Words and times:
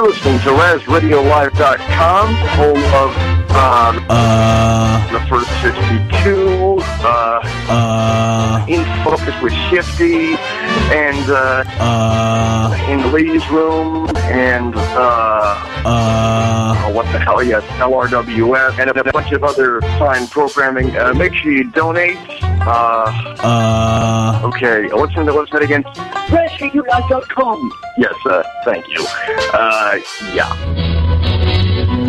You're 0.00 0.08
listening 0.08 0.38
to 0.38 0.48
RazRadioLive.com, 0.48 2.34
home 2.56 2.84
of 2.94 3.10
um, 3.50 4.06
Uh, 4.08 5.12
the 5.12 5.20
first 5.28 5.50
62, 5.60 6.78
uh, 6.80 7.40
uh, 7.68 8.64
In 8.66 8.82
Focus 9.04 9.34
with 9.42 9.52
Shifty, 9.68 10.36
and 10.92 11.30
uh, 11.30 11.64
uh, 11.78 12.86
in 12.88 13.00
the 13.00 13.08
ladies' 13.08 13.48
room, 13.50 14.08
and 14.16 14.74
uh, 14.74 15.80
uh, 15.84 16.74
oh, 16.86 16.92
what 16.92 17.04
the 17.12 17.18
hell? 17.18 17.42
Yes, 17.42 17.62
LRWS, 17.78 18.78
and 18.78 18.90
a 18.90 19.12
bunch 19.12 19.32
of 19.32 19.44
other 19.44 19.80
fine 19.98 20.26
programming. 20.28 20.96
Uh, 20.96 21.14
make 21.14 21.34
sure 21.34 21.52
you 21.52 21.70
donate. 21.70 22.18
Uh, 22.42 23.10
uh, 23.42 24.40
okay, 24.44 24.88
listen 24.92 25.26
the 25.26 25.32
listen 25.32 25.62
again. 25.62 25.82
RazRadioLive.com. 25.84 27.72
Yes, 27.98 28.14
uh, 28.26 28.42
thank 28.64 28.86
you. 28.88 29.04
Uh, 29.52 29.98
yeah. 30.32 30.52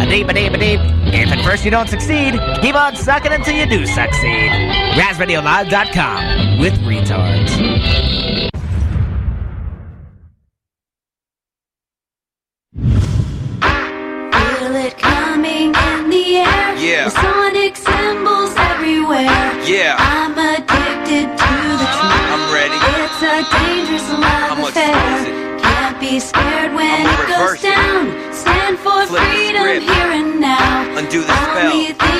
A 0.01 0.05
deep, 0.09 0.27
a 0.27 0.33
deep, 0.33 0.53
a 0.53 0.57
deep. 0.57 0.79
If 1.13 1.29
at 1.31 1.43
first 1.45 1.63
you 1.63 1.71
don't 1.71 1.87
succeed, 1.87 2.39
keep 2.61 2.75
on 2.75 2.95
sucking 2.95 3.31
until 3.31 3.55
you 3.55 3.65
do 3.65 3.85
succeed. 3.85 4.51
RazRadioLive.com 4.95 6.59
with 6.59 6.73
retards. 6.79 8.10
Yeah. 16.91 17.05
The 17.05 17.21
sonic 17.21 17.77
symbols 17.77 18.53
everywhere. 18.57 19.31
Yeah. 19.63 19.95
I'm 19.95 20.35
addicted 20.35 21.23
to 21.23 21.53
the 21.79 21.87
truth. 21.87 22.27
I'm 22.35 22.51
ready. 22.51 22.75
It's 22.99 23.21
a 23.23 23.47
dangerous 23.47 24.09
love 24.11 24.59
much 24.59 24.75
affair. 24.75 25.59
Can't 25.63 25.99
be 26.01 26.19
scared 26.19 26.73
when 26.75 27.07
it 27.07 27.27
goes 27.31 27.61
down. 27.61 28.11
Stand 28.33 28.77
for 28.79 29.07
Flip 29.07 29.23
freedom 29.23 29.87
here 29.87 30.11
and 30.19 30.41
now. 30.41 30.97
Undo 30.97 31.21
the 31.21 31.31
spell. 31.31 32.10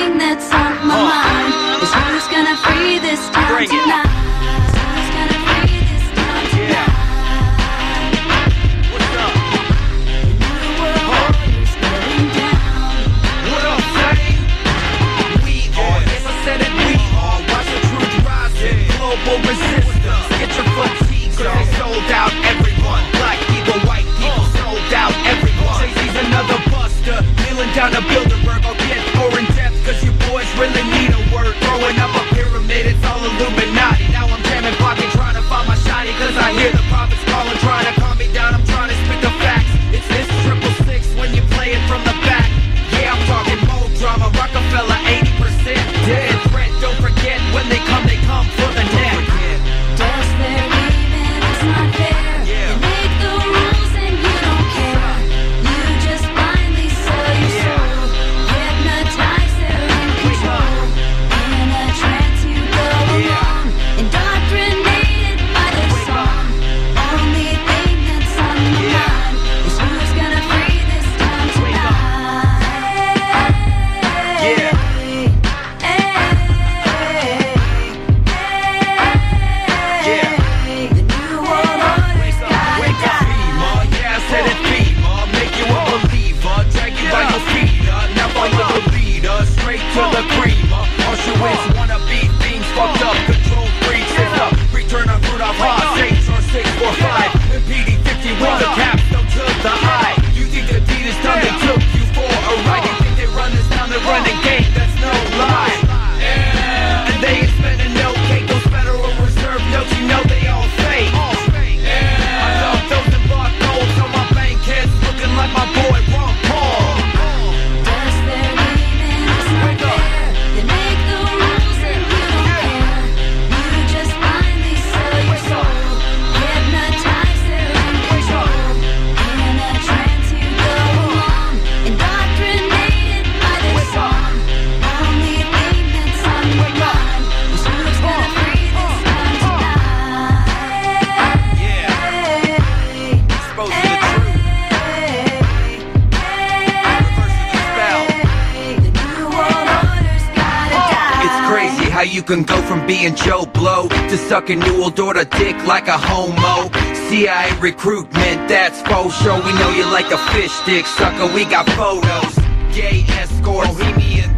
Can 152.32 152.44
go 152.44 152.62
from 152.62 152.86
being 152.86 153.14
Joe 153.14 153.44
Blow 153.44 153.88
to 153.88 154.16
sucking 154.16 154.58
New 154.60 154.80
World 154.80 154.98
Order 154.98 155.24
dick 155.24 155.54
like 155.66 155.86
a 155.86 155.98
homo. 155.98 156.72
CIA 157.08 157.52
recruitment, 157.60 158.48
that's 158.48 158.80
faux 158.88 159.14
show. 159.22 159.36
We 159.44 159.52
know 159.60 159.68
you 159.76 159.84
like 159.92 160.10
a 160.10 160.16
fish 160.32 160.50
stick 160.50 160.86
sucker. 160.86 161.26
We 161.34 161.44
got 161.44 161.68
photos. 161.76 162.34
Gay 162.74 163.04
escort, 163.20 163.66
bohemian. 163.66 164.30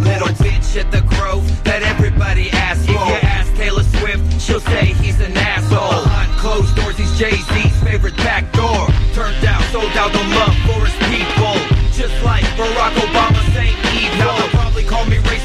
Little 0.00 0.32
bitch 0.40 0.80
at 0.80 0.90
the 0.90 1.02
Grove 1.02 1.44
that 1.64 1.82
everybody 1.82 2.50
asks 2.52 2.86
for. 2.86 2.92
If 2.92 3.08
you 3.08 3.28
ask 3.28 3.54
Taylor 3.54 3.84
Swift, 4.00 4.40
she'll 4.40 4.60
say 4.60 4.86
he's 4.86 5.20
an 5.20 5.36
asshole. 5.36 6.04
Behind 6.04 6.32
closed 6.40 6.74
doors, 6.74 6.96
he's 6.96 7.12
Jay 7.18 7.36
Z's 7.36 7.76
favorite 7.84 8.16
back 8.16 8.50
door. 8.52 8.88
Turned 9.12 9.44
out, 9.44 9.62
sold 9.70 9.92
out 10.00 10.10
the 10.10 10.24
love 10.40 10.56
for 10.64 10.80
his 10.88 10.96
people. 11.12 11.54
Just 11.92 12.16
like 12.24 12.44
Barack 12.56 12.94
Obama 12.96 13.31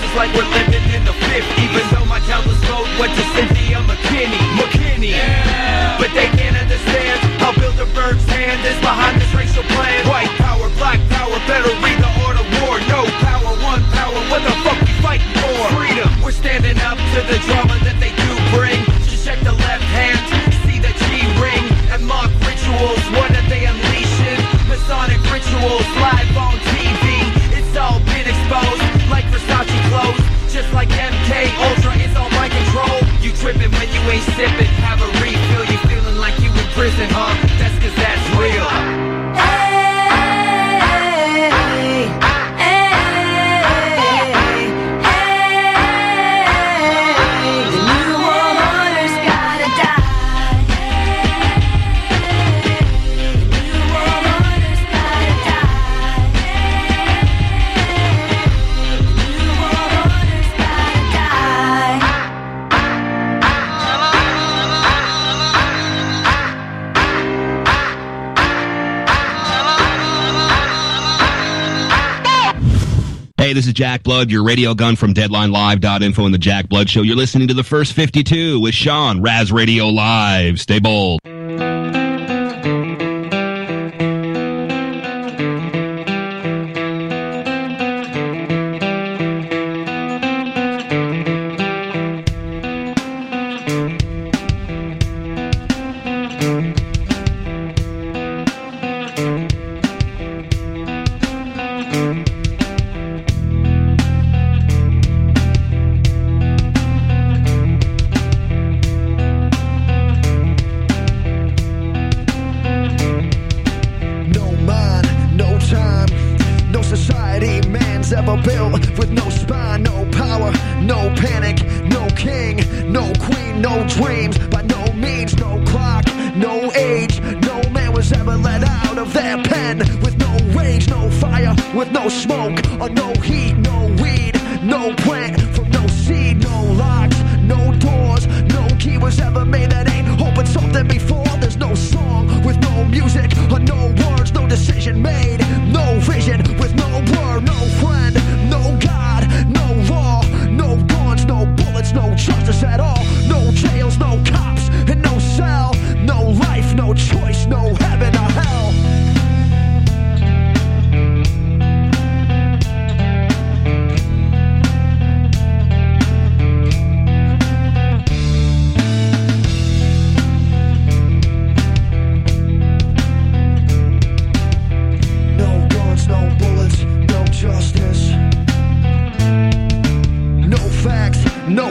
racist 0.08 0.16
like 0.16 0.34
we're 0.34 0.50
living 0.50 0.84
in 0.94 1.04
the 1.04 1.12
50s. 1.12 1.64
Even 1.64 1.84
though 1.92 2.06
my 2.06 2.20
vote 2.20 2.88
went 3.00 3.14
to 3.16 3.24
Cynthia 3.34 3.78
McKinney. 3.84 4.40
McKinney. 4.56 5.16
But 6.00 6.14
they 6.14 6.28
can't 6.38 6.58
understand 6.58 7.20
how 7.42 7.52
Bilderberg's 7.54 8.26
hand 8.26 8.66
is 8.66 8.80
behind 8.82 9.20
this 9.22 9.34
racial 9.34 9.64
plan. 9.64 10.08
White 10.08 10.32
power, 10.38 10.70
black 10.78 11.00
power, 11.10 11.38
better 11.48 11.72
read 11.82 12.00
the 12.00 12.12
order 12.26 12.46
war. 12.60 12.80
No 12.88 13.06
power, 13.24 13.52
one 13.64 13.84
power, 13.96 14.20
what 14.30 14.42
the 14.44 14.54
fuck 14.64 14.80
we 14.82 14.94
fighting 15.02 15.34
for? 15.42 15.76
Freedom. 15.76 16.10
We're 16.22 16.32
standing 16.32 16.78
up 16.82 16.98
to 16.98 17.20
the 17.28 17.40
sipping. 34.38 34.67
This 73.58 73.66
is 73.66 73.74
Jack 73.74 74.04
Blood, 74.04 74.30
your 74.30 74.44
radio 74.44 74.76
gun 74.76 74.96
from 74.96 75.16
DeadlineLive.info 75.16 76.26
and 76.26 76.32
the 76.32 76.38
Jack 76.38 76.70
Blood 76.70 76.88
Show. 76.92 77.02
You're 77.02 77.16
listening 77.16 77.48
to 77.48 77.56
the 77.56 77.64
first 77.64 77.94
52 77.94 78.60
with 78.60 78.76
Sean, 78.76 79.20
Raz 79.20 79.52
Radio 79.52 79.88
Live. 79.88 80.62
Stay 80.62 80.78
bold. 80.78 81.22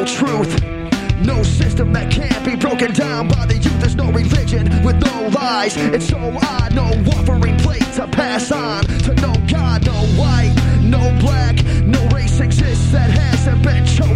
Truth. 0.06 0.62
No 1.25 1.43
system 1.43 1.93
that 1.93 2.11
can't 2.11 2.44
be 2.44 2.55
broken 2.55 2.93
down 2.93 3.29
by 3.29 3.47
the 3.47 3.55
youth. 3.55 3.81
There's 3.81 3.97
no 3.97 4.11
religion 4.12 4.64
with 4.85 4.97
no 5.05 5.29
lies. 5.29 5.76
It's 5.76 6.08
so 6.08 6.19
odd, 6.19 6.75
no 6.75 6.85
offering 7.19 7.56
plate 7.58 7.87
to 7.97 8.06
pass 8.06 8.53
on 8.53 8.85
to 8.85 9.14
no 9.17 9.35
God, 9.49 9.85
no 9.85 9.99
white, 10.20 10.55
no 10.82 11.00
black. 11.20 11.56
No 11.85 12.06
race 12.08 12.41
exists 12.41 12.93
that 12.93 13.11
hasn't 13.11 13.62
been 13.62 13.85
choked 13.85 14.15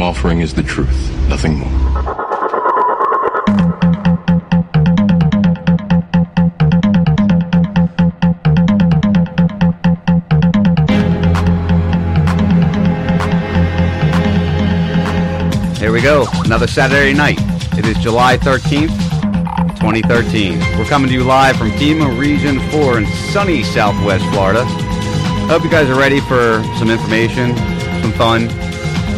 I'm 0.00 0.06
offering 0.06 0.40
is 0.40 0.54
the 0.54 0.62
truth, 0.62 1.10
nothing 1.28 1.58
more. 1.58 1.68
Here 15.76 15.92
we 15.92 16.00
go. 16.00 16.24
Another 16.46 16.66
Saturday 16.66 17.12
night. 17.12 17.36
It 17.76 17.84
is 17.84 17.98
July 17.98 18.38
13th, 18.38 18.88
2013. 19.80 20.60
We're 20.78 20.86
coming 20.86 21.08
to 21.08 21.14
you 21.14 21.24
live 21.24 21.56
from 21.56 21.72
FEMA 21.72 22.18
Region 22.18 22.58
4 22.70 23.00
in 23.00 23.06
sunny 23.06 23.62
Southwest 23.62 24.24
Florida. 24.32 24.64
Hope 25.50 25.62
you 25.62 25.68
guys 25.68 25.90
are 25.90 25.98
ready 25.98 26.20
for 26.20 26.64
some 26.78 26.90
information, 26.90 27.54
some 28.00 28.12
fun, 28.12 28.48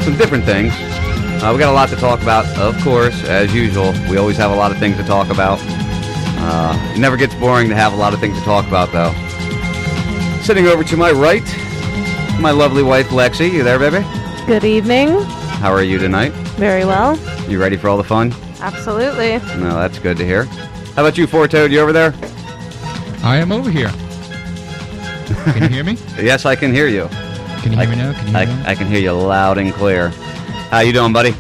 some 0.02 0.16
different 0.16 0.44
things. 0.44 0.73
Uh, 1.42 1.50
we 1.52 1.59
got 1.59 1.71
a 1.71 1.73
lot 1.73 1.88
to 1.88 1.97
talk 1.97 2.23
about, 2.23 2.47
of 2.59 2.80
course, 2.82 3.25
as 3.25 3.52
usual. 3.54 3.92
We 4.09 4.16
always 4.16 4.37
have 4.37 4.50
a 4.50 4.54
lot 4.54 4.71
of 4.71 4.78
things 4.78 4.97
to 4.97 5.02
talk 5.04 5.30
about. 5.30 5.59
Uh, 6.44 6.92
it 6.94 6.99
never 6.99 7.16
gets 7.16 7.35
boring 7.37 7.68
to 7.68 7.75
have 7.75 7.92
a 7.92 7.97
lot 7.97 8.12
of 8.14 8.21
things 8.21 8.38
to 8.38 8.44
talk 8.44 8.66
about, 8.66 8.92
though. 8.92 9.12
Sitting 10.42 10.66
over 10.66 10.82
to 10.85 10.97
my 10.97 11.11
right, 11.12 11.44
my 12.40 12.50
lovely 12.50 12.82
wife, 12.82 13.09
Lexi. 13.09 13.50
You 13.52 13.62
there, 13.62 13.78
baby? 13.78 14.04
Good 14.47 14.64
evening. 14.64 15.09
How 15.61 15.73
are 15.73 15.82
you 15.82 15.99
tonight? 15.99 16.32
Very 16.59 16.85
well. 16.85 17.16
You 17.49 17.61
ready 17.61 17.76
for 17.76 17.88
all 17.88 17.97
the 17.97 18.04
fun? 18.04 18.32
Absolutely. 18.61 19.38
No, 19.61 19.75
that's 19.76 19.99
good 19.99 20.16
to 20.16 20.25
hear. 20.25 20.44
How 20.94 21.02
about 21.02 21.16
you, 21.16 21.26
Four 21.26 21.49
Toad? 21.49 21.71
You 21.73 21.80
over 21.80 21.92
there? 21.92 22.12
I 23.25 23.37
am 23.37 23.52
over 23.52 23.71
here. 23.71 23.90
Can 25.52 25.62
you 25.62 25.68
hear 25.68 25.85
me? 25.85 25.97
Yes, 26.21 26.44
I 26.44 26.54
can 26.56 26.73
hear 26.73 26.87
you. 26.88 27.09
Can 27.62 27.73
you 27.73 27.78
hear 27.78 27.88
me 27.88 27.97
now? 27.97 28.12
Can 28.12 28.26
you 28.26 28.33
hear 28.33 28.47
me 28.47 28.54
now? 28.54 28.66
I, 28.66 28.71
I 28.73 28.75
can 28.75 28.87
hear 28.88 29.00
you 29.00 29.12
loud 29.12 29.59
and 29.59 29.73
clear. 29.73 30.09
How 30.71 30.81
you 30.81 30.92
doing, 30.92 31.12
buddy? 31.12 31.35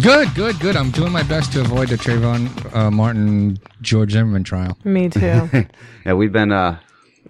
Good, 0.00 0.34
good, 0.34 0.58
good. 0.60 0.76
I'm 0.76 0.90
doing 0.90 1.10
my 1.10 1.22
best 1.24 1.52
to 1.52 1.60
avoid 1.60 1.88
the 1.88 1.96
Trayvon 1.96 2.74
uh, 2.74 2.90
Martin 2.90 3.58
George 3.80 4.12
Zimmerman 4.12 4.44
trial. 4.44 4.78
Me 4.84 5.08
too. 5.08 5.20
yeah, 6.06 6.12
we've 6.12 6.32
been 6.32 6.52
uh, 6.52 6.78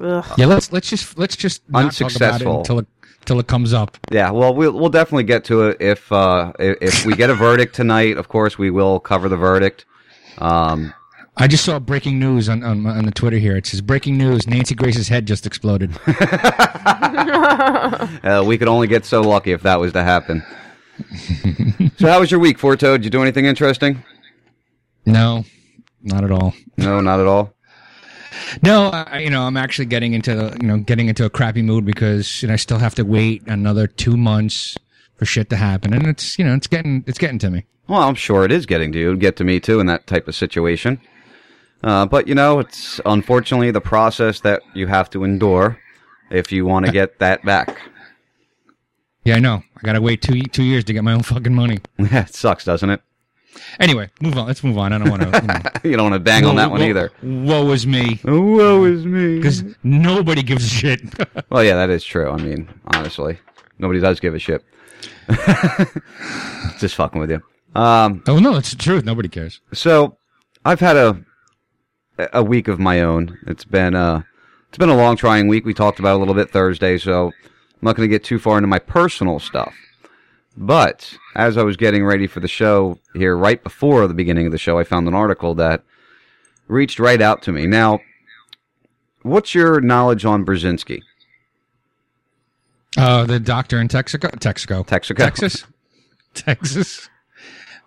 Ugh. 0.01 0.25
Yeah, 0.37 0.47
let's 0.47 0.73
let's 0.73 0.91
just 0.91 1.19
let's 1.19 1.37
just 1.37 1.63
not 1.71 1.93
talk 1.95 2.01
about 2.01 2.01
it 2.01 2.05
Unsuccessful. 2.05 2.59
until 2.59 2.79
it 2.81 2.87
until 3.21 3.41
it 3.41 3.47
comes 3.47 3.73
up. 3.73 3.97
Yeah, 4.11 4.31
well, 4.31 4.55
we'll 4.55 4.73
we'll 4.73 4.91
definitely 4.91 5.25
get 5.25 5.45
to 5.45 5.69
it 5.69 5.79
if 5.81 6.11
uh, 6.13 6.53
if, 6.59 6.77
if 6.81 7.07
we 7.07 7.17
get 7.17 7.31
a 7.31 7.35
verdict 7.35 7.75
tonight. 7.75 8.17
Of 8.19 8.29
course, 8.29 8.59
we 8.59 8.71
will 8.71 9.01
cover 9.01 9.29
the 9.29 9.37
verdict. 9.37 9.87
Um, 10.39 10.93
I 11.39 11.47
just 11.47 11.65
saw 11.65 11.79
breaking 11.79 12.19
news 12.19 12.49
on, 12.49 12.63
on 12.63 12.87
on 12.87 13.05
the 13.05 13.11
Twitter 13.11 13.37
here. 13.37 13.57
It 13.57 13.67
says 13.67 13.83
breaking 13.83 14.17
news: 14.17 14.47
Nancy 14.47 14.75
Grace's 14.75 15.09
head 15.09 15.27
just 15.27 15.47
exploded. 15.47 15.91
uh, 16.07 18.43
we 18.47 18.57
could 18.57 18.69
only 18.69 18.87
get 18.87 19.05
so 19.05 19.21
lucky 19.21 19.53
if 19.53 19.63
that 19.63 19.79
was 19.79 19.93
to 19.93 20.03
happen. 20.03 20.43
so, 21.99 22.09
how 22.09 22.21
was 22.21 22.31
your 22.31 22.41
week, 22.41 22.59
Four 22.59 22.77
Toad? 22.77 23.03
Did 23.03 23.05
you 23.05 23.11
do 23.11 23.23
anything 23.23 23.45
interesting? 23.45 24.03
no, 25.05 25.45
not 26.03 26.25
at 26.25 26.31
all. 26.31 26.55
No, 26.79 27.01
not 27.01 27.21
at 27.21 27.27
all. 27.27 27.53
No, 28.63 28.89
I, 28.89 29.19
you 29.19 29.31
know, 29.31 29.43
I'm 29.43 29.57
actually 29.57 29.87
getting 29.87 30.15
into 30.15 30.57
you 30.61 30.67
know 30.67 30.79
getting 30.79 31.09
into 31.09 31.27
a 31.27 31.31
crappy 31.31 31.63
mood 31.63 31.85
because 31.85 32.43
you 32.43 32.49
know, 32.49 32.55
I 32.55 32.57
still 32.57 32.79
have 32.79 32.95
to 32.95 33.03
wait 33.03 33.43
another 33.47 33.87
two 33.87 34.17
months 34.17 34.77
for 35.17 35.27
shit 35.27 35.51
to 35.51 35.57
happen, 35.57 35.93
and 35.93 36.07
it's 36.07 36.39
you 36.39 36.47
know 36.47 36.55
it's 36.55 36.67
getting 36.67 37.05
it's 37.07 37.19
getting 37.19 37.39
to 37.41 37.51
me. 37.51 37.67
Well, 37.89 38.03
I'm 38.03 38.15
sure 38.15 38.45
it 38.45 38.53
is 38.53 38.67
getting 38.67 38.93
to 38.93 38.99
you. 38.99 39.09
It'd 39.09 39.21
get 39.21 39.37
to 39.37 39.45
me 39.45 39.61
too 39.61 39.81
in 39.81 39.87
that 39.87 40.07
type 40.07 40.29
of 40.29 40.35
situation. 40.35 41.01
Uh, 41.83 42.07
but 42.07 42.27
you 42.27 42.35
know, 42.35 42.59
it's 42.59 43.01
unfortunately 43.07 43.71
the 43.71 43.81
process 43.81 44.41
that 44.41 44.63
you 44.75 44.87
have 44.87 45.09
to 45.11 45.25
endure 45.25 45.79
if 46.31 46.51
you 46.51 46.67
want 46.67 46.87
to 46.87 46.93
get 46.93 47.19
that 47.19 47.45
back. 47.45 47.79
Yeah, 49.25 49.37
I 49.37 49.41
know. 49.41 49.63
I 49.77 49.81
gotta 49.83 50.01
wait 50.01 50.23
two 50.23 50.41
two 50.43 50.63
years 50.65 50.85
to 50.85 50.93
get 50.93 51.03
my 51.05 51.13
own 51.13 51.23
fucking 51.23 51.55
money. 51.55 51.79
Yeah, 51.99 52.23
it 52.23 52.35
sucks, 52.35 52.65
doesn't 52.65 52.89
it? 52.91 53.01
Anyway, 53.81 54.11
move 54.21 54.37
on. 54.37 54.47
Let's 54.47 54.63
move 54.63 54.77
on. 54.79 54.93
I 54.93 54.99
don't 54.99 55.11
want 55.11 55.23
to. 55.23 55.41
You, 55.41 55.47
know. 55.47 55.61
You 55.91 55.97
don't 55.97 56.11
want 56.11 56.15
to 56.15 56.21
bang 56.21 56.45
on 56.45 56.57
that 56.57 56.71
one 56.71 56.81
Woe- 56.81 56.87
either. 56.87 57.13
Woe 57.23 57.71
is 57.73 57.87
me. 57.87 58.21
Woe 58.25 58.85
is 58.85 59.05
me. 59.07 59.37
Because 59.37 59.65
nobody 59.83 60.43
gives 60.43 60.65
a 60.65 60.69
shit. 60.69 61.01
Well, 61.51 61.65
yeah, 61.65 61.75
that 61.77 61.91
is 61.91 62.05
true. 62.05 62.31
I 62.31 62.37
mean, 62.37 62.69
honestly, 62.89 63.39
nobody 63.79 64.01
does 64.01 64.21
give 64.21 64.35
a 64.35 64.39
shit. 64.39 64.65
Just 66.79 66.95
fucking 66.97 67.21
with 67.21 67.31
you. 67.31 67.41
Um, 67.75 68.23
oh 68.27 68.39
no, 68.39 68.57
it's 68.57 68.71
the 68.71 68.77
truth. 68.77 69.05
Nobody 69.05 69.29
cares. 69.29 69.61
so 69.73 70.17
I've 70.65 70.81
had 70.81 70.97
a 70.97 71.25
a 72.19 72.43
week 72.43 72.69
of 72.69 72.79
my 72.79 73.01
own. 73.01 73.39
It's 73.47 73.65
been 73.65 73.95
uh 73.95 74.23
it's 74.69 74.79
been 74.79 74.89
a 74.89 74.97
long 74.97 75.17
trying 75.17 75.49
week. 75.49 75.65
We 75.65 75.75
talked 75.75 75.99
about 75.99 76.13
it 76.13 76.17
a 76.17 76.19
little 76.19 76.35
bit 76.35 76.51
Thursday, 76.51 76.99
so 76.99 77.29
I'm 77.29 77.81
not 77.81 77.97
going 77.97 78.09
to 78.09 78.15
get 78.15 78.25
too 78.25 78.39
far 78.39 78.59
into 78.59 78.67
my 78.67 78.79
personal 78.79 79.39
stuff. 79.39 79.75
But 80.57 81.17
as 81.35 81.57
I 81.57 81.63
was 81.63 81.77
getting 81.77 82.05
ready 82.05 82.27
for 82.27 82.41
the 82.41 82.49
show 82.49 82.99
here, 83.15 83.37
right 83.37 83.63
before 83.63 84.07
the 84.07 84.15
beginning 84.15 84.47
of 84.47 84.53
the 84.53 84.59
show, 84.59 84.79
I 84.79 84.85
found 84.85 85.07
an 85.07 85.15
article 85.15 85.55
that 85.57 85.83
reached 86.69 86.99
right 86.99 87.21
out 87.21 87.43
to 87.43 87.53
me. 87.53 87.67
Now, 87.67 88.01
what's 89.23 89.55
your 89.55 89.81
knowledge 89.81 90.25
on 90.25 90.45
Burzynski? 90.45 91.03
Uh, 92.97 93.25
the 93.25 93.39
doctor 93.39 93.79
in 93.79 93.89
Texaco, 93.89 94.31
Texaco, 94.39 94.87
Texaco. 94.87 95.17
Texas, 95.17 95.65
Texas. 96.35 97.11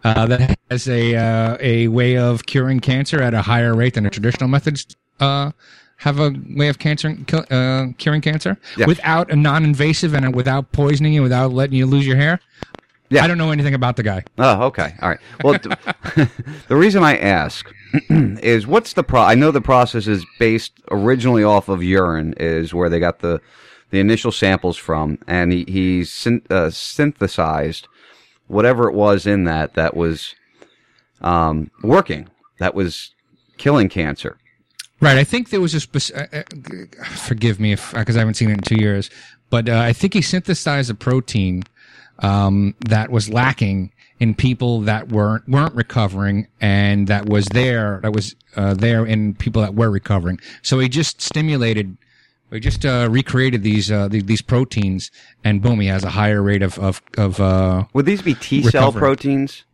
Uh, 0.03 0.25
that 0.27 0.57
has 0.71 0.87
a 0.87 1.15
uh, 1.15 1.57
a 1.59 1.87
way 1.89 2.17
of 2.17 2.45
curing 2.45 2.79
cancer 2.79 3.21
at 3.21 3.33
a 3.33 3.41
higher 3.41 3.75
rate 3.75 3.95
than 3.95 4.05
the 4.05 4.09
traditional 4.09 4.47
methods 4.47 4.95
uh, 5.19 5.51
have 5.97 6.19
a 6.19 6.33
way 6.55 6.69
of 6.69 6.79
cancer 6.79 7.17
uh, 7.51 7.87
curing 7.97 8.21
cancer 8.21 8.57
Yeah. 8.77 8.85
without 8.85 9.29
a 9.29 9.35
non-invasive 9.35 10.13
and 10.13 10.33
without 10.33 10.71
poisoning 10.71 11.11
you, 11.13 11.21
without 11.21 11.51
letting 11.51 11.75
you 11.77 11.85
lose 11.85 12.07
your 12.07 12.15
hair. 12.15 12.39
Yeah. 13.09 13.23
I 13.23 13.27
don't 13.27 13.37
know 13.37 13.51
anything 13.51 13.73
about 13.73 13.97
the 13.97 14.03
guy. 14.03 14.23
Oh, 14.37 14.67
okay. 14.67 14.93
All 15.01 15.09
right. 15.09 15.19
Well, 15.43 15.53
the 16.67 16.75
reason 16.75 17.03
I 17.03 17.17
ask 17.17 17.69
is 18.09 18.67
what's 18.67 18.93
the 18.93 19.03
pro? 19.03 19.21
I 19.21 19.35
know 19.35 19.51
the 19.51 19.61
process 19.61 20.07
is 20.07 20.25
based 20.37 20.73
originally 20.91 21.43
off 21.43 21.67
of 21.69 21.83
urine, 21.83 22.33
is 22.37 22.73
where 22.73 22.87
they 22.87 22.99
got 22.99 23.19
the 23.19 23.41
the 23.89 23.99
initial 23.99 24.31
samples 24.31 24.77
from, 24.77 25.17
and 25.27 25.51
he 25.51 25.65
he 25.67 26.03
syn- 26.05 26.43
uh, 26.51 26.69
synthesized 26.69 27.87
whatever 28.49 28.89
it 28.89 28.93
was 28.93 29.25
in 29.25 29.45
that 29.45 29.75
that 29.75 29.95
was 29.95 30.35
um, 31.21 31.71
working, 31.83 32.27
that 32.59 32.75
was 32.75 33.11
killing 33.57 33.87
cancer. 33.87 34.37
Right. 35.01 35.17
I 35.17 35.23
think 35.23 35.49
there 35.49 35.61
was 35.61 35.73
a 35.73 35.79
spec- 35.79 36.13
uh, 36.13 36.39
uh, 36.39 37.03
forgive 37.05 37.59
me 37.59 37.71
if 37.71 37.93
because 37.93 38.17
I 38.17 38.19
haven't 38.19 38.33
seen 38.33 38.49
it 38.49 38.53
in 38.53 38.61
two 38.61 38.75
years, 38.75 39.09
but 39.49 39.69
uh, 39.69 39.79
I 39.79 39.93
think 39.93 40.13
he 40.13 40.21
synthesized 40.21 40.89
a 40.91 40.93
protein 40.93 41.63
um, 42.19 42.75
that 42.89 43.09
was 43.09 43.29
lacking 43.29 43.93
in 44.19 44.35
people 44.35 44.81
that 44.81 45.09
weren't 45.09 45.47
weren't 45.47 45.73
recovering, 45.73 46.47
and 46.59 47.07
that 47.07 47.27
was 47.27 47.45
there 47.47 48.01
that 48.03 48.11
was 48.11 48.35
uh, 48.57 48.73
there 48.73 49.05
in 49.05 49.35
people 49.35 49.61
that 49.61 49.73
were 49.73 49.89
recovering. 49.89 50.39
So 50.61 50.79
he 50.79 50.89
just 50.89 51.21
stimulated. 51.21 51.97
We 52.49 52.59
just 52.59 52.85
uh, 52.85 53.07
recreated 53.11 53.61
these 53.63 53.91
uh, 53.91 54.07
these, 54.07 54.23
these 54.25 54.41
proteins, 54.41 55.11
and 55.43 55.61
boom, 55.61 55.79
he 55.79 55.87
has 55.87 56.03
a 56.03 56.09
higher 56.09 56.41
rate 56.41 56.63
of 56.63 56.79
of, 56.79 57.01
of 57.17 57.39
uh, 57.39 57.85
Would 57.93 58.05
these 58.05 58.21
be 58.21 58.33
T 58.33 58.63
cell 58.63 58.87
Recovery. 58.87 58.99
proteins? 58.99 59.65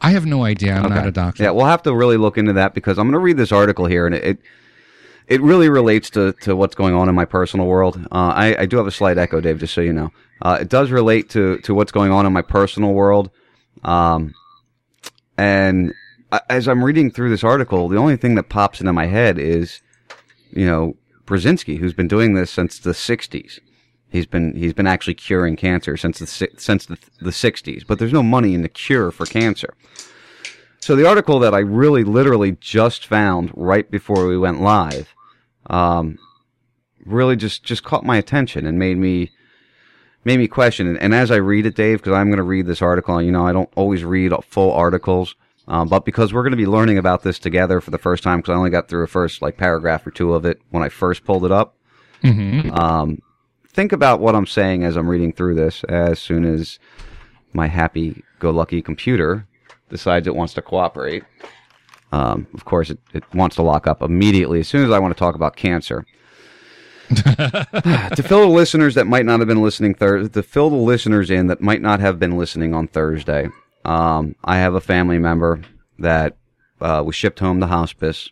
I 0.00 0.10
have 0.10 0.26
no 0.26 0.44
idea. 0.44 0.74
I'm 0.74 0.90
not 0.90 1.06
a 1.06 1.12
doctor. 1.12 1.42
Yeah, 1.42 1.50
we'll 1.50 1.66
have 1.66 1.82
to 1.84 1.94
really 1.94 2.16
look 2.16 2.36
into 2.36 2.52
that 2.54 2.74
because 2.74 2.98
I'm 2.98 3.06
going 3.06 3.12
to 3.12 3.18
read 3.20 3.36
this 3.36 3.52
article 3.52 3.86
here, 3.86 4.06
and 4.06 4.14
it 4.14 4.24
it, 4.24 4.38
it 5.28 5.40
really 5.40 5.68
relates 5.68 6.10
to, 6.10 6.32
to 6.42 6.54
what's 6.54 6.74
going 6.74 6.94
on 6.94 7.08
in 7.08 7.14
my 7.14 7.24
personal 7.24 7.66
world. 7.66 7.96
Uh, 8.12 8.32
I, 8.34 8.56
I 8.60 8.66
do 8.66 8.76
have 8.76 8.86
a 8.86 8.92
slight 8.92 9.18
echo, 9.18 9.40
Dave, 9.40 9.58
just 9.58 9.74
so 9.74 9.80
you 9.80 9.92
know. 9.92 10.10
Uh, 10.42 10.58
it 10.60 10.68
does 10.68 10.90
relate 10.90 11.30
to, 11.30 11.58
to 11.58 11.74
what's 11.74 11.92
going 11.92 12.12
on 12.12 12.26
in 12.26 12.32
my 12.32 12.42
personal 12.42 12.92
world. 12.92 13.30
Um, 13.82 14.34
and 15.38 15.94
as 16.50 16.68
I'm 16.68 16.84
reading 16.84 17.10
through 17.10 17.30
this 17.30 17.42
article, 17.42 17.88
the 17.88 17.96
only 17.96 18.16
thing 18.16 18.34
that 18.34 18.48
pops 18.48 18.80
into 18.80 18.92
my 18.92 19.06
head 19.06 19.38
is, 19.38 19.80
you 20.50 20.66
know, 20.66 20.96
Burzynski, 21.26 21.78
who's 21.78 21.92
been 21.92 22.08
doing 22.08 22.34
this 22.34 22.50
since 22.50 22.78
the 22.78 22.92
60s. 22.92 23.60
He's 24.08 24.26
been 24.26 24.54
he's 24.54 24.72
been 24.72 24.86
actually 24.86 25.14
curing 25.14 25.56
cancer 25.56 25.96
since 25.96 26.20
the 26.20 26.48
since 26.56 26.86
the, 26.86 26.96
the 27.20 27.30
60s, 27.30 27.86
but 27.86 27.98
there's 27.98 28.12
no 28.12 28.22
money 28.22 28.54
in 28.54 28.62
the 28.62 28.68
cure 28.68 29.10
for 29.10 29.26
cancer. 29.26 29.74
So 30.80 30.94
the 30.94 31.08
article 31.08 31.40
that 31.40 31.54
I 31.54 31.58
really 31.58 32.04
literally 32.04 32.52
just 32.60 33.06
found 33.06 33.50
right 33.54 33.90
before 33.90 34.26
we 34.26 34.38
went 34.38 34.60
live, 34.60 35.12
um, 35.68 36.18
really 37.04 37.34
just 37.34 37.64
just 37.64 37.82
caught 37.82 38.04
my 38.04 38.16
attention 38.16 38.64
and 38.64 38.78
made 38.78 38.96
me 38.96 39.32
made 40.24 40.38
me 40.38 40.46
question. 40.46 40.86
And, 40.86 40.98
and 40.98 41.14
as 41.14 41.30
I 41.30 41.36
read 41.36 41.66
it, 41.66 41.74
Dave, 41.74 41.98
because 41.98 42.12
I'm 42.12 42.28
going 42.28 42.38
to 42.38 42.44
read 42.44 42.66
this 42.66 42.82
article, 42.82 43.20
you 43.20 43.32
know, 43.32 43.46
I 43.46 43.52
don't 43.52 43.72
always 43.74 44.04
read 44.04 44.32
full 44.44 44.72
articles, 44.72 45.34
um, 45.68 45.88
but 45.88 46.04
because 46.04 46.32
we're 46.32 46.42
going 46.42 46.52
to 46.52 46.56
be 46.56 46.66
learning 46.66 46.98
about 46.98 47.22
this 47.22 47.38
together 47.38 47.80
for 47.80 47.90
the 47.90 47.98
first 47.98 48.22
time, 48.22 48.38
because 48.38 48.52
I 48.52 48.56
only 48.56 48.70
got 48.70 48.88
through 48.88 49.04
a 49.04 49.08
first 49.08 49.42
like 49.42 49.56
paragraph 49.56 50.06
or 50.06 50.10
two 50.10 50.34
of 50.34 50.44
it 50.44 50.60
when 50.70 50.82
I 50.82 50.88
first 50.88 51.24
pulled 51.24 51.44
it 51.44 51.52
up. 51.52 51.76
Mm-hmm. 52.22 52.70
Um, 52.72 53.22
think 53.68 53.92
about 53.92 54.20
what 54.20 54.34
I'm 54.34 54.46
saying 54.46 54.84
as 54.84 54.96
I'm 54.96 55.08
reading 55.08 55.32
through 55.32 55.54
this. 55.56 55.82
As 55.84 56.18
soon 56.18 56.44
as 56.44 56.78
my 57.52 57.66
happy-go-lucky 57.66 58.82
computer 58.82 59.46
decides 59.88 60.26
it 60.26 60.36
wants 60.36 60.54
to 60.54 60.62
cooperate, 60.62 61.24
um, 62.12 62.46
of 62.54 62.64
course, 62.64 62.90
it, 62.90 62.98
it 63.12 63.24
wants 63.34 63.56
to 63.56 63.62
lock 63.62 63.86
up 63.86 64.02
immediately 64.02 64.60
as 64.60 64.68
soon 64.68 64.84
as 64.84 64.92
I 64.92 64.98
want 64.98 65.14
to 65.14 65.18
talk 65.18 65.34
about 65.34 65.56
cancer. 65.56 66.06
to 67.08 68.24
fill 68.26 68.40
the 68.40 68.48
listeners 68.48 68.96
that 68.96 69.06
might 69.06 69.24
not 69.24 69.38
have 69.38 69.46
been 69.46 69.62
listening 69.62 69.94
Thur- 69.94 70.26
to 70.26 70.42
fill 70.42 70.70
the 70.70 70.76
listeners 70.76 71.30
in 71.30 71.46
that 71.46 71.60
might 71.60 71.80
not 71.80 72.00
have 72.00 72.18
been 72.18 72.36
listening 72.36 72.74
on 72.74 72.88
Thursday, 72.88 73.48
um, 73.86 74.34
I 74.42 74.56
have 74.56 74.74
a 74.74 74.80
family 74.80 75.18
member 75.18 75.62
that 76.00 76.36
uh, 76.80 77.02
was 77.06 77.14
shipped 77.14 77.38
home 77.38 77.60
to 77.60 77.66
hospice. 77.68 78.30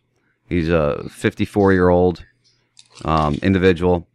He's 0.49 0.69
a 0.69 1.09
54 1.09 1.73
year 1.73 1.89
old 1.89 2.25
um, 3.05 3.35
individual, 3.37 4.09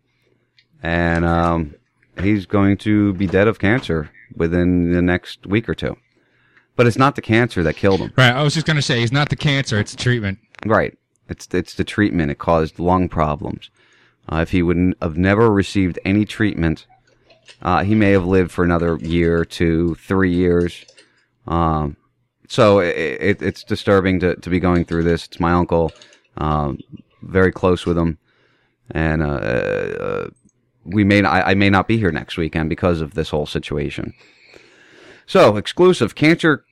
and 0.84 1.26
um, 1.26 1.76
he's 2.22 2.46
going 2.46 2.78
to 2.80 3.14
be 3.14 3.26
dead 3.26 3.48
of 3.48 3.58
cancer 3.58 4.12
within 4.36 4.92
the 4.92 5.02
next 5.02 5.48
week 5.48 5.70
or 5.70 5.76
two. 5.76 5.96
But 6.76 6.88
it's 6.88 6.98
not 6.98 7.16
the 7.16 7.22
cancer 7.22 7.64
that 7.64 7.78
killed 7.78 8.02
him. 8.02 8.14
Right. 8.18 8.34
I 8.34 8.44
was 8.44 8.54
just 8.54 8.66
going 8.66 8.76
to 8.76 8.82
say, 8.82 9.02
it's 9.02 9.12
not 9.12 9.30
the 9.30 9.36
cancer; 9.36 9.80
it's 9.80 9.92
the 9.92 9.98
treatment. 9.98 10.40
Right. 10.66 10.98
It's 11.30 11.48
it's 11.54 11.74
the 11.74 11.84
treatment. 11.86 12.32
It 12.32 12.40
caused 12.40 12.80
lung 12.80 13.08
problems. 13.08 13.70
Uh, 14.32 14.38
if 14.42 14.52
he 14.52 14.62
would 14.62 14.96
have 15.02 15.18
never 15.18 15.50
received 15.50 16.00
any 16.04 16.26
treatment, 16.26 16.86
uh, 17.62 17.84
he 17.84 17.96
may 17.96 18.12
have 18.12 18.26
lived 18.26 18.52
for 18.52 18.64
another 18.66 18.98
year, 18.98 19.46
two, 19.46 19.96
three 19.96 20.34
years. 20.34 20.86
Um, 21.50 21.98
so 22.48 22.80
it, 22.80 22.96
it, 22.96 23.42
it's 23.42 23.64
disturbing 23.64 24.20
to, 24.22 24.36
to 24.36 24.50
be 24.50 24.60
going 24.60 24.86
through 24.86 25.04
this. 25.04 25.26
It's 25.26 25.40
my 25.40 25.52
uncle, 25.52 25.92
um, 26.38 26.80
very 27.22 27.52
close 27.52 27.86
with 27.86 27.98
him, 27.98 28.18
and 28.92 29.22
uh, 29.22 29.26
uh, 29.26 30.30
we 30.86 31.04
may 31.04 31.24
I, 31.24 31.52
I 31.52 31.54
may 31.56 31.70
not 31.70 31.88
be 31.88 31.98
here 31.98 32.12
next 32.12 32.38
weekend 32.38 32.70
because 32.70 33.02
of 33.02 33.16
this 33.16 33.30
whole 33.32 33.46
situation. 33.46 34.14
So 35.26 35.58
exclusive 35.58 36.16
cancer 36.16 36.66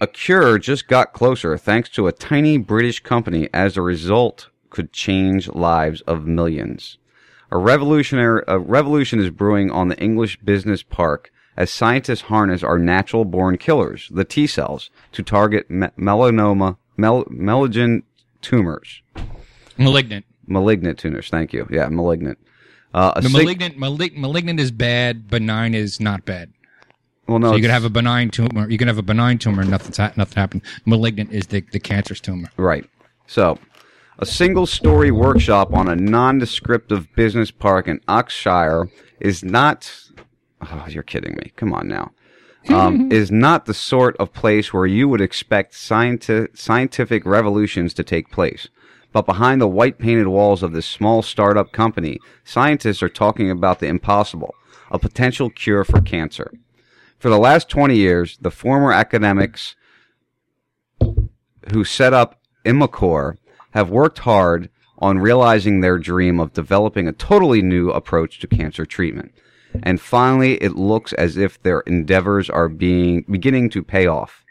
A 0.00 0.06
cure 0.06 0.58
just 0.58 0.88
got 0.88 1.12
closer 1.12 1.58
thanks 1.58 1.88
to 1.90 2.06
a 2.06 2.12
tiny 2.12 2.56
British 2.56 3.00
company. 3.00 3.48
As 3.52 3.76
a 3.76 3.82
result, 3.82 4.48
could 4.70 4.92
change 4.92 5.48
lives 5.48 6.02
of 6.02 6.26
millions. 6.26 6.98
A 7.50 7.58
revolutionary 7.58 8.44
a 8.46 8.58
revolution 8.58 9.18
is 9.18 9.30
brewing 9.30 9.70
on 9.70 9.88
the 9.88 9.98
English 9.98 10.38
Business 10.40 10.82
Park 10.82 11.32
as 11.58 11.70
scientists 11.70 12.22
harness 12.22 12.62
our 12.62 12.78
natural 12.78 13.24
born 13.26 13.58
killers, 13.58 14.08
the 14.14 14.24
T 14.24 14.46
cells, 14.46 14.90
to 15.12 15.22
target 15.24 15.68
me- 15.68 15.88
melanoma, 15.98 16.76
mel- 16.96 17.26
malignant 17.28 18.04
tumors. 18.40 19.02
Malignant. 19.76 20.24
Malignant 20.46 20.98
tumors. 20.98 21.28
Thank 21.28 21.52
you. 21.52 21.66
Yeah, 21.70 21.88
malignant. 21.88 22.38
Uh, 22.94 23.12
a 23.16 23.20
The 23.20 23.28
sig- 23.28 23.36
malignant, 23.42 23.76
malig- 23.76 24.16
malignant 24.16 24.60
is 24.60 24.70
bad. 24.70 25.28
Benign 25.28 25.74
is 25.74 26.00
not 26.00 26.24
bad. 26.24 26.50
well, 27.26 27.38
no, 27.40 27.50
so 27.50 27.56
you 27.56 27.62
can 27.62 27.70
have 27.72 27.84
a 27.84 27.90
benign 27.90 28.30
tumor. 28.30 28.70
You 28.70 28.78
can 28.78 28.86
have 28.88 28.96
a 28.98 29.02
benign 29.02 29.38
tumor. 29.38 29.60
and 29.62 29.70
Nothing's 29.70 29.96
ha- 29.98 30.12
nothing 30.16 30.40
happened. 30.40 30.62
Malignant 30.86 31.32
is 31.32 31.48
the 31.48 31.62
the 31.72 31.80
cancerous 31.80 32.20
tumor. 32.20 32.48
Right. 32.56 32.86
So, 33.26 33.58
a 34.20 34.24
single 34.24 34.64
story 34.66 35.10
workshop 35.10 35.74
on 35.74 35.88
a 35.88 35.96
non-descriptive 35.96 37.08
business 37.16 37.50
park 37.50 37.88
in 37.88 38.00
Oxshire 38.06 38.88
is 39.20 39.42
not. 39.42 39.92
Oh, 40.60 40.86
you're 40.88 41.02
kidding 41.02 41.34
me. 41.36 41.52
Come 41.56 41.72
on 41.72 41.88
now. 41.88 42.12
Um, 42.70 43.10
is 43.10 43.30
not 43.30 43.64
the 43.64 43.72
sort 43.72 44.14
of 44.18 44.34
place 44.34 44.74
where 44.74 44.84
you 44.84 45.08
would 45.08 45.22
expect 45.22 45.72
scienti- 45.72 46.54
scientific 46.54 47.24
revolutions 47.24 47.94
to 47.94 48.02
take 48.02 48.30
place. 48.30 48.68
But 49.10 49.24
behind 49.24 49.60
the 49.60 49.68
white 49.68 49.98
painted 49.98 50.26
walls 50.26 50.62
of 50.62 50.72
this 50.72 50.84
small 50.84 51.22
startup 51.22 51.72
company, 51.72 52.18
scientists 52.44 53.02
are 53.02 53.08
talking 53.08 53.50
about 53.50 53.78
the 53.78 53.86
impossible 53.86 54.54
a 54.90 54.98
potential 54.98 55.50
cure 55.50 55.84
for 55.84 56.00
cancer. 56.00 56.52
For 57.18 57.30
the 57.30 57.38
last 57.38 57.68
20 57.68 57.96
years, 57.96 58.38
the 58.40 58.50
former 58.50 58.92
academics 58.92 59.76
who 61.72 61.84
set 61.84 62.12
up 62.12 62.40
Imacor 62.64 63.36
have 63.72 63.90
worked 63.90 64.20
hard 64.20 64.70
on 64.98 65.18
realizing 65.18 65.80
their 65.80 65.98
dream 65.98 66.40
of 66.40 66.52
developing 66.52 67.06
a 67.06 67.12
totally 67.12 67.62
new 67.62 67.90
approach 67.90 68.40
to 68.40 68.46
cancer 68.46 68.84
treatment. 68.84 69.32
And 69.82 70.00
finally, 70.00 70.54
it 70.62 70.76
looks 70.76 71.12
as 71.14 71.36
if 71.36 71.60
their 71.62 71.80
endeavors 71.80 72.48
are 72.50 72.68
being 72.68 73.24
beginning 73.30 73.70
to 73.70 73.82
pay 73.82 74.06
off. 74.06 74.44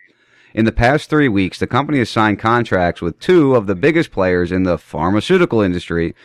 In 0.54 0.66
the 0.66 0.72
past 0.72 1.10
three 1.10 1.28
weeks, 1.28 1.60
the 1.60 1.68
company 1.68 1.98
has 2.00 2.10
signed 2.10 2.40
contracts 2.40 3.02
with 3.02 3.20
two 3.20 3.54
of 3.56 3.68
the 3.68 3.76
biggest 3.76 4.12
players 4.12 4.52
in 4.52 4.64
the 4.64 4.78
pharmaceutical 4.78 5.62
industry, 5.62 6.16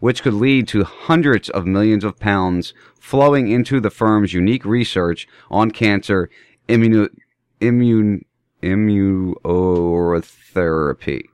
which 0.00 0.22
could 0.22 0.34
lead 0.34 0.68
to 0.68 0.84
hundreds 0.84 1.48
of 1.50 1.66
millions 1.66 2.04
of 2.04 2.18
pounds 2.18 2.72
flowing 2.98 3.50
into 3.50 3.80
the 3.80 3.90
firm's 3.90 4.32
unique 4.32 4.64
research 4.64 5.28
on 5.50 5.70
cancer 5.70 6.30
immuno, 6.68 7.08
immune, 7.60 8.24
immunotherapy. 8.62 11.24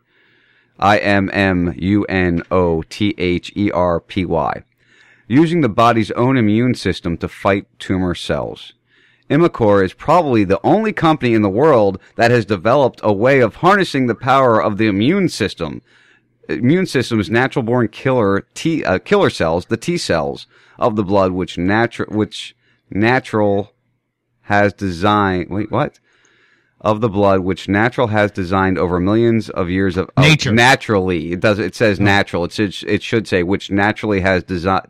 I 0.81 0.99
M 0.99 1.29
M 1.33 1.75
U 1.77 2.05
N 2.05 2.43
O 2.51 2.83
T 2.83 3.15
H 3.19 3.53
E 3.57 3.71
R 3.71 4.01
P 4.01 4.25
Y. 4.25 4.63
Using 5.29 5.61
the 5.61 5.69
body's 5.69 6.11
own 6.13 6.37
immune 6.39 6.75
system 6.75 7.17
to 7.19 7.29
fight 7.29 7.67
tumor 7.79 8.15
cells. 8.15 8.73
Imacor 9.29 9.85
is 9.85 9.93
probably 9.93 10.43
the 10.45 10.59
only 10.65 10.93
company 10.93 11.35
in 11.35 11.43
the 11.43 11.51
world 11.51 12.01
that 12.17 12.31
has 12.31 12.47
developed 12.47 13.01
a 13.03 13.13
way 13.13 13.41
of 13.41 13.57
harnessing 13.57 14.07
the 14.07 14.15
power 14.15 14.63
of 14.63 14.79
the 14.79 14.87
immune 14.87 15.29
system. 15.29 15.83
Immune 16.49 16.87
system's 16.87 17.29
natural 17.29 17.63
born 17.63 17.89
killer 17.89 18.47
T 18.55 18.83
uh, 18.83 18.99
killer 19.01 19.29
cells, 19.29 19.67
the 19.67 19.77
T 19.77 19.99
cells 19.99 20.47
of 20.79 20.97
the 20.97 21.05
blood, 21.05 21.33
which 21.33 21.59
natural 21.59 22.17
which 22.17 22.57
natural 22.91 23.75
has 24.43 24.73
designed. 24.73 25.51
Wait, 25.51 25.71
what? 25.71 26.01
Of 26.81 27.03
the 27.03 27.11
blood, 27.11 27.41
which 27.41 27.69
natural 27.69 28.07
has 28.07 28.31
designed 28.31 28.79
over 28.79 28.99
millions 28.99 29.51
of 29.51 29.69
years 29.69 29.99
of 29.99 30.09
of- 30.17 30.25
Nature. 30.25 30.53
naturally. 30.53 31.33
It 31.33 31.41
does. 31.41 31.59
It 31.59 31.75
says 31.75 32.01
natural. 32.01 32.45
It 32.45 32.53
should. 32.53 32.75
It 32.87 33.03
should 33.03 33.29
say 33.29 33.43
which 33.43 33.71
naturally 33.71 34.21
has 34.23 34.43
designed 34.43 34.87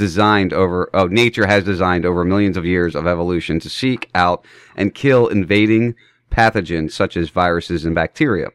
designed 0.00 0.52
over 0.52 0.90
oh 0.94 1.06
nature 1.06 1.46
has 1.46 1.62
designed 1.62 2.04
over 2.04 2.24
millions 2.24 2.56
of 2.56 2.64
years 2.66 2.96
of 2.96 3.06
evolution 3.06 3.60
to 3.60 3.70
seek 3.70 4.10
out 4.14 4.44
and 4.76 4.94
kill 4.94 5.28
invading 5.28 5.94
pathogens 6.32 6.92
such 6.92 7.16
as 7.16 7.28
viruses 7.30 7.84
and 7.84 7.94
bacteria. 7.94 8.48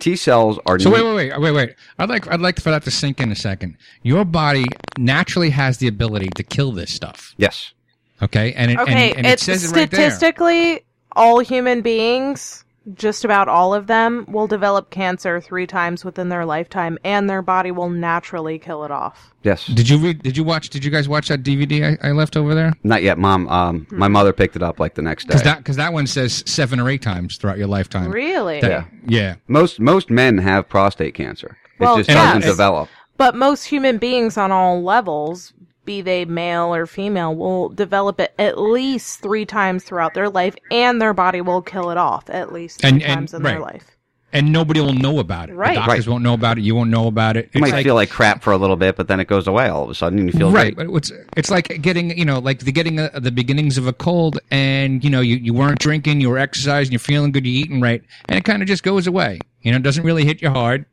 T 0.00 0.16
cells 0.16 0.58
are 0.66 0.78
So 0.78 0.90
ne- 0.90 0.96
wait, 0.96 1.04
wait, 1.14 1.30
wait, 1.32 1.38
wait, 1.40 1.52
wait. 1.52 1.74
I'd 1.98 2.08
like 2.08 2.30
I'd 2.30 2.40
like 2.40 2.60
for 2.60 2.70
that 2.70 2.82
to 2.84 2.90
sink 2.90 3.20
in 3.20 3.32
a 3.32 3.36
second. 3.36 3.76
Your 4.02 4.24
body 4.24 4.66
naturally 4.98 5.50
has 5.50 5.78
the 5.78 5.88
ability 5.88 6.28
to 6.36 6.42
kill 6.42 6.72
this 6.72 6.92
stuff. 6.92 7.34
Yes. 7.36 7.72
Okay, 8.22 8.52
and 8.54 8.70
it, 8.70 8.78
Okay, 8.78 9.10
and, 9.10 9.18
and 9.18 9.26
it 9.26 9.32
it's 9.34 9.42
says 9.44 9.64
it 9.64 9.74
right 9.74 9.90
there. 9.90 10.10
statistically 10.10 10.84
all 11.12 11.38
human 11.40 11.80
beings, 11.82 12.63
just 12.92 13.24
about 13.24 13.48
all 13.48 13.72
of 13.72 13.86
them, 13.86 14.26
will 14.28 14.46
develop 14.46 14.90
cancer 14.90 15.40
three 15.40 15.66
times 15.66 16.04
within 16.04 16.28
their 16.28 16.44
lifetime, 16.44 16.98
and 17.02 17.30
their 17.30 17.40
body 17.40 17.70
will 17.70 17.88
naturally 17.88 18.58
kill 18.58 18.84
it 18.84 18.90
off. 18.90 19.32
Yes. 19.42 19.66
Did 19.66 19.88
you 19.88 19.98
read? 19.98 20.22
Did 20.22 20.36
you 20.36 20.44
watch? 20.44 20.68
Did 20.68 20.84
you 20.84 20.90
guys 20.90 21.08
watch 21.08 21.28
that 21.28 21.42
DVD 21.42 21.98
I, 22.02 22.08
I 22.08 22.12
left 22.12 22.36
over 22.36 22.54
there? 22.54 22.72
Not 22.82 23.02
yet, 23.02 23.16
mom. 23.18 23.48
Um, 23.48 23.86
my 23.90 24.08
mother 24.08 24.32
picked 24.32 24.56
it 24.56 24.62
up 24.62 24.78
like 24.78 24.94
the 24.94 25.02
next 25.02 25.24
day. 25.24 25.28
Because 25.28 25.42
that 25.44 25.58
because 25.58 25.76
that 25.76 25.92
one 25.92 26.06
says 26.06 26.42
seven 26.46 26.78
or 26.78 26.88
eight 26.90 27.02
times 27.02 27.36
throughout 27.38 27.58
your 27.58 27.66
lifetime. 27.68 28.10
Really? 28.10 28.60
That- 28.60 28.70
Yeah. 28.70 28.84
Yeah. 29.06 29.34
Most 29.48 29.80
most 29.80 30.10
men 30.10 30.38
have 30.38 30.68
prostate 30.68 31.14
cancer. 31.14 31.56
It 31.74 31.80
Well, 31.80 31.96
just 31.96 32.08
yes. 32.10 32.34
doesn't 32.34 32.48
develop. 32.50 32.88
But 33.16 33.34
most 33.34 33.64
human 33.64 33.98
beings 33.98 34.36
on 34.36 34.50
all 34.52 34.82
levels, 34.82 35.52
be 35.84 36.00
they 36.00 36.24
male 36.24 36.74
or 36.74 36.86
female, 36.86 37.34
will 37.34 37.68
develop 37.68 38.20
it 38.20 38.32
at 38.38 38.58
least 38.58 39.20
three 39.20 39.44
times 39.46 39.84
throughout 39.84 40.14
their 40.14 40.28
life, 40.28 40.54
and 40.70 41.00
their 41.00 41.14
body 41.14 41.40
will 41.40 41.62
kill 41.62 41.90
it 41.90 41.96
off 41.98 42.28
at 42.30 42.52
least 42.52 42.80
three 42.80 42.90
And- 42.90 43.02
and- 43.02 43.14
times 43.14 43.34
in 43.34 43.42
their 43.42 43.60
life. 43.60 43.90
And 44.32 44.52
nobody 44.52 44.80
will 44.80 44.94
know 44.94 45.20
about 45.20 45.48
it. 45.48 45.54
Right. 45.54 45.74
The 45.74 45.80
doctors 45.86 46.08
Right. 46.08 46.12
won't 46.12 46.24
know 46.24 46.34
about 46.34 46.58
it. 46.58 46.62
You 46.64 46.74
won't 46.74 46.90
know 46.90 47.06
about 47.06 47.36
it. 47.36 47.44
You 47.44 47.50
It's 47.52 47.60
might 47.60 47.72
like- 47.72 47.84
feel 47.84 47.94
like 47.94 48.10
crap 48.10 48.42
for 48.42 48.52
a 48.52 48.56
little 48.56 48.74
bit, 48.74 48.96
but 48.96 49.06
then 49.06 49.20
it 49.20 49.28
goes 49.28 49.46
away 49.46 49.68
all 49.68 49.84
of 49.84 49.90
a 49.90 49.94
sudden, 49.94 50.18
and 50.18 50.26
you 50.32 50.36
feel 50.36 50.50
right, 50.50 50.74
great. 50.74 50.88
but 50.88 50.96
it's 50.96 51.12
it's 51.36 51.52
like 51.52 51.80
getting 51.80 52.18
you 52.18 52.24
know 52.24 52.40
like 52.40 52.58
the 52.58 52.72
getting 52.72 52.98
uh 52.98 53.10
the 53.14 53.30
beginnings 53.30 53.78
of 53.78 53.86
a 53.86 53.92
cold, 53.92 54.40
and 54.50 55.04
you 55.04 55.10
know 55.10 55.20
you, 55.20 55.36
you 55.36 55.54
weren't 55.54 55.78
drinking, 55.78 56.20
you 56.20 56.28
were 56.30 56.38
exercising, 56.38 56.90
you're 56.90 56.98
feeling 56.98 57.30
good, 57.30 57.46
you're 57.46 57.62
eating 57.62 57.80
right, 57.80 58.02
and 58.28 58.36
it 58.36 58.44
kind 58.44 58.60
of 58.60 58.66
just 58.66 58.82
goes 58.82 59.06
away. 59.06 59.38
You 59.62 59.70
know, 59.70 59.76
it 59.76 59.84
doesn't 59.84 60.02
really 60.02 60.24
hit 60.24 60.42
you 60.42 60.50
hard. 60.50 60.84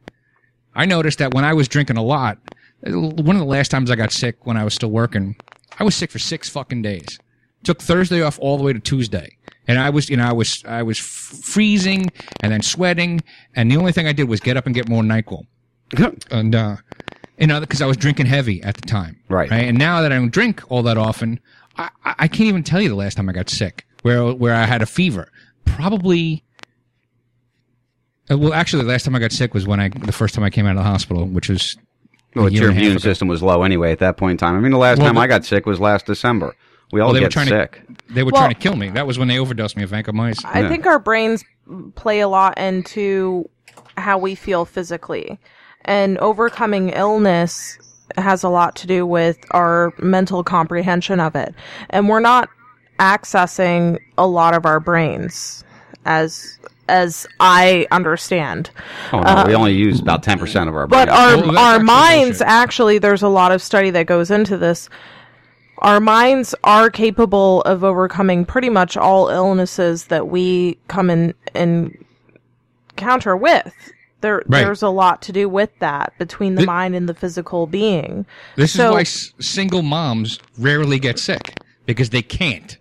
I 0.76 0.86
noticed 0.86 1.18
that 1.18 1.34
when 1.34 1.44
I 1.44 1.54
was 1.54 1.68
drinking 1.68 1.98
a 1.98 2.04
lot, 2.04 2.38
one 2.84 3.36
of 3.36 3.40
the 3.40 3.46
last 3.46 3.70
times 3.72 3.92
I 3.92 3.96
got 3.96 4.12
sick 4.12 4.46
when 4.46 4.58
I 4.58 4.64
was 4.64 4.74
still 4.74 4.92
working, 4.92 5.36
I 5.80 5.84
was 5.84 5.96
sick 5.96 6.12
for 6.12 6.20
six 6.20 6.50
fucking 6.50 6.82
days. 6.82 7.20
Took 7.64 7.82
Thursday 7.82 8.22
off 8.22 8.40
all 8.40 8.58
the 8.58 8.64
way 8.64 8.74
to 8.74 8.80
Tuesday, 8.80 9.38
and 9.68 9.78
I 9.80 9.92
was 9.92 10.10
you 10.10 10.18
know 10.18 10.26
I 10.26 10.34
was 10.34 10.64
I 10.68 10.82
was 10.82 10.98
freezing 10.98 12.12
and 12.42 12.52
then 12.52 12.62
sweating, 12.64 13.22
and 13.56 13.72
the 13.72 13.78
only 13.78 13.92
thing 13.92 14.08
I 14.08 14.14
did 14.14 14.28
was 14.28 14.40
get 14.40 14.58
up 14.58 14.66
and 14.66 14.74
get 14.74 14.90
more 14.90 15.04
Nyquil 15.04 15.46
and 16.32 16.56
uh, 16.56 16.78
you 17.38 17.48
know, 17.48 17.60
because 17.60 17.82
I 17.82 17.86
was 17.86 17.98
drinking 17.98 18.26
heavy 18.28 18.62
at 18.64 18.76
the 18.76 18.82
time, 18.82 19.20
Right. 19.30 19.50
Right, 19.52 19.64
and 19.66 19.78
now 19.78 20.02
that 20.02 20.12
I 20.12 20.16
don't 20.16 20.32
drink 20.32 20.62
all 20.72 20.84
that 20.84 20.98
often, 20.98 21.40
I, 21.78 21.90
I 22.04 22.28
can't 22.28 22.48
even 22.48 22.64
tell 22.64 22.82
you 22.82 22.90
the 22.90 22.96
last 22.96 23.16
time 23.16 23.30
I 23.30 23.34
got 23.34 23.50
sick, 23.50 23.86
where 24.02 24.34
where 24.34 24.56
I 24.56 24.66
had 24.66 24.82
a 24.82 24.86
fever. 24.88 25.32
Probably. 25.66 26.44
uh, 28.32 28.38
Well, 28.38 28.54
actually, 28.54 28.84
the 28.84 28.90
last 28.90 29.04
time 29.06 29.16
I 29.16 29.20
got 29.20 29.32
sick 29.32 29.54
was 29.54 29.68
when 29.68 29.80
I 29.80 29.90
the 29.90 30.12
first 30.12 30.34
time 30.34 30.44
I 30.44 30.50
came 30.50 30.66
out 30.66 30.72
of 30.72 30.84
the 30.84 30.90
hospital, 30.90 31.26
which 31.28 31.50
was 31.50 31.78
Well, 32.36 32.48
a 32.48 32.50
your 32.50 32.70
and 32.70 32.72
a 32.72 32.74
half 32.76 32.84
immune 32.84 33.00
system 33.00 33.28
was 33.28 33.44
low 33.44 33.64
anyway 33.64 33.92
at 33.92 34.00
that 34.00 34.18
point 34.18 34.32
in 34.32 34.38
time. 34.38 34.56
I 34.56 34.60
mean, 34.60 34.72
the 34.72 34.78
last 34.78 35.00
Well, 35.00 35.08
time 35.08 35.16
but- 35.16 35.22
I 35.22 35.28
got 35.28 35.46
sick 35.46 35.66
was 35.66 35.80
last 35.80 36.06
December. 36.06 36.56
We 36.92 37.00
all 37.00 37.08
Well, 37.08 37.14
they 37.14 37.20
were 37.22 37.26
get 37.26 37.32
trying 37.32 37.48
sick. 37.48 37.82
to 37.88 38.14
they 38.14 38.24
were 38.24 38.32
Well- 38.34 38.42
trying 38.42 38.54
to 38.54 38.60
kill 38.60 38.76
me. 38.76 38.90
That 38.90 39.08
was 39.08 39.18
when 39.18 39.28
they 39.28 39.40
overdosed 39.40 39.78
me 39.78 39.84
with 39.84 39.92
vancomycin. 39.92 40.44
I 40.46 40.68
think 40.68 40.86
our 40.86 41.00
brains 41.00 41.44
play 41.96 42.20
a 42.20 42.28
lot 42.28 42.58
into 42.58 43.50
how 43.98 44.18
we 44.18 44.36
feel 44.36 44.66
physically. 44.66 45.40
And 45.86 46.18
overcoming 46.20 46.90
illness 46.90 47.78
has 48.18 48.44
a 48.44 48.50
lot 48.50 48.76
to 48.78 48.88
do 48.88 49.06
with 49.06 49.38
our 49.52 49.94
mental 50.00 50.44
comprehension 50.44 51.20
of 51.22 51.36
it. 51.36 51.56
And 51.90 52.10
we're 52.10 52.20
not 52.20 52.50
accessing 53.00 53.98
a 54.18 54.28
lot 54.28 54.54
of 54.54 54.66
our 54.66 54.80
brains 54.80 55.64
as 56.06 56.60
as 56.90 57.26
I 57.40 57.88
understand. 57.92 58.70
Oh 59.14 59.22
no, 59.22 59.44
we 59.48 59.56
only 59.56 59.74
use 59.74 60.00
about 60.00 60.24
ten 60.24 60.38
percent 60.40 60.70
of 60.70 60.76
our. 60.76 60.84
Uh, 60.84 60.88
But 60.88 61.10
our 61.10 61.32
Oh, 61.36 61.56
our 61.58 61.76
actually 61.76 61.86
minds 61.86 62.38
bullshit. 62.40 62.48
actually 62.48 62.98
there's 62.98 63.22
a 63.24 63.28
lot 63.30 63.52
of 63.52 63.62
study 63.62 63.90
that 63.92 64.06
goes 64.08 64.32
into 64.32 64.58
this. 64.58 64.90
Our 65.80 66.00
minds 66.00 66.54
are 66.64 66.90
capable 66.92 67.62
of 67.64 67.84
overcoming 67.84 68.46
pretty 68.46 68.70
much 68.70 68.96
all 68.98 69.30
illnesses 69.30 70.06
that 70.06 70.28
we 70.28 70.78
come 70.88 71.10
in 71.10 71.34
and 71.56 71.98
encounter 72.92 73.36
with. 73.36 73.74
There 74.22 74.44
Right. 74.48 74.64
there's 74.64 74.84
a 74.84 74.90
lot 74.90 75.24
to 75.24 75.32
do 75.32 75.50
with 75.50 75.72
that 75.80 76.14
between 76.20 76.54
the 76.54 76.62
Thi- 76.62 76.68
mind 76.68 76.96
and 76.96 77.10
the 77.10 77.16
physical 77.16 77.66
being. 77.66 78.28
This 78.56 78.74
So- 78.74 78.90
is 78.90 78.92
why 78.94 79.02
s- 79.02 79.34
single 79.40 79.82
moms 79.82 80.40
rarely 80.60 81.00
get 81.00 81.18
sick 81.18 81.58
because 81.88 82.12
they 82.12 82.22
can't. 82.22 82.78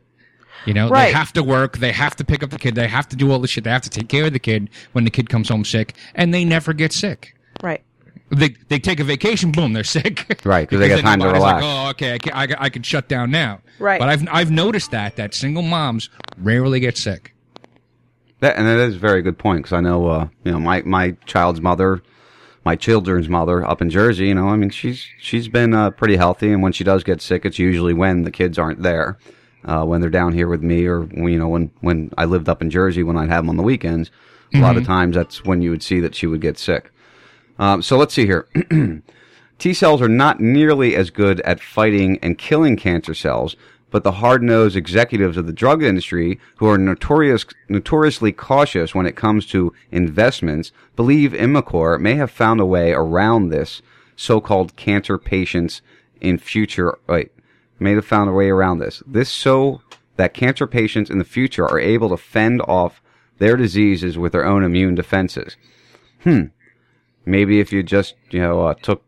You 0.66 0.74
know, 0.74 0.88
Right. 0.88 1.06
they 1.06 1.12
have 1.12 1.32
to 1.34 1.42
work, 1.42 1.78
they 1.78 1.92
have 1.92 2.14
to 2.16 2.24
pick 2.24 2.42
up 2.42 2.50
the 2.50 2.58
kid, 2.58 2.74
they 2.74 2.86
have 2.88 3.08
to 3.08 3.16
do 3.16 3.30
all 3.32 3.38
this 3.38 3.50
shit, 3.50 3.64
they 3.64 3.70
have 3.70 3.82
to 3.82 3.90
take 3.90 4.08
care 4.08 4.26
of 4.26 4.32
the 4.32 4.38
kid 4.38 4.68
when 4.92 5.04
the 5.04 5.10
kid 5.10 5.28
comes 5.30 5.48
home 5.48 5.64
sick, 5.64 5.94
and 6.14 6.34
they 6.34 6.44
never 6.44 6.72
get 6.72 6.92
sick. 6.92 7.34
Right. 7.62 7.82
They 8.30 8.50
they 8.68 8.78
take 8.78 9.00
a 9.00 9.04
vacation, 9.04 9.50
boom, 9.52 9.72
they're 9.72 9.82
sick. 9.84 10.40
Right, 10.44 10.68
because 10.68 10.80
they 10.80 10.88
got 10.88 10.94
their 10.96 11.02
time 11.02 11.18
to 11.20 11.24
body's 11.26 11.42
like, 11.42 11.56
relax. 11.56 11.64
oh, 11.86 11.90
okay, 11.90 12.14
I 12.14 12.18
can, 12.18 12.32
I, 12.32 12.46
can- 12.46 12.56
I 12.60 12.68
can 12.68 12.82
shut 12.82 13.08
down 13.08 13.30
now. 13.30 13.60
Right. 13.78 13.98
But 13.98 14.08
I've 14.08 14.28
I've 14.30 14.50
noticed 14.50 14.90
that 14.92 15.16
that 15.16 15.34
single 15.34 15.62
moms 15.62 16.10
rarely 16.38 16.78
get 16.80 16.96
sick. 16.96 17.34
That, 18.40 18.56
and 18.56 18.66
that 18.66 18.78
is 18.78 18.96
a 18.96 18.98
very 18.98 19.20
good 19.22 19.36
point 19.38 19.58
because 19.60 19.72
I 19.74 19.80
know, 19.80 20.06
uh, 20.06 20.28
you 20.44 20.52
know, 20.52 20.58
my, 20.60 20.80
my 20.82 21.10
child's 21.26 21.60
mother, 21.60 22.02
my 22.64 22.74
children's 22.76 23.28
mother 23.28 23.66
up 23.68 23.82
in 23.82 23.90
Jersey, 23.90 24.28
you 24.28 24.34
know, 24.34 24.48
I 24.48 24.56
mean, 24.56 24.70
she's, 24.70 25.04
she's 25.18 25.46
been, 25.48 25.74
uh, 25.74 25.90
pretty 25.90 26.16
healthy. 26.16 26.50
And 26.52 26.62
when 26.62 26.72
she 26.72 26.82
does 26.82 27.04
get 27.04 27.20
sick, 27.20 27.44
it's 27.44 27.58
usually 27.58 27.92
when 27.92 28.22
the 28.22 28.30
kids 28.30 28.58
aren't 28.58 28.82
there, 28.82 29.18
uh, 29.64 29.84
when 29.84 30.00
they're 30.00 30.10
down 30.10 30.32
here 30.32 30.48
with 30.48 30.62
me 30.62 30.86
or, 30.86 31.08
you 31.12 31.38
know, 31.38 31.48
when, 31.48 31.70
when 31.80 32.10
I 32.16 32.24
lived 32.24 32.48
up 32.48 32.62
in 32.62 32.70
Jersey, 32.70 33.02
when 33.02 33.16
I'd 33.16 33.28
have 33.28 33.44
them 33.44 33.50
on 33.50 33.56
the 33.56 33.62
weekends, 33.62 34.10
a 34.54 34.60
lot 34.60 34.76
of 34.76 34.82
Mhm. 34.82 34.86
times 34.86 35.16
that's 35.16 35.44
when 35.44 35.62
you 35.62 35.70
would 35.70 35.82
see 35.82 36.00
that 36.00 36.14
she 36.14 36.26
would 36.26 36.40
get 36.40 36.58
sick. 36.58 36.90
Um, 37.58 37.82
so 37.82 37.96
let's 37.98 38.14
see 38.14 38.26
here. 38.26 38.46
T 39.58 39.74
cells 39.74 40.00
are 40.00 40.08
not 40.08 40.40
nearly 40.40 40.96
as 40.96 41.10
good 41.10 41.40
at 41.42 41.60
fighting 41.60 42.18
and 42.22 42.38
killing 42.38 42.76
cancer 42.76 43.12
cells, 43.14 43.54
but 43.90 44.04
the 44.04 44.12
hard-nosed 44.12 44.76
executives 44.76 45.36
of 45.36 45.46
the 45.46 45.52
drug 45.52 45.82
industry, 45.82 46.40
who 46.56 46.66
are 46.66 46.78
notorious, 46.78 47.44
notoriously 47.68 48.32
cautious 48.32 48.94
when 48.94 49.04
it 49.04 49.16
comes 49.16 49.44
to 49.46 49.72
investments, 49.90 50.72
believe 50.96 51.32
Imicor 51.32 52.00
may 52.00 52.14
have 52.14 52.30
found 52.30 52.60
a 52.60 52.64
way 52.64 52.92
around 52.92 53.48
this 53.50 53.82
so-called 54.16 54.76
cancer 54.76 55.18
patients 55.18 55.82
in 56.20 56.38
future. 56.38 56.96
Wait, 57.08 57.30
may 57.80 57.92
have 57.92 58.04
found 58.04 58.30
a 58.30 58.32
way 58.32 58.50
around 58.50 58.78
this. 58.78 59.02
This 59.06 59.30
so 59.30 59.82
that 60.16 60.34
cancer 60.34 60.66
patients 60.66 61.10
in 61.10 61.18
the 61.18 61.24
future 61.24 61.66
are 61.66 61.80
able 61.80 62.10
to 62.10 62.16
fend 62.16 62.60
off 62.62 63.02
their 63.38 63.56
diseases 63.56 64.18
with 64.18 64.32
their 64.32 64.44
own 64.44 64.62
immune 64.62 64.94
defenses. 64.94 65.56
Hmm. 66.22 66.44
Maybe 67.24 67.60
if 67.60 67.72
you 67.72 67.82
just, 67.82 68.14
you 68.30 68.40
know, 68.40 68.66
uh, 68.66 68.74
took 68.74 69.02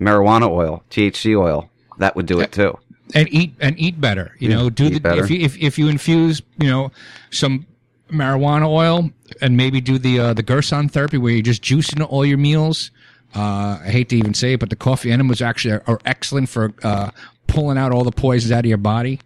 marijuana 0.00 0.48
oil, 0.48 0.82
THC 0.90 1.38
oil, 1.38 1.70
that 1.98 2.16
would 2.16 2.26
do 2.26 2.40
it 2.40 2.52
too. 2.52 2.78
and 3.14 3.28
eat 3.32 3.54
and 3.60 3.78
eat 3.78 4.00
better. 4.00 4.34
You 4.38 4.48
know, 4.48 4.70
do 4.70 4.86
eat 4.86 4.94
the 4.94 5.00
better. 5.00 5.24
if 5.24 5.30
you 5.30 5.40
if, 5.40 5.56
if 5.58 5.78
you 5.78 5.88
infuse 5.88 6.42
you 6.58 6.68
know 6.68 6.92
some 7.30 7.66
marijuana 8.10 8.66
oil 8.68 9.10
and 9.40 9.56
maybe 9.56 9.80
do 9.80 9.98
the 9.98 10.18
uh, 10.20 10.34
the 10.34 10.42
Gerson 10.42 10.88
therapy 10.88 11.18
where 11.18 11.32
you 11.32 11.42
just 11.42 11.62
juice 11.62 11.92
into 11.92 12.04
all 12.04 12.24
your 12.24 12.38
meals. 12.38 12.90
Uh, 13.34 13.78
I 13.84 13.90
hate 13.90 14.08
to 14.08 14.16
even 14.16 14.32
say 14.32 14.54
it, 14.54 14.60
but 14.60 14.70
the 14.70 14.76
coffee 14.76 15.12
enemas 15.12 15.42
actually 15.42 15.74
are, 15.74 15.82
are 15.86 16.00
excellent 16.06 16.48
for 16.48 16.72
uh, 16.82 17.10
pulling 17.48 17.76
out 17.78 17.90
all 17.92 18.04
the 18.04 18.12
poisons 18.12 18.52
out 18.52 18.60
of 18.60 18.66
your 18.66 18.78
body. 18.78 19.20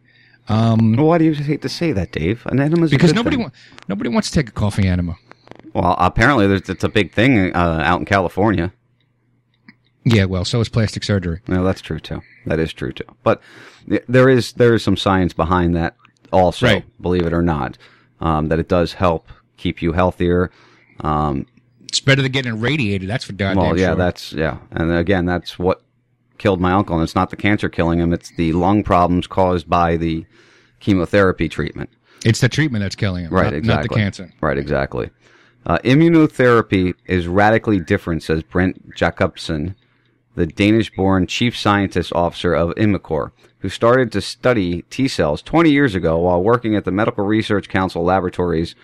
Um, 0.48 0.96
well, 0.96 1.06
why 1.06 1.18
do 1.18 1.24
you 1.24 1.34
hate 1.34 1.62
to 1.62 1.68
say 1.68 1.92
that, 1.92 2.10
Dave? 2.12 2.44
An 2.46 2.58
enema 2.58 2.88
because 2.88 3.12
nobody 3.12 3.36
wa- 3.36 3.50
nobody 3.88 4.08
wants 4.08 4.30
to 4.30 4.34
take 4.40 4.48
a 4.48 4.52
coffee 4.52 4.88
enema. 4.88 5.16
Well, 5.74 5.94
apparently 5.98 6.46
there's, 6.46 6.68
it's 6.68 6.84
a 6.84 6.88
big 6.88 7.12
thing 7.12 7.54
uh, 7.54 7.82
out 7.84 8.00
in 8.00 8.06
California. 8.06 8.72
Yeah, 10.04 10.24
well, 10.24 10.44
so 10.44 10.60
is 10.60 10.68
plastic 10.68 11.04
surgery. 11.04 11.40
No, 11.46 11.62
that's 11.62 11.80
true 11.80 12.00
too. 12.00 12.22
That 12.46 12.58
is 12.58 12.72
true 12.72 12.92
too. 12.92 13.04
But 13.22 13.40
there 14.08 14.28
is 14.28 14.52
there 14.54 14.74
is 14.74 14.82
some 14.82 14.96
science 14.96 15.32
behind 15.32 15.76
that 15.76 15.96
also, 16.32 16.66
Right. 16.66 16.84
believe 17.00 17.24
it 17.24 17.32
or 17.32 17.42
not, 17.42 17.78
um, 18.20 18.48
that 18.48 18.58
it 18.58 18.68
does 18.68 18.94
help 18.94 19.28
keep 19.56 19.80
you 19.80 19.92
healthier. 19.92 20.50
Um, 21.00 21.46
It's 21.86 22.00
better 22.00 22.20
than 22.22 22.32
getting 22.32 22.52
irradiated. 22.52 23.08
That's 23.08 23.24
for 23.24 23.32
goddamn 23.34 23.62
well, 23.64 23.78
yeah, 23.78 23.88
sure. 23.88 23.94
that's 23.96 24.32
yeah, 24.32 24.58
and 24.72 24.90
again, 24.90 25.24
that's 25.24 25.56
what 25.58 25.82
killed 26.42 26.60
my 26.60 26.72
uncle. 26.72 26.96
And 26.96 27.04
it's 27.04 27.14
not 27.14 27.30
the 27.30 27.36
cancer 27.36 27.68
killing 27.68 28.00
him; 28.00 28.12
it's 28.12 28.30
the 28.30 28.52
lung 28.52 28.82
problems 28.82 29.28
caused 29.28 29.68
by 29.70 29.96
the 29.96 30.26
chemotherapy 30.80 31.48
treatment. 31.48 31.88
it's 32.24 32.40
the 32.40 32.48
treatment 32.48 32.82
that's 32.82 32.96
killing 32.96 33.24
him, 33.24 33.32
Right, 33.32 33.44
not, 33.44 33.52
exactly. 33.54 33.74
not 33.74 33.82
the 33.82 34.00
cancer. 34.00 34.32
Right, 34.40 34.58
exactly. 34.58 35.10
Uh, 35.64 35.78
immunotherapy 35.84 36.94
is 37.06 37.28
radically 37.28 37.78
different, 37.78 38.24
says 38.24 38.42
Brent 38.42 38.96
Jakobsen, 38.96 39.76
the 40.34 40.46
Danish-born 40.46 41.28
chief 41.28 41.56
scientist 41.56 42.12
officer 42.12 42.52
of 42.52 42.70
Imicor, 42.70 43.30
who 43.60 43.68
started 43.68 44.10
to 44.10 44.20
study 44.20 44.82
T 44.90 45.06
cells 45.06 45.40
20 45.42 45.70
years 45.70 45.94
ago 45.94 46.18
while 46.18 46.42
working 46.42 46.74
at 46.74 46.84
the 46.84 46.90
Medical 46.90 47.24
Research 47.24 47.68
Council 47.68 48.02
laboratories 48.02 48.74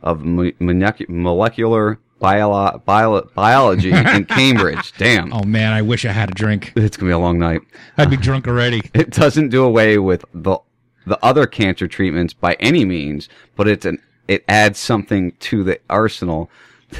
of 0.00 0.24
molecular 0.24 1.98
bio- 2.18 2.78
bio- 2.84 3.28
biology 3.34 3.90
in 3.92 4.24
Cambridge. 4.26 4.92
Damn. 4.98 5.32
Oh 5.32 5.42
man, 5.42 5.72
I 5.72 5.82
wish 5.82 6.04
I 6.04 6.12
had 6.12 6.30
a 6.30 6.34
drink. 6.34 6.72
It's 6.76 6.96
gonna 6.96 7.10
be 7.10 7.14
a 7.14 7.18
long 7.18 7.38
night. 7.38 7.60
I'd 7.96 8.10
be 8.10 8.16
drunk 8.16 8.46
already. 8.48 8.82
It 8.94 9.10
doesn't 9.10 9.48
do 9.50 9.64
away 9.64 9.98
with 9.98 10.24
the 10.34 10.58
the 11.06 11.18
other 11.24 11.46
cancer 11.46 11.88
treatments 11.88 12.34
by 12.34 12.54
any 12.60 12.84
means, 12.84 13.28
but 13.56 13.66
it's 13.68 13.86
an 13.86 13.98
it 14.26 14.44
adds 14.48 14.78
something 14.78 15.32
to 15.40 15.64
the 15.64 15.80
arsenal. 15.88 16.50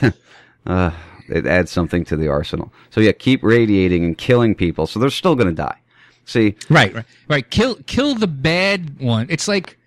uh, 0.67 0.91
it 1.29 1.47
adds 1.47 1.71
something 1.71 2.05
to 2.07 2.17
the 2.17 2.29
arsenal. 2.29 2.73
So 2.91 3.01
yeah, 3.01 3.13
keep 3.13 3.43
radiating 3.43 4.05
and 4.05 4.17
killing 4.17 4.55
people, 4.55 4.87
so 4.87 4.99
they're 4.99 5.11
still 5.11 5.37
to 5.37 5.53
die. 5.53 5.79
See, 6.25 6.57
Right, 6.69 6.93
right, 6.95 7.05
right. 7.29 7.51
Kill, 7.51 7.77
kill 7.87 8.15
the 8.15 8.27
bad 8.27 9.01
one. 9.01 9.27
It's 9.31 9.49
like, 9.49 9.79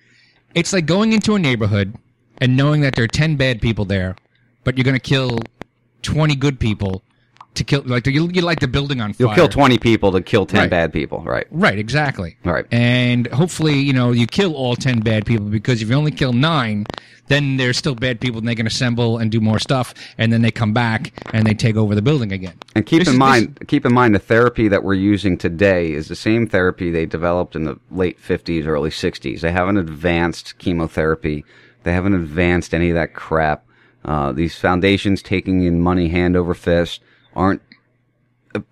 it's 0.56 0.74
like 0.74 0.88
going 0.88 1.14
into 1.14 1.36
a 1.36 1.40
neighborhood 1.40 1.96
and 2.40 2.58
knowing 2.58 2.82
that 2.82 2.96
there 2.96 3.04
are 3.04 3.08
ten 3.08 3.36
bad 3.36 3.62
people 3.62 3.86
there, 3.86 4.16
but 4.64 4.78
you're 4.78 4.84
going 4.86 4.96
to 4.96 5.00
kill 5.00 5.40
twenty 6.02 6.36
good 6.36 6.60
people 6.60 7.04
to 7.54 7.64
kill. 7.64 7.82
Like 7.86 8.08
you, 8.08 8.30
you 8.30 8.42
light 8.42 8.60
the 8.60 8.68
building 8.68 9.02
on 9.02 9.14
fire. 9.14 9.28
you'll 9.28 9.36
kill 9.36 9.50
twenty 9.50 9.78
people 9.78 10.12
to 10.14 10.22
kill 10.22 10.46
ten 10.46 10.62
Right. 10.62 10.70
bad 10.70 10.94
people, 10.94 11.22
right? 11.24 11.48
Right, 11.52 11.78
exactly. 11.78 12.38
Right. 12.44 12.66
And 12.72 13.28
hopefully, 13.28 13.76
you 13.80 13.94
know, 13.94 14.12
you 14.12 14.26
kill 14.28 14.56
all 14.56 14.76
10 14.76 15.00
bad 15.02 15.26
people 15.26 15.46
because 15.48 15.82
if 15.82 15.90
you 15.90 15.96
only 15.96 16.12
kill 16.12 16.34
nine, 16.34 16.86
then 17.28 17.58
there's 17.58 17.78
still 17.78 17.96
bad 17.96 18.20
people 18.20 18.40
and 18.40 18.48
they 18.48 18.56
can 18.56 18.68
assemble 18.68 19.18
and 19.18 19.32
do 19.32 19.40
more 19.42 19.60
stuff. 19.60 19.94
And 20.18 20.32
then 20.34 20.42
they 20.42 20.52
come 20.52 20.74
back 20.74 21.12
and 21.34 21.46
they 21.46 21.54
take 21.54 21.76
over 21.76 21.94
the 21.96 22.02
building 22.02 22.32
again. 22.32 22.54
And 22.76 22.86
keep 22.86 23.00
This 23.00 23.08
in 23.10 23.14
is- 23.16 23.20
mind, 23.20 23.60
keep 23.68 23.86
in 23.86 23.94
mind, 23.94 24.16
the 24.16 24.20
therapy 24.20 24.68
that 24.70 24.84
we're 24.84 24.94
using 24.96 25.38
today 25.38 25.92
is 25.92 26.08
the 26.08 26.16
same 26.16 26.48
therapy 26.48 26.90
they 26.90 27.06
developed 27.06 27.56
in 27.56 27.64
the 27.66 27.78
late 27.92 28.20
fifties, 28.20 28.66
early 28.66 28.92
sixties. 28.92 29.42
They 29.42 29.52
haven't 29.52 29.78
advanced 29.78 30.58
chemotherapy. 30.58 31.44
They 31.84 31.92
haven't 31.94 32.14
advanced 32.14 32.74
any 32.74 32.90
of 32.90 32.96
that 32.96 33.14
crap. 33.14 33.66
Uh, 34.04 34.32
these 34.32 34.58
foundations 34.58 35.22
taking 35.22 35.64
in 35.64 35.80
money 35.80 36.10
hand 36.10 36.36
over 36.36 36.54
fist 36.54 37.02
aren't 37.36 37.62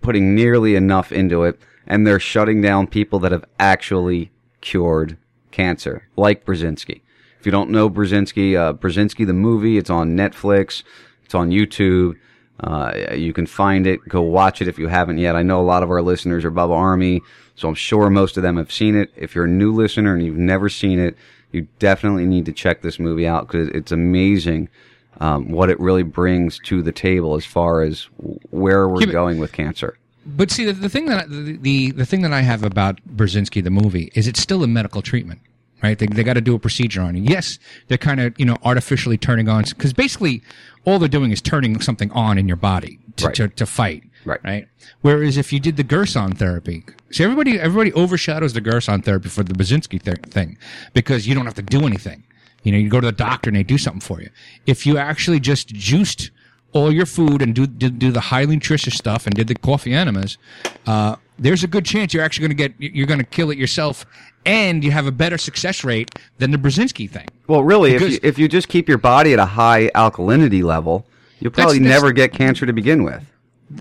putting 0.00 0.34
nearly 0.34 0.74
enough 0.74 1.12
into 1.12 1.44
it, 1.44 1.60
and 1.86 2.06
they're 2.06 2.20
shutting 2.20 2.60
down 2.60 2.86
people 2.86 3.18
that 3.20 3.32
have 3.32 3.44
actually 3.58 4.30
cured 4.60 5.16
cancer, 5.50 6.08
like 6.16 6.44
Burzynski. 6.44 7.00
If 7.38 7.46
you 7.46 7.52
don't 7.52 7.70
know 7.70 7.88
Burzynski, 7.88 8.56
uh, 8.56 8.74
Burzynski 8.74 9.26
the 9.26 9.32
movie, 9.32 9.78
it's 9.78 9.90
on 9.90 10.16
Netflix, 10.16 10.82
it's 11.24 11.34
on 11.34 11.50
YouTube. 11.50 12.16
Uh, 12.62 13.14
you 13.14 13.32
can 13.32 13.46
find 13.46 13.86
it. 13.86 14.06
Go 14.06 14.20
watch 14.20 14.60
it 14.60 14.68
if 14.68 14.78
you 14.78 14.88
haven't 14.88 15.16
yet. 15.16 15.34
I 15.34 15.42
know 15.42 15.60
a 15.60 15.62
lot 15.62 15.82
of 15.82 15.90
our 15.90 16.02
listeners 16.02 16.44
are 16.44 16.50
Bubba 16.50 16.76
Army, 16.76 17.22
so 17.54 17.68
I'm 17.68 17.74
sure 17.74 18.10
most 18.10 18.36
of 18.36 18.42
them 18.42 18.58
have 18.58 18.70
seen 18.70 18.94
it. 18.94 19.10
If 19.16 19.34
you're 19.34 19.46
a 19.46 19.48
new 19.48 19.72
listener 19.72 20.12
and 20.12 20.22
you've 20.22 20.36
never 20.36 20.68
seen 20.68 20.98
it, 20.98 21.16
you 21.52 21.66
definitely 21.78 22.26
need 22.26 22.44
to 22.44 22.52
check 22.52 22.82
this 22.82 22.98
movie 22.98 23.26
out 23.26 23.46
because 23.46 23.68
it's 23.68 23.90
amazing 23.90 24.68
um, 25.18 25.50
what 25.50 25.70
it 25.70 25.78
really 25.80 26.02
brings 26.02 26.58
to 26.60 26.82
the 26.82 26.92
table 26.92 27.34
as 27.34 27.44
far 27.44 27.82
as 27.82 28.04
where 28.50 28.88
we're 28.88 29.06
going 29.06 29.38
with 29.38 29.52
cancer. 29.52 29.96
But 30.26 30.50
see, 30.50 30.64
the, 30.66 30.72
the 30.72 30.88
thing 30.88 31.06
that 31.06 31.28
the, 31.30 31.56
the 31.60 31.90
the 31.92 32.06
thing 32.06 32.22
that 32.22 32.32
I 32.32 32.42
have 32.42 32.62
about 32.62 33.00
Burzynski 33.16 33.64
the 33.64 33.70
movie 33.70 34.10
is 34.14 34.28
it's 34.28 34.40
still 34.40 34.62
a 34.62 34.66
medical 34.66 35.02
treatment, 35.02 35.40
right? 35.82 35.98
They 35.98 36.06
they 36.06 36.22
got 36.22 36.34
to 36.34 36.40
do 36.42 36.54
a 36.54 36.58
procedure 36.58 37.00
on 37.00 37.16
you. 37.16 37.22
Yes, 37.22 37.58
they're 37.88 37.98
kind 37.98 38.20
of 38.20 38.38
you 38.38 38.44
know 38.44 38.56
artificially 38.62 39.16
turning 39.16 39.48
on 39.48 39.64
because 39.64 39.92
basically 39.92 40.42
all 40.84 40.98
they're 40.98 41.08
doing 41.08 41.30
is 41.32 41.40
turning 41.40 41.80
something 41.80 42.10
on 42.12 42.38
in 42.38 42.46
your 42.46 42.56
body 42.58 42.98
to 43.16 43.26
Right. 43.26 43.34
to, 43.36 43.48
to 43.48 43.66
fight, 43.66 44.04
Right. 44.24 44.40
Right. 44.44 44.68
Whereas 45.00 45.36
if 45.38 45.52
you 45.52 45.58
did 45.60 45.76
the 45.76 45.82
Gerson 45.82 46.32
therapy, 46.32 46.84
see 47.10 47.24
everybody 47.24 47.58
everybody 47.58 47.92
overshadows 47.94 48.52
the 48.52 48.60
Gerson 48.60 49.00
therapy 49.02 49.30
for 49.30 49.42
the 49.42 49.54
Burzynski 49.54 50.02
th- 50.02 50.18
thing 50.32 50.58
because 50.92 51.26
you 51.26 51.34
don't 51.34 51.46
have 51.46 51.54
to 51.54 51.62
do 51.62 51.86
anything. 51.86 52.24
You 52.62 52.72
know, 52.72 52.78
you 52.78 52.88
go 52.88 53.00
to 53.00 53.06
the 53.06 53.12
doctor 53.12 53.48
and 53.50 53.56
they 53.56 53.62
do 53.62 53.78
something 53.78 54.00
for 54.00 54.20
you. 54.20 54.28
If 54.66 54.86
you 54.86 54.98
actually 54.98 55.40
just 55.40 55.68
juiced 55.68 56.30
all 56.72 56.92
your 56.92 57.06
food 57.06 57.42
and 57.42 57.54
do 57.54 57.66
do, 57.66 57.90
do 57.90 58.12
the 58.12 58.20
highly 58.20 58.54
nutritious 58.56 58.94
stuff 58.94 59.26
and 59.26 59.34
did 59.34 59.48
the 59.48 59.54
coffee 59.54 59.92
enemas, 59.94 60.38
uh, 60.86 61.16
there's 61.38 61.64
a 61.64 61.66
good 61.66 61.84
chance 61.84 62.12
you're 62.14 62.22
actually 62.22 62.48
going 62.48 62.56
to 62.56 62.68
get 62.68 62.94
you're 62.94 63.06
going 63.06 63.18
to 63.18 63.24
kill 63.26 63.50
it 63.50 63.58
yourself, 63.58 64.04
and 64.44 64.84
you 64.84 64.90
have 64.90 65.06
a 65.06 65.12
better 65.12 65.38
success 65.38 65.84
rate 65.84 66.10
than 66.38 66.50
the 66.50 66.58
Burzynski 66.58 67.08
thing. 67.10 67.26
Well, 67.48 67.64
really, 67.64 67.94
if 67.94 68.02
you, 68.02 68.18
if 68.22 68.38
you 68.38 68.46
just 68.46 68.68
keep 68.68 68.88
your 68.88 68.98
body 68.98 69.32
at 69.32 69.38
a 69.38 69.46
high 69.46 69.90
alkalinity 69.94 70.62
level, 70.62 71.06
you'll 71.40 71.50
That's- 71.50 71.64
probably 71.64 71.78
that's- 71.80 72.02
never 72.02 72.12
get 72.12 72.32
cancer 72.32 72.66
to 72.66 72.72
begin 72.72 73.02
with. 73.04 73.24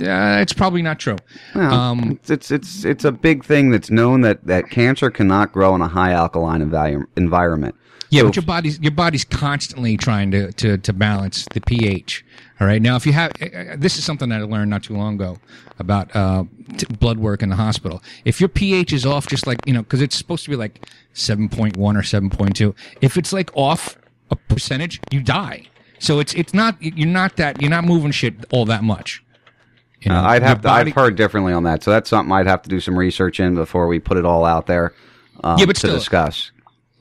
Uh, 0.02 0.38
it's 0.40 0.54
probably 0.54 0.84
not 0.84 1.00
true. 1.00 1.16
Well, 1.56 1.74
Um, 1.74 2.12
it's, 2.12 2.30
it's 2.30 2.52
it's 2.52 2.86
it's 2.86 3.06
a 3.06 3.12
big 3.12 3.44
thing 3.44 3.72
that's 3.72 3.90
known 3.90 4.22
that, 4.22 4.46
that 4.46 4.70
cancer 4.70 5.10
cannot 5.10 5.52
grow 5.52 5.74
in 5.74 5.82
a 5.82 5.88
high 5.88 6.12
alkaline 6.12 6.62
envi- 6.62 7.04
environment. 7.18 7.74
Yeah, 8.12 8.24
but 8.24 8.36
your 8.36 8.44
body's 8.44 8.80
your 8.80 8.92
body's 8.92 9.24
constantly 9.24 9.96
trying 9.98 10.32
to, 10.32 10.52
to, 10.54 10.78
to 10.80 10.94
balance 10.94 11.46
the 11.54 11.62
pH. 11.62 12.26
All 12.60 12.68
right. 12.68 12.82
Now, 12.82 12.96
if 12.96 13.06
you 13.06 13.14
have 13.14 13.32
uh, 13.42 13.46
uh, 13.46 13.76
this 13.78 13.98
is 13.98 14.04
something 14.04 14.30
that 14.30 14.42
I 14.42 14.44
learned 14.44 14.70
not 14.72 14.84
too 14.84 14.96
long 14.96 15.16
ago 15.16 15.38
about 15.78 16.14
uh, 16.16 16.44
t- 16.78 16.88
blood 17.00 17.20
work 17.20 17.42
in 17.44 17.50
the 17.50 17.56
hospital. 17.56 18.02
If 18.26 18.40
your 18.42 18.50
pH 18.50 18.92
is 18.94 19.06
off, 19.06 19.28
just 19.28 19.46
like 19.48 19.60
you 19.66 19.74
know, 19.74 19.84
because 19.84 20.02
it's 20.02 20.16
supposed 20.16 20.44
to 20.46 20.50
be 20.50 20.56
like 20.56 20.86
seven 21.14 21.50
point 21.50 21.78
one 21.78 21.96
or 21.96 22.04
seven 22.04 22.30
point 22.30 22.56
two. 22.56 22.74
If 23.02 23.16
it's 23.16 23.32
like 23.32 23.52
off 23.56 23.96
a 24.32 24.36
percentage, 24.36 25.00
you 25.12 25.22
die. 25.22 25.68
So 26.00 26.20
it's 26.20 26.34
it's 26.34 26.54
not 26.54 26.76
you're 26.82 27.08
not 27.08 27.36
that 27.38 27.62
you're 27.62 27.70
not 27.72 27.84
moving 27.86 28.12
shit 28.12 28.34
all 28.52 28.66
that 28.66 28.84
much. 28.84 29.24
You 30.02 30.12
Uh, 30.14 30.22
I'd 30.24 30.42
have 30.44 30.60
to, 30.62 30.64
body- 30.64 30.90
I've 30.92 30.96
heard 30.96 31.16
differently 31.16 31.54
on 31.54 31.64
that, 31.64 31.84
so 31.84 31.92
that's 31.92 32.10
something 32.10 32.32
I'd 32.32 32.48
have 32.48 32.62
to 32.64 32.70
do 32.70 32.80
some 32.80 32.98
research 32.98 33.40
in 33.40 33.54
before 33.56 33.88
we 33.88 34.00
put 34.00 34.18
it 34.18 34.26
all 34.26 34.46
out 34.46 34.66
there. 34.66 34.94
Um, 35.44 35.60
Yeah, 35.60 35.66
but 35.66 35.76
to 35.76 35.80
still- 35.80 35.94
discuss. 35.96 36.52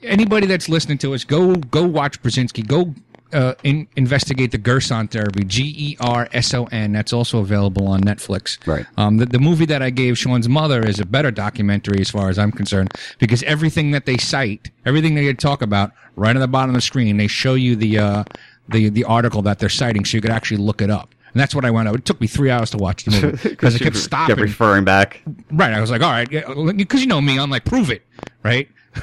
Anybody 0.03 0.47
that's 0.47 0.69
listening 0.69 0.99
to 0.99 1.15
us, 1.15 1.25
go 1.25 1.55
go 1.57 1.85
watch 1.87 2.23
Burzynski. 2.23 2.67
Go 2.67 2.95
uh, 3.33 3.55
in, 3.65 3.87
investigate 3.97 4.53
the 4.53 4.59
Gerson 4.59 5.09
therapy, 5.09 5.45
G 5.45 5.75
E 5.77 5.97
R 6.01 6.29
S 6.33 6.55
O 6.55 6.65
N. 6.67 6.93
That's 6.93 7.13
also 7.13 7.41
available 7.41 7.87
on 7.89 8.01
Netflix. 8.03 8.65
Right. 8.67 8.87
Um, 8.97 9.17
the, 9.19 9.27
the 9.27 9.39
movie 9.41 9.67
that 9.67 9.83
I 9.83 9.91
gave 9.91 10.17
Sean's 10.17 10.49
mother 10.49 10.85
is 10.87 11.01
a 11.01 11.05
better 11.05 11.31
documentary 11.31 12.01
as 12.01 12.11
far 12.11 12.29
as 12.31 12.39
I'm 12.39 12.53
concerned 12.53 12.93
because 13.19 13.43
everything 13.43 13.91
that 13.91 14.07
they 14.07 14.17
cite, 14.17 14.71
everything 14.87 15.15
they 15.15 15.33
talk 15.35 15.63
about, 15.63 15.93
right 16.17 16.35
on 16.35 16.41
the 16.41 16.49
bottom 16.49 16.71
of 16.71 16.75
the 16.75 16.81
screen, 16.81 17.17
they 17.17 17.27
show 17.27 17.55
you 17.55 17.75
the 17.77 17.99
uh, 17.99 18.25
the 18.69 18.89
the 18.91 19.05
article 19.05 19.43
that 19.43 19.59
they're 19.59 19.69
citing, 19.69 20.05
so 20.05 20.17
you 20.17 20.21
could 20.21 20.31
actually 20.31 20.59
look 20.59 20.81
it 20.81 20.91
up. 20.91 21.15
And 21.35 21.41
that's 21.41 21.55
what 21.55 21.65
I 21.67 21.71
went 21.71 21.89
out. 21.89 21.97
It 21.97 22.05
took 22.07 22.21
me 22.23 22.27
three 22.27 22.51
hours 22.51 22.71
to 22.71 22.79
watch 22.79 23.05
the 23.05 23.11
movie 23.11 23.49
because 23.51 23.75
it 23.75 23.81
kept 23.81 23.95
Kept 23.95 24.05
stopping. 24.05 24.37
referring 24.37 24.85
back. 24.85 25.21
Right. 25.51 25.73
I 25.75 25.81
was 25.81 25.91
like, 25.91 26.01
all 26.03 26.11
right, 26.11 26.29
because 26.77 27.01
you 27.03 27.07
know 27.07 27.21
me, 27.21 27.39
I'm 27.39 27.51
like, 27.51 27.65
prove 27.67 27.91
it, 27.91 28.03
right? 28.43 28.69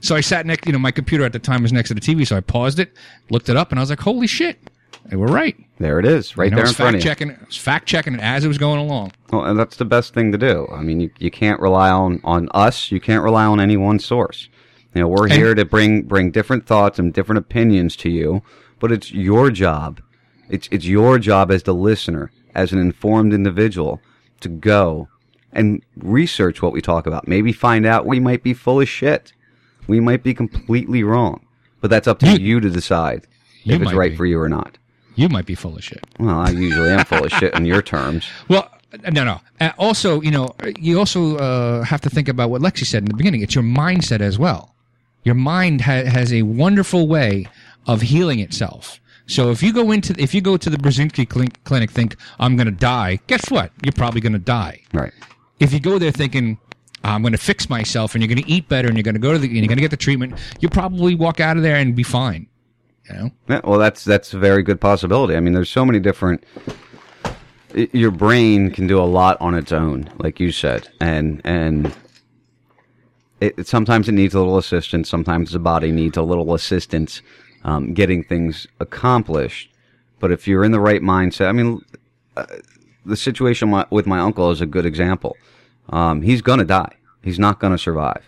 so 0.00 0.14
I 0.16 0.20
sat 0.20 0.46
next, 0.46 0.66
you 0.66 0.72
know, 0.72 0.78
my 0.78 0.90
computer 0.90 1.24
at 1.24 1.32
the 1.32 1.38
time 1.38 1.62
was 1.62 1.72
next 1.72 1.88
to 1.88 1.94
the 1.94 2.00
TV, 2.00 2.26
so 2.26 2.36
I 2.36 2.40
paused 2.40 2.78
it, 2.78 2.92
looked 3.30 3.48
it 3.48 3.56
up, 3.56 3.70
and 3.70 3.78
I 3.78 3.82
was 3.82 3.90
like, 3.90 4.00
holy 4.00 4.26
shit, 4.26 4.58
they 5.06 5.16
were 5.16 5.26
right. 5.26 5.56
There 5.78 5.98
it 5.98 6.04
is, 6.04 6.36
right 6.36 6.46
You 6.46 6.50
know, 6.50 6.56
there 6.56 6.66
in 6.66 6.74
front 6.74 6.92
fact 6.92 6.94
of 6.96 7.04
you. 7.04 7.10
checking, 7.10 7.30
I 7.30 7.44
was 7.46 7.56
fact 7.56 7.86
checking 7.88 8.14
it 8.14 8.20
as 8.20 8.44
it 8.44 8.48
was 8.48 8.58
going 8.58 8.80
along. 8.80 9.12
Well, 9.32 9.44
and 9.44 9.58
that's 9.58 9.76
the 9.76 9.84
best 9.84 10.12
thing 10.14 10.32
to 10.32 10.38
do. 10.38 10.66
I 10.72 10.82
mean, 10.82 11.00
you, 11.00 11.10
you 11.18 11.30
can't 11.30 11.60
rely 11.60 11.90
on, 11.90 12.20
on 12.24 12.48
us. 12.52 12.90
You 12.90 13.00
can't 13.00 13.22
rely 13.22 13.44
on 13.44 13.60
any 13.60 13.76
one 13.76 13.98
source. 13.98 14.48
You 14.94 15.02
know, 15.02 15.08
we're 15.08 15.24
And- 15.24 15.32
here 15.32 15.54
to 15.54 15.64
bring 15.64 16.02
bring 16.02 16.30
different 16.30 16.66
thoughts 16.66 16.98
and 16.98 17.12
different 17.12 17.38
opinions 17.38 17.94
to 17.96 18.10
you, 18.10 18.42
but 18.80 18.90
it's 18.90 19.12
your 19.12 19.50
job. 19.50 20.00
It's 20.48 20.68
it's 20.72 20.86
your 20.86 21.18
job 21.18 21.50
as 21.52 21.62
the 21.64 21.74
listener, 21.74 22.30
as 22.54 22.72
an 22.72 22.78
informed 22.80 23.32
individual, 23.34 24.00
to 24.40 24.48
go 24.48 25.08
and 25.52 25.82
research 25.96 26.62
what 26.62 26.72
we 26.72 26.80
talk 26.80 27.06
about. 27.06 27.28
Maybe 27.28 27.52
find 27.52 27.86
out 27.86 28.06
we 28.06 28.18
might 28.18 28.42
be 28.42 28.54
full 28.54 28.80
of 28.80 28.88
shit. 28.88 29.32
We 29.88 29.98
might 30.00 30.22
be 30.22 30.32
completely 30.34 31.02
wrong. 31.02 31.44
But 31.80 31.90
that's 31.90 32.06
up 32.08 32.18
to 32.20 32.40
you, 32.40 32.60
to 32.60 32.70
decide 32.70 33.26
you 33.62 33.76
if 33.76 33.82
it's 33.82 33.92
right 33.92 34.10
be. 34.10 34.16
for 34.16 34.26
you 34.26 34.40
or 34.40 34.48
not. 34.48 34.78
You 35.14 35.28
might 35.28 35.46
be 35.46 35.54
full 35.54 35.76
of 35.76 35.82
shit. 35.84 36.04
Well, 36.18 36.38
I 36.38 36.50
usually 36.50 36.90
am 36.90 37.04
full 37.04 37.24
of 37.24 37.32
shit 37.32 37.54
in 37.54 37.64
your 37.64 37.82
terms. 37.82 38.28
Well, 38.48 38.70
uh, 39.04 39.10
no, 39.10 39.24
no. 39.24 39.40
Uh, 39.60 39.72
also, 39.78 40.20
you 40.22 40.30
know, 40.30 40.54
you 40.78 40.98
also 40.98 41.36
uh, 41.36 41.82
have 41.84 42.00
to 42.02 42.10
think 42.10 42.28
about 42.28 42.50
what 42.50 42.62
Lexi 42.62 42.86
said 42.86 43.02
in 43.02 43.08
the 43.08 43.14
beginning. 43.14 43.42
It's 43.42 43.54
your 43.54 43.64
mindset 43.64 44.20
as 44.20 44.38
well. 44.38 44.74
Your 45.24 45.34
mind 45.34 45.82
ha- 45.82 46.04
has 46.04 46.32
a 46.32 46.42
wonderful 46.42 47.06
way 47.06 47.48
of 47.86 48.00
healing 48.00 48.38
itself. 48.40 49.00
So 49.26 49.50
if 49.50 49.62
you 49.62 49.74
go 49.74 49.90
into 49.90 50.14
if 50.18 50.34
you 50.34 50.40
go 50.40 50.56
to 50.56 50.70
the 50.70 50.78
Burzynski 50.78 51.30
cl- 51.30 51.48
clinic, 51.64 51.90
think 51.90 52.16
I'm 52.40 52.56
going 52.56 52.66
to 52.66 52.72
die. 52.72 53.20
Guess 53.26 53.50
what? 53.50 53.70
You're 53.84 53.92
probably 53.92 54.22
going 54.22 54.32
to 54.32 54.38
die. 54.38 54.80
Right. 54.94 55.12
If 55.60 55.72
you 55.72 55.80
go 55.80 55.98
there 55.98 56.12
thinking 56.12 56.58
I'm 57.04 57.22
going 57.22 57.32
to 57.32 57.38
fix 57.38 57.70
myself 57.70 58.14
and 58.14 58.22
you're 58.22 58.28
going 58.34 58.44
to 58.44 58.50
eat 58.50 58.68
better 58.68 58.88
and 58.88 58.96
you're 58.96 59.04
going 59.04 59.14
to 59.14 59.20
go 59.20 59.32
to 59.32 59.38
the 59.38 59.46
and 59.46 59.56
you're 59.56 59.66
going 59.66 59.76
to 59.76 59.82
get 59.82 59.90
the 59.90 59.96
treatment, 59.96 60.34
You'll 60.60 60.70
probably 60.70 61.14
walk 61.14 61.40
out 61.40 61.56
of 61.56 61.62
there 61.62 61.76
and 61.76 61.94
be 61.94 62.02
fine. 62.02 62.46
You 63.08 63.14
know. 63.14 63.30
Yeah, 63.48 63.60
well, 63.64 63.78
that's 63.78 64.04
that's 64.04 64.34
a 64.34 64.38
very 64.38 64.62
good 64.62 64.80
possibility. 64.80 65.36
I 65.36 65.40
mean, 65.40 65.54
there's 65.54 65.70
so 65.70 65.84
many 65.84 66.00
different. 66.00 66.44
Your 67.74 68.10
brain 68.10 68.70
can 68.70 68.86
do 68.86 68.98
a 68.98 69.04
lot 69.04 69.40
on 69.40 69.54
its 69.54 69.72
own, 69.72 70.10
like 70.18 70.40
you 70.40 70.52
said, 70.52 70.88
and 71.00 71.40
and 71.44 71.94
it, 73.40 73.66
sometimes 73.66 74.08
it 74.08 74.12
needs 74.12 74.34
a 74.34 74.38
little 74.38 74.58
assistance. 74.58 75.08
Sometimes 75.08 75.52
the 75.52 75.58
body 75.58 75.92
needs 75.92 76.16
a 76.16 76.22
little 76.22 76.54
assistance 76.54 77.22
um, 77.64 77.94
getting 77.94 78.24
things 78.24 78.66
accomplished. 78.80 79.70
But 80.18 80.32
if 80.32 80.48
you're 80.48 80.64
in 80.64 80.72
the 80.72 80.80
right 80.80 81.00
mindset, 81.00 81.48
I 81.48 81.52
mean, 81.52 81.80
uh, 82.36 82.46
the 83.06 83.16
situation 83.16 83.70
with 83.90 84.06
my 84.06 84.18
uncle 84.18 84.50
is 84.50 84.60
a 84.60 84.66
good 84.66 84.84
example. 84.84 85.36
Um, 85.90 86.22
he's 86.22 86.42
gonna 86.42 86.64
die. 86.64 86.94
He's 87.22 87.38
not 87.38 87.60
gonna 87.60 87.78
survive. 87.78 88.24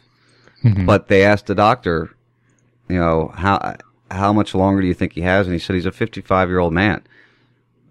But 0.84 1.08
they 1.08 1.24
asked 1.24 1.46
the 1.46 1.54
doctor, 1.54 2.10
you 2.88 2.98
know, 2.98 3.32
how 3.34 3.76
how 4.10 4.32
much 4.32 4.54
longer 4.54 4.82
do 4.82 4.86
you 4.86 4.94
think 4.94 5.12
he 5.14 5.22
has? 5.22 5.46
And 5.46 5.54
he 5.54 5.58
said 5.58 5.74
he's 5.74 5.86
a 5.86 5.92
55 5.92 6.48
year 6.48 6.58
old 6.58 6.72
man. 6.72 7.02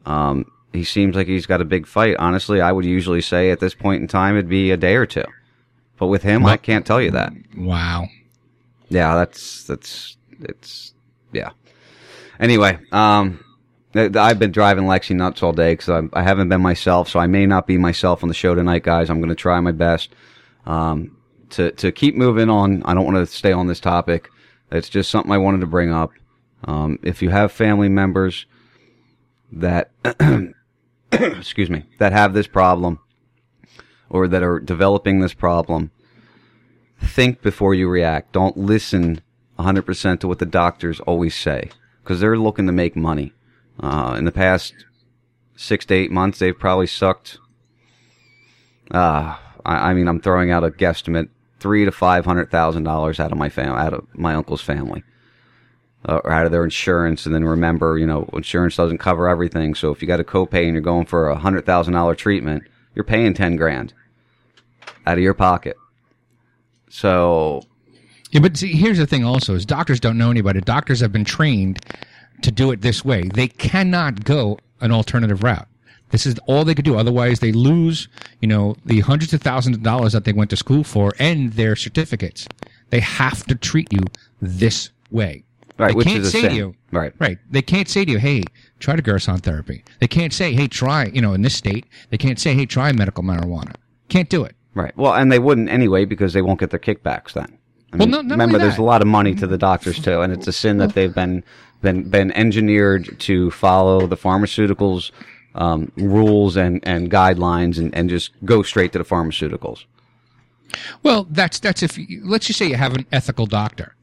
Um, 0.05 0.51
he 0.73 0.83
seems 0.83 1.15
like 1.15 1.27
he's 1.27 1.45
got 1.45 1.61
a 1.61 1.65
big 1.65 1.87
fight. 1.87 2.15
Honestly, 2.19 2.61
I 2.61 2.71
would 2.71 2.85
usually 2.85 3.21
say 3.21 3.49
at 3.51 3.59
this 3.59 3.73
point 3.73 4.01
in 4.01 4.07
time 4.07 4.35
it'd 4.35 4.49
be 4.49 4.71
a 4.71 4.77
day 4.77 4.95
or 4.95 5.05
two. 5.05 5.23
But 5.97 6.07
with 6.07 6.23
him, 6.23 6.45
I 6.45 6.57
can't 6.57 6.85
tell 6.85 7.01
you 7.01 7.11
that. 7.11 7.33
Wow. 7.57 8.07
Yeah, 8.89 9.15
that's 9.15 9.63
that's 9.65 10.17
it's 10.41 10.93
yeah. 11.33 11.51
Anyway, 12.39 12.79
um, 12.91 13.43
I've 13.95 14.37
been 14.37 14.51
driving 14.51 14.83
Lexi 14.83 15.15
nuts 15.15 15.41
all 15.41 15.51
day 15.51 15.73
because 15.73 16.09
I 16.13 16.21
haven't 16.21 16.49
been 16.49 16.61
myself, 16.61 17.09
so 17.09 17.19
I 17.19 17.25
may 17.27 17.45
not 17.47 17.65
be 17.65 17.77
myself 17.77 18.21
on 18.23 18.29
the 18.29 18.35
show 18.35 18.53
tonight, 18.53 18.83
guys. 18.83 19.09
I'm 19.09 19.19
going 19.19 19.29
to 19.29 19.35
try 19.35 19.59
my 19.59 19.71
best 19.71 20.09
um, 20.65 21.17
to 21.51 21.71
to 21.71 21.91
keep 21.91 22.15
moving 22.15 22.49
on. 22.49 22.83
I 22.83 22.93
don't 22.93 23.05
want 23.05 23.17
to 23.17 23.25
stay 23.25 23.51
on 23.51 23.67
this 23.67 23.79
topic. 23.79 24.29
It's 24.71 24.89
just 24.89 25.09
something 25.09 25.31
I 25.31 25.39
wanted 25.39 25.61
to 25.61 25.67
bring 25.67 25.91
up. 25.91 26.11
Um, 26.65 26.99
if 27.01 27.21
you 27.21 27.29
have 27.29 27.51
family 27.51 27.89
members 27.89 28.45
that 29.51 29.91
excuse 31.11 31.69
me 31.69 31.85
that 31.97 32.11
have 32.11 32.33
this 32.33 32.47
problem 32.47 32.99
or 34.09 34.27
that 34.27 34.43
are 34.43 34.59
developing 34.59 35.19
this 35.19 35.33
problem, 35.33 35.89
think 37.01 37.41
before 37.41 37.73
you 37.73 37.87
react. 37.89 38.33
Don't 38.33 38.57
listen 38.57 39.21
100% 39.57 40.19
to 40.19 40.27
what 40.27 40.39
the 40.39 40.45
doctors 40.45 40.99
always 41.01 41.35
say 41.35 41.69
because 42.03 42.19
they're 42.19 42.37
looking 42.37 42.65
to 42.67 42.71
make 42.71 42.95
money. 42.95 43.33
Uh, 43.79 44.15
in 44.17 44.25
the 44.25 44.31
past 44.31 44.73
six 45.55 45.85
to 45.85 45.93
eight 45.93 46.11
months, 46.11 46.39
they've 46.39 46.57
probably 46.57 46.87
sucked. 46.87 47.37
Uh, 48.91 49.37
I, 49.65 49.91
I 49.91 49.93
mean, 49.93 50.07
I'm 50.07 50.19
throwing 50.19 50.51
out 50.51 50.63
a 50.63 50.69
guesstimate 50.69 51.29
three 51.59 51.85
to 51.85 51.91
five 51.91 52.25
hundred 52.25 52.51
thousand 52.51 52.83
dollars 52.83 53.19
out 53.19 53.31
of 53.31 53.37
my 53.37 53.49
fam, 53.49 53.75
out 53.75 53.93
of 53.93 54.07
my 54.13 54.33
uncle's 54.33 54.61
family, 54.61 55.03
uh, 56.05 56.19
or 56.23 56.31
out 56.31 56.45
of 56.45 56.51
their 56.51 56.63
insurance. 56.63 57.25
And 57.25 57.33
then 57.33 57.45
remember, 57.45 57.97
you 57.97 58.05
know, 58.05 58.29
insurance 58.33 58.75
doesn't 58.75 58.97
cover 58.97 59.27
everything. 59.27 59.75
So 59.75 59.91
if 59.91 60.01
you 60.01 60.07
got 60.07 60.19
a 60.19 60.25
copay 60.25 60.63
and 60.65 60.73
you're 60.73 60.81
going 60.81 61.05
for 61.05 61.29
a 61.29 61.37
hundred 61.37 61.65
thousand 61.65 61.93
dollar 61.93 62.15
treatment, 62.15 62.63
you're 62.95 63.05
paying 63.05 63.33
ten 63.33 63.55
grand 63.55 63.93
out 65.05 65.17
of 65.17 65.23
your 65.23 65.33
pocket. 65.33 65.77
So 66.89 67.61
Yeah, 68.31 68.41
but 68.41 68.57
see, 68.57 68.73
here's 68.73 68.97
the 68.97 69.07
thing. 69.07 69.23
Also, 69.23 69.55
is 69.55 69.65
doctors 69.65 69.99
don't 69.99 70.17
know 70.17 70.31
anybody. 70.31 70.61
Doctors 70.61 70.99
have 70.99 71.11
been 71.11 71.25
trained 71.25 71.79
to 72.43 72.51
do 72.51 72.71
it 72.71 72.81
this 72.81 73.03
way. 73.05 73.23
They 73.33 73.47
cannot 73.47 74.23
go 74.23 74.57
an 74.81 74.91
alternative 74.91 75.43
route. 75.43 75.67
This 76.11 76.25
is 76.25 76.39
all 76.47 76.65
they 76.65 76.73
could 76.73 76.85
do. 76.85 76.97
Otherwise, 76.97 77.39
they 77.39 77.51
lose, 77.51 78.07
you 78.41 78.47
know, 78.47 78.75
the 78.85 79.01
hundreds 79.01 79.33
of 79.33 79.41
thousands 79.41 79.77
of 79.77 79.83
dollars 79.83 80.13
that 80.13 80.23
they 80.25 80.33
went 80.33 80.49
to 80.49 80.55
school 80.57 80.83
for 80.83 81.13
and 81.19 81.53
their 81.53 81.75
certificates. 81.75 82.47
They 82.89 82.99
have 82.99 83.43
to 83.45 83.55
treat 83.55 83.93
you 83.93 84.01
this 84.41 84.89
way. 85.11 85.43
Right, 85.77 85.89
they 85.89 85.93
which 85.95 86.07
can't 86.07 86.25
say 86.25 86.41
to 86.49 86.53
you, 86.53 86.75
Right. 86.91 87.13
right. 87.19 87.37
They 87.49 87.61
can't 87.61 87.87
say 87.87 88.03
to 88.03 88.11
you, 88.11 88.17
"Hey, 88.17 88.43
try 88.79 88.95
the 88.97 89.01
Gerson 89.01 89.37
therapy." 89.37 89.83
They 89.99 90.07
can't 90.07 90.33
say, 90.33 90.51
"Hey, 90.53 90.67
try," 90.67 91.05
you 91.13 91.21
know, 91.21 91.33
in 91.33 91.41
this 91.41 91.55
state, 91.55 91.85
they 92.09 92.17
can't 92.17 92.37
say, 92.39 92.53
"Hey, 92.53 92.65
try 92.65 92.91
medical 92.91 93.23
marijuana." 93.23 93.75
Can't 94.09 94.27
do 94.29 94.43
it. 94.43 94.55
Right. 94.73 94.91
Well, 94.97 95.13
and 95.13 95.31
they 95.31 95.39
wouldn't 95.39 95.69
anyway 95.69 96.03
because 96.05 96.33
they 96.33 96.41
won't 96.41 96.59
get 96.59 96.71
their 96.71 96.79
kickbacks 96.79 97.31
then. 97.33 97.57
I 97.93 97.97
Well, 97.97 98.07
mean, 98.07 98.11
no- 98.11 98.21
not 98.21 98.31
remember, 98.31 98.57
there's 98.57 98.77
a 98.77 98.83
lot 98.83 99.01
of 99.01 99.07
money 99.07 99.33
to 99.35 99.47
the 99.47 99.57
doctors 99.57 99.99
too, 99.99 100.19
and 100.21 100.33
it's 100.33 100.47
a 100.47 100.51
sin 100.51 100.77
that 100.79 100.95
they've 100.95 101.13
been 101.15 101.43
been 101.81 102.09
been 102.09 102.31
engineered 102.33 103.19
to 103.21 103.51
follow 103.51 104.07
the 104.07 104.17
pharmaceuticals 104.17 105.11
um, 105.55 105.91
rules 105.95 106.55
and 106.55 106.85
and 106.87 107.11
guidelines 107.11 107.77
and 107.77 107.93
and 107.95 108.09
just 108.09 108.31
go 108.45 108.63
straight 108.63 108.91
to 108.93 108.99
the 108.99 109.05
pharmaceuticals. 109.05 109.85
Well, 111.03 111.27
that's 111.29 111.59
that's 111.59 111.81
if 111.81 111.97
you, 111.97 112.21
let's 112.23 112.47
just 112.47 112.59
say 112.59 112.67
you 112.67 112.75
have 112.75 112.95
an 112.95 113.05
ethical 113.11 113.45
doctor, 113.45 113.95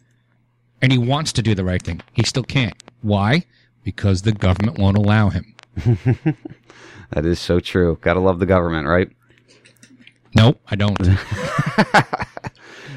and 0.82 0.92
he 0.92 0.98
wants 0.98 1.32
to 1.34 1.42
do 1.42 1.54
the 1.54 1.64
right 1.64 1.82
thing, 1.82 2.02
he 2.12 2.24
still 2.24 2.42
can't. 2.42 2.82
Why? 3.02 3.44
Because 3.84 4.22
the 4.22 4.32
government 4.32 4.78
won't 4.78 4.96
allow 4.96 5.30
him. 5.30 5.54
That 7.10 7.24
is 7.24 7.38
so 7.38 7.60
true. 7.60 7.98
Gotta 8.00 8.20
love 8.20 8.38
the 8.38 8.46
government, 8.46 8.86
right? 8.86 9.10
Nope, 10.34 10.60
I 10.68 10.76
don't. 10.76 10.98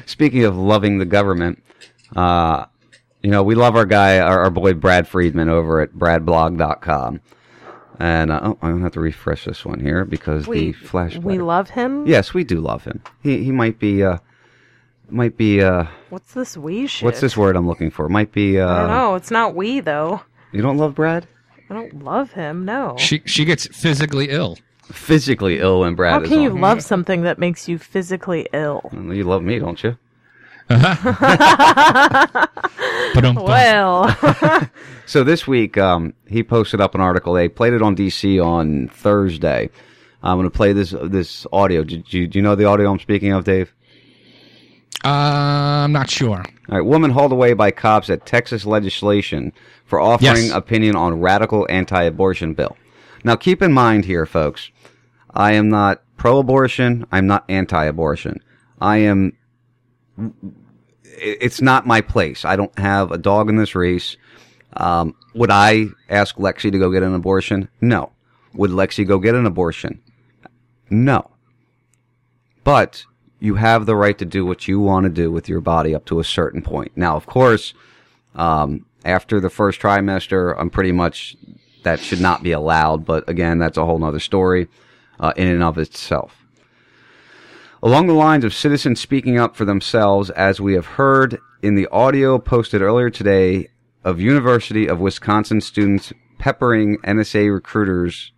Speaking 0.06 0.44
of 0.44 0.56
loving 0.56 0.98
the 0.98 1.04
government, 1.04 1.62
uh, 2.16 2.66
you 3.22 3.30
know, 3.30 3.42
we 3.42 3.54
love 3.54 3.76
our 3.76 3.86
guy, 3.86 4.18
our, 4.18 4.40
our 4.44 4.50
boy 4.50 4.74
Brad 4.74 5.06
Friedman 5.06 5.48
over 5.48 5.80
at 5.80 5.92
bradblog.com. 5.92 7.20
And 7.98 8.30
uh, 8.32 8.40
oh, 8.42 8.58
I'm 8.62 8.70
gonna 8.72 8.82
have 8.82 8.92
to 8.92 9.00
refresh 9.00 9.44
this 9.44 9.64
one 9.64 9.78
here 9.80 10.04
because 10.06 10.46
We, 10.46 10.58
the 10.68 10.72
flash. 10.72 11.18
we 11.18 11.38
love 11.38 11.70
him. 11.70 12.06
Yes, 12.06 12.32
we 12.32 12.44
do 12.44 12.58
love 12.60 12.84
him. 12.84 13.02
He 13.22 13.44
he 13.44 13.50
might 13.52 13.78
be 13.78 14.02
uh 14.02 14.18
might 15.10 15.36
be 15.36 15.60
uh 15.62 15.84
What's 16.08 16.32
this 16.32 16.56
we 16.56 16.86
shit? 16.86 17.04
what's 17.04 17.20
this 17.20 17.36
word 17.36 17.56
I'm 17.56 17.66
looking 17.66 17.90
for? 17.90 18.08
Might 18.08 18.32
be 18.32 18.58
uh 18.58 18.66
I 18.68 18.78
don't 18.78 18.88
know. 18.88 19.14
It's 19.16 19.30
not 19.30 19.54
we 19.54 19.80
though. 19.80 20.22
You 20.52 20.62
don't 20.62 20.78
love 20.78 20.94
Brad? 20.94 21.28
I 21.68 21.74
don't 21.74 22.02
love 22.02 22.32
him. 22.32 22.64
No. 22.64 22.96
she 22.98 23.20
she 23.26 23.44
gets 23.44 23.66
physically 23.66 24.30
ill. 24.30 24.56
Physically 24.84 25.58
ill 25.60 25.80
when 25.80 25.94
Brad 25.94 26.12
How 26.14 26.20
is 26.22 26.28
can 26.30 26.40
you 26.40 26.52
on. 26.52 26.60
love 26.62 26.82
something 26.82 27.20
that 27.22 27.38
makes 27.38 27.68
you 27.68 27.76
physically 27.78 28.48
ill? 28.54 28.90
You 28.94 29.24
love 29.24 29.42
me, 29.42 29.58
don't 29.58 29.84
you? 29.84 29.98
well, 33.36 34.16
So 35.06 35.24
this 35.24 35.46
week, 35.46 35.76
um, 35.76 36.14
he 36.28 36.42
posted 36.44 36.80
up 36.80 36.94
an 36.94 37.00
article. 37.00 37.32
They 37.34 37.48
played 37.48 37.72
it 37.72 37.82
on 37.82 37.96
DC 37.96 38.42
on 38.44 38.88
Thursday. 38.88 39.68
I'm 40.22 40.36
going 40.38 40.48
to 40.48 40.56
play 40.56 40.72
this 40.72 40.94
this 41.02 41.46
audio. 41.52 41.82
Did 41.82 42.12
you 42.12 42.28
do 42.28 42.38
you 42.38 42.42
know 42.42 42.54
the 42.54 42.66
audio 42.66 42.92
I'm 42.92 43.00
speaking 43.00 43.32
of, 43.32 43.42
Dave? 43.44 43.74
Uh, 45.04 45.08
I'm 45.08 45.92
not 45.92 46.08
sure. 46.10 46.44
All 46.68 46.76
right, 46.78 46.84
woman 46.84 47.10
hauled 47.10 47.32
away 47.32 47.54
by 47.54 47.70
cops 47.72 48.08
at 48.10 48.24
Texas 48.26 48.64
legislation 48.66 49.52
for 49.86 49.98
offering 49.98 50.44
Yes. 50.44 50.50
opinion 50.52 50.94
on 50.94 51.18
radical 51.20 51.66
anti-abortion 51.70 52.52
bill. 52.54 52.76
Now, 53.24 53.34
keep 53.34 53.62
in 53.62 53.72
mind 53.72 54.04
here, 54.04 54.26
folks, 54.26 54.70
I 55.34 55.52
am 55.52 55.70
not 55.70 56.02
pro-abortion. 56.18 57.06
I'm 57.10 57.26
not 57.26 57.44
anti-abortion. 57.48 58.40
I 58.80 58.98
am. 58.98 59.32
It- 61.20 61.38
It's 61.40 61.60
not 61.60 61.86
my 61.86 62.00
place. 62.00 62.44
I 62.44 62.56
don't 62.56 62.76
have 62.78 63.12
a 63.12 63.18
dog 63.18 63.48
in 63.48 63.56
this 63.56 63.74
race. 63.74 64.16
Um, 64.76 65.14
would 65.34 65.50
I 65.50 65.86
ask 66.08 66.36
Lexi 66.36 66.70
to 66.72 66.78
go 66.78 66.90
get 66.90 67.02
an 67.02 67.14
abortion? 67.14 67.68
No. 67.80 68.10
Would 68.54 68.70
Lexi 68.70 69.06
go 69.06 69.18
get 69.18 69.34
an 69.34 69.46
abortion? 69.46 70.00
No. 70.88 71.30
But 72.64 73.04
you 73.38 73.54
have 73.56 73.86
the 73.86 73.96
right 73.96 74.18
to 74.18 74.24
do 74.24 74.44
what 74.44 74.68
you 74.68 74.80
want 74.80 75.04
to 75.04 75.10
do 75.10 75.30
with 75.30 75.48
your 75.48 75.60
body 75.60 75.94
up 75.94 76.04
to 76.06 76.20
a 76.20 76.24
certain 76.24 76.62
point. 76.62 76.92
Now, 76.94 77.16
of 77.16 77.26
course, 77.26 77.74
um, 78.34 78.84
after 79.04 79.40
the 79.40 79.50
first 79.50 79.80
trimester, 79.80 80.54
I'm 80.58 80.70
pretty 80.70 80.92
much 80.92 81.36
that 81.84 82.00
should 82.00 82.20
not 82.20 82.42
be 82.42 82.52
allowed. 82.52 83.04
But 83.06 83.28
again, 83.28 83.58
that's 83.58 83.78
a 83.78 83.84
whole 83.86 83.98
nother 83.98 84.20
story 84.20 84.68
uh, 85.18 85.32
in 85.36 85.48
and 85.48 85.62
of 85.62 85.78
itself. 85.78 86.39
Along 87.82 88.08
the 88.08 88.12
lines 88.12 88.44
of 88.44 88.52
citizens 88.52 89.00
speaking 89.00 89.38
up 89.38 89.56
for 89.56 89.64
themselves, 89.64 90.28
as 90.28 90.60
we 90.60 90.74
have 90.74 90.84
heard 90.84 91.40
in 91.62 91.76
the 91.76 91.88
audio 91.90 92.38
posted 92.38 92.82
earlier 92.82 93.08
today 93.08 93.68
of 94.04 94.20
University 94.20 94.86
of 94.86 95.00
Wisconsin 95.00 95.62
students 95.62 96.12
peppering 96.38 96.98
NSA 96.98 97.50
recruiters 97.50 98.32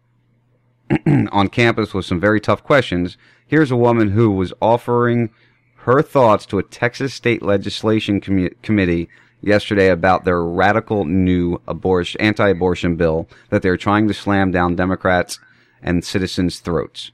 on 1.33 1.48
campus 1.48 1.92
with 1.92 2.07
some 2.07 2.20
very 2.20 2.40
tough 2.40 2.62
questions. 2.62 3.16
Here's 3.44 3.72
a 3.72 3.76
woman 3.76 4.12
who 4.12 4.31
was 4.31 4.52
offering 4.62 5.31
her 5.78 6.02
thoughts 6.02 6.46
to 6.46 6.61
a 6.61 6.62
Texas 6.62 7.12
state 7.12 7.42
legislation 7.42 8.20
commu- 8.20 8.55
committee 8.62 9.09
yesterday 9.40 9.88
about 9.88 10.24
their 10.24 10.40
radical 10.40 11.05
new 11.05 11.61
abortion, 11.66 12.20
anti-abortion 12.20 12.94
bill 12.94 13.28
that 13.50 13.62
they're 13.62 13.76
trying 13.76 14.07
to 14.07 14.14
slam 14.14 14.52
down 14.52 14.76
Democrats 14.76 15.40
and 15.83 16.05
citizens' 16.05 16.61
throats. 16.61 17.11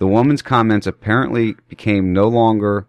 The 0.00 0.06
woman's 0.06 0.40
comments 0.40 0.86
apparently 0.86 1.56
became 1.68 2.14
no 2.14 2.26
longer 2.26 2.86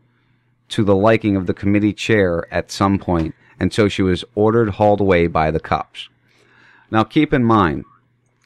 to 0.69 0.85
the 0.85 0.95
liking 0.95 1.35
of 1.35 1.45
the 1.45 1.53
committee 1.53 1.91
chair 1.91 2.47
at 2.53 2.71
some 2.71 2.97
point, 2.97 3.35
and 3.59 3.73
so 3.73 3.89
she 3.89 4.01
was 4.01 4.23
ordered 4.33 4.69
hauled 4.69 5.01
away 5.01 5.27
by 5.27 5.51
the 5.51 5.59
cops. 5.59 6.07
Now, 6.89 7.03
keep 7.03 7.33
in 7.33 7.43
mind, 7.43 7.83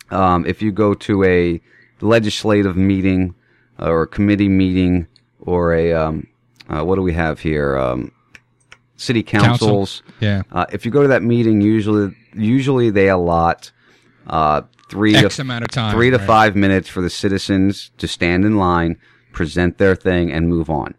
um, 0.10 0.48
if 0.48 0.64
you 0.64 0.72
go 0.72 0.96
to 0.96 1.24
a 1.24 1.62
legislative 2.02 2.76
meeting 2.76 3.36
uh, 3.80 3.92
or 3.92 4.02
a 4.02 4.08
committee 4.08 4.50
meeting 4.50 5.06
or 5.42 5.76
a 5.76 5.94
um, 5.94 6.28
uh, 6.68 6.84
what 6.84 6.96
do 6.96 7.04
we 7.04 7.14
have 7.14 7.40
here? 7.42 7.78
Um, 7.78 8.12
city 8.98 9.22
Council. 9.22 9.50
councils. 9.50 10.02
Yeah. 10.20 10.42
Uh, 10.52 10.66
if 10.72 10.86
you 10.86 10.92
go 10.92 11.04
to 11.04 11.10
that 11.10 11.22
meeting, 11.22 11.62
usually 11.62 12.16
usually 12.34 12.90
they 12.90 13.10
allot 13.10 13.72
uh, 14.26 14.64
three 14.96 15.16
X 15.16 15.36
to 15.36 15.42
amount 15.42 15.64
of 15.64 15.70
time, 15.72 15.94
three 15.94 16.10
to 16.10 16.18
right. 16.18 16.28
five 16.28 16.56
minutes 16.56 16.88
for 16.88 17.02
the 17.02 17.10
citizens 17.10 17.92
to 17.98 18.08
stand 18.08 18.46
in 18.46 18.58
line, 18.58 18.98
present 19.34 19.78
their 19.78 19.96
thing, 19.96 20.32
and 20.32 20.48
move 20.48 20.70
on. 20.70 20.96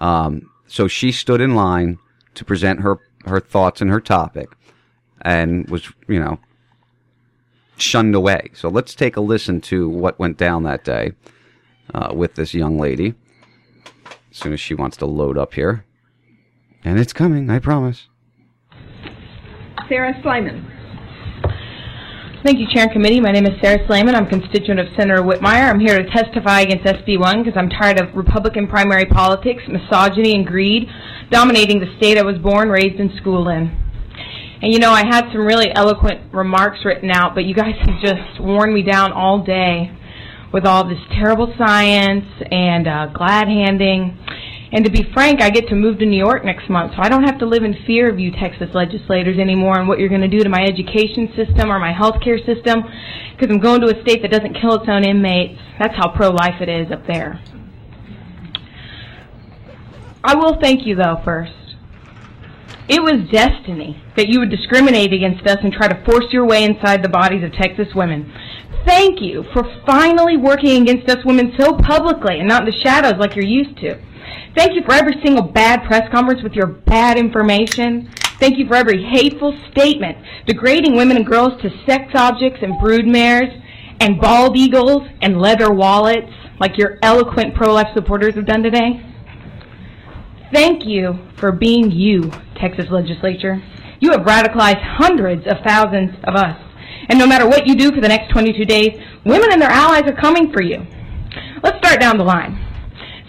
Um, 0.00 0.50
so 0.66 0.88
she 0.88 1.12
stood 1.12 1.40
in 1.40 1.54
line 1.54 1.98
to 2.34 2.44
present 2.44 2.80
her 2.80 2.98
her 3.24 3.40
thoughts 3.40 3.80
and 3.80 3.90
her 3.90 4.00
topic, 4.00 4.48
and 5.22 5.68
was 5.70 5.92
you 6.08 6.18
know 6.18 6.38
shunned 7.76 8.14
away. 8.14 8.50
So 8.54 8.68
let's 8.68 8.94
take 8.94 9.16
a 9.16 9.20
listen 9.20 9.60
to 9.62 9.88
what 9.88 10.18
went 10.18 10.38
down 10.38 10.64
that 10.64 10.84
day 10.84 11.12
uh, 11.94 12.12
with 12.14 12.34
this 12.34 12.52
young 12.52 12.78
lady. 12.78 13.14
As 14.30 14.38
soon 14.38 14.52
as 14.52 14.60
she 14.60 14.74
wants 14.74 14.96
to 14.98 15.06
load 15.06 15.38
up 15.38 15.54
here, 15.54 15.84
and 16.84 16.98
it's 16.98 17.12
coming, 17.12 17.48
I 17.48 17.58
promise. 17.58 18.08
Sarah 19.88 20.14
Slyman. 20.22 20.75
Thank 22.44 22.58
you, 22.60 22.66
Chair 22.72 22.84
and 22.84 22.92
Committee. 22.92 23.18
My 23.18 23.32
name 23.32 23.46
is 23.46 23.58
Sarah 23.62 23.78
Slamen. 23.88 24.14
I'm 24.14 24.26
constituent 24.26 24.78
of 24.78 24.86
Senator 24.96 25.22
Whitmire. 25.22 25.70
I'm 25.70 25.80
here 25.80 26.00
to 26.00 26.08
testify 26.10 26.60
against 26.60 26.84
SB 26.84 27.18
1 27.18 27.42
because 27.42 27.56
I'm 27.56 27.70
tired 27.70 27.98
of 27.98 28.14
Republican 28.14 28.68
primary 28.68 29.06
politics, 29.06 29.62
misogyny, 29.66 30.34
and 30.34 30.46
greed 30.46 30.86
dominating 31.30 31.80
the 31.80 31.92
state 31.96 32.18
I 32.18 32.22
was 32.22 32.36
born, 32.38 32.68
raised, 32.68 33.00
and 33.00 33.10
schooled 33.16 33.48
in. 33.48 33.74
And 34.62 34.72
you 34.72 34.78
know, 34.78 34.90
I 34.90 35.04
had 35.06 35.32
some 35.32 35.46
really 35.46 35.74
eloquent 35.74 36.32
remarks 36.32 36.78
written 36.84 37.10
out, 37.10 37.34
but 37.34 37.44
you 37.44 37.54
guys 37.54 37.74
have 37.80 38.00
just 38.02 38.40
worn 38.40 38.72
me 38.72 38.82
down 38.82 39.12
all 39.12 39.42
day 39.42 39.90
with 40.52 40.66
all 40.66 40.86
this 40.86 41.00
terrible 41.12 41.52
science 41.58 42.26
and 42.50 42.86
uh, 42.86 43.06
glad 43.14 43.48
handing. 43.48 44.16
And 44.76 44.84
to 44.84 44.90
be 44.90 45.10
frank, 45.14 45.40
I 45.40 45.48
get 45.48 45.68
to 45.68 45.74
move 45.74 46.00
to 46.00 46.04
New 46.04 46.18
York 46.18 46.44
next 46.44 46.68
month, 46.68 46.92
so 46.92 46.98
I 47.00 47.08
don't 47.08 47.24
have 47.24 47.38
to 47.38 47.46
live 47.46 47.64
in 47.64 47.74
fear 47.86 48.10
of 48.10 48.20
you 48.20 48.30
Texas 48.30 48.68
legislators 48.74 49.38
anymore 49.38 49.78
and 49.78 49.88
what 49.88 49.98
you're 49.98 50.10
going 50.10 50.20
to 50.20 50.28
do 50.28 50.40
to 50.40 50.50
my 50.50 50.62
education 50.64 51.32
system 51.34 51.72
or 51.72 51.78
my 51.78 51.94
healthcare 51.94 52.36
system, 52.44 52.82
because 53.32 53.50
I'm 53.50 53.58
going 53.58 53.80
to 53.80 53.86
a 53.86 54.02
state 54.02 54.20
that 54.20 54.30
doesn't 54.30 54.60
kill 54.60 54.74
its 54.74 54.84
own 54.86 55.02
inmates. 55.02 55.58
That's 55.78 55.96
how 55.96 56.14
pro-life 56.14 56.60
it 56.60 56.68
is 56.68 56.92
up 56.92 57.06
there. 57.06 57.40
I 60.22 60.34
will 60.34 60.60
thank 60.60 60.84
you, 60.84 60.94
though, 60.94 61.22
first. 61.24 61.54
It 62.86 63.00
was 63.00 63.30
destiny 63.32 64.02
that 64.18 64.28
you 64.28 64.40
would 64.40 64.50
discriminate 64.50 65.14
against 65.14 65.46
us 65.46 65.56
and 65.62 65.72
try 65.72 65.88
to 65.88 66.04
force 66.04 66.26
your 66.32 66.44
way 66.44 66.64
inside 66.64 67.02
the 67.02 67.08
bodies 67.08 67.42
of 67.42 67.52
Texas 67.54 67.94
women. 67.94 68.30
Thank 68.84 69.22
you 69.22 69.46
for 69.54 69.64
finally 69.86 70.36
working 70.36 70.82
against 70.82 71.08
us 71.08 71.24
women 71.24 71.54
so 71.58 71.78
publicly 71.78 72.40
and 72.40 72.46
not 72.46 72.68
in 72.68 72.74
the 72.74 72.78
shadows 72.78 73.14
like 73.18 73.34
you're 73.34 73.46
used 73.46 73.78
to. 73.78 73.98
Thank 74.56 74.74
you 74.74 74.82
for 74.84 74.94
every 74.94 75.14
single 75.24 75.42
bad 75.42 75.84
press 75.86 76.10
conference 76.10 76.42
with 76.42 76.54
your 76.54 76.66
bad 76.66 77.18
information. 77.18 78.10
Thank 78.38 78.58
you 78.58 78.66
for 78.66 78.74
every 78.74 79.02
hateful 79.02 79.58
statement 79.70 80.18
degrading 80.46 80.96
women 80.96 81.16
and 81.16 81.26
girls 81.26 81.60
to 81.62 81.70
sex 81.86 82.12
objects 82.14 82.60
and 82.62 82.74
broodmares 82.74 83.62
and 84.00 84.20
bald 84.20 84.56
eagles 84.56 85.02
and 85.22 85.40
leather 85.40 85.72
wallets 85.72 86.32
like 86.60 86.76
your 86.78 86.98
eloquent 87.02 87.54
pro-life 87.54 87.88
supporters 87.94 88.34
have 88.34 88.46
done 88.46 88.62
today. 88.62 89.02
Thank 90.52 90.84
you 90.86 91.18
for 91.38 91.52
being 91.52 91.90
you, 91.90 92.30
Texas 92.60 92.86
legislature. 92.90 93.62
You 94.00 94.12
have 94.12 94.20
radicalized 94.20 94.82
hundreds 94.82 95.46
of 95.46 95.56
thousands 95.66 96.14
of 96.24 96.34
us. 96.34 96.56
And 97.08 97.18
no 97.18 97.26
matter 97.26 97.48
what 97.48 97.66
you 97.66 97.74
do 97.74 97.92
for 97.92 98.00
the 98.00 98.08
next 98.08 98.32
22 98.32 98.64
days, 98.64 98.90
women 99.24 99.52
and 99.52 99.60
their 99.60 99.70
allies 99.70 100.04
are 100.06 100.14
coming 100.14 100.52
for 100.52 100.62
you. 100.62 100.86
Let's 101.62 101.78
start 101.78 102.00
down 102.00 102.18
the 102.18 102.24
line. 102.24 102.65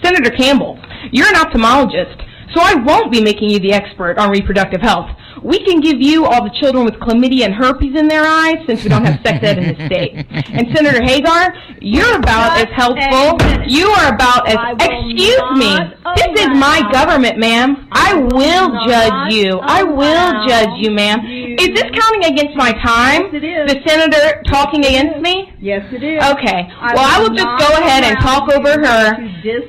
Senator 0.03 0.31
Campbell, 0.31 0.79
you're 1.11 1.27
an 1.27 1.35
ophthalmologist, 1.35 2.23
so 2.53 2.61
I 2.61 2.75
won't 2.75 3.11
be 3.11 3.21
making 3.21 3.49
you 3.49 3.59
the 3.59 3.73
expert 3.73 4.17
on 4.17 4.29
reproductive 4.29 4.81
health. 4.81 5.09
We 5.43 5.59
can 5.63 5.79
give 5.79 6.01
you 6.01 6.25
all 6.25 6.43
the 6.43 6.51
children 6.59 6.85
with 6.85 6.95
chlamydia 6.95 7.45
and 7.45 7.53
herpes 7.53 7.95
in 7.95 8.07
their 8.07 8.23
eyes 8.25 8.57
since 8.67 8.83
we 8.83 8.89
don't 8.89 9.05
have 9.05 9.19
sex 9.23 9.39
ed 9.43 9.57
in 9.57 9.75
this 9.75 9.85
state. 9.85 10.25
And 10.29 10.67
Senator 10.75 11.01
Hegar, 11.01 11.53
you're 11.81 12.17
about 12.17 12.57
as 12.57 12.67
helpful. 12.73 13.37
You 13.67 13.89
are 13.89 14.13
about 14.13 14.47
as, 14.47 14.57
excuse 14.79 15.41
me, 15.55 15.77
this 16.15 16.41
is 16.41 16.49
my 16.57 16.81
government, 16.91 17.37
ma'am. 17.37 17.87
I 17.91 18.15
will 18.15 18.85
judge 18.87 19.33
you. 19.33 19.59
I 19.61 19.83
will 19.83 20.47
judge 20.47 20.69
you, 20.77 20.91
ma'am. 20.91 21.19
Is 21.59 21.69
this 21.69 21.89
counting 21.93 22.25
against 22.25 22.55
my 22.55 22.71
time? 22.83 23.31
The 23.31 23.81
senator 23.85 24.41
talking 24.47 24.85
against 24.85 25.19
me? 25.19 25.53
Yes, 25.59 25.85
it 25.91 26.03
is. 26.03 26.23
Okay. 26.23 26.67
Well, 26.93 27.05
I 27.05 27.19
will 27.21 27.33
just 27.33 27.47
go 27.59 27.77
ahead 27.77 28.03
and 28.03 28.17
talk 28.19 28.49
over 28.51 28.79
her. 28.79 29.15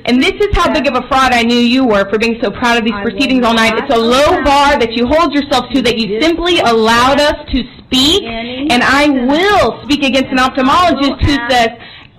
And 0.05 0.21
this 0.21 0.33
is 0.33 0.47
how 0.53 0.71
big 0.73 0.87
of 0.87 0.95
a 0.95 1.07
fraud 1.07 1.33
I 1.33 1.43
knew 1.43 1.57
you 1.57 1.85
were 1.85 2.09
for 2.09 2.17
being 2.17 2.39
so 2.41 2.51
proud 2.51 2.77
of 2.77 2.83
these 2.85 2.99
proceedings 3.03 3.45
all 3.45 3.53
night. 3.53 3.77
It's 3.77 3.93
a 3.93 3.97
low 3.97 4.43
bar 4.43 4.79
that 4.79 4.93
you 4.93 5.05
hold 5.07 5.33
yourself 5.33 5.58
to 5.73 5.81
that 5.81 5.97
you 5.97 6.21
simply 6.21 6.59
allowed 6.59 7.19
us 7.19 7.35
to 7.51 7.63
speak. 7.85 8.23
And 8.23 8.83
I 8.83 9.09
will 9.09 9.81
speak 9.83 10.03
against 10.03 10.29
an 10.31 10.37
ophthalmologist 10.37 11.21
who 11.25 11.35
says, 11.49 11.69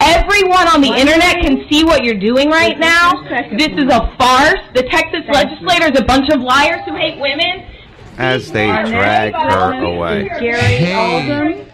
Everyone 0.02 0.66
on 0.68 0.80
the 0.80 0.88
internet 0.88 1.36
can 1.42 1.68
see 1.70 1.84
what 1.84 2.04
you're 2.04 2.18
doing 2.18 2.48
right 2.48 2.78
now. 2.78 3.12
This 3.58 3.68
is 3.68 3.84
a 3.92 4.14
farce. 4.18 4.60
The 4.74 4.84
Texas 4.84 5.20
legislators, 5.30 5.98
a 6.00 6.04
bunch 6.04 6.30
of 6.32 6.40
liars 6.40 6.80
who 6.86 6.96
hate 6.96 7.20
women. 7.20 7.66
As 8.16 8.50
they 8.50 8.66
drag 8.66 9.34
her 9.34 9.72
away. 9.84 10.28
Hey. 10.28 11.66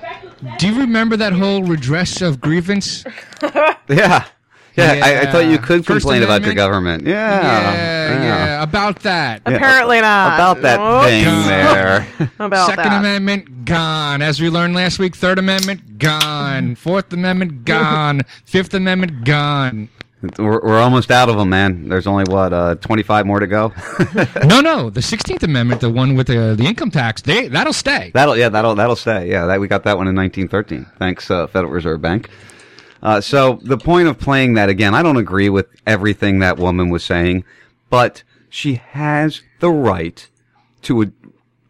Do 0.59 0.69
you 0.69 0.81
remember 0.81 1.17
that 1.17 1.33
whole 1.33 1.63
redress 1.63 2.21
of 2.23 2.41
grievance? 2.41 3.05
Yeah. 3.89 4.27
Yeah, 4.77 5.01
I, 5.03 5.21
I 5.23 5.33
thought 5.33 5.47
you 5.47 5.59
could 5.59 5.87
First 5.87 6.05
complain 6.05 6.23
about 6.23 6.43
your 6.43 6.55
government. 6.55 7.07
Yeah. 7.07 7.41
Yeah, 7.43 8.23
yeah, 8.23 8.63
about 8.63 9.01
that. 9.01 9.43
Yeah. 9.47 9.55
Apparently 9.55 10.01
not. 10.01 10.35
About 10.35 10.63
that 10.63 10.79
Oops. 10.81 11.07
thing 11.07 11.47
there. 11.47 12.07
About 12.39 12.69
Second 12.69 12.85
that. 12.85 12.99
Amendment 13.01 13.65
gone. 13.65 14.23
As 14.23 14.41
we 14.41 14.51
learned 14.51 14.75
last 14.75 14.99
week, 14.99 15.17
Third 15.17 15.39
Amendment 15.39 15.99
gone. 15.99 16.75
Fourth 16.75 17.13
Amendment 17.13 17.65
gone. 17.65 18.23
Fifth 18.45 18.75
Amendment 18.75 19.25
gone. 19.25 19.89
We're, 20.39 20.61
we're 20.61 20.79
almost 20.79 21.11
out 21.11 21.29
of 21.29 21.37
them, 21.37 21.51
man. 21.51 21.89
There's 21.89 22.07
only, 22.07 22.25
what, 22.25 22.53
uh, 22.53 22.75
25 22.77 23.27
more 23.27 23.39
to 23.41 23.47
go? 23.47 23.73
no, 24.47 24.61
no, 24.61 24.91
the 24.91 25.03
Sixteenth 25.03 25.43
Amendment, 25.43 25.81
the 25.81 25.91
one 25.91 26.17
with 26.17 26.27
the 26.27 26.55
the 26.57 26.65
income 26.65 26.91
tax, 26.91 27.23
they 27.23 27.49
that'll 27.49 27.73
stay. 27.75 28.11
That'll 28.15 28.37
yeah, 28.37 28.49
that'll 28.49 28.75
that'll 28.75 28.97
stay. 28.97 29.29
Yeah, 29.29 29.47
that 29.47 29.61
we 29.61 29.69
got 29.69 29.85
that 29.85 29.99
one 29.99 30.09
in 30.09 30.17
1913. 30.17 30.87
Thanks, 30.99 31.31
uh, 31.31 31.47
Federal 31.47 31.73
Reserve 31.73 32.01
Bank. 32.01 32.31
Uh, 33.03 33.21
so 33.21 33.59
the 33.63 33.79
point 33.79 34.09
of 34.09 34.19
playing 34.19 34.55
that 34.55 34.69
again, 34.69 34.95
I 34.95 35.03
don't 35.03 35.17
agree 35.17 35.49
with 35.49 35.67
everything 35.87 36.39
that 36.41 36.57
woman 36.59 36.89
was 36.91 37.05
saying, 37.05 37.45
but 37.91 38.23
she 38.49 38.75
has 38.77 39.43
the 39.61 39.71
right 39.71 40.29
to 40.83 41.13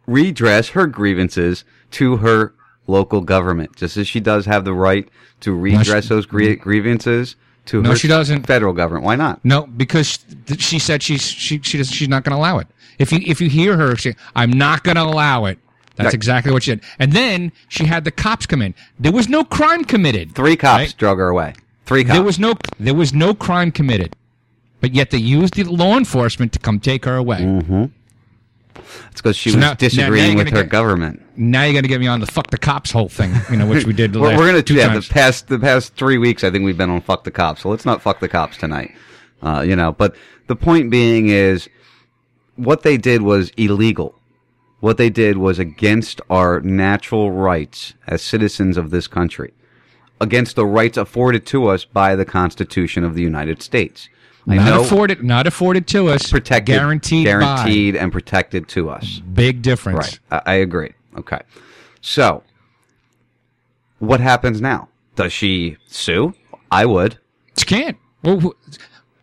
redress 0.05 0.69
her 0.69 0.87
grievances 0.87 1.63
to 1.91 2.17
her 2.17 2.53
local 2.87 3.21
government, 3.21 3.75
just 3.75 3.97
as 3.97 4.07
she 4.07 4.19
does 4.19 4.45
have 4.45 4.63
the 4.65 4.73
right 4.73 5.07
to 5.41 5.53
redress 5.53 6.07
those 6.07 6.25
grie- 6.25 6.55
grievances 6.55 7.35
to 7.65 7.81
No, 7.81 7.89
her 7.91 7.95
she 7.95 8.07
doesn't. 8.07 8.47
federal 8.47 8.73
government. 8.73 9.05
Why 9.05 9.15
not? 9.15 9.43
No, 9.43 9.67
because 9.67 10.19
she 10.57 10.79
said 10.79 11.03
she's 11.03 11.21
she 11.23 11.59
she 11.61 11.77
does, 11.77 11.91
she's 11.91 12.07
not 12.07 12.23
going 12.23 12.31
to 12.31 12.37
allow 12.37 12.59
it. 12.59 12.67
If 12.97 13.11
you 13.11 13.19
if 13.25 13.41
you 13.41 13.49
hear 13.49 13.75
her 13.77 13.95
say, 13.97 14.15
"I'm 14.35 14.51
not 14.51 14.83
going 14.83 14.95
to 14.95 15.03
allow 15.03 15.45
it," 15.45 15.59
that's 15.97 16.05
Right. 16.05 16.13
exactly 16.13 16.51
what 16.53 16.63
she 16.63 16.71
did. 16.71 16.81
And 16.99 17.11
then 17.11 17.51
she 17.67 17.85
had 17.85 18.03
the 18.05 18.11
cops 18.11 18.45
come 18.45 18.61
in. 18.61 18.73
There 18.99 19.11
was 19.11 19.27
no 19.27 19.43
crime 19.43 19.83
committed. 19.83 20.33
Three 20.35 20.55
cops 20.55 20.93
drug 20.93 21.17
her 21.17 21.27
away. 21.29 21.53
Three 21.85 22.03
cops. 22.03 22.13
There 22.15 22.23
was 22.23 22.39
no 22.39 22.53
there 22.79 22.93
was 22.95 23.13
no 23.13 23.33
crime 23.33 23.71
committed, 23.71 24.15
but 24.81 24.93
yet 24.93 25.09
they 25.11 25.17
used 25.17 25.55
the 25.55 25.63
law 25.63 25.97
enforcement 25.97 26.53
to 26.53 26.59
come 26.59 26.79
take 26.79 27.03
her 27.05 27.15
away. 27.15 27.39
Mm-hmm. 27.41 27.85
It's 29.11 29.21
because 29.21 29.35
she 29.35 29.49
So 29.49 29.57
was 29.57 29.61
now- 29.61 29.67
now- 29.67 29.71
now 29.71 29.75
disagreeing 29.75 30.37
with 30.37 30.49
her 30.49 30.63
get- 30.63 30.69
government. 30.69 31.21
Now 31.35 31.63
you're 31.63 31.73
going 31.73 31.83
to 31.83 31.89
get 31.89 31.99
me 31.99 32.07
on 32.07 32.19
the 32.19 32.25
fuck 32.27 32.49
the 32.51 32.57
cops 32.57 32.91
whole 32.91 33.09
thing, 33.09 33.33
you 33.51 33.57
know, 33.57 33.65
which 33.65 33.85
we 33.85 33.93
did. 33.93 34.13
The 34.13 34.19
we're, 34.21 34.37
we're 34.37 34.45
gonna 34.47 34.61
two 34.61 34.75
yeah, 34.75 34.87
times. 34.87 35.07
the 35.07 35.13
past 35.13 35.47
the 35.47 35.59
past 35.59 35.95
three 35.95 36.17
weeks. 36.17 36.43
I 36.43 36.51
think 36.51 36.63
we've 36.65 36.77
been 36.77 36.89
on 36.89 37.01
fuck 37.01 37.23
the 37.23 37.31
cops. 37.31 37.61
So 37.61 37.69
let's 37.69 37.85
not 37.85 38.01
fuck 38.01 38.19
the 38.19 38.27
cops 38.29 38.57
tonight. 38.57 38.93
Uh, 39.41 39.61
you 39.65 39.75
know, 39.75 39.91
but 39.91 40.15
the 40.47 40.55
point 40.55 40.89
being 40.89 41.27
is, 41.29 41.69
what 42.55 42.81
they 42.83 42.97
did 42.97 43.21
was 43.21 43.49
illegal. 43.57 44.15
What 44.79 44.97
they 44.97 45.09
did 45.09 45.37
was 45.37 45.57
against 45.57 46.21
our 46.29 46.59
natural 46.61 47.31
rights 47.31 47.93
as 48.05 48.21
citizens 48.21 48.77
of 48.77 48.91
this 48.91 49.07
country, 49.07 49.53
against 50.21 50.55
the 50.55 50.65
rights 50.65 50.97
afforded 50.97 51.45
to 51.47 51.67
us 51.67 51.83
by 51.83 52.15
the 52.15 52.25
Constitution 52.25 53.03
of 53.03 53.15
the 53.15 53.23
United 53.23 53.61
States. 53.61 54.09
I 54.49 54.55
not 54.55 54.79
afforded, 54.81 55.23
not 55.23 55.45
afforded 55.45 55.87
to 55.87 56.07
us. 56.07 56.31
protected, 56.31 56.73
guaranteed, 56.73 57.25
by. 57.25 57.31
guaranteed, 57.31 57.95
and 57.97 58.11
protected 58.11 58.67
to 58.69 58.89
us. 58.89 59.19
Big 59.19 59.61
difference. 59.61 60.19
Right. 60.31 60.41
I, 60.45 60.53
I 60.53 60.55
agree. 60.55 60.93
Okay. 61.17 61.41
So, 61.99 62.43
what 63.99 64.21
happens 64.21 64.61
now? 64.61 64.87
Does 65.15 65.33
she 65.33 65.77
sue? 65.87 66.33
I 66.71 66.85
would. 66.85 67.17
She 67.57 67.65
can't. 67.65 67.97
Well, 68.23 68.53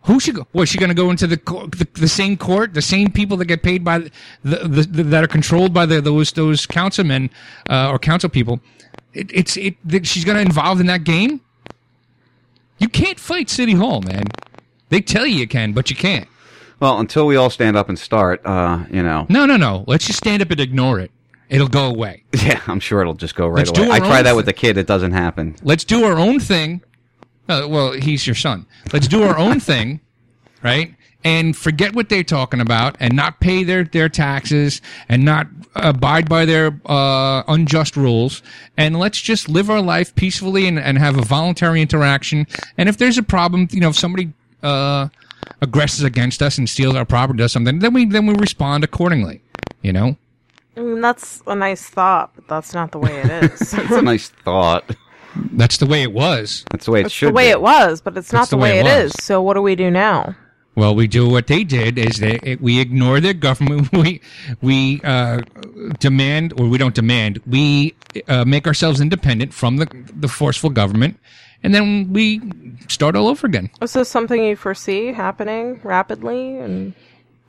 who 0.04 0.20
should 0.20 0.34
go? 0.34 0.46
Was 0.52 0.68
she 0.68 0.78
going 0.78 0.90
to 0.90 0.94
go 0.94 1.10
into 1.10 1.26
the, 1.26 1.36
the 1.36 1.88
the 1.94 2.08
same 2.08 2.36
court, 2.36 2.74
the 2.74 2.82
same 2.82 3.10
people 3.10 3.36
that 3.38 3.46
get 3.46 3.62
paid 3.62 3.82
by 3.82 3.98
the, 3.98 4.10
the, 4.42 4.82
the 4.82 5.02
that 5.04 5.24
are 5.24 5.28
controlled 5.28 5.72
by 5.72 5.86
the, 5.86 6.00
those 6.00 6.32
those 6.32 6.66
councilmen 6.66 7.30
uh, 7.70 7.90
or 7.90 7.98
council 7.98 8.28
people? 8.28 8.60
It, 9.14 9.30
it's 9.32 9.56
it. 9.56 9.76
that 9.84 10.06
She's 10.06 10.24
going 10.24 10.36
to 10.36 10.42
involve 10.42 10.80
in 10.80 10.86
that 10.86 11.04
game. 11.04 11.40
You 12.78 12.88
can't 12.88 13.18
fight 13.18 13.48
City 13.48 13.72
Hall, 13.72 14.02
man. 14.02 14.24
They 14.90 15.00
tell 15.00 15.26
you 15.26 15.36
you 15.36 15.48
can, 15.48 15.72
but 15.72 15.88
you 15.88 15.96
can't. 15.96 16.28
Well, 16.80 16.98
until 16.98 17.26
we 17.26 17.36
all 17.36 17.50
stand 17.50 17.76
up 17.76 17.88
and 17.88 17.98
start, 17.98 18.44
uh, 18.44 18.84
you 18.90 19.02
know. 19.02 19.26
No, 19.28 19.46
no, 19.46 19.56
no. 19.56 19.84
Let's 19.86 20.06
just 20.06 20.18
stand 20.18 20.42
up 20.42 20.50
and 20.50 20.60
ignore 20.60 21.00
it. 21.00 21.10
It'll 21.48 21.68
go 21.68 21.86
away. 21.86 22.24
Yeah, 22.44 22.60
I'm 22.66 22.80
sure 22.80 23.00
it'll 23.00 23.14
just 23.14 23.36
go 23.36 23.48
right 23.48 23.66
Let's 23.66 23.78
away. 23.78 23.90
I 23.90 24.00
try 24.00 24.20
that 24.20 24.36
with 24.36 24.44
the 24.44 24.52
kid. 24.52 24.76
It 24.76 24.86
doesn't 24.86 25.12
happen. 25.12 25.56
Let's 25.62 25.84
do 25.84 26.04
our 26.04 26.18
own 26.18 26.40
thing. 26.40 26.82
Uh, 27.48 27.66
well, 27.68 27.92
he's 27.92 28.26
your 28.26 28.34
son. 28.34 28.66
Let's 28.92 29.08
do 29.08 29.22
our 29.22 29.36
own 29.38 29.60
thing, 29.60 30.00
right? 30.62 30.94
And 31.24 31.56
forget 31.56 31.94
what 31.94 32.10
they're 32.10 32.22
talking 32.22 32.60
about, 32.60 32.96
and 33.00 33.16
not 33.16 33.40
pay 33.40 33.64
their 33.64 33.84
their 33.84 34.10
taxes, 34.10 34.82
and 35.08 35.24
not 35.24 35.46
abide 35.74 36.28
by 36.28 36.44
their 36.44 36.78
uh, 36.86 37.42
unjust 37.48 37.96
rules. 37.96 38.42
And 38.76 38.98
let's 38.98 39.20
just 39.20 39.48
live 39.48 39.70
our 39.70 39.80
life 39.80 40.14
peacefully 40.14 40.66
and, 40.66 40.78
and 40.78 40.98
have 40.98 41.16
a 41.18 41.22
voluntary 41.22 41.80
interaction. 41.80 42.46
And 42.76 42.88
if 42.88 42.98
there's 42.98 43.16
a 43.16 43.22
problem, 43.22 43.68
you 43.70 43.80
know, 43.80 43.88
if 43.88 43.96
somebody 43.96 44.32
uh, 44.62 45.08
aggresses 45.62 46.02
against 46.02 46.42
us 46.42 46.58
and 46.58 46.68
steals 46.68 46.94
our 46.94 47.06
property, 47.06 47.36
or 47.36 47.44
does 47.44 47.52
something, 47.52 47.78
then 47.78 47.94
we 47.94 48.04
then 48.04 48.26
we 48.26 48.34
respond 48.34 48.84
accordingly. 48.84 49.40
You 49.82 49.92
know. 49.92 50.16
I 50.76 50.80
mean, 50.80 51.00
that's 51.00 51.42
a 51.46 51.54
nice 51.54 51.88
thought, 51.88 52.32
but 52.34 52.48
that's 52.48 52.74
not 52.74 52.90
the 52.90 52.98
way 52.98 53.20
it 53.20 53.44
is. 53.44 53.70
That's 53.70 53.92
a 53.92 54.02
nice 54.02 54.28
thought. 54.28 54.84
That's 55.52 55.78
the 55.78 55.86
way 55.86 56.02
it 56.02 56.12
was. 56.12 56.64
That's 56.70 56.84
the 56.86 56.92
way 56.92 57.00
it 57.00 57.06
It's 57.06 57.14
should 57.14 57.28
the 57.30 57.32
way 57.32 57.46
be. 57.46 57.50
it 57.50 57.60
was, 57.60 58.00
but 58.00 58.16
it's 58.16 58.32
not 58.32 58.48
the, 58.50 58.56
the 58.56 58.62
way, 58.62 58.72
way 58.72 58.78
it 58.80 58.86
it 58.86 58.98
is. 59.04 59.12
was. 59.12 59.24
So 59.24 59.42
what 59.42 59.54
do 59.54 59.62
we 59.62 59.74
do 59.76 59.90
now? 59.90 60.36
Well, 60.76 60.94
we 60.94 61.06
do 61.06 61.28
what 61.28 61.46
they 61.46 61.62
did 61.62 61.98
is 61.98 62.18
they 62.18 62.56
we 62.60 62.80
ignore 62.80 63.20
their 63.20 63.34
government. 63.34 63.90
We 63.92 64.20
we 64.60 65.00
uh, 65.04 65.40
demand, 66.00 66.52
or 66.58 66.68
we 66.68 66.78
don't 66.78 66.94
demand. 66.94 67.40
We 67.46 67.94
uh, 68.28 68.44
make 68.44 68.66
ourselves 68.66 69.00
independent 69.00 69.54
from 69.54 69.76
the 69.76 69.86
the 70.20 70.26
forceful 70.28 70.70
government, 70.70 71.18
and 71.62 71.72
then 71.74 72.12
we 72.12 72.40
start 72.88 73.14
all 73.14 73.28
over 73.28 73.46
again. 73.46 73.70
Is 73.80 73.92
this 73.92 74.08
something 74.08 74.42
you 74.42 74.56
foresee 74.56 75.12
happening 75.12 75.80
rapidly? 75.84 76.56
And 76.58 76.92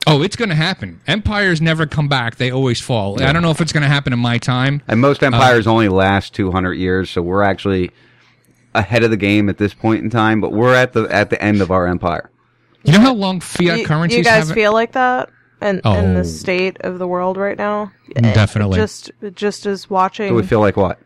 Oh, 0.08 0.22
it's 0.22 0.36
going 0.36 0.50
to 0.50 0.54
happen. 0.54 1.00
Empires 1.06 1.60
never 1.60 1.84
come 1.86 2.06
back; 2.08 2.36
they 2.36 2.50
always 2.50 2.80
fall. 2.80 3.20
I 3.22 3.32
don't 3.32 3.42
know 3.42 3.50
if 3.50 3.60
it's 3.60 3.72
going 3.72 3.82
to 3.82 3.88
happen 3.88 4.12
in 4.12 4.18
my 4.20 4.38
time. 4.38 4.82
And 4.86 5.00
most 5.00 5.22
Uh, 5.22 5.26
empires 5.26 5.66
only 5.66 5.88
last 5.88 6.32
200 6.34 6.74
years, 6.74 7.10
so 7.10 7.22
we're 7.22 7.42
actually 7.42 7.90
ahead 8.74 9.02
of 9.02 9.10
the 9.10 9.16
game 9.16 9.48
at 9.48 9.58
this 9.58 9.74
point 9.74 10.04
in 10.04 10.10
time. 10.10 10.40
But 10.40 10.52
we're 10.52 10.74
at 10.74 10.92
the 10.92 11.02
at 11.12 11.30
the 11.30 11.42
end 11.42 11.60
of 11.60 11.70
our 11.70 11.86
empire. 11.88 12.30
You 12.84 12.92
know 12.92 13.00
how 13.00 13.14
long 13.14 13.40
fiat 13.40 13.80
you, 13.80 13.84
currencies 13.86 14.18
you 14.18 14.22
guys 14.24 14.46
have? 14.46 14.54
feel 14.54 14.72
like 14.72 14.92
that 14.92 15.28
in, 15.60 15.76
in 15.78 15.80
Oh. 15.84 16.14
the 16.14 16.24
state 16.24 16.76
of 16.82 17.00
the 17.00 17.08
world 17.08 17.36
right 17.36 17.58
now? 17.58 17.90
Definitely. 18.14 18.76
Just 18.76 19.10
just 19.34 19.66
as 19.66 19.90
watching, 19.90 20.28
So 20.28 20.34
we 20.34 20.44
feel 20.44 20.60
like 20.60 20.76
what? 20.76 21.00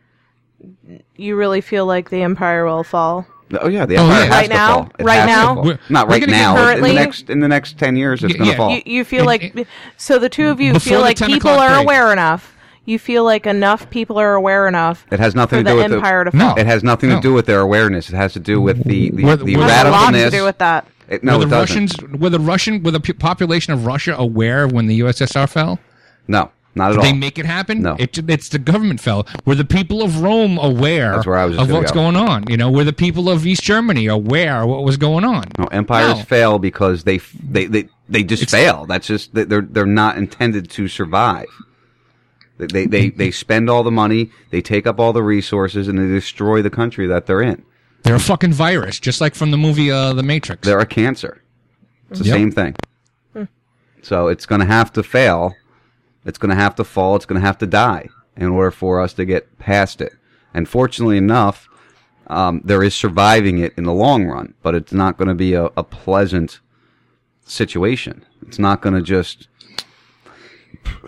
you 1.15 1.35
really 1.35 1.61
feel 1.61 1.87
like 1.87 2.11
the 2.11 2.21
empire 2.21 2.65
will 2.65 2.83
fall. 2.83 3.25
Oh 3.59 3.67
yeah, 3.67 3.85
the 3.85 3.97
Oh, 3.97 4.03
empire 4.03 4.19
yeah. 4.19 4.23
has 4.25 4.29
Right 4.31 4.43
to 4.47 4.53
now? 4.53 4.73
fall. 4.75 4.91
Right 4.99 5.15
has 5.15 5.23
to 5.23 5.27
now? 5.27 5.55
fall. 5.55 5.77
Not 5.89 6.07
right 6.07 6.19
gonna 6.21 6.31
get 6.31 6.37
now. 6.37 6.69
In 6.75 6.81
the 6.81 6.93
next 6.93 7.29
in 7.29 7.39
the 7.41 7.47
next 7.47 7.77
10 7.77 7.95
years, 7.95 8.23
it's 8.23 8.33
Yeah, 8.33 8.37
going 8.37 8.45
to 8.47 8.51
yeah. 8.51 8.57
fall. 8.57 8.71
You, 8.71 8.81
you 8.85 9.03
feel 9.03 9.19
And- 9.21 9.27
like 9.27 9.67
so 9.97 10.19
the 10.19 10.29
two 10.29 10.47
of 10.47 10.61
you 10.61 10.79
feel 10.79 11.01
like 11.01 11.17
people 11.17 11.49
are 11.51 11.69
break. 11.75 11.83
aware 11.85 12.11
enough. 12.13 12.55
You 12.85 12.97
feel 12.97 13.23
like 13.23 13.45
enough 13.45 13.89
people 13.91 14.17
are 14.17 14.33
aware 14.33 14.67
enough 14.67 15.05
It 15.11 15.19
has 15.19 15.35
nothing 15.35 15.59
for 15.59 15.63
to 15.65 15.69
do 15.69 15.77
the 15.77 15.83
with 15.83 15.93
empire 15.93 16.23
the, 16.25 16.31
to 16.31 16.37
No. 16.37 16.47
fall. 16.49 16.59
It 16.59 16.65
has 16.65 16.83
nothing 16.83 17.09
No. 17.09 17.15
to 17.17 17.21
do 17.21 17.33
with 17.33 17.45
their 17.45 17.59
awareness. 17.61 18.09
It 18.09 18.15
has 18.15 18.33
to 18.33 18.39
do 18.39 18.59
with 18.59 18.83
the 18.85 19.11
the, 19.11 19.23
We're- 19.23 19.35
the 19.37 19.43
we're- 19.43 19.57
a 19.57 19.67
lot 19.91 20.13
radicalness. 20.13 20.25
to 20.25 20.29
do 20.31 20.43
with 20.43 20.57
that. 20.57 20.87
It, 21.07 21.23
no, 21.23 21.37
were 21.37 21.43
it 21.43 21.49
the 21.49 21.55
doesn't. 21.57 21.91
Russians, 21.99 22.19
were 22.21 22.29
the 22.29 22.39
Russian, 22.39 22.81
were 22.83 22.91
the 22.91 22.99
population 23.01 23.73
of 23.73 23.85
Russia 23.85 24.15
aware 24.17 24.65
when 24.67 24.87
the 24.87 24.99
USSR 25.01 25.45
fell? 25.47 25.77
No, 26.27 26.49
not 26.75 26.91
at 26.91 26.93
Did 26.93 26.97
all. 26.99 27.03
they 27.03 27.13
make 27.13 27.37
it 27.37 27.45
happen? 27.45 27.81
No. 27.81 27.95
It, 27.99 28.17
it's 28.29 28.49
the 28.49 28.59
government 28.59 28.99
fell. 29.01 29.27
Were 29.45 29.55
the 29.55 29.65
people 29.65 30.01
of 30.01 30.21
Rome 30.21 30.57
aware 30.57 31.11
That's 31.13 31.25
where 31.27 31.37
I 31.37 31.45
was 31.45 31.57
of 31.57 31.69
what's 31.69 31.91
go. 31.91 32.01
going 32.01 32.15
on? 32.15 32.45
You 32.49 32.55
know, 32.57 32.71
were 32.71 32.83
the 32.85 32.93
people 32.93 33.29
of 33.29 33.45
East 33.45 33.63
Germany 33.63 34.07
aware 34.07 34.61
of 34.63 34.69
what 34.69 34.83
was 34.83 34.97
going 34.97 35.25
on? 35.25 35.43
No, 35.59 35.65
empires 35.65 36.17
No. 36.19 36.23
fail 36.23 36.59
because 36.59 37.03
they 37.03 37.17
they 37.43 37.65
they, 37.65 37.89
they 38.07 38.23
just 38.23 38.49
fail. 38.49 38.85
That's 38.85 39.05
just 39.07 39.33
they- 39.33 39.43
they're 39.43 39.61
they're 39.61 39.85
not 39.85 40.17
intended 40.17 40.69
to 40.71 40.87
survive. 40.87 41.47
They, 42.57 42.67
they 42.67 42.85
they 42.85 43.09
they 43.09 43.31
spend 43.31 43.69
all 43.69 43.83
the 43.83 43.91
money, 43.91 44.29
they 44.51 44.61
take 44.61 44.85
up 44.87 44.99
all 44.99 45.13
the 45.13 45.23
resources, 45.23 45.87
and 45.87 45.97
they 45.99 46.07
destroy 46.07 46.61
the 46.61 46.69
country 46.69 47.07
that 47.07 47.25
they're 47.25 47.41
in. 47.41 47.63
They're 48.03 48.15
a 48.15 48.19
fucking 48.19 48.53
virus, 48.53 48.99
just 48.99 49.19
like 49.19 49.35
from 49.35 49.51
the 49.51 49.57
movie 49.57 49.91
uh, 49.91 50.13
The 50.13 50.23
Matrix. 50.23 50.65
They're 50.67 50.79
a 50.79 50.85
cancer. 50.85 51.41
It's 52.09 52.19
the 52.19 52.25
Yep. 52.27 52.35
same 52.35 52.51
thing. 52.51 52.75
So 54.03 54.27
it's 54.29 54.45
going 54.47 54.61
to 54.61 54.65
have 54.67 54.91
to 54.93 55.03
fail. 55.03 55.53
It's 56.25 56.37
going 56.37 56.49
to 56.49 56.55
have 56.55 56.75
to 56.75 56.83
fall. 56.83 57.15
It's 57.15 57.25
going 57.25 57.39
to 57.41 57.45
have 57.45 57.57
to 57.59 57.67
die 57.67 58.07
in 58.37 58.47
order 58.47 58.71
for 58.71 59.01
us 59.01 59.13
to 59.13 59.25
get 59.25 59.57
past 59.59 60.01
it. 60.01 60.13
And 60.53 60.67
fortunately 60.69 61.17
enough, 61.17 61.67
um, 62.27 62.61
there 62.63 62.83
is 62.83 62.93
surviving 62.95 63.57
it 63.59 63.73
in 63.77 63.83
the 63.85 63.93
long 63.93 64.25
run, 64.25 64.53
but 64.61 64.75
it's 64.75 64.93
not 64.93 65.17
going 65.17 65.27
to 65.27 65.33
be 65.35 65.53
a, 65.53 65.65
a 65.77 65.83
pleasant 65.83 66.59
situation. 67.45 68.25
It's 68.47 68.59
not 68.59 68.81
going 68.81 68.95
to 68.95 69.01
just. 69.01 69.47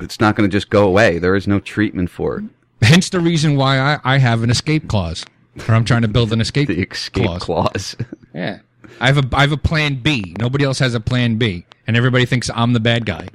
It's 0.01 0.19
not 0.19 0.35
going 0.35 0.49
to 0.49 0.53
just 0.55 0.69
go 0.69 0.85
away. 0.85 1.17
There 1.19 1.35
is 1.35 1.47
no 1.47 1.59
treatment 1.59 2.09
for 2.09 2.37
it. 2.39 2.45
Hence 2.81 3.09
the 3.09 3.19
reason 3.19 3.55
why 3.55 3.79
I, 3.79 3.99
I 4.03 4.17
have 4.17 4.43
an 4.43 4.49
escape 4.49 4.87
clause, 4.87 5.25
or 5.67 5.73
I'm 5.73 5.85
trying 5.85 6.01
to 6.03 6.07
build 6.07 6.31
an 6.33 6.41
escape, 6.45 6.67
The 6.67 6.81
escape 6.81 7.25
clause. 7.25 7.43
clause. 7.43 7.95
Yeah, 8.33 8.59
I 8.99 9.07
have 9.11 9.17
a 9.19 9.29
I 9.37 9.41
have 9.41 9.51
a 9.51 9.57
plan 9.57 9.95
B. 10.01 10.35
Nobody 10.39 10.65
else 10.65 10.79
has 10.79 10.95
a 10.95 10.99
plan 10.99 11.35
B, 11.35 11.65
and 11.85 11.95
everybody 11.95 12.25
thinks 12.25 12.49
I'm 12.55 12.73
the 12.73 12.79
bad 12.79 13.05
guy. 13.05 13.27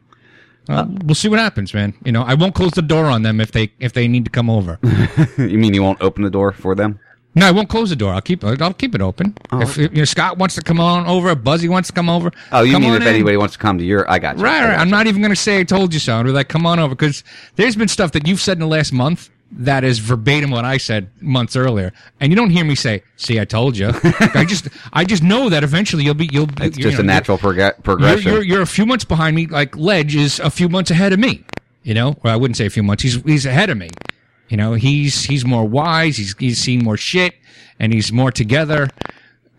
Well, 0.69 0.87
we'll 1.05 1.15
see 1.15 1.29
what 1.29 1.39
happens, 1.39 1.73
man. 1.73 1.95
You 2.05 2.13
know, 2.13 2.23
I 2.23 2.35
won't 2.35 2.55
close 2.55 2.73
the 2.73 2.83
door 2.83 3.07
on 3.07 3.23
them 3.23 3.41
if 3.41 3.53
they 3.53 3.73
if 3.79 3.95
they 3.95 4.07
need 4.07 4.25
to 4.27 4.31
come 4.31 4.51
over. 4.51 4.79
you 5.39 5.59
mean 5.59 5.75
you 5.75 5.83
won't 5.83 6.01
open 6.03 6.23
the 6.23 6.31
door 6.31 6.53
for 6.53 6.75
them? 6.75 7.01
No, 7.35 7.47
I 7.47 7.51
won't 7.53 7.69
close 7.69 7.91
the 7.91 7.97
door. 7.97 8.13
I'll 8.13 8.21
keep 8.21 8.43
I'll 8.45 8.75
keep 8.75 8.95
it 8.95 9.01
open. 9.01 9.37
Oh, 9.53 9.61
if, 9.63 9.79
if 9.79 9.93
you 9.93 9.99
know, 9.99 10.05
Scott 10.05 10.39
wants 10.39 10.57
to 10.57 10.63
come 10.63 10.81
on 10.81 11.07
over, 11.07 11.35
Buzzy 11.35 11.69
wants 11.69 11.89
to 11.89 11.93
come 11.93 12.11
over. 12.11 12.33
Oh, 12.53 12.63
you 12.63 12.73
come 12.73 12.83
mean 12.83 12.91
on 12.91 12.97
if 12.97 13.03
in. 13.03 13.15
anybody 13.15 13.37
wants 13.37 13.55
to 13.55 13.59
come 13.61 13.79
to 13.79 13.85
your? 13.85 14.11
I 14.11 14.19
got 14.19 14.39
you. 14.39 14.45
Right, 14.45 14.65
right. 14.65 14.79
I'm 14.79 14.91
not 14.91 15.07
even 15.07 15.23
going 15.23 15.33
to 15.33 15.37
say 15.37 15.61
I 15.61 15.63
told 15.65 15.95
you 15.95 16.01
so. 16.01 16.17
I'll 16.17 16.25
be 16.25 16.31
like, 16.31 16.49
come 16.49 16.67
on 16.67 16.79
over 16.79 16.95
because 16.95 17.23
there's 17.57 17.77
been 17.77 17.89
stuff 17.89 18.13
that 18.13 18.27
you've 18.27 18.41
said 18.41 18.57
in 18.57 18.61
the 18.61 18.67
last 18.67 18.93
month 18.93 19.31
that 19.51 19.83
is 19.85 19.99
verbatim 19.99 20.51
what 20.51 20.65
I 20.65 20.77
said 20.77 21.11
months 21.21 21.57
earlier, 21.57 21.93
and 22.21 22.31
you 22.31 22.37
don't 22.37 22.51
hear 22.51 22.65
me 22.65 22.75
say, 22.75 23.03
"See, 23.17 23.41
I 23.41 23.45
told 23.45 23.77
you." 23.77 23.91
I 24.35 24.45
just, 24.47 24.69
I 24.93 25.05
just 25.05 25.23
know 25.23 25.49
that 25.49 25.65
eventually 25.65 26.05
you'll 26.05 26.15
be, 26.15 26.29
you'll. 26.31 26.49
It's 26.61 26.77
you 26.77 26.85
just 26.85 26.99
know, 26.99 27.05
a 27.05 27.07
natural 27.07 27.39
prog- 27.39 27.57
You're, 27.57 27.73
progression. 27.73 28.33
you're, 28.33 28.43
you're 28.43 28.63
a 28.63 28.67
few 28.67 28.85
months 28.85 29.05
behind 29.05 29.37
me. 29.37 29.47
Like 29.47 29.77
Ledge 29.77 30.15
is 30.15 30.39
a 30.41 30.51
few 30.51 30.69
months 30.69 30.91
ahead 30.91 31.13
of 31.13 31.19
me. 31.19 31.45
You 31.83 31.95
know, 31.95 32.17
or 32.23 32.31
I 32.31 32.37
wouldn't 32.37 32.57
say 32.57 32.67
a 32.67 32.71
few 32.71 32.83
months. 32.83 33.03
He's 33.03 33.23
he's 33.23 33.47
ahead 33.47 33.71
of 33.71 33.79
me. 33.79 33.89
You 34.49 34.57
know, 34.57 34.75
he's 34.75 35.25
he's 35.25 35.45
more 35.45 35.65
wise. 35.65 36.17
He's 36.17 36.37
he's 36.39 36.59
seen 36.59 36.85
more 36.85 36.97
shit, 36.97 37.35
and 37.79 37.93
he's 37.93 38.13
more 38.13 38.31
together. 38.31 38.89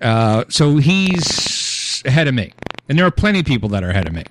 Uh, 0.01 0.45
so 0.49 0.77
he's 0.77 2.03
ahead 2.05 2.27
of 2.27 2.33
me, 2.33 2.53
and 2.87 2.97
there 2.97 3.05
are 3.05 3.11
plenty 3.11 3.39
of 3.39 3.45
people 3.45 3.69
that 3.69 3.83
are 3.83 3.89
ahead 3.89 4.07
of 4.07 4.13
me. 4.13 4.23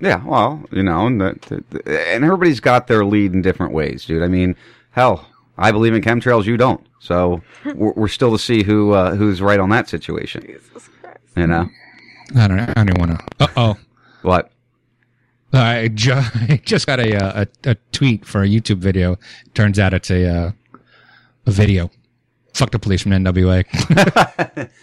Yeah, 0.00 0.24
well, 0.24 0.64
you 0.72 0.82
know, 0.82 1.06
and, 1.06 1.20
the, 1.20 1.62
the, 1.68 1.82
and 2.08 2.24
everybody's 2.24 2.60
got 2.60 2.86
their 2.86 3.04
lead 3.04 3.34
in 3.34 3.42
different 3.42 3.74
ways, 3.74 4.06
dude. 4.06 4.22
I 4.22 4.28
mean, 4.28 4.56
hell, 4.90 5.26
I 5.58 5.72
believe 5.72 5.94
in 5.94 6.02
chemtrails, 6.02 6.44
you 6.44 6.56
don't. 6.56 6.84
So 7.00 7.42
we're, 7.64 7.92
we're 7.92 8.08
still 8.08 8.32
to 8.32 8.38
see 8.38 8.62
who 8.62 8.92
uh, 8.92 9.14
who's 9.14 9.40
right 9.40 9.58
on 9.60 9.70
that 9.70 9.88
situation. 9.88 10.46
You 11.36 11.46
know 11.46 11.68
I 12.36 12.48
don't. 12.48 12.56
Know. 12.58 12.72
I 12.76 12.84
don't 12.84 12.98
want 12.98 13.18
to. 13.18 13.26
Uh 13.40 13.46
oh. 13.56 13.76
what? 14.22 14.50
I, 15.52 15.88
ju- 15.88 16.12
I 16.14 16.60
just 16.64 16.86
got 16.86 17.00
a, 17.00 17.16
uh, 17.16 17.44
a 17.64 17.70
a 17.70 17.74
tweet 17.92 18.24
for 18.24 18.42
a 18.42 18.46
YouTube 18.46 18.78
video. 18.78 19.16
Turns 19.54 19.78
out 19.78 19.94
it's 19.94 20.10
a 20.10 20.26
uh, 20.26 20.52
a 21.46 21.50
video. 21.50 21.90
Fuck 22.54 22.72
the 22.72 22.78
police 22.78 23.02
from 23.02 23.12
NWA. 23.12 23.64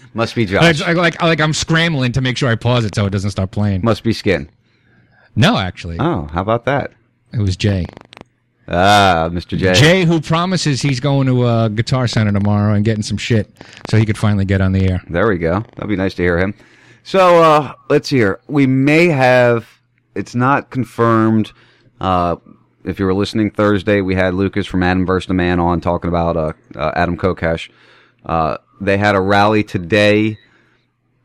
Must 0.14 0.36
be 0.36 0.44
I, 0.44 0.46
Josh. 0.46 0.82
I, 0.82 0.94
like 0.94 1.22
I, 1.22 1.28
like 1.28 1.40
I'm 1.42 1.54
scrambling 1.54 2.12
to 2.14 2.22
make 2.22 2.38
sure 2.38 2.50
I 2.50 2.56
pause 2.56 2.86
it 2.86 2.96
so 2.96 3.06
it 3.06 3.12
doesn't 3.12 3.32
start 3.32 3.52
playing. 3.52 3.82
Must 3.84 4.04
be 4.04 4.14
Skin. 4.14 4.50
No, 5.36 5.58
actually, 5.58 5.98
Oh, 6.00 6.28
how 6.34 6.42
about 6.42 6.66
that? 6.66 6.94
it 7.34 7.40
was 7.40 7.56
Jay. 7.56 7.86
Ah, 8.68 9.30
Mr. 9.32 9.58
Jay. 9.58 9.74
Jay, 9.74 10.04
who 10.06 10.20
promises 10.20 10.82
he's 10.82 11.00
going 11.00 11.28
to 11.28 11.48
a 11.48 11.70
Guitar 11.70 12.08
Center 12.08 12.34
tomorrow 12.34 12.74
and 12.74 12.84
getting 12.84 13.04
some 13.04 13.18
shit 13.18 13.50
so 13.90 13.98
he 13.98 14.06
could 14.06 14.18
finally 14.18 14.46
get 14.46 14.60
on 14.60 14.74
the 14.74 14.90
air. 14.90 15.02
There 15.10 15.28
we 15.28 15.38
go. 15.38 15.62
That'd 15.76 15.88
be 15.88 15.96
nice 15.96 16.14
to 16.16 16.24
hear 16.24 16.38
him. 16.38 16.54
So 17.04 17.42
uh, 17.42 17.74
let's 17.90 18.10
hear. 18.10 18.42
We 18.48 18.68
may 18.68 19.08
have. 19.08 19.68
It's 20.16 20.36
not 20.36 20.70
confirmed. 20.70 21.54
Uh, 22.02 22.36
if 22.84 23.00
you 23.00 23.06
were 23.06 23.14
listening 23.14 23.52
Thursday, 23.52 24.02
we 24.02 24.16
had 24.16 24.34
Lucas 24.34 24.68
from 24.68 24.84
Adam 24.84 25.06
vs. 25.06 25.28
the 25.28 25.34
Man 25.34 25.60
on 25.60 25.80
talking 25.80 26.10
about 26.10 26.36
uh, 26.36 26.54
uh, 26.76 26.92
Adam 26.96 27.18
Kokesh. 27.18 27.70
Uh, 28.26 28.58
they 28.82 28.98
had 28.98 29.16
a 29.16 29.22
rally 29.22 29.64
today. 29.64 30.38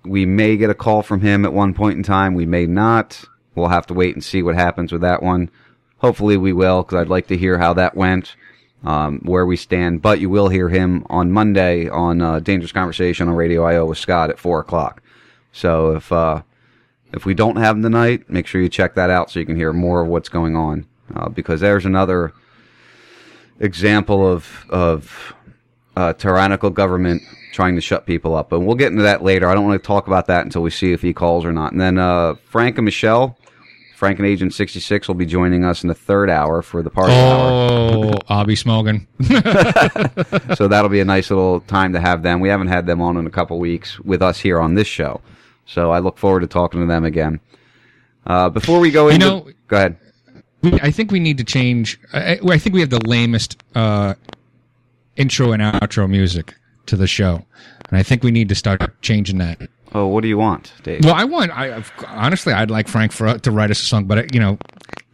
We 0.04 0.26
may 0.26 0.56
get 0.56 0.70
a 0.70 0.74
call 0.74 1.02
from 1.02 1.20
him 1.20 1.44
at 1.44 1.52
one 1.52 1.74
point 1.74 1.96
in 1.96 2.02
time. 2.02 2.34
We 2.34 2.46
may 2.46 2.66
not. 2.66 3.24
We'll 3.54 3.68
have 3.68 3.86
to 3.88 3.94
wait 3.94 4.14
and 4.14 4.22
see 4.22 4.42
what 4.42 4.54
happens 4.54 4.92
with 4.92 5.02
that 5.02 5.22
one. 5.22 5.50
Hopefully, 6.02 6.36
we 6.36 6.52
will 6.52 6.82
because 6.82 7.00
I'd 7.00 7.08
like 7.08 7.28
to 7.28 7.36
hear 7.36 7.58
how 7.58 7.72
that 7.74 7.96
went, 7.96 8.34
um, 8.84 9.20
where 9.20 9.46
we 9.46 9.56
stand. 9.56 10.02
But 10.02 10.20
you 10.20 10.28
will 10.28 10.48
hear 10.48 10.68
him 10.68 11.06
on 11.08 11.32
Monday 11.32 11.88
on 11.88 12.20
uh, 12.20 12.40
Dangerous 12.40 12.72
Conversation 12.72 13.28
on 13.28 13.34
Radio 13.34 13.64
IO 13.64 13.86
with 13.86 13.98
Scott 13.98 14.28
at 14.28 14.38
four 14.38 14.60
o'clock. 14.60 15.02
So 15.52 15.94
if 15.94 16.10
uh, 16.10 16.42
if 17.12 17.24
we 17.24 17.34
don't 17.34 17.56
have 17.56 17.76
him 17.76 17.82
tonight, 17.82 18.28
make 18.28 18.46
sure 18.46 18.60
you 18.60 18.68
check 18.68 18.94
that 18.94 19.10
out 19.10 19.30
so 19.30 19.38
you 19.38 19.46
can 19.46 19.56
hear 19.56 19.72
more 19.72 20.02
of 20.02 20.08
what's 20.08 20.28
going 20.28 20.56
on. 20.56 20.86
Uh, 21.14 21.28
because 21.28 21.60
there's 21.60 21.86
another 21.86 22.32
example 23.60 24.26
of 24.26 24.66
of 24.70 25.34
uh, 25.96 26.12
tyrannical 26.14 26.70
government 26.70 27.22
trying 27.52 27.74
to 27.74 27.80
shut 27.80 28.06
people 28.06 28.34
up, 28.34 28.50
and 28.52 28.66
we'll 28.66 28.74
get 28.74 28.90
into 28.90 29.02
that 29.02 29.22
later. 29.22 29.48
I 29.48 29.54
don't 29.54 29.66
want 29.66 29.80
to 29.80 29.86
talk 29.86 30.06
about 30.06 30.26
that 30.26 30.44
until 30.44 30.62
we 30.62 30.70
see 30.70 30.92
if 30.92 31.02
he 31.02 31.12
calls 31.12 31.44
or 31.44 31.52
not. 31.52 31.72
And 31.72 31.80
then 31.80 31.98
uh, 31.98 32.34
Frank 32.46 32.78
and 32.78 32.84
Michelle, 32.84 33.38
Frank 34.02 34.18
and 34.18 34.26
Agent 34.26 34.52
sixty 34.52 34.80
six, 34.80 35.06
will 35.06 35.14
be 35.14 35.24
joining 35.24 35.64
us 35.64 35.84
in 35.84 35.88
the 35.88 35.94
third 35.94 36.28
hour 36.28 36.60
for 36.60 36.82
the 36.82 36.90
party 36.90 37.12
hour. 37.12 37.50
Oh, 37.52 38.12
I'll 38.28 38.44
be 38.44 38.56
smoking. 38.56 39.06
so 40.56 40.66
that'll 40.66 40.88
be 40.88 40.98
a 40.98 41.04
nice 41.04 41.30
little 41.30 41.60
time 41.60 41.92
to 41.92 42.00
have 42.00 42.24
them. 42.24 42.40
We 42.40 42.48
haven't 42.48 42.66
had 42.66 42.84
them 42.84 43.00
on 43.00 43.16
in 43.16 43.28
a 43.28 43.30
couple 43.30 43.60
weeks 43.60 44.00
with 44.00 44.20
us 44.20 44.40
here 44.40 44.58
on 44.58 44.74
this 44.74 44.88
show, 44.88 45.20
so 45.66 45.92
I 45.92 46.00
look 46.00 46.18
forward 46.18 46.40
to 46.40 46.48
talking 46.48 46.80
to 46.80 46.86
them 46.88 47.04
again. 47.04 47.38
Uh, 48.26 48.48
before 48.48 48.80
we 48.80 48.90
go 48.90 49.06
You 49.06 49.14
into, 49.14 49.26
know- 49.26 49.48
go 49.68 49.76
ahead. 49.76 49.96
I 50.82 50.90
think 50.90 51.12
we 51.12 51.20
need 51.20 51.38
to 51.38 51.44
change. 51.44 51.96
I, 52.12 52.40
I 52.44 52.58
think 52.58 52.74
we 52.74 52.80
have 52.80 52.90
the 52.90 53.06
lamest 53.06 53.62
uh, 53.76 54.14
intro 55.14 55.52
and 55.52 55.62
outro 55.62 56.10
music 56.10 56.56
to 56.86 56.96
the 56.96 57.06
show, 57.06 57.44
and 57.92 57.98
I 58.00 58.02
think 58.02 58.24
we 58.24 58.30
need 58.32 58.48
to 58.48 58.54
start 58.56 59.00
changing 59.02 59.38
that. 59.38 59.60
Oh, 59.94 60.06
what 60.06 60.22
do 60.22 60.28
you 60.28 60.38
want, 60.38 60.72
Dave? 60.82 61.04
Well, 61.04 61.14
I 61.14 61.24
want. 61.24 61.50
I 61.56 61.76
I've- 61.76 61.90
honestly, 62.08 62.52
I'd 62.54 62.70
like 62.70 62.88
Frank 62.88 63.12
for, 63.12 63.38
to 63.38 63.50
write 63.50 63.70
us 63.70 63.80
a 63.80 63.84
song, 63.84 64.06
but 64.06 64.18
uh, 64.18 64.22
you 64.32 64.40
know, 64.40 64.58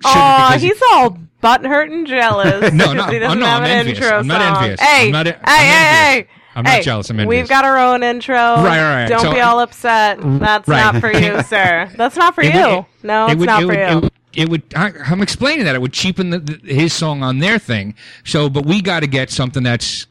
Aw, 0.05 0.49
because 0.51 0.63
he- 0.63 0.69
he's 0.69 0.81
all 0.93 1.19
butthurt 1.43 1.93
and 1.93 2.07
jealous. 2.07 2.73
No, 2.73 2.93
no, 2.93 3.05
he 3.07 3.19
doesn't 3.19 3.39
oh, 3.39 3.41
no, 3.41 3.47
have 3.47 3.63
I'm 3.63 3.65
an 3.65 3.71
envious. 3.71 3.99
intro 3.99 4.19
I'm 4.19 4.27
not 4.29 4.41
song. 4.55 4.63
envious. 4.63 4.81
Hey, 4.81 5.07
I'm 5.07 5.11
not- 5.13 5.27
hey, 5.27 5.35
I'm 5.43 5.45
hey, 5.45 6.15
envious. 6.15 6.29
hey. 6.29 6.29
I'm 6.55 6.65
not 6.65 6.83
jealous, 6.83 7.11
I'm 7.11 7.27
We've 7.27 7.49
got 7.49 7.65
our 7.65 7.79
own 7.79 8.03
intro. 8.03 8.35
Right, 8.37 8.63
right, 8.65 9.03
right. 9.03 9.09
Don't 9.09 9.21
So- 9.21 9.33
be 9.33 9.41
all 9.41 9.61
upset. 9.61 10.19
That's 10.21 10.67
Right. 10.69 10.81
not 10.93 11.01
for 11.01 11.13
you, 11.13 11.43
sir. 11.45 11.89
That's 11.97 12.17
not 12.17 12.35
for 12.37 12.43
It 12.43 12.55
you. 12.55 12.61
would- 12.61 12.79
it- 12.79 12.85
no, 13.03 13.27
it 13.27 13.33
it's 13.33 13.39
would- 13.41 13.47
not 13.47 13.63
it 13.63 13.67
for 13.67 13.69
would- 13.69 13.79
you. 13.79 13.83
It 13.85 13.95
would, 14.03 14.13
it 14.35 14.49
would 14.49 14.63
I, 14.77 14.93
I'm 15.11 15.23
explaining 15.23 15.65
that 15.65 15.75
it 15.75 15.81
would 15.81 15.93
cheapen 15.93 16.31
the, 16.31 16.39
the, 16.39 16.75
his 16.75 16.93
song 16.93 17.23
on 17.25 17.39
their 17.41 17.59
thing. 17.59 17.95
So, 18.25 18.49
but 18.49 18.65
we 18.67 18.81
got 18.83 19.01
to 19.01 19.09
get 19.09 19.31
something 19.31 19.65
that's 19.65 20.07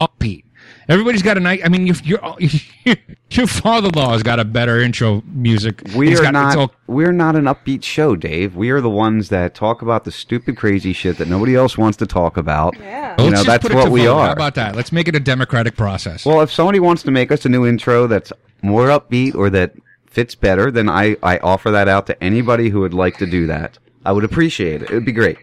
upbeat. 0.00 0.44
Everybody's 0.88 1.22
got 1.22 1.36
a 1.36 1.40
night. 1.40 1.60
I 1.64 1.68
mean, 1.68 1.86
your 1.86 1.96
your, 2.04 2.96
your 3.30 3.46
father-in-law's 3.46 4.22
got 4.22 4.40
a 4.40 4.44
better 4.44 4.80
intro 4.80 5.22
music. 5.26 5.82
We 5.96 6.16
are 6.16 6.22
got- 6.22 6.32
not. 6.32 6.56
all- 6.56 6.72
We're 6.86 7.12
not 7.12 7.36
an 7.36 7.44
upbeat 7.44 7.82
show, 7.84 8.16
Dave. 8.16 8.56
We 8.56 8.70
are 8.70 8.80
the 8.80 8.90
ones 8.90 9.28
that 9.28 9.54
talk 9.54 9.82
about 9.82 10.04
the 10.04 10.10
stupid, 10.12 10.56
crazy 10.56 10.92
shit 10.92 11.18
that 11.18 11.28
nobody 11.28 11.54
else 11.54 11.78
wants 11.78 11.96
to 11.98 12.06
talk 12.06 12.36
about. 12.36 12.76
Yeah, 12.78 13.14
Well, 13.16 13.26
you 13.26 13.30
let's 13.32 13.32
know 13.32 13.36
just 13.36 13.46
that's 13.46 13.62
put 13.62 13.72
it 13.72 13.74
what 13.76 13.84
to 13.86 13.90
we 13.90 14.04
vote. 14.06 14.16
are. 14.16 14.26
How 14.26 14.32
about 14.32 14.54
that? 14.56 14.74
Let's 14.76 14.92
make 14.92 15.08
it 15.08 15.14
a 15.14 15.20
democratic 15.20 15.76
process. 15.76 16.24
Well, 16.26 16.40
if 16.40 16.52
somebody 16.52 16.80
wants 16.80 17.02
to 17.04 17.10
make 17.10 17.30
us 17.32 17.44
a 17.44 17.48
new 17.48 17.66
intro 17.66 18.06
that's 18.06 18.32
more 18.62 18.88
upbeat 18.88 19.34
or 19.34 19.50
that 19.50 19.74
fits 20.06 20.34
better, 20.34 20.70
then 20.70 20.88
I, 20.88 21.16
I 21.22 21.38
offer 21.38 21.70
that 21.70 21.88
out 21.88 22.06
to 22.08 22.22
anybody 22.22 22.68
who 22.70 22.80
would 22.80 22.92
like 22.94 23.16
to 23.18 23.26
do 23.26 23.46
that. 23.46 23.78
I 24.04 24.12
would 24.12 24.24
appreciate 24.24 24.82
it. 24.82 24.90
It 24.90 24.94
would 24.94 25.04
be 25.06 25.12
great. 25.12 25.38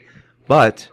But 0.48 0.90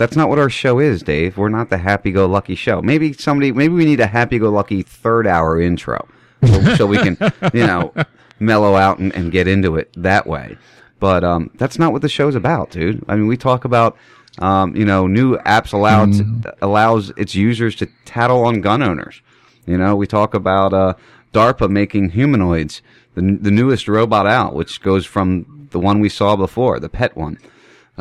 that's 0.00 0.16
not 0.16 0.30
what 0.30 0.38
our 0.38 0.48
show 0.48 0.78
is, 0.78 1.02
Dave. 1.02 1.36
We're 1.36 1.50
not 1.50 1.68
the 1.68 1.76
happy-go-lucky 1.76 2.54
show. 2.54 2.80
Maybe 2.80 3.12
somebody, 3.12 3.52
maybe 3.52 3.74
we 3.74 3.84
need 3.84 4.00
a 4.00 4.06
happy-go-lucky 4.06 4.80
third-hour 4.80 5.60
intro 5.60 6.08
so 6.78 6.86
we 6.86 6.96
can, 6.96 7.18
you 7.52 7.66
know, 7.66 7.92
mellow 8.38 8.76
out 8.76 8.98
and, 8.98 9.14
and 9.14 9.30
get 9.30 9.46
into 9.46 9.76
it 9.76 9.92
that 9.98 10.26
way. 10.26 10.56
But 11.00 11.22
um, 11.22 11.50
that's 11.56 11.78
not 11.78 11.92
what 11.92 12.00
the 12.00 12.08
show's 12.08 12.34
about, 12.34 12.70
dude. 12.70 13.04
I 13.08 13.16
mean, 13.16 13.26
we 13.26 13.36
talk 13.36 13.66
about, 13.66 13.94
um, 14.38 14.74
you 14.74 14.86
know, 14.86 15.06
new 15.06 15.36
apps 15.40 15.74
allowed 15.74 16.14
allows 16.62 17.10
its 17.18 17.34
users 17.34 17.76
to 17.76 17.88
tattle 18.06 18.46
on 18.46 18.62
gun 18.62 18.82
owners. 18.82 19.20
You 19.66 19.76
know, 19.76 19.94
we 19.96 20.06
talk 20.06 20.32
about 20.32 20.72
uh, 20.72 20.94
DARPA 21.34 21.68
making 21.68 22.10
humanoids, 22.10 22.80
the 23.16 23.20
the 23.38 23.50
newest 23.50 23.86
robot 23.86 24.26
out, 24.26 24.54
which 24.54 24.80
goes 24.80 25.04
from 25.04 25.68
the 25.72 25.78
one 25.78 26.00
we 26.00 26.08
saw 26.08 26.36
before, 26.36 26.80
the 26.80 26.88
pet 26.88 27.14
one. 27.18 27.38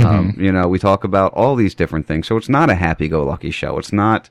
Um, 0.06 0.34
you 0.38 0.52
know, 0.52 0.68
we 0.68 0.80
talk 0.80 1.04
about 1.04 1.34
all 1.34 1.56
these 1.56 1.76
different 1.76 2.08
things. 2.08 2.28
So 2.28 2.38
it's 2.38 2.50
not 2.50 2.70
a 2.70 2.76
happy-go-lucky 2.76 3.52
show. 3.52 3.78
It's 3.78 3.91
not. 3.93 4.30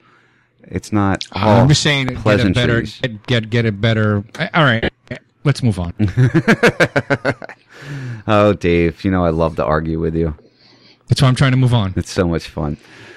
It's 0.62 0.92
not. 0.92 1.24
all 1.32 1.62
I'm 1.62 1.68
just 1.68 1.82
saying, 1.82 2.08
get 2.08 2.40
a 2.40 2.50
better, 2.50 2.82
get, 2.82 3.26
get 3.26 3.50
get 3.50 3.66
a 3.66 3.72
better. 3.72 4.24
All 4.54 4.64
right, 4.64 4.92
let's 5.44 5.62
move 5.62 5.78
on. 5.78 5.94
Oh, 8.26 8.52
Dave, 8.52 9.04
you 9.04 9.10
know 9.10 9.24
I 9.24 9.30
love 9.30 9.56
to 9.56 9.64
argue 9.64 9.98
with 9.98 10.14
you. 10.14 10.36
That's 11.08 11.22
why 11.22 11.28
I'm 11.28 11.34
trying 11.34 11.52
to 11.52 11.56
move 11.56 11.72
on. 11.72 11.94
It's 11.96 12.10
so 12.10 12.28
much 12.28 12.46
fun. 12.46 12.76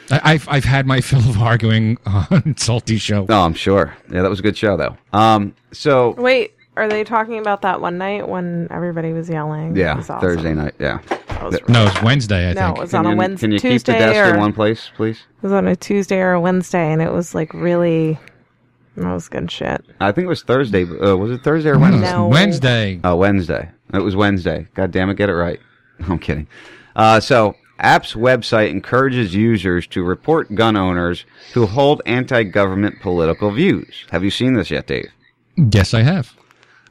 I, 0.09 0.21
I've 0.23 0.47
I've 0.47 0.63
had 0.63 0.87
my 0.87 1.01
fill 1.01 1.19
of 1.19 1.37
arguing 1.37 1.97
on 2.05 2.55
Salty 2.57 2.97
Show. 2.97 3.25
Oh, 3.27 3.41
I'm 3.41 3.53
sure. 3.53 3.93
Yeah, 4.09 4.21
that 4.21 4.29
was 4.29 4.39
a 4.39 4.43
good 4.43 4.57
show, 4.57 4.77
though. 4.77 4.95
Um, 5.11 5.53
so 5.73 6.11
Wait, 6.11 6.53
are 6.81 6.87
they 6.87 7.03
talking 7.03 7.39
about 7.39 7.61
that 7.61 7.79
one 7.81 7.97
night 7.97 8.27
when 8.27 8.67
everybody 8.71 9.13
was 9.13 9.29
yelling? 9.29 9.75
Yeah, 9.75 9.95
was 9.95 10.09
awesome. 10.09 10.27
Thursday 10.27 10.53
night. 10.53 10.73
Yeah. 10.79 10.99
was 11.43 11.55
Th- 11.55 11.67
No, 11.69 11.85
it's 11.87 12.01
Wednesday. 12.01 12.49
I 12.49 12.53
No, 12.53 12.61
think. 12.67 12.77
it 12.77 12.81
was 12.81 12.91
Can 12.91 13.05
on 13.05 13.13
a 13.13 13.15
Wednesday, 13.15 13.45
Can 13.47 13.51
you 13.51 13.59
keep 13.59 13.71
Tuesday 13.71 13.93
the 13.93 13.99
desk 13.99 14.29
or 14.31 14.33
in 14.35 14.39
one 14.39 14.53
place, 14.53 14.89
please? 14.95 15.19
it 15.19 15.43
was 15.43 15.51
on 15.51 15.67
a 15.67 15.75
Tuesday 15.75 16.19
or 16.19 16.33
a 16.33 16.41
Wednesday, 16.41 16.91
and 16.91 17.01
it 17.01 17.11
was 17.11 17.33
like 17.35 17.53
really, 17.53 18.19
that 18.97 19.13
was 19.13 19.29
good 19.29 19.49
shit. 19.51 19.83
I 19.99 20.11
think 20.11 20.25
it 20.25 20.29
was 20.29 20.43
Thursday. 20.43 20.83
Uh, 20.83 21.15
was 21.15 21.31
it 21.31 21.43
Thursday 21.43 21.69
or 21.69 21.79
Wednesday? 21.79 22.11
No. 22.11 22.27
Wednesday. 22.27 22.99
Oh, 23.03 23.15
Wednesday. 23.15 23.69
It 23.93 23.99
was 23.99 24.15
Wednesday. 24.15 24.67
God 24.73 24.91
damn 24.91 25.09
it, 25.09 25.15
get 25.17 25.29
it 25.29 25.33
right. 25.35 25.59
I'm 26.07 26.19
kidding. 26.19 26.47
Uh, 26.95 27.19
so, 27.19 27.55
App's 27.79 28.13
website 28.13 28.69
encourages 28.69 29.33
users 29.33 29.87
to 29.87 30.03
report 30.03 30.53
gun 30.55 30.75
owners 30.77 31.25
who 31.53 31.65
hold 31.65 32.01
anti-government 32.05 33.01
political 33.01 33.49
views. 33.51 34.05
Have 34.11 34.23
you 34.23 34.29
seen 34.29 34.53
this 34.53 34.69
yet, 34.69 34.87
Dave? 34.87 35.09
Yes, 35.57 35.93
I 35.93 36.01
have. 36.03 36.33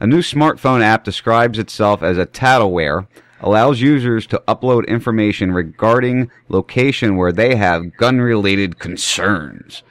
A 0.02 0.06
new 0.06 0.20
smartphone 0.20 0.80
app 0.80 1.04
describes 1.04 1.58
itself 1.58 2.02
as 2.02 2.16
a 2.16 2.24
tattleware, 2.24 3.06
allows 3.38 3.82
users 3.82 4.26
to 4.28 4.42
upload 4.48 4.88
information 4.88 5.52
regarding 5.52 6.30
location 6.48 7.16
where 7.16 7.32
they 7.32 7.56
have 7.56 7.96
gun-related 7.98 8.78
concerns, 8.78 9.82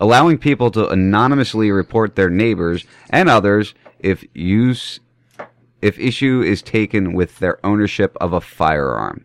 allowing 0.00 0.38
people 0.38 0.70
to 0.70 0.88
anonymously 0.88 1.70
report 1.70 2.16
their 2.16 2.30
neighbors 2.30 2.86
and 3.10 3.28
others 3.28 3.74
if 3.98 4.24
use 4.32 5.00
if 5.82 5.98
issue 5.98 6.40
is 6.40 6.62
taken 6.62 7.12
with 7.12 7.38
their 7.38 7.64
ownership 7.64 8.16
of 8.22 8.32
a 8.32 8.40
firearm. 8.40 9.24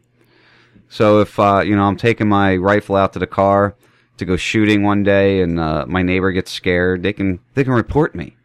So 0.90 1.22
if 1.22 1.40
uh, 1.40 1.64
you 1.66 1.74
know 1.74 1.84
I'm 1.84 1.96
taking 1.96 2.28
my 2.28 2.58
rifle 2.58 2.98
out 2.98 3.14
to 3.14 3.20
the 3.20 3.28
car 3.28 3.76
to 4.18 4.26
go 4.26 4.36
shooting 4.36 4.84
one 4.84 5.04
day, 5.04 5.42
and 5.42 5.58
uh, 5.58 5.86
my 5.88 6.04
neighbor 6.04 6.34
gets 6.34 6.52
scared, 6.52 7.02
they 7.02 7.14
can 7.14 7.40
they 7.54 7.64
can 7.64 7.74
report 7.74 8.14
me. 8.14 8.36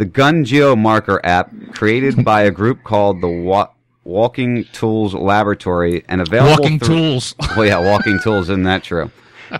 The 0.00 0.06
Gun 0.06 0.46
Geo 0.46 0.76
Marker 0.76 1.20
app, 1.24 1.52
created 1.74 2.24
by 2.24 2.40
a 2.40 2.50
group 2.50 2.84
called 2.84 3.20
the 3.20 3.28
Wa- 3.28 3.68
Walking 4.02 4.64
Tools 4.72 5.12
Laboratory, 5.12 6.06
and 6.08 6.22
available 6.22 6.62
Walking 6.62 6.78
through- 6.78 6.96
Tools. 6.96 7.34
well, 7.54 7.66
yeah, 7.66 7.78
Walking 7.84 8.18
Tools, 8.18 8.48
isn't 8.48 8.62
that 8.62 8.82
true? 8.82 9.10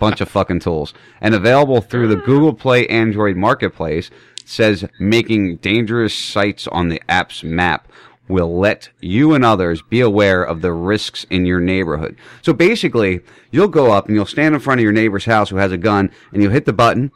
Bunch 0.00 0.22
of 0.22 0.30
fucking 0.30 0.60
tools, 0.60 0.94
and 1.20 1.34
available 1.34 1.82
through 1.82 2.08
the 2.08 2.16
Google 2.16 2.54
Play 2.54 2.86
Android 2.86 3.36
Marketplace, 3.36 4.10
says 4.46 4.86
making 4.98 5.56
dangerous 5.56 6.14
sites 6.14 6.66
on 6.68 6.88
the 6.88 7.02
app's 7.06 7.44
map 7.44 7.92
will 8.26 8.58
let 8.58 8.88
you 8.98 9.34
and 9.34 9.44
others 9.44 9.82
be 9.82 10.00
aware 10.00 10.42
of 10.42 10.62
the 10.62 10.72
risks 10.72 11.26
in 11.28 11.44
your 11.44 11.60
neighborhood. 11.60 12.16
So 12.40 12.54
basically, 12.54 13.20
you'll 13.50 13.68
go 13.68 13.92
up 13.92 14.06
and 14.06 14.16
you'll 14.16 14.24
stand 14.24 14.54
in 14.54 14.60
front 14.62 14.80
of 14.80 14.84
your 14.84 14.92
neighbor's 14.92 15.26
house 15.26 15.50
who 15.50 15.56
has 15.56 15.70
a 15.70 15.76
gun 15.76 16.10
and 16.32 16.42
you'll 16.42 16.52
hit 16.52 16.64
the 16.64 16.72
button 16.72 17.12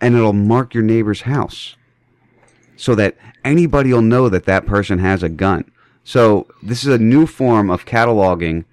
and 0.00 0.14
it'll 0.14 0.32
mark 0.32 0.72
your 0.72 0.82
neighbor's 0.82 1.22
house 1.22 1.76
so 2.82 2.96
that 2.96 3.16
anybody 3.44 3.92
will 3.92 4.02
know 4.02 4.28
that 4.28 4.44
that 4.44 4.66
person 4.66 4.98
has 4.98 5.22
a 5.22 5.28
gun. 5.28 5.70
So 6.02 6.48
this 6.64 6.82
is 6.82 6.92
a 6.92 6.98
new 6.98 7.26
form 7.26 7.70
of 7.70 7.84
cataloging 7.84 8.64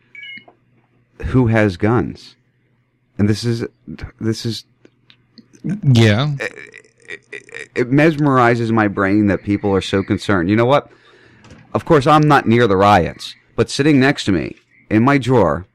who 1.26 1.46
has 1.46 1.78
guns. 1.78 2.36
And 3.20 3.30
this 3.30 3.44
is 3.44 3.68
this 4.20 4.48
is 4.48 4.66
Yeah. 5.84 6.34
it 7.76 7.92
mesmerizes 7.92 8.72
my 8.72 8.88
brain 8.88 9.28
that 9.28 9.44
people 9.44 9.72
are 9.76 9.82
so 9.82 10.02
concerned. 10.02 10.50
You 10.50 10.56
know 10.56 10.66
what? 10.66 10.90
Of 11.76 11.86
course, 11.86 12.08
I'm 12.08 12.28
not 12.28 12.48
near 12.48 12.66
the 12.66 12.78
riots, 12.78 13.36
but 13.56 13.70
sitting 13.70 14.00
next 14.00 14.24
to 14.26 14.32
me 14.32 14.56
in 14.90 15.04
my 15.04 15.20
drawer, 15.20 15.68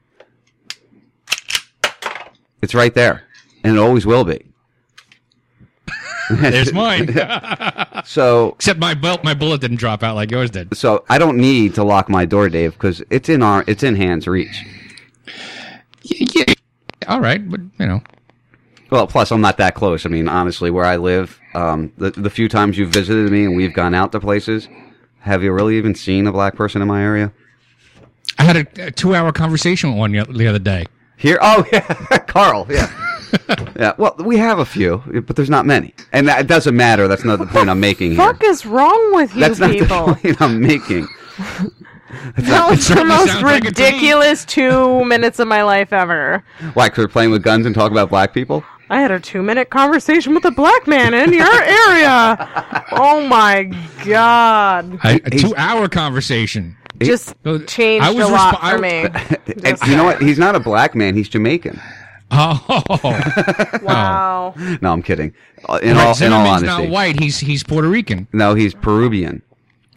it's 2.61 2.75
right 2.75 2.93
there, 2.93 3.23
and 3.63 3.77
it 3.77 3.79
always 3.79 4.05
will 4.05 4.25
be. 4.25 4.43
There's 6.41 6.73
mine. 6.73 7.13
so, 8.05 8.53
Except 8.55 8.79
my 8.79 8.93
belt, 8.93 9.23
my 9.23 9.33
bullet 9.33 9.61
didn't 9.61 9.77
drop 9.77 10.03
out 10.03 10.15
like 10.15 10.31
yours 10.31 10.49
did. 10.51 10.75
so 10.75 11.05
I 11.09 11.17
don't 11.17 11.37
need 11.37 11.75
to 11.75 11.83
lock 11.83 12.09
my 12.09 12.25
door, 12.25 12.49
Dave, 12.49 12.73
because 12.73 13.03
it's 13.09 13.29
in 13.29 13.41
our 13.43 13.63
it's 13.67 13.83
in 13.83 13.95
hands 13.95 14.27
reach. 14.27 14.63
Yeah. 16.03 16.45
All 17.07 17.19
right, 17.19 17.47
but 17.49 17.59
you 17.79 17.85
know, 17.85 18.01
Well, 18.89 19.07
plus 19.07 19.31
I'm 19.31 19.41
not 19.41 19.57
that 19.57 19.75
close. 19.75 20.05
I 20.05 20.09
mean, 20.09 20.27
honestly, 20.27 20.71
where 20.71 20.85
I 20.85 20.95
live, 20.97 21.39
um, 21.53 21.91
the 21.97 22.11
the 22.11 22.29
few 22.29 22.47
times 22.49 22.77
you've 22.77 22.89
visited 22.91 23.31
me 23.31 23.45
and 23.45 23.55
we've 23.55 23.73
gone 23.73 23.93
out 23.93 24.11
to 24.13 24.19
places, 24.19 24.67
have 25.19 25.43
you 25.43 25.51
really 25.51 25.77
even 25.77 25.93
seen 25.95 26.25
a 26.27 26.31
black 26.31 26.55
person 26.55 26.81
in 26.81 26.87
my 26.87 27.03
area? 27.03 27.31
I 28.37 28.43
had 28.43 28.57
a, 28.57 28.87
a 28.87 28.91
two-hour 28.91 29.31
conversation 29.31 29.91
with 29.91 29.99
one 29.99 30.11
the 30.11 30.23
the 30.25 30.47
other 30.47 30.59
day. 30.59 30.85
Here, 31.17 31.37
oh 31.41 31.65
yeah, 31.73 31.81
Carl, 32.27 32.65
yeah, 32.69 32.91
yeah. 33.79 33.93
Well, 33.97 34.15
we 34.19 34.37
have 34.37 34.59
a 34.59 34.65
few, 34.65 35.01
but 35.25 35.35
there's 35.35 35.49
not 35.49 35.65
many, 35.65 35.93
and 36.11 36.27
that 36.27 36.47
doesn't 36.47 36.75
matter. 36.75 37.07
That's 37.07 37.23
not 37.23 37.39
the 37.39 37.45
point 37.45 37.69
I'm 37.69 37.79
making 37.79 38.11
here. 38.11 38.17
Fuck 38.19 38.43
is 38.43 38.65
wrong 38.65 39.15
with 39.15 39.33
you 39.33 39.41
That's 39.41 39.59
not 39.59 39.71
people? 39.71 40.05
the 40.13 40.15
point 40.15 40.41
I'm 40.41 40.61
making. 40.61 41.07
That 42.37 42.69
was 42.69 42.87
the 42.87 43.03
most 43.03 43.27
sounds 43.31 43.43
like 43.43 43.65
it 43.65 43.75
to 43.75 43.81
me. 43.81 43.87
ridiculous 43.87 44.45
two 44.45 45.03
minutes 45.05 45.39
of 45.39 45.47
my 45.47 45.63
life 45.63 45.91
ever. 45.91 46.43
Why? 46.73 46.87
Because 46.87 47.05
we're 47.05 47.09
playing 47.09 47.31
with 47.31 47.43
guns 47.43 47.65
and 47.65 47.75
talk 47.75 47.91
about 47.91 48.09
black 48.09 48.33
people. 48.33 48.63
I 48.89 49.01
had 49.01 49.11
a 49.11 49.19
two 49.19 49.41
minute 49.41 49.69
conversation 49.69 50.33
with 50.35 50.45
a 50.45 50.51
black 50.51 50.87
man 50.87 51.13
in 51.13 51.33
your 51.33 51.43
area. 51.43 52.85
Oh 52.91 53.25
my 53.27 53.63
god. 54.05 54.99
A, 55.03 55.15
a 55.25 55.29
two-hour 55.29 55.89
conversation. 55.89 56.77
Just 57.01 57.33
So, 57.43 57.59
changed 57.59 58.05
I 58.05 58.11
was 58.11 58.29
a 58.29 58.31
lot 58.31 58.55
resp- 58.55 58.71
for 58.71 58.77
me. 58.77 59.67
And 59.67 59.77
you 59.89 59.97
know 59.97 60.05
what? 60.05 60.21
He's 60.21 60.37
not 60.39 60.55
a 60.55 60.59
black 60.59 60.95
man. 60.95 61.15
He's 61.15 61.27
Jamaican. 61.27 61.81
Oh, 62.67 63.79
Wow. 63.83 64.53
No, 64.81 64.91
I'm 64.91 65.01
kidding. 65.01 65.33
Uh, 65.67 65.79
In 65.81 65.95
Right, 65.95 66.01
all, 66.01 66.01
in 66.01 66.07
all 66.07 66.13
Zimmerman's 66.13 66.63
honesty, 66.63 66.83
not 66.83 66.89
white. 66.91 67.19
He's 67.19 67.39
he's 67.39 67.63
Puerto 67.63 67.87
Rican. 67.87 68.27
no, 68.33 68.53
he's 68.53 68.73
Peruvian. 68.73 69.41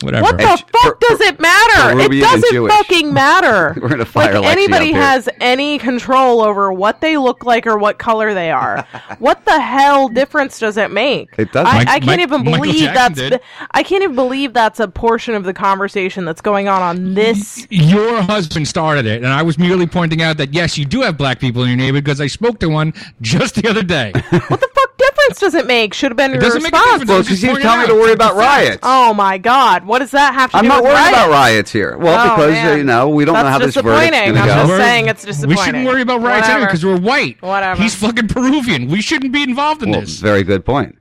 Whatever. 0.02 0.22
What 0.22 0.38
the 0.38 0.46
fuck 0.46 1.00
Per- 1.00 1.08
does 1.08 1.20
it 1.22 1.40
matter? 1.40 1.98
It 2.00 2.20
doesn't 2.20 2.68
fucking 2.68 3.12
matter. 3.14 3.76
We're 3.80 3.88
gonna 3.88 4.04
fire 4.04 4.38
like 4.38 4.44
Lexi 4.44 4.52
anybody 4.52 4.90
up 4.90 4.94
here. 4.94 5.02
has 5.02 5.28
any 5.40 5.78
control 5.78 6.40
over 6.40 6.72
what 6.72 7.00
they 7.00 7.16
look 7.16 7.44
like 7.44 7.66
or 7.66 7.76
what 7.78 7.98
color 7.98 8.32
they 8.32 8.52
are. 8.52 8.86
what 9.18 9.44
the 9.44 9.60
hell 9.60 10.08
difference 10.08 10.60
does 10.60 10.76
it 10.76 10.92
make? 10.92 11.30
It 11.36 11.50
doesn't. 11.50 11.66
I, 11.66 11.78
Mike- 11.78 11.88
I 11.88 11.92
can't 11.98 12.06
Mike- 12.06 12.20
even 12.20 12.44
believe 12.44 12.84
that's. 12.94 13.16
did. 13.16 13.40
I 13.72 13.82
can't 13.82 14.04
even 14.04 14.14
believe 14.14 14.52
that's 14.52 14.78
a 14.78 14.86
portion 14.86 15.34
of 15.34 15.42
the 15.42 15.52
conversation 15.54 16.24
that's 16.24 16.40
going 16.40 16.68
on 16.68 16.80
on 16.80 17.14
this. 17.14 17.66
Your 17.70 18.22
husband 18.22 18.68
started 18.68 19.04
it, 19.06 19.24
and 19.24 19.32
I 19.32 19.42
was 19.42 19.58
merely 19.58 19.86
pointing 19.88 20.22
out 20.22 20.36
that 20.36 20.54
yes, 20.54 20.78
you 20.78 20.84
do 20.84 21.00
have 21.00 21.16
black 21.18 21.40
people 21.40 21.62
in 21.64 21.70
your 21.70 21.76
neighborhood 21.76 22.04
because 22.04 22.20
I 22.20 22.28
spoke 22.28 22.60
to 22.60 22.68
one 22.68 22.94
just 23.20 23.56
the 23.56 23.68
other 23.68 23.82
day. 23.82 24.12
what 24.30 24.60
the 24.60 24.70
fuck 24.74 24.96
difference 25.28 25.40
does 25.40 25.54
it 25.54 25.66
make? 25.66 25.94
Should 25.94 26.10
have 26.12 26.16
been 26.16 26.32
your 26.32 26.40
doesn't 26.40 26.62
make 26.62 26.72
a 26.72 26.76
difference. 26.76 27.08
Well, 27.08 27.16
I 27.16 27.18
was 27.18 27.26
because 27.26 27.26
just 27.28 27.40
he's 27.42 27.50
pointing 27.50 27.62
telling 27.62 27.78
me 27.78 27.84
out. 27.84 27.88
to 27.88 27.94
worry 27.94 28.02
It's 28.04 28.10
a 28.10 28.14
about 28.14 28.36
fact. 28.36 28.38
riots. 28.38 28.78
Oh 28.82 29.14
my 29.14 29.38
god! 29.38 29.84
What 29.86 29.98
does 30.00 30.10
that 30.12 30.34
have 30.34 30.50
to 30.50 30.54
do? 30.54 30.58
I'm 30.58 30.64
do 30.64 30.68
not 30.68 30.82
with 30.82 30.92
worried 30.92 30.94
riots? 31.00 31.16
about 31.18 31.30
riots 31.30 31.72
here. 31.72 31.96
Well, 31.98 32.18
Oh, 32.32 32.36
because 32.36 32.50
uh, 32.50 32.52
man. 32.52 32.78
you 32.78 32.84
know 32.84 33.08
we 33.08 33.24
don't 33.24 33.34
know 33.34 33.42
That's 33.42 33.52
how 33.52 33.58
this 33.58 33.74
verdict's 33.74 34.10
disappointing. 34.10 34.34
going 34.34 34.46
to 34.48 34.52
I'm 34.52 34.66
go. 34.66 34.66
just 34.72 34.80
saying 34.82 35.08
it's 35.08 35.24
We 35.24 35.30
disappointing. 35.32 35.64
shouldn't 35.64 35.86
worry 35.86 36.02
about 36.02 36.20
riots 36.22 36.48
Whatever. 36.48 36.66
because 36.66 36.84
we're 36.84 36.98
white. 36.98 37.40
Whatever. 37.42 37.82
He's 37.82 37.94
fucking 37.94 38.28
Peruvian. 38.28 38.88
We 38.88 39.00
shouldn't 39.02 39.32
be 39.32 39.42
involved 39.42 39.82
in 39.82 39.90
Well, 39.90 40.00
this. 40.00 40.18
very 40.20 40.42
good 40.42 40.64
point. 40.64 40.96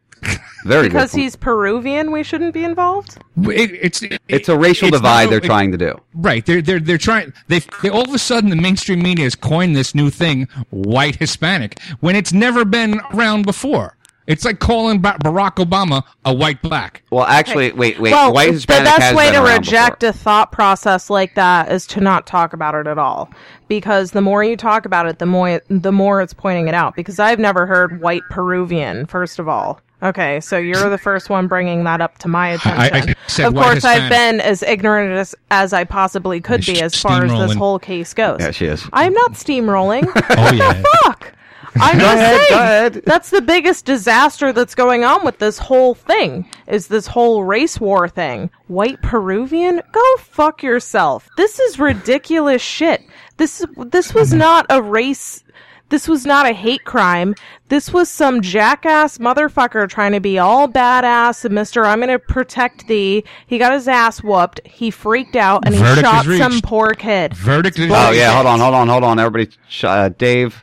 Very 0.66 0.88
because 0.90 1.12
good. 1.12 1.18
Point. 1.18 1.24
he's 1.24 1.36
Peruvian, 1.36 2.12
we 2.12 2.24
shouldn't 2.24 2.54
be 2.54 2.64
involved. 2.64 3.18
It, 3.44 3.72
it's 3.82 4.02
it- 4.02 4.20
It's 4.28 4.50
a 4.50 4.58
racial 4.58 4.88
it's 4.90 4.98
divide 4.98 5.26
not- 5.26 5.30
they're 5.30 5.38
it- 5.38 5.44
trying 5.44 5.72
to 5.72 5.78
do. 5.78 5.96
Right. 6.16 6.44
They're 6.46 6.62
they're 6.62 6.80
they're 6.80 6.98
trying. 6.98 7.32
They 7.48 7.60
they 7.84 7.90
all 7.90 8.02
of 8.02 8.14
a 8.14 8.18
sudden 8.20 8.50
the 8.50 8.56
mainstream 8.56 9.02
media 9.02 9.26
has 9.26 9.36
coined 9.36 9.76
this 9.76 9.94
new 9.94 10.10
thing, 10.10 10.48
white 10.72 11.18
Hispanic, 11.18 11.80
when 12.00 12.16
it's 12.16 12.34
never 12.34 12.66
been 12.66 13.00
around 13.14 13.46
before. 13.46 13.96
It's 14.28 14.44
like 14.44 14.60
calling 14.60 15.00
Ba- 15.02 15.18
Barack 15.24 15.56
Obama 15.56 16.04
a 16.26 16.34
white 16.34 16.62
black. 16.62 17.02
Well, 17.10 17.24
actually, 17.26 17.72
wait, 17.72 17.98
wait. 17.98 18.12
well, 18.12 18.34
white 18.34 18.52
Hispanic 18.52 18.84
the 18.84 18.90
best 18.90 19.02
has 19.02 19.16
way 19.16 19.32
to 19.32 19.40
reject 19.40 20.02
before. 20.02 20.10
a 20.10 20.14
thought 20.14 20.52
process 20.52 21.10
like 21.10 21.36
that 21.36 21.72
is 21.72 21.88
to 21.88 22.02
not 22.02 22.28
talk 22.28 22.52
about 22.52 22.76
it 22.76 22.88
at 22.88 22.98
all. 22.98 23.30
Because 23.70 24.12
the 24.12 24.22
more 24.22 24.44
you 24.44 24.58
talk 24.58 24.86
about 24.86 25.08
it, 25.08 25.20
the 25.20 25.26
more 25.26 25.62
the 25.70 25.92
more 25.94 26.22
it's 26.22 26.34
pointing 26.34 26.68
it 26.68 26.74
out. 26.74 26.96
Because 26.96 27.20
I've 27.20 27.40
never 27.40 27.66
heard 27.66 28.02
white 28.02 28.24
Peruvian. 28.30 29.06
First 29.06 29.40
of 29.40 29.48
all, 29.48 29.80
okay, 30.04 30.42
so 30.42 30.58
you're 30.58 30.90
the 30.90 30.98
first 30.98 31.30
one 31.30 31.48
bringing 31.48 31.86
that 31.86 32.02
up 32.02 32.18
to 32.20 32.28
my 32.28 32.50
attention. 32.50 33.14
I 33.14 33.16
said 33.28 33.46
of 33.48 33.54
white 33.54 33.64
course, 33.72 33.86
I've 33.86 34.10
been 34.10 34.42
as 34.42 34.62
ignorant 34.62 35.14
as, 35.18 35.36
as 35.52 35.72
I 35.72 35.86
possibly 35.86 36.42
could 36.42 36.66
be 36.66 36.82
as 36.82 36.96
far 37.02 37.24
as 37.24 37.32
this 37.32 37.58
whole 37.58 37.80
case 37.80 38.14
goes. 38.14 38.40
Yeah, 38.42 38.52
she 38.52 38.66
is. 38.66 38.88
I'm 38.92 39.14
not 39.14 39.34
steamrolling. 39.34 40.06
Oh 40.38 40.52
yeah. 40.54 40.84
fuck? 41.04 41.34
I'm 41.82 42.00
just 42.00 42.16
ahead, 42.16 42.36
saying. 42.36 42.50
go 42.50 42.56
ahead. 42.56 42.94
That's 43.06 43.30
the 43.30 43.42
biggest 43.42 43.86
disaster 43.86 44.54
that's 44.54 44.76
going 44.76 45.04
on 45.04 45.26
with 45.26 45.40
this 45.40 45.58
whole 45.58 45.96
thing. 45.96 46.50
Is 46.68 46.88
this 46.88 47.08
whole 47.08 47.44
race 47.44 47.80
war 47.80 48.08
thing? 48.08 48.50
White 48.68 49.02
Peruvian? 49.02 49.82
Go 49.92 50.18
fuck 50.18 50.64
yourself. 50.64 51.30
This 51.38 51.60
is 51.60 51.80
ridiculous 51.80 52.62
shit. 52.62 53.02
This 53.38 53.66
this 53.78 54.14
was 54.14 54.34
not 54.34 54.66
a 54.70 54.82
race. 54.82 55.44
This 55.90 56.10
was 56.10 56.26
not 56.26 56.46
a 56.46 56.52
hate 56.52 56.84
crime. 56.84 57.34
This 57.70 57.94
was 57.94 58.10
some 58.10 58.42
jackass 58.42 59.20
motherfucker 59.20 59.88
trying 59.88 60.12
to 60.12 60.20
be 60.20 60.38
all 60.38 60.68
badass 60.68 61.46
and 61.46 61.56
Mister, 61.56 61.86
I'm 61.86 62.02
gonna 62.02 62.20
protect 62.20 62.88
thee. 62.88 63.24
He 63.46 63.58
got 63.58 63.72
his 63.72 63.88
ass 63.88 64.22
whooped. 64.22 64.60
He 64.66 64.92
freaked 64.92 65.38
out 65.38 65.64
and 65.66 65.74
he 65.74 65.80
Verdict 65.80 66.06
shot 66.06 66.28
is 66.28 66.40
some 66.40 66.60
poor 66.62 66.94
kid. 66.94 67.34
Verdict 67.36 67.80
is. 67.80 67.90
Oh 67.90 68.12
yeah, 68.12 68.34
hold 68.34 68.48
on, 68.48 68.60
hold 68.60 68.74
on, 68.74 68.88
hold 68.90 69.04
on. 69.06 69.18
Everybody, 69.18 69.56
sh- 69.70 69.86
uh, 69.86 70.10
Dave, 70.10 70.62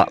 uh, 0.00 0.06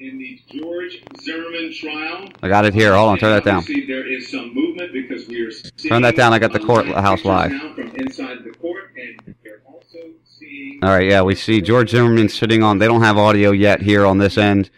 in 0.00 0.18
the 0.18 0.38
George 0.52 1.02
Zimmerman 1.22 1.72
trial. 1.74 2.28
I 2.42 2.48
got 2.48 2.64
it 2.66 2.74
here. 2.74 2.94
Hold 2.94 3.10
on, 3.10 3.18
turn 3.18 3.30
that 3.30 3.44
down. 3.44 3.64
There 3.66 4.06
is 4.06 4.30
some 4.30 4.54
movement 4.54 4.92
because 4.92 5.26
we 5.26 5.40
are 5.42 5.50
Turn 5.88 6.02
that 6.02 6.16
down. 6.16 6.32
I 6.34 6.38
got 6.38 6.52
the 6.52 6.58
court 6.60 6.86
house 6.86 7.24
live. 7.24 7.50
from 7.74 7.94
inside 7.96 8.38
the 8.44 8.50
court, 8.60 8.92
and 8.96 9.34
we're 9.44 9.62
also 9.66 9.98
seeing 10.38 10.80
All 10.82 10.90
right, 10.90 11.08
yeah, 11.08 11.22
we 11.22 11.34
see 11.34 11.60
George 11.62 11.90
Zimmerman 11.90 12.28
sitting 12.28 12.62
on. 12.62 12.78
They 12.78 12.86
don't 12.86 13.02
have 13.02 13.16
audio 13.16 13.52
yet 13.52 13.80
here 13.80 14.04
on 14.04 14.18
this 14.18 14.36
end. 14.36 14.70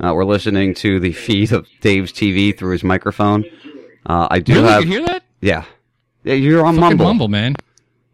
Uh, 0.00 0.12
we're 0.14 0.24
listening 0.24 0.74
to 0.74 1.00
the 1.00 1.12
feed 1.12 1.50
of 1.52 1.66
Dave's 1.80 2.12
TV 2.12 2.56
through 2.56 2.72
his 2.72 2.84
microphone. 2.84 3.44
Uh, 4.06 4.28
I 4.30 4.38
do 4.38 4.54
Really? 4.54 4.68
have. 4.68 4.84
You 4.84 4.90
hear 4.90 5.06
that? 5.06 5.22
Yeah, 5.40 5.64
yeah, 6.24 6.34
you're 6.34 6.64
on 6.64 6.74
Fucking 6.76 6.80
Mumble. 6.98 7.04
mumble, 7.06 7.28
man. 7.28 7.56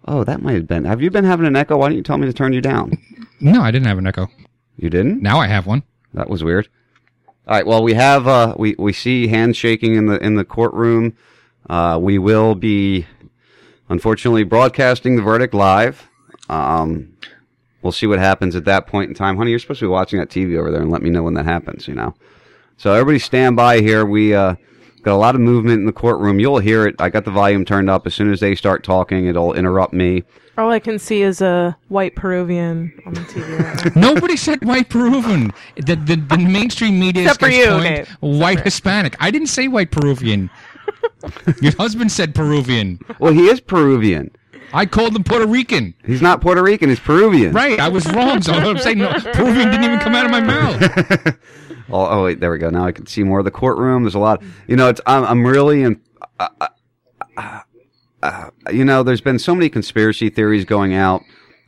Oh, 0.07 0.23
that 0.25 0.41
might 0.43 0.55
have 0.55 0.67
been. 0.67 0.85
Have 0.85 1.03
you 1.03 1.11
been 1.11 1.25
having 1.25 1.47
an 1.47 1.57
echo? 1.57 1.77
Why 1.79 1.89
didn't 1.89 1.97
you 1.99 2.03
tell 2.05 2.19
me 2.19 2.27
to 2.27 2.33
turn 2.33 2.53
you 2.53 2.61
down? 2.61 2.97
No, 3.41 3.61
I 3.63 3.71
didn't 3.71 3.87
have 3.89 3.99
an 3.99 4.07
echo. 4.07 4.29
You 4.77 4.91
didn't? 4.91 5.23
Now 5.23 5.41
I 5.41 5.47
have 5.47 5.67
one. 5.67 5.83
That 6.13 6.29
was 6.29 6.43
weird. 6.43 6.69
All 7.47 7.55
right. 7.55 7.67
Well, 7.67 7.83
we 7.83 7.95
have 7.95 8.27
uh, 8.27 8.55
we 8.59 8.75
we 8.79 8.93
see 8.93 9.29
handshaking 9.29 9.95
in 9.95 10.07
the 10.07 10.19
in 10.25 10.35
the 10.35 10.45
courtroom. 10.45 11.17
Uh, 11.69 11.99
we 12.01 12.19
will 12.19 12.55
be, 12.55 13.07
unfortunately, 13.89 14.45
broadcasting 14.45 15.17
the 15.17 15.23
verdict 15.23 15.55
live. 15.55 16.09
Um, 16.49 17.17
we'll 17.83 17.93
see 17.93 18.07
what 18.07 18.19
happens 18.19 18.55
at 18.57 18.65
that 18.67 18.87
point 18.87 19.09
in 19.09 19.15
time. 19.15 19.37
Honey, 19.37 19.51
you're 19.51 19.59
supposed 19.59 19.81
to 19.81 19.87
be 19.87 19.91
watching 19.91 20.19
that 20.19 20.29
TV 20.29 20.59
over 20.59 20.71
there 20.71 20.83
and 20.83 20.91
let 20.91 21.03
me 21.03 21.11
know 21.11 21.23
when 21.23 21.35
that 21.35 21.47
happens. 21.47 21.87
You 21.87 21.95
know. 21.95 22.15
So 22.77 22.93
everybody 22.93 23.19
stand 23.19 23.57
by 23.57 23.81
here. 23.81 24.05
We 24.05 24.35
uh, 24.35 24.57
got 25.03 25.15
a 25.15 25.17
lot 25.17 25.35
of 25.35 25.41
movement 25.41 25.81
in 25.81 25.87
the 25.87 25.93
courtroom. 25.93 26.41
You'll 26.41 26.59
hear 26.59 26.87
it. 26.87 26.97
I 26.99 27.09
got 27.09 27.25
the 27.25 27.31
volume 27.31 27.65
turned 27.65 27.89
up. 27.89 28.07
As 28.07 28.15
soon 28.15 28.33
as 28.33 28.41
they 28.41 28.55
start 28.55 28.83
talking, 28.83 29.27
it'll 29.27 29.53
interrupt 29.53 29.93
me. 29.93 30.25
All 30.57 30.71
I 30.71 30.79
can 30.79 30.99
see 30.99 31.23
is 31.23 31.41
a 31.41 31.77
white 31.89 32.15
Peruvian 32.15 32.93
on 33.07 33.15
the 33.15 33.21
TV. 33.21 33.59
right. 33.59 33.97
Nobody 33.97 34.37
said 34.37 34.65
white 34.65 34.89
Peruvian. 34.89 35.53
The, 35.77 35.97
the, 35.97 36.17
the 36.17 36.39
mainstream 36.39 36.99
media 37.01 37.25
Except 37.25 37.41
for 37.41 37.49
you, 37.49 37.67
coined 37.67 37.83
Dave. 37.83 38.09
white 38.21 38.61
Hispanic. 38.61 39.17
I 39.19 39.31
didn't 39.31 39.49
say 39.49 39.67
white 39.67 39.91
Peruvian. 39.91 40.51
Your 41.61 41.75
husband 41.77 42.13
said 42.13 42.35
Peruvian. 42.35 43.01
Well, 43.19 43.33
he 43.33 43.49
is 43.49 43.61
Peruvian. 43.61 44.31
I 44.73 44.87
called 44.87 45.15
him 45.15 45.25
Puerto 45.25 45.47
Rican. 45.47 45.95
He's 46.05 46.23
not 46.23 46.41
Puerto 46.41 46.63
Rican. 46.63 46.89
He's 46.89 47.01
Peruvian. 47.01 47.53
Right, 47.53 47.79
I 47.79 47.89
was 47.89 48.07
wrong. 48.13 48.43
So 48.43 48.53
I'm 48.53 48.79
saying 48.79 48.99
no, 48.99 49.13
Peruvian 49.33 49.71
didn't 49.71 49.85
even 49.85 49.99
come 50.01 50.15
out 50.15 50.25
of 50.25 50.31
my 50.33 50.41
mouth. 50.41 51.37
Oh, 51.91 52.07
oh 52.07 52.25
wait, 52.25 52.41
there 52.41 52.51
we 52.51 52.59
go. 52.59 52.71
Now 52.71 52.87
I 52.87 52.93
can 52.93 53.07
see 53.07 53.23
more 53.23 53.39
of 53.41 53.45
the 53.45 53.51
courtroom. 53.51 54.03
There's 54.05 54.15
a 54.15 54.19
lot. 54.19 54.43
You 54.67 54.77
know, 54.77 54.89
it's 54.89 55.01
I'm, 55.07 55.25
I'm 55.25 55.47
really 55.47 55.83
in. 55.83 56.01
I, 56.41 56.69
I, 57.37 57.63
uh, 58.25 58.51
you 58.73 58.85
know, 58.85 59.03
there's 59.03 59.21
been 59.21 59.39
so 59.39 59.55
many 59.55 59.69
conspiracy 59.69 60.31
theories 60.31 60.65
going 60.65 60.95
out 60.95 61.23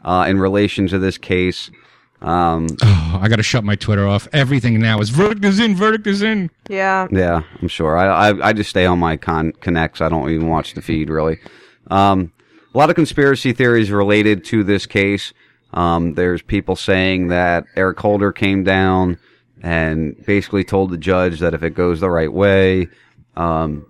uh, 0.05 0.27
in 0.29 0.39
relation 0.39 0.87
to 0.89 0.99
this 0.99 1.19
case. 1.19 1.71
Um, 2.23 2.67
Oh, 2.83 3.19
I 3.23 3.29
got 3.29 3.37
to 3.37 3.43
shut 3.43 3.63
my 3.65 3.77
Twitter 3.77 4.07
off. 4.07 4.27
Everything 4.33 4.81
now 4.81 5.01
is 5.01 5.11
verdict 5.11 5.45
is 5.45 5.61
in, 5.61 5.77
verdict 5.77 6.07
is 6.07 6.23
in. 6.23 6.51
Yeah. 6.69 7.07
Yeah, 7.11 7.43
I'm 7.61 7.69
sure. 7.69 7.97
I, 7.97 8.31
I 8.31 8.49
I 8.49 8.53
just 8.53 8.71
stay 8.71 8.87
on 8.87 8.99
my 8.99 9.17
con 9.17 9.53
connects. 9.61 10.01
I 10.01 10.09
don't 10.09 10.31
even 10.31 10.49
watch 10.49 10.75
the 10.75 10.83
feed 10.83 11.09
really. 11.11 11.39
Um, 11.91 12.33
a 12.75 12.79
lot 12.79 12.91
of 12.91 12.97
conspiracy 12.97 13.53
theories 13.53 13.91
related 13.91 14.45
to 14.47 14.65
this 14.65 14.87
case. 14.87 15.33
Um, 15.73 16.15
there's 16.15 16.43
people 16.43 16.75
saying 16.77 17.29
that 17.29 17.65
Eric 17.77 18.01
Holder 18.01 18.33
came 18.33 18.65
down 18.65 19.19
and 19.63 20.17
basically 20.27 20.65
told 20.65 20.91
the 20.91 20.99
judge 20.99 21.41
that 21.41 21.55
if 21.55 21.63
it 21.63 21.71
goes 21.71 22.01
the 22.01 22.11
right 22.11 22.33
way, 22.33 22.89
um, 23.37 23.87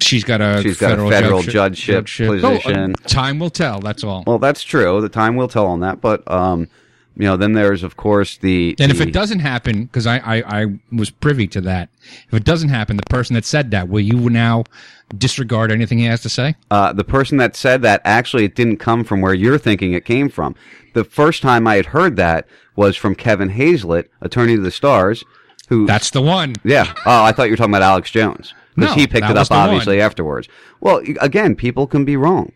She's 0.00 0.24
got 0.24 0.40
a 0.40 0.62
she's 0.62 0.78
got 0.78 0.90
federal 0.90 1.08
a 1.08 1.10
federal 1.10 1.42
judge- 1.42 1.52
judgeship, 1.52 1.94
judgeship. 2.06 2.28
position. 2.40 2.94
Oh, 2.98 3.04
uh, 3.04 3.08
time 3.08 3.38
will 3.38 3.50
tell. 3.50 3.80
That's 3.80 4.02
all. 4.04 4.24
Well, 4.26 4.38
that's 4.38 4.62
true. 4.62 5.00
The 5.00 5.08
time 5.08 5.36
will 5.36 5.48
tell 5.48 5.66
on 5.66 5.80
that. 5.80 6.00
But 6.00 6.28
um, 6.30 6.68
you 7.16 7.24
know, 7.24 7.36
then 7.36 7.52
there's 7.52 7.82
of 7.82 7.96
course 7.96 8.38
the 8.38 8.74
And 8.80 8.90
if 8.90 9.00
it 9.02 9.12
doesn't 9.12 9.40
happen, 9.40 9.84
because 9.84 10.06
I, 10.06 10.16
I, 10.18 10.62
I 10.62 10.66
was 10.90 11.10
privy 11.10 11.46
to 11.48 11.60
that, 11.62 11.90
if 12.28 12.32
it 12.34 12.44
doesn't 12.44 12.70
happen, 12.70 12.96
the 12.96 13.02
person 13.10 13.34
that 13.34 13.44
said 13.44 13.70
that, 13.72 13.88
will 13.90 14.00
you 14.00 14.30
now 14.30 14.64
disregard 15.18 15.70
anything 15.70 15.98
he 15.98 16.06
has 16.06 16.22
to 16.22 16.30
say? 16.30 16.54
uh, 16.70 16.92
the 16.94 17.04
person 17.04 17.36
that 17.36 17.54
said 17.54 17.82
that 17.82 18.00
actually 18.04 18.44
it 18.44 18.54
didn't 18.54 18.78
come 18.78 19.04
from 19.04 19.20
where 19.20 19.34
you're 19.34 19.58
thinking 19.58 19.92
it 19.92 20.06
came 20.06 20.30
from. 20.30 20.54
The 20.94 21.04
first 21.04 21.42
time 21.42 21.66
I 21.66 21.76
had 21.76 21.86
heard 21.86 22.16
that 22.16 22.46
was 22.76 22.96
from 22.96 23.14
Kevin 23.14 23.50
Hazlett, 23.50 24.10
attorney 24.22 24.56
to 24.56 24.62
the 24.62 24.70
stars, 24.70 25.22
who 25.68 25.86
That's 25.86 26.10
the 26.10 26.22
one. 26.22 26.54
yeah. 26.64 26.94
Oh, 27.04 27.24
I 27.24 27.32
thought 27.32 27.44
you 27.44 27.50
were 27.52 27.56
talking 27.58 27.72
about 27.74 27.82
Alex 27.82 28.10
Jones 28.10 28.54
because 28.74 28.90
No, 28.90 28.94
he 28.94 29.06
picked 29.06 29.28
it 29.28 29.36
up 29.36 29.48
the 29.48 29.54
one. 29.54 29.68
obviously 29.68 30.00
afterwards. 30.00 30.48
Well, 30.80 31.02
again, 31.20 31.54
people 31.54 31.86
can 31.86 32.04
be 32.04 32.16
wrong. 32.16 32.52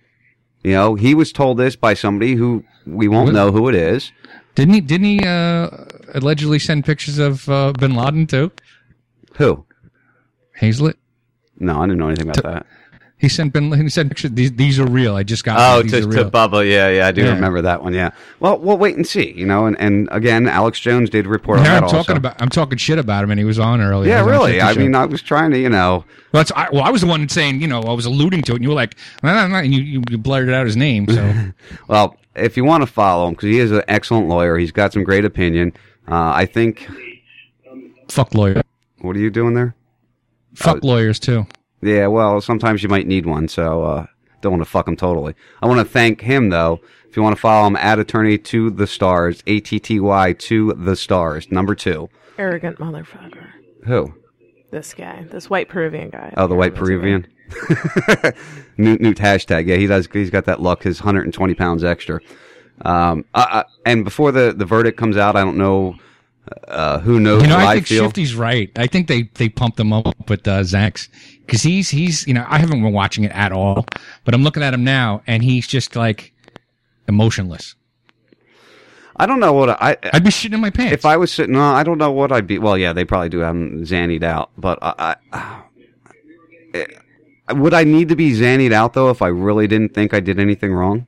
You 0.62 0.72
know, 0.72 0.94
he 0.94 1.14
was 1.14 1.32
told 1.32 1.58
this 1.58 1.76
by 1.76 1.94
somebody 1.94 2.34
who 2.34 2.64
we 2.86 3.06
won't 3.08 3.32
know 3.32 3.52
who 3.52 3.68
it 3.68 3.74
is. 3.74 4.12
Didn't 4.54 4.74
he? 4.74 4.80
Didn't 4.80 5.06
he 5.06 5.20
uh, 5.20 5.68
allegedly 6.14 6.58
send 6.58 6.84
pictures 6.84 7.18
of 7.18 7.48
uh, 7.48 7.72
Bin 7.78 7.94
Laden 7.94 8.26
too? 8.26 8.50
Who? 9.36 9.64
Hazlett. 10.54 10.96
No, 11.58 11.78
I 11.80 11.86
didn't 11.86 11.98
know 11.98 12.08
anything 12.08 12.30
about 12.30 12.42
that. 12.42 12.66
He 13.18 13.30
sent 13.30 13.54
Bin. 13.54 13.72
He 13.72 13.88
sent 13.88 14.10
pictures. 14.10 14.32
These, 14.32 14.52
these 14.52 14.78
are 14.78 14.86
real. 14.86 15.16
I 15.16 15.22
just 15.22 15.42
got. 15.42 15.56
Oh, 15.58 15.80
these 15.82 15.92
to, 15.92 16.00
to. 16.02 16.24
Bubba, 16.30 16.70
yeah, 16.70 16.90
yeah, 16.90 17.06
I 17.06 17.12
do 17.12 17.22
Yeah. 17.24 17.32
remember 17.32 17.62
that 17.62 17.82
one. 17.82 17.94
Yeah. 17.94 18.10
Well, 18.40 18.58
we'll 18.58 18.76
wait 18.76 18.94
and 18.96 19.06
see. 19.06 19.32
You 19.32 19.46
know, 19.46 19.64
and, 19.64 19.74
and 19.80 20.06
again, 20.12 20.46
Alex 20.46 20.78
Jones 20.80 21.08
did 21.08 21.26
report 21.26 21.60
that 21.60 21.78
I'm 21.78 21.84
also. 21.84 21.96
talking 21.96 22.18
about. 22.18 22.42
I'm 22.42 22.50
talking 22.50 22.76
shit 22.76 22.98
about 22.98 23.24
him, 23.24 23.30
and 23.30 23.40
he 23.40 23.46
was 23.46 23.58
on 23.58 23.80
earlier. 23.80 24.10
yeah, 24.10 24.18
He 24.18 24.22
was 24.26 24.34
on 24.36 24.40
really. 24.48 24.60
I 24.60 24.74
Show. 24.74 24.80
mean, 24.80 24.94
I 24.94 25.06
was 25.06 25.22
trying 25.22 25.50
to, 25.52 25.58
you 25.58 25.70
know, 25.70 26.04
Well, 26.32 26.40
that's, 26.40 26.52
I, 26.52 26.68
well, 26.70 26.82
I 26.82 26.90
was 26.90 27.00
the 27.00 27.06
one 27.06 27.26
saying, 27.30 27.62
you 27.62 27.68
know, 27.68 27.80
I 27.80 27.92
was 27.94 28.04
alluding 28.04 28.42
to 28.42 28.52
it, 28.52 28.56
and 28.56 28.64
you 28.64 28.68
were 28.68 28.74
like, 28.74 28.96
nah, 29.22 29.46
nah, 29.46 29.60
and 29.60 29.72
you, 29.74 30.02
you, 30.10 30.18
blurted 30.18 30.52
out 30.52 30.66
his 30.66 30.76
name. 30.76 31.08
So 31.08 31.32
well, 31.88 32.18
if 32.34 32.54
you 32.58 32.64
want 32.66 32.82
to 32.82 32.86
follow 32.86 33.28
him, 33.28 33.32
because 33.32 33.46
he 33.48 33.60
is 33.60 33.72
an 33.72 33.82
excellent 33.88 34.28
lawyer, 34.28 34.58
he's 34.58 34.72
got 34.72 34.92
some 34.92 35.04
great 35.04 35.24
opinion. 35.24 35.72
Uh, 36.06 36.32
I 36.34 36.44
think. 36.44 36.86
fuck 38.08 38.34
lawyer, 38.34 38.62
What 39.00 39.16
are 39.16 39.20
you 39.20 39.30
doing 39.30 39.54
there? 39.54 39.74
fuck 40.54 40.84
lawyers 40.84 41.18
too. 41.18 41.46
Yeah, 41.82 42.06
well, 42.06 42.40
sometimes 42.40 42.82
you 42.82 42.88
might 42.88 43.06
need 43.06 43.26
one, 43.26 43.48
so 43.48 43.84
uh, 43.84 44.06
don't 44.40 44.52
want 44.52 44.64
to 44.64 44.70
fuck 44.70 44.88
him 44.88 44.96
totally. 44.96 45.34
I 45.62 45.66
want 45.66 45.78
to 45.80 45.84
thank 45.84 46.20
him 46.22 46.48
though. 46.48 46.80
If 47.08 47.16
you 47.16 47.22
want 47.22 47.36
to 47.36 47.40
follow 47.40 47.66
him, 47.66 47.76
at 47.76 47.98
attorney 47.98 48.38
to 48.38 48.70
the 48.70 48.86
stars, 48.86 49.42
A 49.46 49.60
T 49.60 49.78
T 49.78 50.00
Y 50.00 50.32
to 50.34 50.72
the 50.74 50.96
stars, 50.96 51.50
number 51.50 51.74
two. 51.74 52.08
Arrogant 52.38 52.78
motherfucker. 52.78 53.48
Who? 53.84 54.14
This 54.70 54.92
guy. 54.92 55.24
This 55.30 55.48
white 55.48 55.68
Peruvian 55.68 56.10
guy. 56.10 56.34
Oh, 56.36 56.46
the 56.46 56.54
white 56.54 56.74
Peruvian. 56.74 57.26
Newt, 58.76 59.00
Newt 59.00 59.16
hashtag. 59.18 59.66
Yeah, 59.66 59.76
he 59.76 59.86
does. 59.86 60.08
He's 60.12 60.30
got 60.30 60.44
that 60.46 60.60
luck. 60.60 60.82
His 60.82 61.00
120 61.00 61.54
pounds 61.54 61.84
extra. 61.84 62.20
Um, 62.82 63.24
uh, 63.32 63.46
uh, 63.50 63.64
and 63.86 64.04
before 64.04 64.32
the, 64.32 64.52
the 64.54 64.66
verdict 64.66 64.98
comes 64.98 65.16
out, 65.16 65.36
I 65.36 65.44
don't 65.44 65.56
know 65.56 65.96
uh, 66.68 66.98
who 67.00 67.20
knows 67.20 67.42
You 67.42 67.48
know, 67.48 67.58
how 67.58 67.66
I 67.66 67.70
I, 67.70 67.74
think 67.76 67.86
feel. 67.86 68.04
Shifty's 68.04 68.34
right. 68.34 68.70
I 68.76 68.86
think 68.86 69.08
they 69.08 69.22
they 69.34 69.48
pumped 69.48 69.78
him 69.80 69.92
up 69.92 70.28
with 70.28 70.46
uh, 70.46 70.60
Zax 70.60 71.08
because 71.46 71.62
he's 71.62 71.88
he's 71.88 72.26
you 72.26 72.34
know 72.34 72.44
I 72.48 72.58
haven't 72.58 72.82
been 72.82 72.92
watching 72.92 73.24
it 73.24 73.32
at 73.32 73.52
all, 73.52 73.86
but 74.24 74.34
I'm 74.34 74.42
looking 74.42 74.62
at 74.62 74.74
him 74.74 74.84
now, 74.84 75.22
and 75.26 75.42
he's 75.42 75.66
just 75.66 75.96
like 75.96 76.32
emotionless. 77.08 77.74
I 79.18 79.26
don't 79.26 79.40
know 79.40 79.52
what 79.52 79.70
I. 79.70 79.96
I'd 80.12 80.24
be 80.24 80.30
shitting 80.30 80.54
in 80.54 80.60
my 80.60 80.70
pants. 80.70 80.92
If 80.92 81.06
I 81.06 81.16
was 81.16 81.32
sitting, 81.32 81.54
no, 81.54 81.62
I 81.62 81.82
don't 81.82 81.98
know 81.98 82.12
what 82.12 82.32
I'd 82.32 82.46
be. 82.46 82.58
Well, 82.58 82.76
yeah, 82.76 82.92
they 82.92 83.04
probably 83.04 83.30
do 83.30 83.38
have 83.38 83.54
him 83.54 83.82
zannied 83.84 84.22
out, 84.22 84.50
but 84.58 84.78
I, 84.82 85.16
I, 85.32 85.62
eh, 86.74 86.84
would 87.54 87.72
I 87.72 87.84
need 87.84 88.08
to 88.10 88.16
be 88.16 88.32
zannied 88.32 88.72
out 88.72 88.92
though 88.92 89.10
if 89.10 89.22
I 89.22 89.28
really 89.28 89.66
didn't 89.66 89.94
think 89.94 90.12
I 90.12 90.20
did 90.20 90.38
anything 90.38 90.72
wrong? 90.72 91.06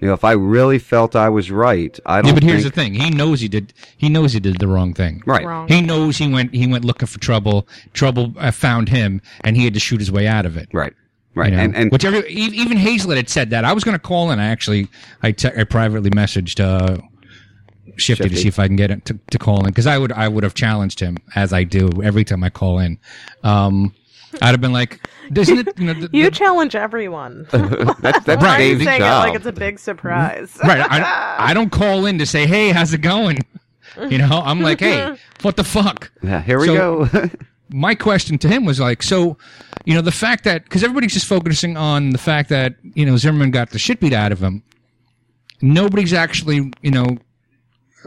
You 0.00 0.06
know, 0.08 0.14
if 0.14 0.24
I 0.24 0.32
really 0.32 0.78
felt 0.78 1.14
I 1.14 1.28
was 1.28 1.50
right, 1.50 1.98
I 2.06 2.22
don't. 2.22 2.28
Yeah, 2.28 2.34
but 2.34 2.42
here's 2.42 2.62
think, 2.62 2.74
the 2.74 2.80
thing: 2.80 2.94
he 2.94 3.10
knows 3.10 3.40
he 3.40 3.48
did. 3.48 3.74
He 3.98 4.08
knows 4.08 4.32
he 4.32 4.40
did 4.40 4.58
the 4.58 4.66
wrong 4.66 4.94
thing. 4.94 5.22
Right. 5.26 5.44
Wrong. 5.44 5.68
He 5.68 5.82
knows 5.82 6.16
he 6.16 6.32
went. 6.32 6.54
He 6.54 6.66
went 6.66 6.86
looking 6.86 7.06
for 7.06 7.20
trouble. 7.20 7.68
Trouble 7.92 8.32
uh, 8.38 8.50
found 8.50 8.88
him, 8.88 9.20
and 9.44 9.56
he 9.56 9.64
had 9.64 9.74
to 9.74 9.80
shoot 9.80 10.00
his 10.00 10.10
way 10.10 10.26
out 10.26 10.46
of 10.46 10.56
it. 10.56 10.70
Right. 10.72 10.94
Right. 11.34 11.50
You 11.50 11.56
know? 11.56 11.62
And 11.62 11.76
and 11.76 11.92
which 11.92 12.04
every, 12.04 12.26
even 12.30 12.78
Hazlett 12.78 13.18
had 13.18 13.28
said 13.28 13.50
that. 13.50 13.64
I 13.66 13.74
was 13.74 13.84
going 13.84 13.94
to 13.94 14.00
call 14.00 14.30
in. 14.30 14.38
I 14.38 14.46
actually, 14.46 14.88
I, 15.22 15.32
te- 15.32 15.52
I 15.56 15.64
privately 15.64 16.10
messaged 16.10 16.60
uh, 16.60 16.96
Shifty, 17.96 18.28
to 18.28 18.36
see 18.36 18.48
if 18.48 18.58
I 18.58 18.66
can 18.66 18.76
get 18.76 18.90
it 18.90 19.04
to, 19.04 19.18
to 19.30 19.38
call 19.38 19.60
in 19.60 19.66
because 19.66 19.86
I 19.86 19.98
would, 19.98 20.12
I 20.12 20.28
would 20.28 20.44
have 20.44 20.54
challenged 20.54 20.98
him 20.98 21.18
as 21.36 21.52
I 21.52 21.64
do 21.64 21.90
every 22.02 22.24
time 22.24 22.42
I 22.42 22.50
call 22.50 22.78
in. 22.78 22.98
Um, 23.44 23.94
I'd 24.42 24.50
have 24.52 24.60
been 24.60 24.72
like, 24.72 25.00
"Isn't 25.34 25.66
it?" 25.68 25.78
You 25.78 25.86
know, 25.86 25.94
the, 25.94 26.10
You 26.16 26.24
the- 26.24 26.30
challenge 26.30 26.74
everyone. 26.76 27.46
that's 27.50 28.24
that's 28.24 28.26
Why 28.42 28.56
are 28.56 28.60
you 28.60 28.74
Dave's 28.74 28.84
saying 28.84 29.00
job. 29.00 29.24
it 29.24 29.28
like 29.28 29.36
it's 29.36 29.46
a 29.46 29.52
big 29.52 29.78
surprise? 29.78 30.56
right. 30.62 30.80
I, 30.90 31.50
I 31.50 31.54
don't 31.54 31.70
call 31.70 32.06
in 32.06 32.18
to 32.18 32.26
say, 32.26 32.46
"Hey, 32.46 32.70
how's 32.70 32.92
it 32.94 33.00
going?" 33.02 33.38
You 34.08 34.18
know, 34.18 34.42
I'm 34.44 34.60
like, 34.60 34.80
"Hey, 34.80 35.16
what 35.42 35.56
the 35.56 35.64
fuck?" 35.64 36.12
yeah. 36.22 36.40
Here 36.42 36.58
we 36.60 36.66
So- 36.66 37.06
go. 37.06 37.30
my 37.70 37.94
question 37.94 38.38
to 38.38 38.48
him 38.48 38.64
was 38.64 38.80
like, 38.80 39.00
so, 39.02 39.36
you 39.84 39.94
know, 39.94 40.00
the 40.00 40.10
fact 40.12 40.44
that 40.44 40.64
because 40.64 40.82
everybody's 40.82 41.12
just 41.12 41.26
focusing 41.26 41.76
on 41.76 42.10
the 42.10 42.18
fact 42.18 42.48
that 42.50 42.74
you 42.94 43.04
know 43.06 43.16
Zimmerman 43.16 43.50
got 43.50 43.70
the 43.70 43.78
shit 43.78 43.98
beat 44.00 44.12
out 44.12 44.30
of 44.32 44.40
him, 44.40 44.62
nobody's 45.60 46.12
actually 46.12 46.72
you 46.82 46.90
know 46.90 47.18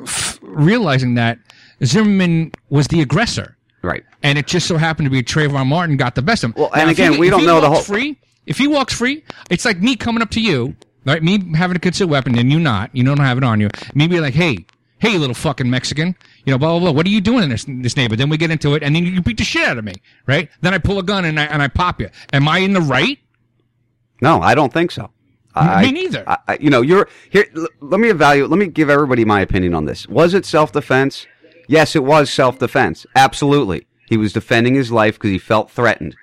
f- 0.01 0.39
realizing 0.41 1.15
that 1.15 1.39
Zimmerman 1.84 2.51
was 2.69 2.88
the 2.88 3.01
aggressor, 3.01 3.57
right. 3.84 4.04
and 4.24 4.38
it 4.38 4.48
just 4.48 4.68
so 4.68 4.78
happened 4.78 5.06
to 5.06 5.10
be 5.12 5.22
Trayvon 5.22 5.68
Martin 5.68 5.98
got 5.98 6.16
the 6.16 6.22
best 6.22 6.44
of 6.44 6.50
him. 6.52 6.56
Well, 6.58 6.72
and 6.74 6.90
if 6.90 6.98
he- 6.98 7.04
again, 7.04 7.20
we 7.20 7.30
don't 7.30 7.46
know 7.46 7.62
the 7.62 7.70
whole- 7.70 7.82
Free, 7.82 8.18
if 8.46 8.58
he 8.58 8.68
walks 8.68 8.94
free, 8.94 9.24
it's 9.50 9.66
like 9.66 9.80
me 9.82 9.96
coming 9.96 10.22
up 10.22 10.30
to 10.32 10.42
you, 10.42 10.76
right? 11.06 11.22
Me 11.22 11.40
having 11.56 11.76
a 11.78 11.80
concealed 11.80 12.10
weapon 12.10 12.38
and 12.38 12.52
you 12.52 12.60
not, 12.60 12.90
you 12.94 13.04
don't 13.04 13.20
have 13.20 13.38
it 13.38 13.44
on 13.44 13.60
you. 13.62 13.70
Me 13.94 14.08
be 14.08 14.20
like, 14.20 14.34
hey. 14.34 14.66
Hey, 15.00 15.12
you 15.12 15.20
little 15.20 15.36
fucking 15.36 15.70
Mexican! 15.70 16.16
You 16.46 16.52
know, 16.54 16.58
blah 16.58 16.70
blah 16.70 16.80
blah. 16.80 16.92
What 16.92 17.06
are 17.06 17.10
you 17.10 17.20
doing 17.20 17.44
in 17.44 17.50
this 17.50 17.66
this 17.68 17.98
neighborhood? 17.98 18.20
Then 18.20 18.30
we 18.30 18.38
get 18.38 18.52
into 18.52 18.74
it, 18.76 18.84
and 18.84 18.96
then 18.96 19.06
you 19.06 19.22
beat 19.22 19.38
the 19.38 19.44
shit 19.44 19.68
out 19.68 19.78
of 19.78 19.84
me, 19.84 19.96
right? 20.28 20.48
Then 20.62 20.74
I 20.74 20.78
pull 20.78 20.98
a 20.98 21.04
gun 21.04 21.26
and 21.26 21.38
I 21.38 21.44
and 21.44 21.62
I 21.62 21.68
pop 21.68 22.00
you. 22.00 22.10
Am 22.32 22.48
I 22.48 22.60
in 22.60 22.72
the 22.72 22.80
right? 22.80 23.20
No, 24.22 24.42
I 24.42 24.56
don't 24.56 24.72
think 24.72 24.92
so. 24.92 25.02
Me 25.04 25.10
I, 25.56 25.92
neither. 25.92 26.24
I, 26.26 26.38
I- 26.48 26.58
you 26.62 26.70
know, 26.70 26.82
you're 26.82 27.10
here. 27.32 27.46
L- 27.54 27.68
let 27.82 28.00
me 28.00 28.10
evaluate. 28.12 28.50
Let 28.50 28.58
me 28.60 28.68
give 28.68 28.90
everybody 28.90 29.26
my 29.26 29.42
opinion 29.42 29.74
on 29.74 29.84
this. 29.84 30.08
Was 30.08 30.34
it 30.34 30.46
self 30.46 30.72
defense? 30.72 31.28
Yes, 31.68 31.95
it 31.95 32.03
was 32.03 32.30
self 32.30 32.59
defense. 32.59 33.05
Absolutely. 33.16 33.86
He 34.07 34.18
was 34.18 34.34
defending 34.34 34.76
his 34.76 34.91
life 34.91 35.16
because 35.16 35.32
he 35.32 35.38
felt 35.39 35.72
threatened. 35.72 36.16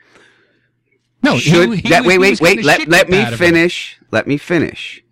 No, 1.22 1.36
Should, 1.36 1.70
he, 1.70 1.76
he 1.76 1.88
that- 1.91 2.05
was- 2.05 2.09
wait, 2.18 2.18
wait, 2.18 2.41
wait. 2.41 2.64
Let, 2.64 2.88
let 2.88 3.09
me 3.09 3.24
finish. 3.36 3.99
Let 4.11 4.26
me 4.26 4.36
finish. 4.38 5.03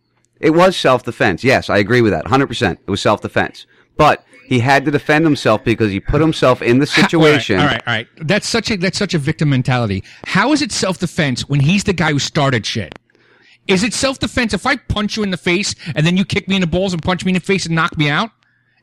It 0.41 0.51
was 0.51 0.76
self 0.76 1.03
defense. 1.05 1.43
Yes, 1.43 1.68
I 1.68 1.79
agree 1.79 2.01
with 2.01 2.12
that. 2.12 2.24
100%. 2.26 2.72
It 2.72 2.91
was 2.91 3.01
self 3.01 3.20
defense. 3.20 3.66
But 3.97 4.24
he 4.47 4.61
had 4.61 4.85
to 4.85 4.91
defend 4.91 5.24
himself 5.24 5.64
because 5.64 5.91
he 5.91 6.01
put 6.01 6.20
himself 6.20 6.62
in 6.62 6.79
the 6.79 6.87
situation. 6.87 7.59
All 7.61 7.66
right, 7.66 7.72
all 7.72 7.76
right, 7.76 7.83
all 7.87 7.95
right. 7.95 8.26
That's 8.29 8.49
such 8.49 8.70
a 8.70 8.76
that's 8.76 8.97
such 8.97 9.12
a 9.12 9.18
victim 9.18 9.51
mentality. 9.51 10.05
How 10.24 10.53
is 10.53 10.62
it 10.62 10.72
self 10.72 10.99
defense 10.99 11.49
when 11.49 11.61
he's 11.61 11.85
the 11.85 11.93
guy 11.93 12.12
who 12.12 12.18
started 12.18 12.64
shit? 12.64 12.99
Is 13.66 13.83
it 13.83 13.93
self 13.93 14.18
defense 14.20 14.55
if 14.55 14.64
I 14.64 14.76
punch 14.76 15.16
you 15.16 15.22
in 15.24 15.31
the 15.33 15.37
face 15.37 15.74
and 15.95 16.07
then 16.07 16.16
you 16.16 16.24
kick 16.24 16.49
me 16.49 16.55
in 16.55 16.61
the 16.62 16.66
balls 16.66 16.93
and 16.95 17.03
punch 17.03 17.24
me 17.24 17.31
in 17.31 17.35
the 17.35 17.41
face 17.41 17.66
and 17.66 17.74
knock 17.74 17.99
me 17.99 18.09
out? 18.09 18.31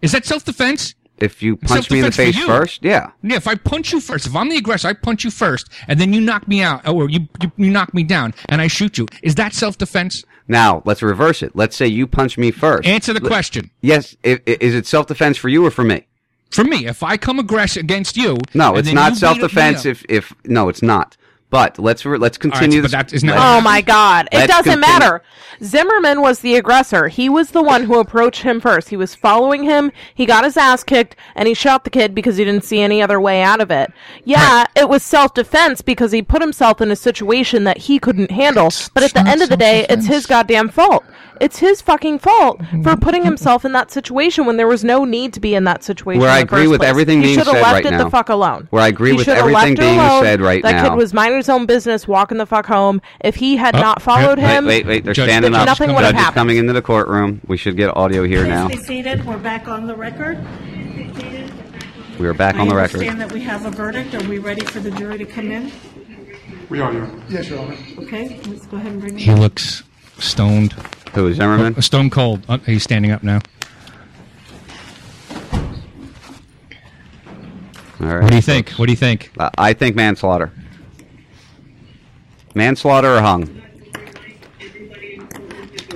Is 0.02 0.12
that 0.12 0.26
self 0.26 0.44
defense? 0.46 0.94
If 1.18 1.42
you 1.42 1.56
punch 1.56 1.90
me 1.90 2.00
in 2.00 2.06
the 2.06 2.12
face 2.12 2.38
first, 2.38 2.84
yeah. 2.84 3.12
Yeah, 3.24 3.38
if 3.38 3.48
I 3.48 3.56
punch 3.56 3.94
you 3.94 4.02
first, 4.02 4.28
if 4.28 4.36
I'm 4.36 4.50
the 4.50 4.58
aggressor, 4.58 4.90
I 4.90 4.94
punch 4.94 5.24
you 5.24 5.32
first, 5.32 5.70
and 5.88 6.00
then 6.00 6.12
you 6.14 6.20
knock 6.20 6.48
me 6.48 6.62
out, 6.62 6.86
or 6.88 7.10
you 7.10 7.28
you, 7.42 7.52
you 7.56 7.70
knock 7.72 7.94
me 7.94 8.04
down, 8.04 8.34
and 8.50 8.60
I 8.62 8.68
shoot 8.68 8.98
you. 8.98 9.08
Is 9.24 9.36
that 9.36 9.54
self 9.54 9.78
defense? 9.78 10.24
Now, 10.48 10.82
let's 10.86 11.02
reverse 11.02 11.42
it. 11.42 11.56
Let's 11.56 11.76
say 11.76 11.88
you 11.88 12.06
punch 12.06 12.38
me 12.38 12.52
first. 12.52 12.88
Answer 12.88 13.14
the 13.14 13.22
L- 13.22 13.28
question. 13.28 13.72
Yes. 13.82 14.16
i- 14.26 14.40
i- 14.46 14.58
Is 14.60 14.76
it 14.76 14.86
self 14.86 15.08
defense 15.08 15.38
for 15.38 15.48
you 15.50 15.66
or 15.66 15.72
for 15.72 15.84
me? 15.84 16.06
For 16.52 16.64
me, 16.64 16.86
if 16.86 17.02
I 17.02 17.18
come 17.18 17.40
aggressive 17.40 17.82
against 17.82 18.16
you, 18.18 18.38
No, 18.54 18.76
it's 18.76 18.92
not 18.92 18.92
you 18.92 18.94
beat 18.94 19.00
up 19.00 19.12
me 19.14 19.16
self 19.20 19.40
defense 19.40 19.86
if, 19.86 20.06
if 20.10 20.34
no, 20.46 20.70
it's 20.70 20.82
not. 20.84 21.18
But 21.52 21.80
let's 21.80 22.06
re- 22.06 22.18
let's 22.18 22.38
continue. 22.38 22.80
but 22.82 22.84
this- 22.84 22.92
that 22.92 23.14
is 23.14 23.24
not- 23.24 23.36
let's- 23.38 23.46
Oh 23.46 23.62
my 23.62 23.82
God! 23.82 24.28
It 24.32 24.48
doesn't 24.48 24.64
continue- 24.74 24.80
matter. 24.82 25.22
Zimmerman 25.64 26.22
was 26.22 26.40
the 26.40 26.56
aggressor. 26.56 27.08
He 27.08 27.30
was 27.30 27.52
the 27.52 27.62
one 27.62 27.84
who 27.86 27.98
approached 28.00 28.42
him 28.42 28.60
first. 28.60 28.90
He 28.90 28.98
was 28.98 29.16
following 29.16 29.64
him. 29.64 29.92
He 30.14 30.26
got 30.26 30.44
his 30.44 30.58
ass 30.58 30.84
kicked, 30.84 31.16
and 31.34 31.48
he 31.48 31.54
shot 31.54 31.84
the 31.86 31.90
kid 31.90 32.14
because 32.14 32.36
he 32.38 32.44
didn't 32.44 32.66
see 32.66 32.82
any 32.82 33.02
other 33.02 33.22
way 33.22 33.42
out 33.42 33.62
of 33.62 33.72
it. 33.72 33.92
Yeah, 34.26 34.66
it 34.76 34.90
was 34.90 35.02
self-defense 35.04 35.82
because 35.82 36.12
he 36.12 36.22
put 36.22 36.42
himself 36.42 36.82
in 36.82 36.92
a 36.92 36.96
situation 36.96 37.64
that 37.64 37.78
he 37.78 38.00
couldn't 38.00 38.32
handle. 38.32 38.70
But 38.94 39.04
at 39.04 39.14
the 39.14 39.26
end 39.26 39.42
of 39.42 39.50
the 39.50 39.56
day, 39.58 39.86
it's 39.90 40.08
his 40.08 40.26
goddamn 40.26 40.70
fault. 40.70 41.06
It's 41.42 41.60
his 41.60 41.82
fucking 41.82 42.20
fault 42.20 42.60
mhm. 42.60 42.84
for 42.84 42.96
putting 42.96 43.24
himself 43.24 43.66
in 43.66 43.72
that 43.74 43.92
situation 43.92 44.46
when 44.46 44.58
there 44.58 44.68
was 44.68 44.84
no 44.84 45.06
need 45.06 45.34
to 45.34 45.40
be 45.40 45.56
in 45.56 45.64
that 45.66 45.84
situation. 45.84 46.20
Where 46.22 46.30
in 46.30 46.36
I 46.36 46.38
the 46.40 46.44
agree 46.46 46.60
first 46.62 46.70
with 46.72 46.80
place. 46.82 46.90
everything 46.90 47.18
he 47.20 47.24
being 47.28 47.38
should 47.38 47.48
have 47.48 47.56
said 47.56 47.62
left 47.62 47.74
right 47.74 47.86
it 47.86 47.92
now. 47.92 48.04
the 48.06 48.10
fuck 48.10 48.30
alone. 48.30 48.68
Where 48.72 48.82
I 48.84 48.88
agree 48.88 49.12
He 49.12 49.18
with 49.18 49.26
should 49.26 49.38
have 49.38 49.48
everything 49.48 49.76
left 49.76 49.78
her 49.80 49.84
being 49.88 50.00
alone. 50.00 50.24
said 50.24 50.42
right 50.42 50.64
that 50.64 50.72
now. 50.72 50.90
kid 50.90 50.96
was 50.98 51.14
minding 51.14 51.38
his 51.38 51.50
own 51.50 51.66
business, 51.66 52.08
walking 52.08 52.38
the 52.38 52.46
fuck 52.46 52.66
home. 52.66 53.02
If 53.22 53.36
he 53.36 53.58
had 53.58 53.76
Oh, 53.76 53.80
not 53.82 54.02
followed 54.02 54.38
wait, 54.40 54.48
him, 54.48 54.66
Wait, 54.66 54.86
wait, 54.86 55.04
they're 55.04 55.14
Judge- 55.14 55.30
standing 55.30 55.54
up. 55.54 55.66
nothing 55.66 55.90
would 55.94 56.04
have 56.04 56.14
Judge 56.14 56.16
is 56.16 56.20
happened. 56.22 56.36
coming 56.36 56.58
into 56.58 56.74
the 56.74 56.82
courtroom. 56.82 57.42
We 57.48 57.58
should 57.58 57.76
get 57.78 57.96
audio 57.96 58.24
here 58.24 58.46
now. 58.48 58.68
Be 58.68 58.78
seated. 58.78 59.26
We're 59.26 59.38
back 59.38 59.68
on 59.68 59.88
the 59.88 59.96
record. 59.96 60.38
We 62.20 62.28
are 62.28 62.34
back 62.34 62.56
I 62.56 62.60
on 62.60 62.70
the 62.70 62.76
record. 62.76 62.96
understand 63.02 63.20
that 63.22 63.32
we 63.34 63.42
have 63.42 63.66
a 63.66 63.72
verdict. 63.72 64.14
Are 64.16 64.24
we 64.30 64.38
ready 64.40 64.64
for 64.66 64.80
the 64.80 64.92
jury 64.92 65.18
to 65.18 65.26
come 65.26 65.52
in? 65.52 65.72
We 66.70 66.80
are, 66.80 66.94
Your 66.94 67.04
Honor. 67.04 67.22
Yes, 67.30 67.50
Your 67.50 67.60
Honor. 67.60 67.76
Okay, 68.00 68.40
let's 68.48 68.66
go 68.68 68.78
ahead 68.78 68.92
and 68.94 69.02
bring 69.02 69.18
He 69.18 69.34
looks 69.34 69.84
stoned. 70.18 70.74
Who 71.14 71.28
is 71.28 71.38
Zimmerman? 71.38 71.82
Stone 71.82 72.10
cold. 72.10 72.44
Oh, 72.50 72.58
he's 72.58 72.84
standing 72.84 73.12
up 73.12 73.24
now. 73.24 73.40
All 78.02 78.08
right. 78.08 78.22
What 78.22 78.30
do 78.30 78.36
you 78.36 78.42
think? 78.42 78.72
What 78.72 78.88
do 78.88 78.92
you 78.92 78.98
think? 78.98 79.32
Uh, 79.38 79.50
I 79.58 79.74
think 79.74 79.96
manslaughter. 79.96 80.52
Manslaughter 82.54 83.16
or 83.16 83.22
hung. 83.22 83.62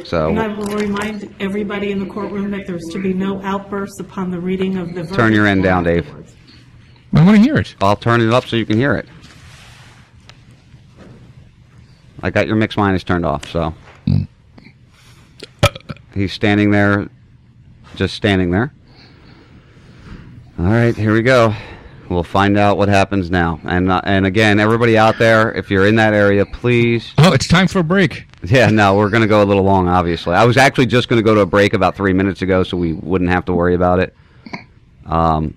So 0.06 0.30
And 0.30 0.40
I 0.40 0.48
will 0.48 0.66
remind 0.76 1.36
everybody 1.40 1.92
in 1.92 2.00
the 2.00 2.06
courtroom 2.06 2.50
that 2.52 2.66
there's 2.66 2.86
to 2.94 3.00
be 3.02 3.14
no 3.14 3.42
outbursts 3.44 4.00
upon 4.00 4.32
the 4.32 4.40
reading 4.40 4.78
of 4.78 4.96
the 4.96 5.06
turn 5.06 5.34
your 5.34 5.46
end 5.46 5.62
down, 5.62 5.84
Dave. 5.84 6.08
I 7.14 7.24
want 7.24 7.38
to 7.38 7.44
hear 7.44 7.58
it. 7.58 7.76
I'll 7.82 7.96
turn 7.96 8.22
it 8.22 8.34
up 8.34 8.46
so 8.46 8.56
you 8.56 8.66
can 8.66 8.78
hear 8.78 8.96
it. 8.96 9.08
I 12.24 12.30
got 12.30 12.48
your 12.48 12.56
mix 12.56 12.76
minus 12.76 13.04
turned 13.04 13.26
off, 13.26 13.48
so 13.50 13.74
he's 16.20 16.34
standing 16.34 16.72
there, 16.72 17.10
just 17.96 18.14
standing 18.14 18.52
there. 18.52 18.74
All 20.60 20.66
right, 20.66 20.96
here 20.96 21.14
we 21.14 21.22
go. 21.22 21.56
We'll 22.10 22.24
find 22.24 22.58
out 22.58 22.78
what 22.78 22.90
happens 22.90 23.30
now. 23.30 23.60
And 23.64 23.92
uh, 23.92 24.02
and 24.04 24.26
again, 24.26 24.60
everybody 24.60 24.98
out 24.98 25.18
there, 25.20 25.54
if 25.54 25.70
you're 25.70 25.88
in 25.88 25.96
that 25.96 26.14
area, 26.14 26.46
please. 26.46 27.14
Oh, 27.20 27.32
it's 27.32 27.48
time 27.48 27.68
for 27.68 27.80
a 27.80 27.84
break. 27.84 28.26
Yeah, 28.44 28.68
no, 28.70 28.96
we're 28.96 29.10
going 29.10 29.22
to 29.22 29.28
go 29.28 29.44
a 29.44 29.46
little 29.46 29.64
long, 29.64 29.88
obviously. 29.88 30.34
I 30.34 30.46
was 30.46 30.58
actually 30.58 30.88
just 30.88 31.08
going 31.08 31.20
to 31.20 31.24
go 31.24 31.36
to 31.36 31.42
a 31.42 31.46
break 31.46 31.74
about 31.74 31.96
three 31.96 32.14
minutes 32.14 32.42
ago, 32.42 32.64
so 32.64 32.78
we 32.78 32.94
wouldn't 32.94 33.30
have 33.30 33.46
to 33.46 33.54
worry 33.54 33.76
about 33.76 34.00
it. 34.00 34.16
Um, 35.06 35.56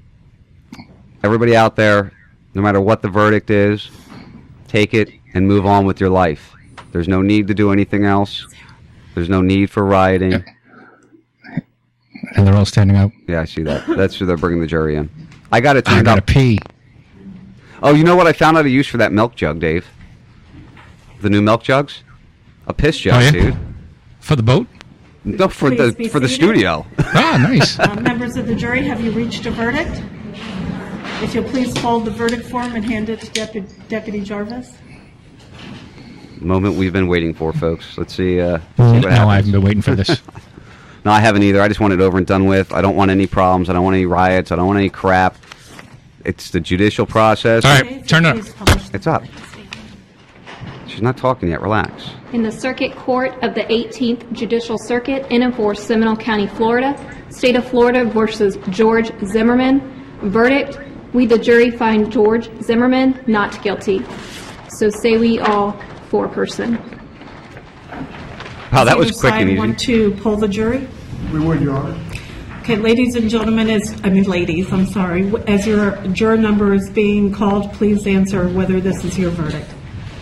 everybody 1.22 1.56
out 1.56 1.76
there, 1.76 2.12
no 2.54 2.60
matter 2.60 2.80
what 2.80 3.00
the 3.00 3.08
verdict 3.08 3.50
is, 3.50 3.90
take 4.68 4.92
it 4.92 5.10
and 5.34 5.46
move 5.46 5.64
on 5.64 5.86
with 5.86 6.00
your 6.00 6.10
life. 6.10 6.52
There's 6.90 7.08
no 7.08 7.22
need 7.22 7.48
to 7.48 7.54
do 7.54 7.72
anything 7.72 8.04
else. 8.04 8.46
There's 9.14 9.28
no 9.28 9.40
need 9.42 9.70
for 9.70 9.84
rioting. 9.84 10.44
And 12.34 12.46
they're 12.46 12.54
all 12.54 12.64
standing 12.64 12.96
up. 12.96 13.10
Yeah, 13.26 13.40
I 13.40 13.44
see 13.44 13.62
that. 13.64 13.86
That's 13.96 14.16
who 14.16 14.26
they're 14.26 14.36
bringing 14.36 14.60
the 14.60 14.66
jury 14.66 14.96
in. 14.96 15.10
I 15.50 15.60
got 15.60 15.76
it 15.76 15.88
I 15.88 16.02
gotta 16.02 16.20
up. 16.22 16.26
pee. 16.26 16.58
Oh, 17.82 17.92
you 17.94 18.04
know 18.04 18.16
what? 18.16 18.26
I 18.26 18.32
found 18.32 18.56
out 18.56 18.64
a 18.64 18.70
use 18.70 18.86
for 18.86 18.96
that 18.98 19.12
milk 19.12 19.34
jug, 19.34 19.58
Dave. 19.60 19.86
The 21.20 21.28
new 21.30 21.42
milk 21.42 21.62
jugs, 21.62 22.02
a 22.66 22.72
piss 22.72 22.96
jug, 22.98 23.14
Oh, 23.14 23.18
yeah? 23.20 23.30
dude. 23.30 23.56
For 24.20 24.36
the 24.36 24.42
boat? 24.42 24.66
No, 25.24 25.48
for 25.48 25.68
Please 25.70 25.78
the 25.78 25.92
be 25.92 26.08
for 26.08 26.20
the 26.20 26.28
studio. 26.28 26.86
Ah, 26.98 27.38
nice. 27.40 27.78
Uh, 27.78 27.94
members 28.00 28.36
of 28.36 28.46
the 28.46 28.54
jury, 28.54 28.82
have 28.84 29.00
you 29.00 29.10
reached 29.12 29.46
a 29.46 29.50
verdict? 29.50 30.02
If 31.22 31.34
you'll 31.34 31.44
please 31.44 31.76
fold 31.78 32.04
the 32.04 32.10
verdict 32.10 32.44
form 32.46 32.74
and 32.74 32.84
hand 32.84 33.08
it 33.08 33.20
to 33.20 33.30
Deputy, 33.30 33.68
Deputy 33.88 34.20
Jarvis. 34.20 34.72
Moment 36.44 36.76
we've 36.76 36.92
been 36.92 37.08
waiting 37.08 37.34
for, 37.34 37.52
folks. 37.52 37.96
Let's 37.96 38.14
see. 38.14 38.40
Uh, 38.40 38.58
see 38.58 38.64
no, 38.78 38.94
what 38.94 39.06
I 39.06 39.36
haven't 39.36 39.52
been 39.52 39.62
waiting 39.62 39.82
for 39.82 39.94
this. 39.94 40.20
No, 41.04 41.10
I 41.10 41.18
haven't 41.18 41.42
either. 41.42 41.60
I 41.60 41.66
just 41.66 41.80
want 41.80 41.92
it 41.92 42.00
over 42.00 42.16
and 42.16 42.24
done 42.24 42.46
with. 42.46 42.72
I 42.72 42.80
don't 42.80 42.94
want 42.94 43.10
any 43.10 43.26
problems. 43.26 43.68
I 43.68 43.72
don't 43.72 43.82
want 43.82 43.96
any 43.96 44.06
riots. 44.06 44.52
I 44.52 44.56
don't 44.56 44.68
want 44.68 44.78
any 44.78 44.88
crap. 44.88 45.36
It's 46.24 46.50
the 46.50 46.60
judicial 46.60 47.06
process. 47.06 47.64
All 47.64 47.72
right, 47.72 48.06
turn 48.06 48.24
it 48.24 48.54
up. 48.60 48.94
It's 48.94 49.08
up. 49.08 49.24
She's 50.86 51.02
not 51.02 51.16
talking 51.16 51.48
yet. 51.48 51.60
Relax. 51.60 52.10
In 52.32 52.42
the 52.42 52.52
Circuit 52.52 52.94
Court 52.94 53.32
of 53.42 53.54
the 53.54 53.62
18th 53.62 54.30
Judicial 54.32 54.78
Circuit 54.78 55.26
in 55.30 55.42
and 55.42 55.54
for 55.54 55.74
Seminole 55.74 56.16
County, 56.16 56.46
Florida, 56.46 56.94
State 57.30 57.56
of 57.56 57.66
Florida 57.66 58.04
versus 58.04 58.56
George 58.68 59.10
Zimmerman. 59.24 59.80
Verdict, 60.22 60.78
we 61.12 61.26
the 61.26 61.38
jury 61.38 61.70
find 61.70 62.12
George 62.12 62.48
Zimmerman 62.62 63.24
not 63.26 63.60
guilty. 63.62 64.04
So 64.68 64.88
say 64.88 65.16
we 65.18 65.40
all 65.40 65.78
four-person. 66.12 66.74
Wow, 68.70 68.84
that 68.84 68.96
Does 68.98 69.06
was 69.06 69.20
quick 69.20 69.32
either 69.32 69.40
and 69.40 69.48
side 69.48 69.48
easy. 69.48 69.58
want 69.58 69.78
to 69.80 70.10
pull 70.22 70.36
the 70.36 70.46
jury? 70.46 70.86
We 71.32 71.40
would, 71.40 71.62
Your 71.62 71.74
Honor. 71.74 71.98
Okay, 72.60 72.76
ladies 72.76 73.14
and 73.14 73.30
gentlemen, 73.30 73.70
as, 73.70 73.98
I 74.04 74.10
mean, 74.10 74.24
ladies, 74.24 74.70
I'm 74.70 74.84
sorry. 74.84 75.32
As 75.46 75.66
your 75.66 75.96
juror 76.08 76.36
number 76.36 76.74
is 76.74 76.90
being 76.90 77.32
called, 77.32 77.72
please 77.72 78.06
answer 78.06 78.46
whether 78.50 78.78
this 78.78 79.02
is 79.04 79.18
your 79.18 79.30
verdict. 79.30 79.70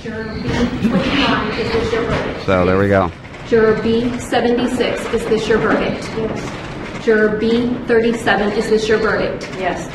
Juror 0.00 0.32
B 0.32 0.42
29, 0.42 1.58
is 1.58 1.72
this 1.72 1.92
your 1.92 2.02
verdict? 2.04 2.46
So 2.46 2.64
there 2.64 2.78
we 2.78 2.86
go. 2.86 3.10
Juror 3.48 3.82
B 3.82 4.16
76, 4.20 5.00
is 5.12 5.24
this 5.26 5.48
your 5.48 5.58
verdict? 5.58 6.04
Yes. 6.16 7.04
Juror 7.04 7.36
B 7.36 7.74
37, 7.88 8.52
is 8.52 8.70
this 8.70 8.88
your 8.88 8.98
verdict? 8.98 9.50
Yes. 9.58 9.90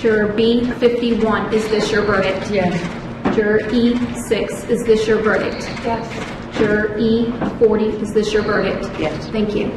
Juror 0.00 0.30
B 0.34 0.66
51, 0.72 1.54
is 1.54 1.66
this 1.68 1.90
your 1.90 2.02
verdict? 2.02 2.50
Yes. 2.50 2.97
Juror 3.38 3.60
E 3.72 3.96
6, 4.28 4.64
is 4.64 4.82
this 4.82 5.06
your 5.06 5.22
verdict? 5.22 5.62
Yes. 5.84 6.58
Juror 6.58 6.98
E 6.98 7.30
40, 7.60 7.84
is 7.84 8.12
this 8.12 8.32
your 8.32 8.42
verdict? 8.42 8.82
Yes. 8.98 9.28
Thank 9.28 9.54
you. 9.54 9.70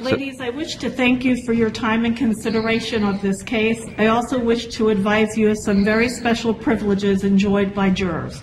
Ladies, 0.00 0.40
I 0.40 0.50
wish 0.50 0.74
to 0.78 0.90
thank 0.90 1.24
you 1.24 1.40
for 1.44 1.52
your 1.52 1.70
time 1.70 2.04
and 2.04 2.16
consideration 2.16 3.04
of 3.04 3.22
this 3.22 3.40
case. 3.44 3.86
I 3.98 4.08
also 4.08 4.40
wish 4.40 4.66
to 4.74 4.88
advise 4.88 5.38
you 5.38 5.50
of 5.50 5.58
some 5.58 5.84
very 5.84 6.08
special 6.08 6.52
privileges 6.52 7.22
enjoyed 7.22 7.72
by 7.72 7.90
jurors. 7.90 8.42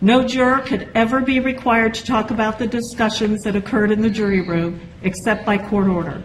No 0.00 0.26
juror 0.26 0.58
could 0.58 0.90
ever 0.96 1.20
be 1.20 1.38
required 1.38 1.94
to 1.94 2.04
talk 2.04 2.32
about 2.32 2.58
the 2.58 2.66
discussions 2.66 3.42
that 3.42 3.54
occurred 3.54 3.92
in 3.92 4.02
the 4.02 4.10
jury 4.10 4.40
room 4.40 4.80
except 5.02 5.46
by 5.46 5.58
court 5.58 5.86
order. 5.86 6.24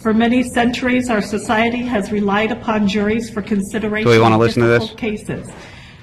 For 0.00 0.14
many 0.14 0.44
centuries, 0.44 1.10
our 1.10 1.22
society 1.22 1.82
has 1.82 2.12
relied 2.12 2.52
upon 2.52 2.86
juries 2.86 3.30
for 3.30 3.42
consideration 3.42 4.06
Do 4.08 4.14
we 4.14 4.20
wanna 4.20 4.36
of 4.36 4.42
listen 4.42 4.62
to 4.62 4.68
this? 4.68 4.92
cases. 4.92 5.50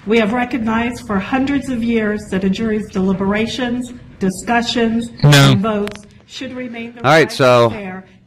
We 0.05 0.17
have 0.19 0.33
recognized 0.33 1.07
for 1.07 1.17
hundreds 1.17 1.69
of 1.69 1.83
years 1.83 2.21
that 2.29 2.43
a 2.43 2.49
jury's 2.49 2.89
deliberations, 2.91 3.93
discussions, 4.19 5.09
No. 5.23 5.29
and 5.29 5.61
votes 5.61 6.01
should 6.25 6.53
remain 6.53 6.93
the 6.95 7.05
All 7.05 7.11
right, 7.11 7.31
so 7.31 7.69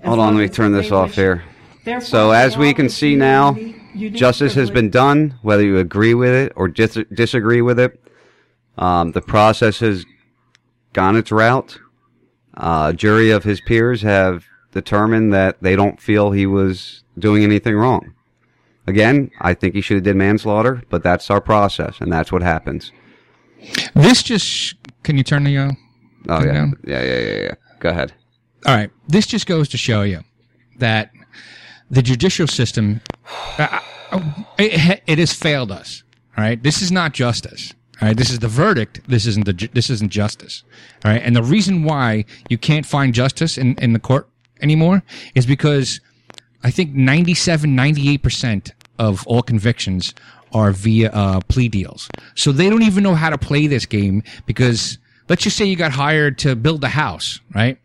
hold 0.05 0.18
on. 0.18 0.35
Let 0.37 0.41
me 0.41 0.49
turn 0.49 0.72
this 0.72 0.91
off 0.91 1.14
here. 1.14 1.43
Therefore, 1.85 2.01
So 2.07 2.31
as 2.31 2.57
we 2.57 2.72
can 2.72 2.89
see 2.89 3.14
now, 3.14 3.57
justice 4.12 4.55
has 4.55 4.70
been 4.70 4.89
done. 4.91 5.35
Whether 5.43 5.64
you 5.64 5.79
agree 5.79 6.14
with 6.14 6.31
it 6.33 6.53
or 6.57 6.68
dis- 6.68 6.99
disagree 7.12 7.61
with 7.62 7.79
it, 7.79 8.01
um, 8.79 9.12
the 9.12 9.20
process 9.22 9.81
has 9.81 10.05
gone 10.95 11.14
its 11.16 11.31
route. 11.31 11.79
Uh, 12.57 12.91
a 12.93 12.97
jury 12.97 13.31
of 13.31 13.45
his 13.45 13.61
peers 13.61 14.01
have 14.01 14.47
determined 14.72 15.33
that 15.35 15.59
they 15.61 15.77
don't 15.77 16.01
feel 16.01 16.31
he 16.31 16.47
was 16.47 17.03
doing 17.18 17.45
anything 17.45 17.77
wrong. 17.77 18.14
Again, 18.87 19.30
I 19.41 19.55
think 19.55 19.74
he 19.74 19.80
should 19.80 19.97
have 19.97 20.05
did 20.05 20.16
manslaughter, 20.16 20.82
but 20.91 21.03
that's 21.03 21.30
our 21.30 21.41
process, 21.41 22.01
and 22.01 22.12
that's 22.12 22.30
what 22.30 22.43
happens. 22.43 22.93
This 23.95 24.22
just 24.22 24.74
can 25.03 25.16
you 25.16 25.24
turn 25.24 25.45
the 25.45 25.57
uh, 25.59 25.72
Oh 26.28 26.45
yeah, 26.45 26.53
down? 26.53 26.74
yeah, 26.84 27.03
yeah, 27.03 27.18
yeah, 27.18 27.41
yeah. 27.43 27.55
Go 27.80 27.89
ahead. 27.91 28.12
All 28.64 28.74
right. 28.74 28.91
This 29.09 29.26
just 29.26 29.47
goes 29.47 29.68
to 29.70 29.76
show 29.76 30.03
you 30.03 30.20
that 30.78 31.11
the 31.91 32.03
judicial 32.03 32.47
system 32.47 33.01
uh, 33.59 33.80
uh, 34.11 34.20
it, 34.59 35.03
it 35.07 35.18
has 35.18 35.32
failed 35.32 35.70
us. 35.72 36.03
All 36.37 36.45
right. 36.45 36.62
This 36.62 36.82
is 36.82 36.91
not 36.93 37.12
justice. 37.12 37.72
All 38.01 38.09
right. 38.09 38.16
This 38.16 38.30
is 38.30 38.41
the 38.41 38.49
verdict. 38.49 39.01
This 39.09 39.26
isn't 39.26 39.47
the 39.47 39.68
this 39.72 39.91
isn't 39.91 40.11
justice. 40.11 40.64
All 41.05 41.11
right. 41.12 41.22
And 41.22 41.34
the 41.34 41.43
reason 41.43 41.82
why 41.84 42.24
you 42.49 42.59
can't 42.59 42.87
find 42.87 43.14
justice 43.14 43.57
in 43.59 43.74
in 43.76 43.93
the 43.93 44.01
court 44.01 44.28
anymore 44.61 45.03
is 45.34 45.47
because 45.47 46.01
I 46.64 46.70
think 46.70 46.95
97 46.95 47.70
98% 47.76 48.72
of 48.99 49.26
all 49.26 49.42
convictions 49.42 50.14
are 50.53 50.72
via 50.72 51.11
uh, 51.11 51.40
plea 51.49 51.68
deals. 51.68 52.09
So 52.34 52.53
they 52.53 52.70
don't 52.70 52.82
even 52.82 53.03
know 53.03 53.14
how 53.14 53.30
to 53.30 53.38
play 53.38 53.66
this 53.66 53.84
game 53.86 54.22
because 54.47 54.99
let's 55.28 55.42
just 55.42 55.57
say 55.57 55.64
you 55.64 55.76
got 55.76 55.92
hired 55.92 56.38
to 56.38 56.55
build 56.57 56.82
a 56.84 56.88
house, 56.88 57.40
right? 57.55 57.78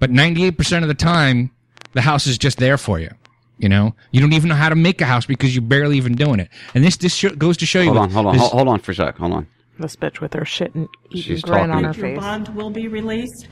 But 0.00 0.10
98% 0.10 0.82
of 0.82 0.88
the 0.88 0.94
time, 0.94 1.50
the 1.92 2.00
house 2.02 2.26
is 2.26 2.36
just 2.36 2.58
there 2.58 2.76
for 2.76 2.98
you. 2.98 3.10
You 3.58 3.68
know, 3.68 3.94
you 4.10 4.20
don't 4.20 4.32
even 4.32 4.48
know 4.48 4.56
how 4.56 4.68
to 4.68 4.74
make 4.74 5.00
a 5.00 5.06
house 5.06 5.24
because 5.26 5.54
you're 5.54 5.62
barely 5.62 5.96
even 5.96 6.14
doing 6.16 6.40
it. 6.40 6.48
And 6.74 6.82
this 6.84 6.96
this 6.96 7.14
sh- 7.14 7.26
goes 7.38 7.56
to 7.58 7.66
show 7.66 7.80
you. 7.80 7.86
Hold 7.92 7.98
on, 7.98 8.10
hold 8.10 8.26
on, 8.26 8.32
this- 8.32 8.40
hold, 8.40 8.52
hold 8.52 8.68
on 8.68 8.80
for 8.80 8.90
a 8.90 8.94
sec. 8.96 9.16
Hold 9.16 9.32
on. 9.32 9.46
This 9.78 9.94
bitch 9.96 10.20
with 10.20 10.34
her 10.34 10.44
shit 10.44 10.74
and 10.74 10.88
eating 11.10 11.22
She's 11.22 11.42
grin 11.42 11.70
on 11.70 11.82
talking. 11.82 11.84
her 12.02 12.08
Your 12.08 12.16
face. 12.16 12.18
bond 12.24 12.48
will 12.56 12.70
be 12.70 12.88
released. 12.88 13.46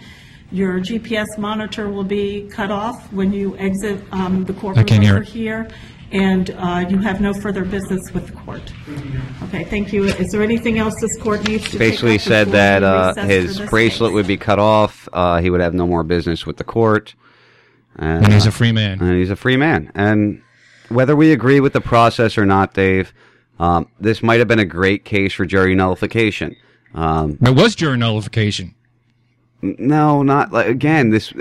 Your 0.50 0.80
GPS 0.80 1.38
monitor 1.38 1.88
will 1.88 2.04
be 2.04 2.48
cut 2.50 2.70
off 2.72 3.10
when 3.12 3.32
you 3.32 3.56
exit 3.58 4.00
um, 4.12 4.44
the 4.44 4.52
I 4.52 4.56
courtroom 4.56 4.86
can't 4.86 5.02
hear 5.04 5.14
over 5.14 5.22
it. 5.22 5.72
Here, 6.12 6.22
and 6.22 6.50
uh, 6.50 6.86
you 6.88 6.98
have 6.98 7.20
no 7.20 7.32
further 7.34 7.64
business 7.64 8.12
with 8.12 8.26
the 8.26 8.32
court. 8.32 8.72
Okay, 9.44 9.64
thank 9.64 9.92
you. 9.92 10.04
Is 10.04 10.30
there 10.32 10.42
anything 10.42 10.78
else 10.78 10.94
this 11.00 11.16
court 11.20 11.46
needs 11.48 11.64
to 11.64 11.70
take 11.70 11.78
Basically 11.78 12.14
up 12.16 12.20
said 12.20 12.48
that 12.48 12.82
uh, 12.82 13.14
his 13.24 13.60
bracelet 13.70 14.10
case? 14.10 14.14
would 14.14 14.26
be 14.26 14.36
cut 14.36 14.58
off. 14.58 15.08
Uh, 15.12 15.40
he 15.40 15.50
would 15.50 15.60
have 15.60 15.74
no 15.74 15.86
more 15.86 16.02
business 16.02 16.46
with 16.46 16.56
the 16.56 16.64
court. 16.64 17.14
And, 17.96 18.24
And 18.24 18.32
he's 18.32 18.46
a 18.46 18.52
free 18.52 18.72
man. 18.72 19.00
And 19.00 19.18
he's 19.18 19.30
a 19.30 19.36
free 19.36 19.56
man. 19.56 19.90
And 19.94 20.42
whether 20.88 21.14
we 21.16 21.32
agree 21.32 21.60
with 21.60 21.72
the 21.72 21.80
process 21.80 22.38
or 22.38 22.46
not, 22.46 22.74
Dave, 22.74 23.12
um, 23.58 23.88
this 24.00 24.22
might 24.22 24.38
have 24.38 24.48
been 24.48 24.58
a 24.58 24.64
great 24.64 25.04
case 25.04 25.32
for 25.34 25.44
jury 25.44 25.74
nullification. 25.74 26.56
Um, 26.94 27.36
There 27.40 27.52
was 27.52 27.74
jury 27.74 27.96
nullification. 27.98 28.74
no, 29.62 30.22
not 30.22 30.52
like 30.52 30.66
again. 30.66 31.10
This 31.10 31.32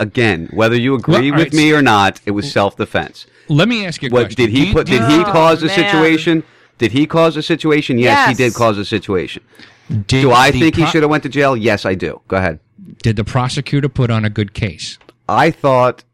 again, 0.00 0.48
whether 0.52 0.76
you 0.76 0.94
agree 0.94 1.30
Well, 1.30 1.38
with 1.40 1.48
right, 1.48 1.52
me 1.54 1.70
so- 1.70 1.76
or 1.76 1.82
not, 1.82 2.20
it 2.26 2.32
was 2.32 2.50
self 2.50 2.76
defense. 2.76 3.26
Let 3.48 3.68
me 3.68 3.86
ask 3.86 4.02
you 4.02 4.08
a 4.08 4.12
What 4.12 4.24
question. 4.26 4.44
did 4.46 4.50
he 4.56 4.72
put? 4.72 4.86
Did 4.86 5.02
he 5.10 5.20
Oh, 5.20 5.24
cause 5.24 5.60
the 5.60 5.68
situation? 5.68 6.42
Did 6.76 6.92
he 6.92 7.06
cause 7.06 7.34
the 7.34 7.42
situation? 7.42 7.98
Yes, 7.98 8.28
he 8.28 8.34
did 8.34 8.54
cause 8.54 8.76
the 8.76 8.84
situation. 8.84 9.42
Did 9.88 10.06
do 10.06 10.32
I 10.32 10.50
the 10.50 10.60
think 10.60 10.76
he 10.76 10.86
should 10.86 11.02
have 11.02 11.10
went 11.10 11.22
to 11.22 11.28
jail? 11.28 11.56
Yes, 11.56 11.84
I 11.86 11.94
do. 11.94 12.20
Go 12.28 12.36
ahead. 12.36 12.60
Did 13.02 13.16
the 13.16 13.24
prosecutor 13.24 13.88
put 13.88 14.10
on 14.10 14.24
a 14.24 14.30
good 14.30 14.52
case? 14.52 14.98
I 15.28 15.50
thought 15.50 16.04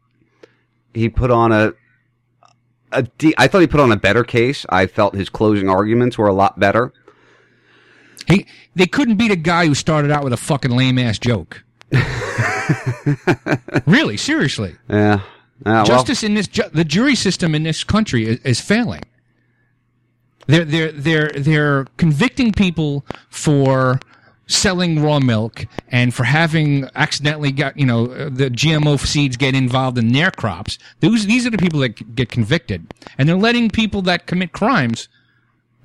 he 0.93 1.09
put 1.09 1.29
on 1.29 1.51
a, 1.51 1.73
a 2.93 3.03
de- 3.03 3.35
I 3.37 3.47
thought 3.47 3.59
he 3.59 3.67
put 3.67 3.81
on 3.81 3.91
a 3.91 3.97
better 3.97 4.23
case. 4.23 4.65
I 4.69 4.87
felt 4.87 5.13
his 5.13 5.29
closing 5.29 5.69
arguments 5.69 6.17
were 6.17 6.27
a 6.27 6.33
lot 6.33 6.57
better. 6.59 6.93
He 8.27 8.45
they 8.75 8.87
couldn't 8.87 9.15
beat 9.17 9.31
a 9.31 9.35
guy 9.35 9.67
who 9.67 9.75
started 9.75 10.09
out 10.09 10.23
with 10.23 10.33
a 10.33 10.37
fucking 10.37 10.71
lame 10.71 10.97
ass 10.97 11.19
joke. 11.19 11.63
really, 13.85 14.17
seriously. 14.17 14.75
Yeah. 14.89 15.15
Uh, 15.15 15.19
well, 15.65 15.85
Justice 15.85 16.23
in 16.23 16.33
this 16.33 16.47
ju- 16.47 16.69
the 16.73 16.83
jury 16.83 17.15
system 17.15 17.55
in 17.55 17.63
this 17.63 17.83
country 17.83 18.25
is, 18.25 18.39
is 18.39 18.61
failing. 18.61 19.03
They're 20.47 20.65
they're 20.65 20.91
they're 20.91 21.29
they're 21.29 21.85
convicting 21.97 22.51
people 22.51 23.05
for 23.29 23.99
selling 24.47 25.01
raw 25.01 25.19
milk 25.19 25.65
and 25.89 26.13
for 26.13 26.23
having 26.23 26.87
accidentally 26.93 27.51
got 27.51 27.77
you 27.77 27.85
know 27.85 28.07
the 28.07 28.49
GMO 28.49 28.99
seeds 28.99 29.37
get 29.37 29.55
involved 29.55 29.97
in 29.97 30.11
their 30.11 30.31
crops. 30.31 30.77
Those 30.99 31.25
these 31.25 31.47
are 31.47 31.49
the 31.49 31.57
people 31.57 31.79
that 31.79 32.15
get 32.15 32.29
convicted, 32.29 32.93
and 33.17 33.27
they're 33.27 33.37
letting 33.37 33.69
people 33.69 34.01
that 34.03 34.27
commit 34.27 34.51
crimes 34.51 35.07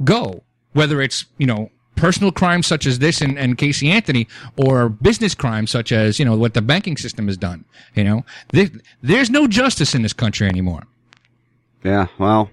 go, 0.04 0.42
whether 0.72 1.00
it's 1.00 1.26
you 1.38 1.46
know 1.46 1.70
personal 2.00 2.32
crimes 2.32 2.66
such 2.66 2.86
as 2.86 2.98
this 2.98 3.20
and, 3.20 3.38
and 3.38 3.56
Casey 3.58 3.90
Anthony, 3.90 4.26
or 4.56 4.88
business 4.88 5.34
crimes 5.34 5.70
such 5.70 5.92
as 5.92 6.18
you 6.18 6.24
know 6.24 6.36
what 6.36 6.54
the 6.54 6.62
banking 6.62 6.96
system 6.96 7.26
has 7.28 7.36
done. 7.36 7.64
You 7.94 8.04
know, 8.04 8.24
there, 8.52 8.68
there's 9.02 9.30
no 9.30 9.46
justice 9.46 9.94
in 9.94 10.02
this 10.02 10.12
country 10.14 10.48
anymore. 10.48 10.84
yeah. 11.84 12.06
Well, 12.18 12.50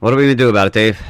what 0.00 0.12
are 0.12 0.16
we 0.16 0.22
gonna 0.24 0.34
do 0.34 0.48
about 0.48 0.66
it, 0.68 0.72
Dave? 0.72 1.00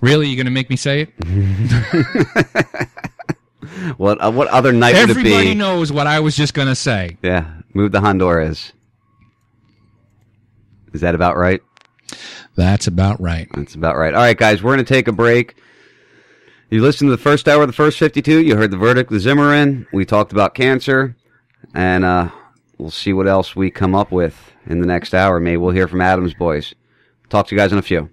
Really, 0.00 0.28
you 0.28 0.36
going 0.36 0.44
to 0.46 0.50
make 0.52 0.68
me 0.68 0.76
say 0.76 1.08
it? 1.08 1.10
What 3.96 4.22
uh, 4.22 4.30
what 4.30 4.48
other 4.48 4.72
night 4.72 4.94
would 4.94 5.10
it 5.10 5.16
Everybody 5.16 5.48
be? 5.48 5.54
knows 5.54 5.90
what 5.90 6.06
I 6.06 6.20
was 6.20 6.36
just 6.36 6.52
going 6.54 6.68
to 6.68 6.74
say. 6.74 7.16
Yeah, 7.22 7.50
move 7.72 7.92
the 7.92 8.00
Honduras. 8.00 8.72
Is 10.92 11.00
that 11.00 11.14
about 11.14 11.36
right? 11.36 11.60
That's 12.56 12.86
about 12.86 13.20
right. 13.20 13.48
That's 13.54 13.74
about 13.74 13.96
right. 13.96 14.14
All 14.14 14.20
right, 14.20 14.36
guys, 14.36 14.62
we're 14.62 14.74
going 14.74 14.84
to 14.84 14.94
take 14.94 15.08
a 15.08 15.12
break. 15.12 15.56
You 16.70 16.82
listened 16.82 17.08
to 17.08 17.16
the 17.16 17.22
first 17.22 17.48
hour 17.48 17.62
of 17.62 17.68
the 17.68 17.72
first 17.72 17.98
52. 17.98 18.40
You 18.40 18.56
heard 18.56 18.70
the 18.70 18.76
verdict 18.76 19.10
with 19.10 19.22
Zimmerman. 19.22 19.86
We 19.92 20.04
talked 20.04 20.32
about 20.32 20.54
cancer. 20.54 21.16
And 21.74 22.04
uh, 22.04 22.30
we'll 22.78 22.90
see 22.90 23.12
what 23.12 23.26
else 23.26 23.56
we 23.56 23.70
come 23.70 23.94
up 23.94 24.10
with 24.12 24.52
in 24.66 24.80
the 24.80 24.86
next 24.86 25.14
hour. 25.14 25.40
Maybe 25.40 25.56
we'll 25.56 25.74
hear 25.74 25.88
from 25.88 26.00
Adams 26.00 26.34
Boys. 26.34 26.74
Talk 27.28 27.48
to 27.48 27.54
you 27.54 27.58
guys 27.60 27.72
in 27.72 27.78
a 27.78 27.82
few. 27.82 28.10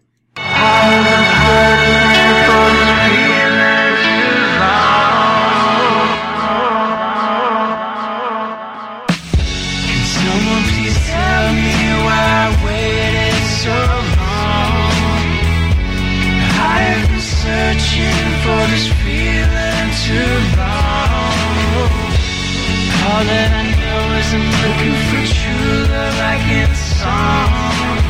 All 23.21 23.27
that 23.27 23.53
I 23.53 23.69
know 23.77 24.17
is 24.17 24.33
I'm 24.33 24.41
looking 24.65 24.97
for 25.13 25.21
true 25.29 25.93
love 25.93 26.17
like 26.25 26.41
in 26.57 26.65
a 26.65 26.73
song. 26.73 28.01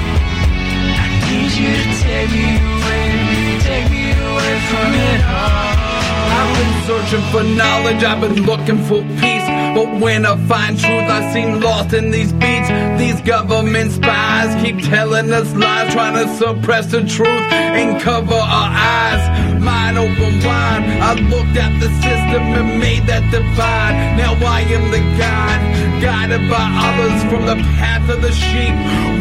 I 0.96 1.20
need 1.28 1.52
you 1.52 1.68
to 1.68 1.92
take 2.00 2.32
me 2.32 2.48
away, 2.56 3.60
take 3.60 3.92
me 3.92 4.16
away 4.16 4.56
from 4.72 4.96
it 4.96 5.20
all. 5.28 6.32
I've 6.32 6.52
been 6.56 6.74
searching 6.88 7.26
for 7.28 7.44
knowledge, 7.44 8.02
I've 8.06 8.22
been 8.22 8.46
looking 8.46 8.80
for 8.88 9.04
peace. 9.20 9.61
But 9.74 10.02
when 10.02 10.26
I 10.26 10.36
find 10.48 10.78
truth, 10.78 11.08
I 11.18 11.32
seem 11.34 11.62
lost 11.62 11.94
in 11.94 12.12
these 12.12 12.34
beats. 12.34 12.70
These 13.00 13.22
government 13.22 13.92
spies 13.92 14.52
keep 14.62 14.78
telling 14.84 15.32
us 15.32 15.54
lies, 15.56 15.94
trying 15.94 16.16
to 16.20 16.28
suppress 16.36 16.88
the 16.92 17.02
truth 17.06 17.48
and 17.52 18.02
cover 18.02 18.36
our 18.36 18.70
eyes. 18.70 19.24
Mind 19.62 19.98
open 19.98 20.34
wide, 20.44 20.84
I 21.00 21.14
looked 21.30 21.56
at 21.56 21.74
the 21.80 21.90
system 22.04 22.44
and 22.60 22.80
made 22.80 23.08
that 23.08 23.24
divide. 23.32 23.96
Now 24.18 24.34
I 24.44 24.62
am 24.76 24.92
the 24.92 25.00
guide, 25.16 26.02
guided 26.02 26.50
by 26.50 26.66
others 26.88 27.24
from 27.32 27.46
the 27.46 27.56
path 27.80 28.10
of 28.10 28.22
the 28.22 28.34
sheep. 28.34 28.76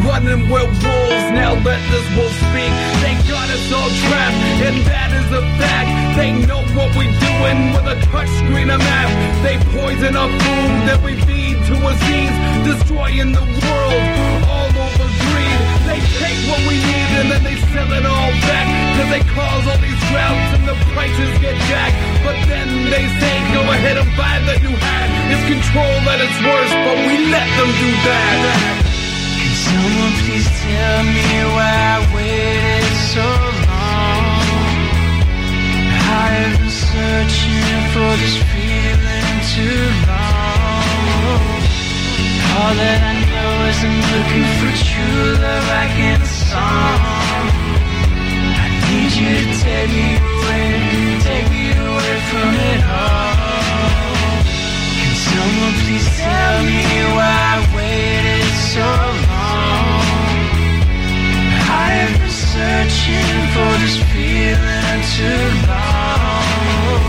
Running 0.05 0.51
with 0.51 0.71
wolves, 0.83 1.27
now 1.31 1.55
let 1.63 1.81
this 1.93 2.07
wolf 2.17 2.35
speak. 2.51 2.73
They 3.05 3.15
got 3.31 3.47
us 3.55 3.73
all 3.73 3.91
trapped, 4.09 4.41
and 4.67 4.77
that 4.89 5.11
is 5.15 5.31
a 5.31 5.43
fact. 5.61 6.00
They 6.21 6.37
know 6.45 6.61
what 6.77 6.93
we're 6.93 7.17
doing 7.17 7.73
with 7.73 7.89
a 7.89 7.97
touchscreen 8.13 8.69
and 8.69 8.77
map. 8.77 9.09
They 9.41 9.57
poison 9.73 10.13
our 10.21 10.29
food 10.29 10.77
that 10.85 11.01
we 11.01 11.17
feed 11.25 11.57
to 11.65 11.75
seeds, 11.81 12.37
destroying 12.61 13.33
the 13.33 13.41
world 13.41 14.05
all 14.45 14.69
over 14.69 15.09
greed. 15.17 15.61
They 15.89 16.01
take 16.21 16.41
what 16.45 16.61
we 16.69 16.77
need 16.77 17.11
and 17.25 17.27
then 17.33 17.41
they 17.41 17.57
sell 17.73 17.89
it 17.89 18.05
all 18.05 18.33
back. 18.45 18.69
Cause 19.01 19.09
they 19.17 19.25
cause 19.33 19.65
all 19.65 19.81
these 19.81 20.03
droughts 20.13 20.61
and 20.61 20.65
the 20.69 20.77
prices 20.93 21.33
get 21.41 21.57
jacked. 21.73 21.97
But 22.21 22.37
then 22.53 22.69
they 22.93 23.09
say, 23.17 23.35
go 23.57 23.65
ahead 23.73 23.97
and 23.97 24.11
buy 24.13 24.45
the 24.45 24.61
new 24.61 24.77
hat. 24.77 25.09
It's 25.33 25.45
control 25.49 26.05
at 26.05 26.21
its 26.21 26.37
worst, 26.45 26.75
but 26.85 26.97
we 27.01 27.33
let 27.33 27.49
them 27.49 27.71
do 27.81 27.91
that. 27.97 28.39
Can 29.41 29.53
someone 29.57 30.15
please 30.21 30.49
tell 30.69 31.01
me 31.17 31.29
why 31.57 31.73
I 31.97 31.99
waited 32.13 32.97
so 33.09 33.25
long? 33.25 33.70
I've 36.11 36.59
been 36.59 36.71
searching 36.71 37.81
for 37.95 38.11
this 38.19 38.37
feeling 38.51 39.39
too 39.55 39.87
long. 40.11 41.63
All 42.51 42.75
that 42.83 43.01
I 43.11 43.15
know 43.31 43.53
is 43.71 43.79
I'm 43.87 43.99
looking 44.11 44.49
for 44.59 44.71
true 44.91 45.39
love. 45.39 45.69
I 45.71 45.81
need 48.91 49.13
you 49.15 49.31
to 49.39 49.55
take 49.63 49.91
me 49.91 50.09
away, 50.19 50.67
take 51.23 51.47
me 51.55 51.65
away 51.79 52.17
from 52.31 52.51
it 52.71 52.83
all. 52.91 53.71
Someone 55.31 55.75
please 55.87 56.09
tell 56.19 56.57
me 56.67 56.83
why 57.15 57.35
I 57.55 57.59
waited 57.77 58.51
so 58.75 58.83
long? 58.83 59.10
Searching 62.61 63.41
for 63.55 63.73
this 63.81 63.97
feeling 64.13 65.01
too 65.17 65.45
long. 65.71 67.01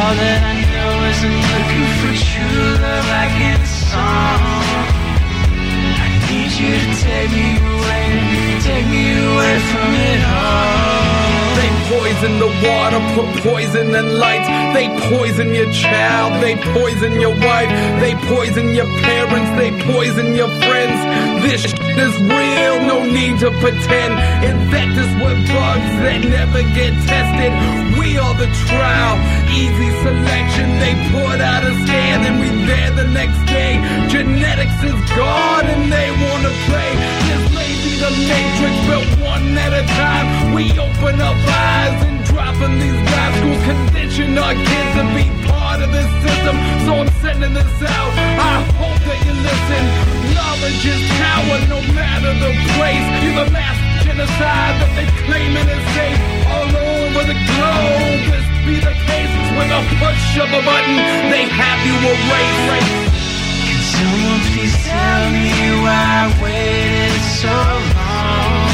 All 0.00 0.14
that 0.22 0.40
I 0.52 0.58
know 0.72 0.92
is 1.10 1.20
I'm 1.28 1.36
looking 1.52 1.88
for 2.00 2.12
true 2.28 2.68
love 2.80 3.06
like 3.14 3.36
in 3.36 3.60
a 3.60 3.66
song. 3.66 4.59
You 6.60 6.76
to 6.76 6.92
take 7.00 7.30
me 7.32 7.48
away, 7.56 8.06
take 8.60 8.86
me 8.92 9.04
away 9.16 9.56
from 9.72 9.90
it 9.96 10.20
all. 10.28 11.00
They 11.56 11.70
poison 11.88 12.32
the 12.38 12.50
water, 12.68 13.00
put 13.16 13.28
poison 13.42 13.94
in 13.94 14.18
lights. 14.18 14.48
They 14.76 14.86
poison 15.08 15.54
your 15.54 15.72
child, 15.72 16.42
they 16.42 16.56
poison 16.76 17.20
your 17.20 17.34
wife, 17.48 17.70
they 18.02 18.14
poison 18.28 18.74
your 18.74 18.86
parents, 19.08 19.50
they 19.60 19.70
poison 19.92 20.34
your 20.34 20.50
friends. 20.66 20.98
This 21.44 21.62
shit 21.62 21.98
is 22.06 22.14
real, 22.20 22.74
no 22.92 23.04
need 23.04 23.40
to 23.40 23.50
pretend. 23.60 24.12
Us 24.90 25.14
with 25.22 25.46
bugs 25.46 25.92
that 26.02 26.20
never 26.24 26.62
get 26.74 26.92
tested. 27.06 27.89
We 28.10 28.18
are 28.18 28.34
the 28.34 28.50
trial, 28.66 29.14
easy 29.54 29.90
selection. 30.02 30.66
They 30.82 30.98
put 31.14 31.38
out 31.38 31.62
a 31.62 31.70
scan 31.86 32.26
and 32.26 32.42
we 32.42 32.50
there 32.66 32.90
the 32.90 33.06
next 33.06 33.38
day. 33.46 33.78
Genetics 34.10 34.82
is 34.82 34.98
God 35.14 35.62
and 35.62 35.86
they 35.86 36.10
wanna 36.18 36.50
play. 36.66 36.90
This 37.30 37.44
may 37.54 37.70
be 37.86 37.94
the 38.02 38.10
matrix, 38.26 38.74
but 38.90 39.06
one 39.30 39.54
at 39.54 39.70
a 39.78 39.86
time. 39.94 40.26
We 40.58 40.74
open 40.74 41.22
up 41.22 41.38
eyes 41.38 42.02
and 42.02 42.18
dropping 42.26 42.82
these 42.82 42.98
rascals. 43.14 43.62
Condition 43.70 44.38
our 44.42 44.58
kids 44.58 44.90
to 44.98 45.04
be 45.14 45.24
part 45.46 45.78
of 45.78 45.92
this 45.94 46.10
system. 46.26 46.56
So 46.90 46.90
I'm 47.06 47.10
sending 47.22 47.54
this 47.54 47.74
out. 47.94 48.12
I 48.42 48.58
hope 48.74 49.00
that 49.06 49.20
you 49.22 49.34
listen. 49.38 49.82
Knowledge 50.34 50.82
is 50.82 51.02
power, 51.14 51.58
no 51.70 51.78
matter 51.94 52.34
the 52.42 52.50
place. 52.74 53.06
You're 53.22 53.38
the 53.46 53.50
last 53.54 53.78
genocide 54.02 54.74
that 54.82 54.90
they 54.98 55.06
claiming 55.30 55.68
is 55.78 55.84
safe 55.94 56.39
over 57.20 57.32
the 57.32 57.38
globe. 57.52 58.20
This 58.32 58.46
be 58.64 58.76
the 58.80 58.94
case 59.06 59.34
with 59.56 59.70
a 59.70 59.82
push 60.00 60.38
of 60.40 60.48
a 60.48 60.62
button. 60.64 60.96
They 61.30 61.44
have 61.48 61.80
you 61.84 61.96
erased. 62.12 63.12
Can 63.66 63.80
someone 63.94 64.42
please 64.52 64.76
tell 64.84 65.22
me 65.30 65.52
why 65.84 66.02
I 66.20 66.42
waited 66.42 67.22
so 67.40 67.56
long? 67.96 68.72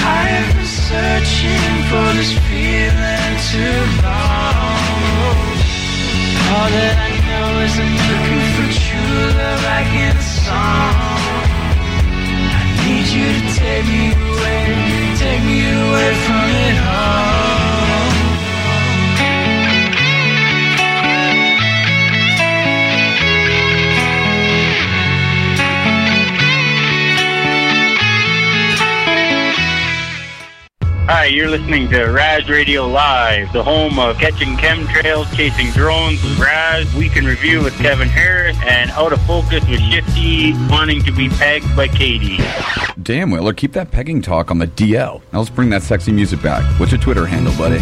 I 0.00 0.22
have 0.32 0.50
been 0.56 0.72
searching 0.88 1.74
for 1.90 2.08
this 2.16 2.32
feeling 2.48 3.34
too 3.52 3.80
long. 4.04 4.76
All 6.48 6.68
that 6.76 6.96
I 6.96 7.12
know 7.28 7.48
is 7.66 7.74
I'm 7.76 7.94
looking 8.08 8.46
for 8.56 8.66
true 8.84 9.24
love 9.36 9.62
like 9.64 9.92
in 9.92 10.16
song. 10.20 11.07
You 13.10 13.24
to 13.24 13.54
take 13.56 13.86
me 13.86 14.12
away, 14.12 15.14
take 15.16 15.42
me 15.42 15.60
away 15.64 16.14
from 16.26 16.44
it 16.44 16.78
all. 16.86 17.37
Hi, 31.10 31.24
you're 31.24 31.48
listening 31.48 31.88
to 31.88 32.04
Raz 32.04 32.50
Radio 32.50 32.86
Live, 32.86 33.50
the 33.54 33.64
home 33.64 33.98
of 33.98 34.18
catching 34.18 34.58
chemtrails, 34.58 35.34
chasing 35.34 35.70
drones 35.70 36.22
with 36.22 36.38
Raz, 36.38 36.94
Week 36.94 37.16
in 37.16 37.24
Review 37.24 37.62
with 37.62 37.74
Kevin 37.78 38.10
Harris, 38.10 38.58
and 38.62 38.90
Out 38.90 39.14
of 39.14 39.22
Focus 39.22 39.66
with 39.70 39.80
Shifty, 39.80 40.52
wanting 40.68 41.02
to 41.04 41.10
be 41.10 41.30
pegged 41.30 41.74
by 41.74 41.88
Katie. 41.88 42.36
Damn, 43.02 43.30
Willer, 43.30 43.54
keep 43.54 43.72
that 43.72 43.90
pegging 43.90 44.20
talk 44.20 44.50
on 44.50 44.58
the 44.58 44.66
DL. 44.66 45.22
Now 45.32 45.38
let's 45.38 45.48
bring 45.48 45.70
that 45.70 45.82
sexy 45.82 46.12
music 46.12 46.42
back. 46.42 46.62
What's 46.78 46.92
your 46.92 47.00
Twitter 47.00 47.24
handle, 47.24 47.56
buddy? 47.56 47.78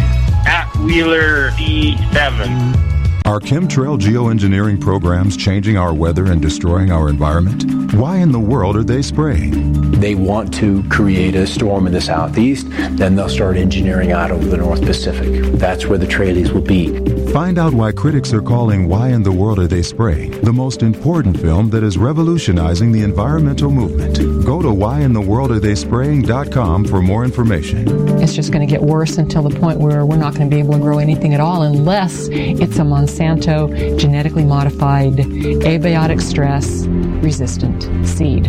At 0.47 0.72
Wheeler 0.77 1.51
D7. 1.51 2.95
Are 3.27 3.41
chemtrail 3.41 3.99
geoengineering 3.99 4.81
programs 4.81 5.37
changing 5.37 5.77
our 5.77 5.93
weather 5.93 6.27
and 6.27 6.41
destroying 6.41 6.93
our 6.93 7.09
environment? 7.09 7.93
Why 7.93 8.18
in 8.18 8.31
the 8.31 8.39
world 8.39 8.77
are 8.77 8.85
they 8.85 9.03
spraying? 9.03 9.91
They 9.99 10.14
want 10.14 10.55
to 10.55 10.85
create 10.91 11.35
a 11.35 11.45
storm 11.45 11.89
in 11.89 11.93
the 11.93 12.01
southeast, 12.01 12.68
then 12.70 13.16
they'll 13.16 13.29
start 13.29 13.57
engineering 13.57 14.12
out 14.12 14.31
over 14.31 14.47
the 14.47 14.59
North 14.59 14.81
Pacific. 14.81 15.43
That's 15.55 15.87
where 15.87 15.99
the 15.99 16.07
trailees 16.07 16.53
will 16.53 16.61
be. 16.61 17.16
Find 17.37 17.59
out 17.59 17.74
why 17.74 17.93
critics 17.93 18.32
are 18.32 18.41
calling 18.41 18.89
Why 18.89 19.11
in 19.11 19.22
the 19.22 19.30
World 19.30 19.59
Are 19.59 19.66
They 19.66 19.82
Spraying 19.82 20.41
the 20.41 20.55
most 20.55 20.82
important 20.82 21.39
film 21.39 21.68
that 21.68 21.82
is 21.82 21.99
revolutionizing 21.99 22.93
the 22.93 23.03
environmental 23.03 23.70
movement. 23.70 24.16
Go 24.47 24.62
to 24.62 24.68
whyintheworldaretheyspraying.com 24.68 26.87
for 26.87 27.03
more 27.03 27.26
information. 27.26 28.09
It's 28.22 28.32
just 28.32 28.53
going 28.53 28.66
to 28.66 28.72
get 28.72 28.80
worse 28.80 29.18
until 29.18 29.43
the 29.43 29.55
point 29.61 29.80
where 29.80 30.07
we're 30.07 30.16
not 30.16 30.34
going 30.34 30.49
to 30.49 30.57
be 30.57 30.61
able 30.61 30.72
to 30.72 30.78
grow 30.78 30.99
anything 30.99 31.34
at 31.34 31.41
all 31.41 31.64
unless 31.64 32.28
it's 32.30 32.78
a 32.78 32.82
Monsanto 32.82 33.99
genetically 33.99 34.47
modified 34.47 35.16
abiotic 35.16 36.22
stress 36.22 36.87
resistant 37.22 38.09
seed. 38.09 38.47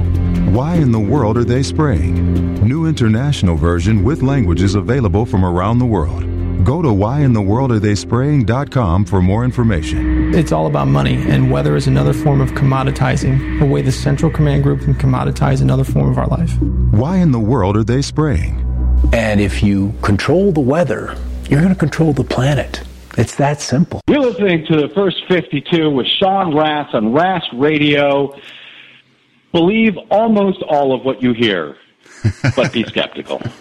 Why 0.53 0.75
in 0.75 0.93
the 0.93 0.99
world 0.99 1.37
are 1.37 1.43
they 1.43 1.61
spraying? 1.61 2.53
New 2.65 2.85
international 2.85 3.57
version 3.57 4.05
with 4.05 4.23
languages 4.23 4.75
available 4.75 5.25
from 5.25 5.43
around 5.43 5.79
the 5.79 5.85
world. 5.85 6.36
Go 6.67 6.81
to 6.81 6.89
whyintheworldaretheyspraying.com 6.89 9.05
for 9.05 9.21
more 9.21 9.45
information. 9.45 10.35
It's 10.35 10.51
all 10.51 10.67
about 10.67 10.89
money, 10.89 11.15
and 11.15 11.49
weather 11.49 11.77
is 11.77 11.87
another 11.87 12.11
form 12.11 12.41
of 12.41 12.51
commoditizing, 12.51 13.61
a 13.61 13.65
way 13.65 13.81
the 13.81 13.89
Central 13.89 14.29
Command 14.29 14.63
Group 14.63 14.81
can 14.81 14.93
commoditize 14.95 15.61
another 15.61 15.85
form 15.85 16.09
of 16.09 16.17
our 16.17 16.27
life. 16.27 16.51
Why 16.91 17.19
in 17.19 17.31
the 17.31 17.39
world 17.39 17.77
are 17.77 17.85
they 17.85 18.01
spraying? 18.01 18.65
And 19.13 19.39
if 19.39 19.63
you 19.63 19.93
control 20.01 20.51
the 20.51 20.59
weather, 20.59 21.15
you're 21.49 21.61
going 21.61 21.73
to 21.73 21.79
control 21.79 22.11
the 22.11 22.25
planet. 22.25 22.83
It's 23.17 23.35
that 23.35 23.61
simple. 23.61 24.01
You're 24.05 24.19
listening 24.19 24.65
to 24.65 24.75
the 24.75 24.89
first 24.93 25.23
52 25.29 25.89
with 25.89 26.07
Sean 26.19 26.53
Rass 26.53 26.89
on 26.93 27.13
Rass 27.13 27.45
Radio. 27.53 28.37
Believe 29.53 29.95
almost 30.11 30.61
all 30.63 30.93
of 30.93 31.05
what 31.05 31.23
you 31.23 31.31
hear, 31.31 31.77
but 32.55 32.71
be 32.73 32.83
skeptical. 32.83 33.41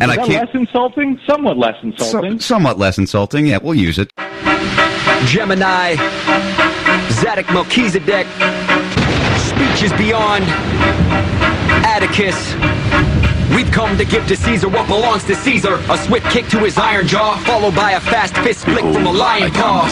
And 0.00 0.10
Is 0.10 0.16
I 0.16 0.16
that 0.16 0.26
can't. 0.26 0.46
less 0.46 0.54
insulting? 0.54 1.20
Somewhat 1.28 1.58
less 1.58 1.74
So, 1.80 1.86
insulting. 1.88 2.40
somewhat 2.40 2.78
less 2.78 2.98
insulting. 2.98 3.46
Yeah, 3.46 3.58
we'll 3.62 3.74
use 3.74 3.98
it. 3.98 4.10
Gemini, 5.26 5.96
Zadok 7.10 7.46
Melchizedek, 7.52 8.26
speeches 9.36 9.92
beyond 9.98 10.44
Atticus. 11.84 12.54
We've 13.54 13.70
come 13.70 13.96
to 13.98 14.04
give 14.04 14.26
to 14.28 14.36
Caesar 14.36 14.68
what 14.68 14.88
belongs 14.88 15.24
to 15.24 15.34
Caesar. 15.36 15.74
A 15.90 15.98
swift 15.98 16.26
kick 16.30 16.46
to 16.48 16.58
his 16.60 16.78
iron 16.78 17.06
jaw, 17.06 17.36
followed 17.44 17.74
by 17.74 17.92
a 17.92 18.00
fast 18.00 18.34
fist 18.38 18.64
flick 18.64 18.80
from 18.80 19.06
a 19.06 19.10
oh, 19.10 19.12
lion 19.12 19.50
paw. 19.52 19.84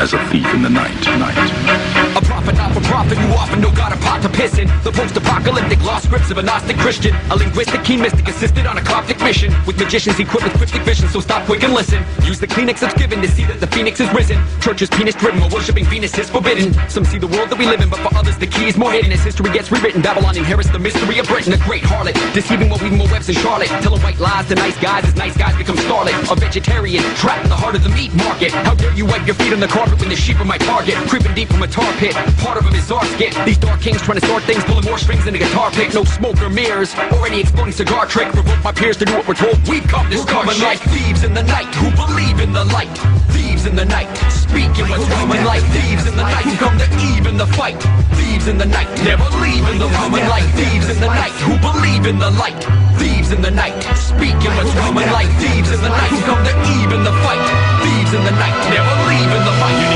As 0.00 0.12
a 0.14 0.18
thief 0.28 0.46
in 0.54 0.62
the 0.62 0.70
night, 0.70 0.94
night. 1.18 2.16
A 2.16 2.24
prophet, 2.24 2.54
for 2.90 2.96
profit, 2.96 3.18
who 3.18 3.32
often 3.34 3.60
know 3.60 3.70
got 3.72 3.92
a 3.92 3.96
pot 3.96 4.22
to 4.22 4.28
piss 4.28 4.58
in. 4.58 4.66
The 4.82 4.92
post-apocalyptic 4.92 5.82
lost 5.84 6.06
scripts 6.06 6.30
of 6.30 6.38
a 6.38 6.42
Gnostic 6.42 6.76
Christian. 6.76 7.14
A 7.30 7.36
linguistic 7.36 7.84
keen 7.84 8.00
mystic 8.00 8.26
assisted 8.28 8.66
on 8.66 8.78
a 8.78 8.82
Coptic 8.82 9.20
mission. 9.20 9.54
With 9.66 9.78
magicians 9.78 10.18
equipped 10.18 10.44
with 10.44 10.56
cryptic 10.56 10.82
vision, 10.82 11.08
so 11.08 11.20
stop 11.20 11.46
quick 11.46 11.62
and 11.62 11.72
listen. 11.72 12.02
Use 12.24 12.40
the 12.40 12.46
Kleenex 12.46 12.80
that's 12.80 12.94
given 12.94 13.22
to 13.22 13.28
see 13.28 13.44
that 13.44 13.60
the 13.60 13.66
phoenix 13.68 14.00
is 14.00 14.12
risen. 14.12 14.38
Church 14.60 14.82
is 14.82 14.90
penis 14.90 15.14
driven, 15.14 15.40
while 15.40 15.50
worshipping 15.50 15.84
Venus 15.86 16.16
is 16.18 16.28
forbidden. 16.28 16.74
Some 16.88 17.04
see 17.04 17.18
the 17.18 17.28
world 17.28 17.50
that 17.50 17.58
we 17.58 17.66
live 17.66 17.80
in, 17.80 17.88
but 17.88 18.00
for 18.00 18.14
others 18.16 18.36
the 18.38 18.46
key 18.46 18.66
is 18.66 18.76
more 18.76 18.92
hidden. 18.92 19.12
As 19.12 19.22
history 19.22 19.50
gets 19.52 19.70
rewritten, 19.70 20.02
Babylon 20.02 20.36
inherits 20.36 20.70
the 20.70 20.78
mystery 20.78 21.18
of 21.18 21.26
Britain. 21.26 21.52
A 21.52 21.58
great 21.58 21.82
harlot, 21.82 22.14
deceiving 22.34 22.68
what 22.68 22.82
we 22.82 22.90
more 22.90 23.08
webs 23.08 23.28
in 23.28 23.36
Charlotte. 23.36 23.68
Telling 23.82 24.02
white 24.02 24.18
lies 24.18 24.48
to 24.48 24.54
nice 24.54 24.78
guys 24.80 25.04
as 25.04 25.14
nice 25.16 25.36
guys 25.36 25.56
become 25.56 25.76
starlit. 25.78 26.14
A 26.30 26.34
vegetarian, 26.34 27.02
trapped 27.14 27.44
in 27.44 27.50
the 27.50 27.56
heart 27.56 27.76
of 27.76 27.82
the 27.82 27.90
meat 27.90 28.12
market. 28.14 28.50
How 28.50 28.74
dare 28.74 28.94
you 28.94 29.06
wipe 29.06 29.26
your 29.26 29.36
feet 29.36 29.52
on 29.52 29.60
the 29.60 29.68
carpet 29.68 29.98
when 30.00 30.08
the 30.08 30.16
sheep 30.16 30.40
are 30.40 30.44
my 30.44 30.58
target? 30.58 30.94
Creeping 31.08 31.34
deep 31.34 31.48
from 31.48 31.62
a 31.62 31.68
tar 31.68 31.90
pit, 31.94 32.14
part 32.38 32.58
of 32.58 32.66
a 32.66 32.70
bizarre 32.80 33.04
skit. 33.16 33.36
These 33.44 33.58
dark 33.58 33.80
kings 33.80 34.00
trying 34.00 34.18
to 34.20 34.26
start 34.26 34.42
things, 34.44 34.64
pulling 34.64 34.84
more 34.84 34.98
strings 34.98 35.24
than 35.24 35.34
a 35.34 35.38
guitar 35.38 35.70
pick. 35.70 35.92
No 35.92 36.04
smoke 36.04 36.40
or 36.40 36.48
mirrors, 36.48 36.94
or 37.12 37.26
any 37.26 37.40
exploding 37.40 37.72
cigar 37.72 38.06
trick. 38.06 38.32
Provoke 38.32 38.62
my 38.64 38.72
peers 38.72 38.96
to 38.98 39.04
do 39.04 39.12
what 39.12 39.28
we're 39.28 39.34
told. 39.34 39.56
We 39.68 39.80
come 39.80 40.08
to 40.10 40.18
start 40.18 40.48
shit. 40.50 40.62
like 40.62 40.80
thieves 40.94 41.22
in 41.22 41.34
the 41.34 41.42
night 41.42 41.68
who 41.76 41.88
believe 41.92 42.40
in 42.40 42.52
the 42.52 42.64
light. 42.76 42.96
Thieves 43.36 43.66
in 43.66 43.76
the 43.76 43.84
night, 43.84 44.10
speaking 44.32 44.88
what's 44.88 45.06
coming 45.12 45.44
like 45.44 45.64
thieves 45.76 46.06
in 46.08 46.16
the 46.16 46.24
night 46.24 46.44
who 46.48 46.56
come 46.56 46.76
to 46.78 46.88
even 47.12 47.36
the 47.36 47.46
fight. 47.58 47.80
Thieves 48.16 48.48
in 48.48 48.56
the 48.56 48.66
night, 48.66 48.88
never 49.04 49.28
leave 49.44 49.66
in 49.68 49.78
the 49.78 49.88
coming 50.00 50.26
like 50.32 50.48
thieves 50.56 50.88
in 50.88 50.98
the 51.00 51.12
night 51.12 51.36
who 51.44 51.54
believe 51.60 52.06
in 52.06 52.18
the 52.18 52.30
light. 52.40 52.60
Thieves 52.96 53.30
in 53.32 53.42
the 53.42 53.50
night, 53.50 53.76
speaking 53.92 54.52
what's 54.56 54.72
coming 54.80 55.08
like 55.12 55.28
thieves 55.36 55.70
in 55.70 55.80
the 55.84 55.92
night 55.92 56.10
who 56.10 56.20
come 56.24 56.42
to 56.48 56.54
even 56.80 57.04
the 57.04 57.12
fight. 57.24 57.44
Thieves 57.84 58.12
in 58.16 58.22
the 58.24 58.34
night, 58.40 58.56
never 58.72 58.94
leave 59.08 59.30
in 59.36 59.42
the 59.44 59.54
fight. 59.60 59.89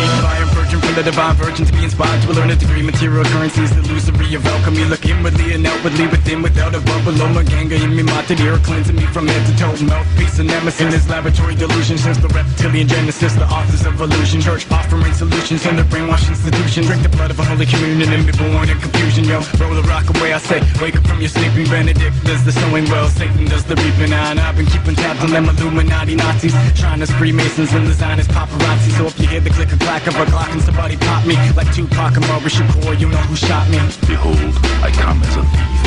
Virgin 0.75 0.91
from 0.91 1.05
the 1.05 1.11
divine 1.11 1.35
virgin 1.37 1.67
to 1.67 1.73
be 1.73 1.85
inspired 1.85 2.21
to 2.23 2.33
learn 2.33 2.51
a 2.51 2.57
degree. 2.57 2.83
Material 2.83 3.25
currencies, 3.25 3.71
illusory 3.77 4.35
of 4.35 4.45
alchemy. 4.47 4.85
Look 4.85 5.07
inwardly 5.07 5.55
and 5.55 5.67
outwardly, 5.67 6.07
within, 6.09 6.43
without 6.43 6.75
a 6.75 6.81
bubble. 6.81 7.15
Oh, 7.23 7.29
my 7.29 7.45
ganga, 7.45 7.77
in 7.77 7.95
me, 7.95 8.03
mata, 8.03 8.35
dear, 8.35 8.59
cleansing 8.59 8.97
me 8.97 9.07
from 9.07 9.29
head 9.29 9.47
to 9.47 9.55
toe. 9.57 9.77
Mouthpiece 9.87 10.39
and 10.41 10.49
nemesis 10.49 10.81
in 10.81 10.91
this 10.91 11.09
laboratory 11.09 11.55
delusion. 11.55 11.97
Since 11.99 12.19
the 12.19 12.29
reptilian 12.29 12.89
genesis, 12.89 13.35
the 13.35 13.47
authors 13.47 13.87
of 13.87 14.01
illusion. 14.01 14.41
Church 14.41 14.69
offering 14.71 15.13
solutions 15.15 15.65
in 15.67 15.77
the 15.77 15.83
brainwash 15.83 16.29
institution. 16.29 16.85
Drink 16.85 17.03
the 17.03 17.09
blood 17.09 17.31
of 17.31 17.39
a 17.39 17.45
holy 17.45 17.67
communion 17.67 18.13
and 18.13 18.27
be 18.27 18.33
born 18.35 18.69
in 18.69 18.79
confusion, 18.81 19.25
yo. 19.25 19.43
Roll 19.63 19.75
the 19.75 19.87
rock 19.87 20.11
away, 20.17 20.33
I 20.33 20.39
say. 20.39 20.59
Wake 20.83 20.97
up 20.97 21.07
from 21.07 21.21
your 21.21 21.31
sleeping. 21.31 21.71
Benedict 21.71 22.17
does 22.25 22.45
the 22.45 22.51
sowing 22.51 22.91
well. 22.91 23.09
Satan 23.09 23.47
does 23.47 23.65
the 23.65 23.77
reaping. 23.77 24.13
And 24.13 24.41
I've 24.41 24.57
been 24.57 24.67
keeping 24.67 24.97
tabs 24.97 25.23
on 25.23 25.31
them 25.31 25.49
Illuminati 25.49 26.17
Nazis. 26.17 26.55
Shriners, 26.75 27.13
Freemasons, 27.13 27.73
and 27.73 27.87
designers, 27.87 28.27
paparazzi. 28.27 28.91
So 28.99 29.07
if 29.07 29.21
you 29.21 29.29
hear 29.29 29.41
the 29.41 29.51
click 29.51 29.71
and 29.71 29.81
clack 29.81 30.07
of 30.09 30.17
a 30.17 30.25
Glock 30.25 30.51
and 30.51 30.64
somebody 30.65 30.97
pop 30.97 31.27
me, 31.27 31.37
like 31.57 31.69
Tupac 31.75 32.17
and 32.17 32.27
Maurice 32.29 32.57
Shakur, 32.57 32.99
you 32.99 33.09
know 33.09 33.25
who 33.29 33.37
shot 33.37 33.69
me. 33.69 33.79
Behold, 34.09 34.57
I 34.81 34.91
come 34.91 35.21
as 35.23 35.37
a 35.37 35.45
thief. 35.45 35.81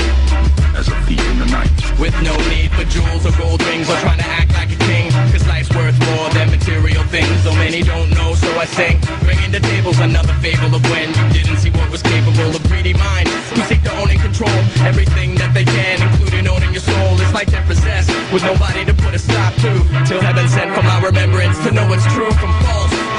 As 0.77 0.87
a 0.87 0.95
thief 1.09 1.23
in 1.33 1.39
the 1.39 1.49
night. 1.49 1.73
With 1.97 2.13
No 2.21 2.37
need 2.53 2.69
for 2.77 2.85
jewels 2.85 3.25
or 3.25 3.33
gold 3.41 3.61
rings 3.65 3.89
or 3.89 3.97
trying 4.05 4.21
to 4.21 4.29
act 4.29 4.53
like 4.53 4.69
a 4.69 4.79
king. 4.85 5.09
Cause 5.33 5.45
life's 5.47 5.73
worth 5.73 5.97
more 6.13 6.29
than 6.37 6.51
material 6.51 7.03
things. 7.09 7.33
So 7.41 7.51
many 7.53 7.81
don't 7.81 8.09
know, 8.13 8.35
so 8.35 8.49
I 8.57 8.65
sing. 8.65 9.01
Bringing 9.25 9.51
the 9.51 9.59
tables 9.59 9.99
another 9.99 10.33
fable 10.45 10.69
of 10.77 10.83
when 10.93 11.09
you 11.09 11.25
didn't 11.33 11.57
see 11.57 11.71
what 11.71 11.89
was 11.89 12.03
capable 12.03 12.53
of 12.53 12.61
greedy 12.69 12.93
minds 12.93 13.31
who 13.49 13.61
seek 13.65 13.81
to 13.83 13.91
own 13.97 14.09
and 14.11 14.21
control 14.21 14.57
everything 14.85 15.33
that 15.41 15.53
they 15.53 15.65
can, 15.65 15.97
including 16.05 16.47
owning 16.47 16.71
your 16.71 16.85
soul. 16.85 17.17
It's 17.17 17.33
like 17.33 17.49
they're 17.49 17.65
possessed 17.65 18.13
with 18.31 18.43
nobody 18.43 18.85
to 18.85 18.93
put 18.93 19.15
a 19.15 19.19
stop 19.19 19.53
to. 19.65 19.71
Till 20.05 20.21
heaven 20.21 20.47
sent 20.47 20.69
for 20.75 20.83
my 20.83 21.01
remembrance 21.01 21.57
to 21.65 21.71
know 21.71 21.87
what's 21.89 22.05
true 22.13 22.31
from 22.37 22.53
false. 22.61 22.76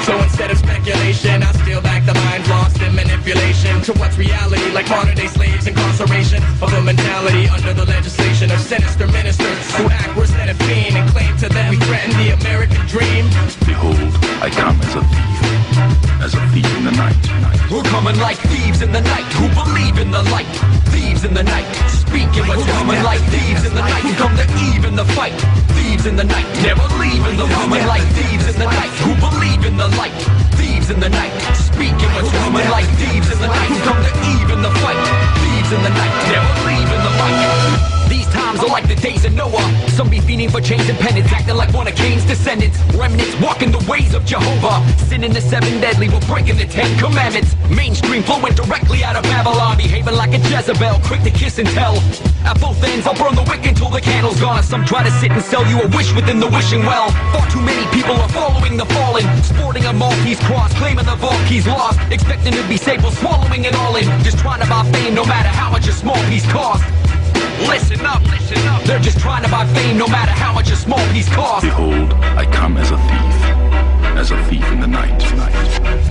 So 0.09 0.17
instead 0.23 0.49
of 0.49 0.57
speculation, 0.57 1.43
I 1.43 1.51
steal 1.61 1.81
back 1.81 2.03
the 2.03 2.15
mind 2.25 2.41
lost 2.49 2.81
in 2.81 2.95
manipulation 2.95 3.79
to 3.83 3.93
what's 4.01 4.17
reality, 4.17 4.71
like 4.71 4.89
modern 4.89 5.13
day 5.13 5.27
slaves, 5.27 5.67
incarceration 5.67 6.41
of 6.65 6.73
a 6.73 6.81
mentality 6.81 7.47
under 7.47 7.75
the 7.75 7.85
legislation 7.85 8.49
of 8.49 8.59
sinister 8.59 9.05
ministers 9.05 9.75
who 9.77 9.85
act 9.85 10.17
worse 10.17 10.31
than 10.31 10.49
a 10.49 10.55
fiend 10.65 10.97
and 10.97 11.07
claim 11.11 11.37
to 11.37 11.47
them 11.49 11.69
we 11.69 11.77
threaten 11.85 12.09
the 12.17 12.33
American 12.41 12.81
dream. 12.87 13.29
Behold, 13.69 14.09
I 14.41 14.49
come 14.49 14.81
as 14.81 14.95
a 14.97 15.03
thief, 15.13 15.37
as 16.25 16.33
a 16.33 16.41
thief 16.57 16.69
in 16.77 16.85
the 16.85 16.95
night. 16.97 17.21
We're 17.69 17.85
coming 17.93 18.17
like 18.17 18.37
thieves 18.49 18.81
in 18.81 18.91
the 18.91 19.01
night 19.01 19.29
who 19.37 19.45
believe 19.61 19.99
in 19.99 20.09
the 20.09 20.23
light. 20.33 20.49
Thieves 20.89 21.23
in 21.23 21.35
the 21.35 21.43
night, 21.43 21.69
speaking 22.09 22.45
what's 22.49 22.65
coming 22.65 23.01
like 23.03 23.21
thieves 23.29 23.63
in 23.65 23.73
the 23.75 23.81
night 23.81 24.01
who 24.01 24.13
come 24.17 24.33
to 24.35 24.45
Eve 24.67 24.83
in 24.85 24.95
the 24.95 25.05
fight. 25.13 25.37
Thieves 25.77 26.05
in 26.05 26.15
the 26.15 26.23
night, 26.23 26.47
never 26.65 26.81
leaving 26.97 27.37
the 27.37 27.45
coming 27.53 27.85
like 27.85 28.05
thieves 28.17 28.49
in 28.49 28.57
the 28.57 28.65
night 28.65 28.93
who 29.05 29.13
believe 29.21 29.63
in 29.65 29.77
the 29.77 29.89
light. 30.01 30.17
Thieves 30.57 30.89
in 30.89 30.99
the 30.99 31.09
night, 31.09 31.33
speaking 31.53 32.09
what's 32.17 32.31
coming 32.41 32.67
like 32.69 32.89
thieves 32.97 33.29
in 33.31 33.39
the 33.39 33.47
night 33.47 33.69
who 33.69 33.77
come 33.85 34.01
to 34.01 34.13
Eve 34.33 34.49
in 34.49 34.61
the 34.65 34.73
fight. 34.81 35.01
Thieves 35.41 35.71
in 35.71 35.81
the 35.85 35.93
night, 36.01 36.15
never 36.33 36.53
leaving 36.65 36.79
fight. 36.83 36.88
These 38.09 38.25
times 38.33 38.59
are 38.59 38.67
like 38.67 38.87
the 38.87 38.95
days 38.95 39.23
of 39.23 39.33
Noah. 39.33 39.61
Some 39.89 40.09
be 40.09 40.19
fiending 40.19 40.49
for 40.49 40.59
change 40.59 40.89
and 40.89 40.97
penance, 40.97 41.31
acting 41.31 41.55
like 41.55 41.71
one 41.73 41.87
of 41.87 41.93
Cain's 41.95 42.25
descendants. 42.25 42.81
Remnants 42.97 43.39
walking 43.39 43.71
the 43.71 43.85
ways 43.87 44.15
of 44.15 44.25
Jehovah. 44.25 44.81
Sinning 45.05 45.31
the 45.31 45.41
seven 45.41 45.79
deadly, 45.79 46.09
we're 46.09 46.25
breaking 46.25 46.57
the 46.57 46.65
Ten 46.65 46.89
Commandments. 46.97 47.55
Mainstream 47.69 48.23
flowing 48.23 48.55
directly 48.55 49.03
out 49.03 49.15
of 49.15 49.23
Babylon, 49.23 49.77
behaving 49.77 50.15
like 50.15 50.33
a 50.33 50.39
Jezebel, 50.49 50.99
quick 51.05 51.21
to 51.21 51.29
kiss 51.29 51.59
and 51.59 51.69
tell. 51.69 51.95
At 52.49 52.59
both 52.59 52.83
ends, 52.83 53.05
I'll 53.05 53.13
burn 53.13 53.35
the 53.35 53.45
wick 53.47 53.65
until 53.67 53.89
the 53.89 54.01
candle's 54.01 54.41
gone. 54.41 54.63
Some 54.63 54.85
try 54.85 55.03
to 55.03 55.11
sit 55.21 55.31
and 55.31 55.43
sell 55.43 55.65
you 55.67 55.79
a 55.81 55.87
wish 55.95 56.11
within 56.15 56.39
the 56.39 56.47
wishing 56.47 56.81
well. 56.81 57.11
Far 57.31 57.45
too 57.51 57.61
many 57.61 57.85
people 57.93 58.15
are 58.15 58.29
following 58.29 58.75
the 58.75 58.85
fallen, 58.97 59.25
sporting 59.43 59.85
a 59.85 59.93
Maltese 59.93 60.39
cross, 60.49 60.73
claiming 60.73 61.05
the 61.05 61.15
vault 61.15 61.37
keys 61.47 61.67
lost, 61.67 61.99
expecting 62.09 62.53
to 62.53 62.67
be 62.67 62.77
safe 62.77 63.03
while 63.03 63.11
swallowing 63.11 63.65
it 63.65 63.75
all 63.75 63.95
in. 63.95 64.05
Just 64.23 64.39
trying 64.39 64.61
to 64.61 64.67
buy 64.67 64.83
fame, 64.91 65.13
no 65.13 65.25
matter 65.25 65.49
how 65.49 65.69
much 65.69 65.87
a 65.87 65.91
small 65.91 66.17
piece 66.25 66.49
costs. 66.51 66.85
Listen 67.67 68.05
up, 68.05 68.23
listen 68.23 68.67
up. 68.67 68.83
They're 68.83 68.99
just 68.99 69.19
trying 69.19 69.43
to 69.43 69.49
buy 69.49 69.65
fame 69.73 69.97
no 69.97 70.07
matter 70.07 70.31
how 70.31 70.53
much 70.53 70.71
a 70.71 70.75
small 70.75 71.05
piece 71.11 71.29
costs. 71.29 71.65
Behold, 71.65 72.13
I 72.13 72.45
come 72.45 72.77
as 72.77 72.91
a 72.91 72.97
thief, 72.97 73.38
as 74.19 74.31
a 74.31 74.43
thief 74.51 74.65
in 74.73 74.81
the 74.81 74.87
night. 74.87 75.15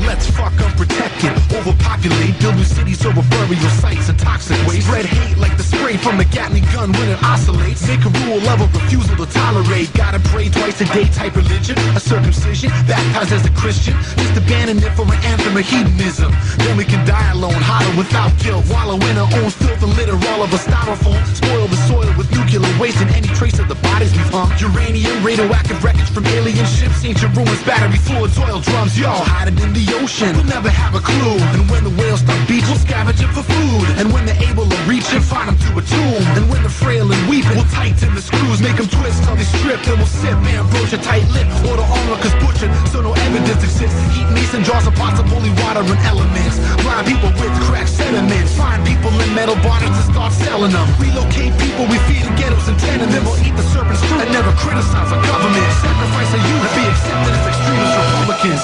Let's 0.01 0.31
fuck 0.33 0.57
unprotected, 0.57 1.37
overpopulate, 1.53 2.41
build 2.41 2.57
new 2.57 2.65
cities 2.65 3.05
over 3.05 3.21
burial 3.29 3.71
sites 3.77 4.09
and 4.09 4.19
toxic 4.19 4.57
waste. 4.67 4.87
Spread 4.87 5.05
hate 5.05 5.37
like 5.37 5.55
the 5.59 5.63
spray 5.63 5.99
from 5.99 6.19
a 6.19 6.25
Gatling 6.25 6.65
gun 6.73 6.91
when 6.93 7.09
it 7.13 7.23
oscillates. 7.23 7.87
Make 7.87 8.01
a 8.09 8.13
rule 8.25 8.41
of 8.49 8.65
a 8.65 8.69
refusal 8.73 9.15
to 9.21 9.27
tolerate. 9.29 9.93
Gotta 9.93 10.21
pray 10.33 10.49
twice 10.49 10.81
a 10.81 10.87
day 10.97 11.05
type 11.13 11.37
religion. 11.37 11.77
A 11.93 12.01
circumcision, 12.01 12.71
baptized 12.89 13.33
as 13.33 13.45
a 13.45 13.53
Christian. 13.53 13.93
Just 14.17 14.41
abandon 14.41 14.79
it 14.79 14.93
for 14.97 15.05
an 15.05 15.21
anthem 15.29 15.57
of 15.57 15.67
hedonism. 15.69 16.33
Then 16.65 16.79
we 16.79 16.85
can 16.85 17.05
die 17.07 17.31
alone, 17.33 17.61
holler 17.61 17.93
without 17.93 18.33
guilt. 18.41 18.65
Wallow 18.73 18.97
in 18.97 19.19
our 19.21 19.29
own 19.37 19.51
filth 19.51 19.83
and 19.85 19.93
litter 20.01 20.17
all 20.33 20.41
of 20.43 20.51
a 20.55 20.57
styrofoam. 20.57 21.21
Spoil 21.37 21.67
the 21.69 21.77
soil 21.85 22.09
with 22.17 22.33
nuclear 22.33 22.65
waste 22.81 23.05
and 23.05 23.11
any 23.13 23.29
trace 23.37 23.59
of 23.59 23.69
the 23.69 23.77
bodies 23.85 24.17
we've 24.17 24.33
hung. 24.33 24.49
Uranium, 24.57 25.13
radioactive 25.23 25.85
wreckage 25.85 26.09
from 26.09 26.25
alien 26.33 26.65
ships, 26.65 27.05
ancient 27.05 27.37
ruins, 27.37 27.61
fluids, 27.99 28.39
oil 28.39 28.61
drums. 28.61 28.99
Y'all 28.99 29.25
hide 29.25 29.49
it 29.49 29.59
in 29.61 29.73
the 29.73 29.85
ocean. 30.01 30.35
We'll 30.37 30.51
never 30.51 30.71
have 30.71 30.95
a 30.95 31.03
clue. 31.03 31.39
And 31.55 31.69
when 31.71 31.83
the 31.85 31.95
whales 31.95 32.21
start 32.21 32.41
beach, 32.49 32.65
we'll 32.69 32.81
scavenge 32.81 33.21
it 33.21 33.31
for 33.35 33.43
food. 33.43 33.87
And 33.99 34.13
when 34.13 34.27
they're 34.27 34.43
able 34.49 34.67
to 34.69 34.79
reach 34.87 35.09
it, 35.13 35.23
find 35.23 35.49
them 35.51 35.59
to 35.67 35.71
a 35.79 35.83
tomb. 35.83 36.23
And 36.39 36.49
when 36.51 36.63
they're 36.63 36.73
frail 36.73 37.11
and 37.11 37.23
weeping, 37.29 37.57
we'll 37.59 37.73
tighten 37.73 38.15
the 38.15 38.23
screws, 38.23 38.61
make 38.61 38.77
them 38.77 38.89
twist 38.89 39.25
till 39.25 39.37
they 39.37 39.49
strip. 39.49 39.83
Then 39.83 39.99
we'll 39.99 40.11
sip 40.11 40.39
ambrosia 40.55 40.99
tight 40.99 41.27
lip. 41.35 41.47
Order 41.67 41.85
armor 41.85 42.19
cause 42.23 42.37
butchered, 42.39 42.73
so 42.93 43.03
no 43.03 43.13
evidence 43.13 43.63
exists. 43.65 43.99
Heat 44.15 44.29
mason 44.33 44.63
jars 44.63 44.87
of 44.87 44.95
pots 44.95 45.19
of 45.19 45.27
holy 45.29 45.51
water 45.65 45.83
and 45.83 46.01
elements. 46.07 46.57
Blind 46.85 47.07
people 47.07 47.31
with 47.35 47.53
cracked 47.67 47.91
sentiments. 47.91 48.55
Find 48.57 48.81
people 48.87 49.11
in 49.11 49.31
metal 49.35 49.59
bodies 49.67 49.91
to 49.91 50.05
start 50.13 50.33
selling 50.33 50.73
them. 50.73 50.87
Relocate 51.01 51.53
people 51.59 51.85
we 51.91 51.99
feed 52.07 52.25
in 52.25 52.35
ghettos 52.37 52.67
and 52.69 52.79
tenements. 52.79 53.25
We'll 53.25 53.41
eat 53.43 53.57
the 53.57 53.67
serpent's 53.75 54.03
fruit 54.07 54.23
and 54.23 54.33
never 54.33 54.53
criticize 54.57 55.11
our 55.13 55.23
government. 55.27 55.69
Sacrifice 55.83 56.31
a 56.35 56.41
youth 56.49 56.65
and 56.67 56.75
be 56.77 56.85
accepted 56.87 57.33
as 57.35 57.47
extremist 57.49 57.88
Republicans. 57.97 58.63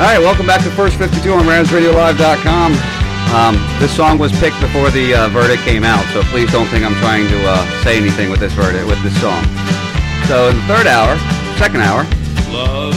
All 0.00 0.06
right, 0.06 0.18
welcome 0.18 0.46
back 0.46 0.62
to 0.64 0.70
First 0.70 0.96
52 0.96 1.30
on 1.32 1.44
RamsRadioLive.com. 1.44 2.72
Um, 3.34 3.54
this 3.78 3.94
song 3.94 4.18
was 4.18 4.32
picked 4.40 4.58
before 4.60 4.90
the 4.90 5.14
uh, 5.14 5.28
verdict 5.28 5.62
came 5.62 5.84
out, 5.84 6.04
so 6.12 6.22
please 6.32 6.50
don't 6.50 6.66
think 6.66 6.84
I'm 6.84 6.94
trying 7.04 7.28
to 7.28 7.38
uh, 7.46 7.64
say 7.84 7.96
anything 7.96 8.30
with 8.30 8.40
this 8.40 8.52
verdict, 8.54 8.86
with 8.86 9.00
this 9.02 9.14
song. 9.20 9.44
So 10.26 10.48
in 10.48 10.56
the 10.56 10.62
third 10.64 10.86
hour, 10.86 11.16
second 11.58 11.82
hour, 11.82 12.04
Love 12.50 12.94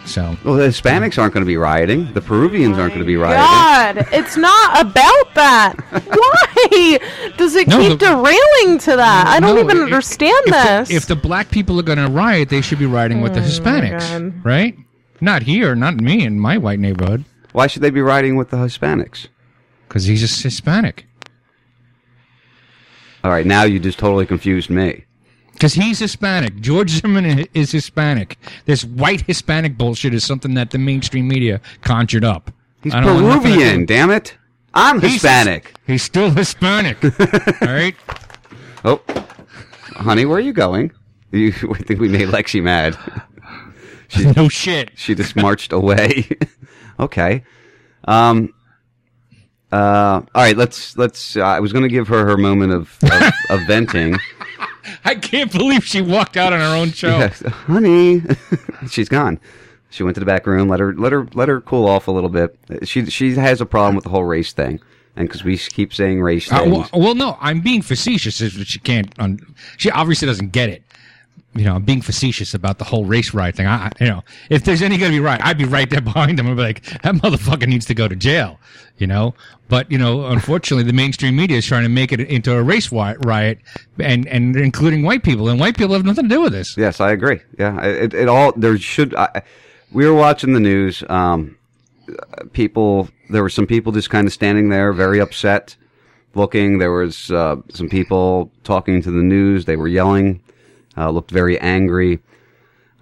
so 0.06 0.36
well, 0.44 0.56
the 0.56 0.64
Hispanics 0.64 1.20
aren't 1.20 1.34
going 1.34 1.44
to 1.44 1.48
be 1.48 1.58
rioting. 1.58 2.12
The 2.14 2.22
Peruvians 2.22 2.78
aren't 2.80 2.94
going 2.94 3.02
to 3.02 3.06
be 3.06 3.18
rioting. 3.18 3.44
God, 3.44 4.08
it's 4.14 4.36
not 4.38 4.82
about 4.82 5.36
that. 5.36 5.74
Why 6.08 7.32
does 7.38 7.56
it 7.56 7.68
No, 7.68 7.78
keep 7.80 8.00
the- 8.00 8.06
derailing 8.08 8.80
to 8.80 8.96
that? 8.96 9.28
I 9.28 9.40
don't 9.40 9.56
No, 9.58 9.62
even 9.64 9.78
if- 9.78 9.84
understand 9.84 10.44
if 10.48 10.54
this. 10.54 10.88
The, 10.90 10.96
if 10.96 11.06
the 11.06 11.16
black 11.16 11.52
people 11.52 11.80
are 11.80 11.84
going 11.84 12.00
to 12.00 12.08
riot, 12.08 12.50
they 12.50 12.62
should 12.62 12.80
be 12.80 12.86
rioting 12.88 13.22
with 13.22 13.34
the 13.36 13.42
oh 13.42 13.44
Hispanics, 13.44 14.44
right? 14.44 14.76
Not 15.22 15.44
here, 15.44 15.76
not 15.76 15.96
me 15.96 16.24
in 16.26 16.40
my 16.40 16.58
white 16.58 16.80
neighborhood. 16.80 17.26
Why 17.54 17.68
should 17.68 17.82
they 17.82 17.90
be 17.90 18.02
riding 18.02 18.36
with 18.36 18.50
the 18.50 18.58
Hispanics? 18.58 19.28
Because 19.88 20.06
he's 20.06 20.22
just 20.22 20.44
Hispanic. 20.44 21.08
All 23.24 23.32
right, 23.32 23.46
now 23.46 23.64
you 23.64 23.80
just 23.80 23.98
totally 24.00 24.26
confused 24.26 24.70
me. 24.70 25.06
Because 25.54 25.74
he's 25.74 25.98
Hispanic. 26.00 26.60
George 26.60 26.92
Zimmerman 26.92 27.48
is 27.54 27.72
Hispanic. 27.72 28.38
This 28.66 28.86
white 28.86 29.22
Hispanic 29.22 29.76
bullshit 29.78 30.14
is 30.14 30.24
something 30.24 30.54
that 30.54 30.70
the 30.70 30.78
mainstream 30.78 31.28
media 31.28 31.60
conjured 31.82 32.24
up. 32.24 32.52
He's 32.84 32.94
I 32.94 33.02
don't 33.02 33.16
want 33.16 33.26
nothing 33.26 33.54
to 33.54 33.58
Peruvian. 33.58 33.86
Damn 33.86 34.12
it! 34.12 34.38
I'm 34.76 35.00
He's- 35.02 35.14
Hispanic. 35.14 35.74
He's 35.88 36.04
still 36.04 36.30
Hispanic. 36.30 37.04
All 37.62 37.68
right. 37.74 37.96
Oh, 38.86 39.02
honey, 39.96 40.26
where 40.26 40.38
are 40.38 40.42
you 40.42 40.54
going? 40.54 40.92
You 41.32 41.48
I 41.74 41.80
think 41.80 42.00
we 42.00 42.08
made 42.08 42.28
Lexi 42.30 42.62
mad. 42.62 42.96
She, 44.10 44.26
no 44.36 44.50
shit. 44.50 44.92
She 44.96 45.16
just 45.16 45.36
marched 45.36 45.72
away. 45.74 46.28
okay. 47.00 47.44
Um. 48.06 48.54
Uh. 49.72 50.22
All 50.34 50.44
right. 50.44 50.56
Let's 50.58 50.98
let's. 50.98 51.36
Uh, 51.36 51.42
I 51.42 51.60
was 51.60 51.74
going 51.74 51.84
to 51.84 51.90
give 51.90 52.08
her 52.08 52.26
her 52.26 52.38
moment 52.38 52.74
of 52.74 52.98
of, 53.04 53.34
of 53.50 53.68
venting. 53.68 54.18
I 55.04 55.16
can't 55.16 55.52
believe 55.52 55.84
she 55.84 56.02
walked 56.02 56.38
out 56.38 56.54
on 56.54 56.60
her 56.60 56.76
own 56.76 56.92
show. 56.92 57.18
Yes, 57.18 57.42
honey, 57.42 58.22
she's 58.90 59.10
gone. 59.10 59.40
She 59.90 60.04
went 60.04 60.16
to 60.16 60.20
the 60.22 60.26
back 60.26 60.48
room. 60.48 60.70
Let 60.70 60.80
her 60.80 60.94
let 60.96 61.12
her 61.12 61.28
let 61.34 61.50
her 61.50 61.60
cool 61.62 61.88
off 61.88 62.08
a 62.08 62.12
little 62.12 62.30
bit. 62.30 62.58
She 62.84 63.06
she 63.08 63.36
has 63.36 63.60
a 63.60 63.66
problem 63.66 63.96
with 63.96 64.06
the 64.06 64.10
whole 64.10 64.24
race 64.24 64.54
thing, 64.54 64.80
and 65.18 65.28
because 65.28 65.44
we 65.44 65.58
keep 65.58 65.94
saying 65.94 66.22
race 66.22 66.50
Uh, 66.52 66.60
things. 66.64 66.72
well, 66.72 66.90
well, 67.02 67.16
no, 67.16 67.38
I'm 67.42 67.60
being 67.60 67.82
facetious. 67.82 68.40
Is 68.40 68.54
she 68.68 68.80
can't. 68.80 69.14
Un- 69.20 69.40
she 69.76 69.92
obviously 69.92 70.26
doesn't 70.26 70.54
get 70.54 70.70
it. 70.70 70.84
You 71.58 71.66
know, 71.66 71.76
I'm 71.76 71.84
being 71.84 72.02
facetious 72.02 72.54
about 72.54 72.78
the 72.78 72.86
whole 72.86 73.06
race 73.06 73.34
riot 73.34 73.56
thing. 73.56 73.68
I, 73.68 73.92
you 74.00 74.08
know, 74.08 74.24
if 74.50 74.64
there's 74.64 74.82
any 74.82 74.98
going 74.98 75.12
to 75.12 75.18
be 75.18 75.20
right, 75.20 75.40
I'd 75.44 75.58
be 75.58 75.66
right 75.66 75.90
there 75.90 76.02
behind 76.14 76.38
them 76.38 76.48
I'd 76.48 76.56
be 76.56 76.62
like, 76.62 76.84
that 77.02 77.16
motherfucker 77.16 77.68
needs 77.68 77.86
to 77.88 77.94
go 77.94 78.08
to 78.08 78.16
jail, 78.16 78.60
you 78.98 79.08
know. 79.08 79.34
But 79.70 79.92
you 79.92 79.98
know, 79.98 80.28
unfortunately, 80.28 80.84
the 80.84 80.94
mainstream 80.94 81.36
media 81.36 81.58
is 81.58 81.66
trying 81.66 81.84
to 81.84 81.90
make 81.90 82.12
it 82.12 82.22
into 82.22 82.56
a 82.56 82.64
race 82.64 82.92
riot, 82.92 83.60
and 84.00 84.28
and 84.28 84.56
including 84.56 85.04
white 85.04 85.24
people, 85.24 85.50
and 85.50 85.60
white 85.60 85.78
people 85.78 85.94
have 85.94 86.06
nothing 86.06 86.30
to 86.30 86.36
do 86.36 86.42
with 86.42 86.54
this. 86.54 86.78
Yes, 86.78 87.02
I 87.02 87.12
agree. 87.12 87.42
Yeah, 87.60 87.82
it, 87.84 88.14
it 88.14 88.30
all 88.30 88.54
there 88.54 88.78
should. 88.78 89.14
I, 89.16 89.42
we 89.92 90.06
were 90.06 90.14
watching 90.16 90.54
the 90.54 90.60
news. 90.60 91.04
Um, 91.10 91.58
people, 92.54 93.10
there 93.30 93.44
were 93.44 93.50
some 93.50 93.68
people 93.68 93.92
just 93.92 94.10
kind 94.10 94.28
of 94.28 94.34
standing 94.34 94.70
there, 94.70 94.94
very 94.94 95.20
upset, 95.20 95.76
looking. 96.36 96.78
There 96.78 96.92
was 96.92 97.32
uh, 97.32 97.58
some 97.70 97.90
people 97.90 98.52
talking 98.64 99.02
to 99.02 99.12
the 99.12 99.24
news. 99.24 99.66
They 99.66 99.76
were 99.76 99.88
yelling, 99.88 100.42
uh, 100.98 101.10
looked 101.10 101.32
very 101.32 101.60
angry. 101.60 102.20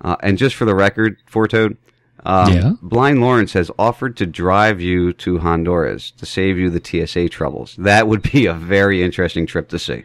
Uh, 0.02 0.16
and 0.22 0.38
just 0.38 0.56
for 0.56 0.66
the 0.66 0.76
record, 0.76 1.18
Fortoad, 1.32 1.78
um, 2.26 2.54
Yeah? 2.54 2.72
Blind 2.82 3.22
Lawrence 3.22 3.54
has 3.54 3.72
offered 3.80 4.18
to 4.18 4.26
drive 4.26 4.82
you 4.82 5.14
to 5.14 5.40
Honduras 5.40 6.12
to 6.12 6.26
save 6.26 6.58
you 6.58 6.70
the 6.70 6.84
TSA 6.84 7.30
troubles. 7.30 7.76
That 7.78 8.08
would 8.08 8.22
be 8.32 8.46
a 8.46 8.54
very 8.54 9.02
interesting 9.04 9.46
trip 9.46 9.70
to 9.70 9.80
see. 9.80 10.04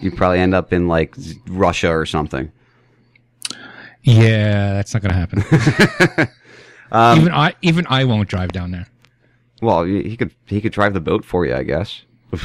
You'd 0.00 0.16
probably 0.16 0.40
end 0.40 0.54
up 0.54 0.72
in 0.72 0.88
like 0.88 1.14
Russia 1.48 1.90
or 1.90 2.06
something. 2.06 2.50
Yeah, 4.02 4.72
that's 4.74 4.94
not 4.94 5.02
going 5.02 5.12
to 5.12 5.18
happen. 5.18 6.28
Um, 6.90 7.18
even 7.20 7.32
I, 7.34 7.54
even 7.60 7.86
I 7.90 8.04
won't 8.04 8.30
drive 8.30 8.52
down 8.52 8.70
there. 8.70 8.86
Well, 9.60 9.84
he 9.84 10.04
he 10.04 10.16
could 10.16 10.34
he 10.46 10.62
could 10.62 10.72
drive 10.72 10.94
the 10.94 11.00
boat 11.00 11.22
for 11.22 11.44
you, 11.44 11.54
I 11.54 11.62
guess. 11.62 12.02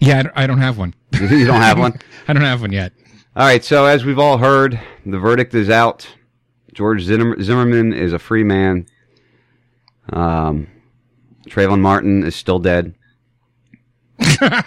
Yeah, 0.00 0.24
I 0.34 0.46
don't 0.46 0.58
have 0.58 0.76
one. 0.76 0.92
you 1.30 1.46
don't 1.46 1.60
have 1.60 1.78
one. 1.78 1.98
I 2.28 2.32
don't 2.32 2.42
have 2.42 2.60
one 2.60 2.72
yet. 2.72 2.92
All 3.36 3.46
right. 3.46 3.64
So 3.64 3.84
as 3.86 4.04
we've 4.04 4.18
all 4.18 4.38
heard, 4.38 4.80
the 5.06 5.18
verdict 5.18 5.54
is 5.54 5.70
out. 5.70 6.06
George 6.72 7.02
Zimmer- 7.02 7.40
Zimmerman 7.42 7.92
is 7.92 8.12
a 8.12 8.18
free 8.18 8.44
man. 8.44 8.86
Um, 10.12 10.66
Trayvon 11.48 11.80
Martin 11.80 12.24
is 12.24 12.34
still 12.34 12.58
dead. 12.58 12.94
I'm 14.40 14.64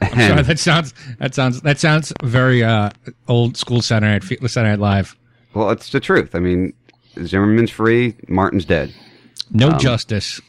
sorry, 0.00 0.42
that 0.42 0.58
sounds 0.58 0.94
that 1.18 1.34
sounds 1.34 1.60
that 1.62 1.78
sounds 1.78 2.12
very 2.22 2.62
uh, 2.62 2.90
old 3.26 3.56
school 3.56 3.82
Saturday 3.82 4.12
Night 4.12 4.24
Fe- 4.24 4.38
Saturday 4.46 4.70
Night 4.70 4.78
Live. 4.78 5.16
Well, 5.54 5.70
it's 5.70 5.90
the 5.90 6.00
truth. 6.00 6.34
I 6.34 6.38
mean, 6.38 6.72
Zimmerman's 7.24 7.70
free. 7.70 8.14
Martin's 8.28 8.64
dead. 8.64 8.94
No 9.50 9.70
Um, 9.70 9.78
justice. 9.78 10.40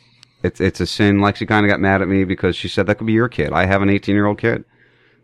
It's 0.44 0.62
it's 0.62 0.80
a 0.80 0.86
sin. 0.86 1.18
Lexi 1.18 1.48
kind 1.48 1.66
of 1.66 1.70
got 1.70 1.80
mad 1.80 2.02
at 2.02 2.08
me 2.08 2.24
because 2.26 2.56
she 2.56 2.68
said 2.68 2.86
that 2.88 2.96
could 3.00 3.08
be 3.08 3.14
your 3.14 3.28
kid. 3.30 3.52
I 3.52 3.66
have 3.66 3.82
an 3.82 3.90
18 3.90 4.14
year 4.16 4.28
old 4.28 4.38
kid. 4.40 4.64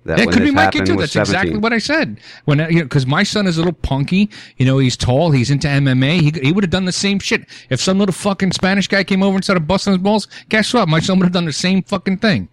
That 0.06 0.20
It 0.20 0.32
could 0.32 0.44
be 0.44 0.52
my 0.52 0.70
kid 0.70 0.86
too. 0.86 0.96
That's 0.98 1.14
17. 1.14 1.36
exactly 1.36 1.58
what 1.58 1.74
I 1.74 1.80
said. 1.80 2.20
When 2.46 2.60
uh, 2.60 2.68
you 2.68 2.78
know, 2.78 2.84
because 2.84 3.08
my 3.08 3.24
son 3.24 3.48
is 3.48 3.58
a 3.58 3.62
little 3.62 3.74
punky. 3.74 4.30
You 4.58 4.66
know, 4.66 4.78
he's 4.78 4.96
tall. 4.96 5.32
He's 5.32 5.50
into 5.50 5.68
MMA. 5.68 6.22
He 6.22 6.48
he 6.48 6.52
would 6.54 6.64
have 6.64 6.70
done 6.70 6.86
the 6.86 6.92
same 6.92 7.18
shit 7.18 7.48
if 7.72 7.82
some 7.82 7.98
little 7.98 8.14
fucking 8.14 8.52
Spanish 8.52 8.88
guy 8.88 9.04
came 9.04 9.24
over 9.24 9.36
and 9.36 9.44
started 9.44 9.68
busting 9.68 9.94
his 9.94 10.02
balls. 10.02 10.28
Guess 10.50 10.76
what? 10.76 10.88
My 10.88 11.00
son 11.00 11.18
would 11.18 11.26
have 11.26 11.34
done 11.34 11.46
the 11.46 11.54
same 11.54 11.82
fucking 11.82 12.20
thing. 12.20 12.50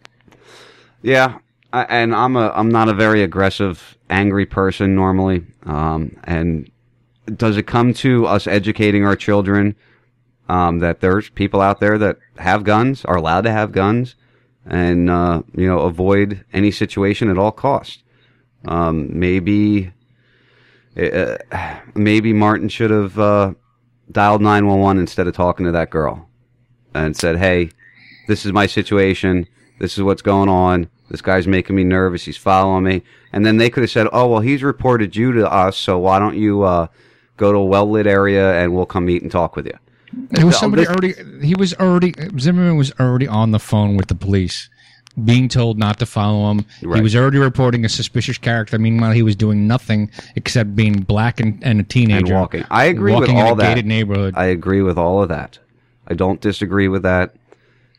Yeah, 1.02 1.38
I, 1.74 1.82
and 1.84 2.14
I'm 2.14 2.36
a 2.36 2.50
I'm 2.54 2.70
not 2.70 2.88
a 2.88 2.94
very 2.94 3.22
aggressive, 3.22 3.98
angry 4.08 4.46
person 4.46 4.94
normally. 4.94 5.44
Um, 5.66 6.16
and 6.24 6.70
does 7.36 7.58
it 7.58 7.66
come 7.66 7.92
to 7.94 8.26
us 8.26 8.46
educating 8.46 9.04
our 9.04 9.14
children 9.14 9.76
um, 10.48 10.78
that 10.78 11.00
there's 11.00 11.28
people 11.28 11.60
out 11.60 11.80
there 11.80 11.98
that 11.98 12.16
have 12.38 12.64
guns, 12.64 13.04
are 13.04 13.16
allowed 13.16 13.42
to 13.42 13.52
have 13.52 13.72
guns, 13.72 14.14
and 14.66 15.10
uh, 15.10 15.42
you 15.54 15.66
know 15.66 15.80
avoid 15.80 16.44
any 16.52 16.70
situation 16.70 17.30
at 17.30 17.38
all 17.38 17.52
costs? 17.52 18.02
Um, 18.64 19.18
maybe 19.18 19.92
uh, 20.96 21.38
maybe 21.94 22.32
Martin 22.32 22.68
should 22.68 22.90
have 22.90 23.18
uh, 23.18 23.54
dialed 24.10 24.42
nine 24.42 24.66
one 24.66 24.80
one 24.80 24.98
instead 24.98 25.26
of 25.26 25.34
talking 25.34 25.66
to 25.66 25.72
that 25.72 25.90
girl 25.90 26.28
and 26.94 27.16
said, 27.16 27.36
"Hey, 27.36 27.70
this 28.28 28.44
is 28.44 28.52
my 28.52 28.66
situation. 28.66 29.46
This 29.78 29.96
is 29.96 30.04
what's 30.04 30.22
going 30.22 30.48
on. 30.48 30.88
This 31.10 31.22
guy's 31.22 31.46
making 31.46 31.76
me 31.76 31.84
nervous. 31.84 32.24
He's 32.24 32.36
following 32.36 32.84
me." 32.84 33.02
And 33.32 33.46
then 33.46 33.56
they 33.56 33.70
could 33.70 33.82
have 33.82 33.90
said, 33.90 34.08
"Oh, 34.12 34.28
well, 34.28 34.40
he's 34.40 34.62
reported 34.62 35.16
you 35.16 35.32
to 35.32 35.50
us, 35.50 35.76
so 35.76 35.98
why 35.98 36.18
don't 36.18 36.36
you 36.36 36.62
uh, 36.62 36.88
go 37.36 37.52
to 37.52 37.58
a 37.58 37.64
well 37.64 37.90
lit 37.90 38.06
area 38.06 38.54
and 38.54 38.74
we'll 38.74 38.86
come 38.86 39.06
meet 39.06 39.22
and 39.22 39.30
talk 39.30 39.56
with 39.56 39.66
you." 39.66 39.78
There 40.12 40.46
was 40.46 40.58
somebody 40.58 40.86
already. 40.86 41.14
He 41.44 41.54
was 41.54 41.74
already. 41.74 42.14
Zimmerman 42.38 42.76
was 42.76 42.92
already 43.00 43.26
on 43.28 43.50
the 43.50 43.58
phone 43.58 43.96
with 43.96 44.08
the 44.08 44.14
police, 44.14 44.68
being 45.24 45.48
told 45.48 45.78
not 45.78 45.98
to 46.00 46.06
follow 46.06 46.50
him. 46.50 46.66
He 46.80 47.00
was 47.00 47.16
already 47.16 47.38
reporting 47.38 47.84
a 47.84 47.88
suspicious 47.88 48.38
character. 48.38 48.78
Meanwhile, 48.78 49.12
he 49.12 49.22
was 49.22 49.36
doing 49.36 49.66
nothing 49.66 50.10
except 50.36 50.76
being 50.76 51.00
black 51.00 51.40
and, 51.40 51.62
and 51.64 51.80
a 51.80 51.82
teenager. 51.82 52.26
and 52.26 52.34
walking. 52.34 52.64
I 52.70 52.84
agree 52.84 53.12
walking 53.12 53.34
with 53.36 53.44
all 53.44 53.52
in 53.52 53.58
a 53.58 53.62
that. 53.62 53.68
gated 53.74 53.86
neighborhood. 53.86 54.34
I 54.36 54.46
agree 54.46 54.82
with 54.82 54.98
all 54.98 55.22
of 55.22 55.28
that. 55.30 55.58
I 56.06 56.14
don't 56.14 56.40
disagree 56.40 56.88
with 56.88 57.02
that. 57.04 57.34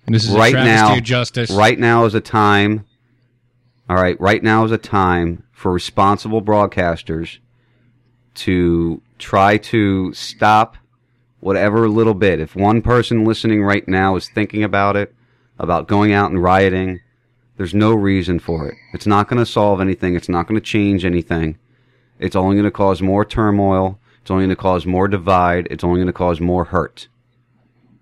And 0.06 0.14
This 0.14 0.26
is 0.28 0.36
right 0.36 0.54
now. 0.54 1.00
justice. 1.00 1.50
Right 1.50 1.80
now 1.80 2.06
is 2.06 2.14
a 2.14 2.22
time. 2.22 2.86
All 3.90 3.96
right, 3.96 4.20
right 4.20 4.42
now 4.44 4.64
is 4.66 4.72
a 4.72 4.78
time 4.78 5.44
for 5.52 5.72
responsible 5.72 6.42
broadcasters 6.42 7.38
to 8.36 9.02
try 9.20 9.58
to 9.58 10.14
stop 10.14 10.78
whatever 11.44 11.90
little 11.90 12.14
bit. 12.14 12.40
If 12.40 12.56
one 12.56 12.82
person 12.82 13.26
listening 13.26 13.64
right 13.64 13.88
now 13.88 14.16
is 14.16 14.30
thinking 14.30 14.64
about 14.64 14.96
it, 14.96 15.14
about 15.60 15.88
going 15.88 16.14
out 16.14 16.32
and 16.32 16.42
rioting, 16.42 17.02
there's 17.58 17.74
no 17.74 17.94
reason 17.94 18.40
for 18.40 18.68
it. 18.68 18.76
It's 18.94 19.06
not 19.06 19.28
going 19.28 19.40
to 19.40 19.46
solve 19.46 19.82
anything. 19.82 20.16
It's 20.16 20.30
not 20.30 20.48
going 20.48 20.60
to 20.60 20.66
change 20.66 21.06
anything. 21.06 21.58
It's 22.20 22.36
only 22.36 22.56
going 22.56 22.66
to 22.66 22.72
cause 22.72 23.02
more 23.02 23.26
turmoil. 23.26 24.00
It's 24.22 24.32
only 24.32 24.44
going 24.46 24.56
to 24.56 24.62
cause 24.62 24.86
more 24.86 25.08
divide. 25.08 25.68
It's 25.70 25.84
only 25.84 25.98
going 25.98 26.08
to 26.08 26.14
cause 26.14 26.40
more 26.40 26.66
hurt. 26.66 27.08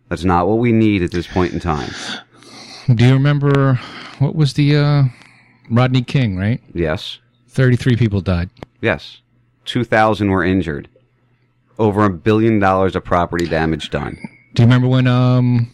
That's 0.10 0.24
not 0.24 0.48
what 0.48 0.60
we 0.60 0.72
need 0.72 1.02
at 1.02 1.12
this 1.12 1.28
point 1.28 1.54
in 1.54 1.60
time. 1.60 1.90
Do 2.94 3.06
you 3.06 3.14
remember 3.14 3.80
what 4.20 4.36
was 4.36 4.54
the 4.54 4.76
uh, 4.76 5.04
Rodney 5.70 6.02
King? 6.04 6.38
Right. 6.38 6.62
Yes. 6.74 7.20
Thirty-three 7.48 7.96
people 7.96 8.22
died. 8.22 8.50
Yes. 8.82 9.22
2,000 9.66 10.30
were 10.30 10.44
injured. 10.44 10.90
Over 11.80 12.06
a 12.06 12.10
billion 12.10 12.60
dollars 12.60 12.96
of 12.96 13.04
property 13.04 13.48
damage 13.48 13.90
done. 13.90 14.18
Do 14.54 14.62
you 14.62 14.68
remember 14.68 14.88
when 14.88 15.08
um, 15.08 15.72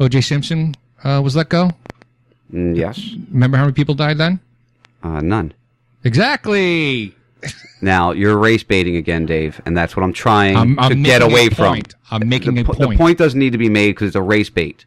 O.J. 0.00 0.20
Simpson 0.22 0.74
uh, 1.04 1.20
was 1.22 1.36
let 1.36 1.48
go? 1.48 1.70
Mm, 2.52 2.76
yes. 2.76 3.14
Remember 3.30 3.56
how 3.56 3.64
many 3.64 3.74
people 3.74 3.94
died 3.94 4.18
then? 4.18 4.40
Uh, 5.02 5.20
none. 5.20 5.52
Exactly. 6.04 7.14
Now, 7.80 8.12
you're 8.12 8.38
race 8.38 8.62
baiting 8.62 8.94
again, 8.96 9.26
Dave, 9.26 9.60
and 9.66 9.76
that's 9.76 9.96
what 9.96 10.04
I'm 10.04 10.12
trying 10.12 10.56
I'm- 10.56 10.78
I'm 10.78 10.90
to 10.90 11.02
get 11.02 11.20
away 11.22 11.48
from. 11.48 11.80
I'm 12.12 12.28
making 12.28 12.54
the, 12.54 12.60
a 12.60 12.64
point. 12.64 12.78
The 12.78 12.96
point 12.96 13.18
doesn't 13.18 13.38
need 13.38 13.50
to 13.52 13.58
be 13.58 13.68
made 13.68 13.90
because 13.92 14.08
it's 14.08 14.16
a 14.16 14.22
race 14.22 14.50
bait. 14.50 14.84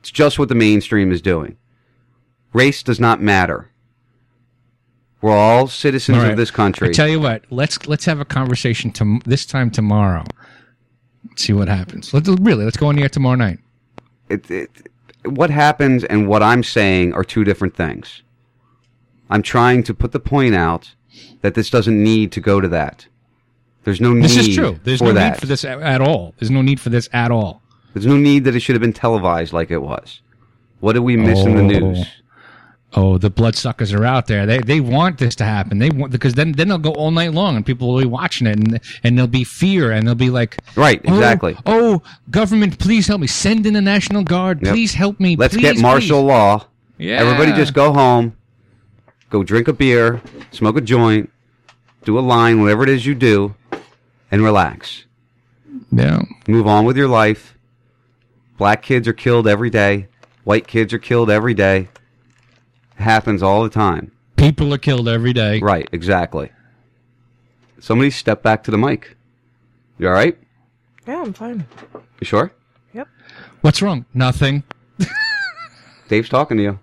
It's 0.00 0.10
just 0.10 0.38
what 0.38 0.48
the 0.48 0.54
mainstream 0.56 1.12
is 1.12 1.22
doing. 1.22 1.56
Race 2.52 2.82
does 2.82 2.98
not 2.98 3.22
matter. 3.22 3.69
We're 5.22 5.36
all 5.36 5.66
citizens 5.68 6.16
All 6.18 6.24
right. 6.24 6.30
of 6.32 6.36
this 6.38 6.50
country. 6.50 6.88
I 6.88 6.92
tell 6.92 7.08
you 7.08 7.20
what, 7.20 7.44
let's 7.50 7.86
let's 7.86 8.04
have 8.06 8.20
a 8.20 8.24
conversation 8.24 8.90
to, 8.92 9.20
this 9.26 9.44
time 9.44 9.70
tomorrow. 9.70 10.24
See 11.36 11.52
what 11.52 11.68
happens. 11.68 12.14
Let's 12.14 12.28
really 12.28 12.64
let's 12.64 12.76
go 12.78 12.86
on 12.86 12.96
the 12.96 13.02
air 13.02 13.08
tomorrow 13.10 13.36
night. 13.36 13.58
it, 14.30 14.50
it, 14.50 14.70
what 15.24 15.50
happens 15.50 16.04
and 16.04 16.26
what 16.28 16.42
I'm 16.42 16.62
saying 16.62 17.12
are 17.12 17.22
two 17.22 17.44
different 17.44 17.76
things. 17.76 18.22
I'm 19.28 19.42
trying 19.42 19.82
to 19.84 19.94
put 19.94 20.12
the 20.12 20.20
point 20.20 20.54
out 20.54 20.94
that 21.42 21.54
this 21.54 21.68
doesn't 21.70 22.02
need 22.02 22.32
to 22.32 22.40
go 22.40 22.60
to 22.60 22.68
that. 22.68 23.06
There's 23.84 24.00
no 24.00 24.12
need 24.14 24.24
This 24.24 24.36
is 24.38 24.54
true. 24.56 24.80
There's 24.84 24.98
for 25.00 25.06
no 25.06 25.12
that. 25.12 25.32
need 25.34 25.40
for 25.40 25.46
this 25.46 25.64
at 25.64 26.00
all. 26.00 26.34
There's 26.38 26.50
no 26.50 26.62
need 26.62 26.80
for 26.80 26.88
this 26.90 27.08
at 27.12 27.30
all. 27.30 27.62
There's 27.94 28.06
no 28.06 28.16
need 28.16 28.44
that 28.44 28.54
it 28.54 28.60
should 28.60 28.74
have 28.74 28.80
been 28.82 28.92
televised 28.92 29.52
like 29.52 29.70
it 29.70 29.82
was. 29.82 30.20
What 30.80 30.94
did 30.94 31.00
we 31.00 31.16
miss 31.16 31.40
in 31.40 31.54
the 31.54 31.62
Oh. 31.76 31.80
news? 31.92 32.06
Oh, 32.92 33.18
the 33.18 33.30
bloodsuckers 33.30 33.92
are 33.92 34.04
out 34.04 34.26
there. 34.26 34.46
They 34.46 34.58
they 34.58 34.80
want 34.80 35.18
this 35.18 35.36
to 35.36 35.44
happen. 35.44 35.78
They 35.78 35.90
want 35.90 36.10
because 36.10 36.34
then 36.34 36.52
then 36.52 36.68
they'll 36.68 36.78
go 36.78 36.90
all 36.90 37.12
night 37.12 37.32
long 37.32 37.54
and 37.54 37.64
people 37.64 37.92
will 37.92 38.00
be 38.00 38.06
watching 38.06 38.48
it 38.48 38.58
and 38.58 38.80
and 39.04 39.16
there'll 39.16 39.28
be 39.28 39.44
fear 39.44 39.92
and 39.92 40.06
they'll 40.06 40.16
be 40.16 40.30
like 40.30 40.56
Right, 40.74 41.00
"Oh, 41.06 41.14
exactly. 41.14 41.56
Oh, 41.66 42.02
government, 42.30 42.78
please 42.80 43.06
help 43.06 43.20
me. 43.20 43.28
Send 43.28 43.64
in 43.66 43.74
the 43.74 43.80
National 43.80 44.24
Guard. 44.24 44.62
Yep. 44.62 44.72
Please 44.74 44.94
help 44.94 45.20
me. 45.20 45.36
Let's 45.36 45.54
Please, 45.54 45.62
get 45.62 45.78
martial 45.78 46.20
please." 46.22 46.26
law. 46.28 46.66
Yeah. 46.98 47.20
Everybody 47.20 47.52
just 47.52 47.74
go 47.74 47.92
home, 47.92 48.36
go 49.30 49.42
drink 49.44 49.68
a 49.68 49.72
beer, 49.72 50.20
smoke 50.50 50.76
a 50.76 50.80
joint, 50.80 51.30
do 52.04 52.18
a 52.18 52.20
line, 52.20 52.60
whatever 52.60 52.82
it 52.82 52.88
is 52.88 53.06
you 53.06 53.14
do, 53.14 53.54
and 54.32 54.42
relax. 54.42 55.04
Yeah. 55.92 56.22
Move 56.48 56.66
on 56.66 56.84
with 56.84 56.96
your 56.96 57.08
life. 57.08 57.56
Black 58.58 58.82
kids 58.82 59.06
are 59.08 59.12
killed 59.12 59.46
every 59.46 59.70
day. 59.70 60.08
White 60.44 60.66
kids 60.66 60.92
are 60.92 60.98
killed 60.98 61.30
every 61.30 61.54
day. 61.54 61.88
It 63.00 63.04
happens 63.04 63.42
all 63.42 63.62
the 63.62 63.70
time. 63.70 64.12
People 64.36 64.74
are 64.74 64.78
killed 64.78 65.08
every 65.08 65.32
day. 65.32 65.58
Right, 65.60 65.88
exactly. 65.90 66.52
Somebody 67.78 68.10
step 68.10 68.42
back 68.42 68.62
to 68.64 68.70
the 68.70 68.76
mic. 68.76 69.16
You 69.98 70.08
all 70.08 70.12
right? 70.12 70.36
Yeah, 71.06 71.22
I'm 71.22 71.32
fine. 71.32 71.66
You 72.20 72.26
sure? 72.26 72.52
Yep. 72.92 73.08
What's 73.62 73.80
wrong? 73.80 74.04
Nothing. 74.12 74.64
Dave's 76.08 76.28
talking 76.28 76.58
to 76.58 76.62
you. 76.62 76.78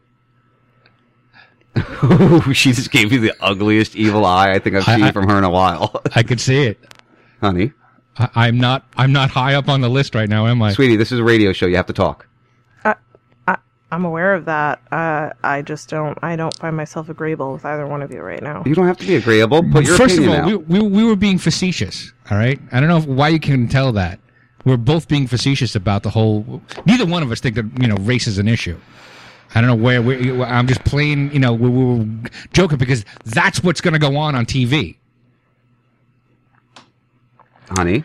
she 2.53 2.71
just 2.71 2.89
gave 2.89 3.11
you 3.13 3.19
the 3.19 3.33
ugliest 3.39 3.95
evil 3.95 4.25
eye 4.25 4.53
I 4.53 4.57
think 4.59 4.75
I've 4.75 4.87
I- 4.89 4.95
seen 4.95 5.03
I- 5.03 5.11
from 5.11 5.29
her 5.29 5.37
in 5.37 5.43
a 5.43 5.51
while. 5.51 6.01
I 6.15 6.23
could 6.23 6.39
see 6.41 6.63
it. 6.63 6.79
Honey. 7.41 7.73
I, 8.17 8.29
I'm 8.33 8.57
not. 8.57 8.87
I'm 8.97 9.11
not 9.13 9.29
high 9.29 9.53
up 9.53 9.69
on 9.69 9.81
the 9.81 9.89
list 9.89 10.15
right 10.15 10.27
now, 10.27 10.47
am 10.47 10.63
I? 10.63 10.71
Sweetie, 10.73 10.95
this 10.95 11.11
is 11.11 11.19
a 11.19 11.23
radio 11.23 11.53
show. 11.53 11.67
You 11.67 11.75
have 11.75 11.85
to 11.85 11.93
talk. 11.93 12.26
I'm 13.91 14.03
aware 14.03 14.33
of 14.33 14.45
that. 14.45 14.81
Uh, 14.91 15.31
I 15.43 15.61
just 15.61 15.89
don't. 15.89 16.17
I 16.21 16.35
don't 16.35 16.55
find 16.57 16.75
myself 16.75 17.07
agreeable 17.07 17.53
with 17.53 17.63
either 17.63 17.87
one 17.87 18.01
of 18.01 18.11
you 18.11 18.21
right 18.21 18.41
now. 18.41 18.63
You 18.65 18.75
don't 18.75 18.87
have 18.87 18.97
to 18.97 19.07
be 19.07 19.15
agreeable. 19.15 19.63
Put 19.63 19.85
your 19.85 19.95
First 19.95 20.19
of 20.19 20.27
all, 20.27 20.45
we, 20.45 20.55
we 20.57 20.79
we 20.81 21.03
were 21.05 21.15
being 21.15 21.37
facetious. 21.37 22.11
All 22.29 22.37
right. 22.37 22.59
I 22.73 22.81
don't 22.81 22.89
know 22.89 22.97
if, 22.97 23.05
why 23.05 23.29
you 23.29 23.39
can 23.39 23.69
tell 23.69 23.93
that. 23.93 24.19
We're 24.65 24.75
both 24.75 25.07
being 25.07 25.27
facetious 25.27 25.75
about 25.75 26.03
the 26.03 26.09
whole. 26.09 26.61
Neither 26.85 27.05
one 27.05 27.23
of 27.23 27.31
us 27.31 27.39
think 27.39 27.55
that 27.55 27.65
you 27.81 27.87
know 27.87 27.95
race 27.95 28.27
is 28.27 28.37
an 28.37 28.49
issue. 28.49 28.77
I 29.55 29.61
don't 29.61 29.69
know 29.69 29.81
where 29.83 30.01
we. 30.01 30.43
I'm 30.43 30.67
just 30.67 30.83
playing. 30.83 31.31
You 31.31 31.39
know, 31.39 31.53
we, 31.53 31.69
we 31.69 31.85
were 31.85 32.05
joking 32.51 32.77
because 32.77 33.05
that's 33.23 33.63
what's 33.63 33.79
going 33.79 33.93
to 33.93 33.99
go 33.99 34.17
on 34.17 34.35
on 34.35 34.45
TV. 34.45 34.97
Honey. 37.69 38.03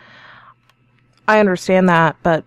I 1.27 1.39
understand 1.39 1.89
that, 1.89 2.15
but 2.23 2.45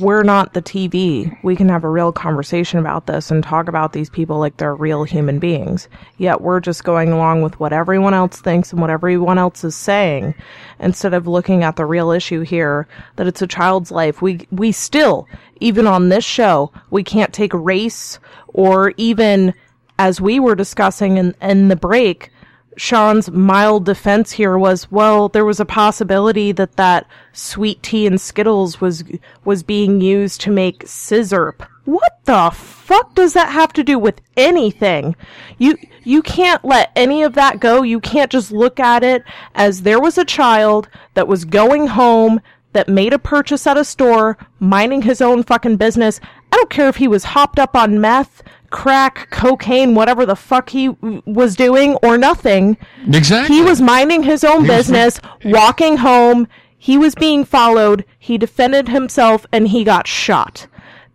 we're 0.00 0.22
not 0.22 0.54
the 0.54 0.62
TV. 0.62 1.36
We 1.42 1.54
can 1.54 1.68
have 1.68 1.84
a 1.84 1.90
real 1.90 2.10
conversation 2.10 2.78
about 2.78 3.06
this 3.06 3.30
and 3.30 3.44
talk 3.44 3.68
about 3.68 3.92
these 3.92 4.08
people 4.08 4.38
like 4.38 4.56
they're 4.56 4.74
real 4.74 5.04
human 5.04 5.38
beings. 5.38 5.88
Yet 6.16 6.40
we're 6.40 6.60
just 6.60 6.84
going 6.84 7.12
along 7.12 7.42
with 7.42 7.60
what 7.60 7.74
everyone 7.74 8.14
else 8.14 8.40
thinks 8.40 8.72
and 8.72 8.80
what 8.80 8.88
everyone 8.90 9.36
else 9.36 9.64
is 9.64 9.76
saying 9.76 10.34
instead 10.80 11.12
of 11.12 11.26
looking 11.26 11.62
at 11.62 11.76
the 11.76 11.84
real 11.84 12.10
issue 12.10 12.40
here 12.40 12.88
that 13.16 13.26
it's 13.26 13.42
a 13.42 13.46
child's 13.46 13.90
life. 13.90 14.22
We 14.22 14.46
we 14.50 14.72
still 14.72 15.28
even 15.60 15.86
on 15.86 16.08
this 16.08 16.24
show, 16.24 16.72
we 16.90 17.04
can't 17.04 17.32
take 17.32 17.52
race 17.52 18.18
or 18.48 18.94
even 18.96 19.54
as 19.98 20.20
we 20.20 20.40
were 20.40 20.54
discussing 20.54 21.16
in, 21.16 21.34
in 21.40 21.68
the 21.68 21.76
break, 21.76 22.30
Sean's 22.76 23.30
mild 23.30 23.84
defense 23.86 24.32
here 24.32 24.58
was, 24.58 24.90
well, 24.90 25.28
there 25.28 25.44
was 25.44 25.60
a 25.60 25.64
possibility 25.64 26.52
that 26.52 26.76
that 26.76 27.06
sweet 27.32 27.82
tea 27.82 28.06
and 28.06 28.20
Skittles 28.20 28.80
was 28.80 29.02
was 29.44 29.62
being 29.62 30.00
used 30.00 30.40
to 30.42 30.50
make 30.50 30.84
sizzurp. 30.84 31.66
What 31.86 32.18
the 32.24 32.50
fuck 32.52 33.14
does 33.14 33.32
that 33.32 33.50
have 33.50 33.72
to 33.74 33.84
do 33.84 33.98
with 33.98 34.20
anything? 34.36 35.16
You 35.56 35.78
you 36.04 36.20
can't 36.20 36.64
let 36.64 36.92
any 36.94 37.22
of 37.22 37.34
that 37.34 37.60
go. 37.60 37.82
You 37.82 38.00
can't 38.00 38.30
just 38.30 38.52
look 38.52 38.78
at 38.78 39.02
it 39.02 39.24
as 39.54 39.82
there 39.82 40.00
was 40.00 40.18
a 40.18 40.24
child 40.24 40.88
that 41.14 41.28
was 41.28 41.44
going 41.44 41.86
home 41.88 42.40
that 42.72 42.88
made 42.88 43.14
a 43.14 43.18
purchase 43.18 43.66
at 43.66 43.78
a 43.78 43.84
store, 43.84 44.36
minding 44.60 45.00
his 45.00 45.22
own 45.22 45.42
fucking 45.42 45.78
business. 45.78 46.20
I 46.52 46.56
don't 46.56 46.68
care 46.68 46.88
if 46.88 46.96
he 46.96 47.08
was 47.08 47.24
hopped 47.24 47.58
up 47.58 47.74
on 47.74 48.02
meth, 48.02 48.42
crack, 48.70 49.28
cocaine, 49.30 49.94
whatever 49.94 50.24
the 50.26 50.36
fuck 50.36 50.70
he 50.70 50.88
w- 50.88 51.22
was 51.26 51.56
doing, 51.56 51.94
or 52.02 52.16
nothing. 52.18 52.76
Exactly. 53.12 53.56
He 53.56 53.62
was 53.62 53.80
minding 53.80 54.22
his 54.22 54.44
own 54.44 54.64
He 54.64 54.68
was- 54.70 54.76
business, 54.86 55.20
walking 55.44 55.98
home. 55.98 56.48
He 56.78 56.96
was 56.98 57.14
being 57.14 57.44
followed. 57.44 58.04
He 58.18 58.38
defended 58.38 58.88
himself 58.88 59.46
and 59.52 59.68
he 59.68 59.82
got 59.84 60.06
shot. 60.06 60.66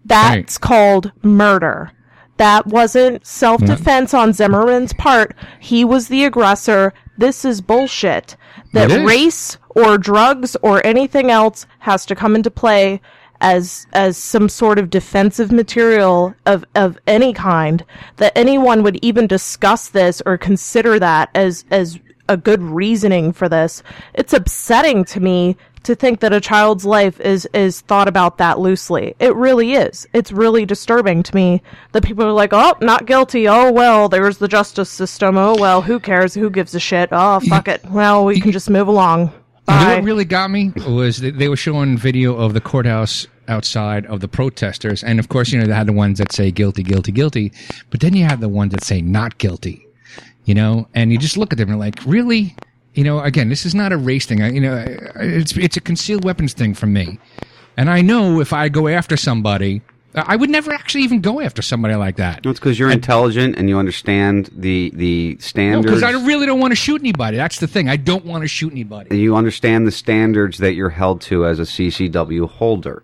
That's 0.04 0.58
called 0.58 1.12
murder. 1.22 1.92
That 2.38 2.66
wasn't 2.68 3.26
self 3.26 3.64
defense 3.64 4.14
on 4.16 4.34
Zimmerman's 4.34 4.94
part. 4.94 5.36
He 5.60 5.86
was 5.86 6.08
the 6.08 6.24
aggressor. 6.26 6.94
This 7.18 7.46
is 7.46 7.62
bullshit. 7.62 8.36
That 8.74 8.90
race 9.06 9.58
or 9.70 9.98
drugs 10.00 10.58
or 10.64 10.86
anything 10.86 11.30
else 11.30 11.68
has 11.80 12.06
to 12.08 12.16
come 12.16 12.36
into 12.36 12.50
play 12.50 13.00
as 13.42 13.88
as 13.94 14.18
some 14.18 14.48
sort 14.48 14.80
of 14.80 14.90
defensive 14.90 15.52
material 15.52 16.34
of 16.46 16.64
of 16.76 16.98
any 17.08 17.34
kind 17.34 17.84
that 18.18 18.38
anyone 18.38 18.84
would 18.84 19.04
even 19.04 19.28
discuss 19.28 19.90
this 19.90 20.22
or 20.26 20.38
consider 20.38 21.00
that 21.00 21.30
as 21.36 21.66
as 21.72 22.00
a 22.30 22.38
good 22.38 22.62
reasoning 22.62 23.34
for 23.34 23.50
this. 23.50 23.84
It's 24.14 24.32
upsetting 24.32 25.04
to 25.06 25.20
me 25.20 25.58
to 25.84 25.96
think 25.96 26.20
that 26.20 26.32
a 26.32 26.40
child's 26.40 26.86
life 26.86 27.20
is 27.20 27.48
is 27.54 27.82
thought 27.82 28.08
about 28.08 28.38
that 28.38 28.60
loosely. 28.60 29.16
It 29.20 29.36
really 29.36 29.74
is. 29.74 30.08
It's 30.14 30.32
really 30.32 30.66
disturbing 30.66 31.24
to 31.24 31.36
me 31.36 31.62
that 31.92 32.06
people 32.06 32.26
are 32.26 32.32
like 32.32 32.54
oh 32.54 32.78
not 32.82 33.06
guilty. 33.06 33.48
Oh 33.48 33.72
well 33.72 34.08
there's 34.08 34.38
the 34.38 34.48
justice 34.48 34.90
system. 34.90 35.38
Oh 35.38 35.56
well 35.60 35.82
who 35.82 36.00
cares? 36.00 36.34
Who 36.34 36.50
gives 36.50 36.76
a 36.76 36.80
shit? 36.80 37.10
Oh 37.12 37.40
fuck 37.42 37.68
it. 37.68 37.84
Well 37.86 38.26
we 38.26 38.40
can 38.40 38.52
just 38.52 38.70
move 38.70 38.88
along. 38.88 39.34
You 39.68 39.76
know 39.76 39.96
what 39.96 40.04
really 40.04 40.26
got 40.26 40.52
me 40.52 40.74
was 40.88 41.20
they 41.20 41.48
were 41.48 41.56
showing 41.56 41.98
video 41.98 42.36
of 42.36 42.54
the 42.54 42.62
courthouse 42.62 43.28
outside 43.52 44.06
of 44.08 44.20
the 44.22 44.28
protesters, 44.28 45.04
and 45.04 45.20
of 45.20 45.28
course, 45.30 45.52
you 45.52 45.60
know 45.60 45.68
they 45.68 45.74
had 45.74 45.88
the 45.88 45.94
ones 45.94 46.18
that 46.18 46.32
say 46.32 46.50
guilty, 46.52 46.82
guilty, 46.84 47.12
guilty, 47.12 47.52
but 47.92 48.00
then 48.00 48.16
you 48.16 48.26
have 48.26 48.40
the 48.40 48.50
ones 48.50 48.72
that 48.74 48.84
say 48.84 49.02
not 49.02 49.38
guilty. 49.38 49.86
You 50.46 50.56
know, 50.56 50.88
and 50.96 51.12
you 51.12 51.20
just 51.20 51.38
look 51.38 51.52
at 51.54 51.60
them 51.60 51.70
and 51.70 51.80
like, 51.80 52.00
really? 52.06 52.56
You 52.96 53.04
know, 53.04 53.20
again, 53.20 53.48
this 53.50 53.64
is 53.66 53.76
not 53.76 53.92
a 53.94 53.98
race 53.98 54.26
thing. 54.26 54.42
I, 54.42 54.50
you 54.52 54.60
know, 54.60 54.84
it's 55.18 55.56
it's 55.56 55.78
a 55.78 55.82
concealed 55.82 56.24
weapons 56.26 56.54
thing 56.54 56.74
for 56.74 56.88
me, 56.88 57.20
and 57.78 57.90
I 57.90 58.02
know 58.02 58.40
if 58.42 58.52
I 58.52 58.68
go 58.70 58.88
after 58.88 59.16
somebody, 59.16 59.82
I 60.16 60.36
would 60.36 60.50
never 60.50 60.74
actually 60.74 61.04
even 61.04 61.22
go 61.22 61.40
after 61.40 61.62
somebody 61.62 61.96
like 61.96 62.18
that. 62.18 62.44
No, 62.44 62.52
it's 62.52 62.60
because 62.60 62.78
you're 62.80 62.92
intelligent 62.92 63.56
and 63.58 63.70
you 63.70 63.78
understand 63.78 64.50
the 64.52 64.92
the 64.96 65.34
No, 65.36 65.40
standards. 65.40 65.86
because 65.86 66.04
I 66.04 66.12
really 66.26 66.46
don't 66.48 66.60
want 66.60 66.72
to 66.72 66.76
shoot 66.76 67.00
anybody. 67.02 67.38
That's 67.38 67.60
the 67.60 67.68
thing. 67.68 67.88
I 67.88 67.96
don't 67.96 68.26
want 68.26 68.42
to 68.44 68.48
shoot 68.50 68.72
anybody. 68.74 69.18
you 69.18 69.36
understand 69.38 69.86
the 69.88 69.92
standards 69.92 70.58
that 70.58 70.74
you're 70.74 70.90
held 70.90 71.22
to 71.30 71.46
as 71.46 71.60
a 71.60 71.64
CCW 71.66 72.50
holder. 72.50 73.04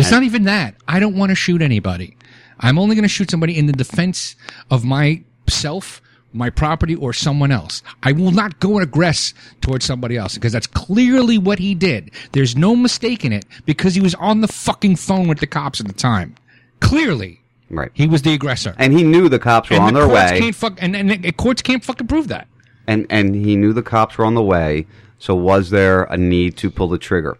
It's 0.00 0.10
not 0.10 0.22
even 0.22 0.44
that. 0.44 0.74
I 0.86 1.00
don't 1.00 1.16
want 1.16 1.30
to 1.30 1.34
shoot 1.34 1.62
anybody. 1.62 2.16
I'm 2.60 2.78
only 2.78 2.94
going 2.96 3.04
to 3.04 3.08
shoot 3.08 3.30
somebody 3.30 3.56
in 3.56 3.66
the 3.66 3.72
defense 3.72 4.34
of 4.70 4.84
myself, 4.84 6.00
my 6.32 6.50
property, 6.50 6.94
or 6.94 7.12
someone 7.12 7.52
else. 7.52 7.82
I 8.02 8.12
will 8.12 8.30
not 8.32 8.58
go 8.60 8.78
and 8.78 8.90
aggress 8.90 9.32
towards 9.60 9.84
somebody 9.84 10.16
else 10.16 10.34
because 10.34 10.52
that's 10.52 10.66
clearly 10.66 11.38
what 11.38 11.58
he 11.58 11.74
did. 11.74 12.10
There's 12.32 12.56
no 12.56 12.74
mistake 12.76 13.24
in 13.24 13.32
it 13.32 13.44
because 13.64 13.94
he 13.94 14.00
was 14.00 14.14
on 14.16 14.40
the 14.40 14.48
fucking 14.48 14.96
phone 14.96 15.28
with 15.28 15.38
the 15.38 15.46
cops 15.46 15.80
at 15.80 15.86
the 15.86 15.92
time. 15.92 16.34
Clearly. 16.80 17.40
Right. 17.70 17.90
He 17.94 18.06
was 18.06 18.22
the 18.22 18.32
aggressor. 18.34 18.74
And 18.78 18.92
he 18.92 19.02
knew 19.02 19.28
the 19.28 19.38
cops 19.38 19.68
were 19.70 19.76
And 19.76 19.84
on 19.84 19.94
the 19.94 20.00
their 20.00 20.08
courts 20.08 20.32
way. 20.32 20.38
Can't 20.40 20.54
fuck, 20.54 20.78
and, 20.82 20.96
and 20.96 21.10
the 21.22 21.32
courts 21.32 21.62
can't 21.62 21.84
fucking 21.84 22.06
prove 22.06 22.28
that. 22.28 22.48
and 22.86 23.06
and 23.10 23.34
he 23.34 23.56
knew 23.56 23.72
the 23.72 23.82
cops 23.82 24.16
were 24.18 24.24
on 24.24 24.34
the 24.34 24.42
way. 24.42 24.86
So 25.18 25.34
was 25.34 25.70
there 25.70 26.04
a 26.04 26.16
need 26.16 26.56
to 26.58 26.70
pull 26.70 26.88
the 26.88 26.96
trigger? 26.98 27.36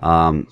Um, 0.00 0.46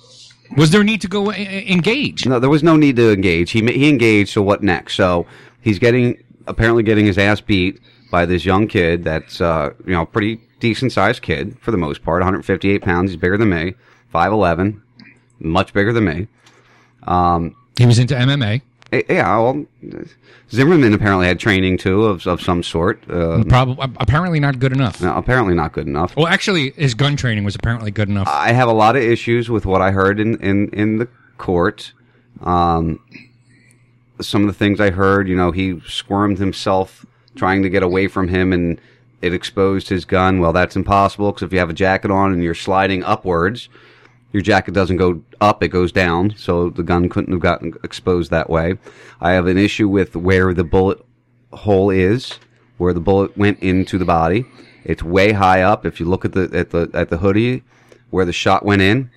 was 0.57 0.71
there 0.71 0.81
a 0.81 0.83
need 0.83 1.01
to 1.01 1.07
go 1.07 1.31
e- 1.31 1.35
e- 1.37 1.71
engage? 1.71 2.25
No, 2.25 2.39
there 2.39 2.49
was 2.49 2.63
no 2.63 2.75
need 2.75 2.95
to 2.97 3.11
engage. 3.11 3.51
He 3.51 3.61
he 3.61 3.89
engaged. 3.89 4.29
So 4.31 4.41
what 4.41 4.63
next? 4.63 4.95
So 4.95 5.25
he's 5.61 5.79
getting 5.79 6.21
apparently 6.47 6.83
getting 6.83 7.05
his 7.05 7.17
ass 7.17 7.41
beat 7.41 7.79
by 8.11 8.25
this 8.25 8.45
young 8.45 8.67
kid. 8.67 9.03
That's 9.03 9.41
uh, 9.41 9.71
you 9.85 9.93
know 9.93 10.05
pretty 10.05 10.39
decent 10.59 10.91
sized 10.91 11.21
kid 11.21 11.57
for 11.59 11.71
the 11.71 11.77
most 11.77 12.03
part. 12.03 12.21
158 12.21 12.81
pounds. 12.81 13.11
He's 13.11 13.19
bigger 13.19 13.37
than 13.37 13.49
me. 13.49 13.73
5'11", 14.13 14.81
much 15.39 15.73
bigger 15.73 15.91
than 15.91 16.05
me. 16.05 16.27
Um, 17.03 17.55
he 17.77 17.85
was 17.85 17.99
into 17.99 18.15
MMA. 18.15 18.61
Yeah, 19.09 19.37
well, 19.39 19.65
Zimmerman 20.51 20.93
apparently 20.93 21.27
had 21.27 21.39
training 21.39 21.77
too 21.77 22.05
of 22.05 22.25
of 22.27 22.41
some 22.41 22.63
sort. 22.63 23.03
Uh, 23.09 23.43
Probably, 23.47 23.87
apparently 23.99 24.39
not 24.39 24.59
good 24.59 24.71
enough. 24.71 25.01
no, 25.01 25.15
apparently 25.15 25.53
not 25.53 25.71
good 25.73 25.87
enough. 25.87 26.15
Well, 26.15 26.27
actually, 26.27 26.71
his 26.71 26.93
gun 26.93 27.15
training 27.15 27.43
was 27.43 27.55
apparently 27.55 27.91
good 27.91 28.09
enough. 28.09 28.27
I 28.27 28.51
have 28.51 28.67
a 28.67 28.73
lot 28.73 28.95
of 28.95 29.03
issues 29.03 29.49
with 29.49 29.65
what 29.65 29.81
I 29.81 29.91
heard 29.91 30.19
in, 30.19 30.39
in, 30.41 30.69
in 30.69 30.97
the 30.97 31.07
court. 31.37 31.93
Um, 32.41 32.99
some 34.21 34.41
of 34.41 34.47
the 34.47 34.53
things 34.53 34.79
I 34.79 34.91
heard, 34.91 35.27
you 35.27 35.35
know, 35.35 35.51
he 35.51 35.79
squirmed 35.87 36.37
himself 36.37 37.05
trying 37.35 37.63
to 37.63 37.69
get 37.69 37.83
away 37.83 38.07
from 38.07 38.27
him 38.29 38.53
and 38.53 38.79
it 39.21 39.33
exposed 39.33 39.89
his 39.89 40.05
gun. 40.05 40.39
Well, 40.39 40.53
that's 40.53 40.75
impossible 40.75 41.31
because 41.31 41.43
if 41.43 41.53
you 41.53 41.59
have 41.59 41.69
a 41.69 41.73
jacket 41.73 42.11
on 42.11 42.31
and 42.31 42.43
you're 42.43 42.53
sliding 42.55 43.03
upwards, 43.03 43.67
your 44.35 44.41
jacket 44.41 44.73
doesn't 44.73 44.97
go 44.97 45.21
up, 45.39 45.63
it 45.63 45.69
goes 45.69 45.93
down. 45.93 46.33
So 46.35 46.69
the 46.69 46.83
gun 46.83 47.07
couldn't 47.07 47.31
have 47.31 47.39
gotten 47.39 47.73
exposed 47.85 48.31
that 48.31 48.49
way. 48.49 48.77
I 49.21 49.31
have 49.31 49.47
an 49.47 49.57
issue 49.57 49.87
with 49.87 50.13
where 50.13 50.53
the 50.53 50.65
bullet 50.65 50.99
hole 51.53 51.89
is, 51.89 52.37
where 52.77 52.91
the 52.91 52.99
bullet 52.99 53.37
went 53.37 53.59
into 53.59 53.97
the 53.97 54.03
body. 54.03 54.45
It's 54.83 55.01
way 55.01 55.31
high 55.31 55.61
up. 55.61 55.85
If 55.85 56.01
you 56.01 56.05
look 56.05 56.25
at 56.25 56.33
the 56.33 56.49
at 56.53 56.71
the 56.71 56.89
at 56.93 57.07
the 57.07 57.19
hoodie 57.19 57.63
where 58.09 58.25
the 58.25 58.33
shot 58.33 58.65
went 58.65 58.81
in, 58.81 59.09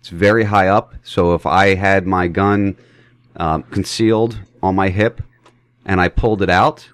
it's 0.00 0.08
very 0.08 0.42
high 0.42 0.66
up. 0.66 0.96
So 1.04 1.34
if 1.34 1.46
I 1.46 1.76
had 1.76 2.04
my 2.04 2.26
gun 2.26 2.76
um, 3.36 3.62
concealed 3.62 4.40
on 4.60 4.74
my 4.74 4.88
hip 4.88 5.22
and 5.86 6.00
I 6.00 6.08
pulled 6.08 6.42
it 6.42 6.50
out, 6.50 6.88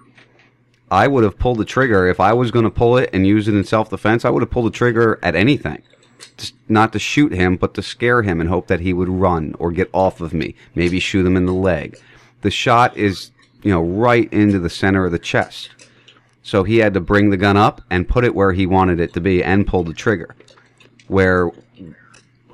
I 0.91 1.09
would 1.09 1.25
have 1.25 1.39
pulled 1.39 1.57
the 1.57 1.65
trigger. 1.65 2.07
If 2.09 2.21
I 2.21 2.35
was 2.35 2.51
going 2.51 2.67
to 2.67 2.71
pull 2.71 2.99
it 2.99 3.09
and 3.15 3.27
use 3.27 3.49
it 3.49 3.55
in 3.55 3.65
self 3.65 3.89
defense, 3.89 4.27
I 4.27 4.29
would 4.29 4.43
have 4.43 4.51
pulled 4.51 4.67
the 4.67 4.77
trigger 4.77 5.19
at 5.23 5.35
anything. 5.35 5.83
Not 6.69 6.93
to 6.93 6.99
shoot 6.99 7.33
him, 7.33 7.57
but 7.57 7.75
to 7.75 7.83
scare 7.83 8.23
him 8.23 8.41
and 8.41 8.49
hope 8.49 8.67
that 8.69 8.81
he 8.81 8.93
would 8.93 9.09
run 9.09 9.55
or 9.59 9.73
get 9.73 9.91
off 9.93 10.21
of 10.21 10.33
me. 10.33 10.55
Maybe 10.75 11.01
shoot 11.01 11.27
him 11.27 11.37
in 11.37 11.47
the 11.47 11.53
leg. 11.53 11.99
The 12.43 12.51
shot 12.51 12.97
is, 12.97 13.31
you 13.63 13.71
know, 13.71 13.83
right 13.83 14.33
into 14.33 14.59
the 14.59 14.71
center 14.71 15.05
of 15.05 15.13
the 15.13 15.19
chest. 15.19 15.71
So 16.43 16.65
he 16.65 16.79
had 16.79 16.95
to 16.95 17.01
bring 17.01 17.31
the 17.31 17.37
gun 17.37 17.57
up 17.57 17.83
and 17.91 18.09
put 18.09 18.25
it 18.25 18.35
where 18.35 18.53
he 18.53 18.67
wanted 18.67 19.01
it 19.01 19.13
to 19.15 19.21
be 19.21 19.43
and 19.45 19.67
pull 19.67 19.85
the 19.85 19.93
trigger. 19.93 20.35
Where, 21.09 21.51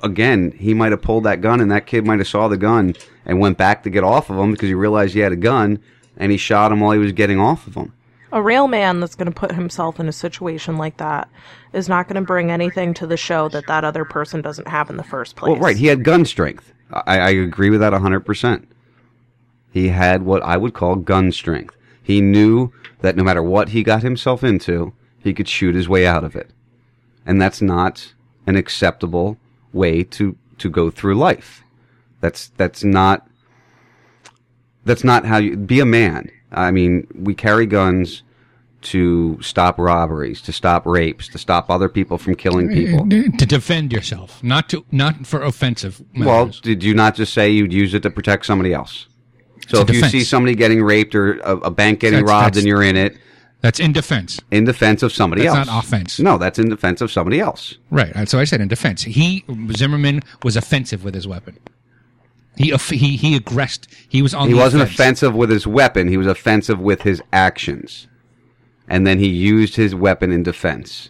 again, 0.03 0.51
he 0.51 0.73
might 0.73 0.91
have 0.91 1.01
pulled 1.01 1.23
that 1.23 1.41
gun 1.41 1.61
and 1.61 1.71
that 1.71 1.87
kid 1.87 2.05
might 2.05 2.19
have 2.19 2.27
saw 2.27 2.47
the 2.47 2.57
gun 2.57 2.95
and 3.25 3.39
went 3.39 3.57
back 3.57 3.83
to 3.83 3.89
get 3.89 4.03
off 4.03 4.29
of 4.29 4.37
him 4.37 4.51
because 4.51 4.67
he 4.67 4.73
realized 4.73 5.13
he 5.13 5.21
had 5.21 5.31
a 5.31 5.37
gun 5.37 5.79
and 6.17 6.31
he 6.31 6.37
shot 6.37 6.71
him 6.71 6.79
while 6.79 6.91
he 6.91 6.99
was 6.99 7.11
getting 7.11 7.39
off 7.39 7.67
of 7.67 7.75
him. 7.75 7.93
A 8.31 8.41
real 8.41 8.67
man 8.67 8.99
that's 8.99 9.15
going 9.15 9.31
to 9.31 9.39
put 9.39 9.53
himself 9.53 9.99
in 9.99 10.07
a 10.09 10.13
situation 10.13 10.77
like 10.77 10.97
that 10.97 11.29
is 11.71 11.87
not 11.87 12.07
going 12.07 12.21
to 12.21 12.25
bring 12.25 12.51
anything 12.51 12.93
to 12.95 13.07
the 13.07 13.17
show 13.17 13.47
that 13.49 13.67
that 13.67 13.85
other 13.85 14.03
person 14.03 14.41
doesn't 14.41 14.67
have 14.67 14.89
in 14.89 14.97
the 14.97 15.03
first 15.03 15.35
place. 15.35 15.51
Well, 15.51 15.59
right. 15.59 15.77
He 15.77 15.87
had 15.87 16.03
gun 16.03 16.25
strength. 16.25 16.73
I, 16.91 17.19
I 17.19 17.29
agree 17.29 17.69
with 17.69 17.79
that 17.79 17.93
100%. 17.93 18.65
He 19.71 19.89
had 19.89 20.23
what 20.23 20.43
I 20.43 20.57
would 20.57 20.73
call 20.73 20.95
gun 20.95 21.31
strength. 21.31 21.75
He 22.01 22.21
knew 22.21 22.71
that 23.01 23.15
no 23.15 23.23
matter 23.23 23.43
what 23.43 23.69
he 23.69 23.83
got 23.83 24.03
himself 24.03 24.43
into, 24.43 24.93
he 25.19 25.33
could 25.33 25.47
shoot 25.47 25.75
his 25.75 25.89
way 25.89 26.07
out 26.07 26.23
of 26.23 26.35
it. 26.35 26.49
And 27.25 27.41
that's 27.41 27.61
not 27.61 28.13
an 28.45 28.55
acceptable 28.55 29.37
way 29.73 30.03
to, 30.03 30.37
to 30.57 30.69
go 30.69 30.89
through 30.89 31.15
life. 31.15 31.63
That's, 32.21 32.47
that's 32.57 32.83
not, 32.83 33.29
that's 34.85 35.03
not 35.03 35.25
how 35.25 35.37
you, 35.37 35.57
be 35.57 35.79
a 35.79 35.85
man. 35.85 36.31
I 36.51 36.71
mean, 36.71 37.07
we 37.15 37.33
carry 37.35 37.65
guns 37.65 38.23
to 38.83 39.37
stop 39.41 39.77
robberies, 39.79 40.41
to 40.43 40.53
stop 40.53 40.85
rapes, 40.85 41.27
to 41.29 41.37
stop 41.37 41.69
other 41.69 41.89
people 41.89 42.17
from 42.17 42.35
killing 42.35 42.69
people. 42.69 43.05
Mm, 43.05 43.23
mm, 43.25 43.37
to 43.37 43.45
defend 43.45 43.91
yourself, 43.91 44.41
not 44.43 44.69
to 44.69 44.85
not 44.91 45.25
for 45.25 45.41
offensive. 45.41 46.01
Well, 46.17 46.47
did 46.47 46.83
you 46.83 46.93
not 46.93 47.15
just 47.15 47.33
say 47.33 47.49
you'd 47.49 47.73
use 47.73 47.93
it 47.93 48.03
to 48.03 48.09
protect 48.09 48.45
somebody 48.45 48.73
else? 48.73 49.07
So 49.67 49.81
It's 49.81 49.89
if 49.89 49.95
you 49.97 50.03
see 50.03 50.23
somebody 50.23 50.55
getting 50.55 50.81
raped 50.83 51.15
or 51.15 51.39
a, 51.39 51.57
a 51.57 51.71
bank 51.71 51.99
getting 51.99 52.19
That's- 52.19 52.29
robbed 52.31 52.45
that's- 52.55 52.57
and 52.63 52.67
you're 52.67 52.83
in 52.83 52.95
it, 52.95 53.17
that's 53.59 53.79
in 53.79 53.91
defense. 53.91 54.39
in 54.51 54.63
defense 54.65 55.01
of 55.01 55.11
somebody 55.11 55.41
That's 55.41 55.55
else. 55.55 55.67
not 55.67 55.83
offense. 55.83 56.19
No, 56.19 56.37
that's 56.37 56.59
in 56.59 56.69
defense 56.69 57.01
of 57.01 57.11
somebody 57.11 57.39
else. 57.39 57.75
Right. 57.89 58.29
So 58.29 58.39
I 58.39 58.43
said 58.43 58.61
in 58.61 58.67
defense. 58.67 59.01
He 59.03 59.43
Zimmerman 59.75 60.21
was 60.43 60.55
offensive 60.55 61.03
with 61.03 61.15
his 61.15 61.27
weapon. 61.27 61.57
He 62.57 62.73
he 62.95 63.15
he 63.17 63.35
aggressed. 63.35 63.87
He 64.09 64.21
was 64.21 64.33
on. 64.33 64.47
he 64.47 64.53
wasn't 64.53 64.83
offense. 64.83 64.99
offensive 64.99 65.35
with 65.35 65.49
his 65.49 65.67
weapon. 65.67 66.07
He 66.07 66.17
was 66.17 66.27
offensive 66.27 66.79
with 66.79 67.03
his 67.03 67.21
actions, 67.31 68.07
and 68.87 69.05
then 69.05 69.19
he 69.19 69.27
used 69.29 69.75
his 69.75 69.93
weapon 69.93 70.31
in 70.31 70.43
defense, 70.43 71.09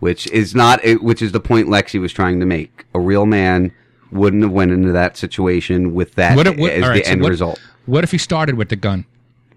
which 0.00 0.26
is 0.28 0.54
not. 0.54 0.80
Which 1.02 1.20
is 1.22 1.32
the 1.32 1.40
point 1.40 1.68
Lexi 1.68 2.00
was 2.00 2.12
trying 2.12 2.38
to 2.40 2.46
make. 2.46 2.84
A 2.94 3.00
real 3.00 3.26
man 3.26 3.72
wouldn't 4.12 4.42
have 4.44 4.52
went 4.52 4.70
into 4.70 4.92
that 4.92 5.16
situation 5.16 5.92
with 5.94 6.14
that 6.14 6.36
What 6.36 6.46
if- 6.46 6.56
what- 6.56 6.70
as 6.72 6.84
all 6.84 6.92
the 6.94 7.02
so 7.04 7.10
end 7.10 7.22
what- 7.22 7.30
result. 7.30 7.60
What 7.86 8.04
if 8.04 8.12
he 8.12 8.18
started 8.18 8.54
with 8.54 8.68
the 8.68 8.76
gun? 8.76 9.04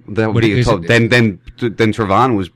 That 0.09 0.27
would 0.27 0.35
What 0.35 0.43
be 0.43 0.51
is 0.59 0.65
to- 0.67 0.75
it- 0.77 0.87
then 0.87 1.09
then 1.09 1.39
then 1.59 1.93
Trevon 1.93 2.35
was 2.35 2.49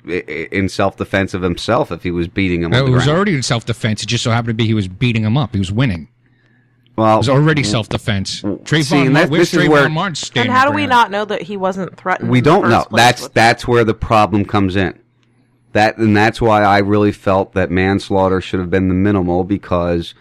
in 0.52 0.70
self 0.70 0.98
defense 0.98 1.34
of 1.34 1.42
himself 1.44 1.92
if 1.92 2.02
he 2.02 2.10
was 2.10 2.28
beating 2.28 2.64
him. 2.64 2.74
It 2.74 2.82
was 2.84 3.04
ground. 3.04 3.10
already 3.10 3.36
in 3.36 3.44
self 3.44 3.66
defense. 3.66 4.02
It 4.02 4.08
just 4.08 4.24
so 4.24 4.32
happened 4.32 4.48
to 4.50 4.54
be 4.56 4.66
he 4.66 4.74
was 4.74 4.88
beating 4.88 5.24
him 5.24 5.38
up. 5.38 5.54
He 5.54 5.60
was 5.60 5.72
winning. 5.72 6.08
Well, 7.02 7.16
it 7.16 7.18
was 7.18 7.30
already 7.30 7.64
self 7.64 7.90
defense. 7.90 8.42
Trayvon, 8.42 8.84
see, 8.84 9.02
and 9.02 9.14
Mar- 9.14 9.24
that- 9.24 9.32
where's 9.32 9.52
this 9.52 9.54
is 9.62 9.68
Trayvon 9.68 9.72
where- 9.72 9.90
Martin 9.90 10.40
And 10.42 10.52
how 10.52 10.70
do 10.70 10.76
we 10.76 10.86
not 10.86 11.10
know 11.12 11.26
that 11.26 11.42
he 11.44 11.58
wasn't 11.58 11.98
threatened? 11.98 12.30
we 12.30 12.38
in 12.40 12.44
the 12.44 12.50
don't 12.52 12.62
first 12.64 12.72
know. 12.72 12.84
place 12.86 13.02
That's 13.04 13.22
with- 13.24 13.34
that's 13.34 13.68
where 13.68 13.84
the 13.84 13.94
problem 13.94 14.46
comes 14.46 14.76
in. 14.76 14.94
That 15.74 15.98
and 15.98 16.16
that's 16.16 16.42
why 16.42 16.64
I 16.64 16.78
really 16.80 17.12
felt 17.12 17.54
that 17.54 17.72
manslaughter 17.72 18.40
should 18.42 18.60
have 18.60 18.70
been 18.70 18.88
the 18.88 18.94
minimal 18.94 19.44
because 19.44 20.14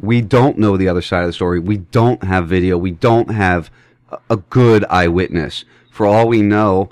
we 0.00 0.20
don't 0.20 0.58
know 0.58 0.76
the 0.76 0.88
other 0.88 1.02
side 1.02 1.20
of 1.20 1.28
the 1.28 1.32
story. 1.32 1.60
We 1.60 1.76
don't 1.76 2.24
have 2.24 2.48
video. 2.48 2.76
We 2.76 2.90
don't 2.90 3.30
have 3.30 3.70
a- 4.10 4.18
a 4.30 4.36
good 4.38 4.84
eyewitness. 4.90 5.64
For 5.90 6.06
all 6.06 6.26
we 6.26 6.42
know, 6.42 6.88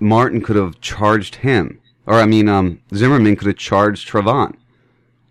Martin 0.00 0.40
could 0.40 0.56
have 0.56 0.80
charged 0.80 1.36
him, 1.36 1.78
or 2.06 2.14
I 2.14 2.26
mean, 2.26 2.48
um, 2.48 2.80
Zimmerman 2.92 3.36
could 3.36 3.46
have 3.46 3.56
charged 3.56 4.08
Trevon 4.10 4.54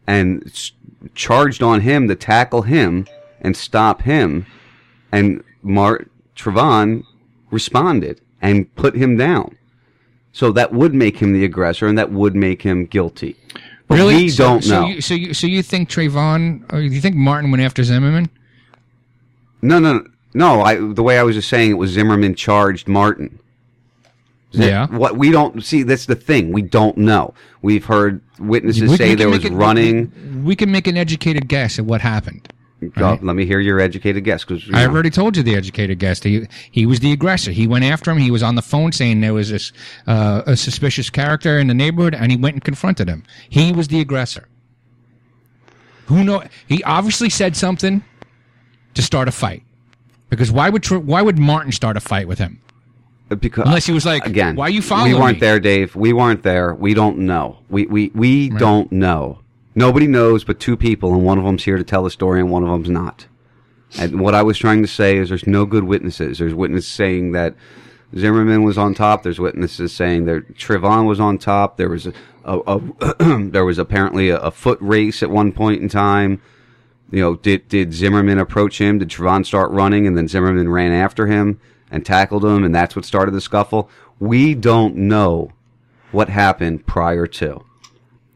and 0.07 0.43
s- 0.45 0.71
charged 1.15 1.63
on 1.63 1.81
him 1.81 2.07
to 2.07 2.15
tackle 2.15 2.63
him 2.63 3.07
and 3.41 3.55
stop 3.55 4.03
him, 4.03 4.45
and 5.11 5.43
Mart 5.63 6.09
Trevon 6.35 7.03
responded 7.49 8.21
and 8.41 8.73
put 8.75 8.95
him 8.95 9.17
down. 9.17 9.57
So 10.33 10.51
that 10.53 10.73
would 10.73 10.93
make 10.93 11.17
him 11.17 11.33
the 11.33 11.43
aggressor, 11.43 11.87
and 11.87 11.97
that 11.97 12.11
would 12.11 12.35
make 12.35 12.61
him 12.61 12.85
guilty. 12.85 13.35
But 13.87 13.97
Really? 13.97 14.15
we 14.15 14.29
so, 14.29 14.43
don't 14.45 14.63
so 14.63 14.81
know. 14.81 14.87
You, 14.87 15.01
so 15.01 15.13
you 15.13 15.33
so 15.33 15.47
you 15.47 15.61
think 15.61 15.89
Trayvon? 15.89 16.63
Or 16.71 16.77
oh, 16.77 16.79
you 16.79 17.01
think 17.01 17.15
Martin 17.15 17.51
went 17.51 17.61
after 17.61 17.83
Zimmerman? 17.83 18.29
No, 19.61 19.79
no, 19.79 20.05
no. 20.33 20.61
I 20.61 20.75
the 20.75 21.03
way 21.03 21.19
I 21.19 21.23
was 21.23 21.35
just 21.35 21.49
saying 21.49 21.71
it 21.71 21.73
was 21.73 21.91
Zimmerman 21.91 22.35
charged 22.35 22.87
Martin. 22.87 23.39
Yeah. 24.51 24.87
What 24.87 25.17
we 25.17 25.31
don't 25.31 25.63
see. 25.63 25.83
That's 25.83 26.05
the 26.07 26.15
thing. 26.15 26.51
We 26.51 26.61
don't 26.61 26.97
know. 26.97 27.33
We've 27.61 27.85
heard 27.85 28.21
witnesses 28.39 28.89
We- 28.89 28.97
say 28.97 29.09
we 29.09 29.15
there 29.15 29.29
was 29.29 29.45
it- 29.45 29.53
running. 29.53 30.43
We 30.43 30.55
can 30.55 30.71
make 30.71 30.87
an 30.87 30.97
educated 30.97 31.47
guess 31.47 31.79
at 31.79 31.85
what 31.85 32.01
happened. 32.01 32.47
Go- 32.95 33.19
let 33.21 33.35
me 33.35 33.45
hear 33.45 33.59
your 33.59 33.79
educated 33.79 34.23
guess, 34.23 34.43
because 34.43 34.67
I 34.73 34.79
have 34.79 34.91
already 34.91 35.11
told 35.11 35.37
you 35.37 35.43
the 35.43 35.53
educated 35.55 35.99
guess. 35.99 36.21
He, 36.23 36.47
he 36.71 36.87
was 36.87 36.99
the 36.99 37.11
aggressor. 37.11 37.51
He 37.51 37.67
went 37.67 37.85
after 37.85 38.09
him. 38.09 38.17
He 38.17 38.31
was 38.31 38.41
on 38.41 38.55
the 38.55 38.63
phone 38.63 38.91
saying 38.91 39.21
there 39.21 39.35
was 39.35 39.51
this 39.51 39.71
uh, 40.07 40.41
a 40.47 40.57
suspicious 40.57 41.07
character 41.11 41.59
in 41.59 41.67
the 41.67 41.75
neighborhood, 41.75 42.15
and 42.15 42.31
he 42.31 42.37
went 42.37 42.55
and 42.55 42.63
confronted 42.63 43.07
him. 43.07 43.21
He 43.47 43.71
was 43.71 43.89
the 43.89 43.99
aggressor. 44.01 44.47
Who 46.07 46.23
know? 46.23 46.43
He 46.67 46.83
obviously 46.83 47.29
said 47.29 47.55
something 47.55 48.03
to 48.95 49.01
start 49.03 49.27
a 49.27 49.31
fight. 49.31 49.61
Because 50.31 50.51
why 50.51 50.69
would 50.69 50.83
why 50.89 51.21
would 51.21 51.37
Martin 51.37 51.71
start 51.71 51.97
a 51.97 51.99
fight 52.01 52.27
with 52.27 52.39
him? 52.39 52.61
Because 53.39 53.65
Unless 53.65 53.85
he 53.85 53.93
was 53.93 54.05
like, 54.05 54.25
again, 54.25 54.55
why 54.55 54.67
are 54.67 54.69
you 54.69 54.81
following 54.81 55.11
me? 55.11 55.15
We 55.15 55.21
weren't 55.21 55.37
me? 55.37 55.39
there, 55.41 55.59
Dave. 55.59 55.95
We 55.95 56.13
weren't 56.13 56.43
there. 56.43 56.73
We 56.73 56.93
don't 56.93 57.19
know. 57.19 57.59
We 57.69 57.85
we 57.85 58.11
we 58.13 58.49
don't 58.49 58.91
know. 58.91 59.39
Nobody 59.73 60.07
knows 60.07 60.43
but 60.43 60.59
two 60.59 60.75
people, 60.75 61.13
and 61.13 61.23
one 61.23 61.37
of 61.37 61.45
them's 61.45 61.63
here 61.63 61.77
to 61.77 61.83
tell 61.83 62.03
the 62.03 62.11
story, 62.11 62.39
and 62.39 62.51
one 62.51 62.63
of 62.63 62.69
them's 62.69 62.89
not. 62.89 63.27
And 63.97 64.19
what 64.19 64.35
I 64.35 64.43
was 64.43 64.57
trying 64.57 64.81
to 64.81 64.87
say 64.87 65.17
is, 65.17 65.29
there's 65.29 65.47
no 65.47 65.65
good 65.65 65.83
witnesses. 65.83 66.39
There's 66.39 66.53
witnesses 66.53 66.91
saying 66.91 67.31
that 67.33 67.55
Zimmerman 68.17 68.63
was 68.63 68.77
on 68.77 68.93
top. 68.93 69.23
There's 69.23 69.39
witnesses 69.39 69.93
saying 69.93 70.25
that 70.25 70.55
Trevon 70.57 71.07
was 71.07 71.19
on 71.19 71.37
top. 71.37 71.77
There 71.77 71.89
was 71.89 72.07
a, 72.07 72.13
a, 72.43 72.57
a 72.59 73.39
there 73.49 73.65
was 73.65 73.77
apparently 73.77 74.29
a, 74.29 74.37
a 74.39 74.51
foot 74.51 74.79
race 74.81 75.23
at 75.23 75.29
one 75.29 75.51
point 75.51 75.81
in 75.81 75.89
time. 75.89 76.41
You 77.11 77.21
know, 77.21 77.35
did 77.35 77.67
did 77.69 77.93
Zimmerman 77.93 78.39
approach 78.39 78.79
him? 78.79 78.99
Did 78.99 79.09
Trevon 79.09 79.45
start 79.45 79.71
running, 79.71 80.07
and 80.07 80.17
then 80.17 80.27
Zimmerman 80.27 80.69
ran 80.69 80.91
after 80.91 81.27
him 81.27 81.59
and 81.91 82.05
tackled 82.05 82.45
him, 82.45 82.63
and 82.63 82.73
that's 82.73 82.95
what 82.95 83.05
started 83.05 83.31
the 83.31 83.41
scuffle? 83.41 83.89
We 84.19 84.55
don't 84.55 84.95
know 84.95 85.51
what 86.11 86.29
happened 86.29 86.85
prior 86.85 87.27
to. 87.27 87.63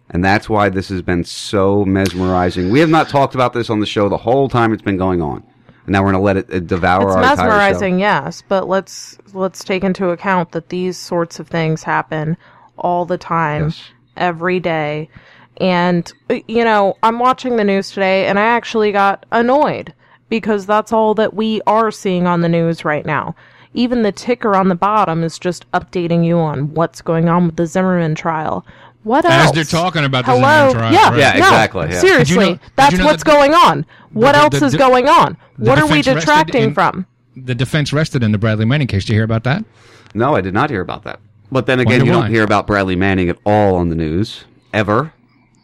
And 0.10 0.24
that's 0.24 0.48
why 0.48 0.70
this 0.70 0.90
has 0.90 1.02
been 1.02 1.24
so 1.24 1.84
mesmerizing. 1.84 2.70
We 2.70 2.80
have 2.80 2.90
not 2.90 3.10
talked 3.10 3.34
about 3.34 3.54
this 3.54 3.70
on 3.70 3.80
the 3.80 3.86
show 3.86 4.08
the 4.08 4.18
whole 4.18 4.48
time 4.50 4.72
it's 4.72 4.84
been 4.84 4.98
going 4.98 5.22
on. 5.22 5.44
And 5.86 5.94
now 5.94 6.04
we're 6.04 6.12
going 6.12 6.22
to 6.22 6.26
let 6.26 6.38
it 6.38 6.54
uh, 6.54 6.60
devour 6.60 7.08
It's 7.08 7.16
our 7.16 7.22
mesmerizing, 7.22 8.00
yes, 8.00 8.44
but 8.48 8.68
let's 8.68 9.18
let's 9.34 9.64
take 9.64 9.84
into 9.84 10.10
account 10.10 10.52
that 10.52 10.70
these 10.70 10.98
sorts 10.98 11.40
of 11.40 11.48
things 11.48 11.84
happen 11.84 12.38
all 12.78 13.06
the 13.06 13.18
time, 13.18 13.74
every 14.18 14.60
day. 14.60 15.10
And 15.58 16.12
uh, 16.30 16.40
you 16.48 16.64
know, 16.64 16.98
I'm 17.04 17.20
watching 17.20 17.56
the 17.56 17.64
news 17.64 17.92
today 17.92 18.26
and 18.28 18.40
I 18.40 18.46
actually 18.46 18.92
got 18.92 19.26
annoyed 19.32 19.94
because 20.30 20.66
that's 20.66 20.92
all 20.94 21.14
that 21.16 21.34
we 21.34 21.62
are 21.68 21.92
seeing 21.92 22.28
on 22.28 22.42
the 22.42 22.50
news 22.50 22.84
right 22.86 23.06
now. 23.06 23.36
Even 23.74 24.04
the 24.04 24.12
ticker 24.12 24.56
on 24.56 24.70
the 24.70 24.76
bottom 24.76 25.24
is 25.24 25.38
just 25.38 25.70
updating 25.74 26.26
you 26.26 26.38
on 26.38 26.74
what's 26.74 27.02
going 27.02 27.28
on 27.28 27.46
with 27.48 27.58
the 27.58 27.68
Zimmerman 27.68 28.16
trial. 28.16 28.66
What 29.04 29.26
else? 29.26 29.34
As 29.34 29.46
else? 29.48 29.56
they're 29.56 29.64
talking 29.82 30.04
about 30.06 30.26
the 30.26 30.34
Zimmerman 30.36 30.74
trial, 30.74 30.94
Yeah, 30.94 31.10
right. 31.10 31.18
Yeah, 31.20 31.32
no, 31.34 31.38
exactly, 31.40 31.88
yeah. 31.90 32.00
Seriously, 32.00 32.46
you 32.46 32.52
know- 32.54 32.60
that's 32.76 32.92
you 32.94 32.98
know 33.00 33.06
what's 33.06 33.24
that- 33.24 33.30
going 33.32 33.54
on. 33.54 33.86
What 34.14 34.32
the- 34.32 34.38
else 34.40 34.60
the- 34.60 34.66
is 34.66 34.72
the- 34.72 34.78
going 34.78 35.08
on? 35.10 35.38
What 35.58 35.78
are 35.78 35.88
we 35.88 36.02
detracting 36.02 36.64
in- 36.64 36.74
from? 36.74 37.06
The 37.36 37.54
defense 37.54 37.92
rested 37.92 38.24
in 38.24 38.32
the 38.32 38.38
Bradley 38.38 38.64
Manning 38.66 38.88
case. 38.88 39.04
Did 39.04 39.10
you 39.10 39.16
hear 39.18 39.26
about 39.26 39.44
that? 39.44 39.66
No, 40.14 40.36
I 40.36 40.42
did 40.42 40.54
not 40.54 40.70
hear 40.70 40.80
about 40.82 41.04
that. 41.04 41.20
But 41.52 41.66
then 41.66 41.80
again, 41.82 42.00
Wonder 42.00 42.06
you 42.06 42.12
why. 42.14 42.22
don't 42.22 42.32
hear 42.32 42.44
about 42.44 42.66
Bradley 42.66 42.96
Manning 42.96 43.28
at 43.30 43.38
all 43.46 43.76
on 43.76 43.90
the 43.90 43.96
news 43.96 44.46
ever. 44.74 45.12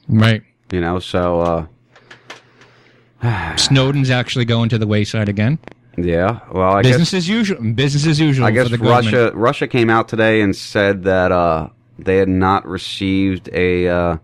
Right. 0.10 0.44
You 0.72 0.82
know, 0.82 1.00
so 1.00 1.40
uh, 1.40 1.66
Snowden's 3.58 4.10
actually 4.10 4.46
going 4.46 4.70
to 4.70 4.78
the 4.78 4.88
wayside 4.88 5.30
again. 5.30 5.60
yeah. 5.98 6.40
Well, 6.52 6.74
I 6.78 6.82
business 6.82 7.12
guess 7.12 7.18
as 7.20 7.30
usual. 7.30 7.62
Business 7.74 8.08
as 8.08 8.20
usual. 8.20 8.46
I 8.46 8.52
guess 8.52 8.70
the 8.70 8.78
government. 8.78 9.14
Russia 9.14 9.32
Russia 9.36 9.68
came 9.68 9.90
out 9.90 10.08
today 10.08 10.42
and 10.42 10.56
said 10.56 11.04
that 11.04 11.32
uh, 11.32 11.70
they 12.00 12.18
had 12.18 12.30
not 12.30 12.66
received 12.66 13.50
a 13.54 13.88
uh, 13.88 14.18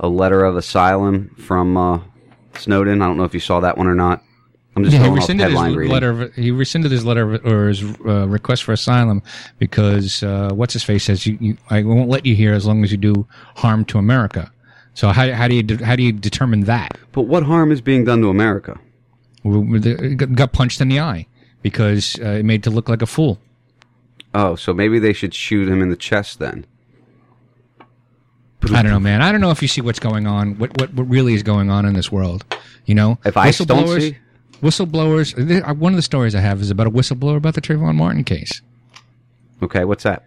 a 0.00 0.08
letter 0.08 0.44
of 0.44 0.56
asylum 0.56 1.34
from 1.38 1.76
uh, 1.76 2.00
Snowden. 2.56 3.02
I 3.02 3.06
don't 3.06 3.16
know 3.16 3.24
if 3.24 3.34
you 3.34 3.40
saw 3.40 3.60
that 3.60 3.76
one 3.76 3.86
or 3.86 3.94
not. 3.94 4.22
I'm 4.74 4.84
just 4.84 4.96
Yeah, 4.96 5.04
he 5.04 5.10
rescinded 5.10 5.48
his 5.48 5.52
headline 5.52 5.74
reading. 5.74 5.92
letter. 5.92 6.22
Of, 6.22 6.34
he 6.34 6.50
rescinded 6.50 6.90
his 6.90 7.04
letter 7.04 7.34
of, 7.34 7.44
or 7.44 7.68
his 7.68 7.82
uh, 8.06 8.26
request 8.26 8.64
for 8.64 8.72
asylum 8.72 9.22
because 9.58 10.22
uh, 10.22 10.50
what's 10.54 10.72
his 10.72 10.82
face 10.82 11.04
says 11.04 11.26
you, 11.26 11.36
you, 11.40 11.56
I 11.68 11.82
won't 11.82 12.08
let 12.08 12.24
you 12.24 12.34
here 12.34 12.54
as 12.54 12.64
long 12.66 12.82
as 12.82 12.90
you 12.90 12.96
do 12.96 13.26
harm 13.56 13.84
to 13.86 13.98
America. 13.98 14.50
So 14.94 15.08
how, 15.08 15.32
how 15.32 15.48
do 15.48 15.54
you 15.54 15.62
de- 15.62 15.84
how 15.84 15.96
do 15.96 16.02
you 16.02 16.12
determine 16.12 16.60
that? 16.62 16.96
But 17.12 17.22
what 17.22 17.42
harm 17.44 17.72
is 17.72 17.80
being 17.80 18.04
done 18.04 18.20
to 18.22 18.28
America? 18.28 18.78
Got 19.44 20.52
punched 20.52 20.80
in 20.80 20.88
the 20.88 21.00
eye 21.00 21.26
because 21.62 22.18
uh, 22.20 22.26
it 22.40 22.44
made 22.44 22.62
to 22.64 22.70
look 22.70 22.88
like 22.88 23.02
a 23.02 23.06
fool. 23.06 23.38
Oh, 24.34 24.54
so 24.56 24.72
maybe 24.72 24.98
they 24.98 25.12
should 25.12 25.34
shoot 25.34 25.68
him 25.68 25.82
in 25.82 25.88
the 25.90 25.96
chest 25.96 26.38
then. 26.38 26.64
I 28.72 28.80
don't 28.82 28.92
know, 28.92 29.00
man. 29.00 29.22
I 29.22 29.32
don't 29.32 29.40
know 29.40 29.50
if 29.50 29.60
you 29.60 29.66
see 29.68 29.80
what's 29.80 29.98
going 29.98 30.26
on. 30.26 30.56
What 30.58 30.78
what, 30.80 30.94
what 30.94 31.04
really 31.08 31.34
is 31.34 31.42
going 31.42 31.68
on 31.70 31.84
in 31.84 31.94
this 31.94 32.12
world? 32.12 32.44
You 32.86 32.94
know, 32.94 33.18
If 33.24 33.36
I 33.36 33.50
don't 33.50 33.66
Whistleblowers- 33.68 34.00
see- 34.00 34.16
whistleblowers. 34.62 35.76
One 35.78 35.92
of 35.92 35.96
the 35.96 36.02
stories 36.02 36.34
I 36.36 36.40
have 36.40 36.60
is 36.60 36.70
about 36.70 36.86
a 36.86 36.90
whistleblower 36.90 37.36
about 37.36 37.54
the 37.54 37.60
Trayvon 37.60 37.96
Martin 37.96 38.22
case. 38.24 38.62
Okay, 39.62 39.84
what's 39.84 40.04
that? 40.04 40.24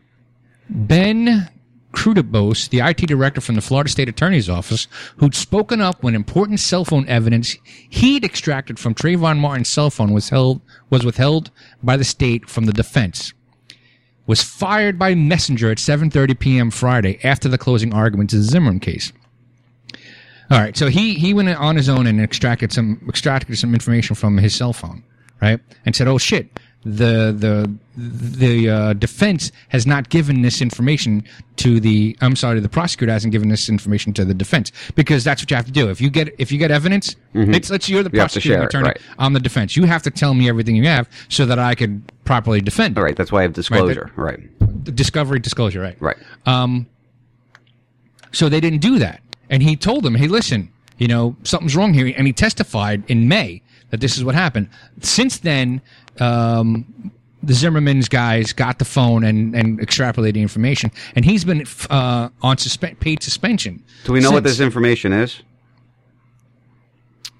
Ben 0.69 1.49
Kruidbos, 1.95 2.69
the 2.69 2.81
IT 2.81 3.07
director 3.07 3.41
from 3.41 3.55
the 3.55 3.61
Florida 3.61 3.89
State 3.89 4.09
Attorney's 4.09 4.49
Office, 4.49 4.87
who'd 5.17 5.33
spoken 5.33 5.79
up 5.81 6.03
when 6.03 6.13
important 6.13 6.59
cell 6.59 6.83
phone 6.83 7.07
evidence 7.07 7.55
he'd 7.89 8.25
extracted 8.25 8.77
from 8.77 8.93
Trayvon 8.93 9.39
Martin's 9.39 9.69
cell 9.69 9.89
phone 9.89 10.11
was 10.11 10.29
held 10.29 10.61
was 10.89 11.05
withheld 11.05 11.51
by 11.81 11.97
the 11.97 12.03
state 12.03 12.49
from 12.49 12.65
the 12.65 12.73
defense, 12.73 13.33
was 14.27 14.43
fired 14.43 14.99
by 14.99 15.15
messenger 15.15 15.71
at 15.71 15.77
7:30 15.77 16.37
p.m. 16.37 16.69
Friday 16.69 17.19
after 17.23 17.47
the 17.47 17.57
closing 17.57 17.93
arguments 17.93 18.33
in 18.33 18.41
the 18.41 18.45
Zimmerman 18.45 18.81
case. 18.81 19.13
All 20.51 20.59
right, 20.59 20.77
so 20.77 20.89
he 20.89 21.15
he 21.15 21.33
went 21.33 21.49
on 21.49 21.75
his 21.75 21.89
own 21.89 22.05
and 22.05 22.21
extracted 22.21 22.71
some 22.71 23.01
extracted 23.07 23.57
some 23.57 23.73
information 23.73 24.15
from 24.15 24.37
his 24.37 24.53
cell 24.53 24.73
phone, 24.73 25.03
right? 25.41 25.59
And 25.85 25.95
said, 25.95 26.07
"Oh 26.07 26.17
shit, 26.17 26.59
the 26.85 27.33
the 27.35 27.71
the 27.97 28.69
uh, 28.69 28.93
defense 28.93 29.51
has 29.69 29.87
not 29.87 30.09
given 30.09 30.43
this 30.43 30.61
information 30.61 31.23
to 31.55 31.79
the 31.79 32.15
I'm 32.21 32.35
sorry, 32.35 32.59
the 32.59 32.69
prosecutor 32.69 33.11
hasn't 33.11 33.31
given 33.31 33.49
this 33.49 33.69
information 33.69 34.13
to 34.13 34.25
the 34.25 34.35
defense 34.35 34.71
because 34.93 35.23
that's 35.23 35.41
what 35.41 35.49
you 35.49 35.55
have 35.57 35.65
to 35.65 35.71
do. 35.71 35.89
If 35.89 35.99
you 35.99 36.11
get 36.11 36.35
if 36.37 36.51
you 36.51 36.59
get 36.59 36.69
evidence, 36.69 37.15
Mhm. 37.33 37.55
it's 37.55 37.71
let's 37.71 37.89
you're 37.89 38.03
the 38.03 38.11
You 38.13 38.19
prosecuting 38.19 38.61
it, 38.61 38.65
attorney, 38.65 38.89
right. 38.89 38.97
I'm 39.17 39.33
the 39.33 39.39
defense. 39.39 39.75
You 39.75 39.85
have 39.85 40.03
to 40.03 40.11
tell 40.11 40.35
me 40.35 40.47
everything 40.47 40.75
you 40.75 40.85
have 40.85 41.09
so 41.27 41.45
that 41.47 41.57
I 41.57 41.73
could 41.73 42.03
properly 42.23 42.61
defend. 42.61 42.97
All 42.97 43.03
right, 43.03 43.15
that's 43.15 43.31
why 43.31 43.39
I 43.39 43.41
have 43.43 43.53
disclosure, 43.53 44.11
right? 44.15 44.39
The 44.85 44.91
discovery 44.91 45.39
disclosure, 45.39 45.81
right? 45.81 45.97
Right. 45.99 46.17
Um, 46.45 46.85
so 48.31 48.47
they 48.49 48.59
didn't 48.59 48.81
do 48.81 48.99
that. 48.99 49.21
And 49.49 49.63
he 49.63 49.75
told 49.75 50.03
them, 50.03 50.15
hey, 50.15 50.27
listen, 50.27 50.69
you 50.97 51.07
know, 51.07 51.35
something's 51.43 51.75
wrong 51.75 51.93
here. 51.93 52.13
And 52.17 52.27
he 52.27 52.33
testified 52.33 53.03
in 53.07 53.27
May 53.27 53.61
that 53.91 54.01
this 54.01 54.17
is 54.17 54.23
what 54.23 54.35
happened. 54.35 54.69
Since 55.01 55.37
then, 55.39 55.81
um, 56.19 57.11
the 57.43 57.53
Zimmerman's 57.53 58.09
guys 58.09 58.53
got 58.53 58.79
the 58.79 58.85
phone 58.85 59.23
and, 59.23 59.55
and 59.55 59.79
extrapolated 59.79 60.37
information. 60.37 60.91
And 61.15 61.23
he's 61.23 61.43
been 61.43 61.65
uh, 61.89 62.29
on 62.41 62.57
suspe- 62.57 62.99
paid 62.99 63.21
suspension. 63.21 63.83
Do 64.05 64.13
we 64.13 64.19
know 64.19 64.31
what 64.31 64.43
this 64.43 64.59
information 64.59 65.13
is? 65.13 65.41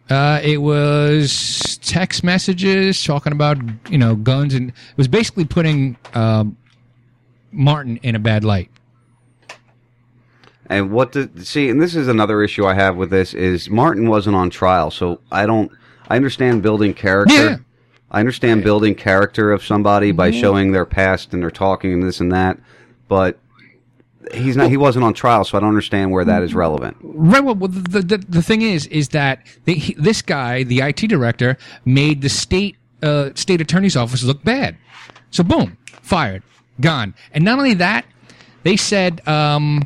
Uh, 0.09 0.39
it 0.43 0.57
was 0.57 1.79
text 1.81 2.23
messages 2.23 3.03
talking 3.03 3.33
about, 3.33 3.57
you 3.89 3.97
know, 3.97 4.15
guns. 4.15 4.53
And 4.53 4.69
it 4.69 4.97
was 4.97 5.07
basically 5.07 5.45
putting 5.45 5.97
um, 6.13 6.55
Martin 7.51 7.97
in 8.03 8.15
a 8.15 8.19
bad 8.19 8.43
light. 8.43 8.69
And 10.67 10.91
what 10.91 11.11
the 11.11 11.29
see, 11.43 11.69
and 11.69 11.81
this 11.81 11.95
is 11.95 12.07
another 12.07 12.41
issue 12.41 12.65
I 12.65 12.73
have 12.73 12.95
with 12.95 13.11
this 13.11 13.33
is 13.33 13.69
Martin 13.69 14.09
wasn't 14.09 14.35
on 14.35 14.49
trial, 14.49 14.89
so 14.89 15.21
I 15.31 15.45
don't. 15.45 15.71
I 16.09 16.15
understand 16.15 16.63
building 16.63 16.93
character. 16.93 17.33
Yeah. 17.33 17.57
I 18.15 18.19
understand 18.19 18.63
building 18.63 18.95
character 18.95 19.51
of 19.51 19.61
somebody 19.61 20.13
by 20.13 20.31
Mhm. 20.31 20.39
showing 20.39 20.71
their 20.71 20.85
past 20.85 21.33
and 21.33 21.43
their 21.43 21.51
talking 21.51 21.91
and 21.91 22.01
this 22.01 22.21
and 22.21 22.31
that, 22.31 22.57
but 23.09 23.37
he's 24.33 24.55
not. 24.55 24.69
he 24.69 24.77
wasn't 24.77 25.03
on 25.03 25.13
trial, 25.13 25.43
so 25.43 25.57
I 25.57 25.59
don't 25.59 25.67
understand 25.67 26.11
where 26.11 26.23
that 26.23 26.41
is 26.41 26.55
relevant. 26.55 26.95
Right. 27.01 27.43
Well, 27.43 27.55
well, 27.55 27.67
the, 27.67 27.99
the 27.99 28.17
the 28.17 28.41
thing 28.41 28.61
is, 28.61 28.87
is 28.87 29.09
that 29.09 29.45
they, 29.65 29.73
he, 29.73 29.95
this 29.95 30.21
guy, 30.21 30.63
the 30.63 30.79
IT 30.81 31.07
director, 31.07 31.57
made 31.83 32.21
the 32.21 32.29
state 32.29 32.77
uh, 33.03 33.31
state 33.35 33.59
attorney's 33.59 33.97
office 33.97 34.23
look 34.23 34.41
bad. 34.45 34.77
So 35.31 35.43
boom, 35.43 35.75
fired, 36.01 36.41
gone. 36.79 37.15
And 37.33 37.43
not 37.43 37.57
only 37.57 37.73
that, 37.73 38.05
they 38.63 38.77
said 38.77 39.27
um, 39.27 39.83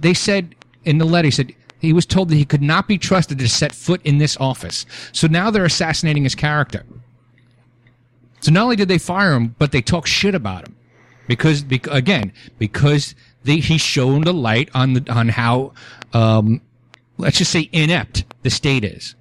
they 0.00 0.14
said 0.14 0.54
in 0.86 0.96
the 0.96 1.04
letter, 1.04 1.26
he 1.26 1.30
said 1.30 1.52
he 1.78 1.92
was 1.92 2.06
told 2.06 2.30
that 2.30 2.36
he 2.36 2.46
could 2.46 2.62
not 2.62 2.88
be 2.88 2.96
trusted 2.96 3.38
to 3.38 3.48
set 3.50 3.72
foot 3.74 4.00
in 4.02 4.16
this 4.16 4.38
office. 4.38 4.86
So 5.12 5.26
now 5.26 5.50
they're 5.50 5.66
assassinating 5.66 6.22
his 6.24 6.34
character. 6.34 6.84
So 8.44 8.52
not 8.52 8.64
only 8.64 8.76
did 8.76 8.88
they 8.88 8.98
fire 8.98 9.32
him, 9.32 9.54
but 9.58 9.72
they 9.72 9.80
talk 9.80 10.06
shit 10.06 10.34
about 10.34 10.68
him 10.68 10.76
because, 11.26 11.62
bec- 11.62 11.86
again, 11.86 12.30
because 12.58 13.14
they, 13.42 13.56
he 13.56 13.78
shone 13.78 14.20
the 14.20 14.34
light 14.34 14.68
on 14.74 14.92
the 14.92 15.10
on 15.10 15.30
how, 15.30 15.72
um, 16.12 16.60
let's 17.16 17.38
just 17.38 17.50
say, 17.50 17.70
inept 17.72 18.26
the 18.42 18.50
state 18.50 18.84
is. 18.84 19.14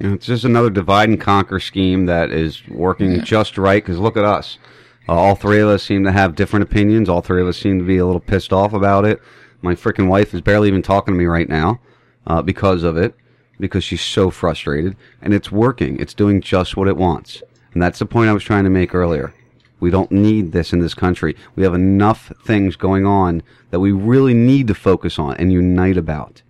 Know, 0.00 0.14
it's 0.14 0.26
just 0.26 0.42
another 0.42 0.68
divide 0.68 1.08
and 1.08 1.20
conquer 1.20 1.60
scheme 1.60 2.06
that 2.06 2.32
is 2.32 2.66
working 2.66 3.22
just 3.22 3.56
right. 3.56 3.80
Because 3.80 4.00
look 4.00 4.16
at 4.16 4.24
us. 4.24 4.58
Uh, 5.08 5.12
all 5.12 5.36
three 5.36 5.60
of 5.60 5.68
us 5.68 5.84
seem 5.84 6.02
to 6.02 6.10
have 6.10 6.34
different 6.34 6.64
opinions. 6.64 7.08
All 7.08 7.20
three 7.20 7.40
of 7.40 7.46
us 7.46 7.58
seem 7.58 7.78
to 7.78 7.84
be 7.84 7.98
a 7.98 8.04
little 8.04 8.20
pissed 8.20 8.52
off 8.52 8.72
about 8.72 9.04
it. 9.04 9.22
My 9.62 9.76
freaking 9.76 10.08
wife 10.08 10.34
is 10.34 10.40
barely 10.40 10.66
even 10.66 10.82
talking 10.82 11.14
to 11.14 11.18
me 11.18 11.26
right 11.26 11.48
now 11.48 11.78
uh, 12.26 12.42
because 12.42 12.82
of 12.82 12.96
it, 12.96 13.14
because 13.60 13.84
she's 13.84 14.02
so 14.02 14.28
frustrated. 14.28 14.96
And 15.22 15.32
it's 15.32 15.52
working. 15.52 16.00
It's 16.00 16.14
doing 16.14 16.40
just 16.40 16.76
what 16.76 16.88
it 16.88 16.96
wants. 16.96 17.44
And 17.76 17.82
that's 17.82 17.98
the 17.98 18.06
point 18.06 18.30
I 18.30 18.32
was 18.32 18.42
trying 18.42 18.64
to 18.64 18.70
make 18.70 18.94
earlier. 18.94 19.34
We 19.80 19.90
don't 19.90 20.10
need 20.10 20.52
this 20.52 20.72
in 20.72 20.78
this 20.78 20.94
country. 20.94 21.36
We 21.56 21.62
have 21.62 21.74
enough 21.74 22.32
things 22.42 22.74
going 22.74 23.04
on 23.04 23.42
that 23.68 23.80
we 23.80 23.92
really 23.92 24.32
need 24.32 24.66
to 24.68 24.74
focus 24.74 25.18
on 25.18 25.36
and 25.36 25.52
unite 25.52 25.98
about 25.98 26.40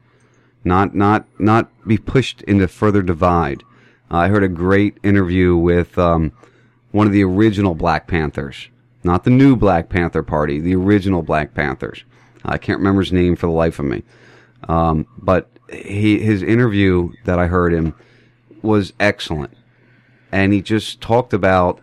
not 0.63 0.95
not 0.95 1.27
not 1.41 1.69
be 1.85 1.99
pushed 1.99 2.43
into 2.43 2.69
further 2.69 3.03
divide. 3.03 3.65
Uh, 4.09 4.19
I 4.19 4.29
heard 4.29 4.45
a 4.45 4.49
great 4.49 4.99
interview 5.03 5.57
with 5.57 5.99
um, 5.99 6.31
one 6.93 7.09
of 7.09 7.13
the 7.13 7.25
original 7.25 7.75
Black 7.75 8.07
Panthers, 8.07 8.69
not 9.03 9.25
the 9.25 9.31
new 9.31 9.57
Black 9.57 9.89
Panther 9.89 10.23
Party, 10.23 10.61
the 10.61 10.77
original 10.77 11.23
Black 11.23 11.55
Panthers. 11.55 12.05
I 12.45 12.57
can't 12.57 12.79
remember 12.79 13.03
his 13.03 13.13
name 13.13 13.35
for 13.35 13.47
the 13.49 13.53
life 13.53 13.81
of 13.81 13.87
me, 13.87 14.05
um, 14.69 15.09
but 15.19 15.51
he 15.73 16.21
his 16.21 16.45
interview 16.45 17.15
that 17.25 17.41
I 17.41 17.49
heard 17.49 17.75
him 17.75 17.97
was 18.63 18.93
excellent, 19.01 19.53
and 20.33 20.53
he 20.53 20.61
just 20.61 21.01
talked 21.01 21.33
about 21.33 21.81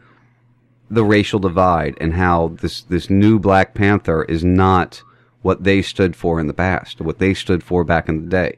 the 0.90 1.04
racial 1.04 1.40
divide 1.40 1.98
and 2.00 2.14
how 2.14 2.50
this 2.62 2.82
this 2.84 3.10
new 3.10 3.40
Black 3.40 3.74
Panther 3.74 4.24
is 4.24 4.44
not 4.44 5.02
what 5.42 5.64
they 5.64 5.82
stood 5.82 6.16
for 6.16 6.40
in 6.40 6.48
the 6.48 6.54
past, 6.54 7.02
what 7.02 7.20
they 7.20 7.34
stood 7.34 7.64
for 7.64 7.84
back 7.84 8.08
in 8.08 8.24
the 8.24 8.30
day, 8.30 8.58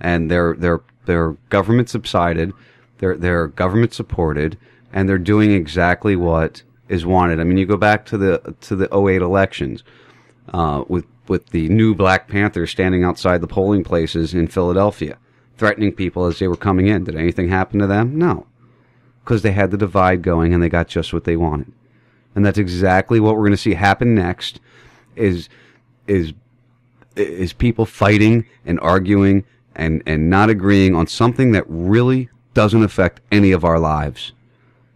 and 0.00 0.30
their 0.30 0.54
their 0.54 0.80
their 1.06 1.32
government 1.50 1.88
subsided, 1.88 2.52
their 2.98 3.16
their 3.16 3.46
government 3.46 3.94
supported, 3.94 4.58
and 4.92 5.08
they're 5.08 5.18
doing 5.18 5.52
exactly 5.52 6.16
what 6.16 6.62
is 6.88 7.06
wanted. 7.06 7.40
I 7.40 7.44
mean, 7.44 7.58
you 7.58 7.66
go 7.66 7.76
back 7.76 8.06
to 8.06 8.18
the 8.18 8.56
to 8.62 8.76
the 8.76 8.88
08 8.94 9.22
elections 9.22 9.84
uh, 10.52 10.84
with 10.88 11.04
with 11.28 11.46
the 11.50 11.68
new 11.68 11.94
Black 11.94 12.28
Panthers 12.28 12.70
standing 12.70 13.04
outside 13.04 13.40
the 13.40 13.46
polling 13.46 13.84
places 13.84 14.34
in 14.34 14.48
Philadelphia, 14.48 15.18
threatening 15.56 15.92
people 15.92 16.24
as 16.24 16.38
they 16.38 16.48
were 16.48 16.56
coming 16.56 16.88
in. 16.88 17.04
Did 17.04 17.16
anything 17.16 17.48
happen 17.48 17.78
to 17.80 17.86
them? 17.86 18.18
No 18.18 18.46
because 19.28 19.42
they 19.42 19.52
had 19.52 19.70
the 19.70 19.76
divide 19.76 20.22
going 20.22 20.54
and 20.54 20.62
they 20.62 20.70
got 20.70 20.88
just 20.88 21.12
what 21.12 21.24
they 21.24 21.36
wanted. 21.36 21.70
And 22.34 22.46
that's 22.46 22.56
exactly 22.56 23.20
what 23.20 23.34
we're 23.34 23.42
going 23.42 23.50
to 23.50 23.58
see 23.58 23.74
happen 23.74 24.14
next 24.14 24.58
is 25.16 25.50
is 26.06 26.32
is 27.14 27.52
people 27.52 27.84
fighting 27.84 28.46
and 28.64 28.80
arguing 28.80 29.44
and 29.74 30.02
and 30.06 30.30
not 30.30 30.48
agreeing 30.48 30.94
on 30.94 31.06
something 31.06 31.52
that 31.52 31.64
really 31.68 32.30
doesn't 32.54 32.82
affect 32.82 33.20
any 33.30 33.52
of 33.52 33.66
our 33.66 33.78
lives. 33.78 34.32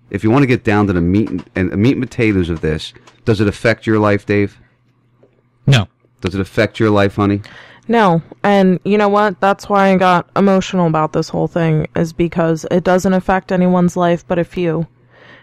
If 0.08 0.24
you 0.24 0.30
want 0.30 0.44
to 0.44 0.46
get 0.46 0.64
down 0.64 0.86
to 0.86 0.94
the 0.94 1.02
meat 1.02 1.28
and, 1.28 1.50
and 1.54 1.70
the 1.70 1.76
meat 1.76 1.96
and 1.96 2.02
potatoes 2.02 2.48
of 2.48 2.62
this, 2.62 2.94
does 3.26 3.38
it 3.42 3.48
affect 3.48 3.86
your 3.86 3.98
life, 3.98 4.24
Dave? 4.24 4.58
No. 5.66 5.88
Does 6.22 6.34
it 6.34 6.40
affect 6.40 6.80
your 6.80 6.88
life, 6.88 7.16
honey? 7.16 7.42
No, 7.88 8.22
and 8.44 8.78
you 8.84 8.96
know 8.96 9.08
what? 9.08 9.40
That's 9.40 9.68
why 9.68 9.92
I 9.92 9.96
got 9.96 10.30
emotional 10.36 10.86
about 10.86 11.12
this 11.12 11.28
whole 11.28 11.48
thing, 11.48 11.88
is 11.96 12.12
because 12.12 12.64
it 12.70 12.84
doesn't 12.84 13.12
affect 13.12 13.50
anyone's 13.50 13.96
life 13.96 14.26
but 14.26 14.38
a 14.38 14.44
few. 14.44 14.86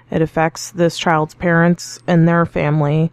It 0.10 0.22
affects 0.22 0.72
this 0.72 0.98
child's 0.98 1.36
parents 1.36 2.00
and 2.08 2.28
their 2.28 2.46
family, 2.46 3.12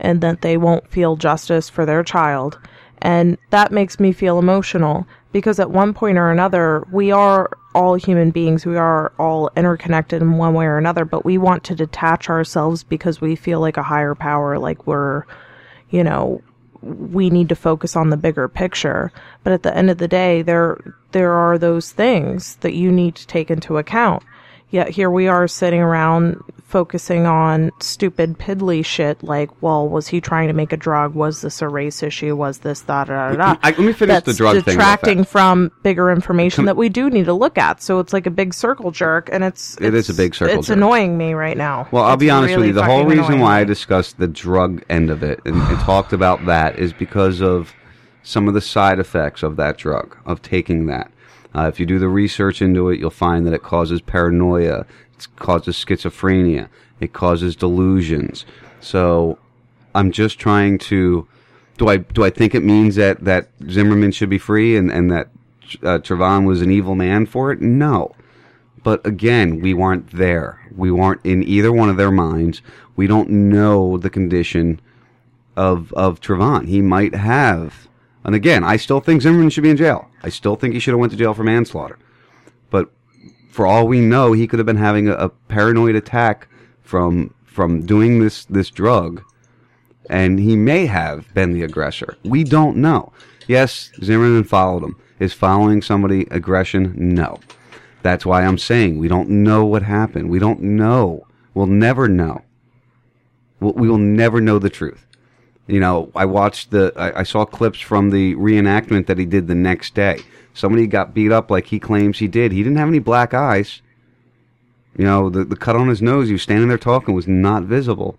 and 0.00 0.20
that 0.20 0.42
they 0.42 0.56
won't 0.56 0.90
feel 0.90 1.16
justice 1.16 1.68
for 1.68 1.86
their 1.86 2.02
child. 2.02 2.58
And 3.00 3.38
that 3.50 3.70
makes 3.70 4.00
me 4.00 4.12
feel 4.12 4.38
emotional 4.38 5.06
because 5.32 5.60
at 5.60 5.70
one 5.70 5.94
point 5.94 6.18
or 6.18 6.30
another, 6.30 6.86
we 6.90 7.12
are 7.12 7.50
all 7.74 7.94
human 7.94 8.30
beings. 8.30 8.66
We 8.66 8.76
are 8.76 9.12
all 9.18 9.50
interconnected 9.56 10.22
in 10.22 10.36
one 10.36 10.54
way 10.54 10.64
or 10.64 10.78
another, 10.78 11.04
but 11.04 11.24
we 11.24 11.38
want 11.38 11.64
to 11.64 11.74
detach 11.74 12.28
ourselves 12.28 12.82
because 12.82 13.20
we 13.20 13.36
feel 13.36 13.60
like 13.60 13.76
a 13.76 13.82
higher 13.82 14.14
power, 14.14 14.58
like 14.58 14.86
we're, 14.86 15.24
you 15.90 16.02
know, 16.02 16.40
we 16.84 17.30
need 17.30 17.48
to 17.48 17.56
focus 17.56 17.96
on 17.96 18.10
the 18.10 18.16
bigger 18.16 18.48
picture. 18.48 19.10
But 19.42 19.52
at 19.52 19.62
the 19.62 19.76
end 19.76 19.90
of 19.90 19.98
the 19.98 20.08
day, 20.08 20.42
there 20.42 20.78
there 21.12 21.32
are 21.32 21.58
those 21.58 21.92
things 21.92 22.56
that 22.56 22.74
you 22.74 22.92
need 22.92 23.14
to 23.16 23.26
take 23.26 23.50
into 23.50 23.78
account. 23.78 24.22
Yet 24.70 24.88
here 24.88 25.10
we 25.10 25.28
are 25.28 25.46
sitting 25.46 25.80
around 25.80 26.42
focusing 26.64 27.24
on 27.26 27.70
stupid 27.78 28.36
piddly 28.38 28.84
shit 28.84 29.22
like, 29.22 29.48
well, 29.62 29.88
was 29.88 30.08
he 30.08 30.20
trying 30.20 30.48
to 30.48 30.54
make 30.54 30.72
a 30.72 30.76
drug? 30.76 31.14
Was 31.14 31.42
this 31.42 31.62
a 31.62 31.68
race 31.68 32.02
issue? 32.02 32.34
Was 32.34 32.58
this 32.58 32.80
da 32.80 33.04
da 33.04 33.30
da 33.30 33.36
da? 33.36 33.56
I- 33.62 33.70
let 33.70 33.78
me 33.78 33.92
finish 33.92 34.16
the 34.24 34.32
That's 34.32 34.38
drug 34.38 34.54
thing 34.56 34.64
real 34.64 34.74
detracting 34.78 35.22
from 35.24 35.70
bigger 35.84 36.10
information 36.10 36.56
Come- 36.56 36.64
that 36.66 36.76
we 36.76 36.88
do 36.88 37.08
need 37.10 37.26
to 37.26 37.32
look 37.32 37.56
at. 37.58 37.80
So 37.80 38.00
it's 38.00 38.12
like 38.12 38.26
a 38.26 38.30
big 38.30 38.52
circle 38.52 38.90
jerk, 38.90 39.28
and 39.32 39.44
it's 39.44 39.80
It 39.80 39.94
is 39.94 40.08
a 40.10 40.14
big 40.14 40.34
circle 40.34 40.58
It's 40.58 40.66
jerk. 40.66 40.76
annoying 40.76 41.16
me 41.16 41.34
right 41.34 41.56
now. 41.56 41.86
Well, 41.92 42.02
I'll 42.02 42.14
It's 42.14 42.20
be 42.20 42.30
honest 42.30 42.56
with 42.56 42.66
you. 42.66 42.72
The 42.72 42.84
whole 42.84 43.04
reason 43.04 43.38
why 43.38 43.56
me. 43.58 43.60
I 43.60 43.64
discussed 43.64 44.18
the 44.18 44.26
drug 44.26 44.82
end 44.90 45.10
of 45.10 45.22
it 45.22 45.40
and, 45.44 45.54
and 45.62 45.78
talked 45.80 46.12
about 46.12 46.44
that 46.46 46.76
is 46.80 46.92
because 46.92 47.40
of 47.40 47.72
some 48.24 48.48
of 48.48 48.54
the 48.54 48.60
side 48.60 48.98
effects 48.98 49.44
of 49.44 49.54
that 49.56 49.76
drug, 49.78 50.16
of 50.26 50.42
taking 50.42 50.86
that. 50.86 51.12
Uh, 51.54 51.68
if 51.72 51.78
you 51.78 51.86
do 51.86 51.98
the 51.98 52.08
research 52.08 52.60
into 52.60 52.88
it, 52.88 52.98
you'll 52.98 53.10
find 53.10 53.46
that 53.46 53.54
it 53.54 53.62
causes 53.62 54.00
paranoia, 54.00 54.80
it 55.16 55.28
causes 55.36 55.76
schizophrenia, 55.76 56.68
it 57.00 57.12
causes 57.12 57.54
delusions. 57.54 58.44
So, 58.80 59.38
I'm 59.94 60.10
just 60.10 60.38
trying 60.38 60.78
to. 60.78 61.26
Do 61.76 61.88
I 61.88 61.98
do 61.98 62.24
I 62.24 62.30
think 62.30 62.54
it 62.54 62.62
means 62.62 62.96
that 62.96 63.24
that 63.24 63.48
Zimmerman 63.68 64.12
should 64.12 64.30
be 64.30 64.38
free 64.38 64.76
and 64.76 64.90
and 64.90 65.10
that 65.10 65.28
uh, 65.82 65.98
Trayvon 65.98 66.46
was 66.46 66.62
an 66.62 66.70
evil 66.70 66.94
man 66.94 67.26
for 67.26 67.52
it? 67.52 67.60
No. 67.60 68.14
But 68.82 69.04
again, 69.06 69.60
we 69.60 69.72
weren't 69.72 70.10
there. 70.12 70.60
We 70.76 70.90
weren't 70.90 71.20
in 71.24 71.42
either 71.42 71.72
one 71.72 71.88
of 71.88 71.96
their 71.96 72.10
minds. 72.10 72.60
We 72.96 73.06
don't 73.06 73.30
know 73.30 73.96
the 73.96 74.10
condition 74.10 74.80
of 75.56 75.92
of 75.94 76.20
Trayvon. 76.20 76.68
He 76.68 76.82
might 76.82 77.14
have. 77.14 77.88
And 78.24 78.34
again, 78.34 78.64
I 78.64 78.76
still 78.76 79.00
think 79.00 79.22
Zimmerman 79.22 79.50
should 79.50 79.62
be 79.62 79.70
in 79.70 79.76
jail. 79.76 80.08
I 80.22 80.30
still 80.30 80.56
think 80.56 80.74
he 80.74 80.80
should 80.80 80.92
have 80.92 81.00
went 81.00 81.12
to 81.12 81.18
jail 81.18 81.34
for 81.34 81.44
manslaughter. 81.44 81.98
But 82.70 82.90
for 83.50 83.66
all 83.66 83.86
we 83.86 84.00
know, 84.00 84.32
he 84.32 84.46
could 84.46 84.58
have 84.58 84.66
been 84.66 84.76
having 84.76 85.08
a, 85.08 85.12
a 85.14 85.28
paranoid 85.28 85.94
attack 85.94 86.48
from 86.82 87.34
from 87.44 87.86
doing 87.86 88.20
this 88.20 88.44
this 88.46 88.70
drug, 88.70 89.22
and 90.10 90.38
he 90.38 90.56
may 90.56 90.86
have 90.86 91.32
been 91.34 91.52
the 91.52 91.62
aggressor. 91.62 92.16
We 92.24 92.44
don't 92.44 92.78
know. 92.78 93.12
Yes, 93.46 93.90
Zimmerman 94.02 94.44
followed 94.44 94.82
him. 94.82 94.96
Is 95.18 95.32
following 95.32 95.82
somebody 95.82 96.26
aggression? 96.30 96.94
No. 96.96 97.38
That's 98.02 98.26
why 98.26 98.44
I'm 98.44 98.58
saying 98.58 98.98
we 98.98 99.08
don't 99.08 99.30
know 99.30 99.64
what 99.64 99.82
happened. 99.82 100.28
We 100.28 100.38
don't 100.38 100.60
know. 100.60 101.26
We'll 101.54 101.66
never 101.66 102.08
know. 102.08 102.42
We'll, 103.60 103.72
we 103.74 103.88
will 103.88 103.98
never 103.98 104.40
know 104.40 104.58
the 104.58 104.68
truth. 104.68 105.06
You 105.66 105.80
know, 105.80 106.10
I 106.14 106.26
watched 106.26 106.70
the, 106.70 106.92
I, 106.96 107.20
I 107.20 107.22
saw 107.22 107.44
clips 107.44 107.80
from 107.80 108.10
the 108.10 108.34
reenactment 108.34 109.06
that 109.06 109.18
he 109.18 109.24
did 109.24 109.46
the 109.46 109.54
next 109.54 109.94
day. 109.94 110.20
Somebody 110.52 110.86
got 110.86 111.14
beat 111.14 111.32
up 111.32 111.50
like 111.50 111.66
he 111.66 111.80
claims 111.80 112.18
he 112.18 112.28
did. 112.28 112.52
He 112.52 112.62
didn't 112.62 112.78
have 112.78 112.88
any 112.88 112.98
black 112.98 113.32
eyes. 113.32 113.80
You 114.96 115.04
know, 115.04 115.30
the, 115.30 115.44
the 115.44 115.56
cut 115.56 115.74
on 115.74 115.88
his 115.88 116.02
nose, 116.02 116.28
he 116.28 116.34
was 116.34 116.42
standing 116.42 116.68
there 116.68 116.78
talking, 116.78 117.14
was 117.14 117.26
not 117.26 117.64
visible. 117.64 118.18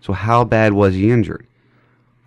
So 0.00 0.12
how 0.12 0.44
bad 0.44 0.74
was 0.74 0.94
he 0.94 1.10
injured? 1.10 1.46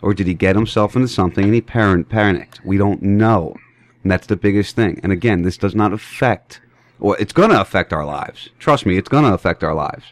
Or 0.01 0.13
did 0.13 0.27
he 0.27 0.33
get 0.33 0.55
himself 0.55 0.95
into 0.95 1.07
something 1.07 1.45
and 1.45 1.53
he 1.53 1.61
parent, 1.61 2.09
panicked? 2.09 2.59
We 2.65 2.77
don't 2.77 3.01
know. 3.01 3.55
And 4.03 4.11
that's 4.11 4.27
the 4.27 4.35
biggest 4.35 4.75
thing. 4.75 4.99
And 5.03 5.11
again, 5.11 5.43
this 5.43 5.57
does 5.57 5.75
not 5.75 5.93
affect, 5.93 6.59
or 6.99 7.17
it's 7.19 7.33
going 7.33 7.49
to 7.49 7.61
affect 7.61 7.93
our 7.93 8.05
lives. 8.05 8.49
Trust 8.59 8.85
me, 8.85 8.97
it's 8.97 9.09
going 9.09 9.23
to 9.23 9.33
affect 9.33 9.63
our 9.63 9.73
lives. 9.73 10.05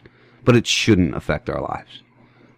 But 0.44 0.56
it 0.56 0.66
shouldn't 0.66 1.14
affect 1.14 1.48
our 1.50 1.60
lives. 1.60 2.02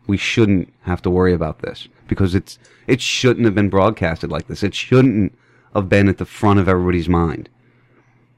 We 0.06 0.16
shouldn't 0.16 0.72
have 0.82 1.02
to 1.02 1.10
worry 1.10 1.32
about 1.32 1.60
this 1.60 1.88
because 2.06 2.34
it's, 2.34 2.58
it 2.86 3.00
shouldn't 3.00 3.44
have 3.44 3.54
been 3.54 3.68
broadcasted 3.68 4.30
like 4.30 4.46
this. 4.46 4.62
It 4.62 4.74
shouldn't 4.74 5.36
have 5.74 5.88
been 5.88 6.08
at 6.08 6.18
the 6.18 6.24
front 6.24 6.60
of 6.60 6.68
everybody's 6.68 7.08
mind. 7.08 7.48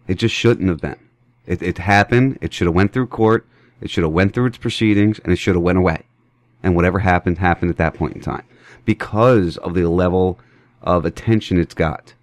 It 0.07 0.15
just 0.15 0.35
shouldn't 0.35 0.69
have 0.69 0.81
been. 0.81 0.99
It, 1.47 1.63
it 1.63 1.79
happened. 1.79 2.39
It 2.41 2.53
should 2.53 2.67
have 2.67 2.75
went 2.75 2.93
through 2.93 3.09
court. 3.09 3.47
It 3.81 3.91
should 3.91 4.05
have 4.05 4.13
went 4.13 4.35
through 4.35 4.47
its 4.47 4.59
proceedings 4.59 5.19
and 5.21 5.33
it 5.33 5.37
should 5.37 5.55
have 5.55 5.63
went 5.63 5.79
away. 5.79 6.05
And 6.63 6.75
whatever 6.75 7.01
happened, 7.01 7.39
happened 7.39 7.71
at 7.71 7.77
that 7.77 7.95
point 7.95 8.17
in 8.17 8.21
time. 8.21 8.45
Because 8.85 9.57
of 9.59 9.75
the 9.75 9.89
level 9.89 10.39
of 10.83 11.05
attention 11.05 11.59
it's 11.59 11.75
got 11.75 12.15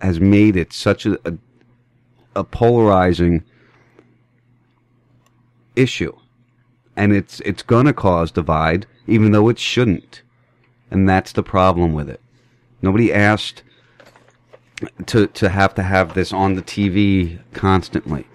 has 0.00 0.20
made 0.20 0.56
it 0.56 0.72
such 0.72 1.06
a, 1.06 1.18
a, 1.28 1.34
a 2.36 2.44
polarizing 2.44 3.44
issue. 5.76 6.17
And 6.98 7.12
it's, 7.12 7.40
it's 7.40 7.62
gonna 7.62 7.92
cause 7.92 8.30
divide, 8.32 8.86
even 9.06 9.32
though 9.32 9.48
it 9.48 9.58
shouldn't. 9.58 10.22
And 10.90 11.08
that's 11.08 11.32
the 11.32 11.42
problem 11.42 11.92
with 11.94 12.10
it. 12.10 12.20
Nobody 12.82 13.12
asked 13.12 13.62
to 15.06 15.26
to 15.26 15.48
have 15.48 15.74
to 15.74 15.82
have 15.82 16.14
this 16.14 16.32
on 16.32 16.54
the 16.54 16.62
TV 16.62 17.40
constantly. 17.52 18.26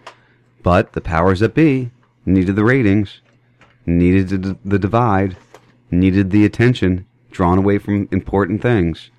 But 0.62 0.94
the 0.94 1.02
powers 1.02 1.40
that 1.40 1.54
be 1.54 1.92
needed 2.26 2.56
the 2.56 2.64
ratings, 2.64 3.22
needed 3.86 4.30
the, 4.30 4.58
the 4.64 4.80
divide, 4.80 5.36
needed 5.92 6.32
the 6.32 6.46
attention 6.46 7.06
drawn 7.32 7.58
away 7.58 7.78
from 7.78 8.08
important 8.12 8.62
things. 8.62 9.10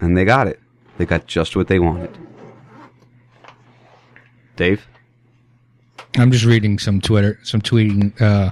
And 0.00 0.16
they 0.16 0.24
got 0.24 0.48
it. 0.48 0.60
They 0.98 1.06
got 1.06 1.26
just 1.26 1.56
what 1.56 1.68
they 1.68 1.78
wanted. 1.78 2.16
Dave? 4.56 4.86
I'm 6.16 6.30
just 6.30 6.44
reading 6.44 6.78
some 6.78 7.00
Twitter, 7.00 7.38
some 7.42 7.60
tweeting, 7.60 8.20
uh, 8.20 8.50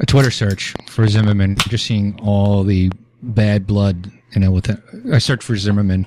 a 0.00 0.06
Twitter 0.06 0.30
search 0.30 0.74
for 0.86 1.06
Zimmerman, 1.08 1.56
just 1.68 1.86
seeing 1.86 2.18
all 2.20 2.62
the 2.62 2.90
bad 3.22 3.66
blood, 3.66 4.10
you 4.32 4.40
know, 4.40 4.50
with 4.50 4.68
it. 4.68 4.80
I 5.12 5.18
searched 5.18 5.44
for 5.44 5.56
Zimmerman, 5.56 6.06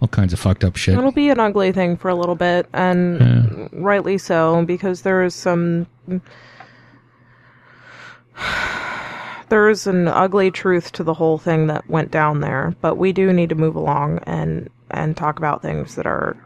all 0.00 0.08
kinds 0.08 0.32
of 0.32 0.40
fucked 0.40 0.64
up 0.64 0.76
shit. 0.76 0.98
It'll 0.98 1.12
be 1.12 1.30
an 1.30 1.40
ugly 1.40 1.72
thing 1.72 1.96
for 1.96 2.08
a 2.08 2.14
little 2.14 2.34
bit, 2.34 2.66
and 2.74 3.68
rightly 3.72 4.18
so, 4.18 4.64
because 4.64 5.02
there 5.02 5.22
is 5.22 5.34
some. 5.34 5.86
There 9.48 9.68
is 9.68 9.88
an 9.88 10.06
ugly 10.06 10.52
truth 10.52 10.92
to 10.92 11.02
the 11.02 11.14
whole 11.14 11.36
thing 11.36 11.66
that 11.66 11.90
went 11.90 12.12
down 12.12 12.40
there, 12.40 12.74
but 12.80 12.96
we 12.96 13.12
do 13.12 13.32
need 13.32 13.48
to 13.48 13.56
move 13.56 13.74
along 13.74 14.20
and 14.24 14.68
and 14.92 15.16
talk 15.16 15.38
about 15.38 15.60
things 15.60 15.96
that 15.96 16.06
are 16.06 16.36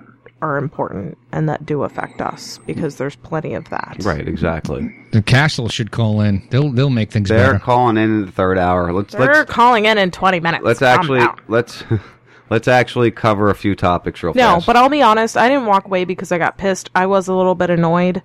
are 0.44 0.58
important 0.58 1.16
and 1.32 1.48
that 1.48 1.64
do 1.64 1.82
affect 1.82 2.20
us 2.20 2.58
because 2.66 2.96
there's 2.96 3.16
plenty 3.16 3.54
of 3.54 3.68
that. 3.70 3.96
Right, 4.00 4.26
exactly. 4.28 4.94
The 5.12 5.22
castle 5.22 5.68
should 5.68 5.90
call 5.90 6.20
in. 6.20 6.46
They'll 6.50 6.70
they'll 6.70 6.90
make 6.90 7.10
things 7.10 7.28
They're 7.30 7.52
better. 7.54 7.58
calling 7.58 7.96
in 7.96 8.04
in 8.10 8.26
the 8.26 8.32
third 8.32 8.58
hour. 8.58 8.92
Let's 8.92 9.14
They're 9.14 9.26
let's 9.34 9.50
calling 9.50 9.86
in 9.86 9.96
in 9.98 10.10
20 10.10 10.40
minutes. 10.40 10.64
let's 10.64 10.78
Calm 10.80 10.88
actually 11.00 11.18
down. 11.20 11.40
let's 11.48 11.82
let's 12.50 12.68
actually 12.68 13.10
cover 13.10 13.48
a 13.50 13.54
few 13.54 13.74
topics 13.74 14.22
real 14.22 14.32
quick. 14.32 14.40
No, 14.42 14.54
fast. 14.56 14.66
but 14.66 14.76
I'll 14.76 14.88
be 14.88 15.02
honest. 15.02 15.36
I 15.36 15.48
didn't 15.48 15.66
walk 15.66 15.86
away 15.86 16.04
because 16.04 16.30
I 16.30 16.38
got 16.38 16.58
pissed. 16.58 16.90
I 16.94 17.06
was 17.06 17.26
a 17.28 17.34
little 17.34 17.54
bit 17.54 17.70
annoyed 17.70 18.22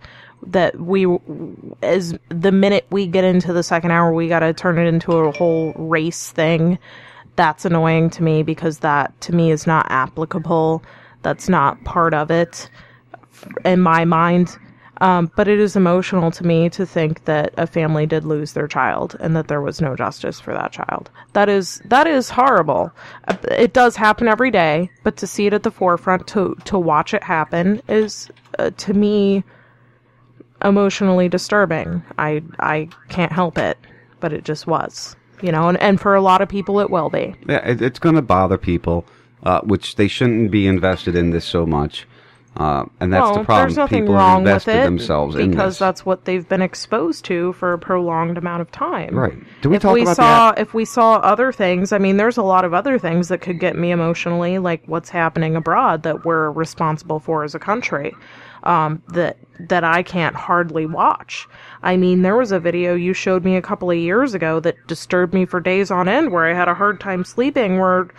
that 0.47 0.79
we, 0.79 1.05
as 1.83 2.17
the 2.29 2.51
minute 2.51 2.85
we 2.91 3.07
get 3.07 3.23
into 3.25 3.51
the 3.53 3.63
second 3.63 3.91
hour, 3.91 4.13
we 4.13 4.27
got 4.29 4.39
to 4.39 4.53
turn 4.53 4.77
it 4.77 4.87
into 4.87 5.11
a 5.13 5.31
whole 5.31 5.73
race 5.73 6.31
thing. 6.31 6.79
That's 7.35 7.65
annoying 7.65 8.09
to 8.11 8.23
me 8.23 8.43
because 8.43 8.79
that 8.79 9.19
to 9.21 9.33
me 9.35 9.51
is 9.51 9.65
not 9.67 9.87
applicable. 9.89 10.83
That's 11.21 11.49
not 11.49 11.83
part 11.83 12.13
of 12.13 12.31
it 12.31 12.69
in 13.65 13.81
my 13.81 14.05
mind. 14.05 14.57
Um, 15.01 15.31
but 15.37 15.47
it 15.47 15.59
is 15.59 15.77
emotional 15.77 16.29
to 16.31 16.45
me 16.45 16.69
to 16.71 16.85
think 16.85 17.23
that 17.23 17.53
a 17.57 17.65
family 17.65 18.05
did 18.05 18.25
lose 18.25 18.51
their 18.51 18.67
child 18.67 19.15
and 19.21 19.33
that 19.33 19.47
there 19.47 19.61
was 19.61 19.79
no 19.79 19.95
justice 19.95 20.41
for 20.41 20.53
that 20.53 20.73
child. 20.73 21.09
That 21.31 21.47
is 21.47 21.81
that 21.85 22.05
is 22.05 22.29
horrible. 22.29 22.91
Uh, 23.29 23.37
It 23.49 23.71
does 23.71 23.95
happen 23.95 24.27
every 24.27 24.51
day, 24.51 24.89
but 25.05 25.15
to 25.17 25.27
see 25.27 25.47
it 25.47 25.53
at 25.53 25.63
the 25.63 25.71
forefront, 25.71 26.27
to 26.27 26.53
to 26.65 26.77
watch 26.77 27.13
it 27.13 27.23
happen, 27.23 27.81
is 27.87 28.29
uh, 28.57 28.71
to 28.71 28.93
me 28.93 29.45
emotionally 30.65 31.29
disturbing. 31.29 32.03
I 32.17 32.41
I 32.59 32.89
can't 33.07 33.31
help 33.31 33.57
it, 33.57 33.77
but 34.19 34.33
it 34.33 34.43
just 34.43 34.67
was, 34.67 35.15
you 35.41 35.53
know. 35.53 35.69
And 35.69 35.77
and 35.81 36.01
for 36.01 36.13
a 36.13 36.21
lot 36.21 36.41
of 36.41 36.49
people, 36.49 36.81
it 36.81 36.89
will 36.89 37.09
be. 37.09 37.35
Yeah, 37.47 37.65
it, 37.65 37.81
it's 37.81 37.99
going 37.99 38.15
to 38.15 38.21
bother 38.21 38.57
people, 38.57 39.05
uh, 39.43 39.61
which 39.61 39.95
they 39.95 40.07
shouldn't 40.07 40.51
be 40.51 40.67
invested 40.67 41.15
in 41.15 41.31
this 41.31 41.45
so 41.45 41.65
much. 41.65 42.07
Uh, 42.57 42.83
and 42.99 43.13
that's 43.13 43.21
well, 43.21 43.35
the 43.35 43.43
problem. 43.45 43.67
There's 43.67 43.77
nothing 43.77 44.01
people 44.01 44.15
wrong 44.15 44.45
have 44.45 44.55
with 44.55 44.67
invested 44.67 44.81
it 44.81 44.83
themselves 44.83 45.35
in 45.35 45.51
because 45.51 45.79
that's 45.79 46.05
what 46.05 46.25
they've 46.25 46.47
been 46.47 46.61
exposed 46.61 47.23
to 47.25 47.53
for 47.53 47.73
a 47.73 47.79
prolonged 47.79 48.37
amount 48.37 48.61
of 48.61 48.71
time. 48.71 49.17
Right. 49.17 49.37
Do 49.61 49.69
we 49.69 49.75
if 49.77 49.81
talk 49.81 49.93
we 49.93 50.01
about 50.01 50.15
saw 50.15 50.53
if 50.57 50.73
we 50.73 50.83
saw 50.83 51.15
other 51.17 51.53
things, 51.53 51.93
I 51.93 51.99
mean, 51.99 52.17
there's 52.17 52.37
a 52.37 52.43
lot 52.43 52.65
of 52.65 52.73
other 52.73 52.97
things 52.99 53.29
that 53.29 53.39
could 53.39 53.59
get 53.59 53.77
me 53.77 53.91
emotionally, 53.91 54.57
like 54.57 54.83
what's 54.87 55.09
happening 55.09 55.55
abroad 55.55 56.03
that 56.03 56.25
we're 56.25 56.51
responsible 56.51 57.19
for 57.19 57.43
as 57.43 57.55
a 57.55 57.59
country. 57.59 58.13
Um, 58.63 59.01
that 59.13 59.37
that 59.69 59.85
I 59.85 60.03
can't 60.03 60.35
hardly 60.35 60.85
watch. 60.85 61.47
I 61.81 61.95
mean, 61.95 62.23
there 62.23 62.35
was 62.35 62.51
a 62.51 62.59
video 62.59 62.93
you 62.93 63.13
showed 63.13 63.45
me 63.45 63.55
a 63.55 63.61
couple 63.61 63.89
of 63.89 63.95
years 63.95 64.33
ago 64.33 64.59
that 64.59 64.75
disturbed 64.87 65.33
me 65.33 65.45
for 65.45 65.61
days 65.61 65.91
on 65.91 66.09
end, 66.09 66.33
where 66.33 66.45
I 66.45 66.53
had 66.53 66.67
a 66.67 66.73
hard 66.73 66.99
time 66.99 67.23
sleeping. 67.23 67.79
Where 67.79 68.09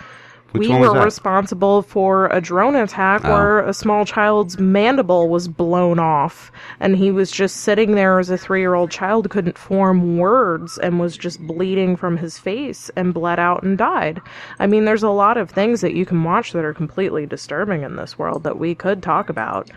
Which 0.53 0.69
we 0.69 0.75
were 0.75 1.05
responsible 1.05 1.83
for 1.83 2.27
a 2.27 2.41
drone 2.41 2.75
attack 2.75 3.23
Oh. 3.25 3.33
where 3.33 3.61
a 3.61 3.73
small 3.73 4.05
child's 4.05 4.59
mandible 4.59 5.29
was 5.29 5.47
blown 5.49 5.99
off 5.99 6.51
and 6.81 6.97
he 6.97 7.11
was 7.11 7.31
just 7.31 7.59
sitting 7.59 7.95
there 7.95 8.19
as 8.19 8.31
a 8.31 8.39
three-year-old 8.39 8.91
child 8.91 9.31
couldn't 9.31 9.57
form 9.57 10.19
words 10.19 10.77
and 10.79 10.99
was 10.99 11.17
just 11.17 11.41
bleeding 11.47 11.97
from 11.97 12.17
his 12.17 12.39
face 12.39 12.91
and 12.97 13.15
bled 13.15 13.39
out 13.39 13.63
and 13.63 13.79
died. 13.79 14.21
I 14.59 14.67
mean 14.67 14.85
there's 14.87 15.03
a 15.05 15.11
lot 15.11 15.37
of 15.37 15.51
things 15.51 15.81
that 15.83 15.95
you 15.95 16.05
can 16.05 16.25
watch 16.25 16.53
that 16.53 16.65
are 16.65 16.75
completely 16.75 17.27
disturbing 17.27 17.83
in 17.83 17.97
this 17.97 18.19
world 18.19 18.43
that 18.43 18.59
we 18.59 18.75
could 18.75 19.03
talk 19.03 19.29
about 19.29 19.71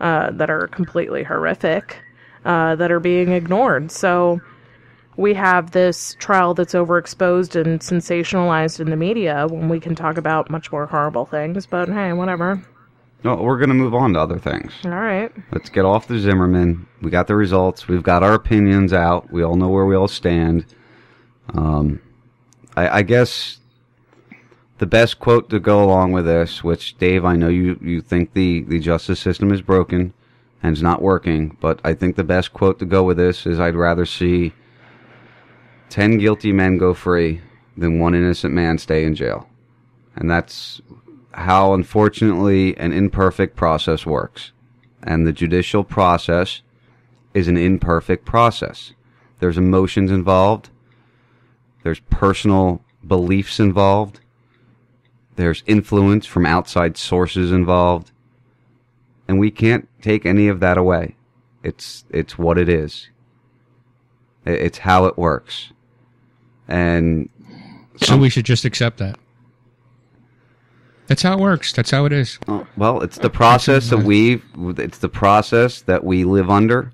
uh, 0.00 0.30
that 0.32 0.50
are 0.50 0.66
completely 0.68 1.22
horrific 1.22 1.98
uh, 2.44 2.74
that 2.76 2.90
are 2.90 3.00
being 3.00 3.30
ignored. 3.32 3.90
So 3.90 4.40
we 5.16 5.34
have 5.34 5.70
this 5.70 6.16
trial 6.18 6.54
that's 6.54 6.74
overexposed 6.74 7.60
and 7.60 7.80
sensationalized 7.80 8.80
in 8.80 8.90
the 8.90 8.96
media 8.96 9.46
when 9.48 9.68
we 9.68 9.80
can 9.80 9.94
talk 9.94 10.16
about 10.16 10.50
much 10.50 10.72
more 10.72 10.86
horrible 10.86 11.26
things. 11.26 11.66
But 11.66 11.88
hey, 11.88 12.12
whatever. 12.12 12.62
No, 13.22 13.36
we're 13.36 13.56
going 13.56 13.70
to 13.70 13.74
move 13.74 13.94
on 13.94 14.12
to 14.14 14.20
other 14.20 14.38
things. 14.38 14.72
All 14.84 14.90
right. 14.90 15.32
Let's 15.50 15.70
get 15.70 15.86
off 15.86 16.08
the 16.08 16.18
Zimmerman. 16.18 16.86
We 17.00 17.10
got 17.10 17.26
the 17.26 17.34
results. 17.34 17.88
We've 17.88 18.02
got 18.02 18.22
our 18.22 18.34
opinions 18.34 18.92
out. 18.92 19.32
We 19.32 19.42
all 19.42 19.56
know 19.56 19.68
where 19.68 19.86
we 19.86 19.96
all 19.96 20.08
stand. 20.08 20.66
Um, 21.54 22.02
I, 22.76 22.98
I 22.98 23.02
guess 23.02 23.60
the 24.76 24.86
best 24.86 25.20
quote 25.20 25.48
to 25.50 25.58
go 25.58 25.82
along 25.82 26.12
with 26.12 26.26
this, 26.26 26.62
which 26.62 26.98
Dave, 26.98 27.24
I 27.24 27.36
know 27.36 27.48
you, 27.48 27.78
you 27.80 28.02
think 28.02 28.34
the, 28.34 28.60
the 28.62 28.78
justice 28.78 29.20
system 29.20 29.52
is 29.52 29.62
broken 29.62 30.12
and 30.62 30.76
is 30.76 30.82
not 30.82 31.00
working, 31.00 31.56
but 31.60 31.80
I 31.82 31.94
think 31.94 32.16
the 32.16 32.24
best 32.24 32.52
quote 32.52 32.78
to 32.80 32.84
go 32.84 33.04
with 33.04 33.16
this 33.16 33.46
is 33.46 33.58
I'd 33.58 33.74
rather 33.74 34.04
see 34.04 34.52
ten 35.94 36.18
guilty 36.18 36.52
men 36.52 36.76
go 36.76 36.92
free 36.92 37.40
than 37.76 38.00
one 38.00 38.16
innocent 38.16 38.52
man 38.52 38.76
stay 38.78 39.04
in 39.04 39.14
jail. 39.14 39.48
And 40.16 40.28
that's 40.28 40.82
how, 41.34 41.72
unfortunately, 41.72 42.76
an 42.78 42.92
imperfect 42.92 43.54
process 43.54 44.04
works. 44.04 44.50
And 45.04 45.24
the 45.24 45.32
judicial 45.32 45.84
process 45.84 46.62
is 47.32 47.46
an 47.46 47.56
imperfect 47.56 48.24
process. 48.24 48.92
There's 49.38 49.56
emotions 49.56 50.10
involved, 50.10 50.68
there's 51.84 52.00
personal 52.10 52.82
beliefs 53.06 53.60
involved, 53.60 54.18
there's 55.36 55.62
influence 55.64 56.26
from 56.26 56.44
outside 56.44 56.96
sources 56.96 57.52
involved, 57.52 58.10
and 59.28 59.38
we 59.38 59.52
can't 59.52 59.88
take 60.02 60.26
any 60.26 60.48
of 60.48 60.58
that 60.58 60.76
away. 60.76 61.14
It's 61.62 62.04
it's 62.10 62.36
what 62.36 62.58
it 62.58 62.68
is. 62.68 63.10
It's 64.44 64.78
how 64.78 65.04
it 65.04 65.16
works. 65.16 65.70
And 66.68 67.28
So 67.96 68.16
we 68.16 68.30
should 68.30 68.44
just 68.44 68.64
accept 68.64 68.98
that. 68.98 69.18
That's 71.06 71.22
how 71.22 71.34
it 71.34 71.40
works. 71.40 71.72
That's 71.72 71.90
how 71.90 72.06
it 72.06 72.12
is. 72.12 72.38
Oh, 72.48 72.66
well, 72.76 73.02
it's 73.02 73.18
the 73.18 73.30
process 73.30 73.90
that 73.90 73.98
we 73.98 74.42
it's 74.56 74.98
the 74.98 75.08
process 75.08 75.82
that 75.82 76.02
we 76.04 76.24
live 76.24 76.48
under. 76.48 76.92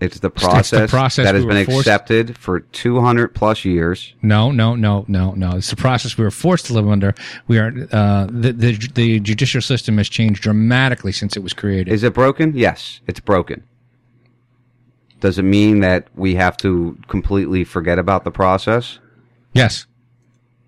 It's 0.00 0.18
the 0.18 0.30
That's 0.30 0.42
the 0.42 0.48
process, 0.48 0.90
process 0.90 1.24
that 1.26 1.36
has 1.36 1.44
we 1.44 1.52
been 1.54 1.58
accepted 1.58 2.36
for 2.36 2.58
200 2.60 3.36
plus 3.36 3.64
years. 3.64 4.14
No, 4.20 4.50
no, 4.50 4.74
no, 4.74 5.04
no, 5.06 5.32
no. 5.34 5.52
It's 5.52 5.70
the 5.70 5.76
process 5.76 6.18
we 6.18 6.24
were 6.24 6.32
forced 6.32 6.66
to 6.66 6.72
live 6.72 6.88
under. 6.88 7.14
We 7.46 7.58
are 7.60 7.72
uh, 7.92 8.26
the, 8.28 8.52
the 8.52 8.76
the 8.94 9.20
judicial 9.20 9.60
system 9.60 9.98
has 9.98 10.08
changed 10.08 10.42
dramatically 10.42 11.12
since 11.12 11.36
it 11.36 11.44
was 11.44 11.52
created. 11.52 11.92
Is 11.92 12.02
it 12.02 12.14
broken? 12.14 12.52
Yes, 12.56 13.00
it's 13.06 13.20
broken. 13.20 13.62
Does 15.22 15.38
it 15.38 15.44
mean 15.44 15.78
that 15.80 16.08
we 16.16 16.34
have 16.34 16.56
to 16.58 16.98
completely 17.06 17.62
forget 17.62 17.96
about 17.96 18.24
the 18.24 18.32
process? 18.32 18.98
Yes. 19.52 19.86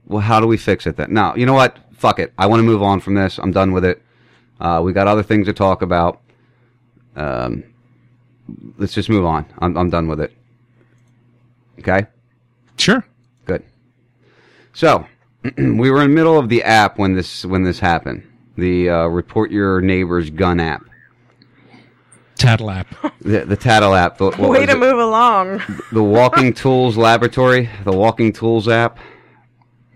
Well, 0.06 0.20
how 0.20 0.38
do 0.38 0.46
we 0.46 0.56
fix 0.56 0.86
it 0.86 0.96
then? 0.96 1.12
Now, 1.12 1.34
you 1.34 1.44
know 1.44 1.54
what? 1.54 1.76
Fuck 1.94 2.20
it. 2.20 2.32
I 2.38 2.46
want 2.46 2.60
to 2.60 2.64
move 2.64 2.80
on 2.80 3.00
from 3.00 3.16
this. 3.16 3.38
I'm 3.38 3.50
done 3.50 3.72
with 3.72 3.84
it. 3.84 4.00
Uh, 4.60 4.80
we 4.84 4.92
got 4.92 5.08
other 5.08 5.24
things 5.24 5.48
to 5.48 5.52
talk 5.52 5.82
about. 5.82 6.20
Um, 7.16 7.64
let's 8.78 8.94
just 8.94 9.08
move 9.08 9.24
on. 9.24 9.44
I'm, 9.58 9.76
I'm 9.76 9.90
done 9.90 10.06
with 10.06 10.20
it. 10.20 10.32
Okay? 11.80 12.06
Sure. 12.76 13.04
Good. 13.46 13.64
So, 14.72 15.04
we 15.58 15.90
were 15.90 16.00
in 16.00 16.10
the 16.10 16.14
middle 16.14 16.38
of 16.38 16.48
the 16.48 16.62
app 16.62 16.96
when 16.96 17.16
this 17.16 17.44
when 17.44 17.64
this 17.64 17.80
happened. 17.80 18.22
The 18.56 18.88
uh, 18.88 19.06
report 19.06 19.50
your 19.50 19.80
neighbor's 19.80 20.30
gun 20.30 20.60
app. 20.60 20.84
Tattle 22.36 22.70
app. 22.70 22.86
The, 23.20 23.44
the 23.44 23.56
Tattle 23.56 23.94
app. 23.94 24.18
The, 24.18 24.26
what 24.32 24.38
Way 24.50 24.66
to 24.66 24.72
it? 24.72 24.78
move 24.78 24.98
along. 24.98 25.62
the 25.92 26.02
Walking 26.02 26.52
Tools 26.62 26.96
Laboratory, 26.96 27.68
the 27.84 27.92
Walking 27.92 28.32
Tools 28.32 28.68
app, 28.68 28.98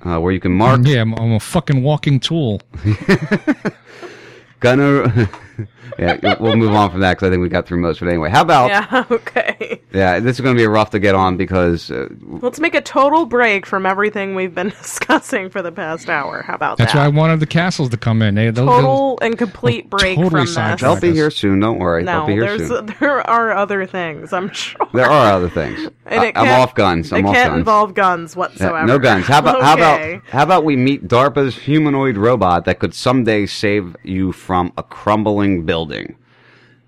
uh, 0.05 0.19
where 0.19 0.32
you 0.32 0.40
can 0.40 0.52
mark. 0.52 0.81
Yeah, 0.85 1.01
I'm, 1.02 1.15
I'm 1.15 1.32
a 1.32 1.40
fucking 1.40 1.82
walking 1.82 2.20
tool. 2.20 2.60
Gonna. 4.60 5.28
yeah, 5.98 6.36
we'll 6.40 6.56
move 6.56 6.72
on 6.72 6.90
from 6.90 7.01
that 7.01 7.14
because 7.14 7.26
I 7.28 7.30
think 7.30 7.43
we 7.43 7.48
got 7.48 7.66
through 7.66 7.80
most 7.80 8.01
of 8.01 8.06
it 8.09 8.10
anyway. 8.10 8.30
How 8.30 8.43
about? 8.43 8.68
Yeah, 8.68 9.05
okay. 9.10 9.80
Yeah, 9.93 10.20
this 10.20 10.36
is 10.36 10.40
going 10.40 10.55
to 10.56 10.60
be 10.60 10.66
rough 10.66 10.90
to 10.90 10.98
get 10.98 11.14
on 11.14 11.36
because 11.36 11.90
uh, 11.90 12.09
Let's 12.20 12.60
make 12.60 12.74
a 12.74 12.80
total 12.80 13.26
break 13.26 13.66
from 13.66 13.86
everything 13.86 14.35
we've 14.35 14.55
been 14.55 14.68
discussing 14.82 15.51
for 15.51 15.62
the 15.62 15.72
past 15.72 16.09
hour. 16.09 16.43
How 16.43 16.55
about 16.55 16.78
That's 16.78 16.93
that? 16.93 16.98
why 16.98 17.05
I 17.06 17.09
wanted 17.09 17.40
the 17.40 17.47
castles 17.47 17.89
to 17.90 17.97
come 17.97 18.22
in. 18.22 18.35
They, 18.35 18.51
they'll, 18.51 18.66
they'll- 18.66 18.74
Total 18.78 19.18
and 19.22 19.36
complete 19.39 19.90
break 19.90 20.16
totally 20.16 20.30
from 20.30 20.47
sidetracked 20.47 20.80
this. 20.80 21.01
they'll 21.01 21.01
be 21.12 21.16
here 21.16 21.30
soon. 21.30 21.60
Don't 21.60 21.78
worry, 21.78 22.05
No, 22.05 22.18
they'll 22.18 22.26
be 22.26 22.32
here 22.35 22.56
there's 22.56 22.68
soon. 22.68 22.94
there 23.01 23.28
are 23.28 23.52
other 23.52 23.86
things. 23.86 24.32
I'm 24.32 24.51
sure. 24.52 24.86
There 24.93 25.06
are 25.06 25.32
other 25.32 25.48
things. 25.48 25.89
And 26.06 26.20
I, 26.20 26.26
it 26.26 26.36
I'm 26.36 26.44
can't- 26.47 26.62
off 26.62 26.74
guns. 26.74 27.12
I'm 27.12 27.24
it 27.24 27.28
off 27.28 27.35
can't 27.35 27.48
guns. 27.51 27.59
involve 27.59 27.94
guns 27.94 28.35
Yeah, 28.35 28.39
whatsoever. 28.39 28.86
no 28.86 28.98
guns. 28.98 29.26
How 29.26 29.39
about 29.40 29.62
how 29.62 29.74
about 29.74 30.22
how 30.28 30.43
about 30.43 30.64
we 30.64 30.76
meet 30.76 31.09
DARPA's 31.09 31.56
humanoid 31.56 32.16
robot 32.16 32.64
that 32.66 32.78
could 32.78 32.94
someday 32.94 33.47
save 33.47 33.97
you 34.05 34.32
from 34.32 34.72
a 34.76 34.82
crumbling 34.82 35.47
building? 35.64 36.16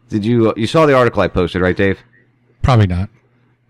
Did 0.09 0.25
you 0.25 0.53
you 0.57 0.67
saw 0.67 0.87
the 0.87 0.95
article 0.95 1.23
I 1.23 1.29
posted, 1.29 1.63
right, 1.63 1.77
Dave? 1.77 1.99
Probably 2.63 2.87
not. 2.87 3.09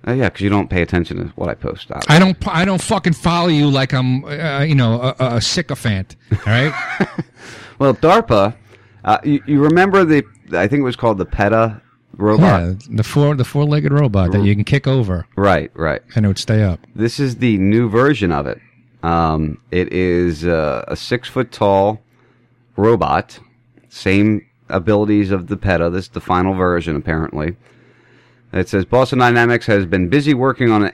Uh, 0.07 0.13
yeah, 0.13 0.29
because 0.31 0.41
you 0.41 0.49
don't 0.49 0.71
pay 0.71 0.81
attention 0.81 1.19
to 1.19 1.25
what 1.37 1.49
I 1.51 1.55
post. 1.55 1.91
I 2.09 2.19
don't. 2.19 2.37
I 2.49 2.65
don't 2.65 2.81
fucking 2.81 3.13
follow 3.13 3.49
you 3.49 3.69
like 3.69 3.93
I'm, 3.93 4.25
uh, 4.25 4.63
you 4.63 4.75
know, 4.75 5.01
a, 5.03 5.37
a 5.37 5.41
sycophant. 5.41 6.17
All 6.33 6.39
right. 6.47 6.75
Well, 7.81 7.95
DARPA, 7.95 8.55
uh, 9.07 9.19
you, 9.25 9.43
you 9.47 9.65
remember 9.65 10.05
the? 10.05 10.23
I 10.53 10.69
think 10.69 10.81
it 10.81 10.85
was 10.85 10.97
called 10.97 11.17
the 11.17 11.25
PETA 11.25 11.81
robot. 12.19 12.41
Yeah, 12.43 12.75
the 12.91 13.03
four 13.03 13.35
the 13.35 13.45
four 13.45 13.65
legged 13.65 13.91
robot 13.91 14.33
that 14.33 14.43
you 14.43 14.55
can 14.55 14.65
kick 14.65 14.87
over. 14.87 15.27
Right, 15.35 15.71
right. 15.75 16.03
And 16.15 16.27
it 16.27 16.29
would 16.29 16.39
stay 16.39 16.63
up. 16.63 16.79
This 16.95 17.19
is 17.19 17.37
the 17.37 17.57
new 17.57 17.89
version 17.89 18.33
of 18.33 18.47
it. 18.47 18.61
Um, 19.03 19.63
it 19.71 19.91
is 19.95 20.45
uh, 20.45 20.85
a 20.89 20.95
six 20.95 21.27
foot 21.27 21.53
tall 21.53 22.03
robot, 22.77 23.41
same 23.89 24.45
abilities 24.71 25.31
of 25.31 25.49
the 25.49 25.57
PETA. 25.57 25.91
This 25.91 26.05
is 26.05 26.11
the 26.11 26.21
final 26.21 26.55
version, 26.55 26.97
apparently. 26.97 27.57
It 28.53 28.69
says 28.69 28.85
Boston 28.85 29.19
Dynamics 29.19 29.67
has 29.67 29.87
been 29.87 30.09
busy 30.09 30.35
working 30.35 30.71
on 30.71 30.85
an 30.85 30.93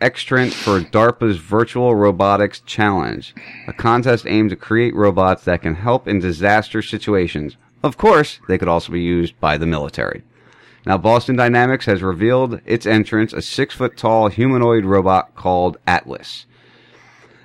extrant 0.00 0.52
for 0.52 0.80
DARPA's 0.80 1.38
Virtual 1.38 1.94
Robotics 1.94 2.60
Challenge, 2.60 3.34
a 3.66 3.72
contest 3.72 4.26
aimed 4.26 4.50
to 4.50 4.56
create 4.56 4.94
robots 4.94 5.44
that 5.44 5.62
can 5.62 5.74
help 5.74 6.06
in 6.06 6.18
disaster 6.18 6.82
situations. 6.82 7.56
Of 7.82 7.96
course, 7.96 8.40
they 8.48 8.58
could 8.58 8.68
also 8.68 8.92
be 8.92 9.02
used 9.02 9.38
by 9.40 9.56
the 9.56 9.66
military. 9.66 10.22
Now, 10.86 10.98
Boston 10.98 11.36
Dynamics 11.36 11.86
has 11.86 12.02
revealed 12.02 12.60
its 12.64 12.86
entrance, 12.86 13.32
a 13.32 13.42
six 13.42 13.74
foot 13.74 13.96
tall 13.96 14.28
humanoid 14.28 14.84
robot 14.84 15.34
called 15.34 15.78
Atlas. 15.86 16.46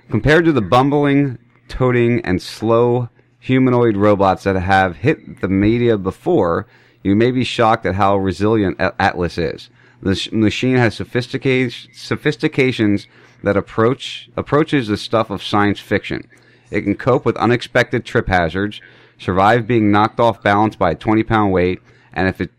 Compared 0.10 0.46
to 0.46 0.52
the 0.52 0.62
bumbling, 0.62 1.40
toting, 1.68 2.22
and 2.26 2.42
slow 2.42 3.10
humanoid 3.44 3.98
robots 3.98 4.46
that 4.46 4.56
have 4.56 4.96
hit 4.96 5.42
the 5.42 5.50
media 5.50 5.98
before, 5.98 6.66
you 7.04 7.14
may 7.14 7.30
be 7.30 7.44
shocked 7.44 7.86
at 7.86 7.96
how 7.96 8.16
resilient 8.16 8.80
Atlas 8.80 9.38
is. 9.38 9.70
The 10.02 10.30
machine 10.32 10.78
has 10.78 10.96
sophistication, 10.96 11.92
sophistications 11.94 13.08
that 13.44 13.58
approach 13.58 14.30
approaches 14.38 14.88
the 14.88 14.96
stuff 14.96 15.30
of 15.30 15.44
science 15.44 15.82
fiction. 15.82 16.30
It 16.72 16.84
can 16.84 16.96
cope 16.96 17.26
with 17.26 17.36
unexpected 17.36 18.06
trip 18.06 18.30
hazards, 18.30 18.80
survive 19.18 19.68
being 19.68 19.92
knocked 19.92 20.22
off 20.22 20.42
balance 20.42 20.78
by 20.78 20.92
a 20.92 20.96
20 20.96 21.24
pound 21.24 21.52
weight, 21.52 21.82
and 22.14 22.30
if 22.30 22.40
it 22.40 22.52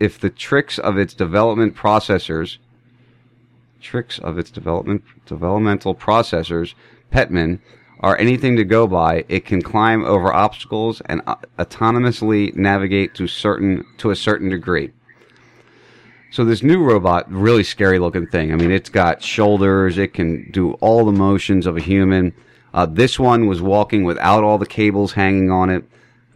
if 0.00 0.18
the 0.18 0.30
tricks 0.30 0.76
of 0.76 0.98
its 0.98 1.14
development 1.14 1.76
processors 1.76 2.58
tricks 3.80 4.18
of 4.18 4.38
its 4.38 4.50
development 4.50 5.04
developmental 5.24 5.94
processors, 5.94 6.74
Petman, 7.12 7.60
are 8.04 8.18
anything 8.18 8.54
to 8.54 8.64
go 8.64 8.86
by, 8.86 9.24
it 9.30 9.46
can 9.46 9.62
climb 9.62 10.04
over 10.04 10.30
obstacles 10.30 11.00
and 11.06 11.22
uh, 11.26 11.36
autonomously 11.58 12.54
navigate 12.54 13.14
to 13.14 13.26
certain 13.26 13.82
to 13.96 14.10
a 14.10 14.16
certain 14.16 14.50
degree. 14.50 14.92
So 16.30 16.44
this 16.44 16.62
new 16.62 16.84
robot, 16.84 17.32
really 17.32 17.64
scary 17.64 17.98
looking 17.98 18.26
thing. 18.26 18.52
I 18.52 18.56
mean, 18.56 18.70
it's 18.70 18.90
got 18.90 19.22
shoulders. 19.22 19.96
It 19.96 20.12
can 20.12 20.50
do 20.50 20.72
all 20.74 21.06
the 21.06 21.12
motions 21.12 21.64
of 21.64 21.78
a 21.78 21.80
human. 21.80 22.34
Uh, 22.74 22.84
this 22.84 23.18
one 23.18 23.46
was 23.46 23.62
walking 23.62 24.04
without 24.04 24.44
all 24.44 24.58
the 24.58 24.66
cables 24.66 25.14
hanging 25.14 25.50
on 25.50 25.70
it. 25.70 25.84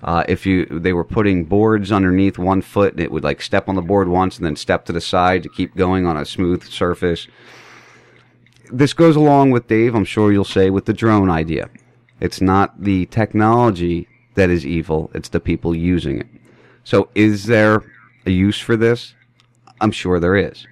Uh, 0.03 0.25
if 0.27 0.47
you 0.47 0.65
they 0.67 0.95
were 0.95 1.05
putting 1.05 1.45
boards 1.45 1.93
underneath 1.93 2.39
one 2.39 2.63
foot, 2.63 2.95
and 2.95 3.03
it 3.03 3.13
would 3.13 3.25
like 3.25 3.43
step 3.43 3.69
on 3.69 3.75
the 3.75 3.83
board 3.83 4.09
once 4.09 4.39
and 4.39 4.47
then 4.47 4.57
step 4.57 4.87
to 4.87 4.93
the 4.93 5.03
side 5.03 5.43
to 5.43 5.51
keep 5.51 5.77
going 5.77 6.07
on 6.07 6.17
a 6.17 6.25
smooth 6.25 6.65
surface. 6.65 7.29
This 8.71 8.93
goes 8.93 9.17
along 9.17 9.51
with 9.51 9.67
Dave. 9.67 9.95
I'm 9.95 10.05
sure 10.05 10.33
you'll 10.33 10.45
say 10.45 10.71
with 10.71 10.85
the 10.85 10.93
drone 10.93 11.31
idea. 11.31 11.71
It's 12.21 12.41
not 12.41 12.83
the 12.83 13.07
technology 13.07 14.09
that 14.35 14.51
is 14.51 14.67
evil; 14.67 15.11
it's 15.15 15.29
the 15.29 15.41
people 15.41 15.75
using 15.75 16.21
it. 16.21 16.27
So, 16.85 17.09
is 17.15 17.47
there 17.47 17.83
a 18.27 18.31
use 18.31 18.59
for 18.59 18.77
this? 18.77 19.15
I'm 19.81 19.93
sure 19.93 20.19
there 20.19 20.37
is. 20.37 20.67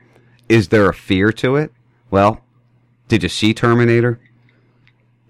Is 0.49 0.69
there 0.69 0.89
a 0.89 0.95
fear 0.95 1.33
to 1.33 1.57
it? 1.57 1.73
Well, 2.11 2.41
did 3.09 3.23
you 3.23 3.29
see 3.29 3.55
Terminator? 3.55 4.21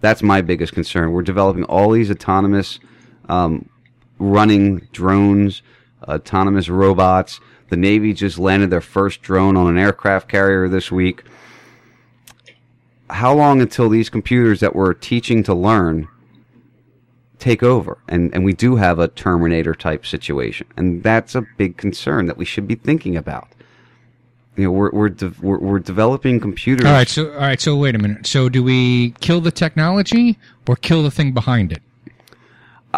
That's 0.01 0.23
my 0.23 0.41
biggest 0.41 0.73
concern. 0.73 1.13
We're 1.13 1.23
developing 1.23 1.65
all 1.65 1.91
these 1.91 2.11
autonomous 2.11 2.79
um, 3.29 3.69
running 4.19 4.89
drones, 4.93 5.63
autonomous 6.03 6.69
robots. 6.69 7.41
The 7.69 7.77
Navy 7.77 8.13
just 8.13 8.39
landed 8.39 8.71
their 8.71 8.81
first 8.81 9.23
drone 9.23 9.57
on 9.57 9.67
an 9.67 9.79
aircraft 9.79 10.29
carrier 10.29 10.69
this 10.69 10.93
week. 10.93 11.25
How 13.11 13.35
long 13.35 13.61
until 13.61 13.89
these 13.89 14.09
computers 14.11 14.61
that 14.61 14.75
we're 14.75 14.95
teaching 14.95 15.43
to 15.45 15.55
learn 15.55 16.09
take 17.39 17.63
over? 17.63 17.99
And, 18.09 18.35
and 18.35 18.45
we 18.45 18.53
do 18.53 18.77
have 18.77 18.99
a 18.99 19.09
Terminator 19.09 19.75
type 19.75 20.05
situation. 20.07 20.67
And 20.77 21.03
that's 21.03 21.35
a 21.35 21.43
big 21.57 21.77
concern 21.77 22.27
that 22.27 22.37
we 22.37 22.45
should 22.45 22.67
be 22.67 22.75
thinking 22.75 23.17
about. 23.17 23.49
You 24.57 24.65
know, 24.65 24.71
we're, 24.73 24.91
we're, 24.91 25.09
de- 25.11 25.35
we're, 25.41 25.59
we're 25.59 25.79
developing 25.79 26.41
computers. 26.41 26.87
All 26.87 26.93
right. 26.93 27.09
So 27.09 27.31
all 27.33 27.41
right. 27.41 27.61
So 27.61 27.77
wait 27.77 27.95
a 27.95 27.99
minute. 27.99 28.27
So 28.27 28.49
do 28.49 28.63
we 28.65 29.11
kill 29.21 29.41
the 29.41 29.51
technology 29.51 30.39
or 30.67 30.77
kill 30.77 31.03
the 31.03 31.11
thing 31.11 31.33
behind 31.33 31.73
it? 31.73 31.83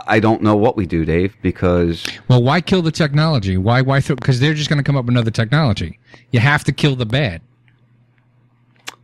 I 0.06 0.20
don't 0.20 0.42
know 0.42 0.56
what 0.56 0.76
we 0.76 0.86
do, 0.86 1.04
Dave, 1.04 1.34
because 1.42 2.06
Well, 2.28 2.42
why 2.42 2.60
kill 2.60 2.82
the 2.82 2.92
technology? 2.92 3.56
Why 3.56 3.82
why 3.82 4.00
throw? 4.00 4.14
Because 4.14 4.38
they're 4.38 4.54
just 4.54 4.68
going 4.68 4.78
to 4.78 4.84
come 4.84 4.96
up 4.96 5.06
with 5.06 5.14
another 5.14 5.32
technology. 5.32 5.98
You 6.30 6.38
have 6.38 6.62
to 6.64 6.72
kill 6.72 6.94
the 6.94 7.06
bad. 7.06 7.42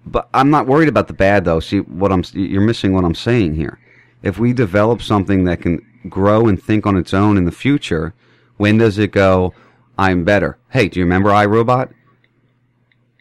But 0.07 0.29
I'm 0.35 0.51
not 0.51 0.67
worried 0.67 0.89
about 0.89 1.09
the 1.09 1.15
bad 1.15 1.45
though. 1.45 1.61
See 1.61 1.81
what 1.81 2.13
I'm 2.13 2.25
you're 2.33 2.61
missing 2.61 2.93
what 2.93 3.05
I'm 3.05 3.15
saying 3.15 3.55
here. 3.55 3.79
If 4.23 4.39
we 4.39 4.53
develop 4.53 5.03
something 5.03 5.45
that 5.45 5.61
can 5.61 5.85
grow 6.09 6.47
and 6.47 6.63
think 6.63 6.87
on 6.87 6.97
its 6.97 7.15
own 7.15 7.37
in 7.37 7.45
the 7.45 7.53
future, 7.53 8.15
when 8.57 8.79
does 8.79 8.99
it 8.99 9.13
go? 9.13 9.55
I'm 9.99 10.25
better. 10.25 10.59
Hey, 10.71 10.89
do 10.89 10.99
you 10.99 11.05
remember 11.05 11.31
iRobot? 11.31 11.93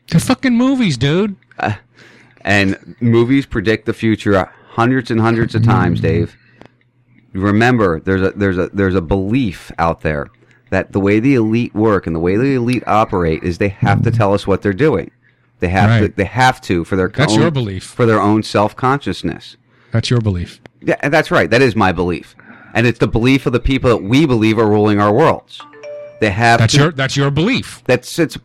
The 0.10 0.20
fucking 0.20 0.56
movies, 0.56 0.98
dude. 0.98 1.36
Uh, 1.60 1.76
and 2.42 2.96
movies 3.00 3.46
predict 3.46 3.86
the 3.86 3.94
future 3.94 4.52
hundreds 4.70 5.12
and 5.12 5.22
hundreds 5.22 5.56
of 5.56 5.64
times, 5.64 6.02
Dave. 6.02 6.36
Remember, 7.34 8.00
there's 8.00 8.22
a 8.22 8.32
there's 8.32 8.58
a 8.58 8.70
there's 8.74 8.96
a 8.96 9.02
belief 9.02 9.72
out 9.78 10.02
there 10.02 10.28
that 10.70 10.92
the 10.92 11.00
way 11.00 11.20
the 11.20 11.36
elite 11.36 11.74
work 11.74 12.08
and 12.08 12.16
the 12.16 12.20
way 12.20 12.36
the 12.36 12.56
elite 12.56 12.84
operate 12.88 13.44
is 13.44 13.58
they 13.58 13.70
have 13.70 14.02
to 14.04 14.12
tell 14.12 14.34
us 14.34 14.46
what 14.46 14.62
they're 14.62 14.74
doing. 14.74 15.12
They 15.64 15.70
have 15.70 16.02
to 16.02 16.08
they 16.10 16.26
have 16.26 16.60
to 16.62 16.84
for 16.84 16.98
their 16.98 17.08
That's 17.08 17.32
own, 17.34 17.40
your 17.40 17.50
belief. 17.52 17.86
for 17.86 18.06
their 18.06 18.20
own 18.20 18.44
self 18.44 18.76
consciousness. 18.76 19.56
That's 19.92 20.10
your 20.10 20.20
belief. 20.20 20.60
Yeah, 20.82 21.08
that's 21.08 21.32
right. 21.32 21.50
That 21.50 21.62
is 21.62 21.74
my 21.74 21.94
belief, 21.94 22.36
and 22.74 22.86
it's 22.86 23.00
the 23.00 23.08
belief 23.08 23.46
of 23.46 23.54
the 23.54 23.62
people 23.62 23.90
that 23.90 24.04
we 24.04 24.26
believe 24.26 24.60
are 24.60 24.68
ruling 24.68 25.00
our 25.00 25.14
worlds. 25.14 25.62
They 26.20 26.32
have 26.32 26.60
That's 26.60 26.74
to- 26.74 26.80
your 26.80 26.92
that's 26.92 27.16
your 27.16 27.32
belief. 27.32 27.82
That's 27.86 28.20
it's 28.20 28.38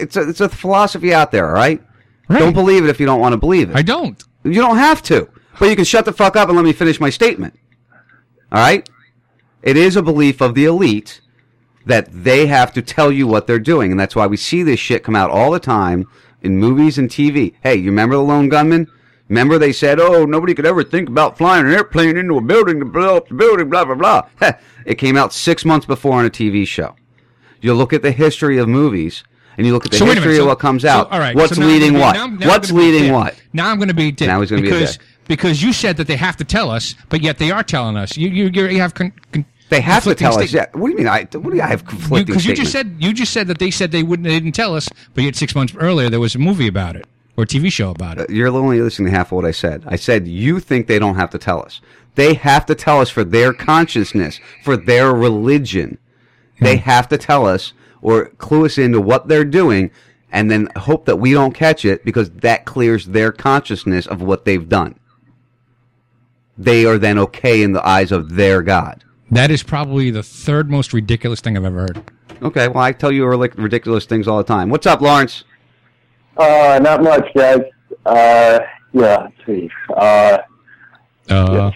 it's 0.00 0.16
a, 0.16 0.26
it's 0.30 0.40
a 0.40 0.48
philosophy 0.48 1.12
out 1.12 1.30
there, 1.30 1.46
all 1.48 1.52
right? 1.54 1.82
Don't 2.30 2.54
believe 2.54 2.84
it 2.84 2.88
if 2.88 2.98
you 2.98 3.04
don't 3.04 3.20
want 3.20 3.34
to 3.34 3.36
believe 3.36 3.68
it. 3.68 3.76
I 3.76 3.82
don't. 3.82 4.22
You 4.44 4.54
don't 4.54 4.78
have 4.78 5.02
to, 5.02 5.28
but 5.58 5.68
you 5.68 5.76
can 5.76 5.84
shut 5.84 6.06
the 6.06 6.12
fuck 6.14 6.36
up 6.36 6.48
and 6.48 6.56
let 6.56 6.64
me 6.64 6.72
finish 6.72 6.98
my 6.98 7.10
statement. 7.10 7.58
All 8.50 8.60
right? 8.60 8.88
It 9.62 9.76
is 9.76 9.96
a 9.96 10.02
belief 10.02 10.40
of 10.40 10.54
the 10.54 10.64
elite 10.64 11.20
that 11.84 12.08
they 12.10 12.46
have 12.46 12.72
to 12.72 12.80
tell 12.80 13.12
you 13.12 13.26
what 13.26 13.46
they're 13.46 13.58
doing, 13.58 13.90
and 13.90 14.00
that's 14.00 14.16
why 14.16 14.26
we 14.26 14.38
see 14.38 14.62
this 14.62 14.80
shit 14.80 15.04
come 15.04 15.14
out 15.16 15.30
all 15.30 15.50
the 15.50 15.60
time 15.60 16.06
in 16.42 16.58
movies 16.58 16.98
and 16.98 17.08
TV. 17.08 17.54
Hey, 17.62 17.76
you 17.76 17.86
remember 17.90 18.16
the 18.16 18.22
lone 18.22 18.48
gunman? 18.48 18.86
Remember 19.28 19.58
they 19.58 19.72
said, 19.72 19.98
"Oh, 19.98 20.24
nobody 20.26 20.54
could 20.54 20.66
ever 20.66 20.82
think 20.84 21.08
about 21.08 21.38
flying 21.38 21.64
an 21.66 21.72
airplane 21.72 22.16
into 22.18 22.36
a 22.36 22.40
building 22.42 22.80
to 22.80 22.84
blow 22.84 23.16
up 23.16 23.28
the 23.28 23.34
building." 23.34 23.70
Blah 23.70 23.84
blah 23.86 23.94
blah. 23.94 24.22
It 24.84 24.96
came 24.96 25.16
out 25.16 25.32
six 25.32 25.64
months 25.64 25.86
before 25.86 26.14
on 26.14 26.26
a 26.26 26.30
TV 26.30 26.66
show. 26.66 26.96
You 27.60 27.72
look 27.72 27.92
at 27.92 28.02
the 28.02 28.10
history 28.10 28.58
of 28.58 28.68
movies, 28.68 29.22
and 29.56 29.64
you 29.64 29.72
look 29.72 29.84
at 29.86 29.92
the 29.92 29.96
So 29.96 30.06
history 30.06 30.22
minute, 30.22 30.32
of 30.40 30.42
so- 30.42 30.46
what 30.48 30.58
comes 30.58 30.82
so, 30.82 30.88
out. 30.88 31.12
all 31.12 31.20
right, 31.20 31.36
What's 31.36 31.54
so 31.54 31.62
leading 31.62 31.92
be- 31.94 32.00
what? 32.00 32.14
now 32.14 32.26
now 32.26 32.48
What's 32.48 32.72
be 32.72 32.76
leading 32.78 33.12
what? 33.12 33.40
Now 33.52 33.70
I'm 33.70 33.76
going 33.76 33.88
to 33.88 33.94
be 33.94 34.10
dick. 34.10 34.26
Now 34.26 34.40
he's 34.40 34.50
gonna 34.50 34.62
be 34.62 34.68
a 34.68 34.72
because. 34.72 34.98
Because 35.28 35.62
you 35.62 35.72
said 35.72 35.96
that 35.98 36.08
they 36.08 36.16
have 36.16 36.36
to 36.38 36.44
tell 36.44 36.68
us, 36.68 36.96
but 37.08 37.22
yet 37.22 37.38
they 37.38 37.52
are 37.52 37.62
telling 37.62 37.96
us. 37.96 38.16
You 38.16 38.28
you, 38.28 38.48
you 38.68 38.80
have 38.80 38.92
con, 38.92 39.12
con, 39.32 39.44
They 39.72 39.80
have 39.80 40.04
to 40.04 40.14
tell 40.14 40.38
us. 40.38 40.52
Yeah. 40.52 40.66
What 40.72 40.88
do 40.88 40.90
you 40.90 40.98
mean? 40.98 41.08
I 41.08 41.20
what 41.32 41.50
do 41.50 41.56
you 41.56 41.62
I 41.62 41.68
have 41.68 41.86
conflicting 41.86 42.26
Because 42.26 42.44
you, 42.44 42.54
just 42.54 42.72
said 42.72 42.94
you 42.98 43.14
just 43.14 43.32
said 43.32 43.46
that 43.46 43.58
they 43.58 43.70
said 43.70 43.90
they 43.90 44.02
wouldn't 44.02 44.28
they 44.28 44.38
didn't 44.38 44.52
tell 44.52 44.76
us, 44.76 44.86
but 45.14 45.24
yet 45.24 45.34
six 45.34 45.54
months 45.54 45.74
earlier 45.74 46.10
there 46.10 46.20
was 46.20 46.34
a 46.34 46.38
movie 46.38 46.66
about 46.66 46.94
it 46.94 47.06
or 47.38 47.44
a 47.44 47.46
TV 47.46 47.72
show 47.72 47.90
about 47.90 48.18
it. 48.18 48.28
Uh, 48.28 48.32
you're 48.34 48.48
only 48.48 48.82
listening 48.82 49.10
to 49.10 49.16
half 49.16 49.28
of 49.28 49.36
what 49.36 49.46
I 49.46 49.50
said. 49.50 49.82
I 49.86 49.96
said 49.96 50.28
you 50.28 50.60
think 50.60 50.88
they 50.88 50.98
don't 50.98 51.14
have 51.14 51.30
to 51.30 51.38
tell 51.38 51.62
us. 51.62 51.80
They 52.16 52.34
have 52.34 52.66
to 52.66 52.74
tell 52.74 53.00
us 53.00 53.08
for 53.08 53.24
their 53.24 53.54
consciousness, 53.54 54.40
for 54.62 54.76
their 54.76 55.14
religion. 55.14 55.96
They 56.60 56.76
hmm. 56.76 56.82
have 56.82 57.08
to 57.08 57.16
tell 57.16 57.46
us 57.46 57.72
or 58.02 58.26
clue 58.26 58.66
us 58.66 58.76
into 58.76 59.00
what 59.00 59.28
they're 59.28 59.42
doing 59.42 59.90
and 60.30 60.50
then 60.50 60.68
hope 60.76 61.06
that 61.06 61.16
we 61.16 61.32
don't 61.32 61.54
catch 61.54 61.86
it 61.86 62.04
because 62.04 62.28
that 62.30 62.66
clears 62.66 63.06
their 63.06 63.32
consciousness 63.32 64.06
of 64.06 64.20
what 64.20 64.44
they've 64.44 64.68
done. 64.68 64.98
They 66.58 66.84
are 66.84 66.98
then 66.98 67.18
okay 67.18 67.62
in 67.62 67.72
the 67.72 67.86
eyes 67.86 68.12
of 68.12 68.36
their 68.36 68.60
God. 68.60 69.02
That 69.32 69.50
is 69.50 69.62
probably 69.62 70.10
the 70.10 70.22
third 70.22 70.70
most 70.70 70.92
ridiculous 70.92 71.40
thing 71.40 71.56
I've 71.56 71.64
ever 71.64 71.80
heard. 71.80 72.02
Okay, 72.42 72.68
well, 72.68 72.84
I 72.84 72.92
tell 72.92 73.10
you 73.10 73.26
ridiculous 73.26 74.04
things 74.04 74.28
all 74.28 74.36
the 74.36 74.44
time. 74.44 74.68
What's 74.68 74.86
up, 74.86 75.00
Lawrence? 75.00 75.44
Uh, 76.36 76.78
not 76.82 77.02
much, 77.02 77.26
guys. 77.34 77.62
Uh, 78.04 78.60
yeah, 78.92 79.16
let's 79.22 79.46
see. 79.46 79.70
Uh, 79.96 80.36
Uh, 81.30 81.70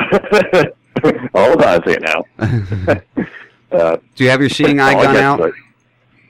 hold 1.32 1.62
on 1.62 1.80
a 1.80 1.82
second 1.86 2.02
now. 2.02 2.24
uh, 3.78 3.96
Do 4.16 4.24
you 4.24 4.30
have 4.30 4.40
your 4.40 4.48
seeing 4.50 4.80
eye 4.80 4.94
gun 4.94 5.14
guess 5.14 5.22
out? 5.22 5.38
so. 5.38 5.52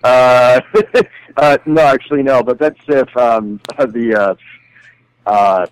Uh, 0.05 0.61
uh, 1.39 1.59
no, 1.65 1.81
actually, 1.83 2.23
no. 2.23 2.43
But 2.43 2.59
that's 2.59 2.79
if 2.87 3.17
um, 3.17 3.61
the 3.79 4.15
uh, 4.15 5.31
uh, 5.31 5.67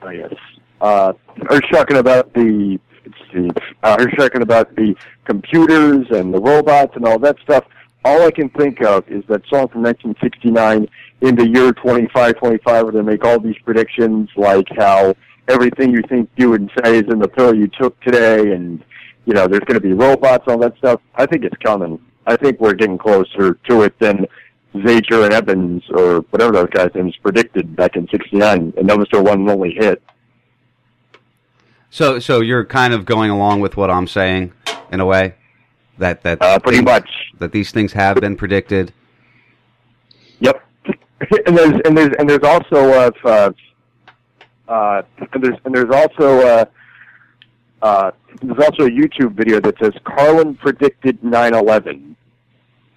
oh 0.00 0.08
yes, 0.08 0.32
uh, 0.80 1.12
are 1.50 1.60
talking 1.70 1.98
about 1.98 2.32
the 2.32 2.80
see, 3.32 3.50
uh, 3.82 3.96
talking 4.16 4.42
about 4.42 4.74
the 4.76 4.96
computers 5.24 6.06
and 6.10 6.32
the 6.32 6.40
robots 6.40 6.94
and 6.96 7.04
all 7.04 7.18
that 7.20 7.36
stuff. 7.42 7.64
All 8.04 8.22
I 8.22 8.30
can 8.30 8.48
think 8.50 8.80
of 8.82 9.08
is 9.08 9.24
that 9.28 9.42
song 9.48 9.68
from 9.68 9.82
1969 9.82 10.88
in 11.20 11.34
the 11.34 11.48
year 11.48 11.72
2525 11.72 12.82
where 12.84 12.92
they 12.92 13.02
make 13.02 13.24
all 13.24 13.40
these 13.40 13.58
predictions 13.64 14.30
like 14.36 14.68
how 14.76 15.14
everything 15.48 15.90
you 15.90 16.02
think, 16.08 16.30
you 16.36 16.50
would 16.50 16.70
say 16.82 16.98
is 16.98 17.04
in 17.10 17.18
the 17.18 17.28
pill 17.28 17.54
you 17.54 17.68
took 17.68 17.98
today 18.00 18.52
and, 18.52 18.84
you 19.26 19.34
know, 19.34 19.46
there's 19.46 19.64
going 19.64 19.74
to 19.74 19.80
be 19.80 19.92
robots, 19.92 20.44
and 20.46 20.52
all 20.52 20.58
that 20.58 20.76
stuff. 20.78 21.00
I 21.14 21.26
think 21.26 21.44
it's 21.44 21.56
coming. 21.56 21.98
I 22.26 22.36
think 22.36 22.60
we're 22.60 22.74
getting 22.74 22.98
closer 22.98 23.54
to 23.68 23.82
it 23.82 23.98
than 23.98 24.26
Zager 24.74 25.24
and 25.24 25.32
Evans 25.32 25.82
or 25.90 26.20
whatever 26.30 26.52
those 26.52 26.70
guys' 26.70 26.90
names 26.94 27.16
predicted 27.16 27.74
back 27.74 27.96
in 27.96 28.06
69. 28.08 28.74
And 28.76 28.88
that 28.88 28.98
was 28.98 29.08
their 29.10 29.22
one 29.22 29.40
and 29.40 29.50
only 29.50 29.74
hit. 29.74 30.02
So, 31.90 32.18
so 32.18 32.40
you're 32.40 32.64
kind 32.64 32.92
of 32.92 33.04
going 33.04 33.30
along 33.30 33.60
with 33.60 33.76
what 33.76 33.90
I'm 33.90 34.06
saying, 34.06 34.52
in 34.92 35.00
a 35.00 35.06
way, 35.06 35.34
that 35.98 36.22
that 36.22 36.38
Uh, 36.42 36.58
pretty 36.58 36.78
things- 36.78 36.86
much. 36.86 37.10
that 37.38 37.52
these 37.52 37.70
things 37.70 37.92
have 37.94 38.16
been 38.20 38.36
predicted. 38.36 38.92
Yep. 40.40 40.62
and 41.46 41.56
there's 41.56 41.80
and 41.84 41.96
there's 41.96 42.14
and 42.18 42.28
there's 42.30 42.44
also 42.44 42.90
uh, 42.92 43.10
uh, 43.24 43.50
uh 44.70 45.02
and 45.32 45.42
there's 45.42 45.56
and 45.64 45.74
there's 45.74 45.92
also 45.94 46.46
uh, 46.46 46.64
uh 47.82 48.10
there's 48.42 48.64
also 48.64 48.84
a 48.86 48.90
YouTube 48.90 49.32
video 49.32 49.58
that 49.60 49.74
says 49.80 49.92
Carlin 50.04 50.54
predicted 50.54 51.20
9/11. 51.22 52.14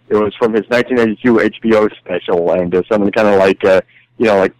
It 0.09 0.15
was 0.15 0.35
from 0.35 0.53
his 0.53 0.65
1992 0.67 1.39
HBO 1.39 1.89
special, 1.97 2.51
and 2.51 2.75
uh, 2.75 2.81
something 2.91 3.11
kind 3.11 3.29
of 3.29 3.39
like 3.39 3.63
uh, 3.63 3.81
you 4.17 4.25
know 4.25 4.37
like 4.37 4.53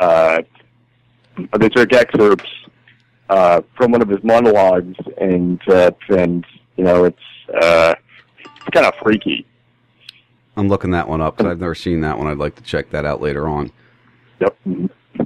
uh 0.00 0.40
they 1.58 1.68
took 1.68 1.92
excerpts 1.92 2.48
uh 3.28 3.62
from 3.76 3.92
one 3.92 4.02
of 4.02 4.08
his 4.08 4.22
monologues, 4.22 4.96
and 5.20 5.60
uh, 5.68 5.90
and 6.10 6.44
you 6.76 6.84
know 6.84 7.04
it's 7.04 7.18
uh 7.62 7.94
it's 8.44 8.70
kind 8.72 8.86
of 8.86 8.94
freaky. 9.02 9.46
I'm 10.56 10.68
looking 10.68 10.90
that 10.92 11.08
one 11.08 11.20
up 11.20 11.36
'cause 11.36 11.46
I've 11.46 11.60
never 11.60 11.74
seen 11.74 12.00
that 12.00 12.18
one. 12.18 12.26
I'd 12.28 12.38
like 12.38 12.54
to 12.56 12.62
check 12.62 12.90
that 12.90 13.04
out 13.04 13.20
later 13.20 13.48
on. 13.48 13.70
Yep. 14.40 14.56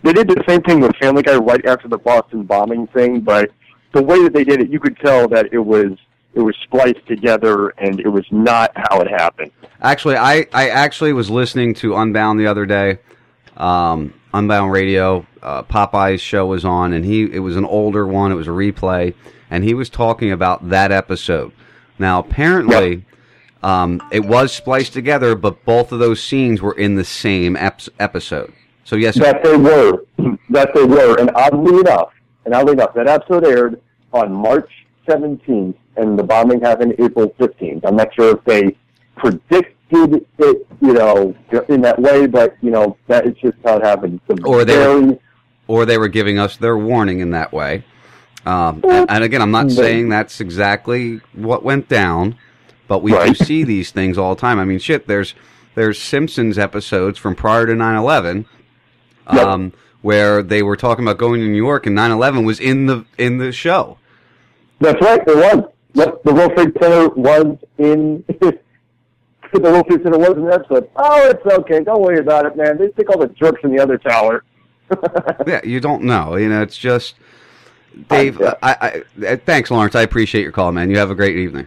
They 0.03 0.13
did 0.13 0.29
the 0.29 0.43
same 0.49 0.63
thing 0.63 0.81
with 0.81 0.95
Family 0.97 1.23
Guy 1.23 1.37
right 1.37 1.65
after 1.67 1.89
the 1.89 1.99
Boston 1.99 2.45
bombing 2.45 2.87
thing, 2.89 3.21
but 3.21 3.51
the 3.93 4.03
way 4.03 4.23
that 4.23 4.33
they 4.33 4.45
did 4.45 4.61
it, 4.61 4.71
you 4.71 4.79
could 4.81 4.97
tell 4.99 5.29
that 5.29 5.53
it 5.53 5.59
was 5.59 5.93
it 6.35 6.41
was 6.41 6.55
spliced 6.63 7.05
together 7.09 7.71
and 7.79 7.99
it 8.01 8.09
was 8.09 8.25
not 8.31 8.71
how 8.77 9.01
it 9.01 9.09
happened. 9.09 9.51
Actually, 9.83 10.17
I, 10.17 10.47
I 10.53 10.69
actually 10.69 11.13
was 11.13 11.29
listening 11.29 11.75
to 11.75 11.97
Unbound 11.97 12.39
the 12.39 12.47
other 12.47 12.67
day. 12.67 12.99
Um, 13.57 14.15
Unbound 14.33 14.71
Radio, 14.71 15.27
uh, 15.43 15.63
Popeye's 15.63 16.21
show 16.21 16.47
was 16.47 16.65
on, 16.65 16.93
and 16.93 17.05
he 17.05 17.23
it 17.23 17.41
was 17.41 17.57
an 17.57 17.65
older 17.65 18.07
one. 18.07 18.33
It 18.33 18.37
was 18.37 18.49
a 18.49 18.53
replay, 18.53 19.15
and 19.51 19.65
he 19.65 19.75
was 19.75 19.89
talking 19.89 20.31
about 20.33 20.69
that 20.69 20.93
episode. 20.93 21.53
Now, 21.99 22.21
apparently, 22.21 23.05
um, 23.63 24.03
it 24.11 24.25
was 24.25 24.53
spliced 24.53 24.93
together, 24.93 25.35
but 25.35 25.65
both 25.65 25.93
of 25.93 25.99
those 25.99 26.23
scenes 26.23 26.63
were 26.63 26.73
in 26.73 26.95
the 26.95 27.05
same 27.05 27.57
ep- 27.57 27.83
episode. 27.99 28.53
So 28.85 28.97
yes, 28.97 29.17
That 29.17 29.43
they 29.43 29.57
were, 29.57 30.05
that 30.51 30.75
they 30.75 30.85
were, 30.85 31.19
and 31.19 31.31
oddly 31.35 31.81
enough, 31.81 32.13
and 32.45 32.55
oddly 32.55 32.73
enough, 32.73 32.95
that 32.95 33.07
episode 33.07 33.47
aired 33.47 33.81
on 34.13 34.33
March 34.33 34.71
17th, 35.07 35.75
and 35.97 36.19
the 36.19 36.23
bombing 36.23 36.61
happened 36.61 36.95
April 36.99 37.29
15th. 37.39 37.83
I'm 37.85 37.97
not 37.97 38.15
sure 38.15 38.37
if 38.37 38.45
they 38.45 38.77
predicted 39.17 40.27
it, 40.39 40.67
you 40.81 40.93
know, 40.93 41.35
in 41.69 41.83
that 41.83 42.01
way, 42.01 42.27
but 42.27 42.57
you 42.63 42.71
know, 42.71 42.97
that 43.09 43.27
is 43.27 43.35
just 43.43 43.57
how 43.65 43.77
it 43.77 43.85
happened. 43.85 44.21
A 44.31 44.43
or 44.45 44.65
they 44.65 44.75
very 44.75 45.01
were, 45.07 45.19
or 45.71 45.87
they 45.87 45.99
were 45.99 46.09
giving 46.09 46.37
us 46.37 46.57
their 46.57 46.77
warning 46.77 47.21
in 47.21 47.31
that 47.31 47.53
way. 47.53 47.85
Um, 48.45 48.85
and, 48.89 49.09
and 49.09 49.23
again, 49.23 49.41
I'm 49.41 49.53
not 49.53 49.71
saying 49.71 50.09
that's 50.09 50.41
exactly 50.41 51.21
what 51.33 51.63
went 51.63 51.89
down, 51.89 52.37
but 52.89 53.05
we 53.05 53.13
do 53.13 53.35
see 53.37 53.63
these 53.63 53.93
things 53.93 54.19
all 54.19 54.35
the 54.35 54.41
time. 54.41 54.59
I 54.59 54.65
mean, 54.65 54.81
shit, 54.81 55.07
there's 55.07 55.37
there's 55.77 56.03
Simpsons 56.03 56.59
episodes 56.59 57.19
from 57.19 57.37
prior 57.37 57.67
to 57.67 57.75
9/11, 57.75 58.47
um, 59.29 59.73
where 60.03 60.43
they 60.43 60.61
were 60.65 60.77
talking 60.77 61.05
about 61.05 61.19
going 61.19 61.39
to 61.39 61.47
New 61.47 61.57
York, 61.57 61.87
and 61.87 61.97
9/11 61.97 62.45
was 62.45 62.59
in 62.59 62.87
the 62.87 63.05
in 63.17 63.39
the 63.39 63.53
show. 63.53 63.97
That's 64.81 65.01
right, 65.01 65.21
it 65.25 65.37
was. 65.37 65.71
Yep, 65.93 66.23
the 66.25 66.35
World 66.35 66.57
Trade 66.57 66.73
Center 66.83 67.09
was 67.11 67.57
in. 67.79 68.25
the 68.41 69.61
World 69.61 69.87
Trade 69.87 70.03
Center 70.03 70.19
was 70.19 70.31
in 70.31 70.47
the 70.47 70.55
episode. 70.55 70.91
Oh, 70.97 71.29
it's 71.29 71.47
okay. 71.47 71.85
Don't 71.85 72.03
worry 72.03 72.19
about 72.19 72.47
it, 72.47 72.57
man. 72.57 72.77
They 72.77 72.89
take 72.89 73.09
all 73.11 73.19
the 73.19 73.29
jerks 73.29 73.61
in 73.63 73.73
the 73.73 73.81
other 73.81 73.99
tower. 73.99 74.43
Yeah, 75.47 75.61
you 75.65 75.81
don't 75.81 76.03
know. 76.05 76.37
You 76.37 76.49
know, 76.49 76.63
it's 76.63 76.77
just 76.77 77.15
Dave. 78.09 78.41
I, 78.41 78.55
I, 78.63 79.03
I 79.27 79.37
thanks, 79.37 79.71
Lawrence. 79.71 79.95
I 79.95 80.03
appreciate 80.03 80.43
your 80.43 80.53
call, 80.53 80.73
man. 80.73 80.91
You 80.91 80.99
have 80.99 81.11
a 81.11 81.15
great 81.15 81.37
evening. 81.37 81.67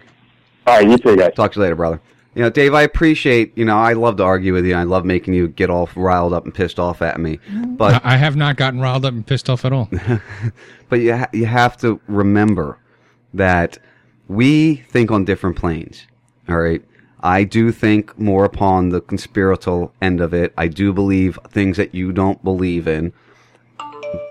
All 0.65 0.77
right, 0.77 0.87
you 0.87 0.97
too, 0.97 1.17
guys. 1.17 1.33
Talk 1.35 1.51
to 1.53 1.59
you 1.59 1.63
later, 1.63 1.75
brother. 1.75 2.01
You 2.35 2.41
know, 2.41 2.49
Dave, 2.49 2.73
I 2.73 2.81
appreciate. 2.81 3.57
You 3.57 3.65
know, 3.65 3.77
I 3.77 3.93
love 3.93 4.17
to 4.17 4.23
argue 4.23 4.53
with 4.53 4.65
you. 4.65 4.75
I 4.75 4.83
love 4.83 5.05
making 5.05 5.33
you 5.33 5.47
get 5.47 5.69
all 5.69 5.89
riled 5.95 6.33
up 6.33 6.45
and 6.45 6.53
pissed 6.53 6.79
off 6.79 7.01
at 7.01 7.19
me. 7.19 7.39
Mm-hmm. 7.49 7.75
But 7.75 8.03
I 8.05 8.13
I 8.13 8.17
have 8.17 8.35
not 8.35 8.55
gotten 8.55 8.79
riled 8.79 9.05
up 9.05 9.13
and 9.13 9.25
pissed 9.25 9.49
off 9.49 9.65
at 9.65 9.73
all. 9.73 9.89
but 10.89 10.99
you 10.99 11.15
ha- 11.15 11.29
you 11.33 11.45
have 11.45 11.77
to 11.77 11.99
remember 12.07 12.79
that 13.33 13.77
we 14.27 14.75
think 14.75 15.11
on 15.11 15.25
different 15.25 15.57
planes. 15.57 16.07
All 16.49 16.57
right. 16.57 16.83
I 17.23 17.45
do 17.45 17.71
think 17.71 18.19
more 18.19 18.43
upon 18.43 18.89
the 18.89 18.99
conspiratorial 18.99 19.93
end 20.01 20.19
of 20.19 20.33
it. 20.33 20.53
I 20.57 20.67
do 20.67 20.91
believe 20.91 21.39
things 21.49 21.77
that 21.77 21.95
you 21.95 22.11
don't 22.11 22.43
believe 22.43 22.87
in. 22.87 23.13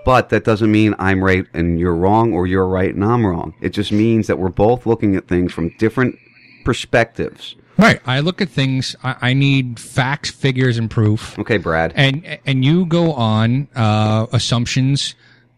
But 0.05 0.29
that 0.29 0.43
doesn't 0.43 0.71
mean 0.71 0.95
I'm 0.99 1.23
right 1.23 1.45
and 1.53 1.79
you're 1.79 1.95
wrong 1.95 2.33
or 2.33 2.45
you're 2.45 2.67
right 2.67 2.93
and 2.93 3.03
I'm 3.03 3.25
wrong. 3.25 3.55
It 3.61 3.69
just 3.69 3.91
means 3.91 4.27
that 4.27 4.37
we're 4.37 4.49
both 4.49 4.85
looking 4.85 5.15
at 5.15 5.27
things 5.27 5.51
from 5.51 5.75
different 5.77 6.17
perspectives. 6.63 7.55
Right. 7.77 7.99
I 8.05 8.19
look 8.19 8.41
at 8.41 8.49
things. 8.49 8.95
I, 9.03 9.15
I 9.21 9.33
need 9.33 9.79
facts, 9.79 10.29
figures, 10.29 10.77
and 10.77 10.89
proof. 10.89 11.37
Okay, 11.39 11.57
Brad. 11.57 11.91
And 11.95 12.39
and 12.45 12.63
you 12.63 12.85
go 12.85 13.13
on 13.13 13.67
uh, 13.75 14.27
assumptions, 14.31 15.15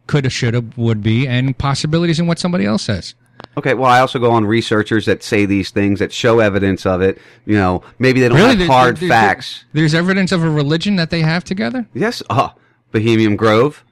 coulda, 0.07 0.29
shoulda, 0.29 0.63
would 0.77 1.03
be, 1.03 1.27
and 1.27 1.57
possibilities 1.57 2.19
in 2.19 2.27
what 2.27 2.39
somebody 2.39 2.65
else 2.65 2.83
says. 2.83 3.15
Okay, 3.57 3.73
well, 3.73 3.89
I 3.89 3.99
also 3.99 4.19
go 4.19 4.31
on 4.31 4.45
researchers 4.45 5.05
that 5.05 5.23
say 5.23 5.45
these 5.45 5.69
things 5.71 5.99
that 5.99 6.11
show 6.11 6.39
evidence 6.39 6.85
of 6.85 7.01
it. 7.01 7.17
You 7.45 7.55
know, 7.55 7.83
maybe 7.99 8.19
they 8.19 8.27
don't 8.29 8.37
have 8.37 8.57
There- 8.57 8.67
hard 8.67 8.97
there- 8.97 9.09
facts. 9.09 9.63
There's 9.73 9.93
evidence 9.93 10.31
of 10.31 10.43
a 10.43 10.49
religion 10.49 10.97
that 10.97 11.09
they 11.09 11.21
have 11.21 11.43
together. 11.43 11.85
Yes. 11.93 12.21
Oh, 12.29 12.51
Bohemian 12.91 13.35
Grove 13.35 13.83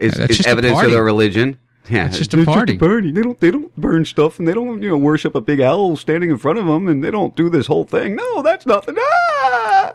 is, 0.00 0.14
That's 0.14 0.40
is 0.40 0.46
evidence 0.46 0.72
of 0.72 0.78
party. 0.78 0.90
their 0.92 1.04
religion. 1.04 1.58
Yeah, 1.90 2.06
It's 2.06 2.18
just 2.18 2.34
a 2.34 2.44
party. 2.44 2.76
party. 2.76 3.10
They 3.12 3.22
don't. 3.22 3.40
They 3.40 3.50
don't 3.50 3.74
burn 3.80 4.04
stuff, 4.04 4.38
and 4.38 4.46
they 4.46 4.52
don't. 4.52 4.82
You 4.82 4.90
know, 4.90 4.98
worship 4.98 5.34
a 5.34 5.40
big 5.40 5.60
owl 5.62 5.96
standing 5.96 6.28
in 6.28 6.36
front 6.36 6.58
of 6.58 6.66
them, 6.66 6.86
and 6.86 7.02
they 7.02 7.10
don't 7.10 7.34
do 7.34 7.48
this 7.48 7.66
whole 7.66 7.84
thing. 7.84 8.14
No, 8.14 8.42
that's 8.42 8.66
nothing. 8.66 8.96
Ah! 8.98 9.92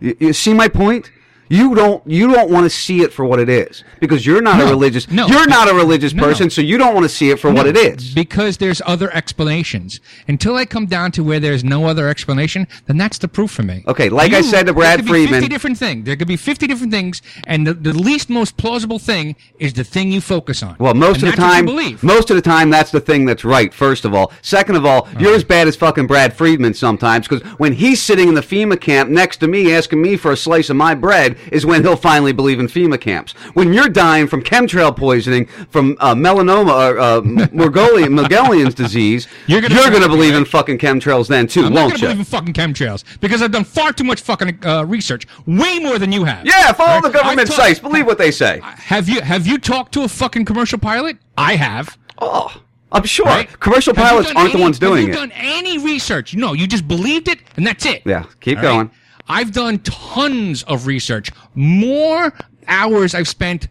You, 0.00 0.16
you 0.18 0.32
see 0.32 0.54
my 0.54 0.68
point? 0.68 1.10
You 1.48 1.74
don't. 1.74 2.02
You 2.06 2.32
don't 2.32 2.50
want 2.50 2.64
to 2.64 2.70
see 2.70 3.02
it 3.02 3.12
for 3.12 3.24
what 3.24 3.38
it 3.38 3.48
is 3.48 3.84
because 4.00 4.24
you're 4.24 4.40
not 4.40 4.60
a 4.60 4.64
religious. 4.64 5.10
no. 5.10 5.26
you're 5.26 5.46
not 5.46 5.70
a 5.70 5.74
religious 5.74 6.14
No. 6.14 6.22
person, 6.22 6.48
so 6.50 6.60
you 6.62 6.78
don't 6.78 6.94
want 6.94 7.04
to 7.04 7.08
see 7.08 7.30
it 7.30 7.38
for 7.38 7.52
what 7.52 7.66
it 7.66 7.76
is. 7.76 8.14
Because 8.14 8.56
there's 8.56 8.80
other 8.86 9.10
explanations. 9.14 10.00
Until 10.26 10.56
I 10.56 10.64
come 10.64 10.86
down 10.86 11.12
to 11.12 11.22
where 11.22 11.38
there's 11.40 11.62
no 11.62 11.86
other 11.86 12.08
explanation, 12.08 12.66
then 12.86 12.96
that's 12.96 13.18
the 13.18 13.28
proof 13.28 13.50
for 13.50 13.62
me. 13.62 13.84
Okay, 13.86 14.08
like 14.08 14.32
I 14.32 14.40
said 14.40 14.66
to 14.66 14.72
Brad 14.72 15.00
there 15.00 15.04
could 15.04 15.10
Friedman- 15.10 15.32
be 15.40 15.40
50 15.40 15.48
different 15.48 15.78
things. 15.78 16.04
There 16.06 16.16
could 16.16 16.28
be 16.28 16.36
50 16.36 16.66
different 16.66 16.92
things, 16.92 17.20
and 17.46 17.66
the, 17.66 17.74
the 17.74 17.92
least 17.92 18.30
most 18.30 18.56
plausible 18.56 18.98
thing 18.98 19.36
is 19.58 19.74
the 19.74 19.84
thing 19.84 20.10
you 20.12 20.20
focus 20.20 20.62
on. 20.62 20.76
Well, 20.78 20.94
most 20.94 21.16
And 21.22 21.28
of 21.28 21.36
the 21.36 21.42
you 21.42 21.48
time, 21.66 21.96
most 22.02 22.30
of 22.30 22.36
the 22.36 22.42
time, 22.42 22.70
that's 22.70 22.90
the 22.90 23.00
thing 23.00 23.26
that's 23.26 23.44
right. 23.44 23.72
First 23.72 24.04
of 24.04 24.14
all, 24.14 24.32
second 24.42 24.76
of 24.76 24.86
all, 24.86 25.08
you're 25.18 25.34
as 25.34 25.44
bad 25.44 25.68
as 25.68 25.76
fucking 25.76 26.06
Brad 26.06 26.32
Friedman 26.34 26.74
sometimes 26.74 27.28
because 27.28 27.46
when 27.58 27.72
he's 27.74 28.00
sitting 28.00 28.28
in 28.28 28.34
the 28.34 28.40
FEMA 28.40 28.80
camp 28.80 29.10
next 29.10 29.38
to 29.38 29.48
me 29.48 29.72
asking 29.74 30.00
me 30.00 30.16
for 30.16 30.32
a 30.32 30.36
slice 30.36 30.70
of 30.70 30.76
my 30.76 30.94
bread 30.94 31.33
is 31.52 31.64
when 31.66 31.82
he'll 31.82 31.96
finally 31.96 32.32
believe 32.32 32.60
in 32.60 32.66
FEMA 32.66 33.00
camps. 33.00 33.32
When 33.54 33.72
you're 33.72 33.88
dying 33.88 34.26
from 34.26 34.42
chemtrail 34.42 34.96
poisoning, 34.96 35.46
from 35.70 35.96
uh, 36.00 36.14
melanoma 36.14 36.92
or 36.92 36.98
uh, 36.98 37.20
Morgoli- 37.54 38.06
Morgellons 38.08 38.74
disease, 38.74 39.26
You're 39.46 39.60
you're 39.60 39.68
gonna 39.90 40.00
to 40.00 40.08
believe 40.08 40.34
in 40.34 40.44
fucking 40.44 40.78
chemtrails 40.78 41.28
then 41.28 41.46
too, 41.46 41.64
I'm 41.66 41.72
won't 41.74 41.92
going 41.92 42.00
you? 42.02 42.06
believe 42.08 42.18
in 42.18 42.24
fucking 42.24 42.54
chemtrails 42.54 43.04
because 43.20 43.42
I've 43.42 43.52
done 43.52 43.64
far 43.64 43.92
too 43.92 44.04
much 44.04 44.20
fucking 44.20 44.58
uh, 44.64 44.84
research, 44.84 45.26
way 45.46 45.78
more 45.78 45.98
than 45.98 46.12
you 46.12 46.24
have. 46.24 46.44
Yeah, 46.46 46.72
follow 46.72 46.94
Right? 46.94 47.02
the 47.02 47.10
government 47.10 47.48
talk- 47.48 47.56
sites. 47.56 47.80
Believe 47.80 48.06
what 48.06 48.18
they 48.18 48.30
say. 48.30 48.60
Have 48.62 49.08
you 49.08 49.20
have 49.20 49.46
you 49.46 49.58
talked 49.58 49.92
to 49.94 50.02
a 50.02 50.08
fucking 50.08 50.44
commercial 50.44 50.78
pilot? 50.78 51.18
I 51.36 51.56
have. 51.56 51.98
Oh, 52.18 52.60
I'm 52.92 53.04
sure. 53.04 53.26
Right? 53.26 53.48
Commercial 53.60 53.92
pilots 53.94 54.30
aren't 54.36 54.52
the 54.52 54.58
ones 54.58 54.78
doing 54.78 55.06
have 55.06 55.08
it. 55.08 55.08
you 55.08 55.14
done 55.14 55.32
any 55.32 55.78
research? 55.78 56.34
No, 56.36 56.52
you 56.52 56.66
just 56.66 56.86
believed 56.86 57.26
it, 57.28 57.40
and 57.56 57.66
that's 57.66 57.84
it. 57.86 58.02
Yeah, 58.04 58.24
keep 58.40 58.58
All 58.58 58.64
right? 58.64 58.90
I've 59.28 59.52
done 59.52 59.78
tons 59.80 60.62
of 60.64 60.86
research, 60.86 61.30
more 61.54 62.32
hours 62.66 63.14
I've 63.14 63.28
spent 63.28 63.68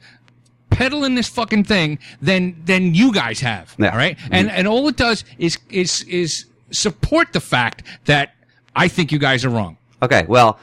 peddling 0.70 1.16
this 1.16 1.28
fucking 1.28 1.64
thing 1.66 2.00
than 2.22 2.62
than 2.66 2.96
you 2.96 3.14
guys 3.14 3.40
have. 3.42 3.76
Yeah. 3.78 3.92
All 3.92 3.98
right, 3.98 4.18
mm-hmm. 4.18 4.34
and 4.34 4.52
and 4.52 4.68
all 4.68 4.88
it 4.88 4.98
does 4.98 5.24
is 5.38 5.58
is 5.70 6.04
is 6.04 6.46
support 6.72 7.34
the 7.34 7.40
fact 7.40 7.84
that 8.06 8.34
I 8.76 8.88
think 8.88 9.12
you 9.12 9.20
guys 9.20 9.46
are 9.46 9.50
wrong. 9.50 9.78
Okay, 10.02 10.26
well, 10.28 10.60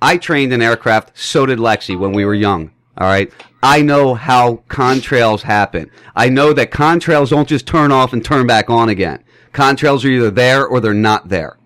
I 0.00 0.18
trained 0.18 0.52
in 0.52 0.60
aircraft. 0.62 1.18
So 1.18 1.46
did 1.46 1.58
Lexi 1.58 1.98
when 1.98 2.12
we 2.12 2.24
were 2.24 2.34
young. 2.34 2.70
All 2.98 3.06
right. 3.06 3.32
I 3.62 3.80
know 3.80 4.14
how 4.14 4.56
contrails 4.68 5.42
happen. 5.42 5.90
I 6.16 6.28
know 6.28 6.52
that 6.52 6.70
contrails 6.72 7.30
don't 7.30 7.48
just 7.48 7.66
turn 7.66 7.92
off 7.92 8.12
and 8.12 8.24
turn 8.24 8.46
back 8.46 8.68
on 8.68 8.88
again. 8.88 9.22
Contrails 9.52 10.04
are 10.04 10.08
either 10.08 10.30
there 10.30 10.66
or 10.66 10.80
they're 10.80 10.92
not 10.92 11.28
there. 11.28 11.56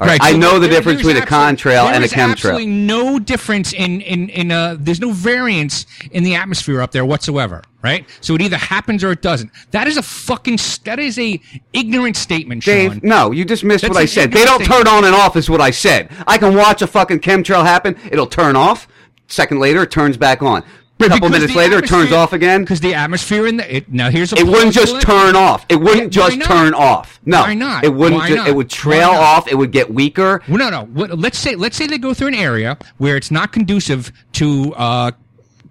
Right. 0.00 0.20
I 0.22 0.32
so 0.32 0.38
know 0.38 0.58
the 0.58 0.60
there- 0.66 0.78
difference 0.78 1.02
between 1.02 1.22
a 1.22 1.26
contrail 1.26 1.84
and 1.86 2.02
a 2.02 2.08
chemtrail. 2.08 2.30
absolutely 2.32 2.66
no 2.66 3.18
difference 3.18 3.72
in 3.72 4.00
in 4.00 4.28
in 4.30 4.50
uh 4.50 4.76
there's 4.78 5.00
no 5.00 5.12
variance 5.12 5.86
in 6.12 6.24
the 6.24 6.34
atmosphere 6.34 6.80
up 6.80 6.90
there 6.90 7.04
whatsoever, 7.04 7.62
right? 7.82 8.06
So 8.20 8.34
it 8.34 8.40
either 8.40 8.56
happens 8.56 9.04
or 9.04 9.12
it 9.12 9.20
doesn't. 9.20 9.50
That 9.72 9.86
is 9.86 9.96
a 9.96 10.02
fucking 10.02 10.58
that 10.84 10.98
is 10.98 11.18
a 11.18 11.40
ignorant 11.72 12.16
statement, 12.16 12.62
Sean. 12.62 12.74
Dave, 12.74 13.02
no, 13.02 13.30
you 13.30 13.44
just 13.44 13.62
missed 13.62 13.82
That's 13.82 13.94
what 13.94 14.00
I 14.02 14.06
said. 14.06 14.32
They 14.32 14.44
don't 14.44 14.64
turn 14.64 14.86
on 14.88 15.04
and 15.04 15.14
off, 15.14 15.36
is 15.36 15.50
what 15.50 15.60
I 15.60 15.70
said. 15.70 16.10
I 16.26 16.38
can 16.38 16.54
watch 16.54 16.80
a 16.82 16.86
fucking 16.86 17.20
chemtrail 17.20 17.62
happen. 17.62 17.96
It'll 18.10 18.26
turn 18.26 18.56
off. 18.56 18.88
Second 19.28 19.60
later, 19.60 19.82
it 19.84 19.90
turns 19.92 20.16
back 20.16 20.42
on. 20.42 20.64
A 21.00 21.08
couple 21.08 21.28
minutes 21.30 21.54
later, 21.54 21.78
it 21.78 21.86
turns 21.86 22.12
off 22.12 22.32
again. 22.32 22.62
Because 22.62 22.80
the 22.80 22.94
atmosphere 22.94 23.46
in 23.46 23.56
the 23.56 23.76
it, 23.76 23.92
now 23.92 24.10
here's 24.10 24.32
a 24.32 24.36
It 24.36 24.46
wouldn't 24.46 24.72
just 24.74 24.92
plausible- 24.92 25.14
turn 25.14 25.36
off. 25.36 25.66
It 25.68 25.76
wouldn't 25.80 26.14
Yeah, 26.14 26.28
just 26.28 26.42
turn 26.42 26.74
off. 26.74 27.18
No, 27.24 27.40
Why 27.42 27.54
not? 27.54 27.84
It 27.84 27.94
wouldn't. 27.94 28.20
Why 28.20 28.28
not? 28.30 28.48
It 28.48 28.54
would 28.56 28.70
trail 28.70 29.10
off. 29.10 29.48
It 29.48 29.56
would 29.56 29.72
get 29.72 29.92
weaker. 29.92 30.42
Well, 30.48 30.58
no, 30.58 30.70
no. 30.70 30.84
What, 30.84 31.18
let's 31.18 31.38
say 31.38 31.54
let's 31.54 31.76
say 31.76 31.86
they 31.86 31.98
go 31.98 32.12
through 32.14 32.28
an 32.28 32.34
area 32.34 32.76
where 32.98 33.16
it's 33.16 33.30
not 33.30 33.52
conducive 33.52 34.12
to 34.32 34.74
uh, 34.74 35.10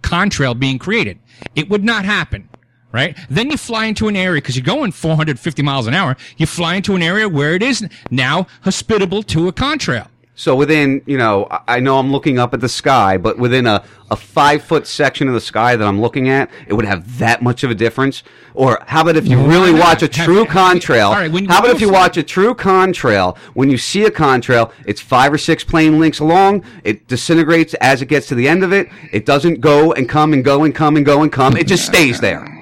contrail 0.02 0.58
being 0.58 0.80
created. 0.80 1.20
It 1.56 1.70
would 1.70 1.84
not 1.84 2.06
happen, 2.06 2.50
right? 2.92 3.18
Then 3.30 3.50
you 3.50 3.58
fly 3.58 3.86
into 3.86 4.08
an 4.08 4.16
area 4.16 4.42
because 4.42 4.56
you're 4.56 4.66
going 4.66 4.92
450 4.92 5.62
miles 5.62 5.88
an 5.88 5.94
hour. 5.94 6.18
You 6.38 6.46
fly 6.46 6.76
into 6.76 6.96
an 6.96 7.02
area 7.04 7.30
where 7.30 7.54
it 7.54 7.64
is 7.64 7.88
now 8.10 8.48
hospitable 8.64 9.24
to 9.24 9.48
a 9.48 9.54
contrail. 9.54 10.08
So 10.40 10.56
within, 10.56 11.02
you 11.06 11.18
know, 11.18 11.50
I- 11.68 11.82
know 11.82 12.00
I'm 12.00 12.14
looking 12.14 12.40
up 12.40 12.54
at 12.54 12.62
the 12.62 12.70
sky, 12.70 13.18
but 13.18 13.38
within 13.38 13.68
a, 13.68 13.84
a 14.10 14.16
five 14.16 14.64
foot 14.64 14.88
section 14.88 15.28
of 15.28 15.34
the 15.34 15.42
sky 15.42 15.76
that 15.76 15.86
I'm 15.86 16.00
looking 16.00 16.30
at, 16.30 16.50
it 16.66 16.74
would 16.76 16.86
have 16.86 17.18
that 17.20 17.42
much 17.42 17.66
of 17.66 17.72
a 17.72 17.76
difference. 17.76 18.24
Or 18.54 18.82
how 18.88 19.02
about 19.02 19.18
if 19.18 19.28
you 19.28 19.38
really 19.38 19.74
watch 19.74 20.02
a 20.02 20.08
true 20.08 20.46
contrail? 20.46 21.12
right, 21.12 21.30
when- 21.30 21.48
how 21.48 21.60
about 21.60 21.72
if 21.72 21.82
you 21.82 21.88
you 21.88 21.94
watch 21.94 22.16
a 22.16 22.24
true 22.24 22.54
contrail? 22.56 23.38
When 23.54 23.70
you 23.70 23.78
see 23.78 24.06
a 24.06 24.12
contrail, 24.12 24.72
it's 24.86 25.02
five 25.02 25.34
or 25.34 25.38
six 25.38 25.66
plane 25.66 26.00
links 26.00 26.22
long. 26.22 26.64
It 26.86 27.10
disintegrates 27.10 27.74
as 27.82 28.02
it 28.02 28.06
gets 28.06 28.28
to 28.28 28.36
the 28.36 28.48
end 28.48 28.64
of 28.64 28.72
it. 28.72 28.88
It 29.12 29.26
doesn't 29.26 29.60
go 29.60 29.92
and 29.92 30.08
come 30.08 30.32
and 30.32 30.42
go 30.42 30.64
and 30.64 30.74
come 30.74 30.96
and 30.96 31.06
go 31.06 31.22
and 31.22 31.30
come. 31.30 31.58
It 31.58 31.68
just 31.68 31.86
stays 31.86 32.22
there. 32.22 32.59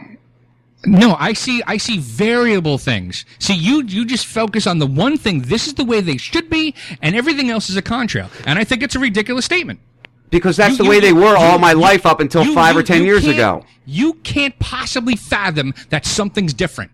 No, 0.85 1.15
I 1.19 1.33
see. 1.33 1.61
I 1.65 1.77
see 1.77 1.97
variable 1.97 2.77
things. 2.77 3.25
See, 3.39 3.55
you 3.55 3.83
you 3.83 4.05
just 4.05 4.25
focus 4.25 4.67
on 4.67 4.79
the 4.79 4.85
one 4.87 5.17
thing. 5.17 5.41
This 5.41 5.67
is 5.67 5.73
the 5.73 5.83
way 5.83 6.01
they 6.01 6.17
should 6.17 6.49
be, 6.49 6.75
and 7.01 7.15
everything 7.15 7.49
else 7.49 7.69
is 7.69 7.75
a 7.77 7.81
contrail. 7.81 8.29
And 8.45 8.59
I 8.59 8.63
think 8.63 8.83
it's 8.83 8.95
a 8.95 8.99
ridiculous 8.99 9.43
statement. 9.45 9.79
Because 10.29 10.55
that's 10.57 10.71
You- 10.71 10.77
the 10.77 10.83
you- 10.83 10.89
way 10.89 10.99
they 10.99 11.13
were 11.13 11.31
you- 11.31 11.37
all 11.37 11.57
my 11.57 11.73
life 11.73 12.05
up 12.05 12.19
until 12.19 12.45
five 12.53 12.75
or 12.77 12.83
ten 12.83 13.03
years 13.03 13.25
ago. 13.25 13.63
You 13.85 14.13
can't 14.23 14.57
possibly 14.59 15.15
fathom 15.15 15.73
that 15.89 16.05
something's 16.05 16.53
different, 16.53 16.91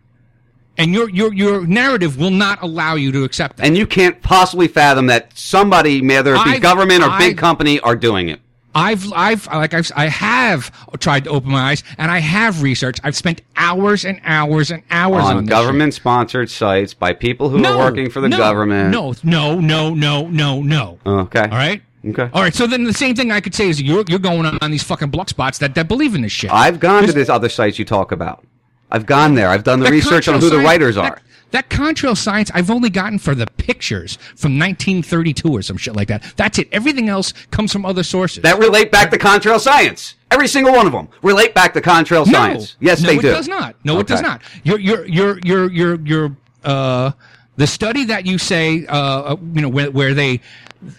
and 0.77 0.93
your 0.93 1.09
your 1.09 1.33
your 1.33 1.67
narrative 1.67 2.17
will 2.17 2.31
not 2.31 2.61
allow 2.61 2.95
you 2.95 3.11
to 3.11 3.23
accept 3.25 3.57
that. 3.57 3.65
And 3.65 3.77
you 3.77 3.85
can't 3.85 4.21
possibly 4.21 4.67
fathom 4.69 5.07
that 5.07 5.31
somebody, 5.35 5.99
whether 6.01 6.35
it 6.35 6.43
be 6.45 6.51
I've- 6.51 6.59
government 6.59 7.03
or 7.03 7.09
big 7.17 7.31
I've- 7.31 7.33
company, 7.35 7.79
are 7.81 7.95
doing 7.95 8.29
it. 8.29 8.39
I've 8.75 9.11
I've 9.13 9.47
like 9.47 9.73
I've 9.73 9.91
I 9.95 10.07
have 10.07 10.71
tried 10.99 11.25
to 11.25 11.29
open 11.29 11.51
my 11.51 11.71
eyes, 11.71 11.83
and 11.97 12.09
I 12.11 12.19
have 12.19 12.63
researched. 12.63 13.01
I've 13.03 13.15
spent 13.15 13.41
hours 13.55 14.05
and 14.05 14.19
hours 14.23 14.71
and 14.71 14.83
hours 14.89 15.23
on, 15.23 15.37
on 15.37 15.45
government 15.45 15.93
sponsored 15.93 16.49
sites 16.49 16.93
by 16.93 17.13
people 17.13 17.49
who 17.49 17.59
No, 17.59 17.73
are 17.73 17.77
working 17.89 18.09
for 18.09 18.21
the 18.21 18.29
no, 18.29 18.37
government. 18.37 18.91
No, 18.91 19.13
no, 19.23 19.59
no, 19.59 19.93
no, 19.93 20.27
no, 20.27 20.61
no. 20.61 20.99
Okay. 21.05 21.41
All 21.41 21.49
right. 21.49 21.81
Okay. 22.05 22.29
All 22.33 22.41
right. 22.41 22.53
So 22.53 22.67
then 22.67 22.83
the 22.83 22.93
same 22.93 23.15
thing 23.15 23.31
I 23.31 23.39
could 23.41 23.55
say 23.55 23.69
is 23.69 23.81
you're 23.81 24.03
you're 24.07 24.19
going 24.19 24.45
on, 24.45 24.57
on 24.61 24.71
these 24.71 24.83
fucking 24.83 25.09
block 25.09 25.29
spots 25.29 25.59
that, 25.59 25.75
that 25.75 25.87
believe 25.87 26.15
in 26.15 26.21
this 26.21 26.31
shit. 26.31 26.51
I've 26.51 26.79
gone 26.79 27.03
to 27.05 27.13
these 27.13 27.29
other 27.29 27.49
sites 27.49 27.79
you 27.79 27.85
talk 27.85 28.11
about. 28.11 28.43
I've 28.91 29.05
gone 29.05 29.35
there. 29.35 29.49
I've 29.49 29.63
done 29.63 29.79
the 29.79 29.85
That 29.85 29.91
research 29.91 30.27
on 30.27 30.39
who 30.39 30.49
the 30.49 30.59
writers 30.59 30.97
are. 30.97 31.15
That 31.15 31.21
contrail 31.61 32.17
science 32.17 32.49
I've 32.53 32.71
only 32.71 32.89
gotten 32.89 33.19
for 33.19 33.35
the 33.35 33.45
pictures 33.45 34.15
from 34.35 34.57
1932 34.57 35.49
or 35.49 35.61
some 35.61 35.77
shit 35.77 35.95
like 35.95 36.07
that. 36.07 36.23
That's 36.35 36.57
it. 36.57 36.67
Everything 36.71 37.09
else 37.09 37.33
comes 37.51 37.71
from 37.71 37.85
other 37.85 38.03
sources. 38.03 38.41
That 38.41 38.57
relate 38.59 38.91
back 38.91 39.11
to 39.11 39.17
contrail 39.17 39.59
science. 39.59 40.15
Every 40.31 40.47
single 40.47 40.73
one 40.73 40.87
of 40.87 40.91
them 40.93 41.09
relate 41.21 41.53
back 41.53 41.73
to 41.75 41.81
contrail 41.81 42.25
science. 42.25 42.75
Yes, 42.79 43.01
they 43.01 43.09
do. 43.09 43.15
no, 43.17 43.21
they 43.21 43.27
it 43.27 43.31
do. 43.31 43.35
does 43.35 43.47
not. 43.47 43.75
No, 43.83 43.99
it 43.99 44.07
does 44.07 44.21
not. 44.21 44.41
Your 44.63 44.79
your 44.79 45.05
your 45.05 45.39
your 45.45 45.71
your 45.71 45.95
your 46.01 46.37
uh 46.63 47.11
the 47.55 47.67
study 47.67 48.05
that 48.05 48.25
you 48.25 48.39
say 48.39 48.85
uh 48.87 48.95
uh, 49.33 49.35
you 49.53 49.61
know 49.61 49.69
where, 49.69 49.91
where 49.91 50.13
they 50.15 50.41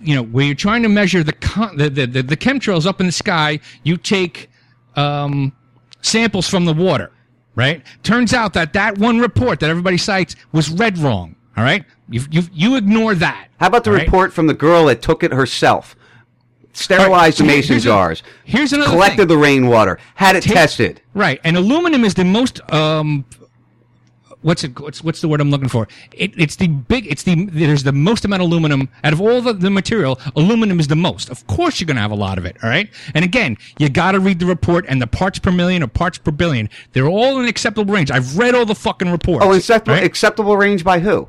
you 0.01 0.14
know 0.14 0.22
where 0.22 0.44
you're 0.44 0.55
trying 0.55 0.82
to 0.85 0.89
measure 0.89 1.24
the 1.24 1.32
con- 1.32 1.76
the, 1.76 1.90
the 1.90 2.06
the 2.06 2.22
the 2.22 2.36
chemtrails 2.36 2.86
up 2.86 3.01
in 3.01 3.06
the 3.06 3.12
sky, 3.12 3.59
you 3.82 3.97
take 3.97 4.51
um 4.94 5.52
samples 6.01 6.48
from 6.48 6.64
the 6.64 6.72
water, 6.72 7.10
right? 7.55 7.82
Turns 8.02 8.32
out 8.32 8.52
that 8.55 8.72
that 8.74 8.98
one 8.98 9.18
report 9.18 9.60
that 9.60 9.70
everybody 9.70 9.97
cites 9.98 10.36
was 10.52 10.70
read 10.70 10.98
wrong. 10.98 11.36
All 11.56 11.64
right, 11.64 11.85
you 12.09 12.22
you 12.31 12.43
you 12.52 12.76
ignore 12.76 13.14
that. 13.14 13.48
How 13.59 13.68
about 13.68 13.85
the 13.85 13.93
right? 13.93 14.05
report 14.05 14.32
from 14.32 14.47
the 14.48 14.55
girl 14.55 14.86
that 14.86 15.02
took 15.02 15.22
it 15.22 15.32
herself? 15.32 15.94
Sterilized 16.72 17.39
the 17.39 17.44
right, 17.44 17.48
mason 17.56 17.74
here's 17.74 17.85
a- 17.85 17.89
jars. 17.89 18.22
here's 18.44 18.72
another 18.72 18.90
Collected 18.90 19.16
thing. 19.18 19.28
the 19.28 19.39
rainwater. 19.39 19.98
Had 20.16 20.35
it 20.35 20.43
Take- 20.43 20.55
tested. 20.55 21.01
Right, 21.14 21.40
and 21.44 21.56
aluminum 21.56 22.05
is 22.05 22.14
the 22.14 22.24
most 22.24 22.60
um, 22.72 23.24
what's 24.44 24.62
it? 24.62 24.78
What's 24.78 25.02
what's 25.02 25.20
the 25.20 25.28
word 25.28 25.40
I'm 25.40 25.50
looking 25.50 25.68
for? 25.68 25.88
It, 26.12 26.32
it's 26.38 26.56
the 26.56 26.68
big. 26.68 27.06
It's 27.06 27.24
the 27.24 27.46
there's 27.46 27.82
the 27.82 27.92
most 27.92 28.24
amount 28.24 28.42
of 28.42 28.48
aluminum 28.48 28.88
out 29.02 29.12
of 29.12 29.20
all 29.20 29.40
the, 29.40 29.52
the 29.52 29.70
material. 29.70 30.20
Aluminum 30.36 30.78
is 30.78 30.88
the 30.88 30.96
most. 30.96 31.30
Of 31.30 31.46
course, 31.46 31.80
you're 31.80 31.86
going 31.86 31.96
to 31.96 32.02
have 32.02 32.10
a 32.10 32.16
lot 32.16 32.38
of 32.38 32.44
it. 32.44 32.56
All 32.62 32.68
right, 32.68 32.88
and 33.14 33.24
again, 33.24 33.56
you 33.78 33.88
got 33.88 34.12
to 34.12 34.20
read 34.20 34.38
the 34.38 34.46
report 34.46 34.84
and 34.88 35.02
the 35.02 35.06
parts 35.06 35.38
per 35.38 35.50
million 35.50 35.82
or 35.82 35.88
parts 35.88 36.18
per 36.18 36.30
billion. 36.30 36.68
They're 36.92 37.08
all 37.08 37.40
in 37.40 37.46
acceptable 37.46 37.92
range. 37.92 38.10
I've 38.10 38.38
read 38.38 38.54
all 38.54 38.66
the 38.66 38.74
fucking 38.74 39.10
reports. 39.10 39.44
Oh, 39.44 39.52
acceptable, 39.52 39.94
right? 39.94 40.04
acceptable 40.04 40.56
range 40.56 40.84
by 40.84 41.00
who? 41.00 41.28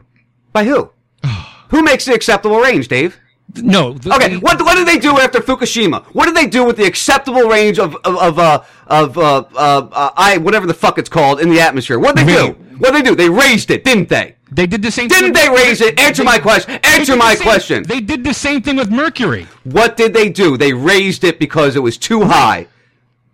By 0.53 0.65
who? 0.65 0.91
who 1.69 1.81
makes 1.81 2.05
the 2.05 2.13
acceptable 2.13 2.59
range, 2.59 2.87
Dave? 2.87 3.19
No. 3.55 3.91
okay. 4.05 4.37
What 4.37 4.61
what 4.61 4.75
did 4.75 4.87
they 4.87 4.97
do 4.97 5.17
after 5.19 5.39
Fukushima? 5.39 6.03
What 6.07 6.25
did 6.25 6.35
they 6.35 6.47
do 6.47 6.65
with 6.65 6.77
the 6.77 6.85
acceptable 6.85 7.43
range 7.43 7.79
of 7.79 7.95
of 8.03 8.17
of 8.17 8.39
uh, 8.39 8.63
of 8.87 9.17
uh, 9.17 9.43
uh, 9.55 9.87
uh, 9.91 10.11
I 10.17 10.37
whatever 10.37 10.67
the 10.67 10.73
fuck 10.73 10.97
it's 10.97 11.09
called 11.09 11.39
in 11.39 11.49
the 11.49 11.59
atmosphere? 11.61 11.99
What 11.99 12.15
did 12.15 12.27
they 12.27 12.35
do? 12.35 12.53
What 12.79 12.93
did 12.93 13.05
they 13.05 13.09
do? 13.09 13.15
They 13.15 13.29
raised 13.29 13.71
it, 13.71 13.83
didn't 13.85 14.09
they? 14.09 14.35
They 14.51 14.67
did 14.67 14.81
the 14.81 14.91
same. 14.91 15.07
Didn't 15.07 15.33
they 15.33 15.49
raise 15.49 15.79
it? 15.81 15.99
Answer 15.99 16.23
my 16.23 16.39
question. 16.39 16.79
Answer 16.83 17.15
my 17.15 17.31
the 17.33 17.37
same- 17.37 17.43
question. 17.47 17.83
They 17.83 18.01
did 18.01 18.23
the 18.23 18.33
same 18.33 18.61
thing 18.61 18.75
with 18.75 18.91
mercury. 18.91 19.47
What 19.63 19.95
did 19.95 20.13
they 20.13 20.29
do? 20.29 20.57
They 20.57 20.73
raised 20.73 21.23
it 21.23 21.39
because 21.39 21.75
it 21.75 21.79
was 21.79 21.97
too 21.97 22.23
high. 22.23 22.67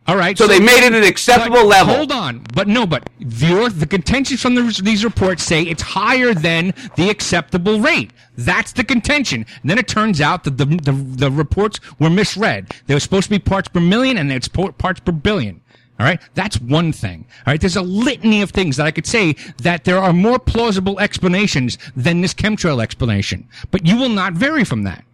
All 0.07 0.17
right. 0.17 0.35
So, 0.35 0.47
they 0.47 0.59
made 0.59 0.83
it 0.83 0.93
an 0.93 1.03
acceptable 1.03 1.65
level. 1.65 1.93
Hold 1.93 2.11
on, 2.11 2.43
but 2.55 2.67
no, 2.67 2.87
but 2.87 3.07
the 3.19 3.71
the 3.73 3.85
contentions 3.85 4.41
from 4.41 4.55
the, 4.55 4.81
these 4.83 5.05
reports 5.05 5.43
say 5.43 5.61
it's 5.61 5.83
higher 5.83 6.33
than 6.33 6.73
the 6.95 7.09
acceptable 7.09 7.79
rate. 7.79 8.11
That's 8.35 8.71
the 8.73 8.83
contention. 8.83 9.45
And 9.61 9.69
then 9.69 9.77
it 9.77 9.87
turns 9.87 10.19
out 10.19 10.43
that 10.45 10.57
the, 10.57 10.65
the 10.65 10.91
the 10.91 11.31
reports 11.31 11.79
were 11.99 12.09
misread. 12.09 12.71
They 12.87 12.95
were 12.95 12.99
supposed 12.99 13.25
to 13.25 13.29
be 13.29 13.39
parts 13.39 13.67
per 13.67 13.79
million, 13.79 14.17
and 14.17 14.31
it's 14.31 14.47
parts 14.47 14.99
per 15.01 15.11
billion. 15.11 15.61
All 15.99 16.07
right, 16.07 16.19
that's 16.33 16.59
one 16.59 16.91
thing. 16.91 17.27
All 17.45 17.53
right, 17.53 17.61
there's 17.61 17.75
a 17.75 17.83
litany 17.83 18.41
of 18.41 18.49
things 18.49 18.77
that 18.77 18.87
I 18.87 18.91
could 18.91 19.05
say 19.05 19.33
that 19.61 19.83
there 19.83 19.99
are 19.99 20.11
more 20.11 20.39
plausible 20.39 20.99
explanations 20.99 21.77
than 21.95 22.21
this 22.21 22.33
chemtrail 22.33 22.81
explanation, 22.81 23.47
but 23.69 23.85
you 23.85 23.97
will 23.97 24.09
not 24.09 24.33
vary 24.33 24.63
from 24.63 24.81
that. 24.83 25.05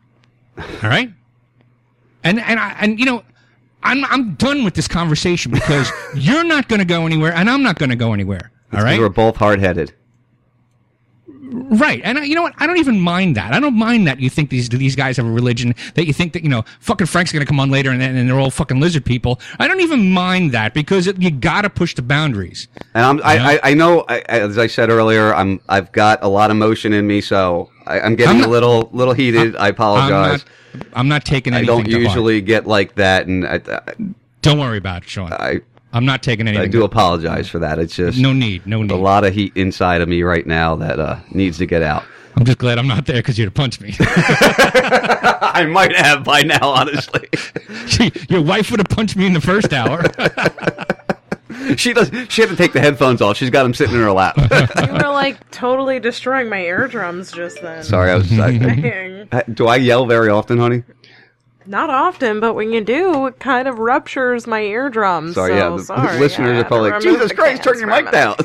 All 0.57 0.89
right, 0.89 1.11
and 2.23 2.39
and 2.39 2.57
I, 2.57 2.77
and 2.79 2.97
you 2.97 3.05
know. 3.05 3.23
I'm 3.83 4.03
I'm 4.05 4.33
done 4.35 4.63
with 4.63 4.73
this 4.73 4.87
conversation 4.87 5.51
because 5.51 5.91
you're 6.15 6.43
not 6.43 6.67
going 6.67 6.79
to 6.79 6.85
go 6.85 7.05
anywhere 7.05 7.33
and 7.33 7.49
I'm 7.49 7.63
not 7.63 7.77
going 7.79 7.89
to 7.89 7.95
go 7.95 8.13
anywhere. 8.13 8.51
All 8.73 8.81
right, 8.83 8.99
we're 8.99 9.09
both 9.09 9.37
hard 9.37 9.59
headed. 9.59 9.93
right. 11.29 12.01
And 12.03 12.17
I, 12.17 12.23
you 12.23 12.35
know 12.35 12.41
what? 12.41 12.53
I 12.57 12.67
don't 12.67 12.77
even 12.79 12.99
mind 12.99 13.37
that. 13.37 13.53
I 13.53 13.59
don't 13.61 13.77
mind 13.77 14.07
that 14.07 14.19
you 14.19 14.29
think 14.29 14.49
these 14.49 14.67
these 14.67 14.95
guys 14.95 15.15
have 15.17 15.25
a 15.25 15.31
religion. 15.31 15.73
That 15.95 16.05
you 16.05 16.13
think 16.13 16.33
that 16.33 16.43
you 16.43 16.49
know 16.49 16.63
fucking 16.81 17.07
Frank's 17.07 17.31
going 17.31 17.45
to 17.45 17.45
come 17.45 17.59
on 17.59 17.69
later 17.69 17.91
and, 17.91 18.01
and 18.01 18.27
they're 18.29 18.39
all 18.39 18.51
fucking 18.51 18.79
lizard 18.81 19.05
people. 19.05 19.39
I 19.59 19.67
don't 19.67 19.79
even 19.79 20.11
mind 20.11 20.51
that 20.51 20.73
because 20.73 21.07
it, 21.07 21.21
you 21.21 21.31
got 21.31 21.61
to 21.61 21.69
push 21.69 21.95
the 21.95 22.01
boundaries. 22.01 22.67
And 22.93 23.05
I'm, 23.05 23.21
I, 23.23 23.53
I, 23.53 23.59
I 23.71 23.73
know, 23.73 24.03
I, 24.09 24.19
as 24.27 24.57
I 24.57 24.67
said 24.67 24.89
earlier, 24.89 25.33
I'm, 25.33 25.61
I've 25.69 25.91
got 25.93 26.19
a 26.21 26.27
lot 26.27 26.51
of 26.51 26.57
motion 26.57 26.91
in 26.91 27.07
me, 27.07 27.21
so 27.21 27.69
I, 27.85 28.01
I'm 28.01 28.15
getting 28.15 28.35
I'm 28.35 28.41
not- 28.41 28.47
a 28.49 28.51
little, 28.51 28.89
little 28.91 29.13
heated. 29.13 29.55
i 29.55 29.69
apologize. 29.69 30.43
I'm 30.93 31.07
not, 31.07 31.25
taking 31.25 31.53
I 31.53 31.63
don't 31.63 31.87
usually 31.87 32.41
get 32.41 32.67
like 32.67 32.95
that, 32.95 33.27
and 33.27 33.45
I, 33.45 33.61
I, 33.67 33.93
Don't 34.41 34.59
worry 34.59 34.77
about 34.77 35.03
it, 35.03 35.09
Sean. 35.09 35.33
I, 35.33 35.61
I'm 35.93 36.05
not 36.05 36.23
taking 36.23 36.47
anything. 36.47 36.67
I 36.67 36.71
do 36.71 36.83
apologize 36.83 37.49
for 37.49 37.59
that. 37.59 37.79
It's 37.79 37.95
just 37.95 38.17
No 38.17 38.33
need, 38.33 38.65
no 38.67 38.81
need. 38.81 38.91
A 38.91 38.95
lot 38.95 39.23
of 39.23 39.33
heat 39.33 39.53
inside 39.55 40.01
of 40.01 40.09
me 40.09 40.23
right 40.23 40.45
now 40.45 40.75
that 40.75 40.99
uh, 40.99 41.19
needs 41.31 41.57
to 41.59 41.65
get 41.65 41.81
out. 41.81 42.03
I'm 42.37 42.45
just 42.45 42.59
glad 42.59 42.77
I'm 42.77 42.87
not 42.87 43.07
there 43.07 43.15
because 43.15 43.39
you'd 43.39 43.45
have 43.45 43.55
punched 43.55 43.81
me. 43.81 43.95
I 43.99 45.65
might 45.67 45.95
have 45.95 46.23
by 46.23 46.43
now, 46.43 46.69
honestly. 46.69 47.27
Gee, 47.87 48.11
Your 48.29 48.41
wife 48.43 48.69
would 48.69 48.79
have 48.79 48.89
punched 48.89 49.15
me 49.15 49.25
in 49.25 49.33
the 49.33 49.41
first 49.41 49.73
hour. 49.73 50.03
she 51.77 51.93
does. 51.93 52.09
She 52.29 52.41
had 52.41 52.49
to 52.49 52.55
take 52.55 52.73
the 52.73 52.79
headphones 52.79 53.21
off. 53.21 53.37
She's 53.37 53.49
got 53.49 53.63
them 53.63 53.73
sitting 53.73 53.95
in 53.95 54.01
her 54.01 54.11
lap. 54.11 54.35
You 54.87 54.93
were 54.93 55.11
like 55.13 55.49
totally 55.51 55.99
destroying 55.99 56.49
my 56.49 56.61
eardrums 56.61 57.31
just 57.31 57.61
then. 57.61 57.83
Sorry, 57.83 58.11
I 58.11 58.15
was. 58.15 58.31
I, 58.39 59.27
I- 59.31 59.43
do 59.51 59.67
I 59.67 59.75
yell 59.77 60.05
very 60.05 60.29
often, 60.29 60.57
honey? 60.57 60.83
Not 61.65 61.89
often, 61.89 62.39
but 62.39 62.53
when 62.53 62.71
you 62.71 62.81
do, 62.81 63.25
it 63.27 63.39
kind 63.39 63.67
of 63.67 63.77
ruptures 63.79 64.47
my 64.47 64.61
eardrums. 64.61 65.35
Sorry, 65.35 65.51
so 65.51 65.57
yeah. 65.57 65.69
The 65.77 65.83
sorry. 65.83 66.19
listeners 66.19 66.57
I 66.57 66.61
are 66.61 66.63
probably 66.63 66.91
like, 66.91 66.93
had 66.93 67.01
to 67.01 67.07
remove 67.09 67.21
Jesus 67.23 67.37
Christ, 67.37 67.63
turn 67.63 67.79
your 67.79 67.87
mic 67.87 68.09
down. 68.11 68.35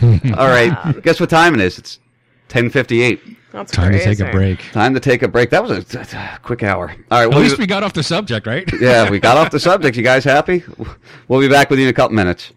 minute. 0.00 0.32
All 0.38 0.48
right. 0.48 1.02
Guess 1.02 1.20
what 1.20 1.28
time 1.28 1.54
it 1.54 1.60
is? 1.60 1.78
It's 1.78 1.98
ten 2.48 2.70
fifty 2.70 3.02
eight. 3.02 3.20
That's 3.52 3.70
Time 3.70 3.92
to 3.92 4.02
take 4.02 4.18
a 4.20 4.30
break. 4.30 4.72
Time 4.72 4.94
to 4.94 5.00
take 5.00 5.22
a 5.22 5.28
break. 5.28 5.50
That 5.50 5.62
was 5.62 5.94
a 5.94 6.38
quick 6.42 6.62
hour. 6.62 6.88
All 7.10 7.18
right. 7.18 7.24
At 7.24 7.28
we'll 7.28 7.40
least 7.40 7.58
be- 7.58 7.64
we 7.64 7.66
got 7.66 7.82
off 7.82 7.92
the 7.92 8.02
subject, 8.02 8.46
right? 8.46 8.66
yeah, 8.80 9.10
we 9.10 9.20
got 9.20 9.36
off 9.36 9.50
the 9.50 9.60
subject. 9.60 9.94
You 9.94 10.02
guys 10.02 10.24
happy? 10.24 10.64
We'll 11.28 11.40
be 11.40 11.48
back 11.48 11.68
with 11.68 11.78
you 11.78 11.84
in 11.84 11.90
a 11.90 11.92
couple 11.92 12.16
minutes. 12.16 12.52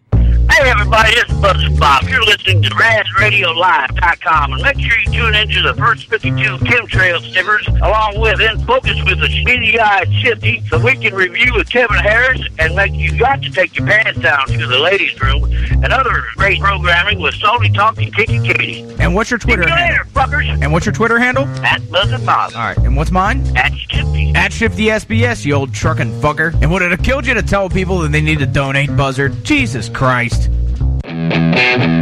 Hey 0.51 0.69
everybody, 0.69 1.09
it's 1.11 1.31
Buzz 1.33 1.67
Bob. 1.77 2.03
You're 2.03 2.23
listening 2.23 2.61
to 2.63 2.69
RazRadioLive.com 2.69 4.53
and 4.53 4.61
make 4.61 4.79
sure 4.79 4.97
you 4.99 5.11
tune 5.11 5.35
into 5.35 5.61
the 5.61 5.73
first 5.75 6.07
52 6.07 6.33
chemtrail 6.65 7.19
stickers 7.29 7.67
along 7.67 8.19
with 8.19 8.39
In 8.39 8.59
Focus 8.65 8.97
with 9.03 9.19
the 9.19 9.27
speedy 9.27 9.79
eyed 9.79 10.11
Shifty 10.13 10.63
so 10.69 10.79
we 10.79 10.95
can 10.95 11.13
review 11.13 11.53
with 11.55 11.69
Kevin 11.69 11.97
Harris 11.97 12.41
and 12.59 12.75
make 12.75 12.93
you 12.93 13.17
got 13.17 13.41
to 13.43 13.49
take 13.51 13.75
your 13.77 13.85
pants 13.85 14.19
down 14.21 14.47
to 14.47 14.65
the 14.65 14.77
ladies 14.79 15.19
room 15.19 15.43
and 15.83 15.91
other 15.91 16.23
great 16.35 16.59
programming 16.61 17.19
with 17.19 17.35
Salty 17.35 17.69
Talking 17.69 18.11
Kiki 18.11 18.39
Kitty. 18.39 18.81
And 18.99 19.13
what's 19.13 19.29
your 19.29 19.39
Twitter 19.39 19.67
handle? 19.67 20.05
fuckers. 20.13 20.47
And 20.61 20.71
what's 20.71 20.85
your 20.85 20.93
Twitter 20.93 21.19
handle? 21.19 21.45
At 21.65 21.89
Buzz 21.91 22.11
and 22.11 22.25
Bob. 22.25 22.53
All 22.55 22.61
right. 22.61 22.77
And 22.77 22.95
what's 22.95 23.11
mine? 23.11 23.43
At 23.57 23.73
Shifty. 23.75 24.31
At 24.35 24.53
Shifty 24.53 24.85
SBS, 24.85 25.45
you 25.45 25.53
old 25.53 25.73
trucking 25.73 26.11
fucker. 26.21 26.53
And 26.61 26.71
would 26.71 26.81
it 26.81 26.91
have 26.91 27.03
killed 27.03 27.25
you 27.27 27.33
to 27.33 27.43
tell 27.43 27.69
people 27.69 27.99
that 27.99 28.11
they 28.11 28.21
need 28.21 28.39
to 28.39 28.45
donate, 28.45 28.95
Buzzard? 28.95 29.43
Jesus 29.43 29.89
Christ. 29.89 30.34
I 30.35 31.77
am 31.77 31.95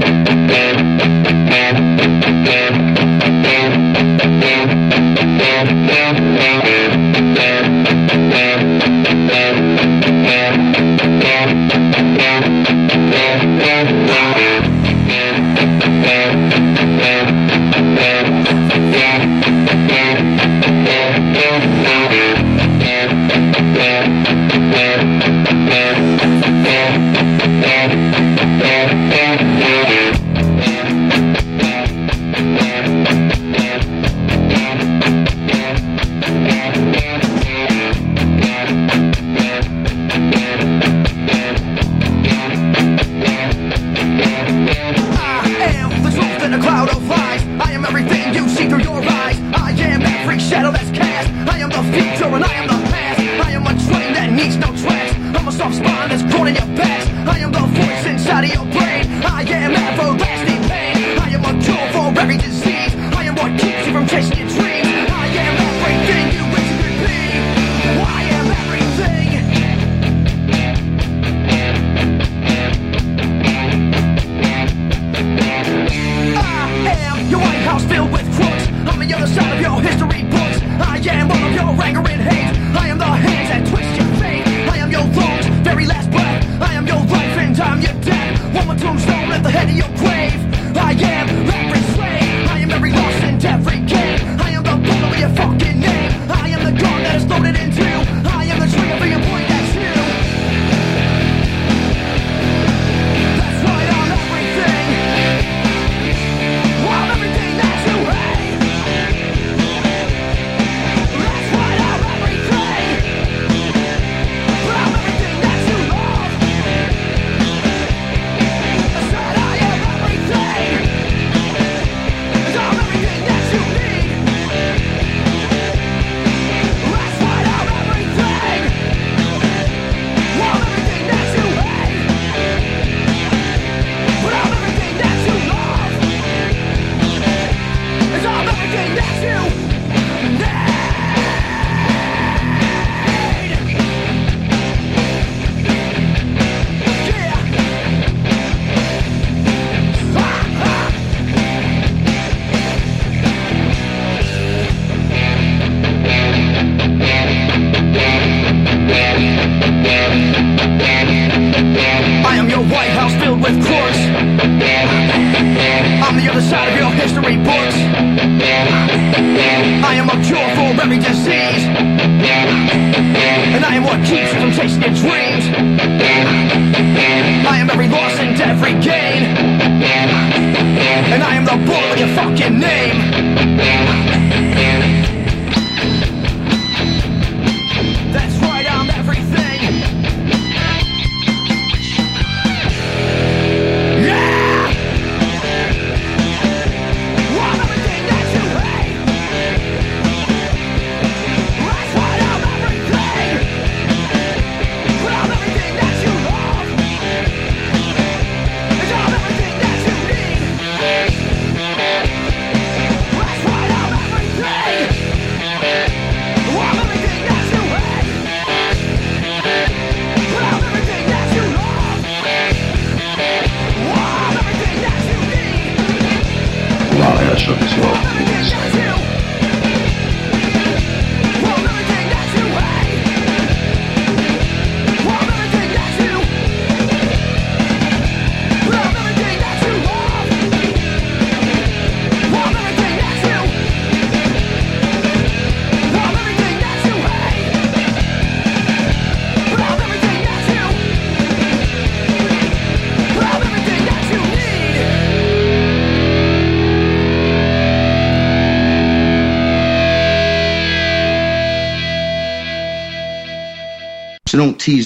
the 46.03 46.11
truth 46.11 46.43
in 46.43 46.53
a 46.53 46.59
cloud 46.59 46.89
of 46.89 47.07
lies. 47.07 47.41
I 47.61 47.71
am 47.71 47.85
everything 47.85 48.33
you 48.33 48.47
see 48.49 48.67
through 48.67 48.83
your 48.83 49.01
eyes. 49.01 49.39
I 49.53 49.71
am 49.71 50.01
every 50.01 50.39
shadow 50.39 50.71
that's 50.71 50.91
cast. 50.91 51.29
I 51.49 51.59
am 51.59 51.69
the 51.69 51.83
future 51.93 52.25
and 52.25 52.43
I 52.43 52.53
am 52.55 52.67
the 52.67 52.72
needs 54.33 54.57
no 54.57 54.67
tracks. 54.75 55.15
I'm 55.37 55.47
a 55.47 55.51
soft 55.51 55.75
spine 55.75 56.09
that's 56.09 56.23
grown 56.23 56.47
in 56.47 56.55
your 56.55 56.65
past. 56.75 57.09
I 57.27 57.39
am 57.39 57.51
the 57.51 57.59
voice 57.59 58.05
inside 58.05 58.45
of 58.45 58.53
your 58.53 58.65
brain. 58.65 59.05
I 59.23 59.43
am 59.43 59.71
everlasting 59.75 60.63
pain. 60.69 61.19
I 61.19 61.29
am 61.29 61.43
a 61.45 61.53
cure 61.61 61.87
for 61.93 62.19
every 62.19 62.37
disease. 62.37 62.95
I 63.13 63.23
am 63.25 63.35
what 63.35 63.51
keeps 63.59 63.85
you 63.85 63.93
from 63.93 64.07
chasing 64.07 64.37
your 64.37 64.49
dreams. 64.49 64.87
I 65.11 65.27
am 65.45 65.55
everything 65.69 66.25
you 66.37 66.45
wish 66.53 66.67
you 66.71 66.77
could 66.81 66.97
be. 67.05 67.21
I 68.01 68.23
am 68.37 68.47
everything. 68.63 69.27
I 76.37 76.95
am 77.09 77.29
your 77.29 77.39
White 77.39 77.63
House 77.69 77.85
filled 77.85 78.11
with 78.11 78.27
crooks. 78.35 78.65
I'm 78.89 78.99
the 78.99 79.13
other 79.13 79.27
side 79.27 79.53
of 79.55 79.61
your 79.61 79.81
history 79.81 80.23
books. 80.23 80.59
I 80.81 80.97
am 81.05 81.31
all 81.31 81.45
of 81.47 81.53
your 81.53 81.83
anger 81.85 82.03
and 82.09 82.21
hate. 82.21 82.53
I 82.75 82.87
am 82.87 82.97
the 82.97 83.05
hands 83.05 83.49
that 83.49 83.67
twist 83.69 83.82
last 85.85 86.09
breath. 86.11 86.61
I 86.61 86.73
am 86.73 86.87
your 86.87 86.97
life 86.97 87.37
and 87.37 87.59
I'm 87.59 87.81
your 87.81 87.93
death. 88.01 88.55
One 88.55 88.65
more 88.67 88.75
tombstone 88.75 89.31
at 89.31 89.43
the 89.43 89.51
head 89.51 89.69
of 89.69 89.75
your 89.75 89.91
grave. 89.97 90.39
I 90.77 90.91
am 90.91 91.27
every 91.49 91.82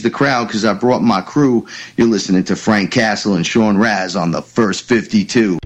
the 0.08 0.12
crowd 0.12 0.48
because 0.48 0.64
I 0.64 0.74
brought 0.74 1.02
my 1.02 1.20
crew. 1.20 1.68
You're 1.98 2.08
listening 2.08 2.46
to 2.46 2.56
Frank 2.56 2.92
Castle 2.92 3.36
and 3.36 3.46
Sean 3.46 3.78
Raz 3.78 4.16
on 4.16 4.32
the 4.32 4.42
first 4.42 4.86
52. 4.86 5.60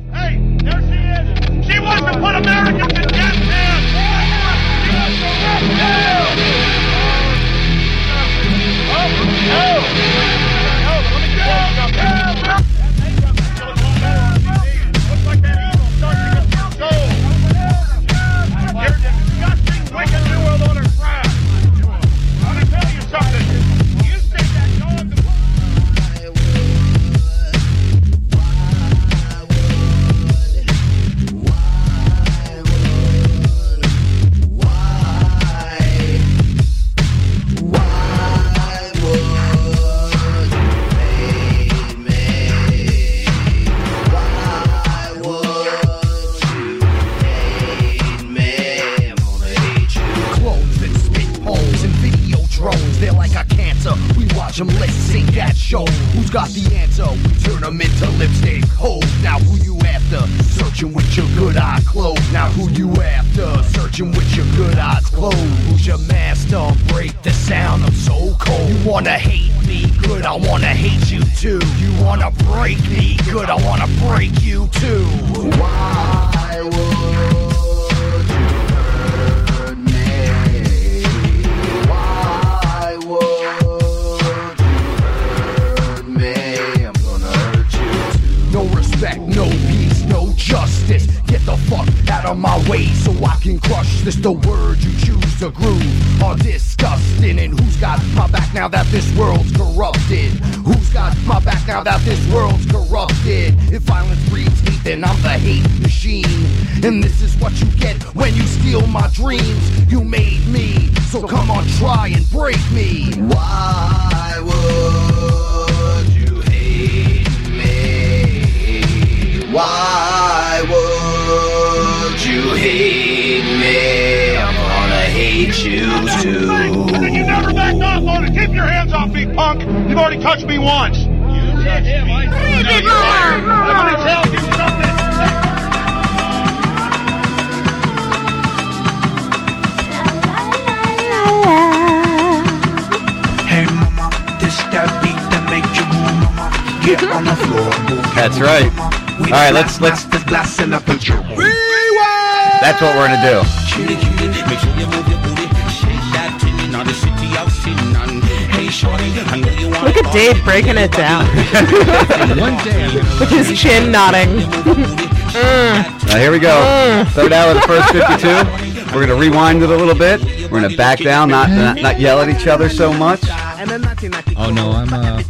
one 162.40 162.58
day 162.64 162.94
with 163.20 163.30
his 163.30 163.60
chin 163.60 163.92
nodding. 163.92 164.30
mm. 164.40 166.18
here 166.18 166.32
we 166.32 166.40
go. 166.40 166.50
Mm. 166.50 167.08
Third 167.08 167.34
hour 167.34 167.52
of 167.52 167.56
the 167.56 167.68
first 167.68 167.92
52. 167.92 168.72
We're 168.94 169.06
going 169.06 169.08
to 169.08 169.16
rewind 169.16 169.64
it 169.64 169.70
a 169.70 169.76
little 169.76 169.96
bit. 169.96 170.22
We're 170.52 170.60
going 170.60 170.70
to 170.70 170.78
back 170.78 171.00
down, 171.00 171.30
not, 171.30 171.50
not, 171.50 171.82
not 171.82 172.00
yell 172.00 172.20
at 172.20 172.30
each 172.30 172.48
other 172.48 172.68
so 172.68 172.92
much. 172.92 173.22
Oh 173.24 174.52
no, 174.54 174.72
I'm 174.72 174.94
uh, 174.94 175.24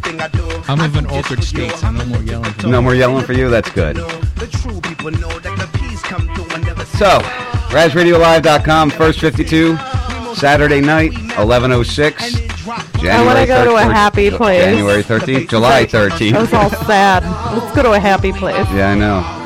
I'm 0.68 0.80
of 0.80 0.96
an 0.96 1.08
states. 1.22 1.48
state, 1.48 1.72
so 1.72 1.90
no 1.90 2.04
more 2.06 2.22
yelling. 2.22 2.52
For 2.54 2.66
no 2.66 2.82
more 2.82 2.94
yelling 2.94 3.24
for 3.24 3.34
you. 3.34 3.50
That's 3.50 3.70
good. 3.70 3.96
So, 6.98 7.18
RazRadioLive.com, 7.70 8.90
first 8.90 9.20
52, 9.20 9.76
Saturday 10.34 10.80
night, 10.80 11.12
11:06. 11.12 12.31
I 13.10 13.24
want 13.24 13.38
to 13.38 13.46
go 13.46 13.64
to 13.64 13.76
a 13.76 13.82
happy 13.82 14.30
place. 14.30 14.62
January 14.62 15.02
13th, 15.02 15.48
July 15.48 15.84
That 15.86 16.10
was 16.10 16.12
13th. 16.20 16.52
all 16.52 16.70
sad. 16.86 17.22
Let's 17.56 17.74
go 17.74 17.82
to 17.82 17.92
a 17.92 17.98
happy 18.00 18.32
place. 18.32 18.66
Yeah, 18.72 18.90
I 18.90 18.94
know. 18.94 19.38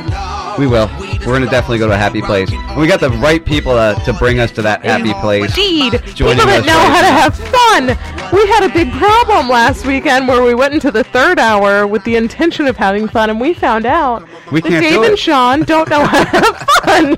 We 0.59 0.67
will. 0.67 0.89
We're 1.21 1.33
going 1.33 1.43
to 1.43 1.49
definitely 1.51 1.79
go 1.79 1.87
to 1.89 1.93
a 1.93 1.99
happy 1.99 2.23
place. 2.23 2.51
And 2.53 2.81
we 2.81 2.87
got 2.87 3.01
the 3.01 3.11
right 3.11 3.45
people 3.45 3.73
uh, 3.73 3.95
to 4.05 4.13
bring 4.15 4.39
us 4.39 4.51
to 4.53 4.63
that 4.63 4.85
happy 4.85 5.13
place. 5.15 5.51
Indeed. 5.51 5.93
Joining 6.15 6.37
People 6.39 6.47
that 6.47 6.65
know 6.65 6.79
right 6.79 6.93
how 6.95 7.03
to 7.03 7.13
have 7.13 7.37
fun. 7.37 8.33
We 8.33 8.47
had 8.49 8.63
a 8.65 8.73
big 8.73 8.91
problem 8.93 9.49
last 9.49 9.85
weekend 9.87 10.29
where 10.29 10.43
we 10.43 10.55
went 10.55 10.73
into 10.73 10.91
the 10.91 11.05
third 11.05 11.39
hour 11.39 11.87
with 11.87 12.05
the 12.05 12.17
intention 12.17 12.67
of 12.69 12.77
having 12.77 13.07
fun, 13.09 13.29
and 13.29 13.41
we 13.41 13.53
found 13.55 13.85
out 13.87 14.27
We 14.53 14.61
that 14.63 14.69
can't 14.69 14.83
Dave 14.85 15.03
and. 15.03 15.19
Sean 15.19 15.63
don't 15.65 15.91
know 15.91 16.05
how 16.07 16.25
to 16.25 16.29
have 16.31 16.57
fun. 16.85 17.17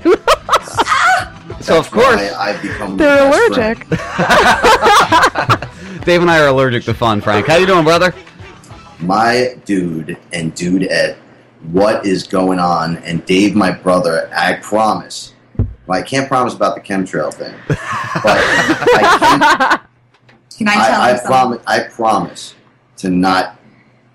So, 1.61 1.79
of 1.79 1.91
course, 1.91 2.21
I've 2.33 2.61
become 2.63 2.97
They're 2.97 3.27
allergic. 3.29 3.87
Dave 6.05 6.23
and 6.23 6.31
I 6.31 6.41
are 6.41 6.49
allergic 6.49 6.85
to 6.85 6.95
fun, 6.95 7.21
Frank. 7.21 7.47
How 7.47 7.57
you 7.57 7.67
doing, 7.67 7.85
brother? 7.85 8.15
my 9.01 9.55
dude 9.65 10.19
and 10.33 10.53
dude 10.57 10.83
Ed, 10.91 11.17
what 11.71 12.05
is 12.05 12.27
going 12.27 12.59
on? 12.59 12.97
And 12.99 13.25
Dave, 13.27 13.55
my 13.55 13.71
brother, 13.71 14.29
I 14.35 14.55
promise. 14.55 15.35
Well, 15.87 15.99
I 15.99 16.03
can't 16.03 16.29
promise 16.29 16.55
about 16.55 16.75
the 16.75 16.81
chemtrail 16.81 17.33
thing, 17.33 17.55
but 17.69 17.79
I 17.81 19.81
Can 20.59 20.69
I 20.69 20.75
tell 20.75 21.01
I, 21.01 21.11
you 21.11 21.15
I 21.15 21.17
something? 21.17 21.27
promise. 21.27 21.63
I 21.67 21.81
promise 21.85 22.55
to 22.99 23.11
not 23.11 23.59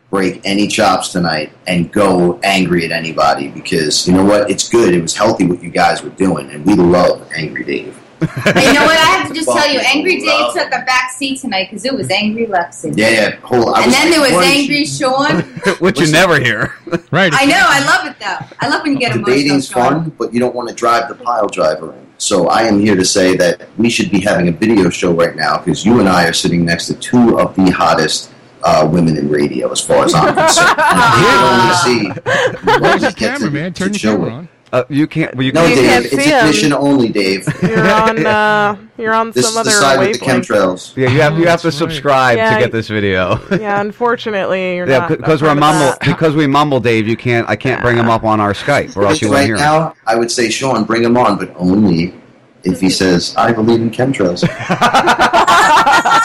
break 0.10 0.42
any 0.44 0.68
chops 0.68 1.10
tonight 1.10 1.52
and 1.66 1.92
go 1.92 2.40
angry 2.44 2.86
at 2.86 2.92
anybody 2.92 3.48
because 3.48 4.08
you 4.08 4.14
know 4.14 4.26
what? 4.26 4.52
It's 4.52 4.70
good. 4.70 4.94
It 4.94 5.02
was 5.02 5.16
healthy 5.16 5.48
what 5.48 5.64
you 5.64 5.72
guys 5.72 6.04
were 6.04 6.10
doing, 6.12 6.52
and 6.52 6.64
we 6.66 6.76
love 6.76 7.28
Angry 7.34 7.64
Dave. 7.64 7.98
But 8.46 8.64
you 8.64 8.74
know 8.74 8.86
what? 8.86 8.98
I 8.98 9.06
have 9.18 9.28
to 9.30 9.34
just 9.34 9.48
tell 9.50 9.70
you, 9.72 9.80
Angry 9.80 10.20
Dave 10.20 10.54
took 10.54 10.68
a 10.68 10.84
back 10.86 11.12
seat 11.12 11.40
tonight 11.42 11.70
because 11.70 11.86
it 11.86 11.94
was 11.94 12.10
Angry 12.10 12.46
Lexi. 12.48 12.94
Yeah, 12.96 13.10
yeah. 13.10 13.36
Hold 13.38 13.70
on. 13.70 13.84
And 13.84 13.92
then 13.92 14.12
there 14.12 14.22
was 14.22 14.32
"Why 14.32 14.42
don't 14.44 14.52
Angry 14.58 14.86
Sean. 14.86 15.42
Which 15.80 16.00
you 16.00 16.12
never 16.12 16.40
hear. 16.40 16.76
right. 17.12 17.32
I 17.34 17.46
know. 17.46 17.64
I 17.66 17.86
love 17.86 18.08
it 18.12 18.20
though. 18.20 18.38
I 18.60 18.68
love 18.70 18.84
when 18.84 18.94
you 18.94 19.00
get 19.00 19.14
the 19.14 19.20
emotional. 19.20 19.38
dating's 19.38 19.72
fun, 19.72 20.10
but 20.18 20.34
you 20.34 20.40
don't 20.40 20.56
want 20.56 20.70
to 20.70 20.76
drive 20.76 21.10
the 21.10 21.16
pile 21.16 21.48
driver 21.48 21.94
in. 21.94 22.08
So 22.18 22.48
I 22.48 22.64
am 22.64 22.80
here 22.80 22.96
to 22.96 23.04
say 23.06 23.36
that 23.38 23.68
we 23.78 23.90
should 23.90 24.10
be 24.12 24.20
having 24.22 24.48
a 24.48 24.52
video 24.52 24.90
show 24.90 25.12
right 25.14 25.36
now 25.36 25.58
because 25.58 25.86
you 25.86 26.00
and 26.00 26.08
I 26.08 26.28
are 26.28 26.34
sitting 26.34 26.64
next 26.64 26.88
to 26.88 26.94
two 26.96 27.38
of 27.40 27.56
the 27.56 27.70
hottest 27.72 28.32
uh, 28.64 28.88
women 28.90 29.18
in 29.18 29.30
radio, 29.30 29.70
as 29.72 29.82
far 29.82 30.06
as 30.06 30.14
I'm 30.14 30.34
concerned. 30.34 30.76
And 30.80 31.20
you 31.20 31.28
can 31.28 31.60
only 31.60 31.76
see 31.84 32.70
what 32.80 33.02
we 33.02 33.20
get 33.20 33.40
to- 33.40 33.52
man. 33.52 33.74
Turn 33.74 33.94
your 33.94 34.00
camera 34.00 34.32
on. 34.32 34.50
Uh, 34.74 34.84
you 34.90 35.06
can't. 35.06 35.36
Well, 35.36 35.46
you 35.46 35.52
No, 35.52 35.62
can't. 35.68 35.76
Dave, 36.04 36.10
see 36.10 36.16
it's 36.18 36.26
him. 36.26 36.34
admission 36.48 36.74
only, 36.74 37.10
Dave. 37.10 37.48
You're 37.62 37.92
on. 37.92 38.26
Uh, 38.26 38.76
you're 38.98 39.14
on 39.14 39.30
This 39.30 39.46
some 39.46 39.52
is 39.54 39.58
other 39.58 39.70
the 39.70 39.76
side 39.76 40.00
with 40.00 40.20
the 40.20 40.26
wavelength. 40.26 40.48
chemtrails. 40.48 40.98
Yeah, 40.98 41.10
you 41.12 41.22
have 41.22 41.38
you 41.38 41.46
have 41.46 41.62
to 41.62 41.72
subscribe 41.72 42.38
Yeah, 42.38 42.56
to 42.56 42.60
get 42.60 42.72
this 42.72 42.88
video. 42.88 43.40
Yeah, 43.52 43.80
unfortunately, 43.88 44.78
you're 44.78 44.90
Yeah, 44.90 44.98
not. 45.00 45.10
because 45.10 45.44
we're 45.44 45.50
part 45.50 45.58
of 45.58 45.60
mumble 45.60 45.86
that. 45.86 46.00
because 46.06 46.36
we 46.36 46.48
mumble, 46.48 46.80
Dave. 46.80 47.08
You 47.08 47.16
can't. 47.16 47.48
I 47.48 47.56
can't 47.56 47.84
bring 47.84 47.98
him 47.98 48.10
up 48.10 48.24
on 48.24 48.40
our 48.40 48.54
Skype, 48.54 48.98
or 48.98 49.06
else 49.06 49.22
you 49.22 49.28
won't 49.28 49.38
right 49.38 49.46
hear 49.46 49.56
him. 49.58 49.62
now, 49.62 49.94
I 50.08 50.16
would 50.16 50.32
say, 50.32 50.50
Sean, 50.50 50.86
bring 50.86 51.04
him 51.04 51.18
on, 51.18 51.38
but 51.38 51.54
only 51.56 52.16
if 52.64 52.80
he 52.82 52.90
says, 52.90 53.36
I 53.38 53.52
believe 53.52 53.80
in 53.80 53.92
chemtrails. 53.92 54.42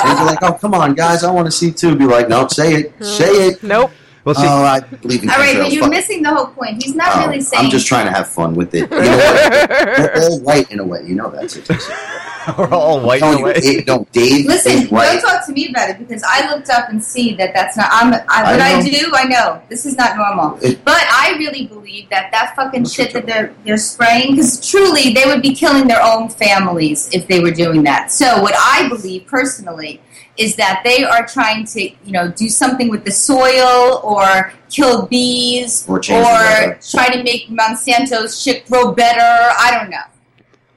and 0.04 0.18
be 0.18 0.24
like, 0.24 0.38
oh, 0.42 0.52
come 0.60 0.72
on, 0.72 0.94
guys, 0.94 1.24
I 1.24 1.30
want 1.30 1.46
to 1.46 1.52
see 1.52 1.70
too. 1.70 1.94
Be 1.96 2.04
like, 2.06 2.28
no, 2.28 2.46
say 2.48 2.74
it. 2.74 3.04
Say 3.04 3.48
it. 3.48 3.62
Nope. 3.62 3.90
Well, 4.28 4.34
see, 4.34 4.46
oh, 4.46 4.62
I 4.62 4.80
believe 4.80 5.22
in 5.22 5.30
All 5.30 5.38
right, 5.38 5.56
but 5.56 5.72
you're 5.72 5.84
Fuck. 5.84 5.90
missing 5.90 6.22
the 6.22 6.28
whole 6.34 6.48
point. 6.48 6.82
He's 6.82 6.94
not 6.94 7.12
Oh, 7.16 7.26
really 7.26 7.40
saying. 7.40 7.64
I'm 7.64 7.70
just 7.70 7.86
trying 7.86 8.04
to 8.04 8.12
have 8.12 8.28
fun 8.28 8.54
with 8.54 8.74
it. 8.74 8.82
You 8.92 8.98
know? 8.98 9.66
We're 9.96 10.22
all 10.22 10.40
white 10.40 10.70
in 10.70 10.80
a 10.80 10.84
way. 10.84 11.02
You 11.06 11.14
know 11.14 11.30
that. 11.30 11.50
66. 11.50 11.90
we're 12.58 12.68
all 12.74 13.00
white 13.00 13.22
in 13.22 13.40
a 13.40 13.42
way. 13.42 13.54
you, 13.56 13.60
Dave, 13.62 13.86
no, 13.86 14.06
Dave 14.12 14.44
Listen, 14.44 14.72
is 14.72 14.90
don't 14.90 15.20
talk 15.22 15.46
to 15.46 15.52
me 15.52 15.70
about 15.70 15.88
it 15.88 15.98
because 15.98 16.22
I 16.26 16.50
looked 16.54 16.68
up 16.68 16.90
and 16.90 17.02
see 17.02 17.34
that 17.36 17.54
that's 17.54 17.76
not. 17.78 17.88
I'm. 17.90 18.12
I, 18.12 18.24
I 18.28 18.52
what 18.52 18.60
I, 18.60 18.80
know. 18.80 18.82
do, 18.90 19.10
I 19.14 19.24
know 19.24 19.62
this 19.70 19.86
is 19.86 19.96
not 19.96 20.14
normal. 20.16 20.58
It- 20.62 20.84
but 20.84 21.02
I 21.10 21.34
really 21.38 21.66
believe 21.66 22.10
that 22.10 22.30
that 22.32 22.54
fucking 22.54 22.84
shit 22.84 23.14
that 23.14 23.24
they're 23.24 23.54
they're 23.64 23.78
spraying 23.78 24.32
because 24.32 24.68
truly 24.70 25.14
they 25.14 25.24
would 25.24 25.40
be 25.40 25.54
killing 25.54 25.88
their 25.88 26.02
own 26.02 26.28
families 26.28 27.08
if 27.14 27.26
they 27.28 27.40
were 27.40 27.50
doing 27.50 27.82
that. 27.84 28.12
So 28.12 28.42
what 28.42 28.54
I 28.58 28.88
believe 28.90 29.26
personally 29.26 30.02
is 30.38 30.54
that 30.56 30.82
they 30.84 31.04
are 31.04 31.26
trying 31.26 31.64
to 31.66 31.82
you 31.82 32.12
know 32.12 32.30
do 32.30 32.48
something 32.48 32.88
with 32.88 33.04
the 33.04 33.10
soil 33.10 34.00
or 34.04 34.52
kill 34.70 35.06
bees 35.06 35.86
Or 35.88 36.00
weather. 36.08 36.78
try 36.90 37.08
to 37.08 37.22
make 37.22 37.48
Monsanto's 37.50 38.40
shit 38.40 38.66
grow 38.66 38.92
better. 38.92 39.20
I 39.20 39.76
don't 39.76 39.90
know. 39.90 40.04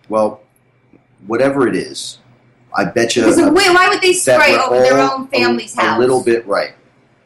Well, 0.10 0.42
whatever 1.28 1.68
it 1.68 1.76
is, 1.76 2.18
I 2.76 2.86
bet 2.86 3.16
you. 3.16 3.26
Wait, 3.28 3.70
why 3.74 3.88
would 3.90 4.02
they 4.02 4.14
spray 4.14 4.58
over 4.58 4.76
their 4.76 5.00
own 5.00 5.28
family's 5.28 5.78
a, 5.78 5.82
house? 5.82 5.98
A 5.98 6.00
little 6.00 6.24
bit 6.24 6.46
right, 6.48 6.74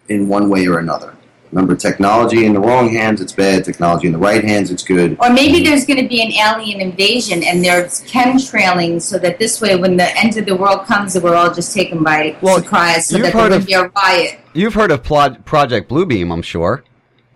in 0.09 0.27
one 0.27 0.49
way 0.49 0.67
or 0.67 0.79
another. 0.79 1.14
Remember, 1.55 1.73
technology 1.73 2.45
in 2.45 2.51
the 2.53 2.59
wrong 2.59 2.89
hands, 2.89 3.21
it's 3.21 3.31
bad. 3.31 3.63
Technology 3.63 4.07
in 4.07 4.11
the 4.11 4.19
right 4.19 4.43
hands, 4.43 4.71
it's 4.71 4.83
good. 4.83 5.15
Or 5.21 5.29
maybe 5.31 5.63
there's 5.63 5.85
going 5.85 6.03
to 6.03 6.07
be 6.09 6.21
an 6.21 6.33
alien 6.33 6.81
invasion 6.81 7.43
and 7.43 7.63
there's 7.63 8.01
chemtrailing 8.03 9.01
so 9.01 9.17
that 9.19 9.39
this 9.39 9.61
way, 9.61 9.77
when 9.77 9.95
the 9.95 10.17
end 10.17 10.35
of 10.35 10.45
the 10.45 10.53
world 10.53 10.85
comes, 10.85 11.13
that 11.13 11.23
we're 11.23 11.33
all 11.33 11.53
just 11.53 11.73
taken 11.73 12.03
by 12.03 12.35
Well, 12.41 12.57
surprise 12.61 13.07
so 13.07 13.15
you've 13.15 13.27
that 13.27 13.31
there 13.33 13.41
heard 13.43 13.51
would 13.53 13.61
of- 13.61 13.67
be 13.67 13.71
a 13.73 13.87
riot. 13.87 14.37
You've 14.51 14.73
heard 14.73 14.91
of 14.91 15.01
Plod- 15.03 15.45
Project 15.45 15.89
Bluebeam, 15.89 16.29
I'm 16.33 16.41
sure. 16.41 16.83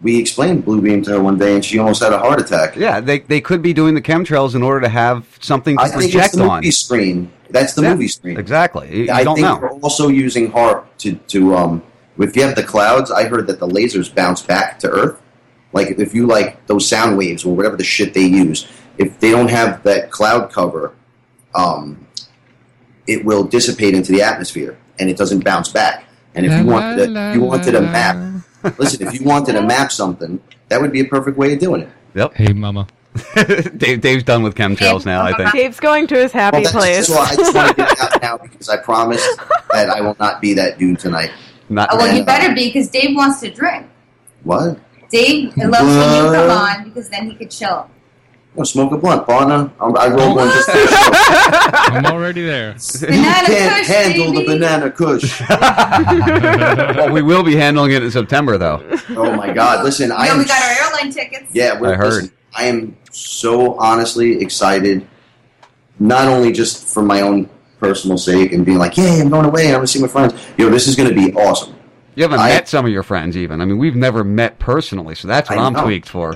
We 0.01 0.19
explained 0.19 0.65
Bluebeam 0.65 1.01
to 1.05 1.11
her 1.11 1.21
one 1.21 1.37
day, 1.37 1.55
and 1.55 1.63
she 1.63 1.79
almost 1.79 2.03
had 2.03 2.11
a 2.11 2.19
heart 2.19 2.41
attack. 2.41 2.75
Yeah, 2.75 2.99
they 2.99 3.19
they 3.19 3.39
could 3.41 3.61
be 3.61 3.71
doing 3.73 3.95
the 3.95 4.01
chemtrails 4.01 4.53
in 4.55 4.63
order 4.63 4.81
to 4.81 4.89
have 4.89 5.25
something 5.41 5.75
to 5.77 5.83
I 5.83 5.89
think 5.89 6.13
it's 6.13 6.35
the 6.35 6.43
on. 6.43 6.57
movie 6.57 6.71
screen. 6.71 7.31
That's 7.49 7.73
the 7.73 7.81
Yeah, 7.83 7.93
movie 7.93 8.07
screen. 8.09 8.37
Exactly. 8.37 8.87
You, 8.89 9.03
you 9.05 9.11
I 9.11 9.23
don't 9.25 9.35
think 9.35 9.47
know. 9.47 9.59
we're 9.61 9.71
also 9.81 10.07
using 10.09 10.51
HAARP 10.51 10.85
to, 10.99 11.13
to 11.15 11.55
um 11.55 11.83
if 12.27 12.35
you 12.35 12.43
have 12.43 12.55
the 12.55 12.63
clouds, 12.63 13.11
I 13.11 13.25
heard 13.25 13.47
that 13.47 13.59
the 13.59 13.67
lasers 13.67 14.13
bounce 14.13 14.41
back 14.41 14.79
to 14.79 14.89
Earth. 14.89 15.21
Like 15.71 15.99
if 15.99 16.13
you 16.13 16.25
like 16.27 16.65
those 16.67 16.87
sound 16.87 17.17
waves 17.17 17.45
or 17.45 17.55
whatever 17.55 17.77
the 17.77 17.83
shit 17.83 18.13
they 18.13 18.25
use, 18.25 18.67
if 18.97 19.19
they 19.19 19.31
don't 19.31 19.49
have 19.49 19.83
that 19.83 20.11
cloud 20.11 20.51
cover, 20.51 20.93
um, 21.55 22.07
it 23.07 23.23
will 23.25 23.43
dissipate 23.43 23.93
into 23.93 24.11
the 24.11 24.21
atmosphere 24.21 24.77
and 24.99 25.09
it 25.09 25.17
doesn't 25.17 25.43
bounce 25.43 25.69
back. 25.69 26.05
And 26.35 26.45
if 26.45 26.51
you 26.51 26.63
La, 26.63 26.73
wanted 26.73 27.09
la, 27.11 27.31
to, 27.33 27.37
you 27.39 27.43
wanted 27.43 27.71
to 27.71 27.81
la, 27.81 27.91
map, 27.91 28.43
listen, 28.77 29.07
if 29.07 29.13
you 29.19 29.25
wanted 29.25 29.53
to 29.53 29.61
map 29.61 29.91
something, 29.91 30.39
that 30.69 30.79
would 30.81 30.91
be 30.91 30.99
a 31.01 31.05
perfect 31.05 31.37
way 31.37 31.53
of 31.53 31.59
doing 31.59 31.81
it. 31.81 31.89
Yep. 32.15 32.33
Hey, 32.35 32.53
mama. 32.53 32.87
Dave, 33.77 34.01
Dave's 34.01 34.23
done 34.23 34.43
with 34.43 34.55
chemtrails 34.55 35.05
now. 35.05 35.23
I 35.23 35.35
think. 35.35 35.51
Dave's 35.51 35.79
going 35.79 36.07
to 36.07 36.15
his 36.15 36.31
happy 36.31 36.61
Well, 36.63 36.71
that's- 36.73 37.07
place. 37.07 37.07
So 37.07 37.17
I 37.19 37.35
just 37.35 37.55
want 37.55 37.69
to 37.69 37.73
get 37.75 37.91
it 37.91 37.99
out 37.99 38.21
now 38.21 38.37
because 38.37 38.69
I 38.69 38.77
promised 38.77 39.27
that 39.71 39.89
I 39.89 40.01
will 40.01 40.15
not 40.19 40.39
be 40.41 40.53
that 40.55 40.77
dude 40.77 40.99
tonight. 40.99 41.31
Not 41.69 41.89
Oh, 41.91 41.97
well, 41.97 42.07
you 42.11 42.17
And, 42.17 42.25
better 42.25 42.53
be 42.55 42.67
because 42.67 42.89
Dave 42.89 43.15
wants 43.15 43.39
to 43.41 43.51
drink. 43.51 43.85
What? 44.43 44.79
Dave 45.11 45.55
loves 45.57 45.85
when 45.85 46.25
you 46.25 46.31
come 46.31 46.51
on 46.51 46.83
because 46.85 47.09
then 47.09 47.29
he 47.29 47.35
could 47.35 47.51
chill. 47.51 47.89
Well, 48.55 48.65
smoke 48.65 48.91
a 48.91 48.97
blunt, 48.97 49.25
partner. 49.27 49.71
I'm- 49.79 49.95
I 49.97 50.07
rolled 50.07 50.35
one 50.35 50.47
just 50.49 50.69
for 50.71 50.77
the 50.77 50.87
show. 50.87 51.95
I'm 51.95 52.05
already 52.07 52.41
there. 52.45 52.75
You 53.01 53.07
Banana 53.07 53.45
can't 53.45 53.75
kush, 53.77 53.87
handle 53.87 54.33
the 54.33 54.43
banana 54.45 54.91
kush. 54.91 55.41
well, 55.49 57.11
we 57.13 57.21
will 57.21 57.43
be 57.43 57.55
handling 57.55 57.91
it 57.91 58.03
in 58.03 58.11
September, 58.11 58.57
though. 58.57 58.81
Oh 59.11 59.33
my 59.35 59.53
God! 59.53 59.83
Listen, 59.83 60.11
I 60.11 60.27
am. 60.27 60.39
we 60.39 60.45
got 60.45 60.61
our 60.61 60.85
airline 60.87 61.11
tickets. 61.11 61.45
Yeah, 61.53 61.79
we're, 61.79 61.93
I 61.93 61.97
heard. 61.97 62.13
listen, 62.13 62.31
I 62.55 62.63
am 62.65 62.97
so 63.11 63.75
honestly 63.77 64.41
excited, 64.41 65.07
not 65.99 66.27
only 66.27 66.51
just 66.51 66.91
for 66.91 67.03
my 67.03 67.21
own 67.21 67.49
personal 67.79 68.17
sake 68.17 68.51
and 68.51 68.65
being 68.65 68.77
like, 68.77 68.97
"Yay, 68.97 69.19
I'm 69.21 69.29
going 69.29 69.45
away! 69.45 69.67
I'm 69.67 69.75
going 69.75 69.81
to 69.81 69.87
see 69.87 70.01
my 70.01 70.07
friends." 70.07 70.33
You 70.57 70.65
know, 70.65 70.71
this 70.71 70.87
is 70.87 70.95
going 70.95 71.09
to 71.09 71.15
be 71.15 71.33
awesome. 71.33 71.75
You 72.15 72.23
haven't 72.23 72.39
I- 72.39 72.49
met 72.49 72.67
some 72.67 72.85
of 72.85 72.91
your 72.91 73.03
friends, 73.03 73.37
even. 73.37 73.61
I 73.61 73.65
mean, 73.65 73.77
we've 73.77 73.95
never 73.95 74.23
met 74.23 74.59
personally, 74.59 75.15
so 75.15 75.27
that's 75.27 75.49
what 75.49 75.59
I 75.59 75.63
I'm 75.63 75.73
know. 75.73 75.83
tweaked 75.83 76.09
for. 76.09 76.35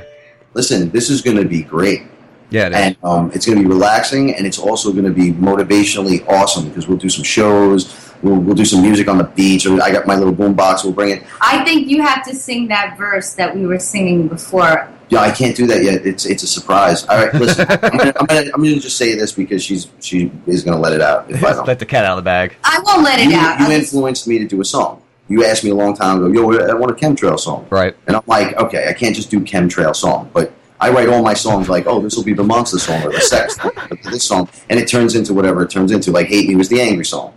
Listen, 0.53 0.89
this 0.91 1.09
is 1.09 1.21
going 1.21 1.37
to 1.37 1.45
be 1.45 1.63
great. 1.63 2.03
Yeah, 2.49 2.67
it 2.67 2.71
is. 2.73 2.77
and 2.77 2.97
um, 3.03 3.31
it's 3.33 3.45
going 3.47 3.57
to 3.57 3.63
be 3.63 3.67
relaxing, 3.67 4.35
and 4.35 4.45
it's 4.45 4.59
also 4.59 4.91
going 4.91 5.05
to 5.05 5.11
be 5.11 5.31
motivationally 5.31 6.27
awesome 6.29 6.69
because 6.69 6.87
we'll 6.87 6.99
do 6.99 7.09
some 7.09 7.23
shows. 7.23 8.11
We'll, 8.21 8.35
we'll 8.39 8.55
do 8.55 8.63
some 8.63 8.81
music 8.81 9.07
on 9.07 9.17
the 9.17 9.23
beach. 9.23 9.65
Or 9.65 9.81
I 9.81 9.91
got 9.91 10.05
my 10.07 10.15
little 10.15 10.33
boom 10.33 10.53
box. 10.53 10.83
We'll 10.83 10.93
bring 10.93 11.09
it. 11.09 11.23
I 11.41 11.63
think 11.65 11.87
you 11.87 12.01
have 12.03 12.23
to 12.25 12.35
sing 12.35 12.67
that 12.67 12.95
verse 12.97 13.33
that 13.33 13.55
we 13.55 13.65
were 13.65 13.79
singing 13.79 14.27
before. 14.27 14.87
Yeah, 15.09 15.19
I 15.19 15.31
can't 15.31 15.55
do 15.55 15.67
that 15.67 15.83
yet. 15.83 16.05
It's 16.05 16.25
it's 16.25 16.43
a 16.43 16.47
surprise. 16.47 17.05
All 17.05 17.17
right, 17.17 17.33
listen. 17.33 17.65
I'm 17.69 17.97
gonna, 17.97 18.13
I'm 18.19 18.25
gonna, 18.25 18.51
I'm 18.53 18.63
gonna 18.63 18.79
just 18.79 18.97
say 18.97 19.15
this 19.15 19.31
because 19.31 19.63
she's 19.63 19.87
she 19.99 20.31
is 20.47 20.63
going 20.63 20.75
to 20.75 20.81
let 20.81 20.93
it 20.93 21.01
out. 21.01 21.29
If 21.29 21.43
I 21.43 21.53
don't. 21.53 21.67
Let 21.67 21.79
the 21.79 21.85
cat 21.85 22.05
out 22.05 22.17
of 22.17 22.23
the 22.23 22.27
bag. 22.27 22.55
I 22.63 22.79
won't 22.83 23.03
let 23.03 23.19
it 23.19 23.29
you, 23.29 23.37
out. 23.37 23.59
you 23.59 23.71
influenced 23.71 24.27
me 24.27 24.39
to 24.39 24.45
do 24.45 24.61
a 24.61 24.65
song. 24.65 25.01
You 25.29 25.45
asked 25.45 25.63
me 25.63 25.69
a 25.69 25.75
long 25.75 25.95
time 25.95 26.17
ago, 26.17 26.51
yo, 26.51 26.69
I 26.69 26.73
want 26.73 26.91
a 26.91 26.95
chemtrail 26.95 27.39
song. 27.39 27.65
Right. 27.69 27.95
And 28.07 28.15
I'm 28.15 28.23
like, 28.27 28.57
okay, 28.57 28.89
I 28.89 28.93
can't 28.93 29.15
just 29.15 29.31
do 29.31 29.39
chemtrail 29.39 29.95
song, 29.95 30.29
but 30.33 30.51
I 30.83 30.89
write 30.89 31.07
all 31.07 31.23
my 31.23 31.33
songs 31.33 31.69
like, 31.69 31.87
oh, 31.87 32.01
this 32.01 32.17
will 32.17 32.25
be 32.25 32.33
the 32.33 32.43
monster 32.43 32.77
song 32.77 33.03
or 33.03 33.11
the 33.11 33.21
sex 33.21 33.55
song, 33.55 33.71
or 33.89 34.11
this 34.11 34.25
song, 34.25 34.49
and 34.69 34.77
it 34.77 34.87
turns 34.89 35.15
into 35.15 35.33
whatever 35.33 35.63
it 35.63 35.69
turns 35.69 35.91
into. 35.91 36.11
Like 36.11 36.27
"Hate 36.27 36.49
Me" 36.49 36.55
was 36.55 36.67
the 36.67 36.81
angry 36.81 37.05
song. 37.05 37.33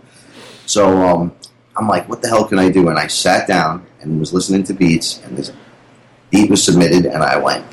So 0.65 1.01
um, 1.01 1.33
I'm 1.77 1.87
like, 1.87 2.09
what 2.09 2.21
the 2.21 2.27
hell 2.27 2.45
can 2.45 2.59
I 2.59 2.69
do? 2.69 2.89
And 2.89 2.99
I 2.99 3.07
sat 3.07 3.47
down 3.47 3.85
and 4.01 4.19
was 4.19 4.33
listening 4.33 4.63
to 4.63 4.73
beats, 4.73 5.21
and 5.23 5.37
this 5.37 5.53
beat 6.29 6.49
was 6.49 6.63
submitted, 6.63 7.05
and 7.05 7.23
I 7.23 7.37
went. 7.37 7.65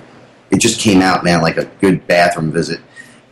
It 0.50 0.58
just 0.60 0.80
came 0.80 1.02
out, 1.02 1.24
man, 1.24 1.42
like 1.42 1.56
a 1.56 1.64
good 1.80 2.06
bathroom 2.06 2.52
visit. 2.52 2.80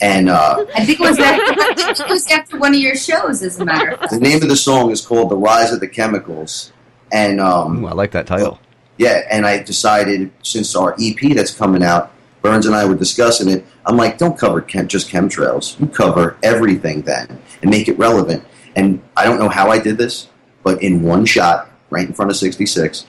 And 0.01 0.29
uh, 0.29 0.67
I 0.75 0.85
think 0.85 0.99
it 0.99 1.09
was 1.09 1.19
after, 1.19 2.03
it 2.03 2.09
was 2.09 2.27
after 2.29 2.59
one 2.59 2.75
of 2.75 2.81
your 2.81 2.97
shows, 2.97 3.43
as 3.43 3.61
a 3.61 3.65
matter 3.65 3.91
of 3.93 4.01
fact. 4.01 4.13
the 4.13 4.19
name 4.19 4.43
of 4.43 4.49
the 4.49 4.57
song 4.57 4.91
is 4.91 5.05
called 5.05 5.31
"The 5.31 5.37
Rise 5.37 5.73
of 5.73 5.79
the 5.79 5.87
Chemicals," 5.87 6.73
and 7.13 7.41
um, 7.41 7.85
I 7.85 7.93
like 7.93 8.11
that 8.11 8.27
title. 8.27 8.59
Yeah, 8.99 9.23
and 9.31 9.47
I 9.47 9.63
decided 9.63 10.33
since 10.43 10.75
our 10.75 10.97
EP 11.01 11.35
that's 11.35 11.55
coming 11.55 11.85
out, 11.85 12.13
Burns 12.43 12.67
and 12.67 12.75
I 12.75 12.85
were 12.85 12.97
discussing 12.97 13.49
it. 13.49 13.65
I'm 13.87 13.97
like, 13.97 14.19
don't 14.19 14.37
cover 14.37 14.61
chem- 14.61 14.89
just 14.89 15.09
chemtrails. 15.09 15.79
You 15.81 15.87
cover 15.87 16.37
everything 16.43 17.03
then 17.03 17.41
and 17.63 17.71
make 17.71 17.89
it 17.89 17.99
relevant. 17.99 18.45
And 18.75 19.03
I 19.17 19.25
don't 19.25 19.39
know 19.39 19.49
how 19.49 19.71
I 19.71 19.79
did 19.79 19.99
this, 19.99 20.29
but 20.63 20.83
in 20.83 21.03
one 21.03 21.25
shot, 21.25 21.71
right 21.91 22.07
in 22.07 22.13
front 22.13 22.31
of 22.31 22.37
66, 22.37 23.07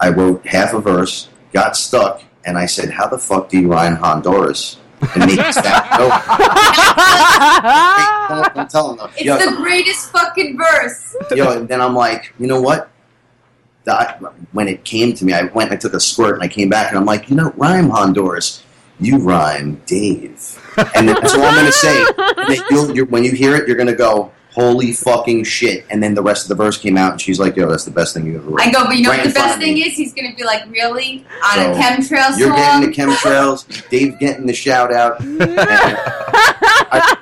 I 0.00 0.10
wrote 0.10 0.46
half 0.46 0.74
a 0.74 0.80
verse, 0.80 1.28
got 1.52 1.76
stuck, 1.76 2.22
and 2.44 2.58
I 2.58 2.66
said, 2.66 2.90
"How 2.90 3.06
the 3.08 3.18
fuck 3.18 3.48
do 3.48 3.58
you 3.58 3.68
rhyme 3.70 3.96
Honduras?" 3.96 4.78
And 5.14 5.26
make 5.26 5.38
it 5.38 5.54
sound. 5.54 5.84
Don't, 8.28 8.54
don't 8.54 8.70
tell 8.70 8.90
him 8.90 8.96
though. 8.96 9.10
It's 9.16 9.22
Yo, 9.22 9.36
the 9.36 9.56
greatest 9.56 10.10
fucking 10.10 10.56
verse. 10.56 11.16
yo, 11.34 11.58
and 11.58 11.68
then 11.68 11.80
I'm 11.80 11.94
like, 11.94 12.32
you 12.38 12.46
know 12.46 12.60
what? 12.60 12.90
That, 13.84 14.18
when 14.52 14.66
it 14.66 14.84
came 14.84 15.14
to 15.14 15.24
me, 15.26 15.34
I 15.34 15.42
went 15.42 15.70
and 15.70 15.76
I 15.76 15.76
took 15.76 15.92
a 15.92 16.00
squirt 16.00 16.34
and 16.34 16.42
I 16.42 16.48
came 16.48 16.70
back 16.70 16.88
and 16.88 16.96
I'm 16.98 17.04
like, 17.04 17.28
you 17.28 17.36
know, 17.36 17.52
rhyme 17.56 17.90
Honduras. 17.90 18.62
You 18.98 19.18
rhyme 19.18 19.82
Dave. 19.86 20.58
And 20.94 21.08
that's 21.08 21.34
all 21.34 21.42
I'm 21.42 21.54
going 21.54 21.66
to 21.66 21.72
say. 21.72 22.06
And 22.16 22.62
you'll, 22.70 22.94
you're, 22.96 23.06
when 23.06 23.24
you 23.24 23.32
hear 23.32 23.56
it, 23.56 23.66
you're 23.68 23.76
going 23.76 23.88
to 23.88 23.94
go, 23.94 24.32
holy 24.54 24.92
fucking 24.92 25.44
shit. 25.44 25.84
And 25.90 26.02
then 26.02 26.14
the 26.14 26.22
rest 26.22 26.44
of 26.44 26.48
the 26.48 26.54
verse 26.54 26.78
came 26.78 26.96
out 26.96 27.12
and 27.12 27.20
she's 27.20 27.40
like, 27.40 27.56
yo, 27.56 27.68
that's 27.68 27.84
the 27.84 27.90
best 27.90 28.14
thing 28.14 28.24
you 28.26 28.36
ever 28.36 28.50
wrote. 28.50 28.60
I 28.60 28.70
go, 28.70 28.84
but 28.84 28.96
you 28.96 29.02
know 29.02 29.10
Right 29.10 29.18
what 29.18 29.28
the 29.28 29.34
best 29.34 29.46
front 29.56 29.60
me. 29.60 29.82
thing 29.82 29.90
is? 29.90 29.96
He's 29.96 30.14
going 30.14 30.30
to 30.30 30.36
be 30.36 30.44
like, 30.44 30.64
really? 30.70 31.26
On 31.52 31.58
a 31.58 31.74
So, 31.74 31.80
chemtrail 31.80 32.30
song? 32.30 32.38
You're 32.38 32.54
getting 32.54 32.88
the 32.88 32.96
chemtrails. 32.96 33.88
Dave 33.90 34.18
getting 34.20 34.46
the 34.46 34.54
shout 34.54 34.92
out. 34.92 35.20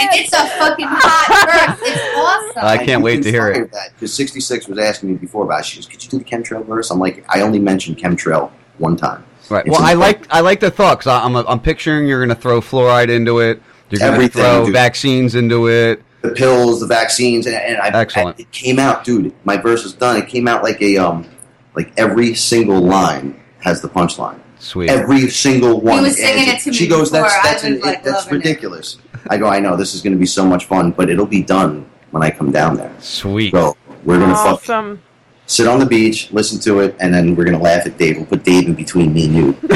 And 0.00 0.08
it's 0.12 0.32
a 0.32 0.46
fucking 0.58 0.86
hot 0.88 1.76
verse. 1.76 1.88
It's 1.88 2.16
awesome. 2.16 2.64
I 2.64 2.84
can't 2.84 3.02
wait 3.02 3.22
to 3.24 3.30
hear 3.30 3.48
it. 3.50 3.70
Because 3.94 4.14
66 4.14 4.68
was 4.68 4.78
asking 4.78 5.10
me 5.10 5.16
before 5.16 5.44
about 5.44 5.60
it. 5.60 5.66
She 5.66 5.78
goes, 5.78 5.86
could 5.86 6.02
you 6.04 6.10
do 6.10 6.18
the 6.18 6.24
chemtrail 6.24 6.64
verse? 6.64 6.90
I'm 6.90 7.00
like, 7.00 7.24
I 7.28 7.40
only 7.40 7.58
mentioned 7.58 7.98
chemtrail 7.98 8.50
one 8.78 8.96
time. 8.96 9.24
Right. 9.50 9.66
It's 9.66 9.76
Well, 9.76 9.84
I 9.84 9.94
like 9.94 10.26
I 10.32 10.40
like 10.40 10.60
the 10.60 10.70
thought 10.70 10.98
because 11.00 11.20
I'm 11.24 11.34
I'm 11.34 11.58
picturing 11.60 12.06
you're 12.06 12.20
going 12.24 12.28
to 12.28 12.40
throw 12.40 12.60
fluoride 12.60 13.08
into 13.08 13.40
it. 13.40 13.60
You're 13.90 14.00
going 14.00 14.20
to 14.20 14.28
throw 14.28 14.64
dude. 14.64 14.72
vaccines 14.74 15.34
into 15.34 15.68
it. 15.68 16.02
the 16.22 16.30
pills, 16.30 16.80
the 16.80 16.86
vaccines, 16.86 17.46
and, 17.46 17.54
and 17.54 17.78
I, 17.78 17.88
Excellent. 18.00 18.38
it 18.40 18.50
came 18.52 18.78
out, 18.78 19.04
dude. 19.04 19.32
My 19.44 19.56
verse 19.56 19.84
is 19.84 19.92
done. 19.94 20.16
It 20.16 20.28
came 20.28 20.46
out 20.48 20.62
like 20.62 20.80
a 20.82 20.96
um, 20.98 21.26
like 21.74 21.92
every 21.96 22.34
single 22.34 22.80
line 22.80 23.40
has 23.60 23.80
the 23.80 23.88
punchline. 23.88 24.40
Sweet. 24.58 24.90
Every 24.90 25.28
single 25.30 25.80
one. 25.80 25.98
He 25.98 26.04
was 26.04 26.16
singing 26.16 26.48
And 26.48 26.58
it 26.58 26.62
to 26.64 26.72
She 26.72 26.84
me 26.84 26.90
goes, 26.90 27.10
"That's 27.12 27.32
before. 27.34 27.40
I 27.48 27.52
that's 27.52 27.64
an- 27.64 27.80
like, 27.80 28.02
that's 28.02 28.24
loving 28.26 28.40
it." 28.40 28.44
ridiculous." 28.44 28.96
I 29.30 29.36
go, 29.38 29.46
"I 29.46 29.60
know 29.60 29.76
this 29.76 29.94
is 29.94 30.02
going 30.02 30.12
to 30.14 30.18
be 30.18 30.26
so 30.26 30.44
much 30.44 30.64
fun, 30.66 30.90
but 30.90 31.08
it'll 31.08 31.26
be 31.26 31.42
done 31.42 31.88
when 32.10 32.22
I 32.24 32.30
come 32.30 32.50
down 32.50 32.76
there." 32.76 32.92
Sweet. 32.98 33.52
So 33.52 33.76
we're 34.04 34.18
gonna 34.18 34.34
fuck, 34.34 34.54
Awesome. 34.68 35.00
sit 35.46 35.66
on 35.68 35.78
the 35.78 35.86
beach, 35.86 36.30
listen 36.32 36.58
to 36.60 36.80
it, 36.80 36.96
and 36.98 37.14
then 37.14 37.36
we're 37.36 37.44
gonna 37.44 37.58
laugh 37.62 37.86
at 37.86 37.96
Dave. 37.98 38.16
We'll 38.16 38.26
put 38.26 38.42
Dave 38.44 38.66
in 38.66 38.74
between 38.74 39.12
me 39.14 39.26
and 39.26 39.34
you. 39.36 39.56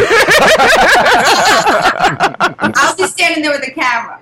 I'll 2.75 2.97
be 2.97 3.02
standing 3.13 3.43
there 3.43 3.53
with 3.53 3.65
the 3.65 3.71
camera. 3.73 4.19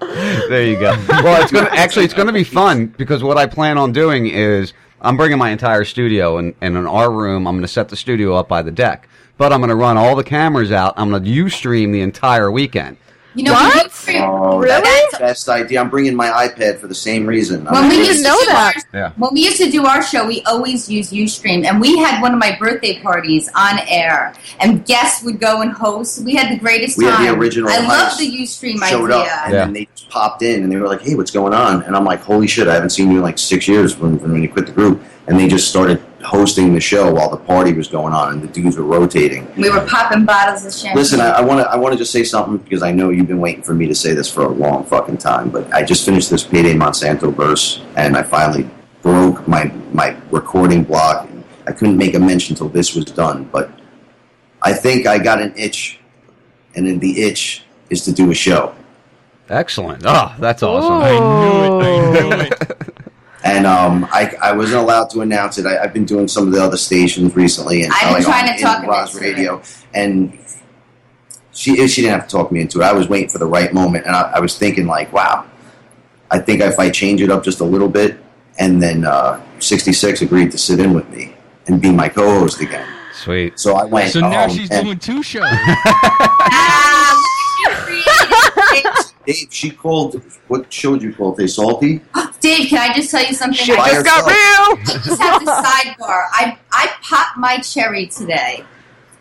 There 0.49 0.65
you 0.65 0.79
go. 0.79 0.91
Well, 1.09 1.43
it's 1.43 1.53
gonna 1.53 1.71
actually 1.71 2.05
it's 2.05 2.15
gonna 2.15 2.33
be 2.33 2.45
fun 2.45 2.87
because 2.87 3.23
what 3.23 3.37
I 3.39 3.47
plan 3.47 3.79
on 3.79 3.93
doing 3.93 4.27
is 4.27 4.73
I'm 5.01 5.17
bringing 5.17 5.39
my 5.39 5.51
entire 5.51 5.85
studio 5.85 6.39
and, 6.39 6.55
and 6.61 6.77
in 6.77 6.87
our 6.87 7.11
room 7.11 7.47
I'm 7.47 7.57
gonna 7.57 7.69
set 7.69 7.89
the 7.89 7.97
studio 7.97 8.35
up 8.35 8.49
by 8.49 8.63
the 8.63 8.71
deck, 8.71 9.09
but 9.39 9.53
I'm 9.53 9.61
gonna 9.61 9.77
run 9.77 9.97
all 9.97 10.17
the 10.17 10.25
cameras 10.25 10.73
out. 10.73 10.95
I'm 10.97 11.11
gonna 11.11 11.25
UStream 11.25 11.93
the 11.93 12.01
entire 12.01 12.51
weekend. 12.51 12.97
You 13.35 13.45
know, 13.45 13.53
What? 13.53 13.93
when 14.07 14.17
Oh, 14.23 14.59
Really? 14.59 14.81
that's 14.83 15.13
the 15.13 15.19
best 15.21 15.49
idea. 15.49 15.81
I'm 15.81 15.89
bringing 15.89 16.17
my 16.17 16.29
iPad 16.49 16.79
for 16.81 16.89
the 16.89 16.95
same 16.95 17.27
reason. 17.27 17.67
I'm 17.69 17.75
When 17.75 17.89
we 17.89 17.99
used 18.07 18.25
to 18.25 18.29
know 18.29 18.37
do 18.41 18.47
that. 18.47 18.75
Our, 18.93 18.99
Yeah. 18.99 19.13
When 19.17 19.33
we 19.33 19.41
used 19.45 19.59
to 19.59 19.71
do 19.71 19.87
our 19.87 20.03
show, 20.03 20.27
we 20.27 20.43
always 20.47 20.89
used 20.91 21.13
UStream, 21.13 21.65
and 21.65 21.81
we 21.81 21.97
had 21.97 22.21
one 22.21 22.33
of 22.33 22.41
my 22.41 22.57
birthday 22.59 22.99
parties 23.01 23.49
on 23.55 23.79
air, 23.89 24.35
and 24.59 24.85
guests 24.85 25.23
would 25.23 25.39
go 25.39 25.63
and 25.63 25.71
host. 25.73 26.25
We 26.25 26.35
had 26.35 26.51
the 26.51 26.59
greatest 26.59 26.99
We 26.99 27.05
had 27.05 27.25
the 27.25 27.39
original 27.39 27.69
I 27.71 27.79
love 27.87 28.19
the 28.19 28.27
UStream 28.27 28.83
showed 28.85 29.11
idea. 29.13 29.17
up 29.33 29.39
and 29.47 29.55
Yeah. 29.55 29.65
then 29.65 29.73
they 29.75 29.89
just 29.95 30.09
popped 30.11 30.43
in 30.43 30.65
and 30.65 30.73
they 30.73 30.77
were 30.77 30.89
like, 30.89 31.03
"Hey, 31.03 31.15
what's 31.15 31.31
going 31.31 31.55
on?" 31.55 31.83
And 31.83 31.95
I'm 31.95 32.05
like, 32.05 32.23
"Holy 32.23 32.49
shit, 32.49 32.67
I 32.67 32.75
haven't 32.75 32.91
seen 32.91 33.11
you 33.13 33.19
in 33.19 33.23
like 33.23 33.39
six 33.39 33.69
years 33.69 33.97
when, 33.97 34.19
when 34.19 34.43
you 34.43 34.49
quit 34.49 34.67
the 34.67 34.73
group." 34.73 35.01
And 35.29 35.39
they 35.39 35.47
just 35.47 35.69
started 35.69 36.03
hosting 36.23 36.75
the 36.75 36.81
show 36.81 37.13
while 37.13 37.31
the 37.31 37.37
party 37.37 37.73
was 37.73 37.89
going 37.89 38.13
on 38.13 38.33
and 38.33 38.43
the 38.43 38.49
dudes 38.49 38.77
were 38.77 38.85
rotating. 38.85 39.51
We 39.57 39.71
were 39.71 39.87
popping 39.87 40.25
bottles 40.25 40.65
of 40.65 40.73
champagne. 40.73 40.97
Listen, 40.97 41.21
I 41.21 41.41
want 41.41 41.61
to 41.61 41.71
I 41.71 41.77
want 41.77 41.93
to 41.93 41.99
just 41.99 42.13
say 42.13 42.25
something 42.25 42.59
because 42.59 42.83
I 42.83 42.93
know 42.93 43.11
you've 43.11 43.27
been 43.29 43.41
waiting 43.41 43.63
for 43.63 43.75
me 43.75 43.87
to 43.87 43.95
say 43.95 44.15
this 44.15 44.31
for 44.31 44.45
a 44.45 44.49
long 44.49 44.85
fucking 44.85 45.19
time, 45.19 45.51
but 45.51 45.73
I 45.73 45.83
just 45.83 46.05
finished 46.05 46.31
this 46.31 46.45
Payday 46.45 46.75
Monsanto 46.75 47.35
verse 47.35 47.83
and 47.97 48.17
I 48.17 48.23
finally 48.23 48.69
broke 49.03 49.47
my 49.49 49.73
my 49.93 50.17
recording 50.31 50.85
block. 50.85 51.29
I 51.67 51.73
couldn't 51.73 51.97
make 51.97 52.15
a 52.15 52.19
mention 52.19 52.55
until 52.55 52.69
this 52.69 52.95
was 52.95 53.05
done, 53.05 53.45
but 53.45 53.71
I 54.63 54.73
think 54.73 55.07
I 55.07 55.19
got 55.19 55.41
an 55.41 55.55
itch, 55.57 56.01
and 56.75 56.87
then 56.87 56.99
the 56.99 57.23
itch 57.23 57.63
is 57.89 58.05
to 58.05 58.13
do 58.13 58.31
a 58.31 58.35
show. 58.35 58.75
Excellent. 59.49 60.03
Oh, 60.07 60.35
that's 60.39 60.63
awesome. 60.63 60.93
I 60.93 61.11
knew 61.19 61.81
it. 61.81 61.85
I 61.85 62.37
knew 62.37 62.43
it. 62.43 62.95
And 63.43 63.67
um, 63.67 64.07
I, 64.11 64.35
I 64.43 64.53
wasn't 64.53 64.83
allowed 64.83 65.09
to 65.11 65.23
announce 65.23 65.57
it. 65.59 65.67
I, 65.67 65.83
I've 65.83 65.95
been 65.95 66.05
doing 66.05 66.29
some 66.29 66.47
of 66.47 66.53
the 66.53 66.63
other 66.63 66.77
stations 66.77 67.35
recently, 67.35 67.83
and 67.83 67.93
I've 67.93 68.01
been 68.01 68.13
like, 68.13 68.25
trying 68.25 68.49
on- 68.51 68.57
to 68.57 68.63
talk 68.63 68.85
in 68.85 69.19
him 69.19 69.23
Radio, 69.23 69.63
and 69.95 70.39
she 71.53 71.87
she 71.89 72.03
didn't 72.03 72.21
have 72.21 72.29
to 72.29 72.37
talk 72.37 72.53
me 72.53 72.61
into 72.61 72.81
it. 72.81 72.85
I 72.85 72.93
was 72.93 73.09
waiting 73.09 73.29
for 73.31 73.39
the 73.39 73.47
right 73.47 73.73
moment, 73.73 74.07
and 74.07 74.15
I, 74.15 74.33
I 74.35 74.41
was 74.41 74.59
thinking 74.59 74.87
like, 74.87 75.13
wow, 75.13 75.47
I 76.31 76.39
think 76.39 76.61
if 76.61 76.79
I 76.79 76.91
change 76.91 77.23
it 77.23 77.31
up 77.31 77.43
just 77.43 77.61
a 77.61 77.65
little 77.65 77.89
bit, 77.89 78.19
and 78.59 78.83
then 78.83 79.05
uh, 79.05 79.41
66 79.59 80.23
agreed 80.23 80.51
to 80.53 80.59
sit 80.59 80.79
in 80.79 80.93
with 80.93 81.09
me 81.11 81.35
and 81.67 81.81
be 81.81 81.91
my 81.91 82.09
co-host 82.09 82.61
again. 82.61 82.87
Sweet. 83.15 83.59
So 83.59 83.75
I 83.75 83.85
went. 83.85 84.13
So 84.13 84.21
now 84.21 84.45
um, 84.45 84.51
she's 84.51 84.71
and 84.71 84.85
doing 84.85 84.99
two 84.99 85.23
shows. 85.23 85.45
Ah, 86.53 87.17
look 87.67 87.73
at 87.73 87.89
you 87.89 88.01
creating 88.63 88.91
it. 88.93 89.13
Dave, 89.33 89.49
she 89.51 89.71
called. 89.71 90.23
What 90.49 90.73
show 90.73 90.95
did 90.95 91.03
you 91.03 91.15
call? 91.15 91.33
They 91.33 91.47
salty. 91.47 92.01
Dave, 92.41 92.69
can 92.69 92.91
I 92.91 92.95
just 92.95 93.11
tell 93.11 93.25
you 93.25 93.35
something? 93.35 93.57
Shit 93.57 93.79
I 93.79 93.91
just 93.91 94.05
got 94.05 94.27
real. 94.27 94.37
I 94.37 94.85
just 95.05 95.21
have 95.21 95.41
to 95.41 95.47
sidebar. 95.47 96.27
I 96.33 96.59
I 96.73 96.93
popped 97.03 97.37
my 97.37 97.59
cherry 97.59 98.07
today. 98.07 98.65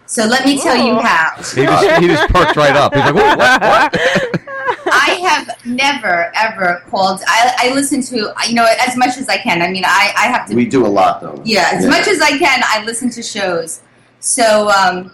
So 0.06 0.26
let 0.26 0.44
me 0.44 0.60
tell 0.60 0.76
you 0.76 0.96
how. 1.00 1.36
He 1.38 1.66
just, 1.66 2.02
he 2.02 2.08
just 2.08 2.34
perked 2.34 2.56
right 2.56 2.76
up. 2.76 2.96
He's 2.96 3.04
like, 3.04 3.14
what? 3.14 3.38
what?" 3.38 3.96
I 4.92 5.20
have 5.22 5.66
never 5.66 6.32
ever 6.36 6.84
called. 6.90 7.22
I, 7.28 7.54
I 7.60 7.74
listen 7.76 8.02
to 8.04 8.34
you 8.48 8.56
know 8.56 8.68
as 8.80 8.98
much 8.98 9.18
as 9.18 9.30
I 9.30 9.38
can. 9.38 9.62
I 9.62 9.70
mean, 9.70 9.84
I, 9.86 10.14
I 10.18 10.28
have 10.28 10.48
to. 10.50 10.56
We 10.56 10.66
do 10.66 10.86
a 10.86 10.88
lot 10.88 11.22
though. 11.22 11.40
yeah, 11.46 11.70
as 11.74 11.86
much 11.86 12.08
as 12.08 12.22
I 12.22 12.38
can, 12.38 12.64
I 12.66 12.84
listen 12.86 13.12
to 13.12 13.22
shows. 13.22 13.82
So 14.20 14.70
um, 14.72 15.12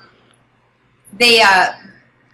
they 1.18 1.42
uh, 1.42 1.74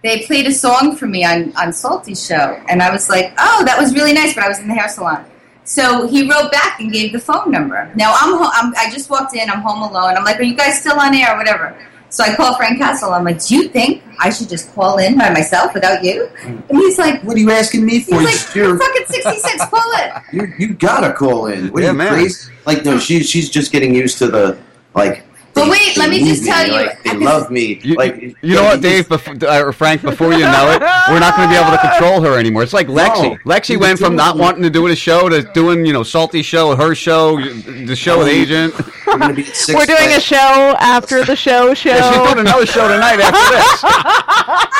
they 0.02 0.24
played 0.26 0.46
a 0.46 0.52
song 0.52 0.96
for 0.96 1.06
me 1.06 1.24
on 1.24 1.54
on 1.56 1.72
Salty's 1.72 2.24
show, 2.26 2.60
and 2.68 2.82
I 2.82 2.90
was 2.90 3.08
like, 3.08 3.32
oh, 3.38 3.62
that 3.64 3.78
was 3.78 3.94
really 3.94 4.12
nice. 4.12 4.34
But 4.34 4.44
I 4.44 4.48
was 4.48 4.58
in 4.58 4.68
the 4.68 4.74
hair 4.74 4.88
salon. 4.88 5.24
So 5.64 6.08
he 6.08 6.28
wrote 6.28 6.50
back 6.50 6.80
and 6.80 6.90
gave 6.92 7.12
the 7.12 7.20
phone 7.20 7.50
number. 7.52 7.88
Now 7.94 8.12
I'm, 8.20 8.36
ho- 8.36 8.50
I'm 8.52 8.74
I 8.76 8.90
just 8.90 9.08
walked 9.10 9.34
in. 9.36 9.48
I'm 9.48 9.60
home 9.60 9.82
alone. 9.82 10.16
I'm 10.16 10.24
like, 10.24 10.38
are 10.40 10.42
you 10.42 10.56
guys 10.56 10.80
still 10.80 10.98
on 10.98 11.14
air 11.14 11.34
or 11.34 11.38
whatever? 11.38 11.76
So 12.08 12.24
I 12.24 12.34
call 12.34 12.54
Frank 12.56 12.78
Castle. 12.78 13.14
I'm 13.14 13.24
like, 13.24 13.42
do 13.42 13.54
you 13.54 13.68
think 13.68 14.02
I 14.20 14.28
should 14.28 14.48
just 14.50 14.74
call 14.74 14.98
in 14.98 15.16
by 15.16 15.30
myself 15.30 15.72
without 15.72 16.04
you? 16.04 16.28
Mm. 16.42 16.68
And 16.68 16.78
he's 16.78 16.98
like, 16.98 17.22
What 17.22 17.36
are 17.36 17.40
you 17.40 17.50
asking 17.52 17.86
me 17.86 18.00
for? 18.02 18.20
he's 18.20 18.44
like, 18.48 18.54
You're- 18.56 18.76
fucking 18.76 19.06
66, 19.06 19.64
call 19.66 19.80
it. 20.02 20.12
You 20.32 20.52
you 20.58 20.74
gotta 20.74 21.12
call 21.14 21.46
in. 21.46 21.68
What 21.72 21.82
Yeah, 21.84 21.90
are 21.90 21.92
you 21.92 21.98
man. 21.98 22.12
crazy? 22.12 22.52
Like 22.66 22.84
no, 22.84 22.98
she 22.98 23.22
she's 23.22 23.48
just 23.48 23.70
getting 23.72 23.94
used 23.94 24.18
to 24.18 24.26
the 24.26 24.58
like. 24.94 25.24
But 25.54 25.68
wait, 25.70 25.96
let 25.98 26.08
me 26.10 26.20
just 26.24 26.44
tell 26.46 26.66
you, 26.66 26.72
Like, 26.72 27.02
they 27.04 27.14
love 27.14 27.50
me. 27.50 27.78
You, 27.82 27.94
like 27.96 28.20
you 28.22 28.54
know 28.54 28.62
what, 28.64 28.80
Dave, 28.80 29.08
before, 29.08 29.34
uh, 29.46 29.60
or 29.62 29.72
Frank? 29.72 30.00
Before 30.00 30.32
you 30.32 30.40
know 30.40 30.70
it, 30.70 30.80
we're 31.10 31.20
not 31.20 31.36
going 31.36 31.48
to 31.48 31.54
be 31.54 31.60
able 31.60 31.72
to 31.72 31.78
control 31.78 32.22
her 32.22 32.38
anymore. 32.38 32.62
It's 32.62 32.72
like 32.72 32.86
Lexi. 32.88 33.22
No. 33.22 33.36
Lexi 33.44 33.78
went 33.78 33.98
from 33.98 34.16
not 34.16 34.36
it. 34.36 34.40
wanting 34.40 34.62
to 34.62 34.70
do 34.70 34.86
a 34.86 34.96
show 34.96 35.28
to 35.28 35.42
doing, 35.52 35.84
you 35.84 35.92
know, 35.92 36.02
Salty 36.02 36.42
show, 36.42 36.74
her 36.74 36.94
show, 36.94 37.36
the 37.38 37.94
show 37.94 38.18
with 38.20 38.28
Agent. 38.28 38.74
We're 39.06 39.18
gonna 39.18 39.34
be 39.34 39.42
at 39.42 39.54
six 39.54 39.78
We're 39.78 39.84
doing 39.84 40.12
a 40.16 40.20
show 40.20 40.74
after 40.80 41.22
the 41.24 41.36
show 41.36 41.74
show. 41.74 41.90
Yeah, 41.92 42.10
she's 42.12 42.32
doing 42.32 42.46
another 42.46 42.64
show 42.66 42.88
tonight 42.88 43.20
after 43.20 43.54
this. 43.54 43.82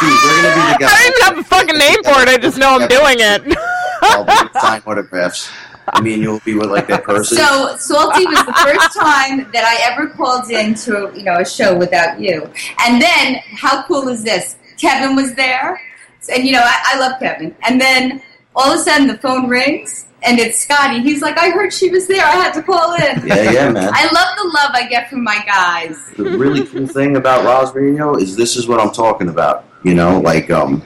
Dude, 0.01 0.21
we're 0.25 0.43
gonna 0.43 0.55
be 0.55 0.85
the 0.85 0.87
I 0.87 0.97
don't 0.97 1.07
even 1.11 1.23
have 1.23 1.39
a 1.39 1.45
fucking 1.45 1.79
name 1.79 2.03
for 2.03 2.23
it. 2.23 2.29
I 2.29 2.39
just 2.39 2.57
know 2.57 2.79
I'm 2.79 2.89
doing 2.89 3.17
it. 3.19 3.57
I'll 4.03 4.25
be 4.25 4.59
sign 4.59 4.83
autographs. 4.87 5.51
I 5.89 6.01
mean, 6.01 6.23
you'll 6.23 6.41
be 6.41 6.55
with 6.55 6.71
like 6.71 6.89
that 6.89 7.05
person. 7.05 7.39
So 7.39 7.77
Salty 7.77 8.27
was 8.27 8.45
the 8.47 8.53
first 8.53 8.97
time 8.97 9.51
that 9.53 9.65
I 9.65 9.93
ever 9.93 10.09
called 10.09 10.51
in 10.51 10.75
to 10.87 11.13
you 11.15 11.25
know 11.25 11.39
a 11.39 11.45
show 11.45 11.77
without 11.77 12.21
you. 12.21 12.51
And 12.85 13.01
then 13.01 13.37
how 13.57 13.83
cool 13.85 14.09
is 14.09 14.23
this? 14.23 14.57
Kevin 14.79 15.17
was 15.17 15.35
there, 15.35 15.81
and 16.33 16.45
you 16.45 16.53
know 16.53 16.63
I, 16.63 16.95
I 16.95 16.99
love 16.99 17.19
Kevin. 17.21 17.55
And 17.63 17.81
then 17.81 18.23
all 18.55 18.73
of 18.73 18.79
a 18.79 18.83
sudden 18.83 19.07
the 19.07 19.19
phone 19.19 19.49
rings. 19.49 20.07
And 20.25 20.39
it's 20.39 20.61
Scotty. 20.61 21.03
He's 21.03 21.21
like, 21.21 21.37
I 21.37 21.51
heard 21.51 21.73
she 21.73 21.91
was 21.91 22.07
there. 22.07 22.25
I 22.25 22.37
had 22.37 22.53
to 22.53 22.63
call 22.63 22.95
in. 22.95 23.27
Yeah, 23.27 23.51
yeah, 23.51 23.69
man. 23.69 23.91
I 23.93 24.05
love 24.05 24.37
the 24.37 24.53
love 24.55 24.71
I 24.73 24.87
get 24.89 25.11
from 25.11 25.25
my 25.25 25.43
guys. 25.45 25.99
the 26.17 26.39
really 26.39 26.65
cool 26.65 26.87
thing 26.87 27.17
about 27.17 27.75
Radio 27.75 28.15
is 28.15 28.37
this 28.37 28.55
is 28.55 28.69
what 28.69 28.79
I'm 28.79 28.93
talking 28.93 29.31
about. 29.31 29.65
You 29.83 29.95
know, 29.95 30.21
like 30.21 30.49
um, 30.49 30.81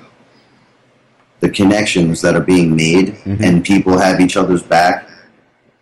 the 1.47 1.53
connections 1.53 2.21
that 2.23 2.35
are 2.35 2.41
being 2.55 2.75
made, 2.75 3.09
Mm-hmm. 3.15 3.43
and 3.45 3.65
people 3.65 3.99
have 3.99 4.21
each 4.21 4.37
other's 4.37 4.63
back. 4.63 5.09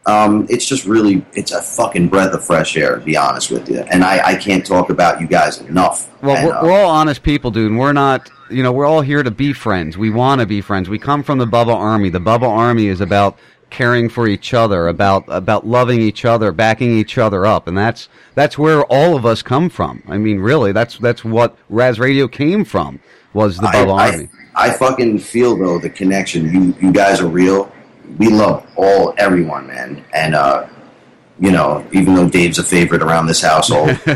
Um, 0.07 0.47
it's 0.51 0.67
just 0.67 0.85
really, 0.85 1.25
it's 1.33 1.53
a 1.53 1.63
fucking 1.63 2.09
breath 2.09 2.35
of 2.35 2.45
fresh 2.45 2.77
air, 2.77 2.99
to 2.99 3.05
be 3.05 3.17
honest 3.17 3.51
with 3.51 3.71
you. 3.71 3.79
And 3.81 4.05
I, 4.05 4.33
I 4.33 4.35
can't 4.37 4.65
talk 4.67 4.91
about 4.91 5.19
you 5.21 5.27
guys 5.27 5.61
enough. 5.63 6.11
Well, 6.23 6.37
And, 6.37 6.47
we're, 6.47 6.55
uh, 6.55 6.63
we're 6.63 6.73
all 6.73 6.91
honest 6.91 7.23
people, 7.23 7.51
dude. 7.51 7.71
And 7.71 7.81
we're 7.81 7.95
not, 7.95 8.31
you 8.51 8.63
know, 8.63 8.71
we're 8.71 8.85
all 8.85 9.01
here 9.01 9.23
to 9.23 9.31
be 9.31 9.55
friends. 9.55 9.97
We 9.97 10.11
want 10.11 10.43
to 10.43 10.47
be 10.47 10.61
friends. 10.61 10.91
We 10.91 10.99
come 10.99 11.23
from 11.23 11.39
the 11.39 11.47
Bubba 11.47 11.75
Army. 11.75 12.11
The 12.11 12.19
Bubba 12.19 12.47
Army 12.49 12.89
is 12.89 13.01
about 13.01 13.39
caring 13.71 14.11
for 14.11 14.29
each 14.29 14.53
other, 14.53 14.89
about 14.89 15.25
about 15.29 15.67
loving 15.67 16.01
each 16.03 16.27
other, 16.27 16.53
backing 16.53 16.97
each 16.99 17.17
other 17.17 17.45
up, 17.47 17.67
and 17.67 17.77
that's 17.77 18.09
that's 18.35 18.57
where 18.59 18.85
all 18.85 19.17
of 19.17 19.25
us 19.27 19.41
come 19.43 19.69
from. 19.71 20.03
I 20.07 20.19
mean, 20.19 20.39
really, 20.39 20.71
that's 20.73 20.99
that's 20.99 21.25
what 21.25 21.57
Raz 21.71 21.99
Radio 21.99 22.29
came 22.29 22.65
from 22.67 23.01
was 23.33 23.57
the 23.57 23.67
Bubba 23.69 23.99
I- 23.99 24.11
Army. 24.13 24.29
I 24.33 24.44
fucking 24.55 25.19
feel 25.19 25.57
though 25.57 25.79
the 25.79 25.91
connection. 25.91 26.53
You 26.53 26.75
you 26.81 26.93
guys 26.93 27.21
are 27.21 27.29
real. 27.29 27.73
We 28.19 28.29
love 28.29 28.67
all 28.77 29.15
everyone, 29.19 29.67
man. 29.67 30.05
And 30.13 30.35
uh, 30.35 30.69
you 31.39 31.51
know, 31.51 31.85
even 31.93 32.15
though 32.15 32.29
Dave's 32.29 32.59
a 32.59 32.63
favorite 32.63 33.03
around 33.03 33.27
this 33.27 33.43
household, 33.43 33.89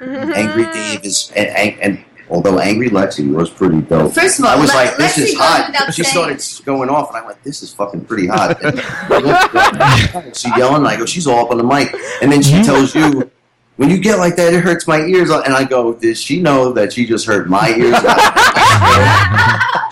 Angry 0.00 0.64
Dave 0.72 1.04
is 1.04 1.32
and, 1.34 1.48
and, 1.48 1.80
and 1.80 2.04
although 2.28 2.58
Angry 2.58 2.90
Lexi 2.90 3.32
was 3.32 3.50
pretty 3.50 3.80
dope. 3.82 4.12
First 4.12 4.38
of 4.38 4.44
all, 4.44 4.50
I 4.50 4.56
was 4.56 4.70
Le- 4.70 4.76
like, 4.76 4.96
this 4.96 5.16
Lexi 5.16 5.22
is 5.22 5.34
hot. 5.36 5.94
She 5.94 6.02
saying. 6.02 6.38
started 6.38 6.64
going 6.66 6.90
off, 6.90 7.08
and 7.08 7.18
I 7.18 7.26
went, 7.26 7.42
this 7.42 7.62
is 7.62 7.72
fucking 7.72 8.04
pretty 8.04 8.26
hot. 8.26 8.62
And 8.62 10.36
she 10.36 10.48
yelling, 10.56 10.76
and 10.78 10.88
I 10.88 10.96
go, 10.96 11.06
she's 11.06 11.26
all 11.26 11.46
up 11.46 11.50
on 11.50 11.58
the 11.58 11.64
mic, 11.64 11.94
and 12.22 12.30
then 12.30 12.42
she 12.42 12.62
tells 12.62 12.94
you. 12.94 13.30
When 13.76 13.90
you 13.90 13.98
get 13.98 14.18
like 14.18 14.36
that, 14.36 14.54
it 14.54 14.62
hurts 14.62 14.86
my 14.86 15.00
ears. 15.00 15.30
And 15.30 15.52
I 15.52 15.64
go, 15.64 15.94
does 15.94 16.20
she 16.20 16.40
know 16.40 16.72
that 16.74 16.92
she 16.92 17.04
just 17.06 17.26
hurt 17.26 17.48
my 17.48 17.70
ears? 17.70 17.90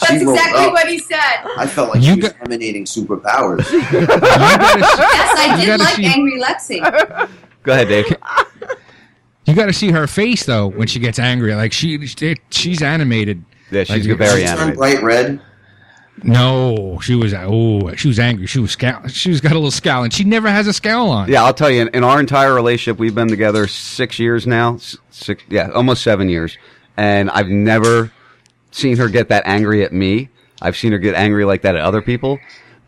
That's 0.03 0.09
She 0.09 0.17
exactly 0.29 0.65
up. 0.67 0.73
what 0.73 0.87
he 0.89 0.99
said. 0.99 1.19
I 1.57 1.67
felt 1.67 1.91
like 1.95 2.03
she 2.03 2.21
was 2.21 2.35
emanating 2.45 2.85
superpowers. 2.85 3.67
Yes, 3.73 5.39
I 5.39 5.57
did 5.59 5.67
gotta 5.67 5.83
like 5.83 5.95
see- 5.97 6.07
Angry 6.07 6.41
Lexi. 6.41 7.29
Go 7.63 7.73
ahead, 7.73 7.89
Dave. 7.89 8.07
You 9.47 9.55
got 9.55 9.67
to 9.67 9.73
see 9.73 9.91
her 9.91 10.07
face 10.07 10.47
though 10.47 10.69
when 10.69 10.87
she 10.87 10.99
gets 11.01 11.19
angry. 11.19 11.55
Like 11.55 11.73
she, 11.73 12.07
she 12.07 12.37
she's 12.51 12.83
animated. 12.83 13.45
Yeah, 13.71 13.85
she's 13.85 14.07
like, 14.07 14.19
very 14.19 14.41
She 14.43 14.47
turned 14.47 14.61
animated. 14.61 14.79
bright 14.79 15.03
red. 15.03 15.41
No, 16.23 16.99
she 17.01 17.15
was 17.15 17.35
oh, 17.35 17.95
she 17.97 18.09
was 18.09 18.19
angry. 18.19 18.47
She 18.47 18.59
was 18.59 18.73
scowl. 18.73 19.09
She 19.09 19.31
was 19.31 19.41
got 19.41 19.53
a 19.53 19.55
little 19.55 19.71
scowl, 19.71 20.05
and 20.05 20.13
she 20.13 20.25
never 20.25 20.49
has 20.49 20.67
a 20.67 20.73
scowl 20.73 21.11
on. 21.11 21.29
Yeah, 21.29 21.43
I'll 21.43 21.55
tell 21.55 21.71
you. 21.71 21.83
In, 21.83 21.89
in 21.89 22.05
our 22.05 22.21
entire 22.21 22.55
relationship, 22.55 22.99
we've 22.99 23.15
been 23.15 23.29
together 23.29 23.67
six 23.67 24.19
years 24.19 24.47
now. 24.47 24.77
Six, 25.11 25.43
yeah, 25.49 25.71
almost 25.71 26.03
seven 26.03 26.29
years, 26.29 26.59
and 26.97 27.31
I've 27.31 27.49
never 27.49 28.13
seen 28.71 28.99
her 28.99 29.09
get 29.09 29.29
that 29.29 29.43
angry 29.47 29.85
at 29.85 29.93
me. 29.93 30.29
I've 30.61 30.77
seen 30.77 30.93
her 30.93 30.99
get 30.99 31.15
angry 31.15 31.45
like 31.45 31.63
that 31.63 31.75
at 31.75 31.83
other 31.83 32.03
people, 32.03 32.39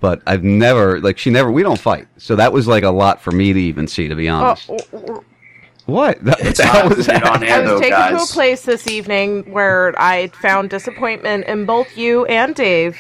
but 0.01 0.23
I've 0.27 0.45
never 0.45 1.01
like 1.01 1.19
she 1.19 1.31
never. 1.31 1.51
We 1.51 1.63
don't 1.63 1.81
fight, 1.81 2.07
so 2.19 2.37
that 2.37 2.53
was 2.53 2.69
like 2.69 2.85
a 2.85 2.91
lot 2.91 3.21
for 3.21 3.33
me 3.33 3.53
to 3.53 3.61
even 3.61 3.89
see. 3.89 4.07
To 4.07 4.15
be 4.15 4.29
oh, 4.29 4.35
honest, 4.35 4.71
what? 5.87 6.23
That, 6.25 6.41
what 6.41 6.57
the 6.57 6.63
hell 6.65 6.89
was 6.89 7.07
that? 7.07 7.25
I 7.25 7.61
was 7.61 7.81
taken 7.81 8.17
to 8.17 8.23
a 8.23 8.27
place 8.27 8.63
this 8.63 8.87
evening 8.87 9.53
where 9.53 9.95
I 10.01 10.29
found 10.29 10.71
disappointment 10.71 11.47
in 11.47 11.67
both 11.67 11.97
you 11.97 12.25
and 12.27 12.55
Dave, 12.55 12.97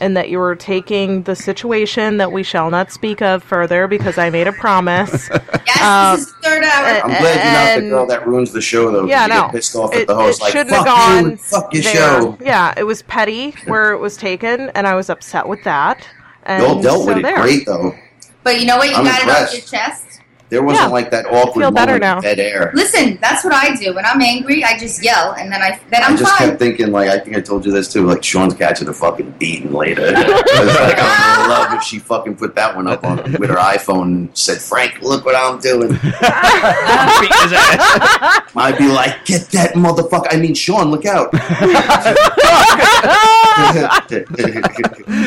and 0.00 0.16
that 0.16 0.30
you 0.30 0.38
were 0.38 0.56
taking 0.56 1.22
the 1.24 1.36
situation 1.36 2.16
that 2.16 2.32
we 2.32 2.42
shall 2.42 2.70
not 2.70 2.90
speak 2.90 3.20
of 3.22 3.42
further 3.42 3.86
because 3.86 4.16
I 4.18 4.30
made 4.30 4.46
a 4.46 4.52
promise. 4.52 5.28
Yes, 5.80 6.18
this 6.18 6.28
uh, 6.28 6.30
is 6.32 6.32
third 6.42 6.64
hour. 6.64 7.00
I'm 7.04 7.08
glad 7.10 7.34
you're 7.44 7.52
not 7.52 7.84
the 7.84 7.90
girl 7.90 8.06
that 8.06 8.26
ruins 8.26 8.52
the 8.52 8.60
show, 8.60 8.90
though. 8.90 9.06
Yeah, 9.06 9.22
you 9.22 9.28
no. 9.30 9.40
get 9.42 9.52
pissed 9.52 9.74
off 9.76 9.94
It- 9.94 10.00
at 10.02 10.06
the 10.08 10.14
host. 10.14 10.40
it 10.40 10.42
like, 10.42 10.52
shouldn't 10.52 10.70
fuck 10.76 10.86
have 10.86 11.14
you, 11.16 11.22
gone 11.22 11.30
and 11.30 11.40
fuck 11.40 11.72
your 11.72 11.82
there. 11.84 11.92
show. 11.92 12.38
Yeah, 12.40 12.74
it 12.76 12.82
was 12.84 13.02
petty 13.02 13.52
where 13.66 13.92
it 13.92 13.98
was 13.98 14.16
taken, 14.16 14.68
and 14.70 14.86
I 14.86 14.94
was 14.94 15.08
upset 15.08 15.48
with 15.48 15.62
that. 15.64 16.06
And 16.42 16.62
Y'all 16.62 16.82
dealt 16.82 17.02
so 17.02 17.06
with 17.06 17.18
it 17.18 17.22
there. 17.22 17.40
great, 17.40 17.64
though. 17.66 17.94
But 18.42 18.60
you 18.60 18.66
know 18.66 18.76
what? 18.78 18.90
You 18.90 18.96
I'm 18.96 19.04
got 19.04 19.22
it 19.22 19.28
off 19.28 19.28
impressed. 19.28 19.54
your 19.54 19.80
chest. 19.80 20.09
There 20.50 20.62
wasn't 20.62 20.88
Yeah. 20.88 20.92
like 20.92 21.10
that 21.12 21.26
awkward 21.26 21.62
feel 21.62 21.70
better 21.70 21.92
moment 21.92 22.02
now. 22.02 22.20
dead 22.20 22.38
air. 22.40 22.72
Listen, 22.74 23.18
that's 23.22 23.44
what 23.44 23.54
I 23.54 23.74
do. 23.76 23.94
When 23.94 24.04
I'm 24.04 24.20
angry, 24.20 24.64
I 24.64 24.76
just 24.76 25.02
yell, 25.02 25.32
and 25.38 25.50
then 25.50 25.62
I 25.62 25.78
then 25.90 26.02
I 26.02 26.06
I'm 26.06 26.16
just 26.16 26.28
fine. 26.38 26.48
kept 26.50 26.58
thinking, 26.58 26.90
like, 26.90 27.08
I 27.08 27.18
think 27.20 27.36
I 27.36 27.40
told 27.40 27.64
you 27.64 27.70
this 27.72 27.92
too. 27.92 28.04
Like, 28.04 28.22
Sean's 28.24 28.54
catching 28.54 28.88
a 28.88 28.92
fucking 28.92 29.30
beating 29.38 29.72
later. 29.72 30.02
I 30.16 30.22
was 30.24 30.74
like, 30.74 30.96
oh, 30.98 31.02
I 31.02 31.38
would 31.40 31.48
love 31.70 31.72
if 31.74 31.82
she 31.84 31.98
fucking 32.00 32.34
put 32.36 32.54
that 32.56 32.74
one 32.74 32.86
up 32.88 33.04
on 33.04 33.18
with 33.38 33.48
her 33.50 33.56
iPhone 33.56 34.02
and 34.02 34.28
said, 34.36 34.58
"Frank, 34.60 35.00
look 35.02 35.24
what 35.24 35.36
I'm 35.36 35.60
doing." 35.60 35.92
I'd 38.56 38.76
be 38.78 38.88
like, 38.88 39.24
"Get 39.24 39.48
that 39.52 39.74
motherfucker!" 39.74 40.26
I 40.32 40.36
mean, 40.36 40.54
Sean, 40.54 40.90
look 40.90 41.06
out! 41.06 41.30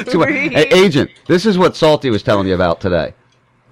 So, 0.08 0.22
hey, 0.26 0.68
agent, 0.72 1.10
this 1.27 1.45
is 1.45 1.58
what 1.58 1.76
Salty 1.76 2.10
was 2.10 2.24
telling 2.24 2.48
you 2.48 2.56
about 2.56 2.82
today. 2.82 3.14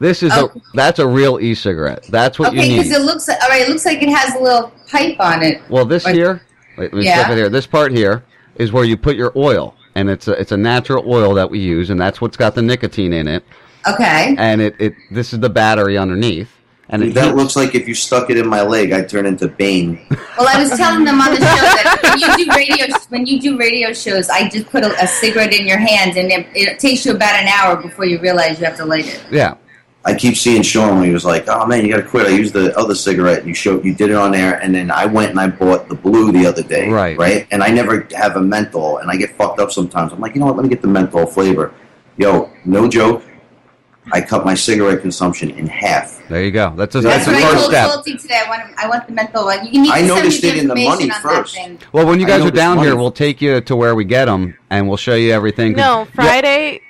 This 0.02 0.24
is 0.24 0.32
Okay. 0.36 0.60
a 0.60 0.62
that's 0.76 0.98
a 1.00 1.08
real 1.08 1.38
e-cigarette. 1.40 2.04
That's 2.10 2.40
what 2.40 2.50
okay, 2.50 2.66
you 2.72 2.78
because 2.82 2.92
it 2.92 3.02
looks 3.04 3.30
all 3.30 3.36
right. 3.50 3.62
It 3.62 3.70
looks 3.70 3.86
like 3.86 4.02
it 4.02 4.10
has 4.10 4.34
a 4.36 4.40
little 4.40 4.72
pipe 4.90 5.16
on 5.20 5.44
it. 5.44 5.62
Well, 5.70 5.86
this 5.86 6.06
Like- 6.06 6.16
here, 6.16 6.42
wait, 6.78 6.92
let 6.92 7.00
me 7.02 7.06
Yeah. 7.06 7.20
step 7.20 7.30
it 7.32 7.38
here. 7.38 7.50
This 7.50 7.68
part 7.68 7.92
here 7.92 8.24
is 8.56 8.72
where 8.72 8.84
you 8.84 8.98
put 8.98 9.16
your 9.16 9.32
oil, 9.36 9.76
and 9.96 10.10
it's 10.10 10.28
a 10.28 10.32
it's 10.34 10.52
a 10.52 10.58
natural 10.58 11.04
oil 11.08 11.36
that 11.36 11.52
we 11.52 11.60
use, 11.60 11.92
and 11.92 12.02
that's 12.02 12.20
what's 12.20 12.36
got 12.36 12.56
the 12.56 12.64
nicotine 12.64 13.14
in 13.14 13.28
it. 13.28 13.44
Okay. 13.88 14.36
And 14.40 14.60
it, 14.62 14.76
it 14.80 14.94
this 15.12 15.34
is 15.34 15.40
the 15.40 15.50
battery 15.52 15.98
underneath, 16.00 16.50
and 16.90 17.04
it 17.04 17.14
that 17.14 17.26
heats- 17.26 17.36
looks 17.38 17.56
like 17.56 17.76
if 17.76 17.88
you 17.88 17.94
stuck 17.94 18.30
it 18.32 18.38
in 18.38 18.48
my 18.48 18.64
leg, 18.64 18.92
I'd 18.92 19.08
turn 19.08 19.28
into 19.28 19.48
Bane. 19.50 20.00
Well, 20.38 20.48
I 20.52 20.60
was 20.62 20.72
telling 20.78 21.04
them 21.04 21.22
on 21.22 21.30
the 21.32 21.38
show 21.38 21.42
that 21.44 22.00
when 22.04 22.20
you 22.20 22.46
do 22.46 22.52
radio 22.56 22.86
when 23.10 23.26
you 23.28 23.40
do 23.40 23.56
radio 23.58 23.94
shows, 23.94 24.30
I 24.30 24.50
just 24.50 24.68
put 24.72 24.84
a, 24.84 24.92
a 25.04 25.06
cigarette 25.08 25.54
in 25.54 25.68
your 25.68 25.78
hand, 25.78 26.18
and 26.18 26.32
it, 26.32 26.48
it 26.56 26.80
takes 26.80 27.06
you 27.06 27.12
about 27.14 27.36
an 27.40 27.48
hour 27.48 27.76
before 27.76 28.06
you 28.06 28.20
realize 28.20 28.60
you 28.60 28.66
have 28.66 28.78
to 28.78 28.86
light 28.86 29.06
it. 29.06 29.22
yeah. 29.30 29.54
I 30.04 30.16
keep 30.16 30.36
seeing 30.36 30.64
Sean 30.64 30.96
when 30.98 31.06
he 31.08 31.14
was 31.14 31.26
like, 31.26 31.48
"Oh 31.48 31.66
man, 31.68 31.86
you 31.86 31.92
got 31.94 32.02
to 32.02 32.08
quit." 32.08 32.26
I 32.26 32.32
used 32.32 32.54
the 32.54 32.76
other 32.78 32.96
cigarette. 32.96 33.40
and 33.40 33.48
You 33.48 33.54
showed 33.54 33.86
you 33.86 33.94
did 33.94 34.10
it 34.10 34.16
on 34.16 34.34
air, 34.34 34.56
and 34.60 34.74
then 34.74 34.90
I 34.90 35.06
went 35.06 35.30
and 35.30 35.40
I 35.40 35.48
bought 35.48 35.90
the 35.90 35.96
blue 35.96 36.32
the 36.32 36.46
other 36.46 36.64
day. 36.64 36.90
Right. 36.90 37.18
right. 37.18 37.48
And 37.52 37.62
I 37.64 37.70
never 37.70 38.08
have 38.16 38.36
a 38.36 38.42
menthol, 38.42 38.98
and 38.98 39.12
I 39.12 39.16
get 39.16 39.36
fucked 39.36 39.60
up 39.60 39.72
sometimes. 39.72 40.12
I'm 40.12 40.20
like, 40.20 40.34
you 40.34 40.40
know 40.40 40.48
what? 40.48 40.56
Let 40.56 40.64
me 40.64 40.70
get 40.70 40.82
the 40.82 40.88
menthol 40.88 41.28
flavor. 41.28 41.74
Yo, 42.18 42.52
no 42.66 42.90
joke. 42.90 43.24
I 44.12 44.22
cut 44.22 44.44
my 44.44 44.56
cigarette 44.56 45.02
consumption 45.02 45.52
in 45.52 45.68
half. 45.68 46.28
There 46.28 46.44
you 46.44 46.50
go. 46.50 46.74
That's 46.76 46.96
a, 46.96 47.02
That's 47.02 47.26
that's 47.26 47.28
the 47.28 47.34
what 47.34 47.44
I 47.44 47.46
first 47.46 47.58
told 47.60 47.72
step. 47.72 47.90
Salty 47.92 48.18
today. 48.18 48.42
I 48.44 48.50
want 48.50 48.74
I 48.78 48.88
want 48.88 49.06
the 49.06 49.14
menthol 49.14 49.46
one. 49.46 49.66
You 49.68 49.82
need 49.84 49.90
to 49.90 49.94
I 49.94 49.98
send 50.00 50.10
me 50.10 50.16
noticed 50.16 50.42
the 50.42 50.48
it 50.48 50.58
in 50.58 50.68
the 50.68 50.76
money 50.76 51.10
first. 51.22 51.60
Well, 51.94 52.08
when 52.08 52.20
you 52.20 52.26
guys 52.26 52.38
are 52.42 52.46
noticed 52.46 52.56
down 52.56 52.80
here, 52.80 52.96
we'll 52.96 53.12
take 53.12 53.42
you 53.42 53.62
to 53.62 53.76
where 53.76 53.94
we 53.94 54.04
get 54.04 54.26
them, 54.26 54.58
and 54.72 54.88
we'll 54.88 54.98
show 54.98 55.14
you 55.14 55.32
everything. 55.32 55.74
No, 55.74 56.08
Friday. 56.16 56.82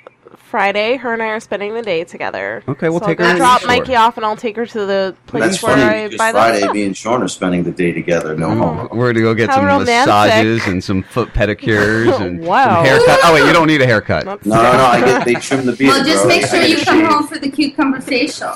Friday, 0.52 0.96
her 0.98 1.14
and 1.14 1.22
I 1.22 1.28
are 1.28 1.40
spending 1.40 1.72
the 1.72 1.80
day 1.80 2.04
together. 2.04 2.62
Okay, 2.68 2.90
we'll 2.90 3.00
So 3.00 3.06
take 3.06 3.18
I'll 3.20 3.26
her 3.28 3.32
to 3.32 3.38
drop 3.38 3.62
the 3.62 3.68
store. 3.68 3.78
Mikey 3.78 3.94
off, 3.96 4.18
and 4.18 4.26
I'll 4.26 4.36
take 4.36 4.54
her 4.56 4.66
to 4.66 4.84
the 4.84 5.16
place 5.26 5.44
That's 5.44 5.62
where 5.62 5.76
funny 5.76 5.82
I 5.82 6.08
buy 6.18 6.30
the 6.30 6.38
Friday, 6.38 6.58
stuff. 6.60 6.74
me 6.74 6.82
and 6.84 6.94
Sean 6.94 7.22
are 7.22 7.28
spending 7.28 7.62
the 7.64 7.70
day 7.72 7.90
together. 7.92 8.36
No 8.36 8.48
mm. 8.48 8.58
homo. 8.58 8.88
We're 8.94 9.14
gonna 9.14 9.22
go 9.24 9.32
get 9.32 9.48
How 9.48 9.56
some 9.56 9.64
romantic. 9.64 9.86
massages 10.06 10.66
and 10.66 10.84
some 10.84 11.04
foot 11.04 11.30
pedicures 11.30 12.20
and 12.20 12.40
Wow. 12.46 12.76
some 12.76 12.84
haircut. 12.84 13.18
Oh 13.24 13.32
wait, 13.32 13.46
you 13.46 13.52
don't 13.54 13.66
need 13.66 13.80
a 13.80 13.86
haircut. 13.86 14.26
No, 14.26 14.34
no, 14.44 14.56
no. 14.62 14.84
I 14.84 15.00
get 15.00 15.24
they 15.24 15.34
trim 15.36 15.64
the 15.64 15.72
beard. 15.72 15.88
Well, 15.88 16.04
just 16.04 16.24
bro. 16.24 16.28
make 16.28 16.46
sure 16.46 16.60
you 16.62 16.84
come 16.84 17.02
home 17.06 17.26
for 17.26 17.38
the 17.38 17.50
cucumber 17.50 18.02
facial. 18.02 18.52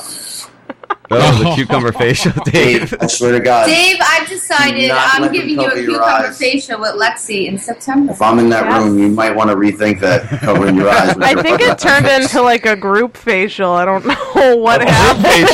Oh, 1.10 1.42
the 1.42 1.54
cucumber 1.54 1.92
facial, 1.92 2.32
Dave. 2.44 2.94
I 3.00 3.06
swear 3.06 3.32
to 3.32 3.40
God. 3.40 3.66
Dave, 3.66 3.96
I've 4.00 4.28
decided 4.28 4.90
I'm 4.92 5.32
giving 5.32 5.50
you 5.50 5.66
a 5.66 5.74
cucumber 5.74 6.02
eyes. 6.02 6.38
facial 6.38 6.80
with 6.80 6.92
Lexi 6.94 7.46
in 7.46 7.58
September. 7.58 8.12
If 8.12 8.20
I'm 8.22 8.38
in 8.38 8.48
that 8.50 8.66
room, 8.72 8.98
you 8.98 9.08
might 9.08 9.34
want 9.34 9.50
to 9.50 9.56
rethink 9.56 10.00
that 10.00 10.26
covering 10.40 10.76
your 10.76 10.88
eyes. 10.88 11.16
I 11.18 11.40
think 11.40 11.60
it 11.60 11.78
turned 11.78 12.06
into 12.06 12.42
like 12.42 12.66
a 12.66 12.74
group 12.76 13.16
facial. 13.16 13.70
I 13.70 13.84
don't 13.84 14.04
know 14.34 14.56
what 14.56 14.80
happened. 14.82 15.48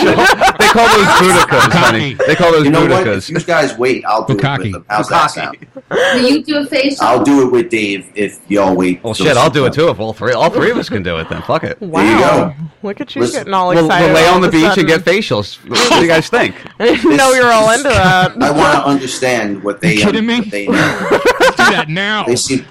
they 0.59 0.67
call 0.69 0.87
those 0.89 1.07
Budicas, 1.21 1.73
honey. 1.73 2.15
They 2.27 2.35
call 2.35 2.53
those 2.53 2.65
You 2.65 2.71
know 2.71 2.87
what? 2.87 3.07
Budicas. 3.07 3.29
You 3.31 3.41
guys 3.41 3.77
wait, 3.77 4.05
I'll 4.07 4.25
do 4.25 4.39
it 4.39 4.43
with 4.59 4.73
them. 4.73 4.87
How's 4.89 5.09
that 5.09 5.27
sound? 5.31 5.59
Will 5.91 6.29
you 6.31 6.43
do 6.43 6.57
a 6.59 6.67
facial? 6.67 7.05
I'll 7.05 7.23
do 7.23 7.47
it 7.47 7.53
with 7.53 7.69
Dave 7.71 8.11
if 8.15 8.41
y'all 8.51 8.75
wait. 8.75 9.03
Well, 9.05 9.15
shit, 9.15 9.37
I'll 9.37 9.51
do 9.51 9.67
it 9.67 9.73
too. 9.75 9.89
If 9.89 10.01
all 10.01 10.13
three, 10.13 10.33
all 10.33 10.51
three 10.51 10.71
of 10.71 10.79
us 10.79 10.89
can 10.89 11.03
do 11.03 11.19
it, 11.19 11.29
then 11.29 11.43
fuck 11.43 11.65
it. 11.65 11.81
Wow. 11.81 12.01
There 12.03 12.13
you 12.15 12.19
go. 12.21 12.55
Look 12.85 13.01
at 13.01 13.15
you 13.15 13.21
Listen, 13.23 13.41
getting 13.41 13.55
all 13.55 13.69
We'll, 13.69 13.85
excited. 13.85 14.07
we'll 14.07 14.15
lay 14.15 14.27
on 14.29 14.41
the 14.41 14.49
of 14.49 14.55
a 14.55 14.57
beach 14.57 14.79
and 14.79 14.89
get 14.89 15.03
facials. 15.03 15.42
What 15.67 15.89
do 15.91 16.01
you 16.03 16.09
guys 16.09 16.29
think? 16.29 16.55
I 16.81 16.95
didn't 16.95 17.17
know 17.17 17.33
you're 17.33 17.53
all 17.53 17.71
into 17.71 17.85
that. 17.89 18.41
I 18.43 18.51
want 18.51 18.75
to 18.75 18.85
understand 18.87 19.63
what 19.63 19.81
they. 19.81 19.95
You 19.95 20.05
kidding 20.05 20.27
me? 20.27 20.41
what 20.41 20.51
they 20.51 20.67
know. 20.67 20.73
do 21.11 21.57
that 21.57 21.87
now. 21.89 22.25
They 22.25 22.37
seem, 22.37 22.65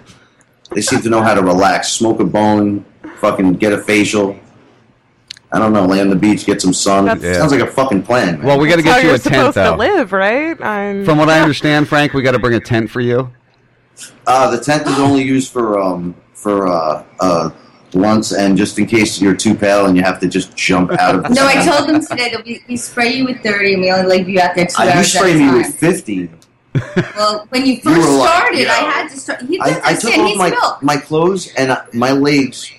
they 0.73 0.81
seem 0.81 1.01
to 1.01 1.09
know 1.09 1.21
how 1.21 1.33
to 1.33 1.41
relax, 1.41 1.89
smoke 1.91 2.19
a 2.19 2.23
bone, 2.25 2.85
fucking 3.17 3.53
get 3.53 3.73
a 3.73 3.77
facial. 3.81 4.37
I 5.53 5.59
don't 5.59 5.73
know, 5.73 5.85
lay 5.85 5.99
on 5.99 6.09
the 6.09 6.15
beach, 6.15 6.45
get 6.45 6.61
some 6.61 6.71
sun. 6.73 7.05
That's- 7.05 7.37
Sounds 7.37 7.51
like 7.51 7.59
a 7.61 7.67
fucking 7.67 8.03
plan. 8.03 8.37
Man. 8.37 8.45
Well, 8.45 8.57
we 8.59 8.69
got 8.69 8.77
to 8.77 8.81
get 8.83 9.01
you 9.01 9.09
you're 9.09 9.15
a 9.17 9.19
tent 9.19 9.35
supposed 9.35 9.57
though. 9.57 9.71
to 9.71 9.77
live, 9.77 10.13
right? 10.13 10.59
I'm, 10.61 11.03
From 11.03 11.17
what 11.17 11.29
I 11.29 11.41
understand, 11.41 11.89
Frank, 11.89 12.13
we 12.13 12.21
got 12.21 12.31
to 12.31 12.39
bring 12.39 12.53
a 12.53 12.59
tent 12.61 12.89
for 12.89 13.01
you. 13.01 13.29
Uh, 14.25 14.49
the 14.49 14.63
tent 14.63 14.87
is 14.87 14.97
only 14.97 15.21
used 15.23 15.51
for 15.51 15.77
um 15.79 16.15
for 16.33 16.67
uh 16.67 17.03
uh 17.19 17.49
once 17.93 18.31
and 18.31 18.57
just 18.57 18.77
in 18.79 18.85
case 18.85 19.21
you're 19.21 19.35
too 19.35 19.53
pale 19.55 19.85
and 19.87 19.97
you 19.97 20.03
have 20.03 20.19
to 20.19 20.27
just 20.27 20.55
jump 20.55 20.91
out 20.93 21.15
of. 21.15 21.23
the 21.23 21.29
No, 21.33 21.45
I 21.45 21.63
told 21.65 21.89
them 21.89 22.01
today 22.05 22.29
that 22.31 22.43
we, 22.45 22.63
we 22.67 22.77
spray 22.77 23.13
you 23.15 23.25
with 23.25 23.41
30 23.41 23.73
and 23.73 23.81
we 23.81 23.91
only 23.91 24.17
leave 24.17 24.29
you 24.29 24.39
out 24.39 24.55
there 24.55 24.65
two 24.65 24.81
Uh, 24.81 24.93
you 24.97 25.03
spray 25.03 25.31
at 25.33 25.37
me 25.39 25.45
time. 25.45 25.57
with 25.57 25.75
fifty. 25.75 26.29
Well, 27.17 27.45
when 27.49 27.65
you 27.65 27.73
You 27.75 27.81
first 27.81 28.09
like, 28.09 28.29
started, 28.29 28.67
I 28.67 28.73
had 28.75 29.09
to 29.09 29.17
start. 29.19 29.41
He 29.41 29.59
I, 29.59 29.81
I 29.83 29.93
took 29.95 30.17
off 30.17 30.37
my 30.37 30.49
milk. 30.51 30.81
my 30.83 30.97
clothes 30.97 31.53
and 31.57 31.71
uh, 31.71 31.83
my 31.93 32.11
legs. 32.11 32.71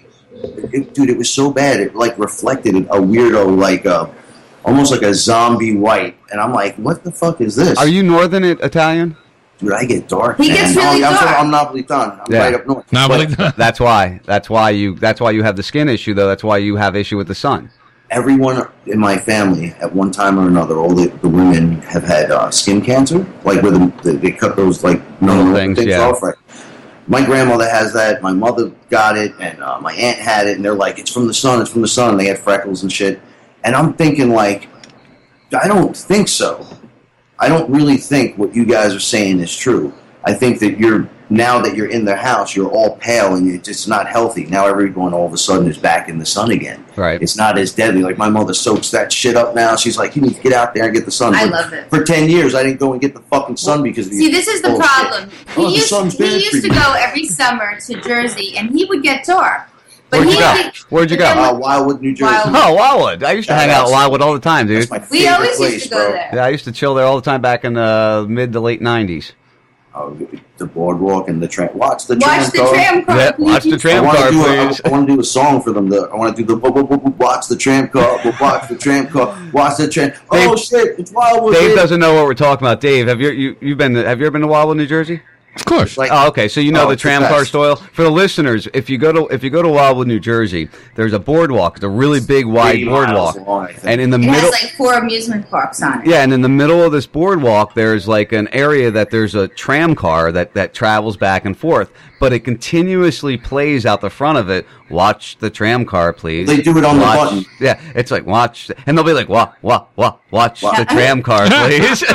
It, 0.72 0.94
dude, 0.94 1.10
it 1.10 1.18
was 1.18 1.28
so 1.30 1.52
bad. 1.52 1.78
It 1.80 1.94
like 1.94 2.18
reflected 2.18 2.74
a 2.74 2.98
weirdo, 2.98 3.56
like 3.56 3.84
uh, 3.86 4.06
almost 4.64 4.90
like 4.92 5.02
a 5.02 5.12
zombie 5.14 5.76
white. 5.76 6.16
And 6.30 6.40
I'm 6.40 6.52
like, 6.52 6.74
what 6.76 7.04
the 7.04 7.12
fuck 7.12 7.40
is 7.42 7.54
this? 7.54 7.76
Are 7.78 7.86
you 7.86 8.02
Northern 8.02 8.44
Italian? 8.44 9.16
Dude, 9.58 9.72
I 9.72 9.84
get 9.84 10.08
dark. 10.08 10.38
He 10.38 10.48
man. 10.48 10.56
gets 10.56 10.76
really 10.76 11.04
I'm, 11.04 11.16
from- 11.16 11.26
dark. 11.26 11.38
I'm 11.38 11.50
Napolitan. 11.52 12.20
I'm 12.26 12.32
right 12.32 12.54
up 12.54 12.66
north. 12.66 12.86
But 12.90 13.56
That's 13.56 13.78
why. 13.78 14.20
That's 14.24 14.50
why 14.50 14.70
you. 14.70 14.94
That's 14.96 15.20
why 15.20 15.30
you 15.30 15.42
have 15.44 15.56
the 15.56 15.62
skin 15.62 15.88
issue, 15.88 16.14
though. 16.14 16.26
That's 16.26 16.42
why 16.44 16.58
you 16.58 16.76
have 16.76 16.96
issue 16.96 17.16
with 17.16 17.28
the 17.28 17.34
sun. 17.34 17.70
everyone 18.10 18.68
in 18.86 18.98
my 18.98 19.16
family, 19.16 19.68
at 19.80 19.92
one 19.94 20.10
time 20.10 20.38
or 20.38 20.46
another, 20.48 20.76
all 20.76 20.94
the, 20.94 21.08
the 21.22 21.28
women 21.28 21.80
have 21.82 22.02
had 22.04 22.30
uh, 22.30 22.50
skin 22.50 22.82
cancer, 22.82 23.18
like 23.44 23.62
where 23.62 23.72
the, 23.72 23.92
the, 24.02 24.12
they 24.12 24.30
cut 24.30 24.54
those 24.56 24.84
like 24.84 25.00
normal 25.22 25.54
things, 25.54 25.78
things, 25.78 25.88
yeah. 25.88 26.00
off. 26.00 26.22
Right. 26.22 26.34
My 27.06 27.24
grandmother 27.24 27.68
has 27.68 27.92
that. 27.94 28.22
My 28.22 28.32
mother 28.32 28.70
got 28.90 29.16
it, 29.16 29.32
and 29.40 29.62
uh, 29.62 29.80
my 29.80 29.92
aunt 29.94 30.18
had 30.18 30.46
it. 30.46 30.56
And 30.56 30.64
they're 30.64 30.74
like, 30.74 30.98
"It's 30.98 31.12
from 31.12 31.26
the 31.26 31.34
sun. 31.34 31.60
It's 31.60 31.70
from 31.70 31.82
the 31.82 31.88
sun." 31.88 32.10
And 32.10 32.20
they 32.20 32.26
had 32.26 32.38
freckles 32.38 32.82
and 32.82 32.92
shit. 32.92 33.20
And 33.64 33.74
I'm 33.74 33.94
thinking, 33.94 34.30
like, 34.30 34.68
I 35.52 35.66
don't 35.68 35.96
think 35.96 36.28
so. 36.28 36.66
I 37.42 37.48
don't 37.48 37.68
really 37.68 37.96
think 37.96 38.38
what 38.38 38.54
you 38.54 38.64
guys 38.64 38.94
are 38.94 39.00
saying 39.00 39.40
is 39.40 39.54
true. 39.54 39.92
I 40.24 40.32
think 40.32 40.60
that 40.60 40.78
you're 40.78 41.10
now 41.28 41.60
that 41.60 41.74
you're 41.74 41.90
in 41.90 42.04
the 42.04 42.14
house, 42.14 42.54
you're 42.54 42.70
all 42.70 42.96
pale 42.98 43.34
and 43.34 43.50
it's 43.50 43.66
just 43.66 43.88
not 43.88 44.06
healthy. 44.06 44.44
Now 44.44 44.66
everyone 44.66 45.12
all 45.12 45.26
of 45.26 45.32
a 45.32 45.36
sudden 45.38 45.66
is 45.66 45.76
back 45.76 46.08
in 46.08 46.18
the 46.18 46.26
sun 46.26 46.52
again. 46.52 46.84
Right. 46.94 47.20
It's 47.20 47.36
not 47.36 47.58
as 47.58 47.72
deadly. 47.72 48.02
Like 48.02 48.16
my 48.16 48.28
mother 48.28 48.54
soaks 48.54 48.92
that 48.92 49.12
shit 49.12 49.34
up 49.34 49.56
now. 49.56 49.74
She's 49.74 49.98
like, 49.98 50.14
you 50.14 50.22
need 50.22 50.36
to 50.36 50.40
get 50.40 50.52
out 50.52 50.72
there 50.72 50.84
and 50.84 50.94
get 50.94 51.04
the 51.04 51.10
sun. 51.10 51.34
I 51.34 51.46
For- 51.46 51.50
love 51.50 51.72
it. 51.72 51.90
For 51.90 52.04
ten 52.04 52.30
years, 52.30 52.54
I 52.54 52.62
didn't 52.62 52.78
go 52.78 52.92
and 52.92 53.00
get 53.00 53.12
the 53.14 53.22
fucking 53.22 53.56
sun 53.56 53.82
because 53.82 54.06
of 54.06 54.12
See, 54.12 54.30
this 54.30 54.46
is 54.46 54.62
the 54.62 54.76
problem. 54.76 55.30
Oh, 55.56 55.62
He 55.62 55.66
the 55.66 55.72
used, 55.78 55.88
sun's 55.88 56.16
he 56.16 56.34
used 56.34 56.62
to 56.62 56.68
go 56.68 56.94
every 56.96 57.26
summer 57.26 57.80
to 57.80 58.00
Jersey, 58.02 58.56
and 58.56 58.70
he 58.70 58.84
would 58.84 59.02
get 59.02 59.24
dark. 59.24 59.62
But 60.12 60.20
Where'd 60.20 60.30
you 60.34 60.38
go? 60.38 60.70
Where'd 60.90 61.10
you 61.10 61.16
go? 61.16 61.24
Uh, 61.24 61.54
Wildwood, 61.58 62.02
New 62.02 62.14
Jersey. 62.14 62.34
Oh, 62.46 62.74
Wildwood. 62.74 63.24
I 63.24 63.32
used 63.32 63.48
to 63.48 63.54
Yeah, 63.54 63.60
hang 63.60 63.70
out 63.70 63.86
at 63.86 63.90
Wildwood 63.92 64.20
all 64.20 64.34
the 64.34 64.40
time, 64.40 64.66
dude. 64.66 64.88
my 64.90 64.98
We 65.10 65.20
favorite 65.20 65.32
always 65.34 65.56
place, 65.56 65.72
used 65.72 65.84
to 65.84 65.90
go 65.90 66.04
bro. 66.04 66.12
there. 66.12 66.30
Yeah, 66.34 66.44
I 66.44 66.48
used 66.50 66.64
to 66.64 66.72
chill 66.72 66.94
there 66.94 67.06
all 67.06 67.16
the 67.16 67.22
time 67.24 67.40
back 67.40 67.64
in 67.64 67.72
the 67.72 68.26
mid 68.28 68.52
to 68.52 68.60
late 68.60 68.82
'90s. 68.82 69.32
Oh, 69.94 70.14
the 70.58 70.66
boardwalk 70.66 71.28
and 71.28 71.42
the 71.42 71.48
tram. 71.48 71.70
Watch 71.76 72.06
the 72.06 72.14
Watch 72.16 72.24
tram 72.24 72.50
the 72.52 72.58
car. 72.58 72.72
tram 72.74 73.04
car. 73.04 73.16
Yeah, 73.16 73.30
watch 73.38 73.64
the 73.64 73.78
tram 73.78 74.04
I 74.04 74.06
wanna 74.06 74.18
car, 74.18 74.30
do 74.30 74.40
a- 74.42 74.66
please. 74.66 74.80
I, 74.84 74.88
want 74.90 75.06
to 75.08 75.14
do 75.14 75.20
a 75.20 75.24
song 75.24 75.62
for 75.62 75.70
them. 75.72 75.88
The, 75.88 76.08
I 76.12 76.16
want 76.16 76.36
to 76.36 76.42
do 76.42 76.54
the 76.54 76.56
watch 77.18 77.48
the 77.48 77.56
tram 77.56 77.88
car. 77.88 78.18
bu- 78.22 78.32
Watch 78.40 78.68
the 78.68 78.76
tram 78.76 79.06
car. 79.06 79.34
Watch 79.52 79.76
the 79.78 79.88
tram. 79.88 80.12
Oh 80.30 80.56
shit! 80.56 80.98
It's 80.98 81.10
Wildwood. 81.12 81.54
Dave 81.54 81.68
dude. 81.70 81.76
doesn't 81.76 82.00
know 82.00 82.14
what 82.14 82.24
we're 82.26 82.34
talking 82.34 82.66
about. 82.66 82.80
Dave, 82.80 83.08
have 83.08 83.20
you 83.20 83.30
you 83.30 83.56
you've 83.60 83.78
been 83.78 83.94
to, 83.94 84.04
have 84.06 84.20
you 84.20 84.26
ever 84.26 84.32
been 84.32 84.42
to 84.42 84.46
Wildwood, 84.46 84.76
New 84.76 84.86
Jersey? 84.86 85.22
Of 85.54 85.66
course. 85.66 85.98
Like, 85.98 86.10
Oh, 86.12 86.28
okay. 86.28 86.48
So 86.48 86.60
you 86.60 86.72
know 86.72 86.84
Oh, 86.84 86.86
the 86.86 86.92
it's 86.94 87.02
the 87.02 87.08
tram 87.10 87.22
car 87.22 87.44
style. 87.44 87.76
For 87.76 88.02
the 88.04 88.10
listeners, 88.10 88.68
if 88.72 88.88
you 88.88 88.96
go 88.96 89.12
to 89.12 89.26
if 89.34 89.44
you 89.44 89.50
go 89.50 89.60
to 89.60 89.68
Wildwood, 89.68 90.06
New 90.06 90.18
Jersey, 90.18 90.68
there's 90.94 91.12
a 91.12 91.18
boardwalk. 91.18 91.76
It's 91.76 91.84
a 91.84 91.88
really 91.90 92.20
big, 92.20 92.46
wide 92.46 92.84
boardwalk, 92.86 93.36
long, 93.46 93.68
and 93.84 94.00
in 94.00 94.08
the 94.08 94.16
It 94.16 94.20
middle, 94.20 94.40
has 94.40 94.50
like 94.50 94.72
four 94.72 94.94
amusement 94.94 95.48
parks 95.50 95.82
on 95.82 96.00
it. 96.00 96.06
yeah, 96.08 96.22
and 96.22 96.32
in 96.32 96.40
the 96.40 96.48
middle 96.48 96.82
of 96.82 96.90
this 96.92 97.06
boardwalk, 97.06 97.74
there's 97.74 98.08
like 98.08 98.32
an 98.32 98.48
area 98.48 98.90
that 98.90 99.10
there's 99.10 99.34
a 99.34 99.46
tram 99.48 99.94
car 99.94 100.32
that 100.32 100.54
that 100.54 100.72
travels 100.72 101.18
back 101.18 101.44
and 101.44 101.54
forth, 101.56 101.92
but 102.18 102.32
it 102.32 102.40
continuously 102.40 103.36
plays 103.36 103.84
out 103.84 104.00
the 104.00 104.10
front 104.10 104.38
of 104.38 104.48
it. 104.48 104.66
Watch 104.88 105.36
the 105.38 105.50
tram 105.50 105.84
car, 105.84 106.14
please. 106.14 106.46
They 106.48 106.62
do 106.62 106.78
it 106.78 106.84
on 106.84 106.96
the 106.96 107.02
Watch- 107.02 107.18
button. 107.30 107.44
Yeah, 107.60 107.78
it's 107.94 108.10
like 108.10 108.24
watch, 108.24 108.70
and 108.86 108.96
they'll 108.96 109.04
be 109.04 109.12
like, 109.12 109.28
"Wa 109.28 109.52
wa 109.60 109.84
wa, 109.96 110.16
watch 110.30 110.62
Wa- 110.62 110.76
the 110.78 110.86
tram 110.86 111.22
car, 111.22 111.46
please." 111.50 112.02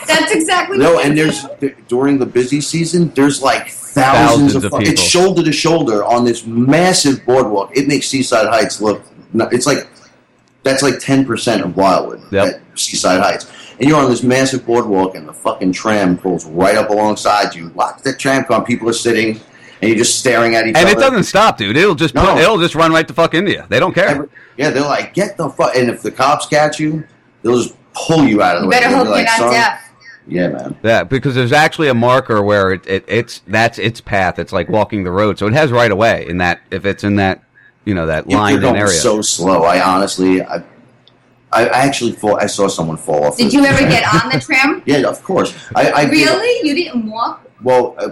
That's 0.33 0.41
exactly 0.43 0.77
No, 0.77 0.95
what 0.95 1.05
and 1.05 1.17
there's 1.17 1.45
during 1.87 2.17
the 2.19 2.25
busy 2.25 2.61
season, 2.61 3.09
there's 3.15 3.41
like 3.41 3.69
thousands, 3.69 4.53
Thousands 4.53 4.55
of, 4.55 4.65
of 4.65 4.71
people. 4.79 4.93
It's 4.93 5.01
shoulder 5.03 5.43
to 5.43 5.51
shoulder 5.51 6.03
on 6.05 6.23
this 6.25 6.45
massive 6.45 7.25
boardwalk. 7.25 7.75
It 7.75 7.87
makes 7.87 8.07
Seaside 8.07 8.47
Heights 8.47 8.81
look. 8.81 9.01
It's 9.33 9.65
like 9.65 9.87
that's 10.63 10.83
like 10.83 10.99
ten 10.99 11.25
percent 11.25 11.63
of 11.63 11.75
Wildwood. 11.75 12.21
Yep. 12.31 12.47
at 12.47 12.79
Seaside 12.79 13.19
Heights, 13.21 13.51
and 13.79 13.89
you're 13.89 13.99
on 13.99 14.09
this 14.09 14.23
massive 14.23 14.65
boardwalk, 14.65 15.15
and 15.15 15.27
the 15.27 15.33
fucking 15.33 15.71
tram 15.73 16.17
pulls 16.17 16.45
right 16.45 16.75
up 16.75 16.89
alongside 16.89 17.53
you. 17.55 17.69
Watch 17.75 18.01
that 18.03 18.19
tram 18.19 18.43
come. 18.45 18.63
People 18.63 18.87
are 18.89 18.93
sitting, 18.93 19.39
and 19.81 19.89
you're 19.89 19.97
just 19.97 20.19
staring 20.19 20.55
at 20.55 20.67
each 20.67 20.75
and 20.75 20.77
other. 20.77 20.87
And 20.89 20.97
it 20.97 21.01
doesn't 21.01 21.23
stop, 21.23 21.57
dude. 21.57 21.75
It'll 21.75 21.95
just 21.95 22.13
No. 22.15 22.25
put, 22.25 22.41
it'll 22.41 22.59
just 22.59 22.75
run 22.75 22.91
right 22.93 23.07
the 23.07 23.13
fuck 23.13 23.33
into 23.33 23.51
you. 23.51 23.63
They 23.69 23.79
don't 23.79 23.93
care. 23.93 24.07
Every- 24.07 24.27
yeah, 24.57 24.69
they're 24.69 24.83
like, 24.83 25.13
get 25.13 25.35
the 25.37 25.49
fuck. 25.49 25.75
And 25.75 25.89
if 25.89 26.01
the 26.01 26.11
cops 26.11 26.45
catch 26.45 26.79
you, 26.79 27.03
they'll 27.41 27.57
just 27.61 27.75
pull 27.93 28.23
you 28.25 28.41
out 28.41 28.55
of 28.57 28.61
the 28.61 28.65
You 28.67 28.69
way. 28.69 28.79
better 28.79 28.95
hope 28.95 29.03
be 29.05 29.09
you're 29.09 29.17
like, 29.17 29.39
not 29.39 29.51
deaf. 29.51 29.90
Yeah, 30.27 30.49
man. 30.49 30.77
Yeah, 30.83 31.03
because 31.03 31.35
there's 31.35 31.51
actually 31.51 31.87
a 31.87 31.93
marker 31.93 32.41
where 32.41 32.71
it, 32.73 32.85
it 32.87 33.05
it's 33.07 33.39
that's 33.47 33.79
its 33.79 34.01
path. 34.01 34.37
It's 34.39 34.53
like 34.53 34.69
walking 34.69 35.03
the 35.03 35.11
road, 35.11 35.39
so 35.39 35.47
it 35.47 35.53
has 35.53 35.71
right 35.71 35.91
away 35.91 36.25
in 36.27 36.37
that 36.37 36.61
if 36.71 36.85
it's 36.85 37.03
in 37.03 37.15
that 37.15 37.43
you 37.85 37.93
know 37.95 38.05
that 38.05 38.29
You're 38.29 38.59
going 38.59 38.75
area. 38.77 38.89
so 38.89 39.21
slow. 39.21 39.63
I 39.63 39.81
honestly, 39.81 40.41
I, 40.43 40.63
I 41.51 41.65
actually 41.69 42.11
fall. 42.11 42.37
I 42.37 42.45
saw 42.45 42.67
someone 42.67 42.97
fall 42.97 43.25
off. 43.25 43.37
Did 43.37 43.51
you 43.51 43.65
ever 43.65 43.79
get 43.79 44.03
on 44.23 44.31
the 44.31 44.39
tram? 44.39 44.83
Yeah, 44.85 45.07
of 45.07 45.23
course. 45.23 45.55
I, 45.75 45.91
I 45.91 46.05
did- 46.05 46.11
really? 46.11 46.67
You 46.69 46.75
didn't 46.75 47.09
walk? 47.09 47.41
well, 47.63 47.95
uh, 47.97 48.09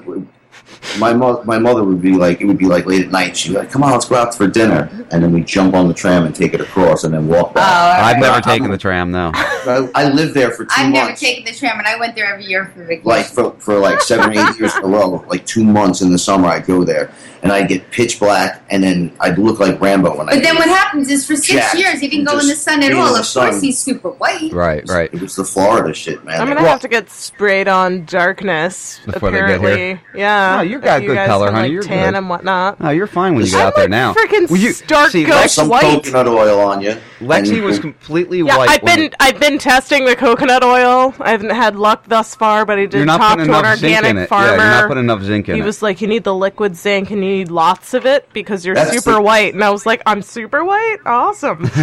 my 1.00 1.14
mo- 1.14 1.44
my 1.44 1.58
mother 1.60 1.84
would 1.84 2.02
be 2.02 2.14
like, 2.14 2.42
it 2.42 2.46
would 2.46 2.58
be 2.58 2.66
like 2.66 2.86
late 2.86 3.06
at 3.06 3.12
night. 3.12 3.36
She'd 3.38 3.50
be 3.50 3.58
like, 3.60 3.72
"Come 3.72 3.84
on, 3.84 3.92
let's 3.92 4.06
go 4.06 4.16
out 4.16 4.34
for 4.36 4.48
dinner," 4.48 4.90
and 5.12 5.22
then 5.24 5.32
we 5.32 5.42
jump 5.44 5.74
on 5.76 5.88
the 5.88 5.94
tram 5.94 6.26
and 6.26 6.36
take 6.36 6.54
it 6.54 6.62
across, 6.62 7.04
and 7.04 7.14
then 7.14 7.28
walk 7.28 7.54
back. 7.54 7.68
Oh, 8.02 8.04
I've 8.06 8.18
never 8.18 8.34
I'm- 8.36 8.42
taken 8.44 8.72
the 8.72 8.78
tram 8.78 9.12
though. 9.12 9.32
I, 9.34 9.90
I 9.96 10.10
lived 10.10 10.34
there 10.34 10.52
for 10.52 10.66
2 10.66 10.72
I've 10.78 10.92
never 10.92 11.14
taken 11.16 11.44
the 11.46 11.54
tram, 11.54 11.78
and 11.80 11.88
I 11.88 11.98
went 12.00 12.16
there 12.16 12.26
every 12.26 12.46
year 12.46 12.72
for 12.74 12.84
vacation. 12.86 13.04
like 13.06 13.26
for, 13.26 13.52
for 13.60 13.78
like 13.78 14.02
seven 14.02 14.30
or 14.30 14.32
eight 14.50 14.60
years 14.60 14.76
in 14.76 14.84
a 14.84 14.88
row, 14.88 15.24
like 15.28 15.46
two 15.46 15.64
months 15.64 16.02
in 16.02 16.12
the 16.12 16.18
summer, 16.20 16.48
I'd 16.48 16.66
go 16.66 16.84
there 16.84 17.12
and 17.42 17.54
I'd 17.54 17.70
get 17.70 17.90
pitch 17.92 18.20
black, 18.20 18.62
and 18.70 18.84
then 18.84 19.12
I'd 19.22 19.38
look 19.38 19.60
like 19.60 19.80
Rambo 19.80 20.18
when 20.18 20.28
I. 20.28 20.34
but 20.36 20.44
then 20.44 20.56
what 20.58 20.68
happens 20.68 21.10
is 21.10 21.26
for 21.26 21.36
six 21.38 21.74
years, 21.74 22.00
he 22.02 22.08
didn't 22.10 22.26
go 22.26 22.38
in 22.40 22.48
the 22.48 22.56
sun 22.56 22.84
at 22.84 22.92
all. 22.94 23.08
in 23.08 23.14
the 23.14 23.20
Of 23.20 23.34
course, 23.34 23.62
he's 23.62 23.78
super 23.80 24.10
white. 24.12 24.52
Right, 24.52 24.84
right. 24.90 25.14
It 25.14 25.22
was 25.22 25.36
the 25.38 25.46
Florida 25.46 25.94
shit, 25.94 26.24
man. 26.26 26.42
I'm 26.42 26.48
gonna 26.50 26.62
Well, 26.62 26.72
have 26.72 26.82
to 26.82 26.90
get 26.90 27.10
sprayed 27.10 27.68
on 27.70 28.04
darkness. 28.06 29.00
Before 29.06 29.32
they 29.32 29.38
get 29.40 29.46
apparently, 29.56 29.76
here. 29.78 30.02
yeah. 30.16 30.59
No, 30.60 30.66
you 30.66 30.80
got 30.80 31.02
If 31.02 31.08
good 31.08 31.16
guys 31.16 31.28
color, 31.28 31.48
can, 31.48 31.56
honey. 31.56 31.68
Like, 31.70 31.74
You're 31.74 31.84
tan 31.84 32.12
good. 32.14 32.18
and 32.18 32.30
whatnot. 32.30 32.80
No, 32.82 32.90
you're 32.90 33.08
fine 33.08 33.34
when 33.36 33.46
you 33.46 33.52
get 33.52 33.62
I'm 33.62 33.68
out 33.68 33.76
there 33.78 33.88
now. 33.88 34.14
freaking 34.14 34.50
Well, 34.50 34.60
you- 34.60 34.74
stark 34.74 35.12
see, 35.12 35.24
ghost 35.24 35.38
Lex- 35.40 35.54
some 35.54 35.70
white. 35.70 35.82
coconut 36.04 36.28
oil 36.28 36.60
on 36.60 36.82
you. 36.82 36.98
Lexi 37.22 37.62
was 37.64 37.80
completely 37.80 38.40
Yeah, 38.40 38.58
white. 38.58 38.70
I've 38.70 38.84
when- 38.84 38.98
been 39.00 39.12
I've 39.22 39.40
been 39.40 39.58
testing 39.58 40.04
the 40.06 40.16
coconut 40.18 40.64
oil. 40.64 41.14
I 41.22 41.32
haven't 41.32 41.52
had 41.52 41.76
luck 41.78 42.04
thus 42.08 42.36
far, 42.36 42.66
but 42.66 42.78
I 42.78 42.82
did 42.88 42.94
You're 42.94 43.06
not 43.06 43.18
talk 43.20 43.38
to 43.38 43.44
an 43.44 43.50
organic 43.52 44.28
farmer. 44.30 44.48
Yeah, 44.48 44.52
you're 44.56 44.58
not 44.82 44.88
putting 44.90 45.04
enough 45.06 45.24
zinc 45.24 45.48
in 45.48 45.56
he 45.56 45.62
it. 45.62 45.66
was 45.66 45.82
like, 45.82 46.02
"You 46.02 46.08
need 46.08 46.24
the 46.26 46.36
liquid 46.36 46.76
zinc, 46.76 47.10
and 47.12 47.24
you 47.24 47.30
need 47.30 47.52
lots 47.52 47.94
of 47.94 48.06
it 48.06 48.28
because 48.34 48.66
you're 48.66 48.76
That's 48.76 48.92
super 48.92 49.14
the- 49.14 49.22
white." 49.22 49.54
And 49.54 49.64
I 49.64 49.70
was 49.70 49.86
like, 49.86 50.02
"I'm 50.06 50.22
super 50.22 50.64
white, 50.66 50.98
awesome." 51.06 51.70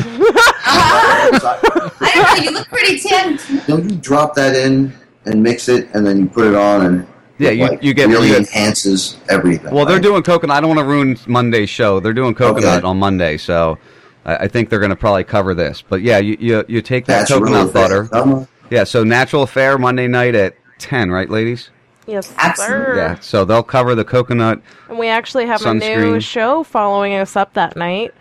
I 0.67 1.31
don't 1.33 2.43
know. 2.43 2.43
You 2.43 2.51
look 2.51 2.69
pretty 2.69 2.99
tan. 3.01 3.39
Don't 3.67 3.89
you 3.91 3.97
drop 3.97 4.35
that 4.35 4.55
in 4.55 4.93
and 5.25 5.43
mix 5.43 5.69
it, 5.69 5.89
and 5.95 6.07
then 6.07 6.19
you 6.19 6.27
put 6.27 6.47
it 6.47 6.55
on, 6.55 6.85
and 6.87 7.07
Yeah, 7.39 7.51
you- 7.51 7.69
like, 7.69 7.83
you 7.83 7.93
get- 7.95 8.09
really 8.09 8.29
you 8.29 8.37
enhances 8.37 9.17
everything. 9.29 9.73
Well, 9.75 9.85
they're 9.85 9.99
doing 10.01 10.23
coconut. 10.23 10.57
I 10.57 10.61
don't 10.61 10.69
want 10.75 10.81
to 10.81 10.85
ruin 10.87 11.19
Monday's 11.27 11.69
show. 11.71 12.01
They're 12.01 12.13
doing 12.15 12.35
coconut 12.35 12.79
Okay. 12.79 12.87
on 12.87 12.99
Monday, 12.99 13.37
so 13.37 13.79
I, 14.25 14.37
I 14.37 14.49
think 14.49 14.71
they're 14.71 14.79
going 14.81 14.91
to 14.91 14.97
probably 14.97 15.25
cover 15.25 15.55
this. 15.55 15.83
But 15.87 16.03
yeah, 16.03 16.19
you 16.19 16.37
you, 16.41 16.65
you 16.69 16.83
take 16.83 17.05
that 17.07 17.21
Natural 17.29 17.41
coconut 17.41 17.69
affair. 17.69 17.83
butter. 18.05 18.05
Come. 18.09 18.49
Yeah, 18.71 18.85
so 18.85 19.05
Natural 19.05 19.43
Affair 19.43 19.79
Monday 19.79 20.09
night 20.09 20.35
at 20.35 20.55
ten, 20.79 21.11
right, 21.11 21.29
ladies? 21.31 21.71
yes, 22.07 22.33
Absolutely. 22.39 22.85
sir. 22.87 22.97
Yeah. 22.97 23.19
So 23.21 23.45
they'll 23.45 23.63
cover 23.63 23.95
the 23.95 24.05
coconut. 24.05 24.61
And 24.89 24.99
we 24.99 25.09
actually 25.09 25.47
have 25.47 25.65
a 25.67 25.75
new 25.75 26.21
show 26.21 26.63
following 26.63 27.15
us 27.15 27.37
up 27.37 27.53
that 27.55 27.77
night. 27.77 28.15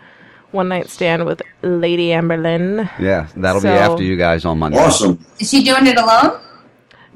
One 0.52 0.68
night 0.68 0.88
stand 0.88 1.24
with 1.26 1.42
Lady 1.62 2.08
Amberlyn. 2.08 2.88
Yeah, 2.98 3.26
that'll 3.36 3.60
be 3.62 3.68
after 3.68 4.02
you 4.02 4.16
guys 4.16 4.44
on 4.44 4.58
Monday. 4.58 4.78
Awesome. 4.78 5.18
Is 5.40 5.50
she 5.50 5.62
doing 5.64 5.86
it 5.86 5.98
alone? 5.98 6.38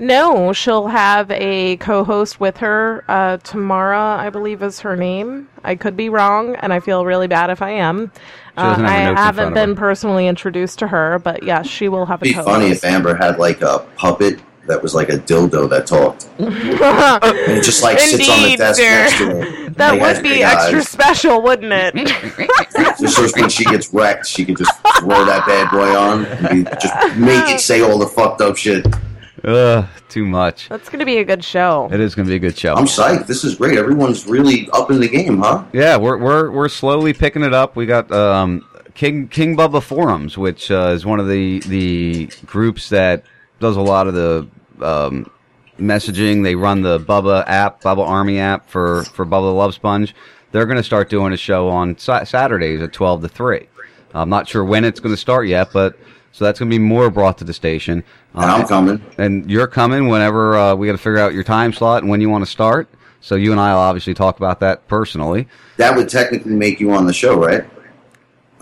No, 0.00 0.54
she'll 0.54 0.86
have 0.86 1.30
a 1.30 1.76
co-host 1.76 2.40
with 2.40 2.56
her. 2.56 3.04
Uh, 3.06 3.36
Tamara, 3.36 4.16
I 4.18 4.30
believe, 4.30 4.62
is 4.62 4.80
her 4.80 4.96
name. 4.96 5.48
I 5.62 5.74
could 5.74 5.94
be 5.94 6.08
wrong, 6.08 6.56
and 6.56 6.72
I 6.72 6.80
feel 6.80 7.04
really 7.04 7.28
bad 7.28 7.50
if 7.50 7.60
I 7.60 7.72
am. 7.72 8.10
Uh, 8.56 8.76
have 8.76 8.84
I 8.84 8.90
haven't 9.20 9.52
been 9.52 9.70
her. 9.70 9.74
personally 9.74 10.26
introduced 10.26 10.78
to 10.78 10.88
her, 10.88 11.18
but 11.18 11.42
yes, 11.42 11.66
she 11.66 11.88
will 11.90 12.06
have 12.06 12.22
a 12.22 12.24
It'd 12.24 12.30
be 12.30 12.42
co-host. 12.42 12.48
funny 12.48 12.70
if 12.70 12.82
Amber 12.82 13.14
had 13.14 13.38
like 13.38 13.60
a 13.60 13.80
puppet 13.96 14.40
that 14.66 14.82
was 14.82 14.94
like 14.94 15.10
a 15.10 15.18
dildo 15.18 15.68
that 15.68 15.86
talked, 15.86 16.28
and 16.38 16.48
it 17.58 17.62
just 17.62 17.82
like 17.82 17.98
sits 18.00 18.26
on 18.28 18.42
the 18.42 18.56
desk 18.56 18.80
sir. 18.80 18.84
next 18.88 19.18
to 19.18 19.24
her. 19.26 19.68
That 19.70 20.00
would 20.00 20.22
be 20.22 20.42
extra 20.42 20.78
eyes. 20.78 20.88
special, 20.88 21.42
wouldn't 21.42 21.72
it? 21.72 21.94
Just 23.00 23.16
so 23.16 23.40
when 23.40 23.48
she 23.48 23.64
gets 23.64 23.92
wrecked, 23.94 24.26
she 24.26 24.44
could 24.44 24.58
just 24.58 24.72
throw 24.98 25.24
that 25.24 25.46
bad 25.46 25.70
boy 25.70 25.96
on 25.96 26.26
and 26.26 26.64
be, 26.64 26.70
just 26.80 26.94
make 27.16 27.48
it 27.48 27.60
say 27.60 27.80
all 27.80 27.98
the 27.98 28.06
fucked 28.06 28.42
up 28.42 28.56
shit. 28.58 28.84
Ugh, 29.44 29.86
too 30.08 30.26
much. 30.26 30.68
That's 30.68 30.88
gonna 30.88 31.04
be 31.04 31.18
a 31.18 31.24
good 31.24 31.42
show. 31.44 31.88
It 31.92 32.00
is 32.00 32.14
going 32.14 32.26
to 32.26 32.30
be 32.30 32.36
a 32.36 32.38
good 32.38 32.56
show. 32.58 32.74
I'm 32.74 32.84
psyched. 32.84 33.26
This 33.26 33.44
is 33.44 33.54
great. 33.54 33.78
Everyone's 33.78 34.26
really 34.26 34.68
up 34.72 34.90
in 34.90 35.00
the 35.00 35.08
game, 35.08 35.38
huh? 35.38 35.64
Yeah, 35.72 35.96
we're 35.96 36.18
we're 36.18 36.50
we're 36.50 36.68
slowly 36.68 37.12
picking 37.12 37.42
it 37.42 37.54
up. 37.54 37.76
We 37.76 37.86
got 37.86 38.10
um, 38.12 38.66
King 38.94 39.28
King 39.28 39.56
Bubba 39.56 39.82
Forums, 39.82 40.36
which 40.36 40.70
uh, 40.70 40.92
is 40.94 41.06
one 41.06 41.20
of 41.20 41.28
the 41.28 41.60
the 41.60 42.26
groups 42.46 42.90
that 42.90 43.24
does 43.60 43.76
a 43.76 43.80
lot 43.80 44.06
of 44.06 44.14
the 44.14 44.46
um, 44.82 45.30
messaging. 45.78 46.42
They 46.42 46.54
run 46.54 46.82
the 46.82 46.98
Bubba 46.98 47.44
app, 47.46 47.80
Bubba 47.82 48.06
Army 48.06 48.38
app 48.38 48.68
for 48.68 49.04
for 49.04 49.24
Bubba 49.24 49.50
the 49.50 49.54
Love 49.54 49.74
Sponge. 49.74 50.14
They're 50.52 50.66
going 50.66 50.78
to 50.78 50.82
start 50.84 51.08
doing 51.08 51.32
a 51.32 51.36
show 51.36 51.68
on 51.68 51.96
sa- 51.96 52.24
Saturdays 52.24 52.82
at 52.82 52.92
twelve 52.92 53.22
to 53.22 53.28
three. 53.28 53.68
I'm 54.12 54.28
not 54.28 54.48
sure 54.48 54.64
when 54.64 54.84
it's 54.84 54.98
going 54.98 55.14
to 55.14 55.20
start 55.20 55.46
yet, 55.46 55.68
but 55.72 55.96
so 56.32 56.44
that's 56.44 56.58
going 56.58 56.70
to 56.70 56.74
be 56.74 56.78
more 56.78 57.10
brought 57.10 57.38
to 57.38 57.44
the 57.44 57.52
station. 57.54 58.04
And 58.34 58.44
I'm 58.44 58.66
coming. 58.66 59.02
And 59.18 59.50
you're 59.50 59.66
coming 59.66 60.08
whenever 60.08 60.56
uh, 60.56 60.74
we 60.74 60.86
got 60.86 60.92
to 60.92 60.98
figure 60.98 61.18
out 61.18 61.34
your 61.34 61.44
time 61.44 61.72
slot 61.72 62.02
and 62.02 62.10
when 62.10 62.20
you 62.20 62.30
want 62.30 62.44
to 62.44 62.50
start. 62.50 62.88
So 63.20 63.34
you 63.34 63.52
and 63.52 63.60
I 63.60 63.74
will 63.74 63.80
obviously 63.80 64.14
talk 64.14 64.36
about 64.38 64.60
that 64.60 64.86
personally. 64.88 65.46
That 65.76 65.94
would 65.96 66.08
technically 66.08 66.54
make 66.54 66.80
you 66.80 66.92
on 66.92 67.06
the 67.06 67.12
show, 67.12 67.34
right? 67.36 67.64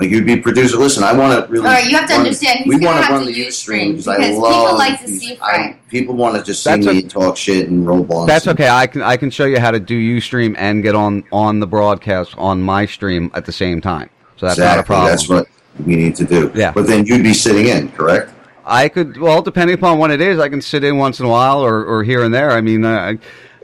Like 0.01 0.11
you'd 0.11 0.27
be 0.27 0.37
producer. 0.37 0.77
Listen, 0.77 1.03
I 1.03 1.13
want 1.13 1.45
to 1.45 1.51
really. 1.53 1.67
All 1.67 1.73
right, 1.73 1.85
you 1.85 1.97
have 1.97 2.07
to 2.09 2.13
run- 2.15 2.21
understand, 2.23 2.61
he's 2.61 2.79
we 2.79 2.85
wanna 2.87 3.01
run 3.09 3.25
the 3.25 3.33
use 3.33 3.57
Ustream 3.59 4.01
streams 4.01 4.05
because 4.05 4.09
I 4.09 4.17
because 4.19 4.39
love. 4.39 4.63
people 4.65 4.79
like 4.79 5.01
to 5.01 5.07
these- 5.09 5.21
see 5.21 5.39
I- 5.43 5.77
people 5.89 6.15
want 6.15 6.37
to 6.37 6.43
just 6.45 6.63
see 6.63 6.71
That's 6.71 6.87
me 6.87 7.03
talk 7.03 7.37
shit 7.37 7.69
and 7.69 7.85
roll 7.85 8.05
blunts. 8.05 8.29
That's 8.33 8.47
okay. 8.47 8.69
I 8.69 8.87
can 8.87 9.03
I 9.03 9.17
can 9.17 9.31
show 9.31 9.45
you 9.45 9.59
how 9.59 9.73
to 9.73 9.81
do 9.81 9.97
UStream 10.19 10.55
and 10.57 10.85
get 10.85 10.95
on 10.95 11.25
on 11.33 11.59
the 11.59 11.67
broadcast 11.67 12.37
on 12.39 12.63
my 12.63 12.87
stream 12.87 13.33
at 13.35 13.45
the 13.45 13.53
same 13.53 13.81
time. 13.81 14.09
So 14.37 14.47
that's 14.47 14.59
not 14.61 14.79
a 14.79 14.85
problem. 14.85 15.11
That's 15.11 15.29
what 15.29 15.49
we 15.85 15.97
need 15.97 16.17
to 16.17 16.25
do. 16.25 16.51
Yeah. 16.55 16.73
But 16.73 16.87
then 16.87 17.07
you'd 17.07 17.23
be 17.23 17.35
sitting 17.35 17.67
in, 17.67 17.91
correct? 17.93 18.33
I 18.65 18.89
could 18.89 19.17
well, 19.17 19.41
depending 19.43 19.75
upon 19.75 19.99
what 19.99 20.11
it 20.11 20.21
is, 20.21 20.39
I 20.39 20.49
can 20.49 20.61
sit 20.61 20.85
in 20.85 20.99
once 20.99 21.21
in 21.21 21.27
a 21.27 21.29
while 21.29 21.61
or, 21.65 21.85
or 21.85 22.03
here 22.05 22.23
and 22.23 22.35
there. 22.35 22.51
I 22.51 22.61
mean, 22.61 22.85
I 22.85 23.11
I, 23.11 23.17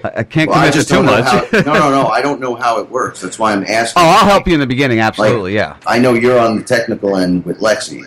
I 0.04 0.22
can't 0.22 0.48
Well, 0.50 0.58
I 0.58 0.62
commit 0.70 0.74
just 0.74 0.88
to 0.88 0.94
too 0.94 1.02
don't 1.02 1.06
know 1.06 1.22
much. 1.22 1.50
how. 1.50 1.60
No, 1.72 1.90
no, 1.90 2.02
no. 2.02 2.06
I 2.08 2.20
don't 2.22 2.40
know 2.40 2.54
how 2.54 2.78
it 2.80 2.88
works. 2.90 3.20
That's 3.20 3.38
why 3.38 3.52
I'm 3.52 3.64
asking. 3.64 4.02
oh, 4.02 4.06
I'll 4.06 4.26
help 4.26 4.46
you 4.46 4.54
in 4.54 4.60
the 4.60 4.66
beginning. 4.66 5.00
Absolutely, 5.00 5.54
yeah. 5.54 5.76
I 5.86 5.98
know 5.98 6.14
you're 6.14 6.38
on 6.38 6.56
the 6.58 6.64
technical 6.64 7.16
end 7.16 7.44
with 7.44 7.60
Lexi, 7.60 8.04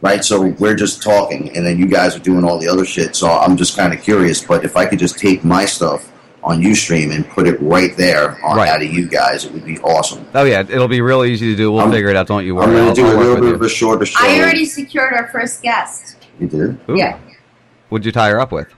right? 0.00 0.24
So 0.24 0.48
we're 0.58 0.74
just 0.76 1.02
talking, 1.02 1.56
and 1.56 1.64
then 1.64 1.78
you 1.78 1.86
guys 1.86 2.14
are 2.16 2.20
doing 2.20 2.44
all 2.44 2.58
the 2.58 2.68
other 2.68 2.84
shit. 2.84 3.14
So 3.16 3.28
I'm 3.30 3.56
just 3.56 3.76
kind 3.76 3.92
of 3.92 4.02
curious. 4.02 4.40
But 4.44 4.64
if 4.64 4.76
I 4.76 4.86
could 4.86 4.98
just 4.98 5.18
take 5.18 5.44
my 5.44 5.64
stuff 5.64 6.11
on 6.44 6.60
UStream 6.60 7.14
and 7.14 7.28
put 7.28 7.46
it 7.46 7.60
right 7.62 7.96
there 7.96 8.36
on, 8.44 8.56
Right. 8.56 8.68
out 8.68 8.82
of 8.82 8.92
you 8.92 9.06
guys, 9.08 9.44
it 9.44 9.52
would 9.52 9.64
be 9.64 9.78
awesome. 9.80 10.26
Oh 10.34 10.44
yeah, 10.44 10.60
it'll 10.60 10.88
be 10.88 11.00
real 11.00 11.24
easy 11.24 11.50
to 11.50 11.56
do. 11.56 11.70
We'll 11.70 11.82
I'm- 11.82 11.92
figure 11.92 12.08
it 12.10 12.16
out. 12.16 12.26
Don't 12.26 12.44
you 12.44 12.54
worry. 12.56 12.64
I'm 12.66 12.72
going 12.72 12.88
I'll- 12.88 12.94
to 12.94 13.00
do 13.00 13.06
I'll 13.06 13.12
a 13.12 13.16
work 13.16 13.24
little 13.26 13.34
with 13.36 13.42
bit 13.44 13.48
you. 13.50 13.54
of 13.56 13.62
a 13.62 13.68
shorter 13.68 14.06
show. 14.06 14.18
I 14.20 14.40
already 14.40 14.64
secured 14.64 15.12
our 15.12 15.28
first 15.28 15.62
guest. 15.62 16.16
You 16.40 16.48
did? 16.48 16.80
Ooh. 16.90 16.96
Yeah. 16.96 17.16
What'd 17.90 18.04
you 18.06 18.12
tie 18.12 18.30
her 18.30 18.40
up 18.40 18.50
with? 18.52 18.68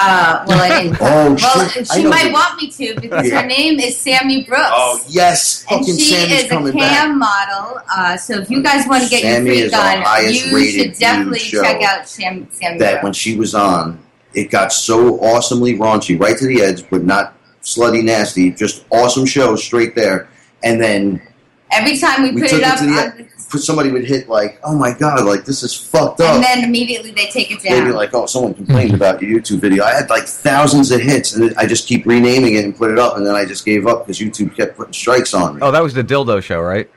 Uh, 0.00 0.44
well, 0.46 0.60
I 0.62 0.82
didn't. 0.84 0.96
Oh, 1.00 1.34
well, 1.34 1.68
shit. 1.68 1.90
I 1.90 1.96
she 1.96 2.02
know 2.04 2.10
might 2.10 2.24
the- 2.26 2.32
want 2.32 2.62
me 2.62 2.70
to 2.70 3.00
because 3.00 3.28
Yeah. 3.28 3.40
her 3.42 3.46
name 3.48 3.80
is 3.80 3.96
Sammy 3.98 4.44
Brooks. 4.44 4.62
Oh 4.72 5.00
yes, 5.08 5.64
and 5.68 5.80
fucking 5.80 5.96
she 5.98 6.04
Sammy's 6.14 6.38
is 6.44 6.44
a 6.44 6.72
cam 6.72 7.18
back. 7.18 7.48
model. 7.50 7.80
Uh, 7.94 8.16
so 8.16 8.34
if 8.38 8.48
you 8.48 8.62
guys 8.62 8.86
want 8.86 9.02
to 9.02 9.10
get 9.10 9.22
Sammy 9.22 9.56
your 9.56 9.66
is 9.66 9.72
freak 9.72 9.74
our 9.74 10.06
on, 10.18 10.24
you 10.32 10.70
should 10.70 10.92
definitely 10.98 11.40
check 11.40 11.82
out 11.82 12.08
Sam, 12.08 12.46
Sammy 12.52 12.78
That 12.78 13.02
when 13.02 13.12
she 13.12 13.36
was 13.36 13.56
on, 13.56 13.98
it 14.38 14.50
got 14.50 14.72
so 14.72 15.18
awesomely 15.20 15.74
raunchy, 15.76 16.18
right 16.18 16.36
to 16.38 16.46
the 16.46 16.62
edge, 16.62 16.88
but 16.90 17.04
not 17.04 17.34
slutty 17.62 18.02
nasty. 18.02 18.50
Just 18.50 18.84
awesome 18.90 19.26
show 19.26 19.56
straight 19.56 19.94
there. 19.94 20.28
And 20.62 20.80
then 20.80 21.22
Every 21.70 21.98
time 21.98 22.22
we, 22.22 22.30
we 22.30 22.42
put 22.42 22.52
it 22.52 22.60
it 22.60 22.64
up, 22.64 22.78
the 22.78 22.86
on. 22.86 23.28
Somebody 23.58 23.90
would 23.90 24.04
hit 24.04 24.28
like, 24.28 24.58
"Oh 24.62 24.74
my 24.76 24.92
god, 24.92 25.24
like 25.24 25.44
this 25.44 25.62
is 25.62 25.74
fucked 25.74 26.20
up." 26.20 26.34
and 26.34 26.42
then 26.42 26.64
immediately 26.64 27.12
they 27.12 27.26
take 27.26 27.50
it 27.50 27.62
They'd 27.62 27.70
down. 27.70 27.86
be 27.86 27.92
like, 27.92 28.12
"Oh, 28.14 28.26
someone 28.26 28.54
complained 28.54 28.94
about 28.94 29.20
your 29.22 29.38
YouTube 29.40 29.60
video." 29.60 29.84
I 29.84 29.94
had 29.94 30.08
like 30.10 30.24
thousands 30.24 30.90
of 30.90 31.00
hits, 31.00 31.34
and 31.34 31.54
I 31.56 31.66
just 31.66 31.86
keep 31.88 32.06
renaming 32.06 32.54
it 32.56 32.64
and 32.64 32.76
put 32.76 32.90
it 32.90 32.98
up, 32.98 33.16
and 33.16 33.26
then 33.26 33.34
I 33.34 33.44
just 33.44 33.64
gave 33.64 33.86
up 33.86 34.06
because 34.06 34.18
YouTube 34.18 34.54
kept 34.56 34.76
putting 34.76 34.92
strikes 34.92 35.32
on 35.34 35.56
me. 35.56 35.60
Oh, 35.62 35.70
that 35.70 35.82
was 35.82 35.94
the 35.94 36.04
dildo 36.04 36.42
show, 36.42 36.60
right? 36.60 36.90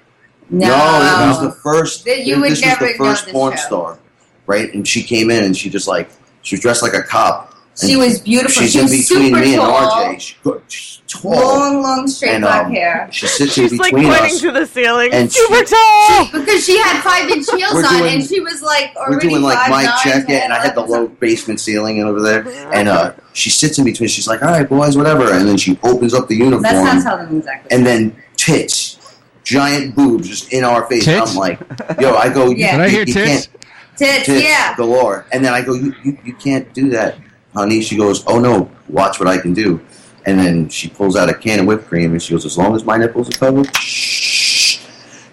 no, 0.49 0.67
it 0.67 1.27
was 1.27 1.41
the 1.41 1.51
first. 1.63 2.05
That 2.05 2.25
you 2.25 2.39
would 2.41 2.51
this 2.51 2.61
never 2.61 2.85
was 2.85 2.91
the 2.97 2.97
first 2.97 3.27
know 3.27 3.33
porn 3.33 3.53
show. 3.57 3.63
star, 3.63 3.99
right? 4.45 4.73
And 4.73 4.85
she 4.87 5.03
came 5.03 5.29
in, 5.31 5.43
and 5.43 5.55
she 5.55 5.69
just 5.69 5.87
like 5.87 6.09
she 6.41 6.55
was 6.55 6.61
dressed 6.61 6.81
like 6.83 6.93
a 6.93 7.01
cop. 7.03 7.49
She 7.81 7.95
was 7.95 8.19
beautiful. 8.19 8.61
She's 8.61 8.73
She 8.73 8.79
in 8.79 8.83
was 8.85 8.91
between 8.91 9.33
super 9.33 9.39
me 9.39 9.55
tall. 9.55 10.03
and 10.03 10.17
RJ. 10.17 10.19
She, 10.19 10.37
she's 10.67 11.01
tall. 11.07 11.31
long, 11.31 11.81
long, 11.81 12.07
straight 12.07 12.31
And, 12.35 12.43
black 12.43 12.65
um, 12.65 12.71
hair. 12.73 13.07
She 13.11 13.27
sits 13.27 13.53
She's 13.53 13.71
in 13.71 13.77
like 13.77 13.91
between 13.93 14.09
pointing 14.11 14.25
us. 14.35 14.41
to 14.41 14.51
the 14.51 14.65
ceiling. 14.67 15.09
and 15.13 15.31
Super 15.31 15.65
she- 15.65 15.73
tall. 15.73 16.27
because 16.33 16.65
she 16.65 16.77
had 16.79 17.01
five 17.01 17.29
inch 17.29 17.49
heels 17.49 17.73
We're 17.73 17.85
on, 17.85 17.97
doing- 17.99 18.13
and 18.15 18.23
she 18.27 18.39
was 18.41 18.61
like 18.61 18.93
already 18.97 19.15
We're 19.15 19.19
doing 19.31 19.41
like 19.41 19.57
five 19.57 19.69
mic 19.69 19.85
nine, 19.85 19.97
check 20.03 20.29
it, 20.29 20.43
and 20.43 20.51
I 20.53 20.59
had 20.61 20.75
the 20.75 20.81
low 20.81 21.07
basement 21.07 21.59
ceiling 21.61 22.03
over 22.03 22.21
there, 22.21 22.45
and 22.73 22.87
uh, 22.89 23.13
she 23.33 23.49
sits 23.49 23.79
in 23.79 23.85
between. 23.85 24.09
She's 24.09 24.27
like, 24.27 24.43
"All 24.43 24.49
right, 24.49 24.67
boys, 24.67 24.97
whatever," 24.97 25.31
and 25.33 25.47
then 25.47 25.57
she 25.57 25.79
opens 25.83 26.13
up 26.13 26.27
the 26.27 26.35
uniform, 26.35 26.63
That's 26.63 26.83
not 26.95 27.01
telling 27.03 27.27
them 27.27 27.37
exactly. 27.37 27.71
and 27.75 27.85
then 27.85 28.15
tits, 28.35 28.97
giant 29.43 29.95
boobs, 29.95 30.27
just 30.27 30.51
in 30.53 30.63
our 30.65 30.85
face. 30.87 31.05
Tits? 31.05 31.31
I'm 31.31 31.37
like, 31.37 31.59
"Yo," 31.99 32.13
I 32.15 32.29
go, 32.31 32.49
Yeah. 32.49 32.71
you, 32.73 32.77
Did 32.77 32.79
I 32.81 32.89
hear 32.89 32.99
you 33.05 33.13
tits? 33.13 33.47
Can't- 34.05 34.25
Tits, 34.25 34.39
tits 34.39 34.43
yeah. 34.43 34.75
galore. 34.75 35.25
And 35.31 35.43
then 35.43 35.53
I 35.53 35.61
go, 35.61 35.73
you, 35.73 35.93
you, 36.03 36.17
you 36.25 36.33
can't 36.33 36.71
do 36.73 36.89
that, 36.89 37.17
honey. 37.53 37.81
She 37.81 37.95
goes, 37.97 38.23
oh 38.27 38.39
no, 38.39 38.69
watch 38.89 39.19
what 39.19 39.27
I 39.27 39.37
can 39.37 39.53
do. 39.53 39.79
And 40.25 40.39
then 40.39 40.69
she 40.69 40.87
pulls 40.89 41.15
out 41.15 41.29
a 41.29 41.33
can 41.33 41.59
of 41.61 41.65
whipped 41.65 41.87
cream 41.87 42.11
and 42.11 42.21
she 42.21 42.33
goes, 42.33 42.45
as 42.45 42.57
long 42.57 42.75
as 42.75 42.83
my 42.83 42.95
nipples 42.97 43.27
are 43.29 43.37
covered, 43.39 43.75
shh, 43.75 44.79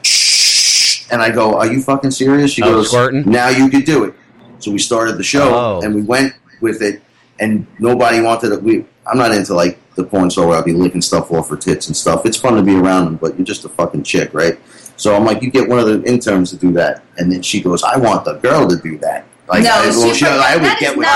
shh. 0.02 1.06
And 1.12 1.20
I 1.22 1.30
go, 1.30 1.54
are 1.58 1.66
you 1.70 1.82
fucking 1.82 2.10
serious? 2.10 2.52
She 2.52 2.62
Oh, 2.62 2.70
goes, 2.72 2.88
squirting? 2.90 3.24
now 3.30 3.48
you 3.48 3.68
could 3.68 3.84
do 3.84 4.04
it. 4.04 4.14
So 4.60 4.70
we 4.70 4.78
started 4.78 5.16
the 5.18 5.22
show 5.22 5.54
Oh. 5.54 5.80
and 5.84 5.94
we 5.94 6.02
went 6.02 6.34
with 6.60 6.82
it 6.82 7.02
and 7.38 7.66
nobody 7.78 8.20
wanted 8.20 8.52
it. 8.52 8.62
We, 8.62 8.84
I'm 9.10 9.18
not 9.18 9.32
into 9.32 9.54
like 9.54 9.78
the 9.94 10.04
porn 10.04 10.30
star 10.30 10.46
where 10.46 10.56
I'll 10.56 10.64
be 10.64 10.72
licking 10.72 11.02
stuff 11.02 11.30
off 11.32 11.48
her 11.50 11.56
tits 11.56 11.88
and 11.88 11.96
stuff. 11.96 12.24
It's 12.26 12.36
fun 12.36 12.54
to 12.56 12.62
be 12.62 12.76
around 12.76 13.06
them, 13.06 13.16
but 13.16 13.36
you're 13.36 13.46
just 13.46 13.64
a 13.64 13.68
fucking 13.68 14.04
chick, 14.04 14.32
right? 14.32 14.58
So 14.96 15.14
I'm 15.14 15.24
like, 15.24 15.42
you 15.42 15.50
get 15.50 15.68
one 15.68 15.78
of 15.78 15.86
the 15.86 16.02
interns 16.04 16.50
to 16.50 16.56
do 16.56 16.72
that, 16.72 17.02
and 17.18 17.30
then 17.30 17.42
she 17.42 17.60
goes, 17.60 17.82
I 17.84 17.96
want 17.96 18.24
the 18.24 18.34
girl 18.34 18.68
to 18.68 18.76
do 18.76 18.98
that. 18.98 19.26
Like, 19.48 19.62
No, 19.62 19.70
I, 19.70 19.86
well, 19.88 20.14
she 20.14 20.26
I 20.26 20.56
would 20.56 20.78
get 20.78 20.96
with 20.96 21.06
her. 21.06 21.12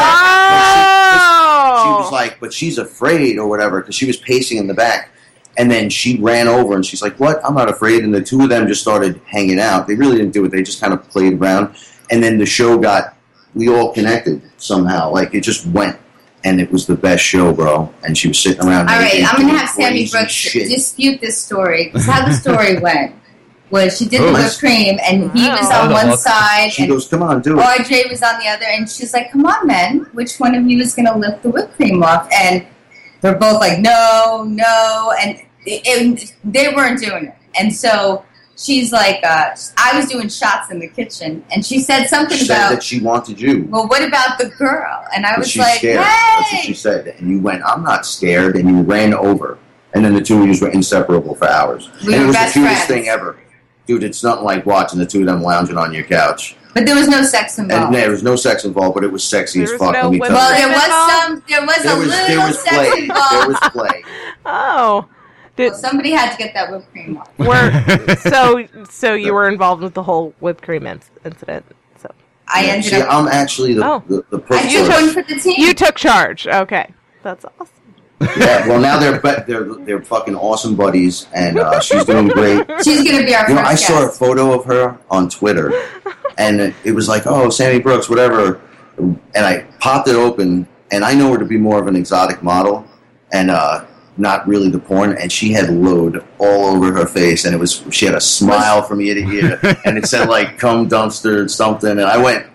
She, 1.13 1.83
she 1.83 2.03
was 2.03 2.13
like, 2.13 2.41
but 2.41 2.53
she's 2.53 2.79
afraid 2.79 3.39
or 3.39 3.47
whatever 3.49 3.81
because 3.81 3.95
she 3.95 4.07
was 4.07 4.17
pacing 4.17 4.59
in 4.59 4.67
the 4.67 4.75
back. 4.75 5.11
And 5.59 5.71
then 5.71 5.91
she 5.91 6.17
ran 6.19 6.49
over 6.49 6.75
and 6.75 6.87
she's 6.87 7.03
like, 7.03 7.21
"What? 7.21 7.45
I'm 7.45 7.55
not 7.55 7.69
afraid." 7.69 8.05
And 8.05 8.15
the 8.15 8.23
two 8.23 8.41
of 8.41 8.49
them 8.49 8.67
just 8.67 8.81
started 8.81 9.21
hanging 9.27 9.61
out. 9.61 9.87
They 9.87 9.95
really 9.95 10.17
didn't 10.17 10.33
do 10.33 10.43
it. 10.47 10.51
They 10.51 10.63
just 10.63 10.81
kind 10.81 10.95
of 10.95 11.07
played 11.11 11.35
around. 11.35 11.77
And 12.11 12.23
then 12.23 12.39
the 12.39 12.47
show 12.47 12.79
got, 12.79 13.17
we 13.55 13.69
all 13.69 13.93
connected 13.93 14.41
somehow. 14.57 15.11
Like 15.11 15.35
it 15.35 15.43
just 15.43 15.67
went, 15.67 15.99
and 16.45 16.61
it 16.61 16.71
was 16.73 16.87
the 16.87 16.95
best 16.97 17.23
show, 17.25 17.53
bro. 17.53 17.93
And 18.05 18.17
she 18.17 18.29
was 18.29 18.39
sitting 18.39 18.67
around. 18.67 18.89
All 18.89 18.99
right, 18.99 19.23
I'm 19.27 19.41
gonna 19.47 19.59
have 19.59 19.71
Sammy 19.71 19.99
crazy 20.01 20.11
Brooks 20.11 20.33
shit. 20.33 20.69
dispute 20.69 21.21
this 21.21 21.39
story. 21.41 21.91
'Cause 21.91 22.07
how 22.07 22.25
the 22.27 22.33
story 22.35 22.79
went 22.89 23.15
was 23.71 23.97
she 23.97 24.05
did 24.07 24.21
the 24.21 24.29
Oh. 24.29 24.33
whipped 24.35 24.59
cream, 24.59 24.99
and 25.07 25.31
he 25.33 25.49
was 25.49 25.71
on 25.71 25.91
one 25.93 26.09
okay. 26.09 26.17
side, 26.17 26.73
She 26.73 26.83
and 26.83 26.91
goes, 26.93 27.09
"Come 27.09 27.23
on, 27.23 27.41
do 27.41 27.59
it." 27.59 27.63
RJ 27.65 28.11
was 28.11 28.23
on 28.23 28.39
the 28.41 28.49
other, 28.49 28.67
and 28.69 28.89
she's 28.89 29.15
like, 29.15 29.33
"Come 29.33 29.47
on, 29.47 29.67
men, 29.67 30.07
which 30.13 30.37
one 30.39 30.55
of 30.55 30.67
you 30.67 30.79
is 30.81 30.95
gonna 30.95 31.17
lift 31.17 31.43
the 31.43 31.49
whipped 31.51 31.77
cream 31.77 32.03
off?" 32.03 32.29
And 32.33 32.65
they're 33.23 33.37
both 33.37 33.61
like, 33.61 33.79
"No, 33.79 34.45
no," 34.49 35.13
and 35.21 35.39
it, 35.65 35.83
it- 35.87 36.33
they 36.45 36.69
weren't 36.75 37.01
doing 37.01 37.27
it. 37.29 37.35
And 37.59 37.75
so 37.75 38.25
she's 38.63 38.93
like, 38.93 39.21
uh, 39.25 39.51
"I 39.77 39.97
was 39.97 40.07
doing 40.09 40.29
shots 40.29 40.71
in 40.71 40.79
the 40.79 40.89
kitchen," 40.89 41.45
and 41.53 41.65
she 41.65 41.81
said 41.81 42.07
something 42.07 42.37
She 42.39 42.45
said 42.47 42.57
about, 42.59 42.71
that 42.71 42.83
she 42.83 43.01
wanted 43.01 43.41
you. 43.41 43.67
"Well, 43.71 43.89
what 43.89 44.03
about 44.03 44.39
the 44.39 44.47
girl?" 44.51 45.05
And 45.15 45.27
I 45.27 45.37
was 45.39 45.51
she's 45.51 45.61
like, 45.63 45.79
scared. 45.79 45.99
That's 45.99 46.53
what 46.53 46.61
she 46.63 46.69
"Hey!" 46.69 46.73
said. 46.75 47.07
And 47.19 47.31
you 47.31 47.41
went, 47.41 47.63
I'm 47.65 47.83
not 47.83 48.07
scared. 48.07 48.57
And 48.57 48.69
you 48.69 48.83
ran 48.83 49.13
over. 49.15 49.59
And 49.95 50.05
then 50.05 50.15
the 50.15 50.23
two 50.23 50.41
of 50.43 50.49
you 50.49 50.59
were 50.61 50.71
inseparable 50.73 51.35
for 51.35 51.49
hours. 51.49 51.91
We 52.07 52.15
and 52.15 52.23
were 52.23 52.25
it 52.25 52.27
was 52.29 52.37
best 52.37 52.55
the 52.55 52.61
cutest 52.61 52.87
friends. 52.87 53.03
thing 53.03 53.09
ever. 53.11 53.39
Dude, 53.87 54.05
it's 54.05 54.23
nothing 54.23 54.45
like 54.45 54.65
watching 54.65 54.99
the 54.99 55.07
two 55.07 55.21
of 55.21 55.27
them 55.27 55.43
lounging 55.43 55.77
on 55.77 55.93
your 55.93 56.05
couch. 56.05 56.57
But 56.73 56.87
there 56.87 56.95
was 56.95 57.09
no 57.09 57.23
sex 57.23 57.59
And 57.59 57.71
involved. 57.71 57.95
there 57.95 58.11
was 58.11 58.23
no 58.23 58.35
sex 58.35 58.65
involved, 58.65 58.95
but 58.95 59.05
it 59.05 59.13
was 59.13 59.23
sexy 59.23 59.63
There 59.63 59.75
as 59.75 59.79
fuck. 59.79 59.93
no 59.93 60.03
let 60.05 60.11
me 60.13 60.21
women- 60.21 60.35
tell 60.35 60.49
Well, 60.49 60.59
you. 60.59 60.67
there 60.67 60.73
was 60.73 61.13
some. 61.13 61.43
There 61.47 61.67
was 61.67 61.83
There 61.83 61.93
a 61.93 61.99
was, 61.99 62.07
little 62.09 62.27
there 62.29 62.47
was 62.47 62.59
sex 62.63 62.77
play. 62.77 62.99
involved. 63.03 63.33
There 63.33 63.49
was 63.49 63.59
play. 63.73 64.05
Oh. 64.47 65.07
Did, 65.57 65.73
Well, 65.73 65.79
somebody 65.81 66.11
had 66.13 66.31
to 66.33 66.37
get 66.39 66.55
that 66.55 66.71
whipped 66.71 66.91
cream 66.93 67.19
off. 67.19 67.31
were, 67.39 68.17
so 68.17 68.67
so 68.89 69.15
you 69.15 69.35
were 69.35 69.49
involved 69.49 69.83
with 69.83 69.95
the 69.95 70.03
whole 70.03 70.35
whipped 70.41 70.63
cream 70.63 70.83
inc- 70.83 71.03
incident. 71.25 71.65
So 71.99 72.11
I 72.49 72.65
ended 72.67 72.91
See, 72.91 73.01
up. 73.03 73.09
I'm 73.13 73.29
actually 73.29 73.75
the, 73.75 73.85
Oh. 73.87 74.03
the, 74.07 74.25
the 74.31 74.39
person. 74.39 74.69
did 74.71 74.89
one 74.89 75.11
for 75.11 75.23
the 75.23 75.39
team. 75.39 75.55
you 75.59 75.75
took 75.75 75.97
charge. 75.97 76.47
Okay, 76.47 76.91
that's 77.23 77.45
awesome. 77.45 77.69
yeah, 78.39 78.67
well, 78.69 78.81
now 78.81 78.99
they're, 79.01 79.21
be- 79.21 79.43
they're, 79.49 79.65
they're 79.85 80.03
fucking 80.03 80.37
awesome 80.37 80.77
buddies, 80.77 81.27
and 81.35 81.59
uh, 81.59 81.81
she's 81.81 82.05
doing 82.05 82.29
great. 82.29 82.65
She's 82.85 83.03
gonna 83.03 83.27
be 83.27 83.35
our 83.35 83.49
You 83.49 83.57
know, 83.57 83.63
first 83.63 83.73
I 83.73 83.75
saw 83.75 84.07
a 84.07 84.09
photo 84.09 84.53
of 84.59 84.65
her 84.67 84.97
on 85.11 85.29
Twitter, 85.29 85.73
and 86.39 86.61
it, 86.61 86.75
it 86.85 86.93
was 86.93 87.09
like, 87.09 87.27
oh, 87.27 87.51
Sammy 87.51 87.81
Brooks, 87.81 88.09
whatever. 88.09 88.61
And 88.97 89.19
I 89.45 89.63
popped 89.81 90.07
it 90.09 90.15
open, 90.15 90.69
and 90.93 91.05
I 91.05 91.15
know 91.15 91.33
her 91.33 91.39
to 91.39 91.45
be 91.45 91.57
more 91.59 91.81
of 91.81 91.89
an 91.89 91.97
exotic 91.97 92.43
model. 92.45 92.87
And 93.33 93.51
uh, 93.51 93.87
not 94.17 94.47
really 94.47 94.69
the 94.69 94.79
porn, 94.79 95.17
and 95.17 95.33
she 95.33 95.53
had 95.53 95.71
load 95.71 96.25
all 96.39 96.67
over 96.67 96.93
her 96.93 97.07
face, 97.07 97.45
and 97.45 97.55
it 97.55 97.59
was 97.59 97.83
she 97.91 98.07
had 98.07 98.15
a 98.15 98.21
smile 98.21 98.83
from 98.83 99.01
ear 99.01 99.15
to 99.15 99.21
ear, 99.21 99.59
and 99.85 99.97
it 99.97 100.07
said 100.07 100.29
like 100.29 100.59
"cum 100.59 100.89
dumpster" 100.89 101.49
something, 101.49 101.91
and 101.91 102.03
I 102.03 102.23
went, 102.23 102.47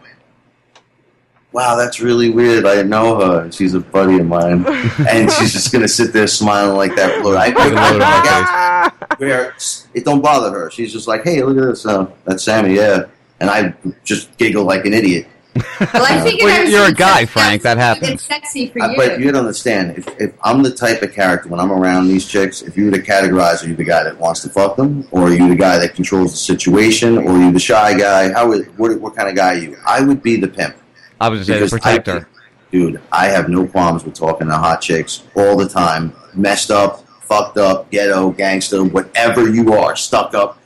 "Wow, 1.52 1.76
that's 1.76 2.00
really 2.00 2.30
weird. 2.30 2.66
I 2.66 2.84
know 2.84 3.20
her, 3.20 3.52
she's 3.52 3.74
a 3.74 3.80
buddy 3.80 4.20
of 4.20 4.28
mine, 4.28 4.66
and 5.10 5.32
she's 5.32 5.52
just 5.52 5.72
gonna 5.72 5.88
sit 5.88 6.14
there 6.14 6.28
smiling 6.28 6.78
like 6.78 6.96
that." 6.96 7.24
Load. 7.24 7.36
I 7.36 7.50
With 7.50 7.74
a 7.74 7.76
load 7.76 8.02
on 8.02 8.26
her 8.26 8.90
face. 8.90 9.10
where 9.18 9.56
it 9.94 10.06
don't 10.06 10.22
bother 10.22 10.52
her. 10.52 10.72
She's 10.72 10.94
just 10.94 11.08
like, 11.08 11.24
"Hey, 11.24 11.42
look 11.42 11.58
at 11.58 11.70
this. 11.70 11.86
Uh, 11.86 12.08
that's 12.26 12.44
Sammy, 12.44 12.76
yeah," 12.76 13.06
and 13.40 13.50
I 13.50 13.74
just 14.04 14.38
giggle 14.38 14.64
like 14.64 14.86
an 14.86 14.94
idiot. 14.94 15.28
Well, 15.80 15.90
I 16.06 16.22
figured 16.24 16.46
Well, 16.46 16.60
I 16.60 16.64
was 16.64 16.72
you're 16.72 16.88
a 16.88 16.94
guy, 16.94 17.20
say 17.22 17.26
Frank. 17.28 17.62
That 17.64 17.78
happens. 17.78 18.10
It's 18.10 18.24
sexy 18.24 18.68
for 18.68 18.82
Uh, 18.82 18.90
you. 18.92 18.96
But 18.98 19.20
you'd 19.20 19.36
understand 19.36 19.98
if, 19.98 20.08
if 20.20 20.34
I'm 20.44 20.64
the 20.64 20.72
type 20.72 21.02
of 21.02 21.14
character 21.14 21.50
when 21.50 21.60
I'm 21.60 21.72
around 21.72 22.08
these 22.08 22.26
chicks, 22.28 22.62
if 22.62 22.76
you 22.78 22.86
were 22.86 22.92
to 22.92 23.02
categorize, 23.02 23.64
are 23.64 23.68
you 23.68 23.76
the 23.76 23.84
guy 23.84 24.04
that 24.04 24.18
wants 24.18 24.42
to 24.42 24.50
fuck 24.50 24.76
them, 24.76 25.08
or 25.12 25.24
are 25.28 25.34
you 25.34 25.48
the 25.50 25.56
guy 25.56 25.78
that 25.80 25.96
controls 25.96 26.32
the 26.32 26.38
situation, 26.38 27.18
or 27.18 27.32
are 27.32 27.42
you 27.42 27.52
the 27.52 27.60
shy 27.60 27.98
guy? 27.98 28.32
How 28.32 28.48
would, 28.48 28.78
what, 28.78 29.00
what 29.00 29.16
kind 29.16 29.30
of 29.30 29.36
guy 29.36 29.56
are 29.56 29.58
you? 29.58 29.78
I 29.88 30.02
would 30.02 30.22
be 30.24 30.36
the 30.40 30.48
pimp. 30.48 30.76
I 31.20 31.30
was 31.30 31.40
just 31.40 31.48
saying 31.48 31.60
the 31.62 31.66
Because 31.66 31.86
I- 31.86 31.98
protector. 32.00 32.30
dude, 32.72 33.02
I 33.12 33.28
have 33.28 33.50
no 33.50 33.66
qualms 33.68 34.04
with 34.04 34.14
talking 34.14 34.48
to 34.48 34.54
hot 34.56 34.82
chicks 34.82 35.24
all 35.36 35.56
the 35.58 35.68
time. 35.68 36.14
Messed 36.34 36.70
up, 36.72 37.08
fucked 37.24 37.58
up, 37.58 37.90
ghetto, 37.92 38.32
gangster, 38.32 38.84
whatever 38.84 39.50
you 39.50 39.74
are, 39.74 39.96
stuck 39.96 40.34
up. 40.34 40.60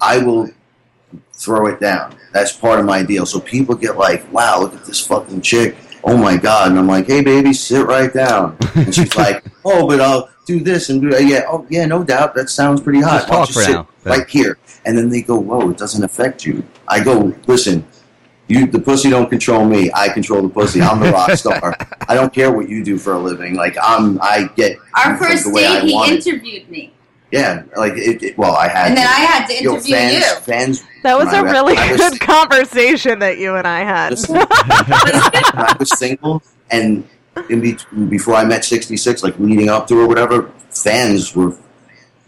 I 0.00 0.18
will 0.18 0.48
throw 1.40 1.66
it 1.66 1.80
down. 1.80 2.14
That's 2.32 2.52
part 2.52 2.78
of 2.78 2.86
my 2.86 3.02
deal. 3.02 3.26
So 3.26 3.40
people 3.40 3.74
get 3.74 3.96
like, 3.96 4.30
wow, 4.32 4.60
look 4.60 4.74
at 4.74 4.84
this 4.84 5.04
fucking 5.04 5.40
chick. 5.40 5.76
Oh 6.04 6.16
my 6.16 6.36
God. 6.36 6.70
And 6.70 6.78
I'm 6.78 6.86
like, 6.86 7.06
hey, 7.06 7.22
baby, 7.22 7.52
sit 7.52 7.86
right 7.86 8.12
down. 8.12 8.56
And 8.74 8.94
she's 8.94 9.16
like, 9.16 9.44
oh, 9.64 9.86
but 9.86 10.00
I'll 10.00 10.30
do 10.46 10.60
this 10.60 10.90
and 10.90 11.00
do 11.00 11.10
that. 11.10 11.24
Yeah, 11.24 11.44
oh, 11.48 11.66
yeah, 11.70 11.86
no 11.86 12.04
doubt. 12.04 12.34
That 12.34 12.50
sounds 12.50 12.80
pretty 12.80 13.00
hot. 13.00 13.20
Just 13.20 13.28
Why 13.30 13.36
don't 13.36 13.46
talk 13.46 13.48
you 13.48 13.54
for 13.54 13.60
sit 13.62 13.72
now. 13.72 13.88
Right 14.04 14.28
here. 14.28 14.58
And 14.84 14.96
then 14.96 15.08
they 15.08 15.22
go, 15.22 15.38
whoa, 15.38 15.70
it 15.70 15.78
doesn't 15.78 16.04
affect 16.04 16.44
you. 16.44 16.62
I 16.88 17.02
go, 17.02 17.34
listen, 17.46 17.86
you, 18.48 18.66
the 18.66 18.80
pussy 18.80 19.10
don't 19.10 19.28
control 19.30 19.64
me. 19.64 19.90
I 19.94 20.08
control 20.08 20.42
the 20.42 20.48
pussy. 20.48 20.82
I'm 20.82 21.00
the 21.00 21.10
rock 21.12 21.30
star. 21.36 21.76
I 22.08 22.14
don't 22.14 22.32
care 22.32 22.50
what 22.52 22.68
you 22.68 22.84
do 22.84 22.98
for 22.98 23.14
a 23.14 23.18
living. 23.18 23.54
Like 23.54 23.76
I'm, 23.82 24.20
I 24.20 24.48
get 24.56 24.76
Our 24.96 25.16
first 25.16 25.44
date, 25.54 25.84
he 25.84 25.94
want 25.94 26.10
it. 26.10 26.26
interviewed 26.26 26.68
me, 26.68 26.92
Yeah, 27.32 27.62
like 27.76 27.92
it, 27.94 28.22
it- 28.22 28.38
well, 28.38 28.56
I 28.56 28.66
had, 28.68 28.88
and 28.88 28.96
then 28.96 29.06
to. 29.06 29.10
I 29.12 29.20
had 29.20 29.46
to 29.46 29.62
Yo, 29.62 29.72
interview 29.74 29.94
fans, 29.94 30.14
you. 30.14 30.34
fans. 30.40 30.84
That 31.04 31.16
was 31.16 31.26
when 31.26 31.34
a 31.46 31.48
I- 31.48 31.50
really 31.52 31.76
I 31.76 31.92
was- 31.92 32.00
good 32.00 32.20
conversation 32.20 33.18
that 33.20 33.38
you 33.38 33.54
and 33.54 33.66
I 33.66 33.80
had. 33.84 34.10
Listen, 34.10 34.36
I 34.38 35.76
was 35.78 35.96
single 35.98 36.42
and 36.70 37.04
in 37.48 37.60
be- 37.60 37.76
before 38.08 38.34
I 38.34 38.44
met 38.44 38.64
66, 38.64 39.22
like 39.22 39.38
leading 39.38 39.68
up 39.68 39.86
to 39.88 39.94
or 40.00 40.06
whatever, 40.08 40.50
fans 40.70 41.34
were 41.36 41.54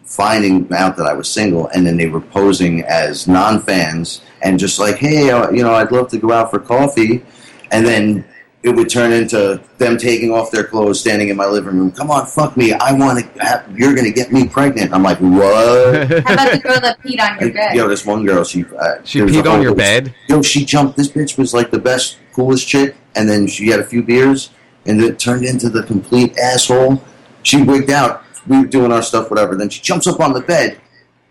finding 0.05 0.73
out 0.73 0.97
that 0.97 1.07
I 1.07 1.15
was 1.15 1.29
single, 1.29 1.69
and 1.69 1.87
then 1.87 1.97
they 1.97 2.07
were 2.07 2.21
posing 2.21 2.83
as 2.83 3.27
non-fans 3.27 4.21
and 4.43 4.59
just 4.59 4.79
like, 4.79 4.97
hey, 4.97 5.31
uh, 5.31 5.51
you 5.51 5.63
know, 5.63 5.75
I'd 5.75 5.91
love 5.91 6.09
to 6.11 6.19
go 6.19 6.33
out 6.33 6.51
for 6.51 6.59
coffee, 6.59 7.25
and 7.71 7.87
then 7.87 8.25
it 8.63 8.71
would 8.71 8.89
turn 8.89 9.13
into 9.13 9.61
them 9.79 9.99
taking 9.99 10.31
off 10.31 10.51
their 10.53 10.65
clothes, 10.65 11.01
standing 11.01 11.29
in 11.29 11.37
my 11.37 11.47
living 11.47 11.77
room. 11.77 11.91
Come 11.91 12.11
on, 12.11 12.27
fuck 12.27 12.57
me. 12.57 12.73
I 12.73 12.93
want 12.93 13.19
to. 13.19 13.43
Have, 13.43 13.77
you're 13.77 13.95
going 13.95 14.07
to 14.07 14.13
get 14.13 14.33
me 14.33 14.47
pregnant. 14.47 14.93
I'm 14.93 15.03
like, 15.03 15.19
what? 15.19 16.09
How 16.25 16.35
about 16.35 16.53
the 16.53 16.61
girl 16.63 16.81
that 16.81 16.99
peed 17.01 17.21
on 17.21 17.41
your 17.41 17.53
bed? 17.53 17.75
Yo, 17.75 17.89
this 17.89 18.07
one 18.07 18.25
girl, 18.25 18.45
she 18.45 18.65
uh, 18.79 19.03
She 19.05 19.19
there 19.19 19.27
was 19.27 19.37
a 19.37 19.43
peed 19.43 19.53
on 19.53 19.63
your 19.63 19.75
bed? 19.75 20.15
Yo, 20.29 20.43
she 20.43 20.65
jumped. 20.65 20.97
This 20.97 21.09
bitch 21.09 21.37
was 21.37 21.53
like 21.53 21.71
the 21.71 21.79
best, 21.79 22.19
coolest 22.33 22.69
chick, 22.69 22.95
and 23.17 23.29
then 23.29 23.49
she 23.49 23.69
had 23.69 23.81
a 23.81 23.85
few 23.85 24.03
beers, 24.03 24.51
and 24.87 25.01
it 25.03 25.19
turned 25.19 25.45
into 25.45 25.69
the 25.69 25.83
complete 25.83 26.39
asshole. 26.39 27.03
She 27.43 27.63
wigged 27.63 27.91
out. 27.91 28.23
We 28.47 28.61
were 28.61 28.67
doing 28.67 28.93
our 28.93 29.03
stuff, 29.03 29.29
whatever. 29.29 29.57
Then 29.57 29.71
she 29.71 29.81
jumps 29.81 30.07
up 30.07 30.21
on 30.21 30.33
the 30.33 30.41
bed, 30.41 30.81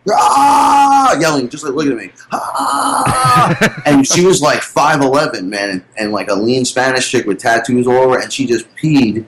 ah, 0.10 1.18
yelling, 1.20 1.50
just 1.50 1.64
like 1.64 1.74
looking 1.74 1.92
at 1.94 1.98
me, 1.98 2.12
ah, 2.32 3.82
and 3.86 4.06
she 4.08 4.26
was 4.26 4.42
like 4.42 4.62
five 4.62 5.02
eleven, 5.02 5.50
man, 5.50 5.70
and, 5.70 5.84
and 5.98 6.12
like 6.12 6.30
a 6.30 6.34
lean 6.36 6.66
Spanish 6.66 7.10
chick 7.10 7.26
with 7.26 7.40
tattoos 7.40 7.88
all 7.88 7.94
over, 7.98 8.20
and 8.20 8.32
she 8.32 8.46
just 8.46 8.66
peed. 8.76 9.26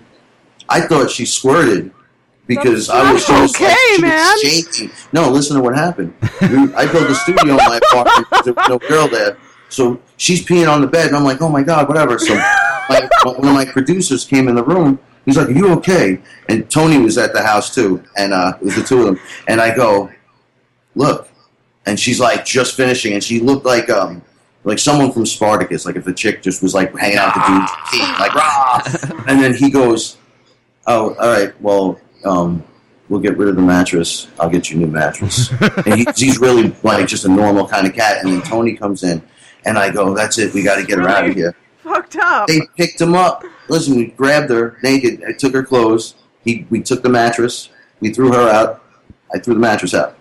I 0.69 0.81
thought 0.81 1.11
she 1.11 1.25
squirted 1.25 1.91
because 2.47 2.89
I 2.89 3.11
was 3.13 3.27
like, 3.29 3.49
okay, 3.51 3.75
she 3.95 4.01
man. 4.01 4.39
shaking. 4.41 4.91
No, 5.11 5.29
listen 5.29 5.55
to 5.57 5.61
what 5.61 5.75
happened. 5.75 6.13
We- 6.41 6.73
I 6.73 6.91
built 6.91 7.09
a 7.09 7.15
studio 7.15 7.51
in 7.51 7.57
my 7.57 7.79
apartment. 7.91 8.29
'cause 8.29 8.45
There 8.45 8.53
was 8.53 8.69
no 8.69 8.79
girl 8.79 9.07
there, 9.07 9.37
so 9.69 9.99
she's 10.17 10.43
peeing 10.45 10.71
on 10.71 10.81
the 10.81 10.87
bed, 10.87 11.07
and 11.07 11.15
I'm 11.15 11.23
like, 11.23 11.41
oh 11.41 11.49
my 11.49 11.63
god, 11.63 11.87
whatever. 11.87 12.17
So 12.19 12.35
my, 12.89 13.07
one 13.23 13.37
of 13.47 13.53
my 13.53 13.65
producers 13.65 14.23
came 14.25 14.47
in 14.47 14.55
the 14.55 14.63
room. 14.63 14.99
He's 15.25 15.37
like, 15.37 15.47
"Are 15.47 15.51
you 15.53 15.69
okay?" 15.75 16.19
And 16.49 16.69
Tony 16.69 16.97
was 16.99 17.17
at 17.17 17.31
the 17.33 17.41
house 17.41 17.73
too, 17.73 18.03
and 18.17 18.33
uh, 18.33 18.57
it 18.59 18.65
was 18.65 18.75
the 18.75 18.83
two 18.83 18.99
of 18.99 19.05
them. 19.05 19.19
And 19.47 19.61
I 19.61 19.73
go, 19.73 20.09
"Look," 20.95 21.29
and 21.85 21.99
she's 21.99 22.19
like 22.19 22.45
just 22.45 22.75
finishing, 22.75 23.13
and 23.13 23.23
she 23.23 23.39
looked 23.39 23.65
like 23.65 23.89
um 23.89 24.21
like 24.63 24.79
someone 24.79 25.11
from 25.11 25.25
Spartacus, 25.25 25.85
like 25.85 25.95
if 25.95 26.05
the 26.05 26.13
chick 26.13 26.41
just 26.41 26.61
was 26.61 26.73
like 26.73 26.95
hanging 26.97 27.17
out 27.17 27.35
with 27.35 27.45
the 27.45 27.97
dude, 27.97 28.19
like 28.19 28.33
rah. 28.35 28.81
And 29.27 29.41
then 29.41 29.53
he 29.53 29.69
goes, 29.69 30.17
"Oh, 30.87 31.13
all 31.15 31.31
right, 31.31 31.59
well." 31.61 31.99
um 32.25 32.63
We'll 33.09 33.19
get 33.21 33.37
rid 33.37 33.49
of 33.49 33.57
the 33.57 33.61
mattress. 33.61 34.27
I'll 34.39 34.49
get 34.49 34.71
you 34.71 34.77
a 34.77 34.79
new 34.79 34.87
mattress. 34.87 35.51
and 35.85 35.95
he, 35.99 36.07
he's 36.15 36.39
really 36.39 36.73
like 36.83 37.05
just 37.05 37.25
a 37.25 37.29
normal 37.29 37.67
kind 37.67 37.85
of 37.85 37.93
cat. 37.93 38.23
And 38.23 38.31
then 38.31 38.41
Tony 38.41 38.75
comes 38.75 39.03
in, 39.03 39.21
and 39.65 39.77
I 39.77 39.91
go, 39.91 40.15
"That's 40.15 40.39
it. 40.39 40.53
We 40.53 40.63
got 40.63 40.77
to 40.77 40.85
get 40.85 40.97
her 40.97 41.07
out 41.07 41.29
of 41.29 41.35
here." 41.35 41.53
Fucked 41.83 42.15
up. 42.15 42.47
They 42.47 42.61
picked 42.77 42.99
him 43.01 43.13
up. 43.13 43.43
Listen, 43.67 43.97
we 43.97 44.07
grabbed 44.07 44.49
her 44.49 44.77
naked. 44.83 45.21
I 45.27 45.33
took 45.33 45.53
her 45.53 45.63
clothes. 45.63 46.15
He, 46.43 46.65
we 46.69 46.81
took 46.81 47.03
the 47.03 47.09
mattress. 47.09 47.69
We 47.99 48.13
threw 48.13 48.31
her 48.31 48.49
out. 48.49 48.81
I 49.33 49.39
threw 49.39 49.53
the 49.53 49.59
mattress 49.59 49.93
out. 49.93 50.17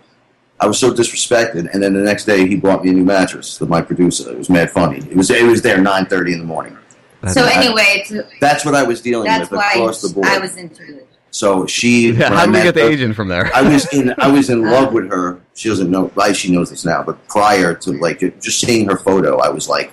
I 0.63 0.67
was 0.67 0.79
so 0.79 0.95
disrespected. 0.95 1.69
And 1.73 1.83
then 1.83 1.93
the 1.93 2.01
next 2.03 2.25
day, 2.25 2.47
he 2.47 2.55
bought 2.57 2.85
me 2.85 2.91
a 2.91 2.93
new 2.93 3.05
mattress. 3.05 3.59
With 3.59 3.69
my 3.69 3.83
producer, 3.83 4.31
it 4.31 4.39
was 4.39 4.49
mad 4.49 4.71
funny. 4.71 4.99
It 4.99 5.17
was 5.17 5.29
it 5.29 5.45
was 5.45 5.61
there 5.61 5.81
nine 5.81 6.07
thirty 6.07 6.33
in 6.33 6.39
the 6.39 6.45
morning. 6.45 6.79
So 7.27 7.45
anyway, 7.45 7.83
it's, 8.09 8.13
That's 8.41 8.65
what 8.65 8.75
I 8.75 8.85
was 8.85 9.01
dealing 9.01 9.27
that's 9.27 9.51
with 9.51 9.59
why 9.59 9.73
across 9.75 10.03
the 10.03 10.13
board. 10.15 10.27
I 10.27 10.39
was 10.39 10.57
into 10.57 10.99
it. 10.99 11.09
So 11.33 11.67
she. 11.67 12.13
Yeah, 12.13 12.29
how 12.29 12.37
I 12.37 12.41
did 12.41 12.47
we 12.47 12.53
met 12.53 12.63
get 12.65 12.75
the 12.77 12.83
her- 12.83 12.91
agent 12.91 13.17
from 13.17 13.27
there? 13.29 13.51
I 13.55 13.63
was 13.63 13.93
in. 13.93 14.15
I 14.19 14.29
was 14.31 14.51
in 14.51 14.65
uh. 14.69 14.71
love 14.71 14.93
with 14.93 15.09
her. 15.11 15.41
She 15.55 15.69
doesn't 15.69 15.91
know. 15.91 16.13
Like 16.15 16.37
she 16.37 16.53
knows 16.53 16.71
this 16.71 16.85
now, 16.85 17.03
but 17.03 17.27
prior 17.29 17.75
to 17.75 17.93
like 17.93 18.21
just 18.21 18.61
seeing 18.61 18.89
her 18.89 18.97
photo, 18.97 19.39
I 19.39 19.49
was 19.49 19.69
like 19.69 19.93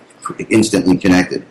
instantly 0.50 0.98
connected. 0.98 1.46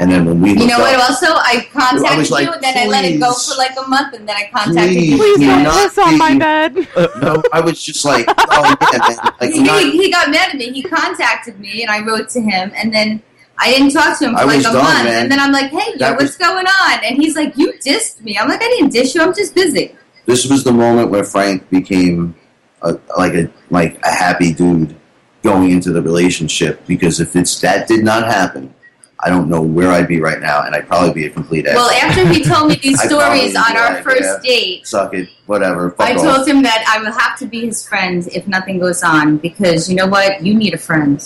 And 0.00 0.10
then 0.10 0.24
when 0.24 0.40
we 0.40 0.50
You 0.50 0.54
looked 0.56 0.68
know 0.70 0.78
what? 0.78 1.10
Also, 1.10 1.26
I 1.28 1.68
contacted 1.72 2.06
I 2.06 2.16
was 2.16 2.30
like, 2.30 2.46
you, 2.46 2.52
and 2.52 2.62
then 2.62 2.78
I 2.78 2.86
let 2.86 3.04
it 3.04 3.20
go 3.20 3.34
for 3.34 3.54
like 3.58 3.72
a 3.76 3.86
month, 3.86 4.14
and 4.14 4.26
then 4.26 4.34
I 4.34 4.48
contacted 4.50 4.94
Please, 4.96 5.10
you. 5.10 5.16
Please 5.18 5.38
do 5.38 5.46
don't 5.46 5.62
not 5.62 5.88
piss 5.90 5.98
on 5.98 6.18
my 6.18 6.32
be- 6.32 6.38
bed. 6.38 6.88
Uh, 6.96 7.08
no, 7.20 7.42
I 7.52 7.60
was 7.60 7.82
just 7.82 8.02
like, 8.06 8.24
oh 8.26 8.76
yeah, 8.92 8.98
man. 8.98 9.32
Like, 9.40 9.50
he, 9.52 9.62
not, 9.62 9.82
he 9.82 10.10
got 10.10 10.30
mad 10.30 10.48
at 10.50 10.56
me. 10.56 10.72
He 10.72 10.82
contacted 10.82 11.60
me, 11.60 11.82
and 11.82 11.90
I 11.90 12.00
wrote 12.02 12.30
to 12.30 12.40
him, 12.40 12.72
and 12.74 12.92
then 12.94 13.22
I 13.58 13.72
didn't 13.72 13.90
talk 13.90 14.18
to 14.20 14.24
him 14.24 14.32
for 14.34 14.40
I 14.40 14.44
like 14.44 14.60
a 14.60 14.62
done, 14.62 14.74
month. 14.76 15.04
man. 15.04 15.22
And 15.24 15.30
then 15.30 15.38
I'm 15.38 15.52
like, 15.52 15.70
"Hey, 15.70 15.92
yo, 15.96 16.12
what's 16.12 16.22
was- 16.22 16.36
going 16.36 16.66
on?" 16.66 17.04
And 17.04 17.16
he's 17.18 17.36
like, 17.36 17.52
"You 17.58 17.74
dissed 17.84 18.22
me." 18.22 18.38
I'm 18.38 18.48
like, 18.48 18.62
"I 18.62 18.68
didn't 18.68 18.92
diss 18.92 19.14
you. 19.14 19.20
I'm 19.22 19.34
just 19.34 19.54
busy." 19.54 19.94
this 20.24 20.48
was 20.48 20.64
the 20.64 20.72
moment 20.72 21.10
where 21.10 21.24
Frank 21.24 21.68
became 21.70 22.34
a, 22.82 22.96
like 23.18 23.34
a 23.34 23.50
like 23.68 24.00
a 24.02 24.10
happy 24.10 24.54
dude 24.54 24.96
going 25.42 25.70
into 25.72 25.92
the 25.92 26.00
relationship. 26.00 26.86
Because 26.86 27.20
if 27.20 27.36
it's 27.36 27.60
that 27.60 27.86
did 27.86 28.02
not 28.02 28.24
happen, 28.24 28.74
I 29.22 29.28
don't 29.28 29.48
know 29.48 29.60
where 29.60 29.90
I'd 29.90 30.08
be 30.08 30.20
right 30.20 30.40
now, 30.40 30.62
and 30.62 30.74
I'd 30.74 30.86
probably 30.86 31.12
be 31.12 31.26
a 31.26 31.30
complete 31.30 31.66
ass. 31.66 31.74
Well, 31.74 31.90
after 31.90 32.26
he 32.28 32.42
told 32.42 32.68
me 32.68 32.76
these 32.76 33.00
I'd 33.02 33.08
stories 33.08 33.54
on 33.54 33.76
our 33.76 33.94
like, 33.94 34.04
first 34.04 34.22
yeah, 34.22 34.38
date, 34.42 34.86
suck 34.86 35.14
it, 35.14 35.28
whatever. 35.46 35.90
Fuck 35.90 36.08
I 36.08 36.14
off. 36.14 36.22
told 36.22 36.48
him 36.48 36.62
that 36.62 36.84
I 36.88 37.02
will 37.02 37.12
have 37.12 37.38
to 37.38 37.46
be 37.46 37.66
his 37.66 37.86
friend 37.86 38.26
if 38.32 38.46
nothing 38.46 38.78
goes 38.78 39.02
on 39.02 39.36
because 39.36 39.88
you 39.90 39.96
know 39.96 40.06
what? 40.06 40.42
You 40.44 40.54
need 40.54 40.74
a 40.74 40.78
friend. 40.78 41.22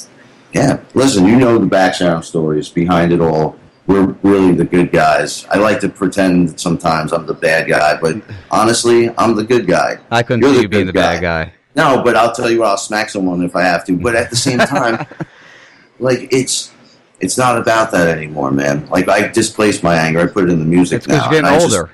Yeah, 0.52 0.80
listen, 0.94 1.26
you 1.26 1.36
know 1.36 1.58
the 1.58 1.66
background 1.66 2.24
stories 2.24 2.68
behind 2.68 3.12
it 3.12 3.20
all. 3.20 3.58
We're 3.86 4.06
really 4.22 4.52
the 4.52 4.64
good 4.64 4.92
guys. 4.92 5.44
I 5.50 5.58
like 5.58 5.80
to 5.80 5.88
pretend 5.88 6.58
sometimes 6.58 7.12
I'm 7.12 7.26
the 7.26 7.34
bad 7.34 7.68
guy, 7.68 7.98
but 8.00 8.16
honestly, 8.50 9.10
I'm 9.18 9.36
the 9.36 9.44
good 9.44 9.66
guy. 9.66 9.98
I 10.10 10.22
couldn't 10.22 10.42
You're 10.42 10.50
see 10.50 10.56
the 10.56 10.62
you 10.62 10.68
being 10.68 10.86
good 10.86 10.94
the 10.94 11.00
bad 11.00 11.20
guy. 11.20 11.52
No, 11.76 12.02
but 12.02 12.16
I'll 12.16 12.32
tell 12.32 12.50
you 12.50 12.60
what, 12.60 12.68
I'll 12.68 12.76
smack 12.76 13.10
someone 13.10 13.44
if 13.44 13.54
I 13.54 13.62
have 13.62 13.84
to. 13.86 13.96
But 13.96 14.14
at 14.14 14.30
the 14.30 14.36
same 14.36 14.58
time, 14.60 15.06
like 15.98 16.32
it's 16.32 16.70
it's 17.20 17.38
not 17.38 17.58
about 17.58 17.90
that 17.92 18.08
anymore, 18.08 18.50
man. 18.50 18.86
Like 18.88 19.08
I 19.08 19.28
displaced 19.28 19.82
my 19.82 19.94
anger. 19.94 20.20
I 20.20 20.26
put 20.26 20.44
it 20.44 20.50
in 20.52 20.58
the 20.58 20.64
music 20.64 20.98
It's 20.98 21.06
because 21.06 21.20
now. 21.22 21.30
you're 21.30 21.42
getting 21.42 21.56
I 21.56 21.60
just- 21.60 21.76
older. 21.76 21.90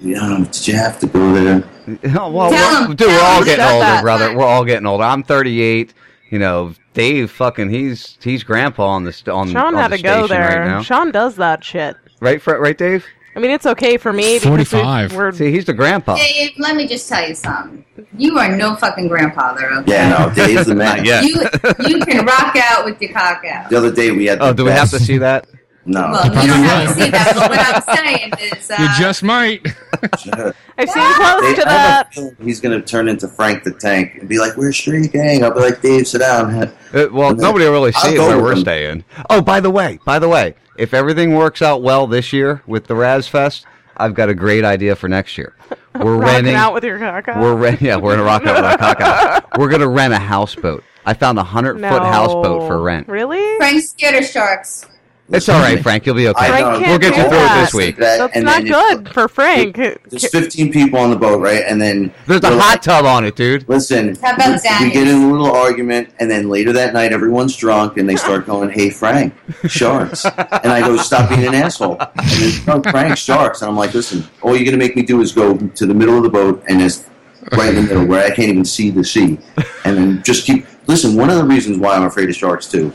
yeah, 0.00 0.44
did 0.50 0.68
you 0.68 0.74
have 0.76 0.98
to 1.00 1.06
go 1.06 1.32
there? 1.32 1.64
well, 2.04 2.32
well, 2.32 2.88
dude, 2.92 3.06
we're 3.08 3.20
all 3.20 3.44
getting 3.44 3.64
older, 3.64 3.78
that. 3.80 4.02
brother. 4.02 4.36
We're 4.36 4.44
all 4.44 4.64
getting 4.64 4.86
older. 4.86 5.04
I'm 5.04 5.22
38. 5.22 5.94
You 6.30 6.40
know, 6.40 6.74
Dave, 6.94 7.30
fucking, 7.30 7.70
he's 7.70 8.18
he's 8.20 8.42
grandpa 8.42 8.86
on 8.88 9.04
the 9.04 9.10
on, 9.32 9.48
Sean 9.52 9.56
on 9.56 9.74
had 9.74 9.92
the 9.92 9.96
to 9.98 10.02
go 10.02 10.26
station 10.26 10.28
there. 10.42 10.48
right 10.60 10.66
now. 10.66 10.82
Sean 10.82 11.12
does 11.12 11.36
that 11.36 11.62
shit. 11.62 11.96
Right, 12.20 12.44
right, 12.46 12.76
Dave. 12.76 13.04
I 13.36 13.38
mean, 13.38 13.50
it's 13.50 13.66
okay 13.66 13.98
for 13.98 14.14
me 14.14 14.38
45. 14.38 15.14
we're 15.14 15.30
See, 15.32 15.52
he's 15.52 15.66
the 15.66 15.74
grandpa. 15.74 16.16
Dave, 16.16 16.52
let 16.56 16.74
me 16.74 16.88
just 16.88 17.06
tell 17.06 17.28
you 17.28 17.34
something. 17.34 17.84
You 18.16 18.38
are 18.38 18.56
no 18.56 18.74
fucking 18.76 19.08
grandfather, 19.08 19.70
okay? 19.72 19.92
Yeah, 19.92 20.08
no, 20.08 20.34
Dave's 20.34 20.66
the 20.66 20.74
man. 20.74 21.04
yeah. 21.04 21.20
You 21.20 21.42
you 21.86 22.00
can 22.00 22.24
rock 22.24 22.56
out 22.56 22.86
with 22.86 23.00
your 23.00 23.12
cock 23.12 23.44
out. 23.44 23.68
The 23.68 23.76
other 23.76 23.92
day 23.92 24.10
we 24.10 24.24
had. 24.24 24.40
Oh, 24.40 24.48
the 24.48 24.54
do 24.54 24.64
we 24.64 24.70
have 24.70 24.88
to 24.88 24.98
see 24.98 25.18
that? 25.18 25.46
No. 25.86 26.00
Well, 26.10 26.24
you 26.26 26.48
don't 26.48 26.62
have 26.64 26.88
to 26.96 27.02
see 27.04 27.10
that, 27.10 27.32
but 27.34 27.48
what 27.50 27.60
I'm 27.90 27.96
saying 27.96 28.32
is, 28.52 28.70
uh, 28.70 28.76
You 28.80 28.88
just 28.98 29.22
might. 29.22 29.64
I've 30.02 30.90
seen 30.90 31.14
close 31.14 31.40
They- 31.42 31.54
to 31.54 31.62
I 31.62 31.64
that. 31.64 32.10
He's 32.42 32.60
gonna 32.60 32.82
turn 32.82 33.08
into 33.08 33.28
Frank 33.28 33.62
the 33.64 33.70
Tank 33.72 34.16
and 34.20 34.28
be 34.28 34.38
like, 34.38 34.56
"We're 34.56 34.72
street 34.72 35.12
gang." 35.12 35.44
I'll 35.44 35.54
be 35.54 35.60
like, 35.60 35.80
"Dave, 35.80 36.06
sit 36.06 36.18
down." 36.18 36.72
Uh, 36.94 37.08
well, 37.12 37.30
then 37.30 37.38
nobody 37.38 37.64
will 37.66 37.72
really 37.72 37.92
I'll 37.94 38.02
see 38.10 38.14
it 38.14 38.18
where 38.20 38.40
we're 38.40 38.50
them. 38.54 38.60
staying. 38.60 39.04
Oh, 39.28 39.42
by 39.42 39.60
the 39.60 39.70
way, 39.70 39.98
by 40.06 40.18
the 40.18 40.28
way, 40.28 40.54
if 40.78 40.94
everything 40.94 41.34
works 41.34 41.60
out 41.60 41.82
well 41.82 42.06
this 42.06 42.32
year 42.32 42.62
with 42.66 42.86
the 42.86 42.94
Raz 42.94 43.28
Fest, 43.28 43.66
I've 43.96 44.14
got 44.14 44.28
a 44.30 44.34
great 44.34 44.64
idea 44.64 44.96
for 44.96 45.06
next 45.08 45.36
year. 45.36 45.54
We're 45.94 46.16
renting. 46.16 46.54
out 46.54 46.72
with 46.74 46.84
your 46.84 46.98
caca. 46.98 47.38
We're 47.40 47.54
rent. 47.56 47.82
Yeah, 47.82 47.96
we're 47.96 48.12
gonna 48.12 48.22
rock 48.22 48.46
out 48.46 48.56
with 48.56 48.64
our 48.82 48.94
caca. 48.94 49.58
We're 49.58 49.68
gonna 49.68 49.88
rent 49.88 50.14
a 50.14 50.18
houseboat. 50.18 50.84
I 51.04 51.12
found 51.14 51.38
a 51.38 51.42
hundred 51.44 51.74
foot 51.80 52.02
houseboat 52.02 52.66
for 52.68 52.80
rent. 52.80 53.08
Really? 53.08 53.56
Frank's 53.58 53.90
scared 53.90 54.14
of 54.22 54.24
sharks. 54.28 54.86
It's 55.28 55.48
all 55.48 55.60
right, 55.60 55.82
Frank. 55.82 56.06
You'll 56.06 56.14
be 56.14 56.28
okay. 56.28 56.46
I 56.46 56.60
know. 56.60 56.78
Frank 56.78 56.86
We'll 56.86 56.98
can't 56.98 57.02
get 57.02 57.16
you 57.16 57.22
do 57.24 57.28
through 57.28 57.38
it 57.38 57.60
this 57.60 57.74
week. 57.74 57.96
That, 57.96 58.18
That's 58.18 58.36
and 58.36 58.44
not 58.44 58.62
then 58.62 59.02
good 59.02 59.12
for 59.12 59.26
Frank. 59.28 59.76
There's 59.76 60.30
15 60.30 60.72
people 60.72 61.00
on 61.00 61.10
the 61.10 61.16
boat, 61.16 61.40
right? 61.40 61.64
And 61.66 61.80
then 61.80 62.12
There's 62.26 62.44
a 62.44 62.50
we're 62.50 62.60
hot 62.60 62.82
tub 62.82 63.04
on 63.04 63.24
it, 63.24 63.34
dude. 63.34 63.68
Listen, 63.68 64.14
How 64.22 64.34
about 64.34 64.60
we, 64.80 64.86
we 64.86 64.92
get 64.92 65.08
in 65.08 65.22
a 65.22 65.32
little 65.32 65.50
argument, 65.50 66.10
and 66.20 66.30
then 66.30 66.48
later 66.48 66.72
that 66.74 66.94
night, 66.94 67.12
everyone's 67.12 67.56
drunk, 67.56 67.96
and 67.96 68.08
they 68.08 68.16
start 68.16 68.46
going, 68.46 68.70
"Hey, 68.70 68.90
Frank, 68.90 69.34
sharks!" 69.66 70.24
and 70.24 70.72
I 70.72 70.80
go, 70.80 70.96
"Stop 70.96 71.28
being 71.30 71.46
an 71.46 71.54
asshole." 71.54 71.96
And 72.00 72.10
then, 72.28 72.82
no, 72.84 72.90
Frank, 72.90 73.16
sharks. 73.16 73.62
And 73.62 73.70
I'm 73.70 73.76
like, 73.76 73.94
"Listen, 73.94 74.24
all 74.42 74.54
you're 74.54 74.64
gonna 74.64 74.76
make 74.76 74.94
me 74.94 75.02
do 75.02 75.20
is 75.22 75.32
go 75.32 75.56
to 75.56 75.86
the 75.86 75.94
middle 75.94 76.16
of 76.16 76.22
the 76.22 76.30
boat, 76.30 76.62
and 76.68 76.80
it's 76.80 77.04
right 77.52 77.70
in 77.70 77.74
the 77.76 77.82
middle 77.82 78.06
where 78.06 78.24
I 78.24 78.28
can't 78.28 78.48
even 78.48 78.64
see 78.64 78.90
the 78.90 79.02
sea, 79.04 79.38
and 79.84 79.96
then 79.96 80.22
just 80.22 80.46
keep." 80.46 80.66
Listen, 80.86 81.16
one 81.16 81.30
of 81.30 81.36
the 81.36 81.44
reasons 81.44 81.78
why 81.78 81.96
I'm 81.96 82.04
afraid 82.04 82.28
of 82.28 82.36
sharks 82.36 82.66
too. 82.68 82.92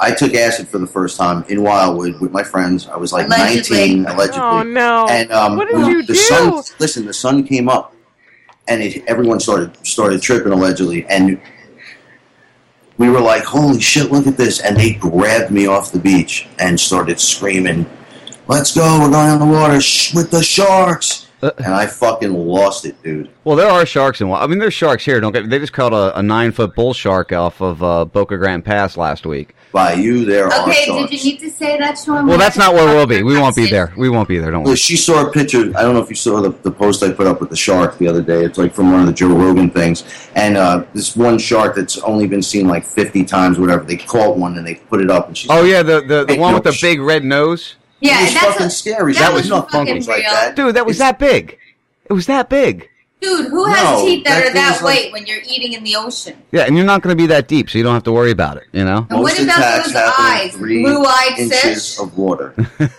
I 0.00 0.12
took 0.12 0.34
acid 0.34 0.68
for 0.68 0.78
the 0.78 0.86
first 0.86 1.16
time 1.16 1.44
in 1.48 1.62
Wildwood 1.62 2.20
with 2.20 2.32
my 2.32 2.42
friends. 2.42 2.88
I 2.88 2.96
was 2.96 3.12
like 3.12 3.26
Allegedly. 3.26 3.76
19, 4.02 4.06
allegedly. 4.06 4.40
Oh 4.40 4.62
no! 4.62 5.06
And 5.08 5.30
um, 5.32 5.56
what 5.56 5.68
did 5.68 5.76
we- 5.76 5.86
you 5.88 6.02
the 6.02 6.14
do? 6.14 6.18
sun. 6.18 6.62
Listen, 6.80 7.06
the 7.06 7.12
sun 7.14 7.44
came 7.44 7.68
up, 7.68 7.94
and 8.68 8.82
it, 8.82 9.04
everyone 9.06 9.38
started 9.40 9.76
started 9.86 10.20
tripping 10.22 10.52
allegedly, 10.52 11.06
and 11.06 11.40
we 12.98 13.08
were 13.08 13.20
like, 13.20 13.44
"Holy 13.44 13.80
shit! 13.80 14.10
Look 14.12 14.26
at 14.26 14.36
this!" 14.36 14.60
And 14.60 14.76
they 14.76 14.94
grabbed 14.94 15.50
me 15.50 15.66
off 15.66 15.92
the 15.92 15.98
beach 15.98 16.46
and 16.58 16.78
started 16.78 17.20
screaming, 17.20 17.86
"Let's 18.48 18.74
go! 18.74 19.00
We're 19.00 19.10
going 19.10 19.30
on 19.30 19.38
the 19.38 19.46
water 19.46 19.80
sh- 19.80 20.14
with 20.14 20.30
the 20.30 20.42
sharks!" 20.42 21.28
And 21.58 21.74
I 21.74 21.86
fucking 21.86 22.32
lost 22.32 22.84
it, 22.86 23.02
dude. 23.02 23.30
Well, 23.44 23.56
there 23.56 23.68
are 23.68 23.84
sharks 23.84 24.20
in. 24.20 24.28
Wa- 24.28 24.40
I 24.42 24.46
mean, 24.46 24.58
there's 24.58 24.74
sharks 24.74 25.04
here. 25.04 25.20
Don't 25.20 25.32
get. 25.32 25.48
They 25.50 25.58
just 25.58 25.72
caught 25.72 25.92
a, 25.92 26.18
a 26.18 26.22
nine 26.22 26.52
foot 26.52 26.74
bull 26.74 26.94
shark 26.94 27.32
off 27.32 27.60
of 27.60 27.82
uh, 27.82 28.04
Boca 28.06 28.36
Grande 28.38 28.64
Pass 28.64 28.96
last 28.96 29.26
week. 29.26 29.54
By 29.72 29.94
you, 29.94 30.24
there 30.24 30.46
are 30.46 30.68
Okay, 30.68 30.86
did 31.08 31.12
you 31.24 31.32
need 31.32 31.40
to 31.40 31.50
say 31.50 31.76
that, 31.78 31.98
Sean? 31.98 32.28
Well, 32.28 32.38
that's 32.38 32.56
not 32.56 32.74
where 32.74 32.86
we'll 32.94 33.08
be. 33.08 33.24
We 33.24 33.36
won't 33.36 33.56
be 33.56 33.68
there. 33.68 33.92
We 33.96 34.08
won't 34.08 34.28
be 34.28 34.38
there. 34.38 34.52
Don't 34.52 34.62
Well, 34.62 34.70
worry. 34.70 34.76
she 34.76 34.96
saw 34.96 35.26
a 35.26 35.32
picture. 35.32 35.72
I 35.76 35.82
don't 35.82 35.94
know 35.94 36.00
if 36.00 36.08
you 36.08 36.14
saw 36.14 36.40
the, 36.40 36.50
the 36.50 36.70
post 36.70 37.02
I 37.02 37.10
put 37.10 37.26
up 37.26 37.40
with 37.40 37.50
the 37.50 37.56
shark 37.56 37.98
the 37.98 38.06
other 38.06 38.22
day. 38.22 38.44
It's 38.44 38.56
like 38.56 38.72
from 38.72 38.92
one 38.92 39.00
of 39.00 39.06
the 39.06 39.12
Joe 39.12 39.34
Rogan 39.34 39.68
things. 39.70 40.04
And 40.36 40.56
uh, 40.56 40.84
this 40.94 41.16
one 41.16 41.38
shark 41.38 41.74
that's 41.74 41.98
only 41.98 42.28
been 42.28 42.40
seen 42.42 42.68
like 42.68 42.84
50 42.84 43.24
times, 43.24 43.58
whatever, 43.58 43.82
they 43.82 43.96
caught 43.96 44.36
one 44.36 44.56
and 44.58 44.64
they 44.64 44.76
put 44.76 45.00
it 45.00 45.10
up. 45.10 45.26
And 45.26 45.36
she's 45.36 45.50
Oh 45.50 45.64
yeah, 45.64 45.82
the 45.82 46.00
the, 46.02 46.24
the 46.24 46.38
one 46.38 46.52
no, 46.52 46.58
with 46.58 46.64
the 46.64 46.72
sh- 46.72 46.80
big 46.82 47.00
red 47.00 47.24
nose. 47.24 47.74
Yeah, 48.04 48.20
it 48.20 48.24
was 48.24 48.34
that's 48.34 48.46
fucking 48.46 48.66
a- 48.66 48.70
scary. 48.70 49.12
that 49.14 49.18
That, 49.20 49.32
was 49.32 49.42
was 49.42 49.50
not 49.50 49.70
fucking 49.70 50.02
fucking 50.02 50.06
like 50.08 50.22
real. 50.22 50.30
that. 50.32 50.56
Dude, 50.56 50.74
that 50.76 50.86
was 50.86 50.98
that 50.98 51.18
big. 51.18 51.58
It 52.06 52.12
was 52.12 52.26
that 52.26 52.48
big. 52.48 52.88
Dude, 53.20 53.46
who 53.46 53.66
No, 53.66 53.72
has 53.72 54.02
teeth 54.02 54.24
that, 54.24 54.30
that 54.42 54.46
are 54.50 54.52
that 54.54 54.68
thing's 54.72 54.82
like- 54.82 54.96
weight 55.04 55.12
when 55.12 55.26
you're 55.26 55.40
eating 55.48 55.72
in 55.72 55.82
the 55.84 55.96
ocean? 55.96 56.36
Yeah, 56.52 56.64
and 56.66 56.76
you're 56.76 56.84
not 56.84 57.00
going 57.00 57.16
to 57.16 57.22
be 57.22 57.26
that 57.28 57.48
deep, 57.48 57.70
so 57.70 57.78
you 57.78 57.84
don't 57.84 57.94
have 57.94 58.02
to 58.04 58.12
worry 58.12 58.30
about 58.30 58.58
it. 58.58 58.64
You 58.72 58.84
know. 58.84 59.06
And 59.08 59.20
what 59.20 59.32
Most 59.38 59.40
about 59.40 59.84
those 59.86 59.94
eyes? 59.96 60.54
Blue-eyed 60.56 61.38
inches 61.38 61.60
fish? 61.96 61.98
of 61.98 62.16
water. 62.18 62.54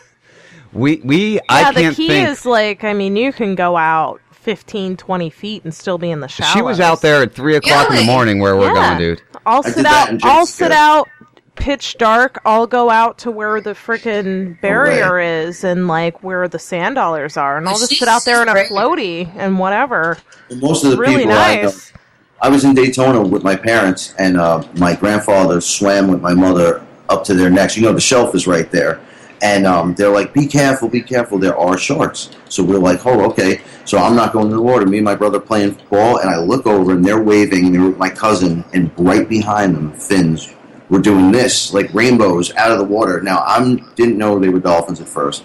We 0.74 0.98
we 1.06 1.36
yeah, 1.36 1.40
I 1.48 1.72
the 1.72 1.82
can't 1.82 1.96
key 1.96 2.08
think. 2.10 2.28
is 2.30 2.46
like, 2.46 2.84
I 2.84 2.92
mean, 2.92 3.16
you 3.16 3.32
can 3.32 3.56
go 3.56 3.78
out 3.78 4.20
15, 4.32 4.98
20 4.98 5.30
feet 5.30 5.64
and 5.64 5.74
still 5.74 5.98
be 5.98 6.12
in 6.12 6.20
the 6.20 6.28
shower. 6.28 6.52
She 6.54 6.62
was 6.62 6.82
out 6.82 7.02
there 7.02 7.22
at 7.24 7.34
three 7.34 7.56
o'clock 7.56 7.90
in 7.92 7.96
the 7.96 8.04
morning 8.04 8.40
where 8.40 8.58
we're 8.58 8.74
Yeah. 8.74 8.88
going, 8.90 8.98
dude. 8.98 9.22
I'll 9.46 9.64
sit 9.64 9.86
out. 9.86 10.10
in 10.10 10.20
I'll 10.24 10.46
sit 10.46 10.74
out. 10.74 11.08
Pitch 11.56 11.98
dark. 11.98 12.40
I'll 12.46 12.68
go 12.68 12.90
out 12.90 13.18
to 13.20 13.32
where 13.32 13.60
the 13.62 13.72
freaking 13.72 14.60
barrier 14.62 15.20
is 15.20 15.64
and 15.64 15.88
like 15.88 16.22
where 16.24 16.48
the 16.48 16.60
sand 16.60 16.96
dollars 16.96 17.38
are, 17.38 17.58
and 17.58 17.68
I'll 17.68 17.78
just 17.78 17.96
sit 17.98 18.08
out 18.08 18.24
there 18.26 18.42
in 18.42 18.50
a 18.50 18.54
floaty 18.54 19.32
and 19.36 19.58
whatever. 19.58 20.18
Most 20.58 20.84
of 20.84 20.92
the 20.92 20.98
Really 20.98 21.24
people 21.24 21.34
I 21.34 21.56
know. 21.56 21.62
nice. 21.64 21.94
I 22.42 22.50
was 22.50 22.66
in 22.66 22.76
Daytona 22.76 23.22
with 23.22 23.44
my 23.44 23.56
parents, 23.56 24.14
and 24.20 24.38
uh, 24.38 24.64
my 24.76 24.96
grandfather 24.96 25.62
swam 25.62 26.08
with 26.08 26.22
my 26.22 26.34
mother 26.34 26.86
up 27.10 27.24
to 27.26 27.34
their 27.34 27.50
necks. 27.50 27.78
You 27.78 27.84
know, 27.84 27.94
the 27.94 28.02
shelf 28.02 28.36
is 28.36 28.46
right 28.46 28.70
there. 28.70 29.00
And 29.42 29.66
um, 29.68 29.94
they're 29.96 30.10
like, 30.10 30.34
be 30.34 30.48
careful, 30.48 30.88
be 30.88 31.02
careful. 31.02 31.38
There 31.38 31.58
are 31.58 31.78
sharks. 31.78 32.30
So 32.50 32.64
we're 32.64 32.80
like, 32.80 33.06
oh, 33.06 33.30
okay. 33.32 33.62
So 33.84 33.98
I'm 33.98 34.16
not 34.16 34.34
going 34.34 34.50
to 34.50 34.56
the 34.56 34.62
water. 34.62 34.86
Me 34.86 34.98
and 34.98 35.06
my 35.06 35.16
brother 35.16 35.40
playing 35.40 35.78
ball, 35.90 36.18
and 36.18 36.30
I 36.30 36.38
look 36.38 36.66
over, 36.66 36.94
and 36.94 37.04
they're 37.06 37.22
waving. 37.22 37.66
And 37.66 37.76
they're 37.76 37.84
with 37.84 37.98
my 37.98 38.10
cousin, 38.10 38.64
and 38.74 38.92
right 38.98 39.28
behind 39.28 39.76
them, 39.76 39.92
fins 39.94 40.55
were 40.90 41.00
doing 41.00 41.32
this, 41.32 41.74
like 41.74 41.94
rainbows 41.94 42.54
out 42.56 42.72
of 42.72 42.78
the 42.78 42.84
water. 42.84 43.22
Now, 43.22 43.40
I 43.40 43.76
didn't 43.96 44.18
know 44.18 44.40
they 44.40 44.50
were 44.50 44.60
dolphins 44.60 45.02
at 45.02 45.08
first. 45.08 45.44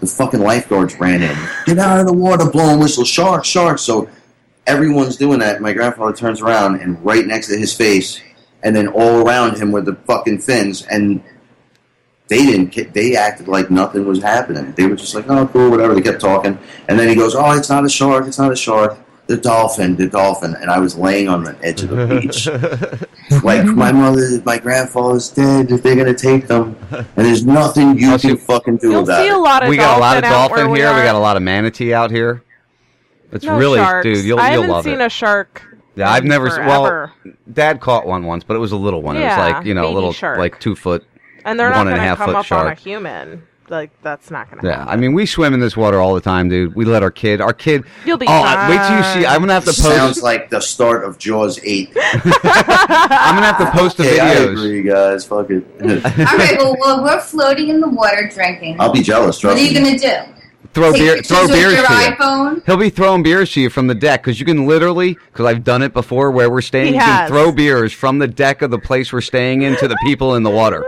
The 0.00 0.06
fucking 0.06 0.40
lifeguards 0.40 0.98
ran 1.00 1.22
in. 1.22 1.36
Get 1.64 1.78
out 1.78 2.00
of 2.00 2.06
the 2.06 2.12
water, 2.12 2.48
blowing 2.50 2.78
whistle, 2.78 3.04
sharks, 3.04 3.48
sharks. 3.48 3.82
So 3.82 4.08
everyone's 4.66 5.16
doing 5.16 5.38
that. 5.40 5.60
My 5.60 5.72
grandfather 5.72 6.14
turns 6.14 6.40
around 6.40 6.80
and 6.80 7.02
right 7.04 7.26
next 7.26 7.48
to 7.48 7.56
his 7.56 7.72
face, 7.72 8.20
and 8.62 8.76
then 8.76 8.88
all 8.88 9.26
around 9.26 9.56
him 9.56 9.72
were 9.72 9.80
the 9.80 9.94
fucking 10.06 10.40
fins, 10.40 10.86
and 10.86 11.22
they 12.28 12.44
didn't. 12.44 12.92
They 12.92 13.16
acted 13.16 13.48
like 13.48 13.70
nothing 13.70 14.06
was 14.06 14.22
happening. 14.22 14.72
They 14.72 14.86
were 14.86 14.96
just 14.96 15.14
like, 15.14 15.28
"Oh, 15.28 15.46
cool, 15.46 15.70
whatever." 15.70 15.94
They 15.94 16.02
kept 16.02 16.20
talking, 16.20 16.58
and 16.88 16.98
then 16.98 17.08
he 17.08 17.14
goes, 17.14 17.34
"Oh, 17.34 17.52
it's 17.52 17.70
not 17.70 17.84
a 17.84 17.88
shark. 17.88 18.26
It's 18.26 18.38
not 18.38 18.52
a 18.52 18.56
shark. 18.56 18.98
The 19.26 19.36
dolphin, 19.36 19.96
the 19.96 20.06
dolphin." 20.08 20.54
And 20.60 20.70
I 20.70 20.78
was 20.78 20.96
laying 20.96 21.28
on 21.28 21.44
the 21.44 21.56
edge 21.62 21.82
of 21.82 21.90
the 21.90 22.06
beach, 22.20 22.46
like 23.42 23.64
my 23.64 23.90
mother, 23.92 24.40
my 24.44 24.58
grandfather's 24.58 25.28
dead. 25.30 25.70
If 25.72 25.82
they're 25.82 25.96
gonna 25.96 26.14
take 26.14 26.46
them, 26.46 26.76
and 26.90 27.06
there's 27.16 27.44
nothing 27.44 27.98
you 27.98 28.16
can 28.18 28.36
fucking 28.36 28.76
do 28.78 28.90
You'll 28.92 29.02
about 29.04 29.22
see 29.22 29.28
it. 29.28 29.32
a 29.34 29.38
lot 29.38 29.62
of 29.64 29.68
we 29.68 29.76
got 29.76 29.98
a 29.98 30.00
lot 30.00 30.16
of 30.16 30.22
dolphin 30.22 30.36
out 30.36 30.50
where 30.50 30.58
dolphin 30.60 30.70
we 30.72 30.78
here. 30.78 30.94
We 30.94 31.02
got 31.02 31.14
a 31.14 31.18
lot 31.18 31.36
of 31.36 31.42
manatee 31.42 31.92
out 31.92 32.10
here. 32.10 32.42
It's 33.32 33.44
No 33.44 33.58
really, 33.58 33.78
sharks. 33.78 34.04
dude. 34.04 34.24
You'll 34.24 34.38
I 34.38 34.52
you'll 34.54 34.62
haven't 34.62 34.84
seen 34.84 35.00
a 35.00 35.08
shark. 35.08 35.62
yeah, 35.96 36.08
I've 36.10 36.22
in 36.22 36.28
never. 36.28 36.46
s- 36.48 36.58
Well. 36.58 37.12
Dad 37.52 37.80
caught 37.80 38.06
one 38.06 38.24
once, 38.26 38.44
but 38.44 38.54
it 38.54 38.60
was 38.60 38.70
a 38.72 38.76
little 38.76 39.02
one. 39.02 39.16
it 39.16 39.24
was 39.24 39.36
like 39.36 39.64
you 39.66 39.74
know 39.74 39.88
a 39.88 39.92
little 39.92 40.12
shark. 40.12 40.38
like 40.38 40.60
two 40.60 40.76
foot. 40.76 41.04
and 41.44 41.58
they're 41.58 41.70
not 41.70 41.78
one 41.78 41.88
and 41.88 41.96
a 41.96 42.00
half 42.00 42.18
come 42.18 42.28
foot 42.28 42.36
up 42.36 42.44
shark. 42.46 42.66
on 42.66 42.72
a 42.72 42.74
human. 42.76 43.42
Like 43.68 43.90
that's 44.02 44.30
not 44.30 44.50
going 44.50 44.62
to. 44.62 44.68
Yeah, 44.68 44.84
I 44.86 44.96
mean, 44.96 45.12
we 45.12 45.26
swim 45.26 45.54
in 45.54 45.60
this 45.60 45.76
water 45.76 46.00
all 46.00 46.14
the 46.14 46.20
time, 46.20 46.48
dude. 46.48 46.74
We 46.74 46.84
let 46.84 47.02
our 47.02 47.10
kid, 47.10 47.40
our 47.40 47.52
kid. 47.52 47.84
You'll 48.04 48.16
be 48.16 48.26
oh, 48.28 48.32
I- 48.32 48.68
wait 48.68 48.86
till 48.86 48.96
you 48.96 49.22
see. 49.22 49.26
I'm 49.26 49.40
gonna 49.40 49.54
have 49.54 49.64
to 49.64 49.70
post. 49.70 49.82
Sounds 49.82 50.22
like 50.22 50.50
the 50.50 50.60
start 50.60 51.04
of 51.04 51.18
Jaws 51.18 51.58
eight. 51.64 51.92
I'm 51.96 53.34
gonna 53.34 53.46
have 53.46 53.58
to 53.58 53.70
post 53.72 53.96
the 53.96 54.04
Okay, 54.04 54.20
I 54.20 54.32
agree, 54.34 54.82
guys. 54.82 55.24
Fuck 55.24 55.50
it. 55.50 55.64
All 55.82 56.38
right, 56.38 56.56
well, 56.58 56.76
well, 56.78 57.02
we're 57.04 57.20
floating 57.20 57.68
in 57.68 57.80
the 57.80 57.88
water 57.88 58.30
drinking. 58.32 58.80
I'll 58.80 58.92
be 58.92 59.02
jealous. 59.02 59.42
What 59.42 59.56
are 59.56 59.60
you 59.60 59.74
me. 59.74 59.84
going 59.84 59.98
to 59.98 60.06
do? 60.06 60.32
Throw 60.76 60.92
Take 60.92 61.00
beer, 61.00 61.22
throw 61.22 61.42
with 61.44 61.52
beers 61.52 61.72
your 61.72 61.86
to 61.86 61.92
you. 61.94 61.98
iPhone? 62.16 62.66
He'll 62.66 62.76
be 62.76 62.90
throwing 62.90 63.22
beers 63.22 63.50
to 63.52 63.62
you 63.62 63.70
from 63.70 63.86
the 63.86 63.94
deck 63.94 64.22
because 64.22 64.38
you 64.38 64.44
can 64.44 64.66
literally, 64.66 65.14
because 65.32 65.46
I've 65.46 65.64
done 65.64 65.80
it 65.80 65.94
before 65.94 66.30
where 66.30 66.50
we're 66.50 66.60
staying, 66.60 66.88
He 66.88 66.94
you 66.96 67.00
can 67.00 67.08
has. 67.08 67.30
throw 67.30 67.50
beers 67.50 67.94
from 67.94 68.18
the 68.18 68.28
deck 68.28 68.60
of 68.60 68.70
the 68.70 68.78
place 68.78 69.10
we're 69.10 69.22
staying 69.22 69.62
in 69.62 69.76
to 69.76 69.88
the 69.88 69.96
people 70.04 70.34
in 70.34 70.42
the 70.42 70.50
water. 70.50 70.84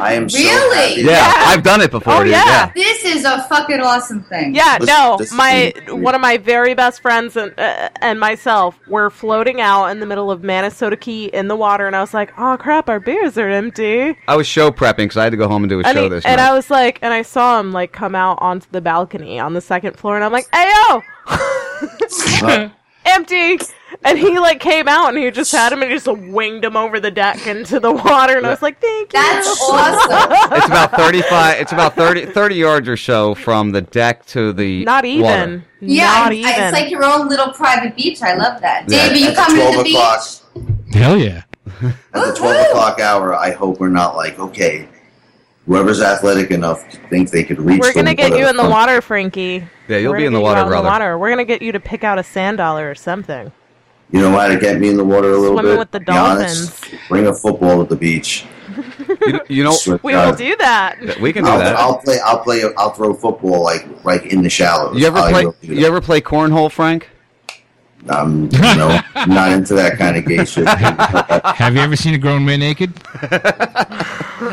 I 0.00 0.12
am 0.14 0.28
so 0.28 0.38
Really? 0.38 1.02
happy. 1.02 1.02
Yeah, 1.02 1.32
I've 1.48 1.64
done 1.64 1.80
it 1.80 1.90
before, 1.90 2.12
Oh, 2.14 2.22
dude. 2.22 2.30
yeah. 2.32 2.70
This 2.76 3.04
is 3.04 3.24
a 3.24 3.42
fucking 3.48 3.80
awesome 3.80 4.22
thing. 4.22 4.54
Yeah, 4.54 4.78
This- 4.78 4.88
no, 4.88 5.16
this 5.18 5.32
my 5.32 5.72
really- 5.88 6.00
one 6.02 6.14
of 6.14 6.20
my 6.20 6.36
very 6.36 6.74
best 6.74 7.02
friends 7.02 7.36
and 7.36 7.52
uh, 7.58 7.88
and 8.00 8.20
myself 8.20 8.78
were 8.86 9.10
floating 9.10 9.60
out 9.60 9.86
in 9.86 9.98
the 10.00 10.06
middle 10.06 10.30
of 10.30 10.42
Manasota 10.42 11.00
Key 11.00 11.24
in 11.26 11.48
the 11.48 11.56
water, 11.56 11.86
and 11.88 11.96
I 11.96 12.00
was 12.02 12.12
like, 12.14 12.32
"Oh 12.38 12.56
crap, 12.58 12.88
our 12.88 13.00
beers 13.00 13.36
are 13.38 13.48
empty." 13.48 14.16
I 14.28 14.36
was 14.36 14.46
show 14.46 14.70
prepping 14.70 14.96
because 14.98 15.16
I 15.16 15.24
had 15.24 15.30
to 15.30 15.36
go 15.38 15.48
home 15.48 15.64
and 15.64 15.70
do 15.70 15.80
a 15.80 15.84
And, 15.84 15.96
show 15.96 16.02
he- 16.04 16.08
this 16.10 16.24
and 16.24 16.36
night. 16.36 16.48
I 16.50 16.52
was 16.54 16.70
like, 16.70 16.98
and 17.02 17.12
I 17.12 17.22
saw 17.22 17.58
him 17.58 17.72
like 17.72 17.92
come 17.92 18.14
out 18.14 18.38
onto 18.40 18.66
the 18.70 18.80
balcony 18.80 19.23
on 19.40 19.54
the 19.54 19.60
second 19.60 19.96
floor, 19.96 20.14
and 20.16 20.24
I'm 20.24 20.32
like, 20.32 20.46
"Hey 20.52 20.70
yo, 20.88 22.70
empty!" 23.06 23.58
And 24.04 24.18
he 24.18 24.38
like 24.38 24.60
came 24.60 24.88
out, 24.88 25.08
and 25.10 25.18
he 25.18 25.30
just 25.30 25.52
had 25.52 25.72
him, 25.72 25.80
and 25.82 25.90
he 25.90 25.96
just 25.96 26.08
winged 26.08 26.64
him 26.64 26.76
over 26.76 26.98
the 27.00 27.10
deck 27.10 27.46
into 27.46 27.78
the 27.80 27.92
water, 27.92 28.36
and 28.36 28.46
I 28.46 28.50
was 28.50 28.60
like, 28.62 28.80
"Thank 28.80 29.12
you." 29.12 29.18
That's 29.20 29.48
awesome. 29.62 30.32
it's 30.56 30.66
about 30.66 30.92
35, 30.92 31.60
it's 31.60 31.72
about 31.72 31.94
30, 31.94 32.26
30 32.26 32.54
yards 32.56 32.88
or 32.88 32.96
so 32.96 33.34
from 33.34 33.70
the 33.72 33.82
deck 33.82 34.26
to 34.26 34.52
the 34.52 34.84
Not 34.84 35.04
even. 35.04 35.22
water. 35.24 35.64
Yeah, 35.80 36.04
Not 36.06 36.32
it's, 36.32 36.38
even. 36.48 36.64
it's 36.64 36.72
like 36.72 36.90
your 36.90 37.04
own 37.04 37.28
little 37.28 37.52
private 37.52 37.94
beach. 37.96 38.20
I 38.22 38.34
love 38.34 38.60
that. 38.62 38.84
Yeah, 38.88 39.08
Dave, 39.08 39.12
are 39.12 39.18
you 39.18 39.26
at 39.28 39.36
coming 39.36 39.56
to 39.56 39.62
12 39.62 39.76
the 39.76 39.82
beach? 39.84 39.94
o'clock, 39.94 40.24
Hell 40.92 41.16
yeah. 41.18 41.42
At 41.82 41.94
the 42.12 42.34
12 42.36 42.66
o'clock 42.68 43.00
hour, 43.00 43.34
I 43.34 43.52
hope 43.52 43.80
we're 43.80 43.88
not 43.88 44.16
like, 44.16 44.38
okay, 44.38 44.88
whoever's 45.66 46.00
athletic 46.02 46.50
enough 46.50 46.88
to 46.90 46.96
think 47.08 47.30
they 47.30 47.42
could 47.44 47.58
reach 47.60 47.80
We're 47.80 47.92
gonna 47.94 48.14
get 48.14 48.36
you 48.36 48.48
in 48.48 48.56
the 48.56 48.68
water, 48.68 49.00
Frankie. 49.00 49.66
Yeah, 49.88 49.98
you'll 49.98 50.12
We're 50.12 50.18
be 50.18 50.24
in 50.26 50.32
the 50.32 50.40
water, 50.40 50.60
out 50.60 50.64
in 50.66 50.68
brother. 50.68 50.88
water. 50.88 51.18
We're 51.18 51.30
gonna 51.30 51.44
get 51.44 51.62
you 51.62 51.72
to 51.72 51.80
pick 51.80 52.04
out 52.04 52.18
a 52.18 52.22
sand 52.22 52.58
dollar 52.58 52.90
or 52.90 52.94
something. 52.94 53.50
You 54.12 54.20
know 54.20 54.30
how 54.30 54.46
to 54.48 54.58
get 54.58 54.78
me 54.78 54.88
in 54.90 54.96
the 54.96 55.04
water 55.04 55.32
a 55.32 55.36
little 55.38 55.56
bit. 55.56 55.62
Swimming 55.62 55.72
bit? 55.72 55.78
with 55.78 55.90
the 55.90 56.00
Be 56.00 56.12
honest. 56.12 56.80
dolphins. 56.82 57.00
Bring 57.08 57.26
a 57.26 57.34
football 57.34 57.82
at 57.82 57.88
the 57.88 57.96
beach. 57.96 58.44
You, 59.26 59.40
you 59.48 59.64
know, 59.64 59.76
We 60.02 60.14
will 60.14 60.34
do 60.34 60.54
that. 60.56 61.18
We 61.20 61.32
can 61.32 61.44
do 61.44 61.50
I'll, 61.50 61.58
that. 61.58 61.76
I'll 61.76 61.98
play. 61.98 62.18
I'll 62.24 62.38
play. 62.38 62.62
I'll 62.76 62.90
throw 62.90 63.14
football 63.14 63.62
like 63.62 63.86
like 64.04 64.26
in 64.26 64.42
the 64.42 64.50
shallows. 64.50 64.98
You 65.00 65.06
ever 65.06 65.18
I 65.18 65.30
play? 65.32 65.44
will 65.46 65.56
do 65.62 65.74
You 65.74 65.86
ever 65.86 66.00
play 66.00 66.20
cornhole, 66.20 66.70
Frank? 66.70 67.08
Um, 68.08 68.48
no, 68.52 69.00
not 69.26 69.50
into 69.52 69.74
that 69.74 69.96
kind 69.98 70.16
of 70.16 70.26
gay 70.26 70.44
shit. 70.44 70.68
Have 70.68 71.74
you 71.74 71.80
ever 71.80 71.96
seen 71.96 72.14
a 72.14 72.18
grown 72.18 72.44
man 72.44 72.60
naked? 72.60 72.92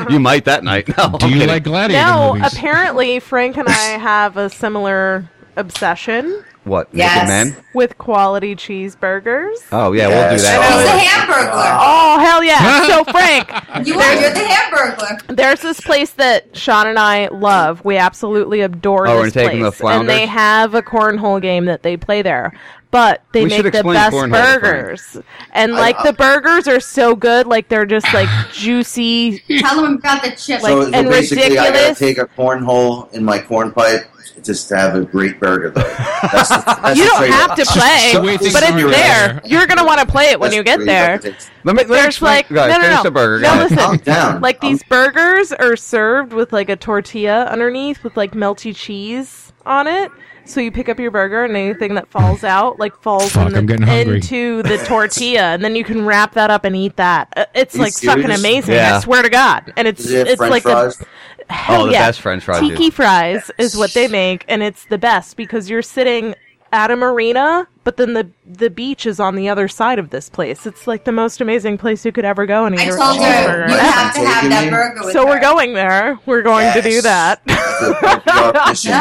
You 0.09 0.19
might 0.19 0.45
that 0.45 0.63
night. 0.63 0.87
No, 0.97 1.17
Do 1.17 1.25
I'm 1.25 1.29
you 1.31 1.35
kidding. 1.35 1.47
like 1.47 1.63
gladiator 1.63 2.05
No, 2.05 2.33
movies? 2.33 2.53
apparently 2.53 3.19
Frank 3.19 3.57
and 3.57 3.67
I 3.67 3.73
have 3.97 4.37
a 4.37 4.49
similar 4.49 5.29
obsession 5.55 6.43
What? 6.63 6.89
Yes. 6.93 7.27
Naked 7.27 7.27
men? 7.55 7.65
with 7.73 7.97
quality 7.97 8.55
cheeseburgers. 8.55 9.55
Oh 9.71 9.93
yeah, 9.93 10.07
we'll 10.09 10.27
do 10.29 10.33
He's 10.33 10.43
that. 10.43 10.59
a 10.85 11.31
hamburglar. 11.31 11.77
Oh 11.79 12.19
hell 12.19 12.43
yeah! 12.43 12.85
so 12.87 13.03
Frank, 13.05 13.87
You 13.87 13.99
are. 13.99 14.13
You're 14.13 14.29
the 14.31 14.39
hamburglar. 14.39 15.35
There's 15.35 15.61
this 15.61 15.79
place 15.81 16.11
that 16.11 16.55
Sean 16.55 16.85
and 16.87 16.99
I 16.99 17.29
love. 17.29 17.83
We 17.83 17.97
absolutely 17.97 18.61
adore 18.61 19.07
Oh, 19.07 19.17
we're 19.17 19.23
this 19.25 19.33
taking 19.33 19.61
place, 19.61 19.77
the 19.79 19.87
and 19.87 20.07
they 20.09 20.25
have 20.27 20.75
a 20.75 20.81
cornhole 20.83 21.41
game 21.41 21.65
that 21.65 21.81
they 21.83 21.97
play 21.97 22.21
there. 22.21 22.53
But 22.91 23.23
they 23.31 23.43
We 23.45 23.49
make 23.51 23.63
the 23.63 23.71
best 23.71 24.13
cornhole 24.13 24.23
to 24.25 24.29
Frank. 24.29 24.61
burgers, 24.61 25.17
and 25.53 25.71
like 25.73 25.95
I- 25.99 26.07
the 26.07 26.13
burgers 26.13 26.67
are 26.67 26.81
so 26.81 27.15
good, 27.15 27.47
like 27.47 27.69
they're 27.69 27.85
just 27.85 28.13
like 28.13 28.27
juicy. 28.53 29.39
Tell 29.59 29.81
them 29.81 29.93
about 29.95 30.21
the 30.23 30.31
chips. 30.31 30.61
Like, 30.61 30.73
so, 30.73 30.83
so 30.83 30.91
and 30.93 31.07
basically, 31.07 31.57
I 31.57 31.71
gotta 31.71 31.95
take 31.95 32.17
a 32.17 32.25
cornhole 32.25 33.09
in 33.13 33.23
my 33.23 33.39
corn 33.39 33.71
pipe 33.71 34.10
just 34.43 34.69
to 34.69 34.77
have 34.77 34.95
a 34.95 35.01
great 35.05 35.39
burger. 35.39 35.69
Though 35.69 35.81
that's 35.81 36.49
the, 36.49 36.63
that's 36.65 36.97
you 36.99 37.05
don't 37.05 37.17
trade-off. 37.17 37.49
have 37.49 37.55
to 37.57 37.65
play, 37.65 38.11
the 38.13 38.21
way 38.21 38.37
things 38.37 38.53
but 38.53 38.63
it's 38.63 38.73
there. 38.75 38.89
there. 38.89 39.41
You're 39.45 39.67
gonna 39.67 39.85
want 39.85 39.99
to 39.99 40.05
play 40.05 40.25
it 40.31 40.39
when 40.39 40.51
That's 40.51 40.57
you 40.57 40.63
get 40.63 40.79
there. 40.85 41.19
Let 41.63 41.75
me, 41.75 41.83
let 41.83 41.87
There's 41.87 42.05
explain. 42.07 42.35
like 42.37 42.49
Go 42.49 42.55
ahead, 42.67 42.81
no, 42.81 42.89
no, 42.89 42.95
no. 42.97 43.03
the 43.03 43.11
burger. 43.11 43.41
No, 43.43 43.53
listen. 43.67 43.97
Down. 44.03 44.41
Like 44.41 44.61
these 44.61 44.81
burgers 44.83 45.51
are 45.53 45.75
served 45.75 46.33
with 46.33 46.51
like 46.53 46.69
a 46.69 46.75
tortilla 46.75 47.45
underneath 47.45 48.03
with 48.03 48.17
like 48.17 48.31
melty 48.33 48.75
cheese 48.75 49.53
on 49.65 49.87
it. 49.87 50.11
So 50.45 50.59
you 50.59 50.71
pick 50.71 50.89
up 50.89 50.99
your 50.99 51.11
burger 51.11 51.43
and 51.45 51.55
anything 51.55 51.95
that 51.95 52.07
falls 52.09 52.43
out 52.43 52.79
like 52.79 52.95
falls 53.01 53.31
Fuck, 53.31 53.47
in 53.47 53.53
the- 53.53 53.59
I'm 53.59 53.65
getting 53.67 53.85
hungry. 53.87 54.15
into 54.15 54.63
the 54.63 54.77
tortilla, 54.79 55.53
and 55.53 55.63
then 55.63 55.75
you 55.75 55.83
can 55.83 56.05
wrap 56.05 56.33
that 56.33 56.49
up 56.49 56.65
and 56.65 56.75
eat 56.75 56.95
that. 56.97 57.31
Uh, 57.37 57.45
It's 57.53 57.75
you 57.75 57.81
like 57.81 57.93
fucking 57.93 58.23
serious? 58.23 58.39
amazing. 58.39 58.73
Yeah. 58.75 58.97
I 58.97 58.99
swear 58.99 59.21
to 59.21 59.29
God, 59.29 59.71
and 59.77 59.87
it's 59.87 60.01
Is 60.05 60.11
it 60.11 60.27
it's 60.27 60.37
French 60.37 60.51
like 60.51 60.63
fries? 60.63 60.97
the 60.97 61.53
hell 61.53 61.81
Oh, 61.83 61.85
the 61.85 61.91
yeah. 61.93 62.07
best 62.07 62.21
French 62.21 62.43
fries, 62.43 62.59
Tiki 62.61 62.75
dude. 62.85 62.93
fries 62.93 63.51
is 63.57 63.77
what 63.77 63.93
they 63.93 64.07
make, 64.07 64.43
and 64.47 64.61
it's 64.63 64.85
the 64.85 64.97
best 64.97 65.37
because 65.37 65.69
you're 65.69 65.81
sitting 65.81 66.35
at 66.73 66.89
a 66.91 66.95
marina, 66.95 67.67
but 67.83 67.97
then 67.97 68.13
the 68.13 68.29
the 68.45 68.69
beach 68.69 69.05
is 69.05 69.19
on 69.19 69.35
the 69.35 69.49
other 69.49 69.67
side 69.67 69.97
of 69.99 70.09
this 70.11 70.29
place. 70.29 70.65
It's 70.67 70.85
like 70.87 71.03
the 71.05 71.11
most 71.11 71.41
amazing 71.41 71.77
place 71.79 72.05
you 72.05 72.11
could 72.11 72.25
ever 72.25 72.45
go 72.45 72.65
and 72.65 72.75
eat 72.75 72.81
I 72.81 72.83
a 72.85 72.87
told 72.89 73.17
her 73.17 73.23
cheeseburger. 73.23 73.69
you 73.69 73.75
have 73.77 74.13
to 74.13 74.19
have 74.21 74.49
that 74.51 74.69
burger 74.69 75.03
with 75.05 75.13
So 75.13 75.19
her. 75.25 75.29
we're 75.31 75.39
going 75.41 75.73
there. 75.73 76.19
We're 76.25 76.41
going 76.43 76.71
to 76.73 76.81
do 76.81 77.01
that. 77.01 77.41
This 77.81 78.85
is 78.85 78.91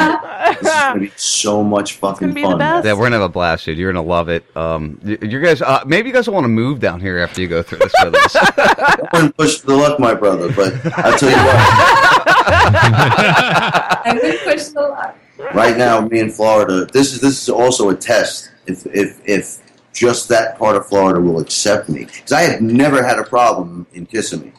gonna 0.63 1.01
be 1.01 1.13
so 1.17 1.63
much 1.63 1.95
fucking 1.97 2.29
gonna 2.29 2.35
be 2.35 2.43
the 2.43 2.49
fun. 2.59 2.85
Yeah, 2.85 2.95
we're 2.95 3.05
gonna 3.05 3.17
have 3.17 3.23
a 3.23 3.29
blast, 3.29 3.67
dude. 3.67 3.77
You're 3.77 3.93
gonna 3.93 4.07
love 4.07 4.31
it. 4.31 4.45
Um, 4.57 4.99
y- 5.05 5.19
you 5.21 5.39
guys, 5.41 5.61
uh, 5.61 5.83
maybe 5.87 6.09
you 6.09 6.15
guys 6.15 6.27
will 6.27 6.35
want 6.35 6.45
to 6.45 6.49
move 6.49 6.81
down 6.81 6.99
here 7.01 7.19
after 7.19 7.43
you 7.43 7.47
go 7.49 7.63
through 7.63 7.79
this 7.81 7.93
with 8.03 8.15
us. 8.15 8.35
I 8.37 8.97
wouldn't 9.13 9.37
push 9.37 9.59
the 9.61 9.77
luck, 9.77 9.99
my 10.01 10.15
brother, 10.15 10.51
but 10.53 10.73
I'll 10.99 11.19
tell 11.19 11.29
you 11.29 11.37
what. 11.37 11.57
I 12.81 14.19
would 14.23 14.39
push 14.41 14.65
the 14.69 14.81
luck. 14.81 15.17
right 15.55 15.77
now, 15.77 16.01
me 16.01 16.21
in 16.21 16.31
Florida, 16.31 16.87
this 16.87 17.13
is 17.13 17.21
this 17.21 17.43
is 17.43 17.49
also 17.51 17.91
a 17.91 17.95
test. 17.95 18.51
If 18.71 18.87
if 18.87 19.21
if 19.27 19.63
just 19.93 20.29
that 20.29 20.59
part 20.59 20.77
of 20.77 20.87
Florida 20.87 21.21
will 21.21 21.41
accept 21.41 21.89
me, 21.89 22.05
because 22.05 22.33
I 22.33 22.43
have 22.43 22.61
never 22.61 23.03
had 23.03 23.19
a 23.19 23.25
problem 23.25 23.87
in 23.93 24.07
Kissimmee. 24.07 24.53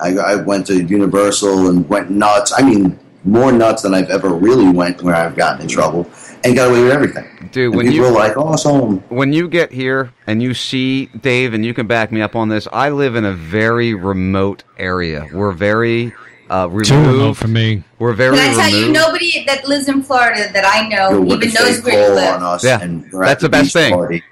I, 0.00 0.16
I 0.16 0.34
went 0.36 0.66
to 0.68 0.82
Universal 0.82 1.68
and 1.68 1.88
went 1.88 2.10
nuts. 2.10 2.52
I 2.56 2.62
mean, 2.62 2.98
more 3.24 3.50
nuts 3.52 3.82
than 3.82 3.94
I've 3.94 4.10
ever 4.10 4.28
really 4.28 4.68
went 4.70 5.02
where 5.02 5.14
I've 5.14 5.36
gotten 5.36 5.62
in 5.62 5.68
trouble 5.68 6.08
and 6.44 6.54
got 6.54 6.70
away 6.70 6.82
with 6.82 6.92
everything. 6.92 7.48
Dude, 7.50 7.68
And 7.68 7.76
when 7.76 7.92
you 7.92 8.04
are 8.04 8.12
like, 8.12 8.36
oh, 8.36 8.48
"Awesome." 8.48 8.98
when 9.08 9.32
you 9.32 9.48
get 9.48 9.72
here 9.72 10.12
and 10.26 10.42
you 10.42 10.54
see 10.54 11.06
Dave, 11.06 11.54
and 11.54 11.64
you 11.64 11.74
can 11.74 11.86
back 11.86 12.12
me 12.12 12.20
up 12.20 12.36
on 12.36 12.48
this. 12.48 12.68
I 12.72 12.90
live 12.90 13.16
in 13.16 13.24
a 13.24 13.32
very 13.32 13.94
remote 13.94 14.64
area. 14.78 15.26
We're 15.32 15.52
very 15.52 16.14
uh, 16.50 16.68
removed. 16.70 17.38
for 17.38 17.48
me. 17.48 17.82
We're 17.98 18.12
very 18.14 18.36
Can 18.36 18.50
I 18.50 18.54
tell 18.54 18.64
removed. 18.66 18.86
you, 18.86 18.92
nobody 18.92 19.44
that 19.46 19.66
lives 19.66 19.88
in 19.88 20.02
Florida 20.02 20.50
that 20.52 20.64
I 20.66 20.88
know 20.88 21.10
Yo, 21.10 21.20
what 21.20 21.42
even 21.44 21.54
knows 21.54 21.82
where 21.84 22.08
you 22.08 22.14
live. 22.14 22.34
on 22.36 22.42
us 22.42 22.64
Yeah, 22.64 22.80
and 22.80 23.10
that's 23.12 23.42
the 23.42 23.48
best 23.48 23.72
thing. 23.72 23.92
Party, 23.92 24.22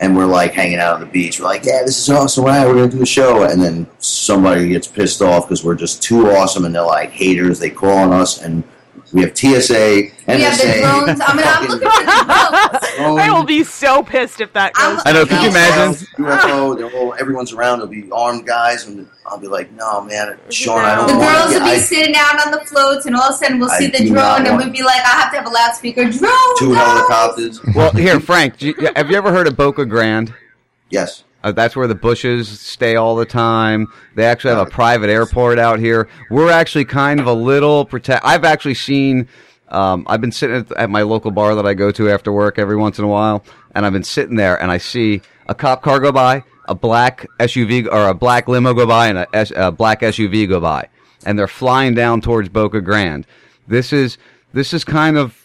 and 0.00 0.16
we're 0.16 0.26
like 0.26 0.52
hanging 0.52 0.78
out 0.78 0.94
on 0.94 1.00
the 1.00 1.06
beach. 1.06 1.38
We're 1.38 1.46
like, 1.46 1.64
yeah, 1.64 1.82
this 1.84 1.98
is 1.98 2.10
awesome. 2.10 2.44
Wow, 2.44 2.66
we're 2.66 2.74
gonna 2.74 2.88
do 2.90 3.02
a 3.02 3.06
show, 3.06 3.44
and 3.44 3.62
then 3.62 3.86
somebody 3.98 4.68
gets 4.68 4.86
pissed 4.88 5.22
off 5.22 5.46
because 5.46 5.62
we're 5.64 5.74
just 5.76 6.02
too 6.02 6.30
awesome, 6.30 6.64
and 6.64 6.74
they're 6.74 6.82
like 6.82 7.10
haters. 7.10 7.58
They 7.58 7.70
call 7.70 7.96
on 7.96 8.12
us, 8.12 8.42
and 8.42 8.64
we 9.12 9.20
have 9.22 9.36
TSA, 9.36 9.44
NSA. 9.44 10.10
We 10.26 10.42
have 10.42 10.58
the 10.58 10.80
drones. 10.80 11.20
I 11.24 11.34
mean, 11.34 11.44
I'm 11.46 11.66
looking 11.68 11.88
for 11.88 12.02
the 12.04 12.94
drones. 12.96 13.20
I 13.20 13.30
will 13.30 13.44
be 13.44 13.62
so 13.64 14.02
pissed 14.02 14.40
if 14.40 14.52
that 14.54 14.74
goes. 14.74 15.00
I 15.04 15.12
know. 15.12 15.24
Could 15.24 15.42
you 15.42 15.48
imagine? 15.50 16.06
UFO, 16.18 16.76
they're 16.76 16.90
all, 16.90 17.14
everyone's 17.18 17.52
around. 17.52 17.78
There'll 17.78 17.92
be 17.92 18.10
armed 18.10 18.46
guys, 18.46 18.86
and 18.86 19.08
I'll 19.26 19.38
be 19.38 19.46
like, 19.48 19.70
"No, 19.72 20.02
man, 20.02 20.38
Sean, 20.50 20.84
I 20.84 20.96
don't 20.96 21.08
The 21.08 21.16
want 21.16 21.36
girls 21.36 21.52
to 21.52 21.58
will 21.58 21.66
be 21.66 21.72
I, 21.72 21.78
sitting 21.78 22.14
out 22.16 22.44
on 22.46 22.52
the 22.52 22.60
floats, 22.66 23.06
and 23.06 23.14
all 23.14 23.22
of 23.22 23.34
a 23.34 23.38
sudden 23.38 23.58
we'll 23.58 23.70
I 23.70 23.78
see 23.78 23.86
the 23.88 24.08
drone, 24.08 24.46
and 24.46 24.56
we'll 24.56 24.70
be 24.70 24.82
like, 24.82 25.00
I 25.00 25.20
have 25.20 25.30
to 25.32 25.38
have 25.38 25.46
a 25.46 25.50
loudspeaker. 25.50 26.04
Drone! 26.10 26.58
two 26.58 26.72
helicopters." 26.72 27.60
Well, 27.74 27.92
here, 27.92 28.20
Frank, 28.30 28.58
do 28.58 28.68
you, 28.68 28.90
have 28.96 29.10
you 29.10 29.16
ever 29.16 29.30
heard 29.32 29.46
of 29.46 29.56
Boca 29.56 29.84
Grande? 29.86 30.34
Yes. 30.90 31.24
Uh, 31.44 31.52
that's 31.52 31.76
where 31.76 31.86
the 31.86 31.94
Bushes 31.94 32.48
stay 32.58 32.96
all 32.96 33.14
the 33.14 33.26
time. 33.26 33.92
They 34.14 34.24
actually 34.24 34.54
have 34.54 34.66
a 34.66 34.70
private 34.70 35.10
airport 35.10 35.58
out 35.58 35.78
here. 35.78 36.08
We're 36.30 36.50
actually 36.50 36.86
kind 36.86 37.20
of 37.20 37.26
a 37.26 37.34
little 37.34 37.84
protect. 37.84 38.24
I've 38.24 38.44
actually 38.44 38.74
seen. 38.74 39.28
Um, 39.68 40.06
I've 40.08 40.20
been 40.20 40.32
sitting 40.32 40.56
at, 40.56 40.72
at 40.72 40.90
my 40.90 41.02
local 41.02 41.30
bar 41.30 41.54
that 41.54 41.66
I 41.66 41.74
go 41.74 41.90
to 41.90 42.10
after 42.10 42.32
work 42.32 42.58
every 42.58 42.76
once 42.76 42.98
in 42.98 43.04
a 43.04 43.08
while, 43.08 43.44
and 43.74 43.84
I've 43.84 43.92
been 43.92 44.04
sitting 44.04 44.36
there, 44.36 44.60
and 44.60 44.70
I 44.70 44.78
see 44.78 45.20
a 45.46 45.54
cop 45.54 45.82
car 45.82 46.00
go 46.00 46.12
by, 46.12 46.44
a 46.66 46.74
black 46.74 47.26
SUV 47.38 47.92
or 47.92 48.08
a 48.08 48.14
black 48.14 48.48
limo 48.48 48.72
go 48.72 48.86
by, 48.86 49.08
and 49.08 49.18
a, 49.18 49.36
S, 49.36 49.52
a 49.54 49.70
black 49.70 50.00
SUV 50.00 50.48
go 50.48 50.60
by, 50.60 50.88
and 51.26 51.38
they're 51.38 51.46
flying 51.46 51.94
down 51.94 52.22
towards 52.22 52.48
Boca 52.48 52.80
Grande. 52.80 53.26
This 53.68 53.92
is 53.92 54.16
this 54.54 54.72
is 54.72 54.82
kind 54.82 55.18
of 55.18 55.43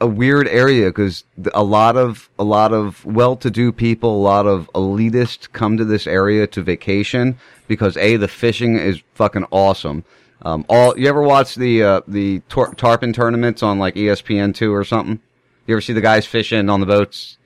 a 0.00 0.06
weird 0.06 0.48
area 0.48 0.86
because 0.86 1.24
a 1.54 1.62
lot 1.62 1.96
of 1.96 2.28
a 2.38 2.44
lot 2.44 2.72
of 2.72 3.04
well-to-do 3.04 3.72
people, 3.72 4.16
a 4.16 4.22
lot 4.22 4.46
of 4.46 4.68
elitists 4.74 5.50
come 5.52 5.76
to 5.76 5.84
this 5.84 6.06
area 6.06 6.46
to 6.48 6.62
vacation 6.62 7.38
because 7.68 7.96
a 7.96 8.16
the 8.16 8.28
fishing 8.28 8.76
is 8.76 9.02
fucking 9.14 9.46
awesome. 9.50 10.04
Um, 10.42 10.66
all 10.68 10.98
you 10.98 11.08
ever 11.08 11.22
watch 11.22 11.54
the 11.54 11.82
uh, 11.82 12.00
the 12.06 12.40
tor- 12.48 12.74
tarpon 12.74 13.12
tournaments 13.12 13.62
on 13.62 13.78
like 13.78 13.94
ESPN 13.94 14.54
two 14.54 14.74
or 14.74 14.84
something? 14.84 15.20
You 15.66 15.74
ever 15.74 15.80
see 15.80 15.94
the 15.94 16.00
guys 16.02 16.26
fishing 16.26 16.68
on 16.68 16.80
the 16.80 16.86
boats, 16.86 17.38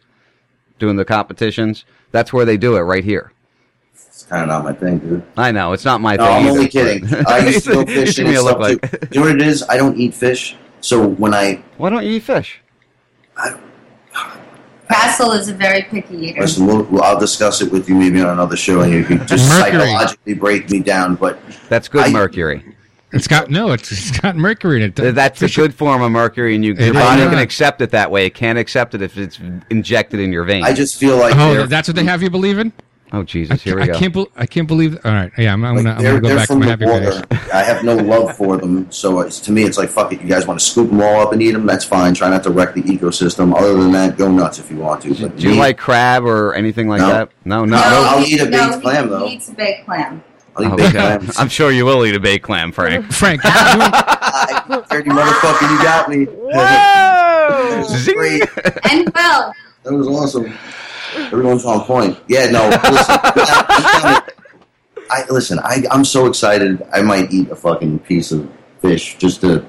doing 0.78 0.96
the 0.96 1.04
competitions? 1.04 1.84
That's 2.10 2.32
where 2.32 2.44
they 2.44 2.56
do 2.56 2.76
it 2.76 2.80
right 2.80 3.04
here. 3.04 3.32
It's 3.94 4.24
kind 4.24 4.42
of 4.42 4.48
not 4.48 4.64
my 4.64 4.72
thing, 4.72 4.98
dude. 4.98 5.22
I 5.36 5.52
know 5.52 5.72
it's 5.74 5.84
not 5.84 6.00
my 6.00 6.16
No, 6.16 6.24
thing. 6.24 6.34
I'm 6.34 6.42
either, 6.46 6.50
only 6.50 6.68
kidding. 6.68 7.26
I 7.28 7.38
used 7.46 7.64
to 7.66 7.74
go 7.74 7.80
You 7.86 7.86
fishing 7.86 8.26
me 8.26 8.38
look 8.40 8.60
stuff 8.60 8.82
like-. 8.82 9.14
You 9.14 9.20
know 9.20 9.26
what 9.28 9.36
it 9.36 9.46
is? 9.46 9.62
I 9.68 9.76
don't 9.76 9.96
eat 9.96 10.14
fish. 10.14 10.56
So 10.80 11.06
when 11.06 11.34
I 11.34 11.62
Why 11.76 11.90
don't 11.90 12.04
you 12.04 12.12
eat 12.12 12.22
fish? 12.22 12.60
I, 13.36 13.58
Castle 14.88 15.32
is 15.32 15.48
a 15.48 15.54
very 15.54 15.82
picky 15.82 16.16
eater. 16.16 16.40
listen, 16.40 16.66
we'll, 16.66 16.82
well, 16.84 17.02
I'll 17.02 17.20
discuss 17.20 17.60
it 17.60 17.70
with 17.70 17.88
you 17.90 17.94
maybe 17.94 18.22
on 18.22 18.28
another 18.30 18.56
show, 18.56 18.80
and 18.80 18.92
you 18.92 19.04
can 19.04 19.18
just 19.26 19.46
Mercury. 19.50 19.80
psychologically 19.82 20.34
break 20.34 20.70
me 20.70 20.80
down. 20.80 21.14
But 21.14 21.38
That's 21.68 21.88
good 21.88 22.06
I- 22.06 22.10
mercury. 22.10 22.74
It's 23.10 23.26
got 23.26 23.50
no. 23.50 23.72
It's, 23.72 23.90
it's 23.90 24.18
got 24.20 24.36
mercury 24.36 24.82
in 24.82 24.92
it. 24.94 25.14
That's 25.14 25.40
a 25.40 25.48
good 25.48 25.74
form 25.74 26.02
of 26.02 26.10
mercury, 26.12 26.54
and 26.54 26.62
you, 26.64 26.74
your 26.74 26.88
It 26.88 26.92
body 26.94 27.22
can 27.22 27.38
accept 27.38 27.80
it 27.80 27.90
that 27.92 28.10
way. 28.10 28.26
It 28.26 28.34
can't 28.34 28.58
accept 28.58 28.94
it 28.94 29.00
if 29.00 29.16
it's 29.16 29.38
injected 29.70 30.20
in 30.20 30.30
your 30.30 30.44
veins. 30.44 30.66
I 30.66 30.74
just 30.74 30.98
feel 30.98 31.16
like 31.16 31.34
Oh, 31.36 31.64
that's 31.66 31.88
what 31.88 31.94
they 31.96 32.04
have 32.04 32.22
you 32.22 32.28
believe 32.28 32.58
in. 32.58 32.70
Oh 33.12 33.22
Jesus, 33.22 33.62
here 33.62 33.76
we 33.76 33.82
I 33.82 33.88
can't. 33.88 34.12
bel 34.12 34.28
I 34.36 34.46
can't 34.46 34.66
believe. 34.68 34.98
All 35.04 35.12
right. 35.12 35.30
Yeah, 35.38 35.52
I'm, 35.52 35.64
I'm 35.64 35.76
like, 35.76 35.84
gonna. 35.84 35.96
I'm 35.96 36.02
gonna 36.02 36.20
go 36.20 36.36
back 36.36 36.48
to 36.48 36.54
my 36.56 36.66
happy 36.66 36.84
water. 36.86 37.22
place. 37.26 37.50
I 37.52 37.62
have 37.62 37.84
no 37.84 37.94
love 37.96 38.36
for 38.36 38.56
them, 38.56 38.90
so 38.90 39.20
it's, 39.20 39.40
to 39.40 39.52
me, 39.52 39.62
it's 39.64 39.78
like 39.78 39.88
fuck 39.88 40.12
it. 40.12 40.20
You 40.20 40.28
guys 40.28 40.46
want 40.46 40.60
to 40.60 40.64
scoop 40.66 40.88
them 40.90 41.00
all 41.00 41.20
up 41.20 41.32
and 41.32 41.42
eat 41.42 41.52
them? 41.52 41.66
That's 41.66 41.84
fine. 41.84 42.14
Try 42.14 42.30
not 42.30 42.42
to 42.44 42.50
wreck 42.50 42.74
the 42.74 42.82
ecosystem. 42.82 43.54
Other 43.56 43.74
than 43.74 43.92
that, 43.92 44.16
go 44.18 44.30
nuts 44.30 44.58
if 44.58 44.70
you 44.70 44.78
want 44.78 45.02
to. 45.02 45.14
But 45.14 45.36
Do 45.36 45.48
you 45.50 45.56
like 45.58 45.78
crab 45.78 46.24
or 46.24 46.54
anything 46.54 46.88
like 46.88 47.00
No. 47.00 47.08
that? 47.08 47.30
No, 47.44 47.64
no, 47.64 47.76
no, 47.76 47.82
no. 47.82 48.04
I'll 48.08 48.24
eat 48.24 48.40
a 48.40 48.48
no, 48.48 48.70
baked 48.70 48.82
clam, 48.82 49.04
he, 49.04 49.10
though. 49.10 49.26
He 49.26 49.34
eats 49.34 49.48
a 49.48 49.52
baked 49.54 49.84
clam. 49.86 50.22
I'll 50.56 50.64
eat 50.64 50.76
baked 50.76 50.94
okay. 50.96 51.18
clams. 51.18 51.38
I'm 51.38 51.48
sure 51.48 51.70
you 51.70 51.84
will 51.84 52.04
eat 52.04 52.14
a 52.14 52.20
baked 52.20 52.44
clam, 52.44 52.72
Frank. 52.72 53.06
Frank, 53.12 53.40
Dirty 54.90 55.10
motherfucker, 55.10 55.70
you 55.70 55.82
got 55.82 56.08
me. 56.10 56.24
Whoa! 56.26 57.84
Great. 58.14 58.42
And 58.90 59.10
well, 59.14 59.54
That 59.84 59.94
was 59.94 60.08
awesome. 60.08 60.52
Everyone's 61.16 61.64
on 61.64 61.80
point. 61.84 62.18
Yeah, 62.28 62.50
no. 62.50 62.68
Listen, 62.68 63.16
I 65.10 65.24
listen. 65.30 65.58
I 65.60 65.82
I'm 65.90 66.04
so 66.04 66.26
excited. 66.26 66.82
I 66.92 67.02
might 67.02 67.32
eat 67.32 67.50
a 67.50 67.56
fucking 67.56 68.00
piece 68.00 68.30
of 68.32 68.48
fish 68.80 69.16
just 69.16 69.40
to 69.40 69.64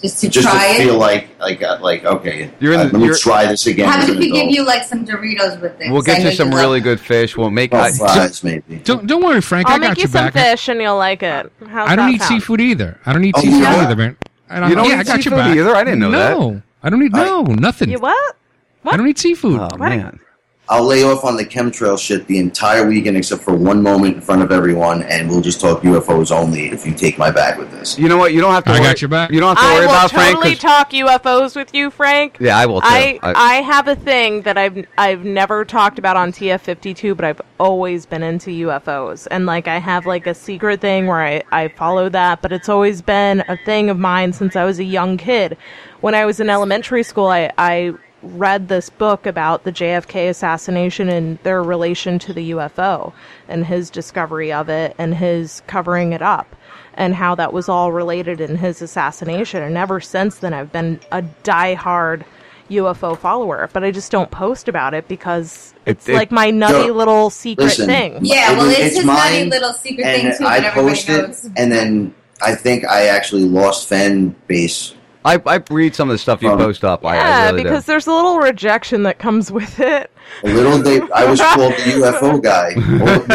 just 0.00 0.20
to 0.20 0.28
just 0.28 0.46
try 0.46 0.68
to 0.68 0.74
it. 0.74 0.84
feel 0.84 0.96
like 0.98 1.28
like 1.40 1.62
uh, 1.62 1.78
like 1.80 2.04
okay, 2.04 2.52
You're 2.60 2.74
in 2.74 2.80
uh, 2.80 2.84
the- 2.84 2.90
let 2.92 2.98
me 3.00 3.04
you're- 3.06 3.18
try 3.18 3.46
this 3.46 3.66
again. 3.66 3.88
How 3.88 3.96
about 3.98 4.10
if 4.10 4.18
we 4.18 4.30
give 4.30 4.48
you 4.50 4.64
like 4.64 4.84
some 4.84 5.04
Doritos 5.04 5.60
with 5.60 5.80
it? 5.80 5.90
We'll 5.90 6.02
get 6.02 6.22
you 6.22 6.30
some 6.32 6.50
love 6.50 6.60
really 6.60 6.80
good 6.80 7.00
fish. 7.00 7.36
We'll 7.36 7.50
make 7.50 7.74
Oh, 7.74 7.78
I- 7.78 7.90
fries, 7.90 8.44
maybe. 8.44 8.76
Don't 8.78 9.06
don't 9.06 9.24
worry, 9.24 9.40
Frank. 9.40 9.66
I'll 9.68 9.76
I 9.76 9.78
got 9.78 9.88
make 9.90 9.98
you 9.98 10.04
some 10.06 10.26
back. 10.26 10.34
fish 10.34 10.68
and 10.68 10.80
you'll 10.80 10.98
like 10.98 11.22
it. 11.24 11.50
How's 11.66 11.88
I 11.90 11.96
don't 11.96 12.10
eat 12.14 12.20
sound? 12.22 12.40
seafood 12.42 12.60
either. 12.60 13.00
I 13.04 13.12
don't 13.12 13.24
eat 13.24 13.34
Oh, 13.36 13.40
seafood 13.40 13.60
yeah? 13.62 13.82
either, 13.82 13.96
man. 13.96 14.16
I 14.48 14.60
don't, 14.60 14.68
You 14.70 14.76
don't 14.76 14.84
yeah, 14.88 14.94
eat 14.94 14.98
I 15.00 15.02
got 15.02 15.14
your 15.14 15.22
seafood 15.22 15.38
back. 15.38 15.56
either? 15.56 15.74
I 15.74 15.82
didn't 15.82 15.98
know 15.98 16.10
that. 16.12 16.38
no, 16.38 16.62
I 16.84 16.90
don't 16.90 17.02
eat 17.02 17.12
no 17.12 17.42
nothing. 17.42 17.90
You 17.90 17.98
what? 17.98 18.36
I 18.84 18.96
don't 18.96 19.08
eat 19.08 19.18
seafood. 19.18 19.58
Oh 19.60 19.76
man. 19.78 20.20
I'll 20.68 20.84
lay 20.84 21.04
off 21.04 21.24
on 21.24 21.36
the 21.36 21.44
chemtrail 21.44 21.96
shit 21.98 22.26
the 22.26 22.38
entire 22.38 22.86
weekend 22.88 23.16
except 23.16 23.42
for 23.42 23.54
one 23.54 23.80
moment 23.82 24.16
in 24.16 24.20
front 24.20 24.42
of 24.42 24.50
everyone, 24.50 25.02
and 25.04 25.28
we'll 25.28 25.40
just 25.40 25.60
talk 25.60 25.82
UFOs 25.82 26.32
only 26.32 26.66
if 26.70 26.84
you 26.84 26.92
take 26.92 27.18
my 27.18 27.30
back 27.30 27.56
with 27.56 27.70
this. 27.70 27.96
You 27.96 28.08
know 28.08 28.16
what? 28.18 28.32
You 28.34 28.40
don't 28.40 28.52
have 28.52 28.64
to. 28.64 28.70
I 28.70 28.74
worry. 28.80 28.82
got 28.82 29.00
your 29.00 29.08
back. 29.08 29.30
You 29.30 29.38
don't 29.38 29.56
have 29.56 29.58
to 29.58 29.70
I 29.70 29.74
worry 29.74 29.86
will 29.86 29.92
about 29.92 30.10
Frank. 30.10 30.34
totally 30.34 30.54
'cause- 30.54 30.58
talk 30.62 30.90
UFOs 30.92 31.54
with 31.54 31.72
you, 31.72 31.90
Frank. 31.90 32.38
Yeah, 32.40 32.58
I 32.58 32.66
will 32.66 32.80
too. 32.80 32.86
I, 32.88 33.20
I- 33.22 33.32
I 33.32 33.54
have 33.62 33.86
a 33.86 33.94
thing 33.94 34.42
that 34.42 34.58
I've 34.58 34.84
I've 34.98 35.24
never 35.24 35.64
talked 35.64 36.00
about 36.00 36.16
on 36.16 36.32
TF52, 36.32 37.14
but 37.16 37.24
I've 37.24 37.40
always 37.60 38.04
been 38.04 38.24
into 38.24 38.50
UFOs, 38.50 39.28
and 39.30 39.46
like 39.46 39.68
I 39.68 39.78
have 39.78 40.04
like 40.04 40.26
a 40.26 40.34
secret 40.34 40.80
thing 40.80 41.06
where 41.06 41.22
I 41.22 41.42
I 41.52 41.68
follow 41.68 42.08
that, 42.08 42.42
but 42.42 42.50
it's 42.52 42.68
always 42.68 43.02
been 43.02 43.44
a 43.46 43.56
thing 43.56 43.88
of 43.88 43.98
mine 44.00 44.32
since 44.32 44.56
I 44.56 44.64
was 44.64 44.80
a 44.80 44.84
young 44.84 45.16
kid. 45.16 45.56
When 46.00 46.14
I 46.16 46.24
was 46.26 46.40
in 46.40 46.50
elementary 46.50 47.04
school, 47.04 47.28
I 47.28 47.52
I 47.56 47.92
read 48.26 48.68
this 48.68 48.90
book 48.90 49.26
about 49.26 49.64
the 49.64 49.72
JFK 49.72 50.28
assassination 50.28 51.08
and 51.08 51.38
their 51.42 51.62
relation 51.62 52.18
to 52.20 52.32
the 52.32 52.50
UFO 52.52 53.12
and 53.48 53.66
his 53.66 53.90
discovery 53.90 54.52
of 54.52 54.68
it 54.68 54.94
and 54.98 55.14
his 55.14 55.62
covering 55.66 56.12
it 56.12 56.22
up 56.22 56.54
and 56.94 57.14
how 57.14 57.34
that 57.34 57.52
was 57.52 57.68
all 57.68 57.92
related 57.92 58.40
in 58.40 58.56
his 58.56 58.80
assassination. 58.82 59.62
And 59.62 59.76
ever 59.76 60.00
since 60.00 60.36
then, 60.36 60.54
I've 60.54 60.72
been 60.72 60.98
a 61.12 61.22
diehard 61.44 62.24
UFO 62.70 63.16
follower, 63.16 63.70
but 63.72 63.84
I 63.84 63.90
just 63.90 64.10
don't 64.10 64.30
post 64.30 64.66
about 64.66 64.92
it 64.94 65.06
because 65.06 65.72
it's 65.84 66.08
It- 66.08 66.12
it- 66.12 66.16
like 66.16 66.32
my 66.32 66.50
nutty 66.50 66.86
Yo, 66.88 66.92
little 66.94 67.30
secret 67.30 67.64
listen, 67.64 67.86
thing. 67.86 68.18
Yeah, 68.22 68.52
well, 68.54 68.68
it's, 68.70 68.78
it's 68.80 68.96
his 68.96 69.04
nutty 69.04 69.44
little 69.44 69.72
secret 69.72 70.04
and 70.04 70.22
thing 70.22 70.38
too, 70.38 70.46
I 70.46 70.60
that 70.60 70.76
everybody 70.76 70.96
post 70.96 71.44
it, 71.44 71.50
and 71.56 71.70
then 71.70 72.14
I 72.42 72.54
think 72.56 72.84
I 72.84 73.06
actually 73.06 73.44
lost 73.44 73.88
fan 73.88 74.34
base. 74.48 74.94
I, 75.26 75.42
I 75.44 75.62
read 75.70 75.94
some 75.94 76.08
of 76.08 76.14
the 76.14 76.18
stuff 76.18 76.40
you 76.40 76.48
From- 76.50 76.58
post 76.58 76.84
up. 76.84 77.04
I, 77.04 77.08
I 77.08 77.14
Yeah, 77.16 77.50
really 77.50 77.64
because 77.64 77.84
do. 77.84 77.92
there's 77.92 78.06
a 78.06 78.12
little 78.12 78.38
rejection 78.38 79.02
that 79.02 79.18
comes 79.18 79.50
with 79.50 79.80
it. 79.80 80.10
A 80.44 80.46
little 80.48 80.78
they, 80.78 81.00
I 81.12 81.24
was 81.28 81.40
called 81.54 81.72
the 81.72 82.00
UFO 82.00 82.40
guy. 82.42 82.74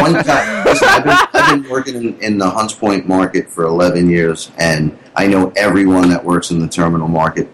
One 0.02 0.24
time, 0.24 0.66
listen, 0.66 0.88
I've 0.88 1.04
been, 1.04 1.18
I've 1.42 1.62
been 1.64 1.70
working 1.70 1.96
in, 1.96 2.20
in 2.22 2.38
the 2.38 2.50
Hunts 2.50 2.74
Point 2.74 3.08
market 3.08 3.50
for 3.50 3.66
11 3.66 4.10
years, 4.10 4.52
and 4.58 4.98
I 5.16 5.28
know 5.28 5.52
everyone 5.58 6.10
that 6.10 6.24
works 6.24 6.50
in 6.52 6.60
the 6.60 6.68
terminal 6.68 7.08
market. 7.10 7.50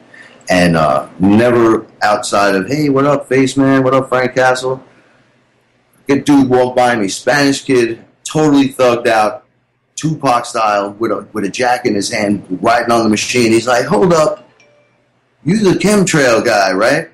And 0.50 0.78
uh, 0.78 1.10
never 1.20 1.88
outside 2.04 2.56
of, 2.56 2.68
hey, 2.68 2.90
what 2.90 3.06
up, 3.06 3.28
Face 3.28 3.58
Man? 3.58 3.84
What 3.84 3.94
up, 3.96 4.08
Frank 4.08 4.36
Castle? 4.36 4.84
Good 6.08 6.24
dude 6.26 6.48
walked 6.48 6.78
by 6.78 6.96
me, 6.96 7.08
Spanish 7.10 7.64
kid, 7.64 8.06
totally 8.24 8.70
thugged 8.70 9.08
out, 9.08 9.44
Tupac 9.98 10.46
style, 10.46 10.94
with 10.94 11.12
a, 11.12 11.28
with 11.34 11.44
a 11.44 11.50
jack 11.50 11.86
in 11.86 11.94
his 11.94 12.10
hand, 12.10 12.46
riding 12.62 12.92
on 12.92 13.04
the 13.04 13.10
machine. 13.10 13.52
He's 13.52 13.68
like, 13.68 13.86
hold 13.86 14.14
up, 14.14 14.50
you 15.44 15.58
the 15.60 15.78
chemtrail 15.78 16.46
guy, 16.46 16.72
right? 16.72 17.10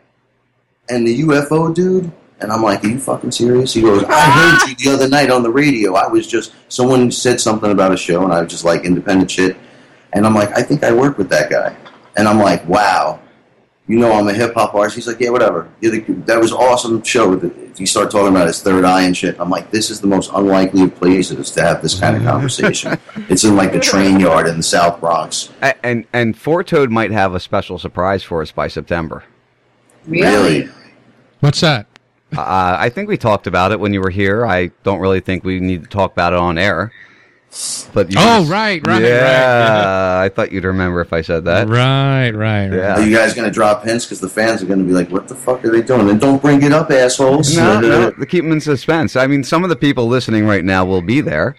and 0.90 1.08
the 1.08 1.22
UFO 1.22 1.74
dude? 1.74 2.12
And 2.40 2.52
I'm 2.52 2.62
like, 2.62 2.84
are 2.84 2.88
you 2.88 3.00
fucking 3.00 3.32
serious? 3.32 3.74
He 3.74 3.82
goes, 3.82 4.04
I 4.04 4.20
heard 4.20 4.70
you 4.70 4.76
the 4.76 4.92
other 4.92 5.08
night 5.08 5.30
on 5.30 5.44
the 5.44 5.50
radio. 5.50 5.96
I 5.96 6.08
was 6.08 6.28
just, 6.28 6.54
someone 6.68 7.10
said 7.10 7.40
something 7.40 7.72
about 7.72 7.94
a 7.94 7.98
show, 7.98 8.24
and 8.24 8.34
I 8.34 8.42
was 8.42 8.52
just 8.52 8.66
like, 8.66 8.84
independent 8.84 9.32
shit. 9.32 9.56
And 10.12 10.26
I'm 10.26 10.34
like, 10.34 10.52
I 10.52 10.62
think 10.62 10.84
I 10.84 10.92
work 10.92 11.18
with 11.18 11.30
that 11.30 11.50
guy. 11.50 11.76
And 12.18 12.28
I'm 12.28 12.40
like, 12.40 12.68
wow. 12.68 13.20
You 13.88 14.00
know 14.00 14.14
I'm 14.14 14.28
a 14.30 14.34
hip 14.34 14.54
hop 14.54 14.74
artist. 14.76 14.96
He's 14.96 15.08
like, 15.08 15.20
yeah, 15.20 15.30
whatever. 15.30 15.70
You're 15.82 15.92
the, 15.92 16.14
that 16.26 16.40
was 16.40 16.54
awesome 16.54 17.04
show. 17.04 17.38
He 17.76 17.86
started 17.86 18.12
talking 18.12 18.30
about 18.30 18.48
his 18.48 18.62
third 18.62 18.86
eye 18.86 19.04
and 19.04 19.16
shit. 19.16 19.38
I'm 19.40 19.50
like, 19.50 19.72
this 19.72 19.90
is 19.90 20.00
the 20.00 20.08
most 20.08 20.32
unlikely 20.34 20.84
of 20.84 20.96
places 20.96 21.52
to 21.52 21.62
have 21.62 21.82
this 21.82 22.00
kind 22.00 22.16
of 22.16 22.24
conversation. 22.24 22.98
it's 23.30 23.44
in 23.44 23.58
like 23.58 23.74
the 23.74 23.82
train 23.82 24.22
yard 24.22 24.48
in 24.48 24.56
the 24.56 24.64
South 24.64 25.02
Bronx. 25.02 25.52
A- 25.62 25.86
and 25.86 26.06
and 26.14 26.38
Four 26.38 26.64
Toad 26.64 26.92
might 26.92 27.12
have 27.12 27.36
a 27.36 27.42
special 27.42 27.78
surprise 27.78 28.24
for 28.24 28.42
us 28.42 28.54
by 28.54 28.70
September. 28.70 29.26
Really? 30.08 30.70
What's 31.42 31.60
that? 31.60 31.88
Uh, 32.38 32.78
I 32.80 32.90
think 32.90 33.10
we 33.10 33.18
talked 33.18 33.48
about 33.48 33.72
it 33.74 33.80
when 33.80 33.94
you 33.94 34.02
were 34.02 34.10
here. 34.10 34.46
I 34.46 34.72
don't 34.84 35.00
really 35.00 35.20
think 35.20 35.44
we 35.44 35.60
need 35.60 35.84
to 35.84 35.90
talk 35.90 36.14
about 36.14 36.34
it 36.34 36.40
on 36.40 36.58
air. 36.58 36.92
But 37.94 38.12
you 38.12 38.18
Oh, 38.20 38.40
just- 38.40 38.52
right, 38.52 38.82
right, 38.88 39.02
yeah, 39.04 39.10
right, 39.10 39.82
yeah. 40.18 40.22
I 40.26 40.30
thought 40.30 40.52
you'd 40.52 40.64
remember 40.64 41.02
if 41.02 41.14
I 41.14 41.22
said 41.22 41.46
that. 41.46 41.68
Right, 41.68 42.32
right, 42.32 42.32
right. 42.32 42.74
Yeah. 42.74 42.96
Are 42.96 43.02
you 43.06 43.16
guys 43.16 43.34
going 43.36 43.48
to 43.48 43.54
drop 43.54 43.84
hints? 43.84 44.06
Because 44.06 44.20
the 44.20 44.30
fans 44.30 44.64
are 44.64 44.66
going 44.66 44.80
to 44.80 44.86
be 44.86 44.92
like, 44.94 45.10
what 45.10 45.28
the 45.28 45.36
fuck 45.36 45.64
are 45.64 45.70
they 45.72 45.82
doing? 45.84 46.10
And 46.10 46.20
don't 46.20 46.42
bring 46.42 46.64
it 46.64 46.72
up, 46.72 46.90
assholes. 46.90 47.56
No, 47.56 47.78
uh, 47.78 47.82
no, 47.82 48.12
to 48.12 48.26
keep 48.26 48.44
them 48.44 48.52
in 48.54 48.60
suspense. 48.62 49.16
I 49.16 49.28
mean, 49.28 49.44
some 49.44 49.64
of 49.64 49.70
the 49.70 49.76
people 49.76 50.08
listening 50.08 50.48
right 50.48 50.66
now 50.66 50.84
will 50.86 51.02
be 51.04 51.22
there. 51.22 51.56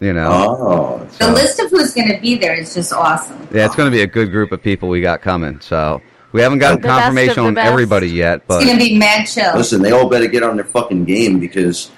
You 0.00 0.12
know. 0.12 0.28
Oh. 0.30 1.08
The 1.20 1.30
list 1.32 1.60
of 1.60 1.70
who's 1.70 1.94
going 1.94 2.08
to 2.12 2.20
be 2.20 2.36
there 2.36 2.54
is 2.54 2.74
just 2.74 2.92
awesome. 2.92 3.46
Yeah, 3.54 3.66
it's 3.66 3.76
going 3.76 3.90
to 3.90 3.96
be 3.96 4.02
a 4.02 4.06
good 4.08 4.32
group 4.32 4.50
of 4.50 4.60
people 4.62 4.88
we 4.88 5.00
got 5.00 5.22
coming. 5.22 5.60
So 5.60 6.02
we 6.32 6.40
haven't 6.42 6.58
gotten 6.58 6.80
The 6.80 6.88
best 6.88 6.98
of 6.98 7.02
confirmation 7.04 7.44
on 7.44 7.54
best. 7.54 7.70
everybody 7.70 8.08
yet, 8.08 8.46
but 8.48 8.56
It's 8.56 8.64
going 8.66 8.78
to 8.78 8.84
be 8.84 8.98
mad 8.98 9.26
chill. 9.26 9.54
Listen, 9.56 9.80
they 9.80 9.92
all 9.92 10.08
better 10.08 10.26
get 10.26 10.42
on 10.42 10.56
their 10.56 10.64
fucking 10.64 11.04
game 11.04 11.38
because 11.38 11.92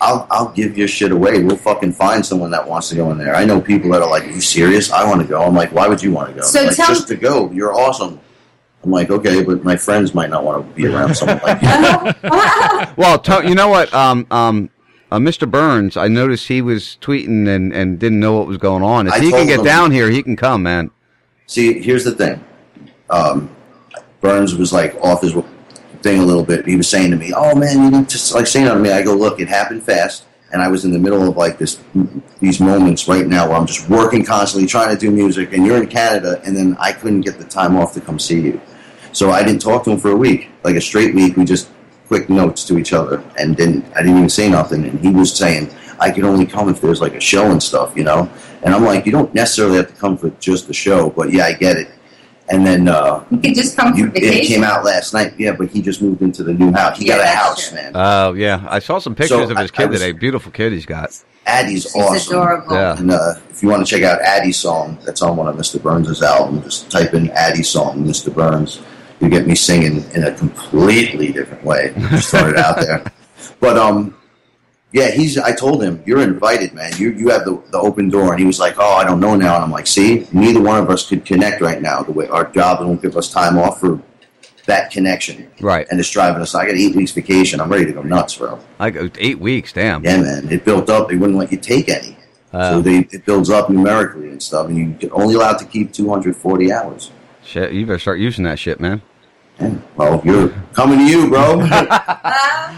I'll 0.00 0.26
I'll 0.30 0.48
give 0.52 0.78
your 0.78 0.88
shit 0.88 1.12
away. 1.12 1.42
We'll 1.42 1.56
fucking 1.56 1.92
find 1.92 2.24
someone 2.24 2.50
that 2.52 2.66
wants 2.66 2.88
to 2.90 2.96
go 2.96 3.10
in 3.10 3.18
there. 3.18 3.34
I 3.34 3.44
know 3.44 3.60
people 3.60 3.90
that 3.92 4.02
are 4.02 4.10
like, 4.10 4.24
"Are 4.24 4.30
you 4.30 4.40
serious? 4.40 4.90
I 4.90 5.04
want 5.04 5.20
to 5.22 5.26
go." 5.26 5.42
I'm 5.42 5.54
like, 5.54 5.72
"Why 5.72 5.88
would 5.88 6.02
you 6.02 6.12
want 6.12 6.28
to 6.30 6.34
go?" 6.40 6.42
So 6.42 6.64
like, 6.64 6.76
tell- 6.76 6.88
just 6.88 7.08
to 7.08 7.16
go. 7.16 7.50
You're 7.50 7.74
awesome. 7.74 8.20
I'm 8.84 8.92
like, 8.92 9.10
okay, 9.10 9.42
but 9.42 9.64
my 9.64 9.76
friends 9.76 10.14
might 10.14 10.30
not 10.30 10.44
want 10.44 10.64
to 10.64 10.74
be 10.74 10.86
around 10.86 11.14
someone 11.16 11.40
like 11.42 11.60
you. 11.60 11.68
well, 12.96 13.18
to, 13.18 13.42
you 13.46 13.56
know 13.56 13.68
what? 13.68 13.92
Um, 13.92 14.24
um, 14.30 14.70
uh, 15.10 15.18
Mr. 15.18 15.50
Burns, 15.50 15.96
I 15.96 16.06
noticed 16.06 16.46
he 16.46 16.62
was 16.62 16.96
tweeting 17.00 17.48
and, 17.48 17.72
and 17.72 17.98
didn't 17.98 18.20
know 18.20 18.34
what 18.38 18.46
was 18.46 18.58
going 18.58 18.84
on. 18.84 19.08
If 19.08 19.14
I 19.14 19.20
he 19.20 19.30
can 19.30 19.46
get 19.46 19.58
him- 19.58 19.64
down 19.64 19.90
here, 19.90 20.10
he 20.10 20.22
can 20.22 20.36
come, 20.36 20.62
man. 20.62 20.92
See, 21.46 21.80
here's 21.80 22.04
the 22.04 22.12
thing. 22.12 22.44
Um, 23.10 23.50
Burns 24.20 24.54
was 24.54 24.72
like 24.72 24.94
off 25.02 25.22
his 25.22 25.34
thing 26.02 26.20
a 26.20 26.24
little 26.24 26.44
bit. 26.44 26.66
He 26.66 26.76
was 26.76 26.88
saying 26.88 27.10
to 27.10 27.16
me, 27.16 27.32
"Oh 27.34 27.54
man, 27.54 27.82
you 27.82 27.90
need 27.90 28.08
to 28.08 28.34
like 28.34 28.46
saying 28.46 28.66
to 28.66 28.76
me." 28.76 28.90
I 28.90 29.02
go, 29.02 29.14
"Look, 29.14 29.40
it 29.40 29.48
happened 29.48 29.82
fast." 29.82 30.24
And 30.50 30.62
I 30.62 30.68
was 30.68 30.86
in 30.86 30.92
the 30.92 30.98
middle 30.98 31.28
of 31.28 31.36
like 31.36 31.58
this, 31.58 31.78
these 32.40 32.58
moments 32.58 33.06
right 33.06 33.26
now 33.26 33.48
where 33.48 33.58
I'm 33.58 33.66
just 33.66 33.86
working 33.90 34.24
constantly, 34.24 34.66
trying 34.66 34.88
to 34.88 34.98
do 34.98 35.10
music. 35.10 35.52
And 35.52 35.66
you're 35.66 35.82
in 35.82 35.88
Canada, 35.88 36.40
and 36.44 36.56
then 36.56 36.74
I 36.80 36.92
couldn't 36.92 37.20
get 37.20 37.38
the 37.38 37.44
time 37.44 37.76
off 37.76 37.92
to 37.94 38.00
come 38.00 38.18
see 38.18 38.40
you, 38.40 38.60
so 39.12 39.30
I 39.30 39.42
didn't 39.42 39.60
talk 39.60 39.84
to 39.84 39.90
him 39.90 39.98
for 39.98 40.10
a 40.10 40.16
week, 40.16 40.48
like 40.64 40.76
a 40.76 40.80
straight 40.80 41.14
week. 41.14 41.36
We 41.36 41.44
just 41.44 41.68
quick 42.08 42.30
notes 42.30 42.64
to 42.64 42.78
each 42.78 42.92
other, 42.92 43.22
and 43.38 43.56
didn't 43.56 43.84
I 43.94 44.00
didn't 44.00 44.16
even 44.16 44.30
say 44.30 44.48
nothing. 44.48 44.84
And 44.84 44.98
he 45.00 45.10
was 45.10 45.34
saying 45.34 45.70
I 46.00 46.10
could 46.10 46.24
only 46.24 46.46
come 46.46 46.68
if 46.68 46.80
there's 46.80 47.00
like 47.00 47.14
a 47.14 47.20
show 47.20 47.50
and 47.50 47.62
stuff, 47.62 47.96
you 47.96 48.04
know. 48.04 48.30
And 48.62 48.74
I'm 48.74 48.84
like, 48.84 49.06
you 49.06 49.12
don't 49.12 49.32
necessarily 49.34 49.76
have 49.76 49.88
to 49.88 49.94
come 49.94 50.16
for 50.16 50.30
just 50.40 50.66
the 50.66 50.74
show, 50.74 51.10
but 51.10 51.30
yeah, 51.32 51.44
I 51.44 51.52
get 51.52 51.76
it. 51.76 51.88
And 52.50 52.66
then 52.66 52.88
uh, 52.88 53.24
You 53.30 53.38
could 53.38 53.54
just 53.54 53.76
come 53.76 53.94
you, 53.96 54.10
it 54.14 54.46
came 54.46 54.64
out 54.64 54.84
last 54.84 55.12
night. 55.12 55.34
Yeah, 55.38 55.52
but 55.52 55.68
he 55.68 55.82
just 55.82 56.00
moved 56.00 56.22
into 56.22 56.42
the 56.42 56.54
new 56.54 56.72
house. 56.72 56.98
He 56.98 57.06
Yeah, 57.06 57.18
got 57.18 57.24
a 57.26 57.28
house, 57.36 57.68
true. 57.68 57.76
man. 57.76 57.92
Oh, 57.94 58.32
yeah. 58.32 58.66
I 58.68 58.78
saw 58.78 58.98
some 58.98 59.14
pictures 59.14 59.36
So, 59.36 59.42
of 59.42 59.58
his 59.58 59.70
I- 59.70 59.74
kid 59.74 59.82
I 59.82 59.86
was- 59.90 60.00
today. 60.00 60.12
Beautiful 60.12 60.50
kid 60.52 60.72
he's 60.72 60.86
got. 60.86 61.10
Addie's 61.46 61.84
She's 61.84 61.94
awesome. 61.96 62.32
adorable. 62.36 62.74
Yeah. 62.74 62.98
And 62.98 63.10
uh, 63.10 63.34
if 63.50 63.62
you 63.62 63.68
want 63.70 63.86
to 63.86 63.90
check 63.90 64.02
out 64.02 64.20
Addie's 64.20 64.56
song, 64.58 64.98
that's 65.04 65.22
on 65.22 65.36
one 65.36 65.48
of 65.48 65.56
Mr. 65.56 65.82
Burns' 65.82 66.22
album. 66.22 66.62
Just 66.62 66.90
type 66.90 67.14
in 67.14 67.30
Addie's 67.30 67.68
song, 67.70 68.04
Mr. 68.04 68.34
Burns. 68.34 68.80
You 69.20 69.28
get 69.30 69.46
me 69.46 69.54
singing 69.54 70.04
in 70.14 70.24
a 70.24 70.32
completely 70.34 71.32
different 71.32 71.64
way. 71.64 71.92
Just 72.10 72.30
throw 72.30 72.48
it 72.48 72.56
out 72.56 72.80
there. 72.80 73.04
But 73.60 73.76
um, 73.76 74.14
yeah, 74.92 75.10
he's. 75.10 75.36
I 75.36 75.52
told 75.52 75.82
him 75.82 76.02
you're 76.06 76.22
invited, 76.22 76.72
man. 76.72 76.92
You 76.96 77.10
you 77.10 77.28
have 77.28 77.44
the, 77.44 77.62
the 77.70 77.78
open 77.78 78.08
door, 78.08 78.32
and 78.32 78.40
he 78.40 78.46
was 78.46 78.58
like, 78.58 78.76
oh, 78.78 78.94
I 78.94 79.04
don't 79.04 79.20
know 79.20 79.36
now. 79.36 79.56
And 79.56 79.64
I'm 79.64 79.70
like, 79.70 79.86
see, 79.86 80.26
neither 80.32 80.62
one 80.62 80.82
of 80.82 80.88
us 80.88 81.06
could 81.08 81.24
connect 81.26 81.60
right 81.60 81.82
now. 81.82 82.02
The 82.02 82.12
way 82.12 82.26
our 82.28 82.50
job 82.50 82.80
won't 82.80 83.02
give 83.02 83.16
us 83.16 83.30
time 83.30 83.58
off 83.58 83.80
for 83.80 84.00
that 84.64 84.90
connection. 84.90 85.50
Right. 85.60 85.86
And 85.90 86.00
it's 86.00 86.10
driving 86.10 86.40
us. 86.40 86.54
I 86.54 86.66
got 86.66 86.74
eight 86.74 86.94
weeks 86.94 87.12
vacation. 87.12 87.60
I'm 87.60 87.70
ready 87.70 87.84
to 87.86 87.92
go 87.92 88.02
nuts, 88.02 88.36
bro. 88.36 88.58
I 88.78 88.90
go 88.90 89.10
eight 89.18 89.38
weeks, 89.38 89.72
damn. 89.72 90.04
Yeah, 90.04 90.22
man. 90.22 90.50
It 90.50 90.64
built 90.64 90.88
up. 90.88 91.08
They 91.08 91.16
wouldn't 91.16 91.38
let 91.38 91.52
you 91.52 91.58
take 91.58 91.88
any. 91.90 92.16
so 92.52 92.80
they 92.80 93.00
it 93.10 93.26
builds 93.26 93.50
up 93.50 93.68
numerically 93.68 94.28
and 94.28 94.42
stuff, 94.42 94.68
and 94.68 94.76
you 94.76 94.86
get 94.92 95.12
only 95.12 95.34
allowed 95.34 95.58
to 95.58 95.66
keep 95.66 95.92
240 95.92 96.72
hours. 96.72 97.10
Shit, 97.44 97.72
you 97.72 97.84
better 97.84 97.98
start 97.98 98.18
using 98.18 98.44
that 98.44 98.58
shit, 98.58 98.80
man. 98.80 99.02
Well, 99.96 100.22
you're 100.24 100.50
coming 100.72 100.98
to 101.00 101.04
you, 101.04 101.28
bro. 101.28 101.60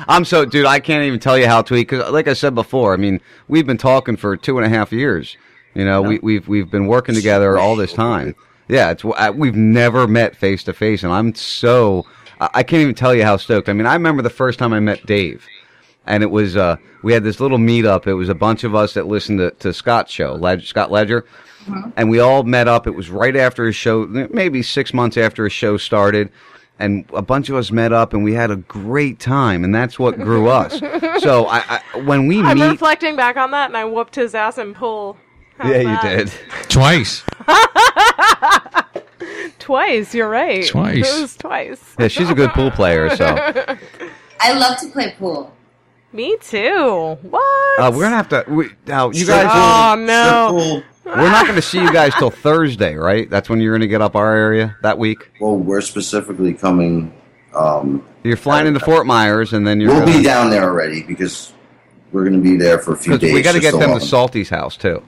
I'm 0.08 0.24
so, 0.24 0.44
dude. 0.44 0.66
I 0.66 0.80
can't 0.80 1.04
even 1.04 1.20
tell 1.20 1.36
you 1.38 1.46
how 1.46 1.62
to 1.62 1.74
eat 1.74 1.88
because, 1.88 2.10
like 2.10 2.26
I 2.28 2.32
said 2.32 2.54
before, 2.54 2.94
I 2.94 2.96
mean, 2.96 3.20
we've 3.48 3.66
been 3.66 3.78
talking 3.78 4.16
for 4.16 4.36
two 4.36 4.56
and 4.58 4.66
a 4.66 4.68
half 4.68 4.92
years. 4.92 5.36
You 5.74 5.84
know, 5.84 6.02
we, 6.02 6.18
we've 6.20 6.48
we've 6.48 6.70
been 6.70 6.86
working 6.86 7.14
together 7.14 7.58
all 7.58 7.76
this 7.76 7.92
time. 7.92 8.34
Yeah, 8.68 8.90
it's 8.90 9.04
I- 9.16 9.30
we've 9.30 9.54
never 9.54 10.08
met 10.08 10.34
face 10.36 10.64
to 10.64 10.72
face, 10.72 11.02
and 11.02 11.12
I'm 11.12 11.34
so 11.34 12.06
I 12.40 12.48
I 12.54 12.62
can't 12.62 12.82
even 12.82 12.94
tell 12.94 13.14
you 13.14 13.24
how 13.24 13.36
stoked. 13.36 13.68
I 13.68 13.72
mean, 13.72 13.86
I 13.86 13.92
remember 13.94 14.22
the 14.22 14.30
first 14.30 14.58
time 14.58 14.72
I 14.72 14.80
met 14.80 15.04
Dave, 15.06 15.46
and 16.06 16.22
it 16.22 16.30
was 16.30 16.56
uh, 16.56 16.76
we 17.02 17.12
had 17.12 17.22
this 17.24 17.38
little 17.40 17.58
meetup. 17.58 18.06
It 18.06 18.14
was 18.14 18.28
a 18.30 18.34
bunch 18.34 18.64
of 18.64 18.74
us 18.74 18.94
that 18.94 19.06
listened 19.06 19.38
to, 19.38 19.50
to 19.52 19.72
Scott's 19.74 20.12
show, 20.12 20.34
Led- 20.34 20.64
Scott 20.64 20.90
Ledger, 20.90 21.24
and 21.96 22.08
we 22.10 22.18
all 22.20 22.42
met 22.42 22.66
up. 22.68 22.86
It 22.86 22.94
was 22.94 23.10
right 23.10 23.36
after 23.36 23.66
his 23.66 23.76
show, 23.76 24.06
maybe 24.06 24.62
six 24.62 24.92
months 24.94 25.16
after 25.18 25.44
his 25.44 25.52
show 25.52 25.76
started. 25.76 26.32
And 26.80 27.04
a 27.12 27.22
bunch 27.22 27.50
of 27.50 27.56
us 27.56 27.70
met 27.70 27.92
up, 27.92 28.14
and 28.14 28.24
we 28.24 28.32
had 28.32 28.50
a 28.50 28.56
great 28.56 29.20
time, 29.20 29.64
and 29.64 29.74
that's 29.74 29.98
what 29.98 30.18
grew 30.18 30.48
us. 30.48 30.80
So, 31.20 31.46
I, 31.46 31.82
I 31.94 31.98
when 32.00 32.26
we 32.26 32.36
meet. 32.36 32.46
I'm 32.46 32.58
meet, 32.58 32.68
reflecting 32.68 33.14
back 33.14 33.36
on 33.36 33.50
that, 33.50 33.68
and 33.68 33.76
I 33.76 33.84
whooped 33.84 34.14
his 34.14 34.34
ass 34.34 34.56
in 34.56 34.72
pool. 34.72 35.18
How's 35.58 35.70
yeah, 35.70 36.02
you 36.02 36.08
did. 36.08 36.32
Twice. 36.70 37.22
Twice, 39.58 40.14
you're 40.14 40.28
right. 40.28 40.66
Twice. 40.66 41.16
It 41.16 41.20
was 41.20 41.36
twice. 41.36 41.94
Yeah, 41.98 42.08
she's 42.08 42.30
a 42.30 42.34
good 42.34 42.50
pool 42.50 42.70
player. 42.70 43.14
So 43.14 43.26
I 44.40 44.52
love 44.54 44.78
to 44.78 44.88
play 44.88 45.14
pool. 45.18 45.54
Me 46.12 46.36
too. 46.40 47.18
What? 47.22 47.80
uh, 47.80 47.90
we're 47.94 48.02
gonna 48.02 48.16
have 48.16 48.28
to. 48.30 48.44
We, 48.48 48.70
now, 48.86 49.10
you 49.10 49.26
guys. 49.26 49.50
Oh 49.52 49.94
no. 50.02 50.82
We're 51.04 51.16
not 51.30 51.44
going 51.44 51.56
to 51.56 51.62
see 51.62 51.80
you 51.80 51.92
guys 51.92 52.12
till 52.14 52.30
Thursday, 52.30 52.94
right? 52.94 53.28
That's 53.28 53.48
when 53.48 53.60
you're 53.60 53.72
going 53.72 53.80
to 53.80 53.88
get 53.88 54.02
up 54.02 54.14
our 54.16 54.34
area 54.34 54.76
that 54.82 54.98
week. 54.98 55.30
Well, 55.40 55.56
we're 55.56 55.80
specifically 55.80 56.54
coming. 56.54 57.12
Um, 57.54 58.06
You're 58.22 58.36
flying 58.36 58.66
into 58.66 58.80
Fort 58.80 59.06
Myers, 59.06 59.52
and 59.52 59.66
then 59.66 59.80
you're. 59.80 59.90
we'll 59.90 60.00
gonna, 60.06 60.18
be 60.18 60.22
down 60.22 60.50
there 60.50 60.62
already 60.64 61.02
because 61.02 61.52
we're 62.12 62.22
going 62.24 62.36
to 62.36 62.40
be 62.42 62.56
there 62.56 62.78
for 62.78 62.92
a 62.92 62.96
few 62.96 63.12
'cause 63.12 63.20
days. 63.20 63.34
we 63.34 63.42
got 63.42 63.52
to 63.52 63.60
just 63.60 63.72
get 63.72 63.78
them 63.80 63.90
alone. 63.90 64.00
to 64.00 64.06
Salty's 64.06 64.48
house 64.50 64.76
too. 64.76 65.02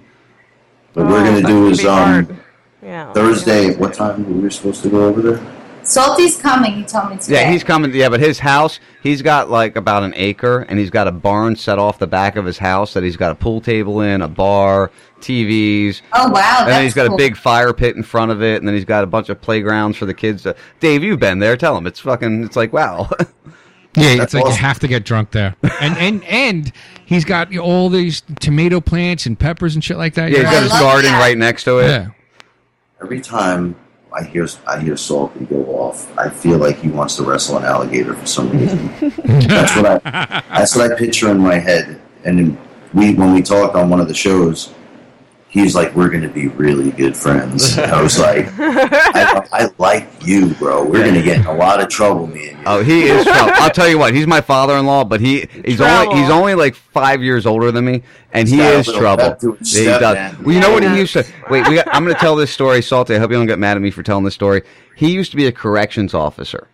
What 0.94 1.06
we're 1.06 1.24
going 1.24 1.40
to 1.42 1.46
do 1.46 1.68
is 1.68 1.84
um, 1.84 2.40
Yeah. 2.82 3.12
Thursday. 3.12 3.74
What 3.76 3.94
time 3.94 4.24
were 4.26 4.40
we 4.42 4.50
supposed 4.50 4.82
to 4.82 4.88
go 4.90 5.06
over 5.06 5.20
there? 5.22 5.40
Salty's 5.84 6.40
coming. 6.40 6.72
He 6.72 6.84
told 6.84 7.10
me 7.10 7.16
today. 7.16 7.42
Yeah, 7.42 7.50
he's 7.50 7.64
coming. 7.64 7.92
Yeah, 7.94 8.08
but 8.08 8.20
his 8.20 8.38
house, 8.38 8.80
he's 9.02 9.22
got 9.22 9.50
like 9.50 9.76
about 9.76 10.02
an 10.02 10.12
acre, 10.16 10.60
and 10.60 10.78
he's 10.78 10.90
got 10.90 11.08
a 11.08 11.12
barn 11.12 11.56
set 11.56 11.78
off 11.78 11.98
the 11.98 12.06
back 12.06 12.36
of 12.36 12.44
his 12.44 12.58
house 12.58 12.94
that 12.94 13.02
he's 13.02 13.16
got 13.16 13.32
a 13.32 13.34
pool 13.34 13.60
table 13.60 14.00
in, 14.00 14.22
a 14.22 14.28
bar, 14.28 14.90
TVs. 15.20 16.02
Oh, 16.12 16.30
wow, 16.30 16.58
And 16.60 16.70
then 16.70 16.82
he's 16.84 16.94
got 16.94 17.06
cool. 17.06 17.14
a 17.14 17.18
big 17.18 17.36
fire 17.36 17.72
pit 17.72 17.96
in 17.96 18.02
front 18.02 18.30
of 18.30 18.42
it, 18.42 18.56
and 18.58 18.68
then 18.68 18.74
he's 18.74 18.84
got 18.84 19.04
a 19.04 19.06
bunch 19.06 19.28
of 19.28 19.40
playgrounds 19.40 19.96
for 19.96 20.06
the 20.06 20.14
kids. 20.14 20.42
To, 20.44 20.54
Dave, 20.80 21.02
you've 21.02 21.20
been 21.20 21.38
there. 21.38 21.56
Tell 21.56 21.76
him 21.76 21.86
it's 21.86 22.00
fucking. 22.00 22.44
It's 22.44 22.56
like 22.56 22.72
wow. 22.72 23.10
Yeah, 23.94 24.22
it's 24.22 24.32
like 24.32 24.46
you 24.46 24.52
have 24.52 24.78
to 24.78 24.88
get 24.88 25.04
drunk 25.04 25.32
there, 25.32 25.54
and 25.82 25.98
and 25.98 26.24
and 26.24 26.72
he's 27.04 27.26
got 27.26 27.54
all 27.58 27.90
these 27.90 28.22
tomato 28.40 28.80
plants 28.80 29.26
and 29.26 29.38
peppers 29.38 29.74
and 29.74 29.84
shit 29.84 29.98
like 29.98 30.14
that. 30.14 30.30
Yeah, 30.30 30.38
he's 30.38 30.50
got 30.50 30.62
his 30.62 30.72
garden 30.72 31.12
right 31.12 31.36
next 31.36 31.64
to 31.64 31.80
it. 31.80 31.88
Yeah. 31.88 32.08
Every 33.02 33.20
time 33.20 33.76
I 34.14 34.24
hear 34.24 34.46
I 34.66 34.80
hear 34.80 34.96
Salty 34.96 35.44
go 35.46 35.64
off, 35.76 36.16
I 36.18 36.28
feel 36.28 36.58
like 36.58 36.78
he 36.78 36.88
wants 36.88 37.16
to 37.16 37.22
wrestle 37.22 37.58
an 37.58 37.64
alligator 37.64 38.14
for 38.14 38.26
some 38.26 38.50
reason. 38.50 38.88
that's 39.48 39.76
what 39.76 39.86
I 39.86 40.42
that's 40.50 40.76
what 40.76 40.92
I 40.92 40.96
picture 40.96 41.30
in 41.30 41.38
my 41.38 41.58
head. 41.58 42.00
And 42.24 42.58
we 42.92 43.14
when 43.14 43.32
we 43.32 43.42
talked 43.42 43.74
on 43.74 43.90
one 43.90 44.00
of 44.00 44.08
the 44.08 44.14
shows, 44.14 44.74
he's 45.52 45.74
like, 45.76 45.94
"We're 45.94 46.08
going 46.08 46.22
to 46.24 46.28
be 46.28 46.48
really 46.48 46.90
good 46.90 47.16
friends." 47.16 47.76
And 47.78 47.92
I 47.92 48.02
was 48.02 48.18
like, 48.18 48.48
I, 48.58 49.46
"I 49.52 49.68
like 49.78 50.08
you, 50.26 50.54
bro. 50.54 50.84
We're 50.84 51.02
going 51.04 51.14
to 51.14 51.22
get 51.22 51.38
in 51.40 51.46
a 51.46 51.54
lot 51.54 51.80
of 51.80 51.88
trouble, 51.88 52.26
me 52.26 52.48
and 52.48 52.58
you." 52.58 52.64
Oh, 52.66 52.82
he 52.82 53.04
is. 53.04 53.24
trouble. 53.24 53.52
I'll 53.56 53.70
tell 53.70 53.88
you 53.88 53.98
what. 53.98 54.14
He's 54.14 54.26
my 54.26 54.40
father-in-law, 54.40 55.04
but 55.04 55.20
he 55.20 55.46
he's 55.64 55.76
Trouble. 55.76 56.10
only 56.10 56.20
he's 56.22 56.30
only 56.30 56.54
like 56.54 56.74
five 56.74 57.22
years 57.22 57.46
older 57.46 57.70
than 57.70 57.84
me, 57.84 58.02
and 58.32 58.48
he 58.48 58.56
He's 58.56 58.64
got 58.64 58.74
a 58.74 58.78
is 58.78 58.86
trouble. 58.86 59.24
pep 59.24 59.38
to 59.40 59.52
his 59.54 59.74
Yeah, 59.74 59.78
he 59.80 59.84
step, 59.86 60.00
does. 60.00 60.14
man. 60.14 60.42
Well, 60.44 60.54
you 60.54 60.60
know 60.60 60.72
what 60.72 60.82
he 60.82 60.96
used 60.98 61.12
to. 61.12 61.24
Wait, 61.50 61.68
we 61.68 61.76
got, 61.76 61.86
I'm 61.94 62.02
going 62.04 62.14
to 62.14 62.20
tell 62.20 62.34
this 62.34 62.50
story, 62.50 62.82
Salty. 62.82 63.14
I 63.14 63.18
hope 63.18 63.30
you 63.30 63.36
don't 63.36 63.46
get 63.46 63.58
mad 63.58 63.76
at 63.76 63.82
me 63.82 63.90
for 63.90 64.02
telling 64.02 64.24
this 64.24 64.34
story. 64.34 64.62
He 64.96 65.12
used 65.12 65.30
to 65.30 65.36
be 65.36 65.46
a 65.46 65.52
corrections 65.52 66.14
officer 66.14 66.68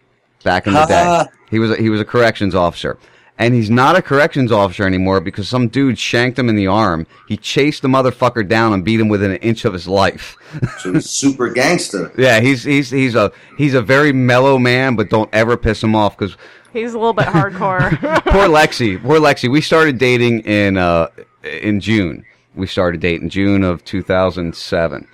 back 0.45 0.67
in 0.67 0.73
the 0.75 0.85
day. 0.87 1.25
He 1.51 1.59
was 1.59 1.71
a, 1.73 1.77
he 1.77 1.89
was 1.91 2.01
a 2.01 2.05
corrections 2.05 2.55
officer. 2.55 2.99
And 3.41 3.55
he's 3.55 3.71
not 3.71 3.97
a 3.97 4.03
corrections 4.03 4.51
officer 4.51 4.85
anymore 4.85 5.21
because 5.21 5.49
some 5.49 5.69
dude 5.69 5.97
shanked 5.99 6.39
him 6.39 6.49
in 6.49 6.57
the 6.57 6.67
arm. 6.67 7.07
He 7.29 7.37
chased 7.37 7.83
the 7.83 7.89
motherfucker 7.89 8.47
down 8.47 8.73
and 8.73 8.85
beat 8.85 8.99
him 8.99 9.09
within 9.09 9.31
an 9.31 9.37
inch 9.37 9.65
of 9.65 9.73
his 9.73 9.87
life. 9.87 10.37
So 10.81 10.93
he's 10.93 11.09
super 11.09 11.49
gangster. 11.53 12.13
Yeah, 12.19 12.41
he's 12.41 12.65
he's 12.65 12.91
he's 12.91 13.15
a 13.15 13.31
he's 13.57 13.75
a 13.75 13.83
very 13.83 14.13
mellow 14.13 14.59
man, 14.59 14.97
but 14.97 15.09
don't 15.09 15.31
ever 15.33 15.57
piss 15.57 15.83
him 15.83 15.95
off 15.95 16.19
because 16.19 16.37
He's 16.73 16.93
a 16.95 16.99
little 16.99 17.15
bit 17.15 17.27
hardcore. 17.27 17.91
poor 18.25 18.49
Lexi, 18.49 19.01
poor 19.03 19.19
Lexi. 19.19 19.51
We 19.51 19.61
started 19.61 19.99
dating 19.99 20.41
in 20.41 20.77
uh 20.77 21.09
in 21.45 21.81
June. 21.81 22.25
We 22.55 22.67
started 22.67 23.01
dating 23.01 23.31
June 23.31 23.63
of 23.63 23.85
2007. 23.85 25.07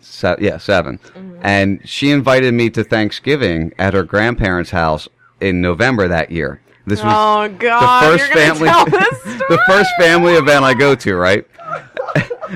Se- 0.00 0.36
yeah, 0.40 0.56
7 0.56 0.98
And 1.42 1.80
she 1.88 2.10
invited 2.10 2.54
me 2.54 2.70
to 2.70 2.82
Thanksgiving 2.82 3.72
at 3.78 3.94
her 3.94 4.02
grandparents' 4.02 4.70
house 4.70 5.08
in 5.40 5.60
November 5.60 6.08
that 6.08 6.30
year. 6.30 6.60
This 6.86 7.02
was 7.02 7.12
Oh, 7.14 7.48
God, 7.58 8.02
the 8.02 8.18
first 8.18 8.26
you're 8.34 8.34
gonna 8.34 8.54
family 8.54 8.68
tell 8.68 8.84
this 9.00 9.22
the 9.48 9.62
first 9.66 9.90
family 9.98 10.34
event 10.34 10.64
I 10.64 10.74
go 10.74 10.94
to, 10.94 11.14
right? 11.16 11.46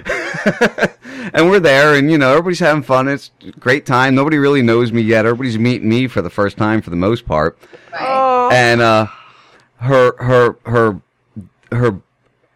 and 1.32 1.48
we're 1.50 1.60
there, 1.60 1.94
and 1.94 2.10
you 2.10 2.18
know 2.18 2.30
everybody's 2.30 2.58
having 2.60 2.82
fun. 2.82 3.08
It's 3.08 3.30
a 3.46 3.50
great 3.52 3.86
time. 3.86 4.14
Nobody 4.14 4.38
really 4.38 4.62
knows 4.62 4.92
me 4.92 5.02
yet. 5.02 5.26
Everybody's 5.26 5.58
meeting 5.58 5.88
me 5.88 6.06
for 6.08 6.22
the 6.22 6.30
first 6.30 6.56
time 6.56 6.82
for 6.82 6.90
the 6.90 6.96
most 6.96 7.26
part. 7.26 7.58
Oh. 7.98 8.50
And 8.52 8.80
uh, 8.80 9.06
her 9.76 10.12
her 10.22 10.56
her 10.66 11.00
her 11.72 12.00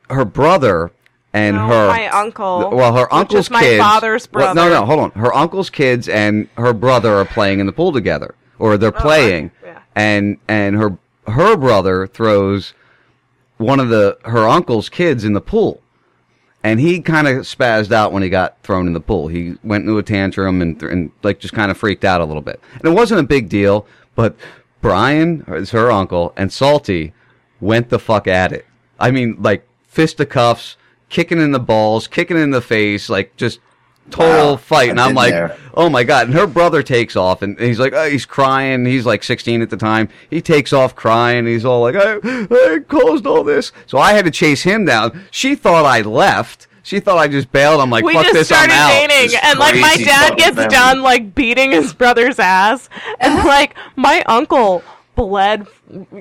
her 0.09 0.25
brother 0.25 0.91
and 1.33 1.57
No, 1.57 1.67
her 1.69 1.87
my 1.89 2.09
uncle, 2.09 2.71
Well, 2.73 2.95
her 2.97 3.13
uncle's 3.13 3.47
is 3.47 3.51
my 3.51 3.61
kids. 3.63 3.81
father's 3.83 4.29
well, 4.33 4.55
no, 4.55 4.63
brother. 4.69 4.75
no, 4.81 4.85
hold 4.87 5.01
on. 5.01 5.11
Her 5.13 5.33
uncle's 5.35 5.71
kids 5.71 6.09
and 6.09 6.49
her 6.57 6.73
brother 6.73 7.15
are 7.15 7.25
playing 7.25 7.61
in 7.61 7.67
the 7.67 7.73
pool 7.73 7.93
together, 7.93 8.35
or 8.59 8.73
Oh, 8.73 8.77
they're 8.77 8.91
playing, 8.93 9.53
Yeah. 9.65 9.79
and 9.95 10.39
and 10.49 10.77
her 10.77 10.99
her 11.31 11.57
brother 11.57 12.07
throws 12.07 12.75
one 13.57 13.81
of 13.81 13.89
the 13.89 14.19
her 14.25 14.49
uncle's 14.49 14.89
kids 14.89 15.25
in 15.25 15.33
the 15.33 15.41
pool. 15.41 15.83
And 16.63 16.79
he 16.79 17.01
kind 17.01 17.27
of 17.27 17.39
spazzed 17.39 17.91
out 17.91 18.13
when 18.13 18.23
he 18.23 18.29
got 18.29 18.63
thrown 18.63 18.87
in 18.87 18.93
the 18.93 19.01
pool. 19.01 19.29
He 19.29 19.55
went 19.65 19.85
into 19.85 19.97
a 19.97 20.03
tantrum 20.03 20.61
and, 20.61 20.83
and 20.83 21.11
like 21.23 21.41
just 21.41 21.55
kind 21.55 21.71
of 21.71 21.79
freaked 21.79 22.05
out 22.05 22.21
a 22.21 22.25
little 22.25 22.43
bit. 22.43 22.61
And 22.75 22.85
it 22.85 22.95
wasn't 22.95 23.21
a 23.21 23.25
big 23.25 23.49
deal, 23.49 23.87
but 24.15 24.37
Brian 24.83 25.45
is 25.49 25.71
her 25.71 25.91
uncle 25.91 26.35
and 26.37 26.53
Salty 26.53 27.15
went 27.61 27.89
the 27.89 27.99
fuck 27.99 28.27
at 28.27 28.53
it. 28.53 28.67
I 28.99 29.11
mean, 29.11 29.37
like 29.41 29.67
fisticuffs, 29.87 30.77
kicking 31.09 31.41
in 31.41 31.53
the 31.53 31.59
balls, 31.59 32.07
kicking 32.07 32.37
in 32.37 32.51
the 32.51 32.61
face, 32.61 33.09
like 33.09 33.37
just 33.37 33.61
total 34.11 34.53
Wow, 34.53 34.57
fight. 34.57 34.91
And 34.91 35.01
I've 35.01 35.11
I'm 35.11 35.15
like, 35.15 35.33
there. 35.33 35.57
oh 35.75 35.89
my 35.89 36.05
god! 36.05 36.27
And 36.27 36.35
her 36.35 36.47
brother 36.47 36.83
takes 36.83 37.17
off, 37.17 37.43
and 37.43 37.59
he's 37.59 37.79
like, 37.79 37.93
oh, 37.93 38.09
he's 38.09 38.27
crying. 38.27 38.85
He's 38.85 39.07
like 39.07 39.23
16 39.23 39.63
at 39.63 39.71
the 39.71 39.77
time. 39.77 40.09
He 40.29 40.41
takes 40.41 40.73
off 40.73 40.95
crying. 40.95 41.47
He's 41.47 41.65
all 41.65 41.81
like, 41.81 41.97
I, 41.97 42.19
I 42.23 42.79
caused 42.87 43.27
all 43.27 43.45
this. 43.45 43.73
So 43.87 43.99
I 43.99 44.13
had 44.13 44.25
to 44.25 44.31
chase 44.31 44.63
him 44.63 44.85
down. 44.85 45.25
She 45.31 45.55
thought 45.55 45.85
I 45.85 46.03
left. 46.03 46.67
She 46.83 46.99
thought 47.01 47.19
I 47.19 47.29
just 47.29 47.53
bailed. 47.53 47.81
I'm 47.81 47.91
like, 47.91 48.05
we 48.05 48.15
fuck 48.15 48.25
just 48.25 48.35
this. 48.35 48.47
started 48.49 48.73
I'm 48.73 48.91
out. 48.91 49.09
dating, 49.09 49.39
and 49.43 49.59
like 49.59 49.75
my 49.77 49.97
dad 49.97 50.37
gets 50.37 50.57
family. 50.57 50.69
done 50.75 51.03
like 51.03 51.35
beating 51.35 51.73
his 51.73 51.93
brother's 51.93 52.39
ass, 52.39 52.89
and 53.21 53.35
uh-huh. 53.35 53.49
like 53.49 53.75
my 53.97 54.23
uncle 54.27 54.83
bled, 55.15 55.67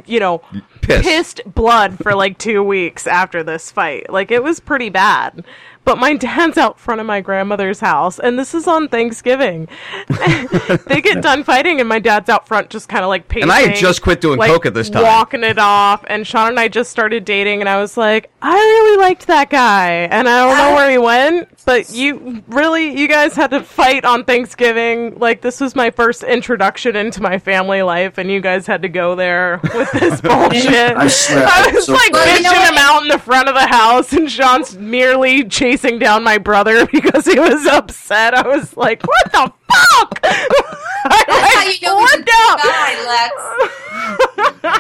you 0.06 0.20
know, 0.20 0.42
Piss. 0.82 1.02
pissed 1.02 1.42
blood 1.46 1.98
for 2.00 2.14
like 2.14 2.38
two 2.38 2.62
weeks 2.62 3.08
after 3.08 3.44
this 3.44 3.72
fight. 3.72 4.10
Like 4.10 4.32
it 4.32 4.44
was 4.44 4.60
pretty 4.60 4.90
bad. 4.90 5.46
But 5.86 5.98
my 5.98 6.16
dad's 6.16 6.58
out 6.58 6.80
front 6.80 7.02
of 7.02 7.08
my 7.08 7.22
grandmother's 7.22 7.80
house, 7.80 8.20
and 8.20 8.38
this 8.38 8.54
is 8.54 8.68
on 8.68 8.88
Thanksgiving. 8.90 9.68
they 10.88 11.02
get 11.02 11.22
done 11.22 11.44
fighting, 11.44 11.80
and 11.80 11.90
my 11.90 12.00
dad's 12.00 12.30
out 12.30 12.48
front, 12.48 12.70
just 12.70 12.88
kind 12.90 13.04
of 13.04 13.10
like 13.10 13.28
pacing. 13.28 13.44
And 13.44 13.52
I 13.52 13.62
had 13.62 13.76
just 13.76 14.02
quit 14.02 14.22
doing 14.22 14.38
like, 14.38 14.52
coke 14.52 14.66
at 14.66 14.74
this 14.74 14.90
time. 14.90 15.04
walking 15.04 15.44
it 15.44 15.58
off. 15.58 16.06
And 16.08 16.28
Sean 16.28 16.50
and 16.50 16.60
I 16.60 16.68
just 16.68 16.92
started 16.92 17.26
dating, 17.26 17.62
and 17.62 17.70
I 17.70 17.82
was 17.82 17.98
like, 17.98 18.30
I 18.42 18.56
really 18.56 18.98
liked 18.98 19.28
that 19.28 19.50
guy, 19.50 19.92
and 20.12 20.30
I 20.30 20.46
don't 20.46 20.58
know 20.58 20.76
where 20.76 20.92
he 20.92 20.98
went, 20.98 21.50
but 21.66 21.92
you 21.92 22.44
really, 22.48 23.00
you 23.00 23.08
guys 23.08 23.36
had 23.36 23.52
to 23.52 23.64
fight 23.64 24.06
on 24.06 24.26
Thanksgiving. 24.26 25.18
Like 25.18 25.42
this 25.42 25.60
was 25.60 25.76
my 25.76 25.90
first 25.90 26.24
introduction 26.24 26.96
into 26.96 27.22
my 27.22 27.40
family 27.40 27.82
life, 27.82 28.18
and 28.18 28.30
you 28.30 28.42
guys 28.42 28.68
had 28.68 28.82
to 28.84 28.90
go 28.90 29.16
there 29.16 29.60
with 29.74 29.92
this 29.94 30.22
bullshit. 30.22 30.96
I 30.96 31.02
I 31.02 31.72
was 31.74 31.86
so 31.86 31.94
like 31.94 32.12
bitching 32.12 32.70
him 32.70 32.78
out 32.78 33.02
in 33.02 33.08
the 33.08 33.20
front 33.20 33.50
of 33.50 33.56
the 33.56 33.68
house, 33.68 34.14
and 34.14 34.30
Sean's 34.30 34.78
merely 34.78 35.44
chasing 35.70 36.00
down 36.00 36.24
my 36.24 36.38
brother 36.38 36.86
because 36.92 37.26
he 37.26 37.40
was 37.40 37.66
upset. 37.68 38.34
I 38.34 38.48
was 38.48 38.76
like, 38.76 39.04
what 39.04 39.32
the 39.32 39.54
fuck? 39.72 40.22
That's 40.22 41.56
how 41.56 41.64
you 41.64 41.80
know 41.82 42.00
he's 42.00 42.14
a 42.14 42.18
good 42.18 42.26
guy, 42.26 43.06
Lex. 43.08 43.76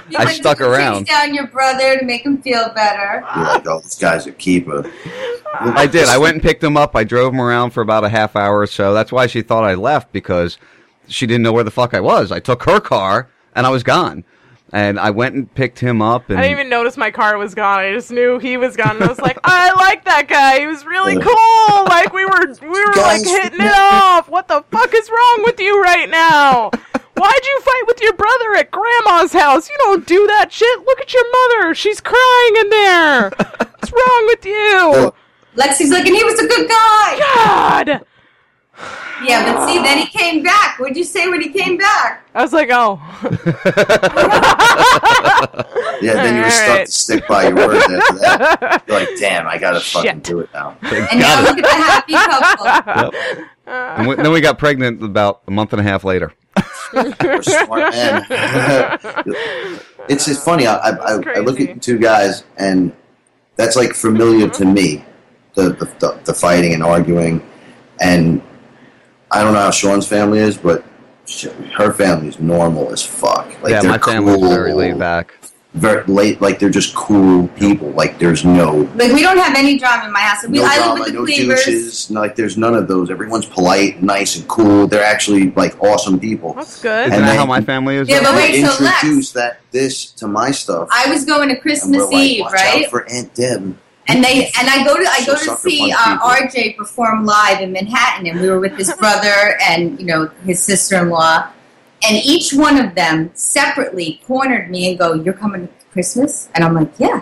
You 0.09 0.17
I 0.17 0.25
went 0.25 0.37
stuck 0.37 0.57
to 0.57 0.65
chase 0.65 1.07
down 1.07 1.35
your 1.35 1.47
brother 1.47 1.99
to 1.99 2.05
make 2.05 2.25
him 2.25 2.41
feel 2.41 2.69
better. 2.73 3.23
You're 3.35 3.45
like, 3.45 3.67
oh, 3.67 3.79
this 3.79 3.97
guy's 3.97 4.25
a 4.25 4.31
keeper. 4.31 4.91
I 5.53 5.85
did. 5.85 6.07
I 6.09 6.17
went 6.17 6.33
and 6.33 6.41
picked 6.41 6.63
him 6.63 6.75
up. 6.75 6.95
I 6.95 7.03
drove 7.03 7.33
him 7.33 7.39
around 7.39 7.71
for 7.71 7.81
about 7.81 8.03
a 8.03 8.09
half 8.09 8.35
hour 8.35 8.59
or 8.59 8.67
so. 8.67 8.93
That's 8.93 9.11
why 9.11 9.27
she 9.27 9.41
thought 9.41 9.63
I 9.63 9.75
left 9.75 10.11
because 10.11 10.57
she 11.07 11.27
didn't 11.27 11.43
know 11.43 11.53
where 11.53 11.63
the 11.63 11.71
fuck 11.71 11.93
I 11.93 11.99
was. 11.99 12.31
I 12.31 12.39
took 12.39 12.63
her 12.63 12.79
car 12.79 13.29
and 13.55 13.67
I 13.67 13.69
was 13.69 13.83
gone. 13.83 14.25
And 14.71 14.99
I 14.99 15.09
went 15.09 15.35
and 15.35 15.53
picked 15.53 15.79
him 15.79 16.01
up. 16.01 16.29
And 16.29 16.37
I 16.37 16.43
didn't 16.43 16.59
even 16.59 16.69
notice 16.69 16.95
my 16.95 17.11
car 17.11 17.37
was 17.37 17.55
gone. 17.55 17.79
I 17.79 17.91
just 17.91 18.11
knew 18.11 18.37
he 18.37 18.57
was 18.57 18.75
gone. 18.75 18.97
And 18.97 19.03
I 19.03 19.07
was 19.07 19.19
like, 19.19 19.39
I 19.43 19.73
like 19.73 20.05
that 20.05 20.27
guy. 20.27 20.59
He 20.59 20.67
was 20.67 20.85
really 20.85 21.15
cool. 21.15 21.85
Like 21.85 22.13
we 22.13 22.25
were, 22.25 22.55
we 22.61 22.67
were 22.67 22.93
like 22.95 23.23
hitting 23.23 23.61
it 23.61 23.73
off. 23.73 24.29
What 24.29 24.47
the 24.47 24.63
fuck 24.71 24.93
is 24.93 25.09
wrong 25.09 25.41
with 25.43 25.59
you 25.59 25.81
right 25.81 26.09
now? 26.09 26.69
Why'd 27.15 27.45
you 27.45 27.61
fight 27.61 27.83
with 27.87 27.99
your 28.01 28.13
brother 28.13 28.55
at 28.55 28.71
grandma's 28.71 29.33
house? 29.33 29.69
You 29.69 29.75
don't 29.79 30.07
do 30.07 30.27
that 30.27 30.53
shit. 30.53 30.79
Look 30.85 31.01
at 31.01 31.13
your 31.13 31.31
mother. 31.31 31.73
She's 31.73 31.99
crying 31.99 32.55
in 32.57 32.69
there. 32.69 33.29
What's 33.29 33.91
wrong 33.91 34.25
with 34.27 34.45
you? 34.45 35.13
Lexi's 35.55 35.89
like, 35.89 36.05
and 36.05 36.15
he 36.15 36.23
was 36.23 36.39
a 36.39 36.47
good 36.47 36.69
guy. 36.69 37.19
God. 37.35 38.05
Yeah, 39.23 39.53
but 39.53 39.67
see, 39.67 39.77
then 39.79 39.97
he 39.97 40.05
came 40.07 40.43
back. 40.43 40.79
What'd 40.79 40.95
you 40.95 41.03
say 41.03 41.27
when 41.27 41.41
he 41.41 41.49
came 41.49 41.77
back? 41.77 42.25
I 42.33 42.41
was 42.41 42.53
like, 42.53 42.69
oh. 42.71 42.99
Yeah, 46.01 46.13
then 46.13 46.37
you 46.37 46.43
were 46.43 46.49
stuck 46.49 46.69
Alright. 46.69 46.85
to 46.85 46.91
stick 46.91 47.27
by 47.27 47.47
your 47.47 47.55
words 47.55 47.83
after 47.83 48.19
that. 48.19 48.83
You're 48.87 48.99
like, 48.99 49.09
damn, 49.19 49.47
I 49.47 49.57
gotta 49.57 49.81
fucking 49.81 50.21
do 50.21 50.39
it 50.39 50.49
now. 50.53 50.77
And 50.83 51.19
now 51.19 51.41
look 51.41 51.57
at 51.57 51.63
the 51.63 51.69
happy 51.69 52.13
couple. 52.13 53.11
Yep. 53.67 53.97
And 53.97 54.07
we, 54.07 54.15
then 54.15 54.31
we 54.31 54.41
got 54.41 54.57
pregnant 54.57 55.03
about 55.03 55.41
a 55.47 55.51
month 55.51 55.73
and 55.73 55.79
a 55.79 55.83
half 55.83 56.03
later. 56.03 56.33
Smart 56.91 57.93
men. 57.93 58.25
it's 60.09 60.25
just 60.25 60.43
funny. 60.43 60.65
I, 60.65 60.75
I, 60.75 60.89
I, 60.89 61.21
I 61.35 61.39
look 61.39 61.59
at 61.59 61.79
two 61.79 61.99
guys, 61.99 62.43
and 62.57 62.91
that's 63.57 63.75
like 63.75 63.93
familiar 63.93 64.49
to 64.49 64.65
me. 64.65 65.05
The, 65.53 65.69
the 65.69 65.85
the 65.99 66.19
the 66.25 66.33
fighting 66.33 66.73
and 66.73 66.81
arguing, 66.81 67.47
and 68.01 68.41
I 69.31 69.43
don't 69.43 69.53
know 69.53 69.59
how 69.59 69.71
Sean's 69.71 70.07
family 70.07 70.39
is, 70.39 70.57
but 70.57 70.83
sh- 71.25 71.47
her 71.77 71.93
family 71.93 72.27
is 72.29 72.39
normal 72.39 72.91
as 72.91 73.05
fuck. 73.05 73.47
Like 73.61 73.71
yeah, 73.71 73.81
my 73.83 73.97
family's 73.97 74.37
cool, 74.37 74.49
very 74.49 74.73
laid 74.73 74.97
back. 74.97 75.35
Very 75.75 76.03
late. 76.05 76.41
Like 76.41 76.57
they're 76.57 76.71
just 76.71 76.95
cool 76.95 77.47
people. 77.49 77.91
Like 77.91 78.17
there's 78.17 78.43
no 78.43 78.89
Like 78.95 79.11
we 79.13 79.21
don't 79.21 79.37
have 79.37 79.55
any 79.55 79.77
drama 79.77 80.05
in 80.07 80.11
my 80.11 80.19
house. 80.19 80.43
We, 80.47 80.57
no 80.57 80.63
I 80.65 80.77
drama, 80.77 80.93
live 80.95 81.05
with 81.05 81.13
no 81.13 81.25
the 81.27 81.31
Cleavers. 81.31 81.59
douches. 81.65 82.09
no, 82.09 82.21
Like 82.21 82.35
there's 82.35 82.57
none 82.57 82.73
of 82.73 82.87
those. 82.87 83.11
Everyone's 83.11 83.45
polite, 83.45 84.01
nice, 84.01 84.35
and 84.35 84.47
cool. 84.47 84.87
They're 84.87 85.03
actually 85.05 85.51
like 85.51 85.79
awesome 85.79 86.19
people. 86.19 86.53
That's 86.55 86.81
good. 86.81 87.11
Isn't 87.13 87.21
that 87.23 87.37
how 87.37 87.45
my 87.45 87.61
family 87.61 87.97
is? 87.97 88.09
Yeah, 88.09 88.23
but 88.23 88.33
wait, 88.35 88.53
they 88.53 88.63
so 88.63 88.83
Lex- 88.83 89.03
introduced 89.03 89.33
that 89.35 89.59
this 89.69 90.11
to 90.13 90.27
my 90.27 90.49
stuff. 90.49 90.89
I 90.91 91.07
was 91.11 91.23
going 91.23 91.49
to 91.49 91.53
and 91.53 91.61
Christmas 91.61 91.97
we're 91.99 92.05
like, 92.13 92.23
Eve, 92.23 92.41
watch 92.41 92.53
right? 92.53 92.85
out 92.85 92.89
for 92.89 93.07
Aunt 93.07 93.31
Deb. 93.35 93.77
And 94.09 94.23
they 94.23 94.51
and 94.59 94.67
I 94.67 94.83
go 94.83 94.97
to 94.97 95.07
I 95.07 95.23
go 95.25 95.35
to 95.35 95.57
see 95.57 95.91
uh. 95.91 96.17
RJ 96.19 96.75
perform 96.75 97.25
live 97.25 97.61
in 97.61 97.71
Manhattan, 97.71 98.25
and 98.27 98.41
we 98.41 98.49
were 98.49 98.59
with 98.59 98.75
his 98.75 98.91
brother 98.95 99.57
and 99.61 99.99
you 99.99 100.05
know 100.05 100.27
his 100.45 100.61
sister 100.61 100.97
in 100.97 101.09
law, 101.09 101.47
and 102.03 102.17
each 102.17 102.51
one 102.53 102.83
of 102.83 102.95
them 102.95 103.29
separately 103.35 104.19
cornered 104.25 104.71
me 104.71 104.89
and 104.89 104.99
go, 104.99 105.13
"You're 105.13 105.35
coming 105.35 105.67
to 105.67 105.85
Christmas?" 105.91 106.49
And 106.55 106.63
I'm 106.63 106.73
like, 106.73 106.91
"Yeah," 106.97 107.21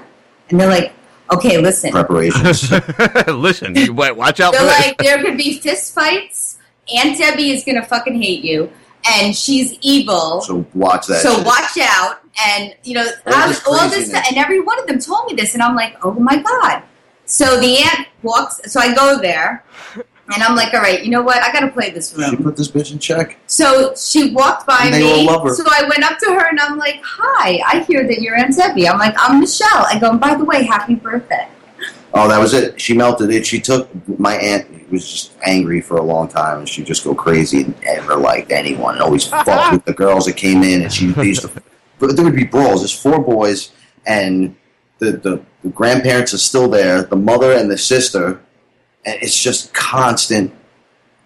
and 0.50 0.60
they're 0.60 0.70
like, 0.70 0.94
"Okay, 1.32 1.58
listen." 1.58 1.92
Preparations. 1.92 2.72
Listen, 3.28 3.74
wait, 3.96 4.16
watch 4.16 4.40
out 4.40 4.54
They're 4.54 4.62
for 4.62 4.68
like, 4.68 4.98
there 5.00 5.22
could 5.22 5.38
be 5.38 5.60
fist 5.60 5.94
fights. 5.94 6.58
Aunt 6.96 7.18
Debbie 7.18 7.52
is 7.52 7.66
gonna 7.66 7.86
fucking 7.86 8.22
hate 8.22 8.46
you, 8.46 8.72
and 9.06 9.36
she's 9.36 9.78
evil. 9.82 10.42
So 10.42 10.66
watch 10.74 11.08
that. 11.08 11.22
So 11.22 11.36
shit. 11.36 11.46
watch 11.46 11.78
out, 11.82 12.22
and 12.46 12.76
you 12.84 12.94
know 12.94 13.06
All 13.26 13.48
this 13.48 13.66
all 13.66 13.90
this, 13.90 14.14
and 14.14 14.38
every 14.38 14.62
one 14.62 14.80
of 14.80 14.88
them 14.88 15.00
told 15.00 15.28
me 15.28 15.34
this, 15.36 15.54
and 15.54 15.64
I'm 15.64 15.76
like, 15.76 15.98
oh 16.04 16.12
my 16.14 16.42
god. 16.42 16.84
So 17.26 17.60
the 17.60 17.78
aunt 17.80 18.08
walks, 18.24 18.62
so 18.72 18.80
I 18.80 18.94
go 18.96 19.20
there, 19.20 19.64
and 20.34 20.44
I'm 20.44 20.56
like, 20.56 20.74
all 20.74 20.80
right, 20.82 21.04
you 21.04 21.10
know 21.12 21.22
what? 21.22 21.44
I 21.44 21.52
got 21.52 21.60
to 21.62 21.70
play 21.70 21.90
this 21.90 22.12
She 22.16 22.22
room. 22.22 22.42
put 22.44 22.56
this 22.56 22.70
bitch 22.70 22.92
in 22.94 23.00
check. 23.00 23.38
So 23.48 23.94
she 23.96 24.34
walked 24.34 24.66
by 24.66 24.80
And 24.84 24.94
they 24.94 25.02
me. 25.02 25.12
all 25.12 25.26
love 25.26 25.44
her. 25.44 25.54
So 25.54 25.64
I 25.70 25.84
went 25.90 26.04
up 26.04 26.20
to 26.20 26.26
her 26.28 26.48
and 26.50 26.58
I'm 26.60 26.78
like, 26.78 27.02
hi, 27.04 27.60
I 27.68 27.80
hear 27.82 28.08
that 28.08 28.22
you're 28.22 28.36
Aunt 28.38 28.56
Debbie. 28.56 28.88
I'm 28.88 28.98
like, 28.98 29.14
I'm 29.18 29.40
Michelle. 29.42 29.86
I 29.90 30.00
go, 30.00 30.12
and 30.12 30.20
by 30.22 30.36
the 30.36 30.46
way, 30.46 30.64
happy 30.64 30.96
birthday. 30.96 31.48
Oh, 32.14 32.28
that 32.30 32.40
was 32.40 32.54
it. 32.54 32.80
She 32.80 32.94
melted 32.94 33.30
it. 33.32 33.46
She 33.46 33.60
took 33.60 33.90
my 34.18 34.36
aunt 34.36 34.90
was 34.90 35.06
just 35.10 35.32
angry 35.46 35.82
for 35.82 35.98
a 35.98 36.02
long 36.02 36.30
time, 36.30 36.60
and 36.60 36.70
she'd 36.70 36.86
just 36.86 37.04
go 37.04 37.14
crazy 37.14 37.64
and 37.64 37.80
never 37.84 38.16
liked 38.16 38.52
anyone. 38.54 38.94
And 38.96 39.04
always 39.04 39.26
fought 39.28 39.74
with 39.74 39.84
the 39.84 39.94
girls 39.94 40.26
that 40.28 40.38
came 40.38 40.64
in, 40.64 40.84
and 40.84 40.94
she 40.94 41.08
used 41.08 41.42
to. 41.42 41.52
But 42.00 42.16
there 42.16 42.26
would 42.26 42.35
be 42.35 42.45
brawls. 42.45 42.82
There's 42.82 43.00
four 43.00 43.19
boys, 43.19 43.72
and 44.06 44.56
the, 45.00 45.11
the 45.11 45.42
the 45.64 45.69
grandparents 45.69 46.34
are 46.34 46.38
still 46.38 46.69
there. 46.69 47.03
The 47.03 47.16
mother 47.16 47.51
and 47.51 47.69
the 47.69 47.77
sister, 47.77 48.40
and 49.06 49.22
it's 49.22 49.42
just 49.42 49.74
constant. 49.74 50.53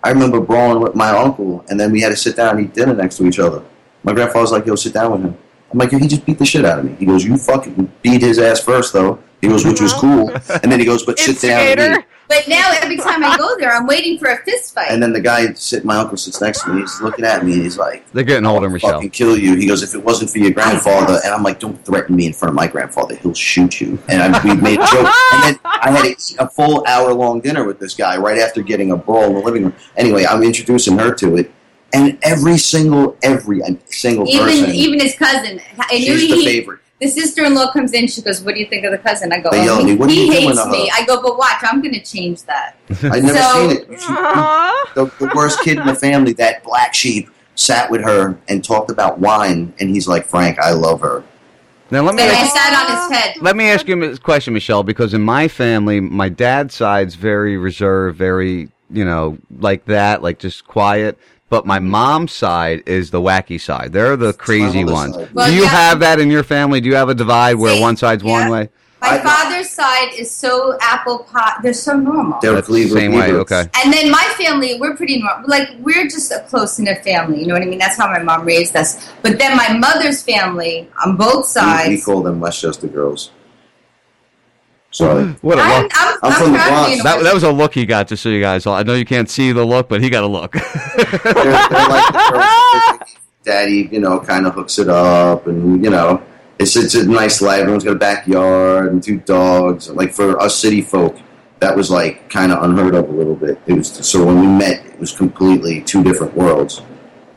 I 0.04 0.10
remember 0.10 0.40
brawling 0.40 0.82
with 0.82 0.96
my 0.96 1.10
uncle, 1.10 1.64
and 1.70 1.80
then 1.80 1.92
we 1.92 2.02
had 2.02 2.10
to 2.10 2.16
sit 2.16 2.36
down 2.36 2.58
and 2.58 2.66
eat 2.66 2.74
dinner 2.74 2.96
next 2.96 3.18
to 3.18 3.26
each 3.28 3.40
other. 3.40 3.64
My 4.04 4.14
grandfather's 4.14 4.52
like, 4.52 4.66
"Yo, 4.66 4.76
sit 4.76 4.94
down 4.94 5.12
with 5.12 5.22
him." 5.22 5.38
I'm 5.72 5.78
like, 5.78 5.92
"Yo, 5.92 6.00
he 6.00 6.08
just 6.08 6.26
beat 6.26 6.40
the 6.40 6.46
shit 6.46 6.66
out 6.66 6.80
of 6.80 6.86
me." 6.86 6.96
He 6.98 7.06
goes, 7.06 7.24
"You 7.24 7.38
fucking 7.38 7.92
beat 8.02 8.22
his 8.22 8.40
ass 8.40 8.62
first, 8.62 8.94
though." 8.94 9.20
He 9.42 9.48
goes, 9.48 9.66
"Which 9.66 9.82
was 9.82 9.94
uh-huh. 9.94 10.02
cool," 10.02 10.30
and 10.64 10.72
then 10.72 10.80
he 10.80 10.86
goes, 10.86 11.04
"But 11.04 11.20
sit 11.20 11.40
down." 11.42 11.80
And, 11.80 12.00
eat." 12.00 12.06
But 12.32 12.48
now 12.48 12.72
every 12.82 12.96
time 12.96 13.26
I 13.26 13.36
go 13.36 13.58
there, 13.60 13.74
I'm 13.74 13.86
waiting 13.86 14.18
for 14.18 14.30
a 14.30 14.38
fist 14.46 14.74
fight. 14.74 14.88
and 14.90 15.04
then 15.04 15.12
the 15.12 15.20
guy 15.20 15.52
sit, 15.54 15.84
my 15.84 15.98
uncle 15.98 16.16
sits 16.16 16.40
next 16.40 16.64
to 16.64 16.70
me. 16.74 16.80
He's 16.80 17.02
looking 17.02 17.26
at 17.26 17.46
me, 17.46 17.52
and 17.54 17.62
he's 17.62 17.78
like, 17.78 18.10
They're 18.14 18.24
getting 18.24 18.46
older, 18.46 18.70
Michelle. 18.70 18.94
"Fucking 18.94 19.10
kill 19.10 19.38
you." 19.38 19.56
He 19.56 19.68
goes, 19.68 19.84
"If 19.84 19.94
it 19.96 20.02
wasn't 20.02 20.32
for 20.32 20.38
your 20.38 20.52
grandfather," 20.52 21.20
and 21.26 21.34
I'm 21.34 21.44
like, 21.44 21.60
"Don't 21.60 21.84
threaten 21.84 22.16
me 22.16 22.28
in 22.28 22.34
front 22.34 22.52
of 22.52 22.56
my 22.56 22.68
grandfather. 22.68 23.16
He'll 23.16 23.34
shoot 23.34 23.82
you." 23.82 24.00
And 24.08 24.22
I, 24.22 24.44
we 24.46 24.56
made 24.56 24.80
a 24.80 24.86
joke, 24.86 25.14
and 25.34 25.44
then 25.44 25.60
I 25.66 25.92
had 25.92 26.04
to 26.04 26.10
eat 26.12 26.36
a 26.40 26.48
full 26.48 26.86
hour 26.88 27.14
long 27.14 27.42
dinner 27.42 27.66
with 27.66 27.80
this 27.80 27.96
guy 27.96 28.16
right 28.16 28.38
after 28.38 28.62
getting 28.62 28.92
a 28.92 28.98
brawl 28.98 29.26
in 29.26 29.34
the 29.34 29.42
living 29.42 29.64
room. 29.64 29.76
Anyway, 29.98 30.26
I'm 30.26 30.42
introducing 30.42 30.98
her 31.00 31.14
to 31.16 31.36
it, 31.36 31.52
and 31.92 32.18
every 32.24 32.58
single 32.58 33.18
every 33.24 33.62
single 33.88 34.26
even 34.30 34.46
person, 34.46 34.70
even 34.74 35.00
his 35.02 35.16
cousin. 35.16 35.60
I 35.78 35.98
knew 36.00 36.18
she's 36.18 36.30
the 36.30 36.46
favorite. 36.46 36.80
The 37.02 37.08
sister-in-law 37.08 37.72
comes 37.74 37.94
in. 37.94 38.08
She 38.08 38.22
goes, 38.22 38.42
"What 38.44 38.54
do 38.54 38.62
you 38.62 38.68
think 38.68 38.86
of 38.86 38.92
the 38.92 39.00
cousin?" 39.00 39.32
I 39.34 39.40
go, 39.40 39.50
They 39.50 39.62
oh, 39.62 39.80
yell 39.80 39.86
he, 39.86 39.96
me, 39.98 40.14
he 40.16 40.32
hates 40.32 40.66
me." 40.68 40.88
her? 40.90 40.96
I 41.02 41.04
go, 41.06 41.22
"But 41.22 41.38
watch, 41.38 41.58
I'm 41.64 41.82
going 41.82 41.96
to 41.96 42.00
change 42.04 42.44
that." 42.44 42.76
I'd 43.04 43.24
never 43.24 43.38
So- 43.38 43.70
seen 43.70 43.78
it. 43.78 44.02
She- 44.02 44.94
the, 44.94 45.12
the 45.20 45.32
worst 45.36 45.62
kid 45.64 45.80
in 45.80 45.88
the 45.88 45.96
family, 45.96 46.34
that 46.34 46.64
black 46.64 46.94
sheep, 46.94 47.30
sat 47.56 47.90
with 47.90 48.02
her 48.04 48.38
and 48.48 48.64
talked 48.64 48.92
about 48.92 49.20
wine, 49.20 49.74
and 49.80 49.90
he's 49.90 50.08
like, 50.08 50.26
"Frank, 50.26 50.60
I 50.60 50.72
love 50.74 51.02
her." 51.02 51.24
Now 51.90 52.04
let 52.04 52.16
me 52.16 52.24
And 52.24 52.32
I 52.32 52.48
sat 52.48 52.88
on 52.88 53.12
his 53.12 53.18
head. 53.20 53.36
let 53.42 53.56
me 53.58 53.68
ask 53.70 53.86
you 53.88 54.02
a 54.02 54.18
question, 54.18 54.54
Michelle, 54.54 54.84
because 54.84 55.14
in 55.14 55.22
my 55.22 55.48
family, 55.50 56.00
my 56.00 56.30
dad's 56.30 56.74
side's 56.74 57.16
very 57.16 57.58
reserved, 57.58 58.18
very 58.18 58.70
you 58.92 59.04
know 59.06 59.38
like 59.60 59.86
that, 59.86 60.22
like 60.22 60.38
just 60.40 60.68
quiet. 60.68 61.18
But 61.52 61.66
my 61.66 61.80
mom's 61.80 62.32
side 62.32 62.82
is 62.86 63.12
the 63.12 63.20
wacky 63.20 63.60
side. 63.60 63.92
They're 63.92 64.16
the 64.16 64.32
crazy 64.32 64.86
ones. 64.86 65.18
Well, 65.34 65.50
Do 65.50 65.54
you 65.54 65.64
yeah. 65.64 65.68
have 65.68 66.00
that 66.00 66.18
in 66.18 66.32
your 66.32 66.44
family? 66.44 66.80
Do 66.80 66.88
you 66.88 66.96
have 66.96 67.10
a 67.10 67.14
divide 67.14 67.56
where 67.56 67.80
one 67.80 67.98
side's 67.98 68.24
one 68.24 68.50
way? 68.50 68.70
My 69.02 69.20
father's 69.20 69.70
side 69.70 70.14
is 70.14 70.32
so 70.32 70.78
apple 70.80 71.20
pie. 71.26 71.58
They're 71.62 71.74
so 71.74 71.98
normal. 71.98 72.40
They're 72.42 72.54
That's 72.54 72.68
the 72.68 72.72
Cleveland 72.72 73.02
same 73.02 73.20
way. 73.20 73.34
Okay. 73.34 73.66
And 73.84 73.92
then 73.92 74.10
my 74.10 74.34
family, 74.38 74.80
we're 74.80 74.96
pretty 74.96 75.20
normal. 75.20 75.50
Like 75.50 75.68
we're 75.80 76.06
just 76.06 76.32
a 76.32 76.40
close 76.48 76.80
knit 76.80 77.04
family. 77.04 77.42
You 77.42 77.48
know 77.48 77.56
what 77.56 77.64
I 77.64 77.66
mean? 77.66 77.80
That's 77.80 77.98
how 77.98 78.08
my 78.08 78.24
mom 78.24 78.46
raised 78.46 78.78
us. 78.78 79.12
But 79.22 79.38
then 79.38 79.58
my 79.58 79.74
mother's 79.74 80.24
family 80.24 80.88
on 81.06 81.18
both 81.18 81.54
We, 81.56 81.96
we 81.96 82.02
call 82.02 82.24
them 82.24 82.40
Westchester 82.40 82.88
girls. 82.88 83.32
Sorry. 84.92 85.24
What 85.42 85.58
a 85.58 85.62
I'm, 85.62 85.84
look! 85.84 85.92
I'm, 85.96 86.08
I'm 86.08 86.20
I'm 86.24 86.42
from 86.42 86.52
the 86.52 86.58
Bronx. 86.58 87.04
That, 87.04 87.24
that 87.24 87.34
was 87.34 87.44
a 87.44 87.52
look 87.52 87.74
he 87.74 87.86
got, 87.86 88.08
just 88.08 88.22
so 88.24 88.30
you 88.30 88.42
guys. 88.42 88.68
I 88.68 88.84
know 88.84 88.94
you 88.94 89.06
can't 89.06 89.30
see 89.30 89.52
the 89.52 89.66
look, 89.66 89.90
but 89.90 90.02
he 90.02 90.10
got 90.10 90.24
a 90.24 90.28
look. 90.28 90.52
they're, 90.52 90.62
they're 90.64 91.90
like 91.90 92.14
the 92.14 92.30
girls 92.32 92.72
that 92.74 93.08
think 93.08 93.22
Daddy, 93.44 93.90
you 93.92 94.00
know, 94.00 94.20
kind 94.20 94.46
of 94.46 94.54
hooks 94.54 94.78
it 94.78 94.88
up, 94.90 95.48
and 95.48 95.84
you 95.84 95.90
know, 95.90 96.22
it's 96.60 96.76
it's 96.76 96.94
a 96.94 97.06
nice 97.06 97.42
life. 97.42 97.62
Everyone's 97.62 97.84
got 97.84 97.96
a 97.96 98.00
backyard 98.00 98.92
and 98.92 99.02
two 99.02 99.18
dogs. 99.18 99.90
Like 99.90 100.14
for 100.14 100.40
us 100.40 100.56
city 100.56 100.82
folk, 100.82 101.18
that 101.60 101.76
was 101.76 101.90
like 101.90 102.30
kind 102.30 102.52
of 102.52 102.64
unheard 102.64 102.96
of 102.96 103.10
a 103.10 103.12
little 103.12 103.36
bit. 103.36 103.60
It 103.66 103.74
was 103.74 103.92
so 103.92 104.26
when 104.26 104.40
we 104.40 104.48
met, 104.48 104.86
it 104.86 105.00
was 105.00 105.12
completely 105.16 105.82
two 105.82 106.04
different 106.04 106.36
worlds. 106.36 106.82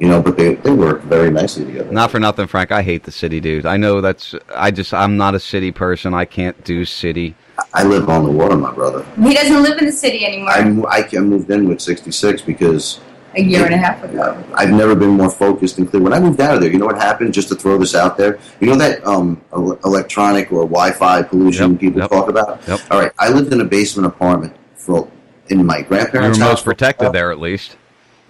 You 0.01 0.09
know, 0.09 0.21
but 0.21 0.37
they 0.37 0.57
they 0.57 0.73
work 0.73 1.03
very 1.03 1.31
nicely 1.31 1.65
together. 1.65 1.91
Not 1.91 2.11
for 2.11 2.19
nothing, 2.19 2.49
Frank. 2.49 2.73
I 2.73 2.83
hate 2.83 3.05
the 3.05 3.13
city, 3.13 3.41
dude. 3.41 3.65
I 3.65 3.77
know 3.77 4.01
that's. 4.01 4.35
I 4.55 4.71
just. 4.71 4.93
I'm 4.93 5.17
not 5.17 5.35
a 5.35 5.41
city 5.41 5.73
person. 5.73 6.13
I 6.13 6.25
can't 6.27 6.63
do 6.65 6.85
city. 6.85 7.35
I 7.73 7.85
live 7.85 8.09
on 8.09 8.25
the 8.25 8.31
water, 8.31 8.57
my 8.57 8.73
brother. 8.73 9.05
He 9.23 9.35
doesn't 9.35 9.63
live 9.63 9.79
in 9.79 9.87
the 9.87 9.93
city 9.93 10.25
anymore. 10.25 10.51
I 10.51 10.65
mo- 10.65 10.87
I 10.89 11.09
I 11.13 11.19
moved 11.21 11.51
in 11.51 11.69
with 11.69 11.81
66 11.81 12.43
because 12.43 13.01
a 13.37 13.43
year 13.43 13.65
and 13.65 13.75
a 13.75 13.79
half 13.79 14.03
ago. 14.05 14.43
I've 14.55 14.71
never 14.71 14.95
been 14.95 15.11
more 15.11 15.31
focused 15.31 15.79
and 15.79 15.89
clear. 15.89 16.03
When 16.03 16.13
I 16.13 16.21
moved 16.21 16.41
out 16.41 16.55
of 16.55 16.61
there, 16.61 16.71
you 16.71 16.79
know 16.79 16.87
what 16.87 16.97
happened? 16.97 17.35
Just 17.35 17.49
to 17.49 17.55
throw 17.57 17.79
this 17.79 17.95
out 17.95 18.17
there, 18.17 18.39
you 18.61 18.69
know 18.69 18.77
that 18.77 19.05
um, 19.07 19.41
electronic 19.85 20.53
or 20.53 20.63
Wi-Fi 20.65 21.23
pollution 21.23 21.77
people 21.79 22.07
talk 22.09 22.29
about. 22.29 22.61
Yep. 22.69 22.81
All 22.91 23.01
right, 23.01 23.13
I 23.19 23.29
lived 23.31 23.53
in 23.53 23.61
a 23.61 23.65
basement 23.65 24.07
apartment 24.07 24.55
for 24.77 25.09
in 25.49 25.65
my 25.65 25.79
You 25.79 25.83
were 25.85 25.89
grandparents' 25.89 26.39
house. 26.39 26.49
most 26.49 26.65
protected 26.65 27.13
there, 27.13 27.31
at 27.31 27.39
least. 27.39 27.77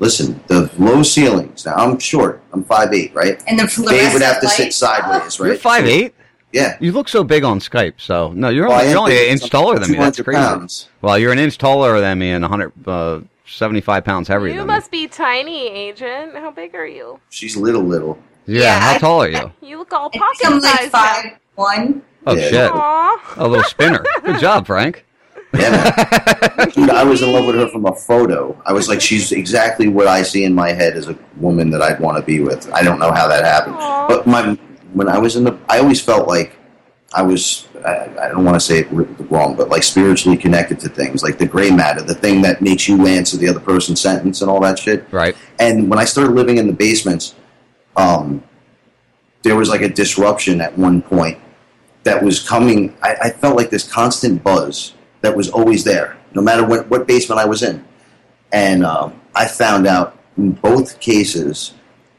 Listen, 0.00 0.42
the 0.48 0.70
low 0.78 1.02
ceilings. 1.02 1.64
Now 1.66 1.76
I'm 1.76 1.98
short. 1.98 2.42
I'm 2.52 2.64
five 2.64 2.92
eight, 2.92 3.14
right? 3.14 3.42
And 3.46 3.58
the 3.58 3.66
Dave 3.66 4.12
would 4.12 4.22
have 4.22 4.40
to 4.40 4.40
fluorescent 4.40 4.50
sit 4.56 4.74
sideways, 4.74 5.38
right? 5.38 5.48
You're 5.48 5.56
five 5.56 5.84
eight. 5.86 6.14
Yeah. 6.54 6.76
You 6.80 6.92
look 6.92 7.08
so 7.08 7.24
big 7.24 7.42
on 7.42 7.58
Skype. 7.58 7.94
So 7.98 8.30
no, 8.32 8.48
you're 8.48 8.68
Well, 8.68 8.78
only, 8.78 8.90
you're 8.90 8.98
only 8.98 9.18
an 9.26 9.32
inch 9.32 9.50
taller 9.50 9.78
than 9.78 9.90
me. 9.90 9.98
That's 9.98 10.20
crazy. 10.20 10.36
pounds. 10.38 10.88
Well, 11.02 11.18
you're 11.18 11.32
an 11.32 11.38
inch 11.40 11.58
taller 11.58 12.00
than 12.00 12.18
me 12.20 12.30
and 12.30 12.42
175 12.42 13.88
uh, 13.96 14.00
pounds 14.02 14.28
heavier 14.28 14.48
You 14.52 14.58
than 14.58 14.66
must 14.68 14.90
be 14.92 15.08
tiny, 15.08 15.68
Agent. 15.68 16.36
How 16.36 16.52
big 16.52 16.74
are 16.76 16.86
you? 16.86 17.18
She's 17.28 17.56
little, 17.56 17.82
little. 17.82 18.14
me. 18.46 18.60
Yeah. 18.60 18.78
how 18.78 18.98
tall 18.98 19.22
are 19.22 19.28
you? 19.28 19.50
You 19.62 19.78
look 19.78 19.92
all 19.92 20.10
pocket 20.10 20.46
I'm 20.46 20.60
like 20.60 20.62
sized. 20.80 20.90
five 20.92 21.24
one. 21.56 22.02
Oh 22.26 22.34
Yeah. 22.36 22.48
shit! 22.50 22.70
Aw. 22.72 23.34
A 23.36 23.48
little 23.48 23.64
spinner. 23.64 24.04
Good 24.24 24.38
job, 24.40 24.66
Frank. 24.66 25.04
Yeah. 25.54 26.66
Dude, 26.74 26.90
I 26.90 27.02
was 27.04 27.22
in 27.22 27.32
love 27.32 27.46
with 27.46 27.56
her 27.56 27.68
from 27.68 27.86
a 27.86 27.94
photo. 27.94 28.60
I 28.66 28.72
was 28.72 28.88
like, 28.88 29.00
she's 29.00 29.32
exactly 29.32 29.88
what 29.88 30.06
I 30.06 30.22
see 30.22 30.44
in 30.44 30.54
my 30.54 30.70
head 30.72 30.96
as 30.96 31.08
a 31.08 31.18
woman 31.36 31.70
that 31.70 31.82
I'd 31.82 31.98
want 32.00 32.16
to 32.18 32.22
be 32.22 32.40
with. 32.40 32.70
I 32.72 32.82
don't 32.82 32.98
know 32.98 33.10
how 33.12 33.26
that 33.28 33.44
happened, 33.44 33.76
but 33.76 34.26
my 34.26 34.56
when 34.94 35.08
I 35.08 35.18
was 35.18 35.36
in 35.36 35.44
the, 35.44 35.58
I 35.68 35.78
always 35.78 36.00
felt 36.00 36.26
like 36.26 36.56
I 37.12 37.22
was. 37.22 37.68
I, 37.84 38.08
I 38.18 38.28
don't 38.28 38.44
want 38.44 38.54
to 38.56 38.60
say 38.60 38.78
it 38.78 38.88
wrong, 39.30 39.56
but 39.56 39.68
like 39.68 39.82
spiritually 39.82 40.38
connected 40.38 40.80
to 40.80 40.88
things, 40.88 41.22
like 41.22 41.36
the 41.36 41.46
gray 41.46 41.70
matter, 41.70 42.00
the 42.00 42.14
thing 42.14 42.40
that 42.42 42.62
makes 42.62 42.88
you 42.88 43.06
answer 43.06 43.36
the 43.36 43.48
other 43.48 43.60
person's 43.60 44.00
sentence 44.00 44.40
and 44.40 44.50
all 44.50 44.60
that 44.60 44.78
shit. 44.78 45.06
Right. 45.12 45.36
And 45.58 45.90
when 45.90 45.98
I 45.98 46.06
started 46.06 46.32
living 46.32 46.56
in 46.56 46.66
the 46.66 46.72
basements, 46.72 47.34
um, 47.96 48.42
there 49.42 49.54
was 49.54 49.68
like 49.68 49.82
a 49.82 49.88
disruption 49.88 50.62
at 50.62 50.76
one 50.78 51.02
point 51.02 51.38
that 52.04 52.22
was 52.22 52.46
coming. 52.46 52.96
I, 53.02 53.16
I 53.24 53.30
felt 53.30 53.56
like 53.56 53.70
this 53.70 53.90
constant 53.90 54.42
buzz 54.42 54.94
that 55.20 55.36
was 55.36 55.50
always 55.50 55.84
there, 55.84 56.16
no 56.34 56.40
matter 56.40 56.64
what, 56.66 56.88
what 56.88 57.06
basement 57.06 57.40
I 57.40 57.44
was 57.44 57.62
in. 57.62 57.84
And 58.52 58.84
um, 58.84 59.20
I 59.34 59.46
found 59.46 59.86
out 59.86 60.18
in 60.36 60.52
both 60.52 61.00
cases 61.00 61.74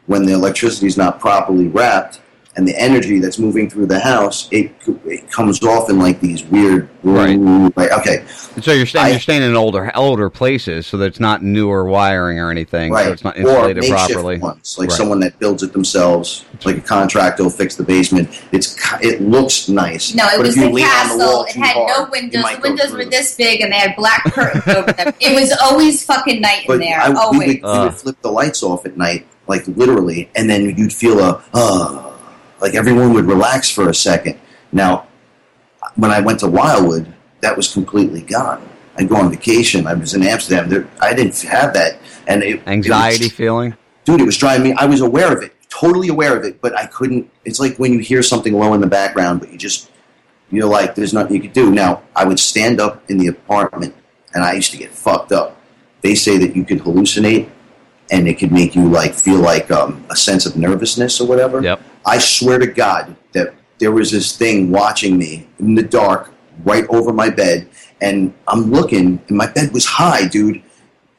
when 0.05 0.25
the 0.25 0.33
electricity 0.33 0.85
is 0.85 0.97
not 0.97 1.19
properly 1.19 1.67
wrapped 1.67 2.21
and 2.57 2.67
the 2.67 2.75
energy 2.79 3.19
that's 3.19 3.37
moving 3.37 3.69
through 3.69 3.85
the 3.87 3.99
house, 3.99 4.47
it, 4.51 4.71
it 5.05 5.29
comes 5.31 5.61
off 5.63 5.89
in 5.89 5.99
like 5.99 6.19
these 6.21 6.43
weird. 6.45 6.89
Right. 7.03 7.37
Like, 7.75 7.91
okay. 7.91 8.25
So 8.61 8.71
you're 8.71 8.85
staying 8.85 9.05
I- 9.05 9.09
you're 9.09 9.19
staying 9.19 9.41
in 9.43 9.55
older 9.55 9.91
older 9.95 10.29
places, 10.29 10.87
so 10.87 10.97
that 10.97 11.05
it's 11.07 11.19
not 11.19 11.43
newer 11.43 11.85
wiring 11.85 12.39
or 12.39 12.49
anything, 12.51 12.91
Right. 12.91 13.05
so 13.05 13.11
it's 13.11 13.23
not 13.23 13.35
or 13.37 13.41
insulated 13.41 13.83
makeshift 13.83 14.13
properly. 14.13 14.37
ones, 14.39 14.75
like 14.79 14.89
Right. 14.89 14.97
someone 14.97 15.19
that 15.19 15.37
builds 15.39 15.63
it 15.63 15.73
themselves, 15.73 16.45
like 16.63 16.77
a 16.77 16.81
contractor 16.81 17.43
will 17.43 17.49
fix 17.49 17.75
the 17.75 17.83
basement. 17.83 18.29
It's 18.51 18.75
it 19.01 19.21
looks 19.21 19.67
nice. 19.69 20.13
No, 20.15 20.25
it 20.27 20.37
but 20.37 20.45
was 20.47 20.57
a 20.57 20.61
you 20.61 20.65
the 20.67 20.71
lean 20.73 20.85
on 20.85 20.89
the 20.89 20.95
castle. 20.95 21.17
wall 21.19 21.43
it 21.45 21.55
had 21.55 21.73
hard, 21.75 21.87
no 21.89 22.09
windows. 22.11 22.43
The 22.55 22.59
windows 22.61 22.91
were 22.93 23.05
this 23.05 23.35
big, 23.35 23.61
and 23.61 23.71
they 23.71 23.77
had 23.77 23.95
black 23.95 24.23
curtains 24.33 24.67
over 24.75 24.91
them. 24.93 25.13
It 25.19 25.35
was 25.39 25.51
always 25.61 26.03
fucking 26.05 26.41
night 26.41 26.65
in 26.69 26.79
there. 26.79 26.99
I, 27.01 27.09
we, 27.09 27.15
always. 27.17 27.39
would, 27.39 27.63
we 27.63 27.79
would 27.79 27.93
flip 27.95 28.21
the 28.21 28.31
lights 28.31 28.63
off 28.63 28.85
at 28.85 28.97
night, 28.97 29.27
like 29.47 29.67
literally, 29.67 30.29
and 30.35 30.49
then 30.49 30.75
you'd 30.77 30.93
feel 30.93 31.19
a, 31.19 31.43
uh, 31.53 32.11
like 32.61 32.75
everyone 32.75 33.13
would 33.13 33.25
relax 33.25 33.69
for 33.69 33.89
a 33.89 33.93
second. 33.93 34.39
Now, 34.71 35.07
when 35.95 36.11
I 36.11 36.19
went 36.21 36.39
to 36.41 36.47
Wildwood, 36.47 37.13
that 37.41 37.55
was 37.55 37.71
completely 37.71 38.21
gone. 38.21 38.67
I'd 38.97 39.09
go 39.09 39.15
on 39.17 39.29
vacation. 39.29 39.87
I 39.87 39.93
was 39.93 40.13
in 40.13 40.23
Amsterdam. 40.23 40.69
There, 40.69 40.87
I 41.01 41.13
didn't 41.13 41.39
have 41.41 41.73
that, 41.73 41.97
and 42.27 42.43
it, 42.43 42.61
Anxiety 42.67 43.25
it 43.25 43.27
was- 43.27 43.31
feeling. 43.33 43.75
dude, 44.05 44.21
it 44.21 44.25
was 44.25 44.37
driving 44.37 44.71
me. 44.71 44.73
I 44.77 44.85
was 44.85 45.01
aware 45.01 45.35
of 45.35 45.43
it, 45.43 45.53
totally 45.69 46.07
aware 46.07 46.37
of 46.37 46.43
it, 46.45 46.61
but 46.61 46.77
I 46.77 46.85
couldn't. 46.87 47.29
It's 47.43 47.59
like 47.59 47.77
when 47.77 47.91
you 47.93 47.99
hear 47.99 48.23
something 48.23 48.53
low 48.53 48.73
in 48.73 48.81
the 48.81 48.87
background, 48.87 49.41
but 49.41 49.51
you 49.51 49.57
just 49.57 49.91
you're 50.51 50.67
like, 50.67 50.95
there's 50.95 51.13
nothing 51.13 51.35
you 51.35 51.41
could 51.41 51.53
do. 51.53 51.71
Now, 51.71 52.03
I 52.15 52.23
would 52.23 52.39
stand 52.39 52.79
up 52.79 53.03
in 53.09 53.17
the 53.17 53.27
apartment, 53.27 53.93
and 54.33 54.43
I 54.45 54.53
used 54.53 54.71
to 54.71 54.77
get 54.77 54.91
fucked 54.91 55.31
up. 55.31 55.59
They 56.01 56.15
say 56.15 56.37
that 56.37 56.55
you 56.55 56.63
could 56.63 56.79
hallucinate, 56.79 57.49
and 58.11 58.27
it 58.27 58.35
could 58.35 58.51
make 58.51 58.75
you 58.75 58.87
like 58.87 59.13
feel 59.13 59.39
like 59.39 59.69
um, 59.71 60.05
a 60.09 60.15
sense 60.15 60.45
of 60.45 60.55
nervousness 60.55 61.19
or 61.19 61.27
whatever. 61.27 61.61
Yep. 61.61 61.81
I 62.05 62.19
swear 62.19 62.59
to 62.59 62.67
God 62.67 63.15
that 63.33 63.53
there 63.79 63.91
was 63.91 64.11
this 64.11 64.37
thing 64.37 64.71
watching 64.71 65.17
me 65.17 65.47
in 65.59 65.75
the 65.75 65.83
dark, 65.83 66.31
right 66.63 66.85
over 66.89 67.11
my 67.11 67.29
bed, 67.29 67.67
and 68.01 68.33
I'm 68.47 68.71
looking, 68.71 69.21
and 69.27 69.37
my 69.37 69.51
bed 69.51 69.73
was 69.73 69.85
high, 69.85 70.27
dude 70.27 70.61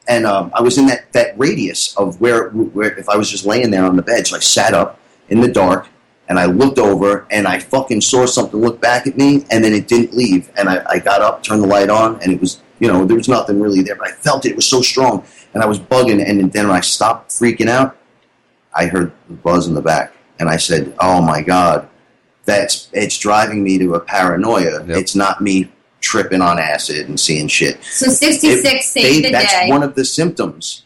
and 0.07 0.25
um, 0.25 0.51
I 0.53 0.61
was 0.61 0.77
in 0.77 0.87
that, 0.87 1.11
that 1.13 1.37
radius 1.37 1.95
of 1.97 2.19
where, 2.21 2.49
where 2.49 2.97
if 2.97 3.09
I 3.09 3.17
was 3.17 3.29
just 3.29 3.45
laying 3.45 3.71
there 3.71 3.85
on 3.85 3.95
the 3.95 4.01
bed. 4.01 4.27
So 4.27 4.37
I 4.37 4.39
sat 4.39 4.73
up 4.73 4.99
in 5.29 5.41
the 5.41 5.51
dark 5.51 5.87
and 6.29 6.39
I 6.39 6.45
looked 6.45 6.79
over 6.79 7.27
and 7.29 7.47
I 7.47 7.59
fucking 7.59 8.01
saw 8.01 8.25
something 8.25 8.59
look 8.59 8.79
back 8.79 9.05
at 9.05 9.17
me 9.17 9.45
and 9.51 9.63
then 9.63 9.73
it 9.73 9.87
didn't 9.87 10.13
leave. 10.13 10.49
And 10.55 10.69
I, 10.69 10.83
I 10.89 10.99
got 10.99 11.21
up, 11.21 11.43
turned 11.43 11.63
the 11.63 11.67
light 11.67 11.89
on, 11.89 12.21
and 12.21 12.31
it 12.31 12.39
was, 12.39 12.61
you 12.79 12.87
know, 12.87 13.05
there 13.05 13.17
was 13.17 13.27
nothing 13.27 13.59
really 13.59 13.81
there, 13.81 13.95
but 13.95 14.07
I 14.07 14.11
felt 14.11 14.45
it. 14.45 14.51
It 14.51 14.55
was 14.55 14.67
so 14.67 14.81
strong. 14.81 15.25
And 15.53 15.61
I 15.61 15.65
was 15.65 15.79
bugging. 15.79 16.25
And 16.25 16.51
then 16.51 16.67
when 16.67 16.75
I 16.75 16.81
stopped 16.81 17.31
freaking 17.31 17.67
out, 17.67 17.97
I 18.73 18.85
heard 18.85 19.11
the 19.27 19.35
buzz 19.35 19.67
in 19.67 19.73
the 19.73 19.81
back. 19.81 20.13
And 20.39 20.49
I 20.49 20.57
said, 20.57 20.93
oh 20.99 21.21
my 21.21 21.41
God, 21.41 21.87
that's, 22.45 22.89
it's 22.93 23.17
driving 23.17 23.63
me 23.63 23.77
to 23.79 23.95
a 23.95 23.99
paranoia. 23.99 24.85
It's 24.87 25.15
not 25.15 25.41
me 25.41 25.71
tripping 25.99 26.41
on 26.41 26.59
acid 26.59 27.07
and 27.09 27.19
seeing 27.19 27.47
shit. 27.47 27.83
So 27.83 28.09
66 28.09 28.63
If 28.63 28.83
saved 28.83 29.25
the 29.25 29.31
that's 29.31 29.51
day. 29.51 29.69
one 29.69 29.83
of 29.83 29.95
the 29.95 30.05
symptoms. 30.05 30.83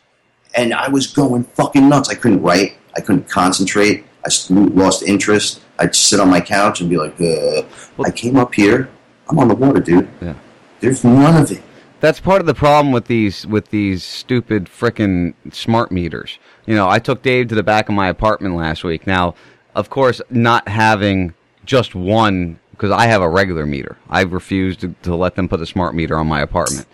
And 0.56 0.74
I 0.74 0.90
was 0.90 1.08
going 1.08 1.44
fucking 1.44 1.88
nuts. 1.88 2.10
I 2.10 2.16
couldn't 2.16 2.42
write. 2.42 2.78
I 2.96 3.02
couldn't 3.02 3.30
concentrate. 3.30 4.06
I 4.26 4.30
lost 4.50 5.04
interest. 5.04 5.62
I'd 5.80 5.96
sit 5.96 6.20
on 6.20 6.30
my 6.30 6.42
couch 6.42 6.82
and 6.82 6.90
be 6.90 6.98
like, 6.98 7.20
uh, 7.22 7.64
I 8.04 8.12
came 8.12 8.38
up 8.38 8.54
here. 8.54 8.90
I'm 9.30 9.40
on 9.40 9.48
the 9.48 9.56
water, 9.56 9.80
dude. 9.80 10.10
Yeah. 10.22 10.34
There's 10.80 11.04
none 11.04 11.42
of 11.42 11.52
it. 11.52 11.62
That's 12.02 12.20
part 12.20 12.42
of 12.42 12.48
the 12.48 12.56
problem 12.56 12.92
with 12.92 13.06
these 13.06 13.46
with 13.46 13.70
these 13.70 14.04
stupid 14.04 14.66
frickin' 14.66 15.36
smart 15.54 15.92
meters. 15.92 16.40
You 16.66 16.74
know, 16.74 16.90
I 16.90 16.98
took 16.98 17.22
Dave 17.22 17.48
to 17.50 17.56
the 17.56 17.62
back 17.62 17.90
of 17.90 17.96
my 17.96 18.08
apartment 18.08 18.56
last 18.56 18.84
week. 18.84 19.06
Now, 19.06 19.36
of 19.76 19.92
course, 19.92 20.20
not 20.32 20.68
having 20.68 21.36
just 21.64 21.94
one 21.94 22.60
because 22.72 22.90
I 22.90 23.06
have 23.06 23.22
a 23.22 23.30
regular 23.30 23.68
meter. 23.68 23.98
I 24.10 24.22
refuse 24.22 24.76
to, 24.78 24.96
to 25.04 25.16
let 25.16 25.36
them 25.36 25.48
put 25.48 25.62
a 25.62 25.66
smart 25.68 25.94
meter 25.94 26.18
on 26.18 26.26
my 26.26 26.42
apartment. 26.42 26.88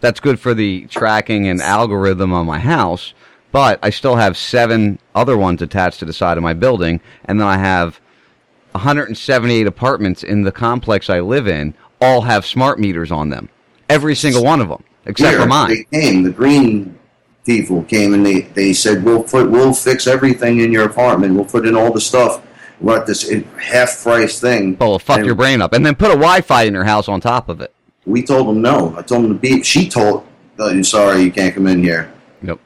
That's 0.00 0.18
good 0.18 0.40
for 0.40 0.52
the 0.52 0.86
tracking 0.86 1.46
and 1.46 1.62
algorithm 1.62 2.32
on 2.32 2.44
my 2.44 2.58
house, 2.58 3.14
but 3.52 3.78
I 3.84 3.90
still 3.90 4.16
have 4.16 4.36
seven 4.36 4.98
other 5.14 5.36
ones 5.36 5.62
attached 5.62 6.00
to 6.00 6.04
the 6.04 6.12
side 6.12 6.36
of 6.36 6.42
my 6.42 6.54
building, 6.54 7.00
and 7.24 7.38
then 7.38 7.46
I 7.46 7.58
have 7.58 8.00
178 8.72 9.68
apartments 9.68 10.24
in 10.24 10.42
the 10.42 10.50
complex 10.50 11.08
I 11.08 11.20
live 11.20 11.46
in. 11.46 11.74
All 12.00 12.22
have 12.22 12.44
smart 12.44 12.80
meters 12.80 13.12
on 13.12 13.28
them. 13.28 13.48
Every 13.90 14.14
single 14.14 14.42
one 14.44 14.60
of 14.60 14.68
them, 14.68 14.82
except 15.06 15.30
Here, 15.32 15.40
for 15.42 15.46
mine. 15.46 15.68
They 15.90 16.00
came. 16.00 16.22
The 16.22 16.30
green 16.30 16.98
people 17.44 17.82
came 17.84 18.14
and 18.14 18.24
they, 18.24 18.42
they 18.42 18.72
said, 18.72 19.02
we'll, 19.04 19.22
put, 19.22 19.50
we'll 19.50 19.74
fix 19.74 20.06
everything 20.06 20.60
in 20.60 20.72
your 20.72 20.84
apartment. 20.86 21.34
We'll 21.34 21.44
put 21.44 21.66
in 21.66 21.74
all 21.76 21.92
the 21.92 22.00
stuff. 22.00 22.42
What 22.78 23.06
this 23.06 23.30
half 23.60 24.02
price 24.02 24.40
thing. 24.40 24.78
Oh, 24.80 24.96
fuck 24.98 25.18
And- 25.18 25.26
your 25.26 25.34
brain 25.34 25.60
up, 25.60 25.74
and 25.74 25.84
then 25.84 25.94
put 25.94 26.06
a 26.08 26.14
Wi-Fi 26.14 26.62
in 26.62 26.72
your 26.72 26.84
house 26.84 27.08
on 27.08 27.20
top 27.20 27.50
of 27.50 27.60
it. 27.60 27.74
We 28.06 28.22
told 28.22 28.48
them 28.48 28.62
no. 28.62 28.94
I 28.96 29.02
told 29.02 29.24
them 29.24 29.34
to 29.34 29.38
be. 29.38 29.62
She 29.62 29.86
told, 29.86 30.26
oh, 30.58 30.70
I'm 30.70 30.82
sorry, 30.82 31.20
you 31.22 31.30
can't 31.30 31.54
come 31.54 31.66
in 31.66 31.82
here. 31.82 32.10
Nope. 32.40 32.58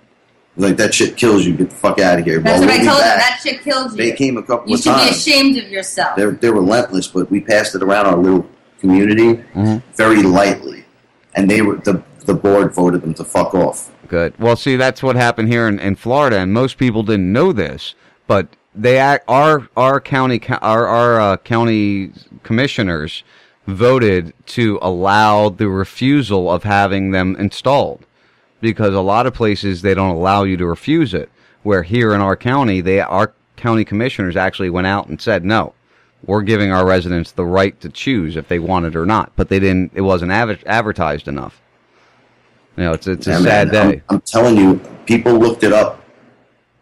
Like 0.56 0.76
that 0.76 0.94
shit 0.94 1.16
kills 1.16 1.44
you. 1.44 1.56
Get 1.56 1.70
the 1.70 1.74
fuck 1.74 1.98
out 1.98 2.20
of 2.20 2.24
here. 2.24 2.38
That's 2.38 2.60
Well, 2.60 2.68
what 2.68 2.78
we'll 2.78 2.88
I 2.88 2.92
told 2.92 3.00
them. 3.02 3.18
back. 3.18 3.18
That 3.18 3.40
shit 3.42 3.62
kills 3.62 3.90
you. 3.96 3.96
They 4.04 4.12
came 4.12 4.36
a 4.36 4.42
couple 4.44 4.68
you 4.70 4.76
of 4.76 4.84
times. 4.84 5.02
You 5.02 5.12
should 5.16 5.24
be 5.26 5.32
ashamed 5.32 5.56
of 5.64 5.68
yourself. 5.72 6.14
They're 6.16 6.30
they're 6.30 6.52
relentless, 6.54 7.08
but 7.08 7.28
we 7.28 7.40
passed 7.40 7.74
it 7.74 7.82
around 7.82 8.06
our 8.06 8.16
little 8.16 8.48
community 8.78 9.42
Mm-hmm. 9.56 9.78
very 9.96 10.22
lightly, 10.22 10.83
and 11.34 11.50
they 11.50 11.62
were 11.62 11.76
the 11.76 12.02
the 12.24 12.34
board 12.34 12.74
voted 12.74 13.02
them 13.02 13.14
to 13.14 13.24
fuck 13.24 13.54
off. 13.54 13.90
Good. 14.08 14.38
Well, 14.38 14.56
see, 14.56 14.76
that's 14.76 15.02
what 15.02 15.16
happened 15.16 15.48
here 15.48 15.68
in, 15.68 15.78
in 15.78 15.96
Florida, 15.96 16.38
and 16.38 16.52
most 16.52 16.78
people 16.78 17.02
didn't 17.02 17.32
know 17.32 17.52
this, 17.52 17.94
but 18.26 18.48
they 18.74 18.98
act, 18.98 19.24
our 19.28 19.68
our 19.76 20.00
county 20.00 20.40
our 20.48 20.86
our 20.86 21.20
uh, 21.20 21.36
county 21.38 22.12
commissioners 22.42 23.22
voted 23.66 24.34
to 24.46 24.78
allow 24.82 25.48
the 25.48 25.68
refusal 25.68 26.50
of 26.50 26.64
having 26.64 27.12
them 27.12 27.34
installed 27.36 28.04
because 28.60 28.94
a 28.94 29.00
lot 29.00 29.26
of 29.26 29.34
places 29.34 29.82
they 29.82 29.94
don't 29.94 30.14
allow 30.14 30.42
you 30.44 30.56
to 30.56 30.66
refuse 30.66 31.14
it. 31.14 31.30
Where 31.62 31.82
here 31.82 32.14
in 32.14 32.20
our 32.20 32.36
county, 32.36 32.80
they 32.80 33.00
our 33.00 33.32
county 33.56 33.84
commissioners 33.84 34.36
actually 34.36 34.70
went 34.70 34.86
out 34.86 35.08
and 35.08 35.20
said 35.20 35.44
no. 35.44 35.74
We're 36.26 36.42
giving 36.42 36.72
our 36.72 36.86
residents 36.86 37.32
the 37.32 37.44
right 37.44 37.78
to 37.80 37.88
choose 37.88 38.36
if 38.36 38.48
they 38.48 38.58
want 38.58 38.86
it 38.86 38.96
or 38.96 39.06
not, 39.06 39.32
but 39.36 39.48
they 39.48 39.58
didn't. 39.60 39.92
It 39.94 40.00
wasn't 40.02 40.32
adver- 40.32 40.58
advertised 40.66 41.28
enough. 41.28 41.60
You 42.76 42.84
know, 42.84 42.92
it's 42.92 43.06
it's 43.06 43.26
a 43.26 43.30
Yeah, 43.32 43.38
sad 43.38 43.72
man, 43.72 43.90
day. 43.90 44.02
I'm, 44.08 44.16
I'm 44.16 44.20
telling 44.22 44.56
you, 44.56 44.80
people 45.06 45.34
looked 45.34 45.62
it 45.62 45.72
up. 45.72 46.00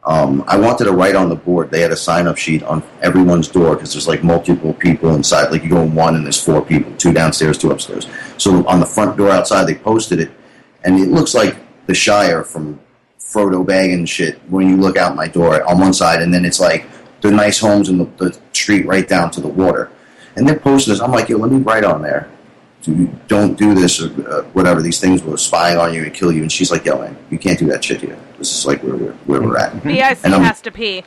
Um, 0.04 0.42
I 0.48 0.56
wanted 0.58 0.84
to 0.84 0.92
write 0.92 1.14
on 1.14 1.28
the 1.28 1.36
board. 1.36 1.70
They 1.70 1.80
had 1.80 1.92
a 1.92 1.96
sign 1.96 2.26
up 2.26 2.36
sheet 2.36 2.62
on 2.64 2.82
everyone's 3.02 3.46
door 3.46 3.76
because 3.76 3.92
there's 3.92 4.08
like 4.08 4.24
multiple 4.24 4.74
people 4.74 5.14
inside. 5.14 5.50
Like 5.52 5.62
you 5.62 5.70
go 5.70 5.82
in 5.82 5.94
one 5.94 6.16
and 6.16 6.24
there's 6.24 6.42
four 6.42 6.60
people, 6.64 6.92
two 6.96 7.12
downstairs, 7.12 7.56
two 7.56 7.70
upstairs. 7.70 8.08
So 8.36 8.66
on 8.66 8.80
the 8.80 8.86
front 8.86 9.16
door 9.16 9.30
outside, 9.30 9.64
they 9.66 9.76
posted 9.76 10.18
it, 10.18 10.30
and 10.84 10.98
it 10.98 11.08
looks 11.08 11.34
like 11.34 11.56
the 11.86 11.94
Shire 11.94 12.42
from 12.42 12.80
Frodo 13.20 13.64
Baggins 13.64 14.08
shit 14.08 14.40
when 14.50 14.68
you 14.68 14.76
look 14.76 14.96
out 14.96 15.14
my 15.14 15.28
door 15.28 15.62
on 15.70 15.78
one 15.78 15.92
side, 15.92 16.20
and 16.20 16.34
then 16.34 16.44
it's 16.44 16.58
like 16.60 16.84
the 17.22 17.30
nice 17.30 17.58
homes 17.58 17.88
in 17.88 17.98
the, 17.98 18.04
the 18.18 18.38
street 18.52 18.84
right 18.86 19.08
down 19.08 19.30
to 19.32 19.40
the 19.40 19.48
water. 19.48 19.90
And 20.36 20.46
they're 20.48 20.58
posting 20.58 20.92
this. 20.92 21.00
I'm 21.00 21.10
like, 21.10 21.28
yo, 21.28 21.38
let 21.38 21.50
me 21.50 21.58
write 21.58 21.84
on 21.84 22.02
there. 22.02 22.28
Do- 22.82 23.06
Don't 23.28 23.56
do 23.58 23.74
this 23.74 24.00
or 24.02 24.08
uh, 24.28 24.42
whatever. 24.52 24.82
These 24.82 24.98
things 25.00 25.22
will 25.22 25.36
spying 25.36 25.78
on 25.78 25.94
you 25.94 26.02
and 26.04 26.12
kill 26.14 26.32
you. 26.32 26.42
And 26.42 26.50
she's 26.50 26.70
like, 26.70 26.84
yo, 26.84 26.98
man, 27.00 27.16
you 27.30 27.38
can't 27.38 27.58
do 27.58 27.66
that 27.66 27.84
shit 27.84 28.00
here. 28.00 28.18
This 28.38 28.56
is 28.58 28.66
like 28.66 28.82
where 28.82 28.96
we're, 28.96 29.12
where 29.26 29.40
we're 29.42 29.56
at. 29.56 29.82
BIC 29.82 30.18
And 30.24 30.34
has 30.34 30.60
to 30.62 30.70
pee. 30.70 31.04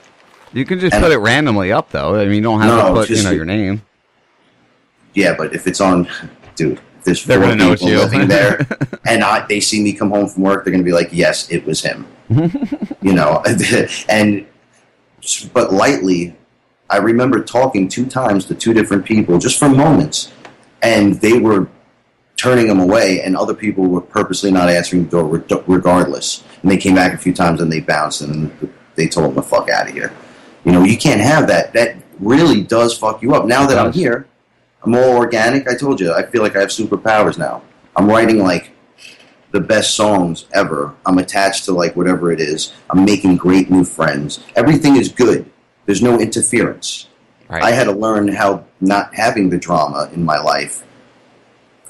You 0.54 0.64
can 0.66 0.80
just 0.80 0.94
And- 0.94 1.04
put 1.04 1.12
it 1.12 1.18
randomly 1.18 1.72
up, 1.72 1.92
though. 1.92 2.16
I 2.16 2.26
mean, 2.26 2.36
you 2.36 2.42
don't 2.42 2.62
have 2.62 2.70
No, 2.78 2.88
to 2.90 2.94
put, 3.02 3.08
just- 3.10 3.24
you 3.24 3.30
know, 3.30 3.36
your 3.36 3.46
name. 3.46 3.82
Yeah, 5.14 5.36
but 5.38 5.54
if 5.56 5.66
it's 5.68 5.80
on, 5.82 6.08
dude, 6.56 6.74
if 7.00 7.04
there's 7.06 7.24
They're 7.26 7.38
four 7.40 7.48
gonna 7.50 7.56
know 7.64 7.72
it's 7.74 7.82
people 7.82 7.98
you. 7.98 8.04
living 8.04 8.28
there, 8.28 8.68
and 9.06 9.24
I, 9.24 9.46
they 9.48 9.60
see 9.60 9.82
me 9.82 9.94
come 9.94 10.10
home 10.12 10.28
from 10.28 10.44
work, 10.44 10.64
they're 10.66 10.72
gonna 10.72 10.84
be 10.84 10.92
like, 10.92 11.10
yes, 11.12 11.50
it 11.50 11.66
was 11.66 11.82
him. 11.82 12.06
you 12.30 13.14
know, 13.14 13.42
and 14.10 14.46
but 15.54 15.74
lightly, 15.74 16.36
I 16.90 16.98
remember 16.98 17.44
talking 17.44 17.88
two 17.88 18.06
times 18.06 18.46
to 18.46 18.56
two 18.56 18.74
different 18.74 19.06
people 19.06 19.40
just 19.40 19.58
for 19.58 19.70
moments, 19.70 20.32
and 20.82 21.16
they 21.16 21.38
were 21.40 21.68
turning 22.38 22.68
them 22.68 22.80
away, 22.80 23.22
and 23.22 23.36
other 23.36 23.54
people 23.54 23.86
were 23.86 24.02
purposely 24.02 24.52
not 24.52 24.70
answering 24.70 25.06
the 25.06 25.10
door 25.10 25.64
regardless. 25.68 26.44
And 26.62 26.70
they 26.70 26.78
came 26.78 26.96
back 26.96 27.14
a 27.14 27.18
few 27.18 27.34
times 27.34 27.62
and 27.62 27.72
they 27.72 27.80
bounced 27.80 28.22
and 28.22 28.52
they 28.96 29.08
told 29.08 29.30
them 29.30 29.36
to 29.36 29.42
fuck 29.42 29.70
out 29.70 29.88
of 29.88 29.94
here. 29.94 30.14
You 30.64 30.72
know, 30.72 30.84
you 30.84 30.98
can't 30.98 31.22
have 31.22 31.48
that. 31.48 31.74
That 31.74 31.96
really 32.20 32.62
does 32.62 32.98
fuck 32.98 33.22
you 33.22 33.36
up. 33.36 33.46
Now 33.46 33.66
that 33.68 33.78
I'm 33.78 33.94
here, 33.94 34.28
I'm 34.84 34.96
all 34.96 35.18
organic. 35.18 35.68
I 35.68 35.76
told 35.76 36.00
you, 36.00 36.14
I 36.14 36.24
feel 36.24 36.42
like 36.42 36.56
I 36.56 36.60
have 36.60 36.70
superpowers 36.70 37.38
now. 37.38 37.62
I'm 37.96 38.08
writing 38.08 38.40
like 38.40 38.72
the 39.52 39.60
best 39.60 39.96
songs 39.96 40.46
ever. 40.54 40.94
I'm 41.06 41.18
attached 41.18 41.66
to 41.66 41.72
like 41.72 41.96
whatever 41.96 42.32
it 42.32 42.40
is. 42.40 42.74
I'm 42.90 43.06
making 43.06 43.38
great 43.38 43.70
new 43.70 43.84
friends. 43.84 44.40
Everything 44.56 44.96
is 44.98 45.10
good. 45.10 45.50
There's 45.86 46.02
no 46.02 46.20
interference. 46.20 47.08
I 47.50 47.72
had 47.72 47.84
to 47.84 47.92
learn 47.92 48.28
how 48.28 48.66
not 48.82 49.14
having 49.14 49.50
the 49.50 49.58
drama 49.58 50.10
in 50.14 50.26
my 50.26 50.40
life. 50.40 50.84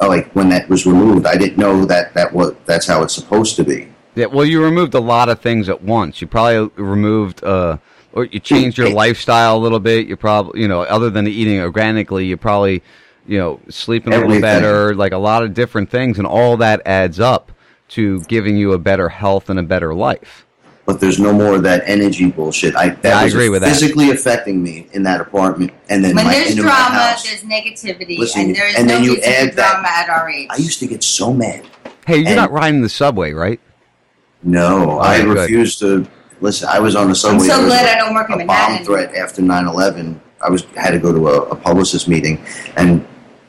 uh, 0.01 0.08
Like 0.08 0.32
when 0.34 0.50
that 0.50 0.67
was 0.69 0.85
removed, 0.85 1.25
I 1.25 1.38
didn't 1.38 1.58
know 1.58 1.85
that 1.85 2.14
that 2.14 2.34
was 2.34 2.56
that's 2.66 2.85
how 2.88 3.03
it's 3.03 3.16
supposed 3.16 3.56
to 3.56 3.64
be. 3.64 3.88
Yeah, 4.16 4.27
well, 4.27 4.45
you 4.45 4.64
removed 4.64 4.93
a 4.93 5.00
lot 5.00 5.30
of 5.30 5.40
things 5.40 5.67
at 5.69 5.82
once. 5.82 6.22
You 6.22 6.27
probably 6.27 6.69
removed, 6.82 7.43
uh, 7.43 7.77
or 8.14 8.25
you 8.25 8.40
changed 8.40 8.77
your 8.77 8.90
lifestyle 8.90 9.58
a 9.58 9.59
little 9.59 9.80
bit. 9.80 10.08
You 10.08 10.16
probably, 10.16 10.61
you 10.61 10.67
know, 10.67 10.84
other 10.84 11.09
than 11.09 11.27
eating 11.27 11.59
organically, 11.59 12.25
you 12.25 12.38
probably, 12.38 12.82
you 13.28 13.38
know, 13.38 13.60
sleeping 13.70 14.14
a 14.14 14.18
little 14.18 14.32
Everything. 14.32 14.42
better, 14.42 14.94
like 14.95 15.12
a 15.12 15.18
lot 15.18 15.44
of 15.44 15.54
different 15.54 15.90
things, 15.90 16.18
and 16.18 16.28
all 16.28 16.58
that 16.58 16.82
adds 16.86 17.20
up 17.20 17.52
to 17.90 18.22
giving 18.24 18.58
you 18.58 18.74
a 18.74 18.78
better 18.80 19.10
health 19.10 19.50
and 19.50 19.60
a 19.60 19.64
better 19.64 19.94
life. 19.94 20.45
But 20.86 21.00
there's 21.00 21.20
no 21.20 21.34
more 21.34 21.56
of 21.56 21.64
that 21.64 21.82
energy 21.88 22.30
bullshit. 22.30 22.76
I 22.76 22.90
that 22.90 23.04
Yeah, 23.04 23.18
I 23.20 23.26
agree 23.26 23.50
with 23.50 23.62
that. 23.64 23.70
physically 23.70 24.12
affecting 24.12 24.62
me 24.62 24.88
in 24.94 25.02
that 25.04 25.20
apartment, 25.20 25.72
and 25.90 26.04
then 26.06 26.16
when 26.16 26.26
my, 26.26 26.34
there's 26.34 26.52
into 26.52 26.64
my 26.64 26.70
drama, 26.70 26.95
house. 26.95 27.24
there's 27.24 27.42
negativity, 27.42 28.20
Listen, 28.20 28.42
and 28.42 28.56
there's 28.56 28.76
and 28.76 28.88
no 28.88 28.94
then 28.95 29.04
you 29.04 29.16
reason 29.16 29.34
add 29.34 29.50
for 29.52 29.56
that- 29.58 30.08
at 30.08 30.10
our 30.10 30.30
age. 30.30 30.48
I 30.52 30.58
used 30.58 30.80
to 30.82 30.88
get 30.88 31.04
so 31.04 31.34
mad. 31.34 31.64
Hey, 32.06 32.18
you're 32.18 32.28
And- 32.28 32.36
not 32.36 32.52
riding 32.52 32.82
the 32.82 32.90
subway, 32.90 33.34
right? 33.34 33.60
No, 34.44 35.00
I 35.00 35.16
Okay, 35.16 35.24
good. 35.26 35.38
refused 35.40 35.80
to 35.80 36.06
listen. 36.42 36.70
I 36.72 36.80
was 36.80 36.95
on 36.95 37.10
the 37.10 37.16
subway. 37.16 37.48
so 37.48 37.56
There 37.56 37.64
was 37.66 37.74
glad 37.74 37.86
a- 37.86 37.92
I 37.95 37.98
don't 37.98 38.14
work 38.14 38.30
in 38.30 38.34
a 38.42 38.45
Manhattan 38.45 38.76
bomb 38.78 38.86
threat 38.86 39.16
after 39.16 39.42
9-11. 39.42 40.20
I 40.42 40.50
was 40.50 40.66
had 40.76 40.92
to 40.92 41.00
go 41.00 41.12
to 41.12 41.30
a, 41.30 41.42
a 41.50 41.56
publicist 41.56 42.08
meeting, 42.08 42.44
and 42.78 43.04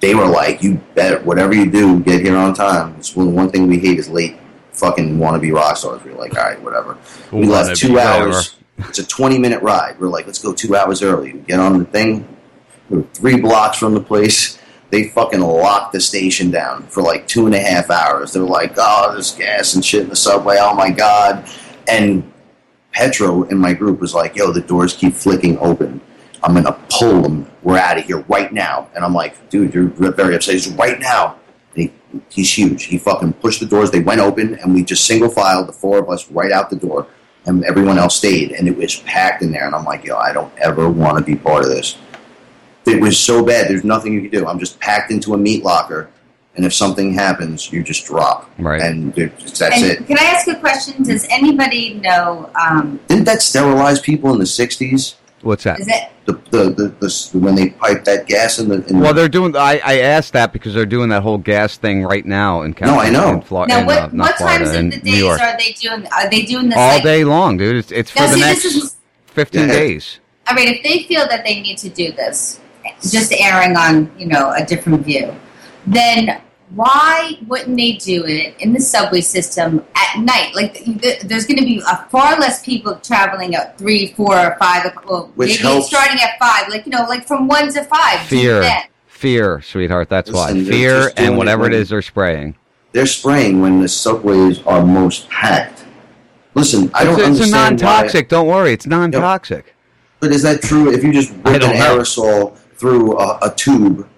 they 0.06 0.14
were 0.14 0.26
like, 0.26 0.62
"You 0.62 0.74
better 0.94 1.18
whatever 1.20 1.52
you 1.54 1.68
do, 1.68 1.98
get 2.00 2.20
here 2.20 2.36
on 2.36 2.54
time." 2.54 2.94
It's 2.98 3.16
one, 3.16 3.34
one 3.34 3.50
thing 3.50 3.66
we 3.66 3.78
hate 3.78 3.98
is 3.98 4.08
late 4.08 4.36
fucking 4.72 5.18
wannabe 5.18 5.52
rock 5.52 5.76
stars. 5.76 6.04
We 6.04 6.12
are 6.12 6.14
like, 6.14 6.36
"All 6.38 6.44
right, 6.44 6.62
whatever." 6.62 6.96
We 7.32 7.46
left 7.46 7.76
two 7.76 7.98
hours. 7.98 8.54
It's 8.78 9.00
a 9.00 9.06
twenty 9.06 9.38
minute 9.38 9.62
ride. 9.62 9.96
We're 9.98 10.08
like, 10.08 10.26
"Let's 10.26 10.38
go 10.38 10.52
two 10.52 10.76
hours 10.76 11.02
early." 11.02 11.32
We 11.32 11.40
get 11.40 11.58
on 11.58 11.78
the 11.78 11.84
thing. 11.86 12.24
We 12.88 12.98
were 12.98 13.04
three 13.14 13.40
blocks 13.40 13.78
from 13.78 13.94
the 13.94 14.00
place. 14.00 14.58
They 14.90 15.08
fucking 15.08 15.40
locked 15.40 15.92
the 15.92 16.00
station 16.00 16.52
down 16.52 16.84
for 16.88 17.02
like 17.02 17.26
two 17.26 17.46
and 17.46 17.54
a 17.54 17.60
half 17.60 17.90
hours. 17.90 18.32
They're 18.32 18.42
like, 18.44 18.74
"Oh, 18.76 19.10
there's 19.12 19.32
gas 19.32 19.74
and 19.74 19.84
shit 19.84 20.02
in 20.02 20.08
the 20.08 20.16
subway. 20.16 20.58
Oh 20.60 20.74
my 20.74 20.90
god!" 20.90 21.48
And 21.88 22.22
Petro 22.92 23.42
in 23.44 23.58
my 23.58 23.72
group 23.72 24.00
was 24.00 24.14
like, 24.14 24.36
"Yo, 24.36 24.52
the 24.52 24.60
doors 24.60 24.92
keep 24.94 25.14
flicking 25.14 25.58
open. 25.58 26.00
I'm 26.44 26.54
gonna 26.54 26.78
pull 26.88 27.22
them. 27.22 27.46
We're 27.66 27.78
out 27.78 27.98
of 27.98 28.04
here 28.04 28.20
right 28.28 28.52
now." 28.52 28.88
And 28.94 29.04
I'm 29.04 29.12
like, 29.12 29.50
"Dude, 29.50 29.74
you're 29.74 29.88
very 30.12 30.36
upset." 30.36 30.54
He's 30.54 30.68
right 30.68 31.00
now. 31.00 31.36
And 31.74 31.82
he, 31.82 31.92
he's 32.30 32.56
huge. 32.56 32.84
He 32.84 32.96
fucking 32.96 33.32
pushed 33.34 33.58
the 33.58 33.66
doors. 33.66 33.90
They 33.90 33.98
went 34.00 34.20
open, 34.20 34.54
and 34.54 34.72
we 34.72 34.84
just 34.84 35.04
single 35.04 35.28
filed 35.28 35.66
the 35.66 35.72
four 35.72 35.98
of 35.98 36.08
us 36.08 36.30
right 36.30 36.52
out 36.52 36.70
the 36.70 36.76
door, 36.76 37.08
and 37.44 37.64
everyone 37.64 37.98
else 37.98 38.16
stayed. 38.16 38.52
And 38.52 38.68
it 38.68 38.76
was 38.76 39.00
packed 39.00 39.42
in 39.42 39.50
there. 39.50 39.66
And 39.66 39.74
I'm 39.74 39.84
like, 39.84 40.04
"Yo, 40.04 40.16
I 40.16 40.32
don't 40.32 40.52
ever 40.58 40.88
want 40.88 41.18
to 41.18 41.24
be 41.24 41.34
part 41.34 41.64
of 41.64 41.70
this." 41.70 41.98
It 42.86 43.00
was 43.00 43.18
so 43.18 43.44
bad. 43.44 43.68
There's 43.68 43.82
nothing 43.82 44.12
you 44.12 44.20
can 44.22 44.30
do. 44.30 44.46
I'm 44.46 44.60
just 44.60 44.78
packed 44.78 45.10
into 45.10 45.34
a 45.34 45.36
meat 45.36 45.64
locker, 45.64 46.08
and 46.54 46.64
if 46.64 46.72
something 46.72 47.12
happens, 47.12 47.72
you 47.72 47.82
just 47.82 48.06
drop. 48.06 48.48
Right. 48.58 48.80
And 48.80 49.12
that's 49.12 49.60
and 49.60 49.84
it. 49.84 50.06
Can 50.06 50.18
I 50.20 50.24
ask 50.24 50.46
a 50.46 50.54
question? 50.54 51.02
Does 51.02 51.26
anybody 51.30 51.94
know? 51.94 52.48
Um, 52.54 53.00
Didn't 53.08 53.24
that 53.24 53.42
sterilize 53.42 54.00
people 54.00 54.32
in 54.32 54.38
the 54.38 54.44
'60s? 54.44 55.16
What's 55.42 55.64
that? 55.64 55.78
is 55.80 55.88
it? 55.88 56.08
The, 56.24 56.32
the, 56.50 56.64
the, 56.70 56.88
the 56.98 57.38
when 57.38 57.54
they 57.54 57.70
pipe 57.70 58.04
that 58.04 58.26
gas 58.26 58.58
in 58.58 58.68
the. 58.68 58.84
In 58.88 58.98
Well, 58.98 59.14
the, 59.14 59.20
they're 59.20 59.28
doing. 59.28 59.54
I, 59.56 59.80
I 59.84 59.98
asked 60.00 60.32
that 60.32 60.52
because 60.52 60.74
they're 60.74 60.84
doing 60.86 61.08
that 61.10 61.22
whole 61.22 61.38
gas 61.38 61.76
thing 61.76 62.02
right 62.04 62.24
now 62.26 62.62
in 62.62 62.74
California. 62.74 63.12
No, 63.12 63.18
I 63.20 63.30
know. 63.30 63.34
In 63.36 63.42
Florida, 63.42 63.74
Now, 63.74 63.80
in, 63.80 63.86
what 63.86 63.98
uh, 63.98 64.08
what 64.08 64.36
Florida, 64.36 64.64
times 64.64 64.74
in 64.76 64.90
the 64.90 64.98
days 65.00 65.22
are 65.22 65.56
they 65.56 65.72
doing? 65.72 66.06
Are 66.12 66.28
they 66.30 66.42
doing 66.42 66.68
this 66.68 66.78
All 66.78 66.94
like? 66.94 67.02
day 67.04 67.22
long, 67.24 67.56
dude. 67.58 67.76
It's, 67.76 67.92
it's 67.92 68.10
for 68.10 68.20
Now, 68.20 68.26
the 68.28 68.32
see, 68.34 68.40
next 68.40 68.64
is- 68.64 68.96
15 69.26 69.60
Yeah. 69.60 69.66
days. 69.68 70.18
I 70.48 70.54
mean, 70.54 70.68
if 70.68 70.82
they 70.82 71.02
feel 71.04 71.28
that 71.28 71.44
they 71.44 71.60
need 71.60 71.76
to 71.78 71.88
do 71.90 72.12
this, 72.12 72.60
just 73.02 73.32
airing 73.32 73.76
on 73.76 74.10
you 74.18 74.26
know 74.26 74.52
a 74.56 74.64
different 74.64 75.04
view, 75.04 75.34
then 75.86 76.40
why 76.74 77.38
wouldn't 77.46 77.76
they 77.76 77.92
do 77.92 78.24
it 78.26 78.54
in 78.58 78.72
the 78.72 78.80
subway 78.80 79.20
system 79.20 79.84
at 79.94 80.18
night? 80.20 80.54
Like, 80.54 80.74
th- 81.00 81.20
there's 81.22 81.46
going 81.46 81.58
to 81.58 81.64
be 81.64 81.80
a 81.88 81.96
far 82.10 82.38
less 82.38 82.64
people 82.64 82.96
traveling 82.96 83.54
at 83.54 83.78
three, 83.78 84.08
four, 84.14 84.36
or 84.36 84.56
five. 84.58 84.84
o'clock. 84.84 85.08
Well, 85.08 85.32
Which 85.36 85.62
maybe 85.62 85.62
helps. 85.74 85.86
starting 85.88 86.18
at 86.20 86.38
five, 86.40 86.68
like 86.68 86.84
you 86.86 86.90
know, 86.92 87.04
like 87.08 87.26
from 87.26 87.46
one 87.46 87.72
to 87.72 87.84
five. 87.84 88.20
Fear. 88.26 88.64
Fear, 89.06 89.62
sweetheart. 89.62 90.08
That's 90.08 90.28
Listen, 90.30 90.64
why. 90.64 90.70
Fear 90.70 91.12
and 91.16 91.38
whatever 91.38 91.66
it 91.66 91.70
when- 91.72 91.80
is 91.80 91.88
they're 91.90 92.02
spraying. 92.02 92.56
they're 92.92 93.06
spraying 93.06 93.60
when 93.60 93.80
the 93.80 93.88
subways 93.88 94.62
are 94.64 94.84
most 94.84 95.28
packed. 95.30 95.84
Listen, 96.54 96.90
I 96.94 97.04
don't 97.04 97.12
it's, 97.20 97.20
it's 97.20 97.28
a 97.28 97.42
understand 97.56 97.80
why- 97.82 97.86
non-toxic. 97.90 98.28
Don't 98.28 98.46
worry. 98.46 98.72
It's 98.72 98.86
non-toxic. 98.86 99.74
But 100.20 100.32
is 100.32 100.42
that 100.42 100.62
true? 100.62 100.90
If 100.92 101.04
you 101.04 101.12
just 101.12 101.30
I 101.44 101.52
rip 101.52 101.54
an 101.54 101.60
don't 101.60 101.78
know. 101.78 101.98
aerosol 101.98 102.56
through 102.76 103.18
a, 103.18 103.38
a 103.42 103.54
tube, 103.54 104.08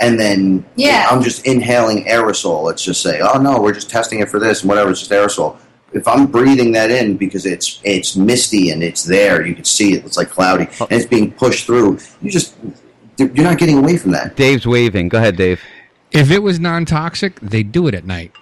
and 0.00 0.18
then 0.18 0.64
Yeah. 0.76 1.06
I'm 1.10 1.22
just 1.22 1.46
inhaling 1.46 2.04
aerosol. 2.06 2.64
Let's 2.64 2.82
just 2.82 3.02
say, 3.02 3.20
oh 3.20 3.40
no, 3.40 3.60
we're 3.60 3.74
just 3.74 3.90
testing 3.90 4.20
it 4.20 4.28
for 4.28 4.40
this 4.40 4.62
and 4.62 4.68
whatever. 4.68 4.90
It's 4.90 5.00
just 5.00 5.12
aerosol. 5.12 5.58
If 5.92 6.06
I'm 6.06 6.26
breathing 6.26 6.72
that 6.72 6.90
in 6.90 7.16
because 7.16 7.46
it's 7.46 7.80
it's 7.84 8.16
misty 8.16 8.70
and 8.70 8.82
it's 8.82 9.04
there, 9.04 9.44
you 9.46 9.54
can 9.54 9.64
see 9.64 9.94
it. 9.94 10.04
It's 10.04 10.16
like 10.16 10.30
cloudy 10.30 10.68
oh. 10.80 10.86
and 10.90 11.00
it's 11.00 11.08
being 11.08 11.32
pushed 11.32 11.66
through. 11.66 11.98
You 12.22 12.30
just 12.30 12.54
you're 13.18 13.44
not 13.44 13.58
getting 13.58 13.78
away 13.78 13.98
from 13.98 14.12
that. 14.12 14.36
Dave's 14.36 14.66
waving. 14.66 15.08
Go 15.08 15.18
ahead, 15.18 15.36
Dave. 15.36 15.60
If 16.10 16.30
it 16.30 16.42
was 16.42 16.58
non-toxic, 16.58 17.38
they'd 17.40 17.70
do 17.70 17.86
it 17.86 17.94
at 17.94 18.04
night. 18.04 18.32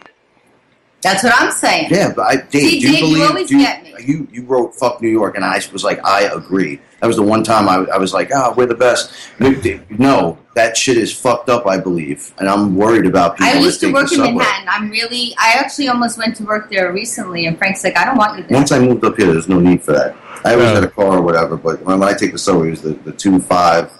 That's 1.01 1.23
what 1.23 1.33
I'm 1.41 1.53
saying. 1.53 1.89
Yeah, 1.91 2.13
but 2.15 2.23
I, 2.23 2.37
Dave, 2.37 2.63
See, 2.63 2.81
do 2.81 2.87
you 2.89 2.93
Dave, 2.97 3.17
you 3.17 3.25
always 3.25 3.49
do 3.49 3.59
get 3.59 3.83
me. 3.85 3.95
you 4.05 4.27
you 4.33 4.45
wrote 4.45 4.75
"fuck 4.75 5.01
New 5.01 5.09
York" 5.09 5.37
and 5.37 5.45
I 5.45 5.61
was 5.73 5.85
like, 5.85 6.05
I 6.05 6.23
agree. 6.23 6.81
That 7.01 7.07
was 7.07 7.15
the 7.17 7.23
one 7.23 7.45
time 7.45 7.69
I, 7.69 7.87
I 7.95 7.99
was 7.99 8.13
like, 8.13 8.31
ah, 8.35 8.53
we're 8.57 8.67
the 8.67 8.75
best. 8.75 9.13
No, 9.39 10.37
that 10.57 10.77
shit 10.77 10.97
is 10.97 11.15
fucked 11.17 11.49
up. 11.49 11.67
I 11.69 11.79
believe, 11.79 12.35
and 12.39 12.49
I'm 12.49 12.75
worried 12.75 13.07
about 13.07 13.37
people. 13.37 13.47
I 13.47 13.55
that 13.55 13.63
used 13.63 13.81
to 13.83 13.93
work 13.93 14.11
in. 14.11 14.19
Manhattan. 14.21 14.69
I'm 14.69 14.91
really. 14.91 15.35
I 15.39 15.55
actually 15.59 15.87
almost 15.89 16.19
went 16.19 16.35
to 16.37 16.45
work 16.45 16.69
there 16.69 16.93
recently, 16.93 17.47
and 17.47 17.57
Frank's 17.57 17.85
like, 17.85 17.97
"I 17.97 18.05
don't 18.05 18.17
want 18.17 18.37
you 18.39 18.43
there." 18.45 18.57
Once 18.59 18.73
I 18.73 18.81
moved 18.81 19.05
up 19.05 19.17
here, 19.17 19.33
there's 19.33 19.49
no 19.49 19.61
need 19.61 19.81
for 19.83 19.93
that. 19.93 20.17
I 20.45 20.55
always 20.55 20.69
Oh. 20.71 20.75
had 20.75 20.85
a 20.85 20.89
car 20.89 21.19
or 21.19 21.23
whatever, 21.23 21.57
but 21.57 21.81
when, 21.83 22.03
I 22.03 22.13
take 22.15 22.33
the 22.33 22.39
subway, 22.39 22.69
it 22.69 22.71
was 22.71 22.83
the, 22.83 22.91
the 22.95 23.13
two 23.13 23.39
five 23.39 23.93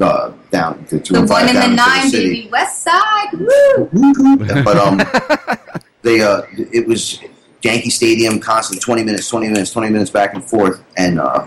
uh, 0.00 0.32
down 0.50 0.84
the 0.90 0.98
two 0.98 1.14
the 1.14 1.20
and 1.20 1.28
one 1.30 1.48
in 1.48 1.54
the 1.54 1.68
nine, 1.68 2.10
the 2.10 2.18
baby, 2.18 2.48
West 2.50 2.82
Side. 2.82 3.28
Woo! 3.34 3.88
but 4.64 4.76
um, 4.76 5.00
they 6.02 6.20
uh, 6.22 6.42
it 6.52 6.86
was 6.86 7.20
Yankee 7.62 7.90
Stadium, 7.90 8.40
constant 8.40 8.80
twenty 8.80 9.04
minutes, 9.04 9.28
twenty 9.28 9.48
minutes, 9.48 9.72
twenty 9.72 9.90
minutes 9.90 10.10
back 10.10 10.34
and 10.34 10.42
forth, 10.44 10.82
and 10.96 11.20
uh, 11.20 11.46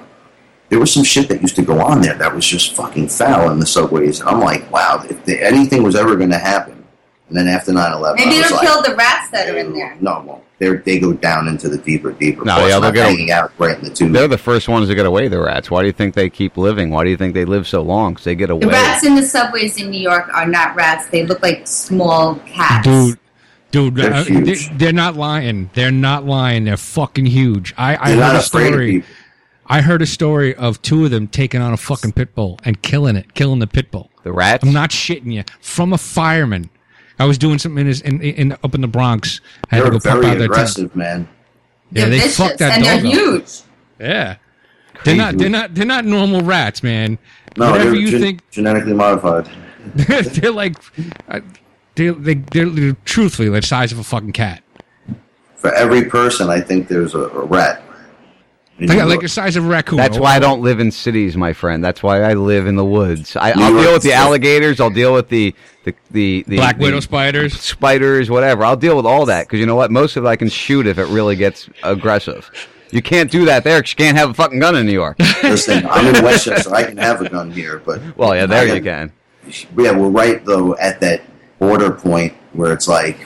there 0.70 0.80
was 0.80 0.94
some 0.94 1.04
shit 1.04 1.28
that 1.30 1.42
used 1.42 1.56
to 1.56 1.62
go 1.64 1.80
on 1.82 2.02
there 2.02 2.16
that 2.16 2.34
was 2.34 2.46
just 2.46 2.76
fucking 2.76 3.08
foul 3.10 3.50
in 3.52 3.60
the 3.60 3.66
subways, 3.66 4.20
and 4.20 4.30
I'm 4.30 4.40
like, 4.40 4.70
wow, 4.72 5.04
if 5.10 5.24
there, 5.26 5.44
anything 5.44 5.84
was 5.84 5.96
ever 5.96 6.16
going 6.16 6.32
to 6.32 6.38
happen, 6.38 6.84
and 7.30 7.38
then 7.38 7.48
after 7.48 7.72
9-11, 7.72 8.16
Maybe 8.16 8.32
I 8.32 8.38
was 8.38 8.46
it'll 8.46 8.58
like, 8.58 8.68
kill 8.68 8.82
the 8.84 8.96
rats 8.96 9.30
that 9.32 9.50
are 9.50 9.58
in 9.58 9.74
there. 9.74 9.96
no, 10.02 10.20
it 10.20 10.24
won't. 10.26 10.44
They 10.60 10.70
they 10.78 11.00
go 11.00 11.12
down 11.14 11.48
into 11.48 11.68
the 11.68 11.78
deeper, 11.80 12.12
deeper. 12.14 12.46
No, 12.46 12.66
yeah, 12.68 12.80
they'll 12.80 12.92
get- 12.92 13.08
hanging 13.08 13.32
out 13.32 13.52
right 13.58 13.78
in 13.78 13.84
the 13.84 13.90
tube. 13.90 14.14
They're 14.14 14.28
the 14.28 14.38
first 14.38 14.70
ones 14.70 14.88
to 14.88 14.96
get 14.96 15.06
away, 15.06 15.28
the 15.28 15.42
rats. 15.42 15.70
Why 15.70 15.82
do 15.82 15.88
you 15.88 15.94
think 15.94 16.14
they 16.14 16.30
keep 16.30 16.56
living? 16.58 16.90
Why 16.92 17.04
do 17.04 17.10
you 17.10 17.18
think 17.18 17.34
they 17.34 17.44
live 17.44 17.68
so 17.68 17.82
long? 17.82 18.14
Because 18.14 18.24
they 18.24 18.36
get 18.36 18.50
away. 18.50 18.62
The 18.62 18.68
rats 18.68 19.04
in 19.04 19.16
the 19.16 19.24
subways 19.24 19.82
in 19.82 19.90
New 19.90 20.00
York 20.00 20.30
are 20.34 20.48
not 20.48 20.76
rats. 20.76 21.08
They 21.08 21.26
look 21.26 21.42
like 21.42 21.68
small 21.68 22.36
cats. 22.46 22.88
Dude, 22.88 23.20
dude, 23.74 23.96
They're 23.96 24.14
uh, 24.14 24.24
huge. 24.24 24.70
they, 24.78 24.88
are 24.88 24.94
not 24.94 25.16
lying. 25.18 25.70
They're 25.74 25.92
not 25.92 26.26
lying. 26.26 26.64
They're 26.64 26.78
fucking 26.78 27.26
huge. 27.26 27.74
I, 27.76 27.98
I 27.98 28.12
heard 28.16 28.36
a 28.38 28.42
story. 28.42 29.04
I 29.66 29.82
heard 29.82 30.02
a 30.02 30.06
story 30.06 30.54
of 30.56 30.82
two 30.82 31.04
of 31.06 31.12
them 31.12 31.28
taking 31.28 31.60
on 31.60 31.74
a 31.74 31.78
fucking 31.78 32.12
pit 32.14 32.36
bull 32.36 32.60
and 32.64 32.82
killing 32.82 33.16
it, 33.16 33.34
killing 33.34 33.60
the 33.60 33.68
pit 33.68 33.92
bull. 33.92 34.10
The 34.24 34.32
rats? 34.32 34.64
I'm 34.64 34.72
not 34.74 34.92
shitting 34.92 35.34
you. 35.34 35.44
From 35.60 35.92
a 35.92 35.98
fireman. 35.98 36.70
I 37.20 37.26
was 37.26 37.38
doing 37.38 37.60
something 37.60 37.80
in, 37.82 37.88
his, 37.88 38.02
in, 38.02 38.22
in 38.22 38.52
up 38.54 38.76
in 38.76 38.82
the 38.82 38.88
Bronx. 38.88 39.42
I 39.72 39.76
had 39.78 39.86
They're 39.86 39.92
to 39.92 40.00
go 40.00 40.00
very 40.00 40.26
out 40.28 40.38
their 40.38 40.40
tank. 40.40 40.52
aggressive, 40.52 40.96
man. 40.96 41.28
Yeah, 41.92 42.02
They're 42.04 42.10
they 42.12 42.18
vicious, 42.20 42.38
fucked 42.38 42.60
that 42.60 42.74
and 42.78 42.86
they're 42.86 42.98
dog 42.98 43.06
up. 43.06 43.12
huge. 43.14 43.62
Yeah. 44.00 44.36
They're 45.04 45.16
not. 45.16 45.38
They're 45.38 45.50
not. 45.50 45.74
They're 45.76 45.86
not 45.86 46.06
normal 46.06 46.42
rats, 46.42 46.82
man. 46.84 47.18
No, 47.58 47.72
Whatever 47.72 47.92
they're 47.92 48.00
you 48.00 48.12
gen- 48.12 48.22
think, 48.22 48.52
genetically 48.52 48.94
modified. 48.94 49.50
they're 49.96 50.52
like. 50.52 50.76
Uh, 51.28 51.42
they 51.96 52.10
they 52.10 52.34
they're, 52.36 52.70
they're 52.70 52.98
truthfully 53.06 53.50
the 53.50 53.62
size 53.62 53.92
of 53.92 54.00
a 54.00 54.04
fucking 54.04 54.34
cat. 54.34 54.64
For 55.56 55.74
every 55.74 56.06
person, 56.06 56.50
I 56.50 56.60
think 56.60 56.88
there's 56.88 57.16
a, 57.16 57.20
a 57.20 57.46
rat. 57.46 57.82
in 58.80 58.88
Like, 58.88 58.98
New 58.98 59.04
like 59.06 59.20
the 59.22 59.30
size 59.30 59.56
of 59.56 59.64
a 59.66 59.68
raccoon. 59.68 59.98
That's 59.98 60.18
why 60.18 60.36
I 60.36 60.40
don't 60.40 60.62
live 60.62 60.80
in 60.82 60.92
cities, 60.92 61.38
my 61.38 61.54
friend. 61.54 61.82
That's 61.84 62.04
why 62.04 62.22
I 62.22 62.34
live 62.34 62.68
in 62.68 62.76
the 62.76 62.84
woods. 62.84 63.36
I, 63.38 63.52
I'll 63.52 63.72
York 63.72 63.84
deal 63.84 63.94
with 63.94 64.04
the 64.04 64.14
alligators. 64.14 64.80
I'll 64.82 64.90
deal 64.90 65.14
with 65.14 65.30
the 65.30 65.56
the 65.86 65.94
the, 66.12 66.44
the 66.48 66.56
Black 66.58 66.78
the 66.78 66.84
widow 66.84 67.00
spiders. 67.00 67.54
spiders, 67.60 68.30
whatever. 68.30 68.66
I'll 68.66 68.76
deal 68.76 68.98
with 68.98 69.06
all 69.06 69.26
that 69.28 69.46
because 69.48 69.60
you 69.60 69.66
know 69.66 69.76
what? 69.76 69.90
Most 69.92 70.18
of 70.18 70.26
it 70.26 70.28
I 70.28 70.36
can 70.36 70.50
shoot 70.50 70.86
if 70.88 70.98
it 70.98 71.06
really 71.08 71.36
gets 71.38 71.70
aggressive. 71.84 72.50
You 72.92 73.02
can't 73.02 73.32
do 73.32 73.46
that 73.46 73.64
there 73.64 73.82
'cause 73.82 73.92
you 73.92 73.96
can't 73.96 74.18
have 74.18 74.30
a 74.30 74.34
fucking 74.36 74.60
gun 74.60 74.76
in 74.76 74.86
New 74.86 74.92
York. 74.94 75.18
Listen, 75.44 75.86
I'm 75.90 76.14
in 76.14 76.24
Westchester. 76.24 76.74
I 76.76 76.84
can 76.84 76.98
have 76.98 77.22
a 77.22 77.30
gun 77.30 77.52
here, 77.52 77.80
but 77.84 78.02
Well, 78.18 78.36
yeah, 78.36 78.46
there 78.46 78.62
I 78.70 78.74
you 78.76 78.80
got- 78.82 78.84
can. 78.84 79.12
Yeah, 79.78 79.98
we're 79.98 80.10
right 80.10 80.44
though 80.46 80.76
at 80.78 81.00
that 81.00 81.22
border 81.64 81.92
point 81.92 82.34
where 82.54 82.74
it's 82.74 82.88
like, 82.88 83.18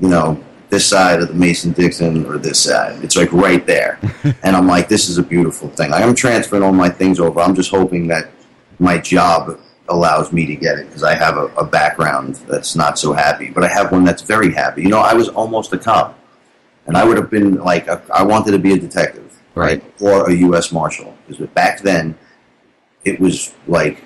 you 0.00 0.08
know, 0.08 0.42
this 0.70 0.86
side 0.86 1.20
of 1.20 1.28
the 1.28 1.34
Mason 1.34 1.72
Dixon 1.72 2.24
or 2.24 2.38
this 2.38 2.58
side. 2.64 3.02
It's 3.04 3.16
like 3.16 3.30
right 3.32 3.64
there, 3.66 3.98
and 4.42 4.56
I'm 4.56 4.66
like, 4.66 4.88
this 4.88 5.08
is 5.10 5.18
a 5.18 5.22
beautiful 5.22 5.68
thing. 5.68 5.92
I'm 5.92 6.14
transferring 6.14 6.62
all 6.62 6.72
my 6.72 6.88
things 6.88 7.20
over. 7.20 7.40
I'm 7.40 7.54
just 7.54 7.70
hoping 7.70 8.06
that 8.08 8.30
my 8.78 8.96
job 8.98 9.58
allows 9.88 10.32
me 10.32 10.46
to 10.46 10.56
get 10.56 10.78
it 10.78 10.86
because 10.86 11.02
I 11.02 11.14
have 11.14 11.36
a, 11.36 11.46
a 11.56 11.66
background 11.66 12.36
that's 12.48 12.74
not 12.74 12.98
so 12.98 13.12
happy, 13.12 13.50
but 13.50 13.62
I 13.64 13.68
have 13.68 13.92
one 13.92 14.04
that's 14.04 14.22
very 14.22 14.50
happy. 14.52 14.82
You 14.82 14.88
know, 14.88 15.00
I 15.00 15.12
was 15.12 15.28
almost 15.28 15.72
a 15.74 15.78
cop, 15.78 16.18
and 16.86 16.96
I 16.96 17.04
would 17.04 17.18
have 17.18 17.28
been 17.30 17.56
like, 17.56 17.86
a, 17.88 18.00
I 18.12 18.22
wanted 18.22 18.52
to 18.52 18.58
be 18.58 18.72
a 18.72 18.78
detective, 18.78 19.28
Right. 19.54 19.84
or 20.00 20.30
a 20.30 20.34
U.S. 20.48 20.72
Marshal 20.72 21.14
because 21.28 21.46
back 21.48 21.80
then 21.82 22.16
it 23.04 23.20
was 23.20 23.52
like 23.66 24.02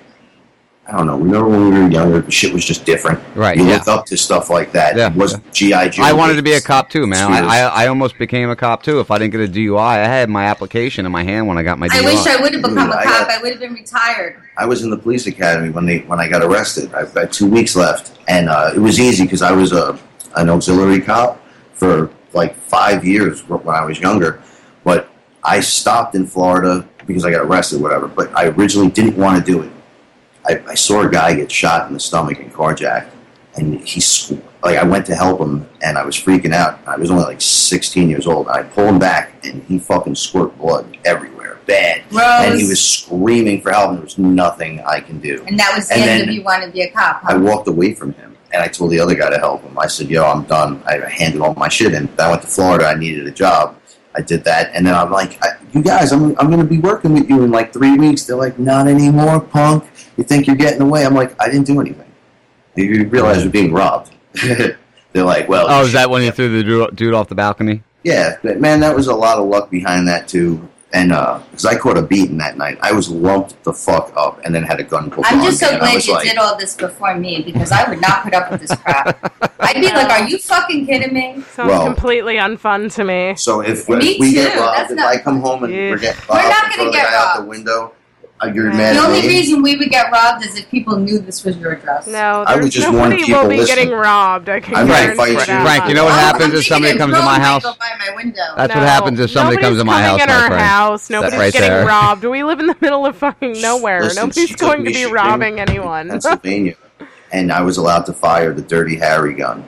I 0.89 0.95
don't 0.97 1.07
know. 1.07 1.17
Remember 1.17 1.49
when 1.49 1.69
we 1.73 1.79
were 1.81 1.89
younger, 1.89 2.21
the 2.21 2.31
shit 2.31 2.53
was 2.53 2.63
just 2.63 2.85
different. 2.85 3.19
Right, 3.35 3.57
You 3.57 3.65
yeah. 3.67 3.73
look 3.77 3.87
up 3.89 4.05
to 4.05 4.15
stuff 4.15 4.49
like 4.49 4.71
that. 4.71 4.95
Yeah. 4.95 5.07
It 5.09 5.15
was 5.17 5.37
GI 5.51 5.89
Joe. 5.89 6.03
I 6.03 6.13
wanted 6.13 6.35
to 6.35 6.41
be 6.41 6.53
a 6.53 6.61
cop 6.61 6.89
too, 6.89 7.05
man. 7.05 7.31
I, 7.33 7.39
I, 7.45 7.83
I 7.83 7.87
almost 7.87 8.17
became 8.17 8.49
a 8.49 8.55
cop 8.55 8.83
too. 8.83 9.01
If 9.01 9.11
I 9.11 9.17
didn't 9.17 9.31
get 9.33 9.41
a 9.41 9.51
DUI, 9.51 9.79
I 9.79 9.95
had 10.07 10.29
my 10.29 10.45
application 10.45 11.05
in 11.05 11.11
my 11.11 11.23
hand 11.23 11.45
when 11.45 11.57
I 11.57 11.63
got 11.63 11.77
my 11.77 11.87
I 11.87 11.89
DUI. 11.89 12.05
wish 12.05 12.25
I 12.27 12.41
would 12.41 12.53
have 12.53 12.61
become 12.61 12.75
Dude, 12.87 12.95
a 12.95 12.97
I 12.99 13.03
cop. 13.03 13.27
got- 13.27 13.31
I 13.37 13.41
would 13.41 13.51
have 13.51 13.59
been 13.59 13.73
retired. 13.73 14.41
I 14.57 14.65
was 14.65 14.81
in 14.83 14.89
the 14.89 14.97
police 14.97 15.27
academy 15.27 15.69
when 15.71 15.85
they 15.85 15.99
when 15.99 16.19
I 16.21 16.27
got 16.29 16.41
arrested. 16.41 16.93
I've 16.95 17.13
got 17.13 17.33
two 17.33 17.47
weeks 17.47 17.75
left, 17.75 18.17
and 18.29 18.47
uh, 18.47 18.71
it 18.73 18.79
was 18.79 18.97
easy 18.99 19.23
because 19.23 19.41
I 19.41 19.51
was 19.51 19.73
a 19.73 19.99
an 20.37 20.49
auxiliary 20.49 21.01
cop 21.01 21.43
for 21.73 22.09
like 22.33 22.55
five 22.55 23.03
years 23.05 23.41
when 23.49 23.67
I 23.67 23.83
was 23.83 23.99
younger. 23.99 24.41
But 24.85 25.09
I 25.43 25.59
stopped 25.59 26.15
in 26.15 26.25
Florida 26.25 26.87
because 27.05 27.25
I 27.25 27.31
got 27.31 27.41
arrested, 27.41 27.81
whatever. 27.81 28.07
But 28.07 28.33
I 28.35 28.45
originally 28.47 28.89
didn't 28.89 29.17
want 29.17 29.45
to 29.45 29.51
do 29.51 29.61
it. 29.63 29.71
I, 30.47 30.63
I 30.67 30.75
saw 30.75 31.01
a 31.01 31.09
guy 31.09 31.35
get 31.35 31.51
shot 31.51 31.87
in 31.87 31.93
the 31.93 31.99
stomach 31.99 32.39
and 32.39 32.53
carjacked, 32.53 33.09
and 33.55 33.79
he 33.81 34.01
like 34.63 34.77
I 34.77 34.83
went 34.83 35.05
to 35.07 35.15
help 35.15 35.39
him, 35.41 35.67
and 35.81 35.97
I 35.97 36.05
was 36.05 36.15
freaking 36.15 36.53
out. 36.53 36.79
I 36.87 36.95
was 36.97 37.11
only 37.11 37.23
like 37.23 37.41
16 37.41 38.09
years 38.09 38.27
old. 38.27 38.47
I 38.47 38.63
pulled 38.63 38.89
him 38.89 38.99
back, 38.99 39.45
and 39.45 39.63
he 39.63 39.77
fucking 39.77 40.15
squirt 40.15 40.57
blood 40.57 40.97
everywhere, 41.05 41.59
bad. 41.65 42.03
Gross. 42.09 42.23
And 42.23 42.59
he 42.59 42.67
was 42.67 42.83
screaming 42.83 43.61
for 43.61 43.71
help, 43.71 43.89
and 43.89 43.97
there 43.97 44.03
was 44.05 44.17
nothing 44.17 44.81
I 44.81 44.99
can 45.01 45.19
do. 45.19 45.43
And 45.47 45.59
that 45.59 45.73
was 45.75 45.89
the 45.89 45.95
And 45.95 46.09
end 46.09 46.29
of 46.29 46.35
you 46.35 46.43
wanting 46.43 46.69
to 46.69 46.73
be 46.73 46.81
a 46.81 46.91
cop. 46.91 47.21
I 47.23 47.35
walked 47.35 47.67
away 47.67 47.93
from 47.93 48.13
him, 48.13 48.37
and 48.53 48.63
I 48.63 48.67
told 48.67 48.91
the 48.91 48.99
other 48.99 49.15
guy 49.15 49.29
to 49.29 49.37
help 49.37 49.63
him. 49.63 49.77
I 49.77 49.87
said, 49.87 50.09
"Yo, 50.09 50.23
I'm 50.23 50.43
done." 50.43 50.81
I 50.85 50.97
handed 51.09 51.41
all 51.41 51.53
my 51.55 51.67
shit 51.67 51.93
in. 51.93 52.07
I 52.17 52.29
went 52.29 52.41
to 52.43 52.47
Florida. 52.47 52.87
I 52.87 52.95
needed 52.95 53.27
a 53.27 53.31
job. 53.31 53.75
I 54.15 54.21
did 54.21 54.45
that, 54.45 54.71
and 54.73 54.87
then 54.87 54.95
I'm 54.95 55.11
like, 55.11 55.37
I, 55.43 55.56
"You 55.73 55.81
guys, 55.81 56.11
I'm 56.11 56.37
I'm 56.39 56.47
going 56.47 56.59
to 56.59 56.65
be 56.65 56.79
working 56.79 57.13
with 57.13 57.29
you 57.29 57.43
in 57.43 57.51
like 57.51 57.73
three 57.73 57.97
weeks." 57.97 58.25
They're 58.25 58.35
like, 58.35 58.57
"Not 58.59 58.87
anymore, 58.87 59.39
punk. 59.39 59.85
You 60.17 60.23
think 60.23 60.47
you're 60.47 60.55
getting 60.55 60.81
away?" 60.81 61.05
I'm 61.05 61.13
like, 61.13 61.35
"I 61.41 61.49
didn't 61.49 61.67
do 61.67 61.79
anything." 61.79 62.11
You 62.75 63.07
realize 63.07 63.43
you're 63.43 63.51
being 63.51 63.73
robbed. 63.73 64.11
They're 64.33 64.77
like, 65.23 65.49
"Well, 65.49 65.65
oh, 65.69 65.83
is 65.83 65.93
that 65.93 66.09
when 66.09 66.23
you 66.23 66.31
threw 66.31 66.49
the 66.49 66.63
dude, 66.63 66.95
dude 66.95 67.13
off 67.13 67.29
the 67.29 67.35
balcony? 67.35 67.83
yeah, 68.03 68.37
but 68.43 68.59
man, 68.59 68.81
that 68.81 68.95
was 68.95 69.07
a 69.07 69.15
lot 69.15 69.37
of 69.37 69.47
luck 69.47 69.69
behind 69.69 70.07
that 70.07 70.27
too." 70.27 70.67
And 70.93 71.11
uh, 71.11 71.39
because 71.51 71.65
I 71.65 71.77
caught 71.77 71.97
a 71.97 72.01
beating 72.01 72.37
that 72.37 72.57
night, 72.57 72.77
I 72.81 72.93
was 72.93 73.09
lumped 73.09 73.61
the 73.65 73.73
fuck 73.73 74.13
up, 74.15 74.39
and 74.45 74.55
then 74.55 74.63
had 74.63 74.79
a 74.79 74.83
gun 74.83 75.11
pulled 75.11 75.25
I'm 75.25 75.39
on 75.39 75.45
just 75.45 75.59
so 75.59 75.69
and 75.69 75.79
glad 75.79 76.05
you 76.05 76.13
like, 76.13 76.23
did 76.23 76.37
all 76.37 76.57
this 76.57 76.75
before 76.75 77.13
me 77.15 77.41
because 77.41 77.73
I 77.73 77.89
would 77.89 77.99
not 77.99 78.23
put 78.23 78.33
up 78.33 78.49
with 78.49 78.61
this 78.61 78.73
crap. 78.73 79.51
I'd 79.59 79.75
be 79.81 79.87
like, 79.87 80.09
"Are 80.09 80.27
you 80.29 80.37
fucking 80.37 80.85
kidding 80.85 81.13
me?" 81.13 81.43
Sounds 81.53 81.69
Well- 81.69 81.83
completely 81.85 82.35
unfun 82.35 82.93
to 82.95 83.03
me. 83.03 83.35
So 83.35 83.59
if, 83.59 83.89
Me 83.89 83.95
if 83.95 84.19
we 84.21 84.31
get 84.31 84.53
too, 84.53 84.59
robbed, 84.61 84.77
that's 84.77 84.91
if 84.91 84.97
not- 84.97 85.07
I 85.07 85.17
come 85.17 85.41
home 85.41 85.65
and 85.65 85.73
we're 85.73 85.97
getting 85.97 86.21
We're 86.29 86.35
robbed 86.37 86.49
not 86.49 86.63
and 86.65 86.73
gonna 86.77 86.85
the 86.85 86.91
get 86.95 87.05
guy 87.07 87.15
out 87.15 87.37
the 87.37 87.43
window, 87.45 87.93
uh, 88.39 88.51
you're 88.53 88.71
The 88.71 88.99
only 88.99 89.27
reason 89.27 89.63
we 89.63 89.75
would 89.77 89.89
get 89.89 90.11
robbed 90.11 90.45
is 90.45 90.57
if 90.57 90.69
people 90.69 90.97
knew 90.97 91.17
this 91.17 91.43
was 91.43 91.57
your 91.57 91.73
address. 91.73 92.05
No, 92.05 92.43
I 92.45 92.55
would 92.55 92.71
just 92.71 92.87
warn 92.91 93.09
nobody 93.09 93.31
will 93.31 93.49
be 93.49 93.57
listen, 93.57 93.75
getting 93.75 93.91
robbed. 93.91 94.47
I 94.47 94.59
can 94.59 94.75
I'm 94.75 94.87
gonna 94.87 95.15
fight 95.15 95.31
you. 95.31 95.43
Frank, 95.45 95.87
you 95.87 95.95
know 95.95 96.05
what 96.05 96.13
happens 96.13 96.53
if 96.53 96.65
somebody 96.65 96.97
comes 96.97 97.15
to 97.15 97.21
my 97.21 97.39
house? 97.39 97.63
My 97.63 98.15
window. 98.15 98.41
That's 98.55 98.75
what 98.75 98.83
happens 98.83 99.19
if 99.19 99.31
somebody 99.31 99.57
comes 99.57 99.79
to 99.79 99.85
my 99.85 100.01
coming 100.01 100.19
house, 100.19 100.21
in 100.21 100.49
my 100.49 100.55
our 100.55 100.63
house. 100.63 101.09
Nobody's 101.09 101.39
right 101.39 101.53
getting 101.53 101.69
there. 101.69 101.85
robbed. 101.87 102.23
We 102.23 102.43
live 102.43 102.59
in 102.59 102.67
the 102.67 102.77
middle 102.79 103.05
of 103.07 103.17
fucking 103.17 103.59
nowhere. 103.59 104.01
Listen, 104.01 104.23
Nobody's 104.23 104.55
going 104.55 104.79
to 104.79 104.83
be 104.85 104.93
shooting 104.93 105.13
robbing 105.13 105.59
anyone. 105.59 106.09
Pennsylvania, 106.09 106.75
and 107.31 107.51
I 107.51 107.61
was 107.61 107.77
allowed 107.77 108.05
to 108.05 108.13
fire 108.13 108.53
the 108.53 108.61
Dirty 108.61 108.97
Harry 108.97 109.33
gun 109.33 109.65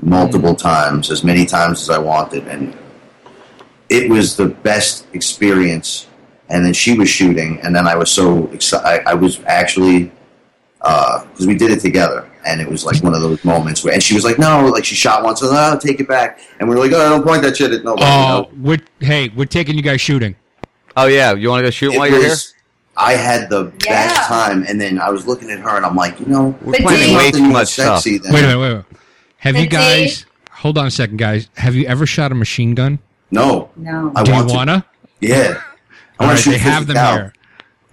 multiple 0.00 0.54
times, 0.54 1.10
as 1.10 1.24
many 1.24 1.44
times 1.44 1.80
as 1.82 1.90
I 1.90 1.98
wanted, 1.98 2.46
and 2.46 2.76
it 3.88 4.08
was 4.08 4.36
the 4.36 4.46
best 4.46 5.06
experience. 5.12 6.06
And 6.52 6.64
then 6.64 6.72
she 6.74 6.96
was 6.96 7.08
shooting, 7.08 7.58
and 7.62 7.74
then 7.74 7.86
I 7.88 7.96
was 7.96 8.10
so 8.10 8.46
excited. 8.52 9.04
I 9.06 9.14
was 9.14 9.40
actually 9.46 10.12
uh, 10.82 11.24
because 11.26 11.46
we 11.46 11.54
did 11.56 11.70
it 11.70 11.80
together, 11.80 12.30
and 12.46 12.60
it 12.60 12.68
was 12.68 12.84
like 12.84 13.02
one 13.02 13.14
of 13.14 13.22
those 13.22 13.42
moments 13.44 13.82
where, 13.82 13.94
and 13.94 14.02
she 14.02 14.14
was 14.14 14.22
like, 14.24 14.38
"No," 14.38 14.66
like 14.66 14.84
she 14.84 14.94
shot 14.94 15.22
once, 15.24 15.40
and 15.42 15.50
oh, 15.52 15.78
take 15.80 15.98
it 15.98 16.06
back, 16.08 16.40
and 16.60 16.68
we 16.68 16.74
were 16.74 16.80
like, 16.82 16.92
"Oh, 16.92 17.08
don't 17.08 17.24
point 17.26 17.42
that 17.42 17.56
shit 17.56 17.72
at 17.72 17.82
nobody." 17.84 18.02
you 18.04 18.10
Oh, 18.12 18.42
know? 18.42 18.50
we're, 18.60 18.78
hey, 19.00 19.30
we're 19.34 19.46
taking 19.46 19.76
you 19.76 19.82
guys 19.82 20.00
shooting. 20.00 20.36
Oh 20.96 21.06
yeah, 21.06 21.32
you 21.34 21.48
want 21.48 21.60
to 21.60 21.66
go 21.66 21.70
shoot 21.70 21.94
It 21.94 21.98
while 21.98 22.08
you're 22.10 22.20
here? 22.22 22.36
I 22.98 23.12
had 23.14 23.48
the 23.48 23.72
Yeah. 23.86 24.06
best 24.08 24.28
time, 24.28 24.64
and 24.68 24.78
then 24.78 24.98
I 25.00 25.08
was 25.08 25.26
looking 25.26 25.50
at 25.50 25.58
her, 25.60 25.76
and 25.76 25.86
I'm 25.86 25.96
like, 25.96 26.20
you 26.20 26.26
know, 26.26 26.54
We're 26.60 26.72
But 26.72 26.80
planning 26.82 27.16
way 27.16 27.30
too 27.30 27.38
nothing 27.38 27.42
more 27.44 27.52
much 27.60 27.68
stuff. 27.68 28.00
sexy 28.02 28.18
than 28.18 28.32
Wait 28.34 28.40
a 28.40 28.48
minute, 28.48 28.58
wait 28.60 28.66
a 28.66 28.70
minute. 28.70 28.86
Have 29.38 29.56
you 29.56 29.62
But 29.64 29.70
Dave- 29.70 30.08
guys? 30.10 30.26
Hold 30.50 30.76
on 30.76 30.86
a 30.86 30.90
second, 30.90 31.16
guys. 31.16 31.48
Have 31.56 31.74
you 31.74 31.86
ever 31.86 32.04
shot 32.04 32.30
a 32.30 32.34
machine 32.34 32.74
gun? 32.74 32.98
No, 33.30 33.70
No. 33.76 34.12
I 34.14 34.22
Do 34.22 34.30
you 34.32 34.36
want 34.36 34.48
to. 34.50 34.54
wanna? 34.54 34.84
Yeah, 35.20 35.60
I 36.22 36.24
All 36.24 36.28
want 36.28 36.36
right, 36.36 36.36
to 36.36 36.42
shoot 36.42 36.50
they 36.52 36.58
have 36.58 36.86
them 36.86 36.96
Fiscal. 36.96 37.12
here. 37.12 37.32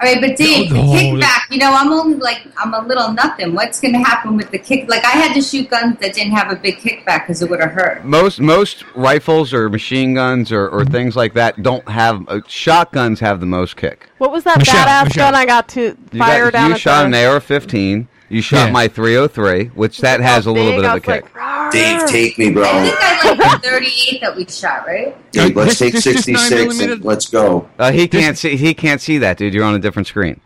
All 0.02 0.08
right, 0.08 0.22
but 0.22 0.38
Dave, 0.38 0.70
the 0.70 0.76
kickback. 0.78 1.52
You 1.52 1.58
know, 1.58 1.74
I'm 1.74 1.92
only 1.92 2.16
like 2.20 2.48
I'm 2.58 2.74
a 2.74 2.82
little 2.88 3.12
nothing. 3.12 3.54
What's 3.54 3.82
going 3.82 3.94
to 3.94 4.00
happen 4.00 4.38
with 4.38 4.50
the 4.50 4.58
kick? 4.58 4.88
Like 4.88 5.04
I 5.04 5.10
had 5.10 5.34
to 5.34 5.42
shoot 5.42 5.70
guns 5.70 5.98
that 6.00 6.14
didn't 6.14 6.32
have 6.32 6.50
a 6.54 6.56
big 6.56 6.78
kickback 6.78 7.24
because 7.24 7.42
it 7.42 7.50
would 7.50 7.60
have 7.60 7.72
hurt. 7.72 8.06
Most 8.06 8.40
most 8.40 8.86
rifles 8.96 9.54
or 9.54 9.68
machine 9.68 10.14
guns 10.14 10.54
or, 10.54 10.70
or 10.70 10.86
things 10.86 11.18
like 11.18 11.34
that 11.34 11.62
don't 11.64 11.86
have 11.90 12.24
uh, 12.30 12.40
shotguns 12.48 13.20
have 13.20 13.42
the 13.42 13.46
most 13.46 13.76
kick. 13.76 14.08
What 14.20 14.32
was 14.32 14.46
that 14.46 14.60
Michelle, 14.60 14.86
badass 14.86 15.04
Michelle. 15.06 15.32
gun 15.32 15.36
I 15.36 15.46
got 15.46 15.68
to 15.70 15.98
You, 16.14 16.20
fire 16.20 16.46
got, 16.46 16.54
down 16.54 16.70
you 16.72 16.78
shot 16.78 17.06
an 17.06 17.14
AR-15. 17.14 18.08
You 18.30 18.42
shot 18.42 18.68
Yeah. 18.68 18.72
my 18.72 18.88
303, 18.88 19.66
which 19.76 19.98
that 19.98 20.22
has 20.22 20.46
a 20.46 20.52
little 20.52 20.72
big, 20.72 20.82
bit 20.82 20.86
of 20.92 20.96
a 20.96 21.00
kick. 21.02 21.24
like, 21.24 21.34
"Rawr." 21.34 21.59
Dave, 21.72 22.06
take 22.08 22.38
me, 22.38 22.52
bro. 22.52 22.64
I 22.64 22.72
bro. 22.72 22.84
think 22.84 23.42
I 23.42 23.50
like 23.50 23.62
the 23.62 23.70
38 23.70 24.22
that 24.22 24.36
we 24.36 24.46
shot, 24.46 24.86
right? 24.88 25.32
Dude, 25.32 25.56
let's 25.56 25.78
This- 25.78 25.80
take 25.80 25.94
this 25.94 26.04
66 26.04 26.80
and 26.80 27.04
let's 27.06 27.28
go. 27.28 27.70
Uh, 27.78 27.92
he 27.92 28.08
can't 28.08 28.38
see. 28.38 28.56
He 28.58 28.74
can't 28.74 29.02
see 29.02 29.18
that, 29.20 29.38
dude. 29.38 29.54
You're 29.54 29.64
on 29.66 29.76
a 29.76 29.80
different 29.80 30.08
screen. 30.08 30.40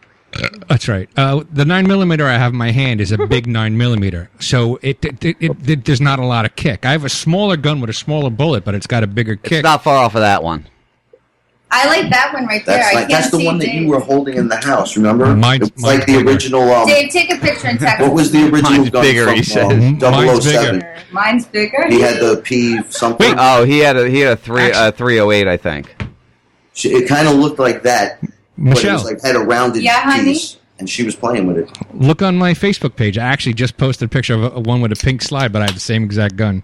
That's 0.68 0.88
right. 0.88 1.08
Uh, 1.16 1.43
the 1.52 1.64
nine 1.64 1.88
millimeter 1.88 2.26
I 2.26 2.38
have 2.40 2.53
in 2.53 2.58
my 2.58 2.72
hand 2.72 3.00
is 3.02 3.11
a 3.11 3.27
big 3.27 3.45
nine 3.60 3.77
millimeter, 3.77 4.32
so 4.40 4.80
it, 4.82 5.06
it, 5.06 5.24
it, 5.24 5.38
it, 5.40 5.69
it 5.69 5.85
there's 5.85 6.02
not 6.02 6.18
a 6.18 6.26
lot 6.26 6.43
of 6.45 6.56
kick. 6.56 6.88
I 6.88 6.92
have 6.92 7.06
a 7.06 7.10
smaller 7.10 7.56
gun 7.56 7.80
with 7.82 7.92
a 7.92 7.93
smaller 7.93 8.32
bullet, 8.32 8.66
but 8.66 8.74
it's 8.74 8.88
got 8.88 9.03
a 9.03 9.08
bigger 9.08 9.34
It's 9.34 9.48
kick. 9.48 9.64
not 9.64 9.84
far 9.84 9.95
off 9.98 10.16
of 10.16 10.22
that 10.22 10.42
one. 10.42 10.66
I 11.76 11.88
like 11.88 12.10
that 12.11 12.32
one 12.34 12.45
right 12.45 12.64
there. 12.66 12.77
That's 12.77 12.92
I 12.95 13.00
like 13.00 13.10
can't 13.10 13.22
that's 13.24 13.32
the 13.32 13.38
see 13.40 13.45
one 13.45 13.58
that 13.58 13.66
Dave. 13.66 13.82
you 13.82 13.88
were 13.88 14.00
holding 14.00 14.38
in 14.38 14.48
the 14.48 14.58
house. 14.58 14.95
Remember? 14.95 15.35
Mine's- 15.35 15.68
it 15.69 15.74
was 15.74 15.84
like 15.84 16.06
the 16.06 16.18
bigger. 16.18 16.30
original. 16.30 16.72
Um, 16.72 16.88
Dave, 16.88 17.11
take 17.11 17.34
a 17.34 17.38
picture 17.38 17.68
and 17.68 17.80
text. 17.80 18.02
what 18.02 18.14
was 18.14 18.32
the 18.32 18.43
original 18.50 18.72
Mine's 18.72 18.90
gun 18.92 19.02
bigger, 19.02 19.26
from 19.26 19.35
he 19.35 19.43
said. 19.43 19.72
um, 19.72 19.98
Mine's 20.00 20.43
007? 20.45 20.76
bigger. 20.80 20.95
Mine's 21.11 21.45
bigger. 21.48 21.88
He 21.90 22.00
had 22.02 22.19
the 22.19 22.38
P 22.43 22.82
something. 22.90 23.34
Oh, 23.38 23.66
he 23.66 23.80
had 23.80 23.98
a 23.98 24.08
he 24.10 24.19
had 24.19 24.34
a 24.34 24.35
three 24.38 24.72
uh, 24.72 24.92
308, 24.92 25.48
I 25.48 25.58
think. 25.58 25.95
She- 26.74 26.90
It 26.93 27.08
kind 27.08 27.27
of 27.27 27.35
looked 27.35 27.60
like 27.60 27.84
that, 27.84 28.19
but 28.22 28.30
it 28.30 28.34
Michelle, 28.58 28.93
was 28.93 29.06
like 29.06 29.22
had 29.22 29.35
a 29.35 29.40
rounded 29.40 29.84
Yeah, 29.84 30.00
honey? 30.02 30.34
piece, 30.34 30.58
and 30.80 30.90
she 30.90 31.03
was 31.03 31.16
playing 31.16 31.48
with 31.48 31.58
it. 31.58 31.69
look 31.93 32.22
on 32.22 32.38
my 32.38 32.53
Facebook 32.53 32.95
page. 32.95 33.18
I 33.18 33.26
actually 33.26 33.53
just 33.53 33.77
posted 33.77 34.06
a 34.06 34.10
picture 34.10 34.35
of 34.35 34.43
a, 34.43 34.50
a 34.52 34.60
one 34.60 34.82
with 34.82 34.92
a 34.92 34.95
pink 34.95 35.22
slide, 35.24 35.52
but 35.52 35.61
I 35.61 35.66
have 35.66 35.74
the 35.76 35.80
same 35.80 36.03
exact 36.03 36.35
gun. 36.35 36.64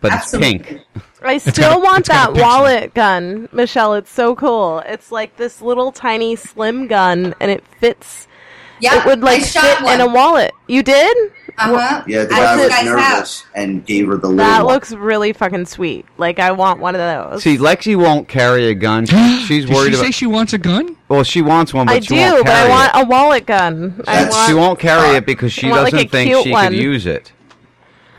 But 0.00 0.12
Absolutely. 0.12 0.56
it's 0.56 0.68
pink. 0.68 0.80
I 1.22 1.38
still 1.38 1.72
a- 1.72 1.80
want 1.80 2.00
it's 2.00 2.08
got 2.08 2.30
a 2.30 2.32
that 2.34 2.42
wallet 2.42 2.94
gun, 2.94 3.48
Michelle. 3.52 3.94
It's 3.94 4.10
so 4.10 4.34
cool. 4.34 4.78
It's 4.86 5.12
like 5.12 5.36
this 5.36 5.60
little 5.60 5.92
tiny 5.92 6.36
slim 6.36 6.86
gun, 6.86 7.34
and 7.40 7.50
it 7.50 7.62
fits. 7.78 8.26
Yeah, 8.80 9.00
it 9.00 9.04
would 9.04 9.20
like 9.20 9.42
I 9.42 9.44
shot 9.44 9.78
fit 9.80 9.88
in 9.92 10.00
a 10.00 10.08
wallet. 10.10 10.52
You 10.66 10.82
did? 10.82 11.14
Uh 11.58 11.76
huh. 11.78 12.04
Yeah, 12.06 12.22
the 12.22 12.28
guy 12.30 12.56
was 12.56 12.68
guys 12.70 12.84
nervous 12.86 13.44
and 13.54 13.84
gave 13.84 14.06
her 14.08 14.16
the 14.16 14.28
little 14.28 14.36
That 14.38 14.64
one. 14.64 14.72
looks 14.72 14.92
really 14.92 15.34
fucking 15.34 15.66
sweet. 15.66 16.06
Like 16.16 16.38
I 16.38 16.52
want 16.52 16.80
one 16.80 16.94
of 16.94 17.00
those. 17.00 17.42
See, 17.42 17.58
Lexi 17.58 17.94
won't 17.94 18.26
carry 18.26 18.68
a 18.68 18.74
gun. 18.74 19.04
She- 19.06 19.40
She's 19.44 19.66
Did 19.66 19.74
worried 19.74 19.90
she 19.92 19.96
say 20.00 20.10
she 20.12 20.26
wants 20.26 20.54
a 20.54 20.58
gun? 20.58 20.96
Well, 21.08 21.24
she 21.24 21.42
wants 21.42 21.74
one, 21.74 21.84
but 21.88 21.96
I 21.96 22.00
she 22.00 22.14
do, 22.14 22.20
won't 22.20 22.46
but 22.46 22.54
I 22.54 22.68
want 22.70 22.94
it. 22.94 23.02
a 23.02 23.04
wallet 23.06 23.44
gun. 23.46 24.02
I 24.06 24.22
want. 24.30 24.48
She 24.48 24.54
won't 24.54 24.78
carry 24.78 25.16
it 25.16 25.26
because 25.26 25.52
she 25.52 25.68
want, 25.68 25.90
doesn't 25.90 26.06
a 26.06 26.08
think 26.08 26.44
she 26.44 26.50
one. 26.52 26.68
could 26.70 26.78
use 26.78 27.04
it. 27.04 27.32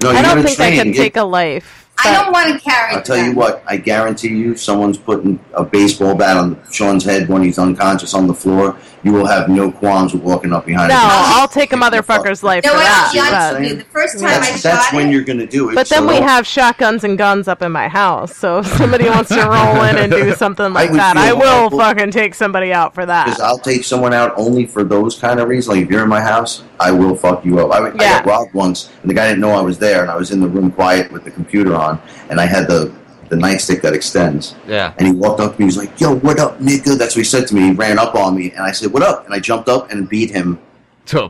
No, 0.02 0.10
I 0.10 0.22
don't 0.22 0.24
gotta 0.24 0.44
think 0.44 0.60
I 0.60 0.68
train. 0.70 0.78
can 0.80 0.92
Get- 0.92 1.02
take 1.02 1.18
a 1.18 1.24
life. 1.24 1.78
I 2.04 2.14
don't 2.14 2.32
want 2.32 2.48
to 2.52 2.60
carry. 2.60 2.96
I'll 2.96 3.02
tell 3.04 3.18
you 3.18 3.34
what, 3.34 3.64
I 3.68 3.78
guarantee 3.78 4.30
you, 4.30 4.56
someone's 4.56 4.98
putting 4.98 5.40
a 5.54 5.64
baseball 5.64 6.16
bat 6.16 6.36
on 6.36 6.60
Sean's 6.72 7.04
head 7.06 7.30
when 7.30 7.44
he's 7.44 7.60
unconscious 7.60 8.16
on 8.16 8.26
the 8.26 8.34
floor. 8.34 8.76
You 9.04 9.14
will 9.14 9.26
have 9.26 9.50
no 9.50 9.72
qualms 9.72 10.14
with 10.14 10.22
walking 10.22 10.54
up 10.54 10.66
behind 10.68 10.90
No, 10.90 10.96
him. 10.96 11.02
I'll 11.04 11.48
take 11.48 11.74
a 11.74 11.76
motherfucker's 11.76 12.44
life 12.44 12.64
No, 12.64 12.70
for 12.72 12.78
I'll 12.78 12.84
that. 12.84 13.10
be 13.14 13.20
honest 13.20 13.34
but- 13.34 13.60
with 13.62 13.70
you. 13.70 13.76
The 13.78 13.84
first 13.86 14.14
time 14.20 14.28
That's, 14.30 14.66
I 14.66 14.70
that's 14.70 14.86
shot 14.90 14.94
when 14.96 15.12
you're 15.12 15.24
going 15.24 15.40
to 15.40 15.48
do 15.48 15.70
it. 15.70 15.76
But 15.76 15.90
then 15.90 16.04
so 16.04 16.08
we 16.08 16.18
have 16.18 16.46
shotguns 16.46 17.04
and 17.04 17.18
guns 17.18 17.48
up 17.48 17.62
in 17.64 17.72
my 17.72 17.88
house, 17.88 18.36
so 18.38 18.60
if 18.60 18.68
somebody 18.68 19.06
wants 19.10 19.30
to 19.30 19.42
roll 19.42 19.84
in 19.86 19.98
and 19.98 20.12
do 20.12 20.32
something 20.36 20.72
like 20.72 20.92
would 20.92 21.00
that, 21.00 21.18
I 21.18 21.34
will 21.34 21.66
awful. 21.66 21.80
fucking 21.80 22.12
take 22.12 22.36
somebody 22.36 22.72
out 22.74 22.94
for 22.94 23.06
that. 23.06 23.26
Because. 23.26 23.40
I'll 23.42 23.58
take 23.58 23.84
someone 23.84 24.14
out 24.14 24.34
only 24.38 24.66
for 24.68 24.84
those 24.84 25.18
kind 25.18 25.40
of 25.40 25.48
reasons. 25.50 25.76
Like 25.76 25.86
if 25.86 25.90
you're 25.92 26.04
in 26.04 26.10
my 26.10 26.22
house, 26.22 26.64
I 26.80 26.92
will 26.92 27.16
fuck 27.16 27.44
you 27.44 27.60
up. 27.60 27.72
I, 27.72 27.88
I 27.88 27.92
got 27.98 28.26
robbed 28.26 28.54
once, 28.54 28.92
and 29.02 29.10
the 29.10 29.14
guy 29.16 29.28
didn't 29.28 29.42
know 29.42 29.52
I 29.52 29.62
was 29.62 29.80
there, 29.80 30.02
and 30.04 30.12
I 30.12 30.16
was 30.16 30.32
in 30.32 30.40
the 30.42 30.48
room 30.48 30.72
quiet 30.72 31.12
with 31.12 31.24
the 31.24 31.32
computer 31.32 31.76
on, 31.76 32.00
and 32.30 32.40
I 32.40 32.46
had 32.46 32.68
the 32.68 32.94
the 33.32 33.38
nightstick 33.38 33.82
that 33.82 33.94
extends. 33.94 34.54
Yeah. 34.68 34.94
And 34.98 35.08
he 35.08 35.14
walked 35.14 35.40
up 35.40 35.56
to 35.56 35.60
me. 35.60 35.64
He 35.64 35.68
was 35.68 35.78
like, 35.78 36.00
"Yo, 36.00 36.16
what 36.16 36.38
up, 36.40 36.60
nigga?" 36.60 36.98
That's 36.98 37.16
what 37.16 37.22
he 37.22 37.24
said 37.24 37.48
to 37.48 37.56
me. 37.56 37.62
He 37.70 37.72
ran 37.72 37.98
up 37.98 38.14
on 38.14 38.36
me, 38.36 38.52
and 38.52 38.62
I 38.64 38.72
said, 38.74 38.92
"What 38.92 39.02
up?" 39.04 39.26
And 39.26 39.34
I 39.34 39.40
jumped 39.40 39.70
up 39.70 39.90
and 39.90 40.08
beat 40.08 40.30
him 40.32 40.60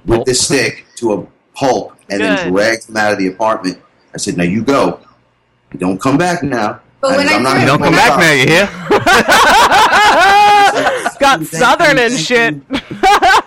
with 0.05 0.25
this 0.25 0.41
stick 0.43 0.85
to 0.97 1.13
a 1.13 1.25
pulp, 1.55 1.95
and 2.09 2.19
then 2.21 2.51
dragged 2.51 2.89
him 2.89 2.97
out 2.97 3.13
of 3.13 3.19
the 3.19 3.27
apartment. 3.27 3.77
I 4.13 4.17
said, 4.17 4.35
"Now 4.35 4.43
you 4.43 4.63
go. 4.63 4.99
Don't 5.77 6.01
come 6.01 6.17
back 6.17 6.41
now." 6.43 6.81
But 7.01 7.17
when 7.17 7.29
I 7.29 7.33
I'm 7.33 7.43
not 7.43 7.53
first- 7.55 7.67
Don't 7.67 7.79
come 7.81 7.93
back 7.93 8.11
up." 8.11 8.19
now, 8.19 8.31
you 8.33 8.47
hear? 8.47 8.69
Got 11.19 11.45
southern 11.45 11.99
and 11.99 12.13
shit. 12.17 12.55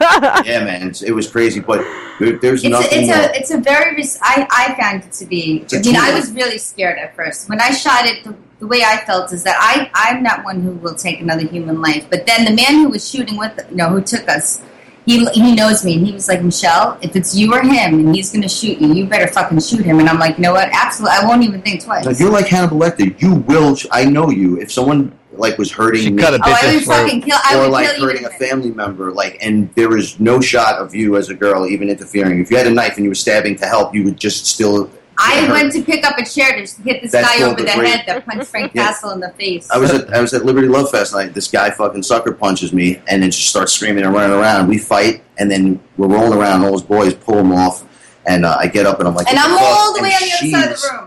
yeah, 0.44 0.64
man, 0.64 0.92
it 1.04 1.12
was 1.12 1.30
crazy, 1.30 1.60
but 1.60 1.84
there, 2.18 2.38
there's 2.38 2.64
it's 2.64 2.74
a, 2.74 2.98
it's 2.98 3.10
a 3.10 3.38
it's 3.38 3.50
a 3.50 3.58
very 3.58 3.96
res- 3.96 4.18
I 4.22 4.46
I 4.50 4.74
found 4.80 5.04
it 5.04 5.12
to 5.12 5.26
be. 5.26 5.64
I 5.72 5.78
mean, 5.78 5.96
I 5.96 6.14
was 6.14 6.32
really 6.32 6.58
scared 6.58 6.98
at 6.98 7.16
first 7.16 7.48
when 7.48 7.60
I 7.60 7.70
shot 7.70 8.06
it. 8.06 8.24
The, 8.24 8.34
the 8.60 8.66
way 8.66 8.82
I 8.84 9.04
felt 9.04 9.32
is 9.32 9.42
that 9.44 9.56
I 9.58 9.90
I'm 9.94 10.22
not 10.22 10.44
one 10.44 10.60
who 10.60 10.72
will 10.72 10.94
take 10.94 11.20
another 11.20 11.46
human 11.46 11.80
life. 11.80 12.06
But 12.10 12.26
then 12.26 12.44
the 12.44 12.52
man 12.52 12.82
who 12.82 12.88
was 12.90 13.08
shooting 13.08 13.36
with 13.36 13.58
you 13.70 13.76
know 13.76 13.88
who 13.88 14.00
took 14.00 14.28
us. 14.28 14.62
He, 15.06 15.22
he 15.32 15.54
knows 15.54 15.84
me 15.84 15.96
and 15.96 16.06
he 16.06 16.14
was 16.14 16.28
like 16.28 16.42
Michelle 16.42 16.96
if 17.02 17.14
it's 17.14 17.36
you 17.36 17.52
or 17.52 17.60
him 17.60 18.00
and 18.00 18.14
he's 18.14 18.32
gonna 18.32 18.48
shoot 18.48 18.80
you 18.80 18.90
you 18.94 19.04
better 19.04 19.30
fucking 19.30 19.60
shoot 19.60 19.84
him 19.84 20.00
and 20.00 20.08
I'm 20.08 20.18
like 20.18 20.38
you 20.38 20.42
know 20.44 20.54
what 20.54 20.70
absolutely 20.72 21.18
I 21.20 21.26
won't 21.26 21.42
even 21.42 21.60
think 21.60 21.84
twice 21.84 22.06
Like, 22.06 22.18
you're 22.18 22.30
like 22.30 22.46
Hannibal 22.46 22.78
Lecter. 22.78 23.20
You 23.20 23.34
will. 23.34 23.76
I 23.92 24.06
know 24.06 24.30
you. 24.30 24.58
If 24.58 24.72
someone 24.72 25.12
like 25.38 25.58
was 25.58 25.70
hurting 25.72 26.16
me, 26.16 26.22
cut 26.22 26.34
a 26.34 26.38
Oh, 26.44 26.52
I 26.52 26.74
would 26.74 26.84
fucking 26.84 27.22
kill- 27.22 27.38
I 27.44 27.56
or 27.56 27.62
would 27.62 27.70
like 27.70 27.90
kill 27.90 28.00
you 28.00 28.06
hurting 28.06 28.24
a 28.26 28.30
family 28.30 28.70
member, 28.70 29.10
like, 29.12 29.38
and 29.40 29.72
there 29.74 29.88
was 29.88 30.18
no 30.20 30.40
shot 30.40 30.78
of 30.78 30.94
you 30.94 31.16
as 31.16 31.28
a 31.30 31.34
girl 31.34 31.66
even 31.66 31.88
interfering. 31.90 32.40
If 32.40 32.50
you 32.50 32.56
had 32.56 32.66
a 32.66 32.70
knife 32.70 32.96
and 32.96 33.04
you 33.04 33.10
were 33.10 33.14
stabbing 33.14 33.56
to 33.56 33.66
help, 33.66 33.94
you 33.94 34.04
would 34.04 34.16
just 34.16 34.46
still. 34.46 34.90
I 35.16 35.42
hurt. 35.42 35.50
went 35.52 35.72
to 35.74 35.82
pick 35.82 36.04
up 36.04 36.18
a 36.18 36.24
chair 36.24 36.52
to 36.54 36.82
hit 36.82 37.00
this 37.02 37.12
That's 37.12 37.38
guy 37.38 37.44
over 37.44 37.54
the 37.54 37.62
the 37.62 37.70
head 37.70 38.02
that 38.08 38.26
punched 38.26 38.48
Frank 38.48 38.72
Yeah. 38.74 38.86
Castle 38.88 39.10
in 39.10 39.20
the 39.20 39.30
face 39.38 39.70
I 39.70 39.78
was 39.78 39.92
at 39.92 40.12
I 40.12 40.20
was 40.20 40.34
at 40.34 40.44
Liberty 40.44 40.66
Love 40.66 40.90
Fest 40.90 41.12
night. 41.14 41.34
This 41.34 41.46
guy 41.48 41.70
fucking 41.70 42.02
sucker 42.02 42.32
punches 42.32 42.72
me 42.72 43.00
and 43.06 43.22
then 43.22 43.30
just 43.30 43.48
starts 43.48 43.72
screaming 43.72 44.02
and 44.04 44.12
running 44.12 44.36
around. 44.36 44.66
We 44.66 44.76
fight 44.78 45.22
and 45.38 45.48
then 45.50 45.78
we're 45.96 46.08
rolling 46.08 46.36
around. 46.36 46.56
And 46.56 46.64
all 46.64 46.72
his 46.72 46.82
boys 46.82 47.14
pull 47.14 47.38
him 47.38 47.52
off, 47.52 47.84
and 48.26 48.44
uh, 48.44 48.56
I 48.58 48.66
get 48.66 48.86
up 48.86 48.98
and 48.98 49.06
I'm 49.06 49.14
like, 49.14 49.28
and 49.28 49.38
I'm 49.38 49.56
all 49.56 49.94
the 49.94 50.02
way 50.02 50.08
on 50.10 50.20
the 50.20 50.32
other 50.32 50.50
side 50.50 50.72
of 50.72 50.80
the 50.80 50.88
room 50.98 51.03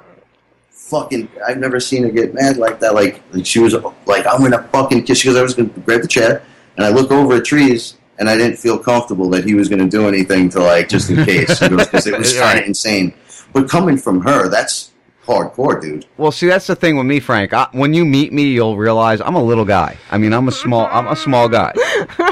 Fucking, 0.89 1.29
I've 1.45 1.57
never 1.57 1.79
seen 1.79 2.03
her 2.03 2.09
get 2.09 2.33
mad 2.33 2.57
like 2.57 2.79
that. 2.79 2.95
Like, 2.95 3.21
like 3.33 3.45
she 3.45 3.59
was 3.59 3.73
like, 4.05 4.25
I'm 4.25 4.41
gonna 4.41 4.63
fucking 4.71 5.03
kiss 5.03 5.21
because 5.21 5.35
I 5.35 5.41
was 5.41 5.53
gonna 5.53 5.69
grab 5.69 6.01
the 6.01 6.07
chair 6.07 6.43
and 6.77 6.85
I 6.85 6.89
look 6.89 7.11
over 7.11 7.35
at 7.35 7.45
trees 7.45 7.97
and 8.19 8.29
I 8.29 8.37
didn't 8.37 8.57
feel 8.57 8.79
comfortable 8.79 9.29
that 9.31 9.43
he 9.43 9.53
was 9.53 9.67
gonna 9.67 9.89
do 9.89 10.07
anything 10.07 10.49
to 10.49 10.61
like 10.61 10.87
just 10.89 11.09
in 11.09 11.25
case 11.25 11.59
because 11.59 12.07
it 12.07 12.17
was 12.17 12.33
kind 12.39 12.59
of 12.59 12.65
insane. 12.65 13.13
But 13.53 13.69
coming 13.69 13.97
from 13.97 14.21
her, 14.21 14.49
that's 14.49 14.91
hardcore, 15.27 15.79
dude. 15.81 16.05
Well, 16.17 16.31
see, 16.31 16.47
that's 16.47 16.65
the 16.65 16.75
thing 16.75 16.97
with 16.97 17.05
me, 17.05 17.19
Frank. 17.19 17.53
I, 17.53 17.67
when 17.73 17.93
you 17.93 18.05
meet 18.05 18.33
me, 18.33 18.43
you'll 18.51 18.77
realize 18.77 19.21
I'm 19.21 19.35
a 19.35 19.43
little 19.43 19.65
guy. 19.65 19.97
I 20.09 20.17
mean, 20.17 20.33
I'm 20.33 20.47
a 20.47 20.51
small, 20.51 20.87
I'm 20.87 21.07
a 21.07 21.15
small 21.15 21.47
guy. 21.49 21.73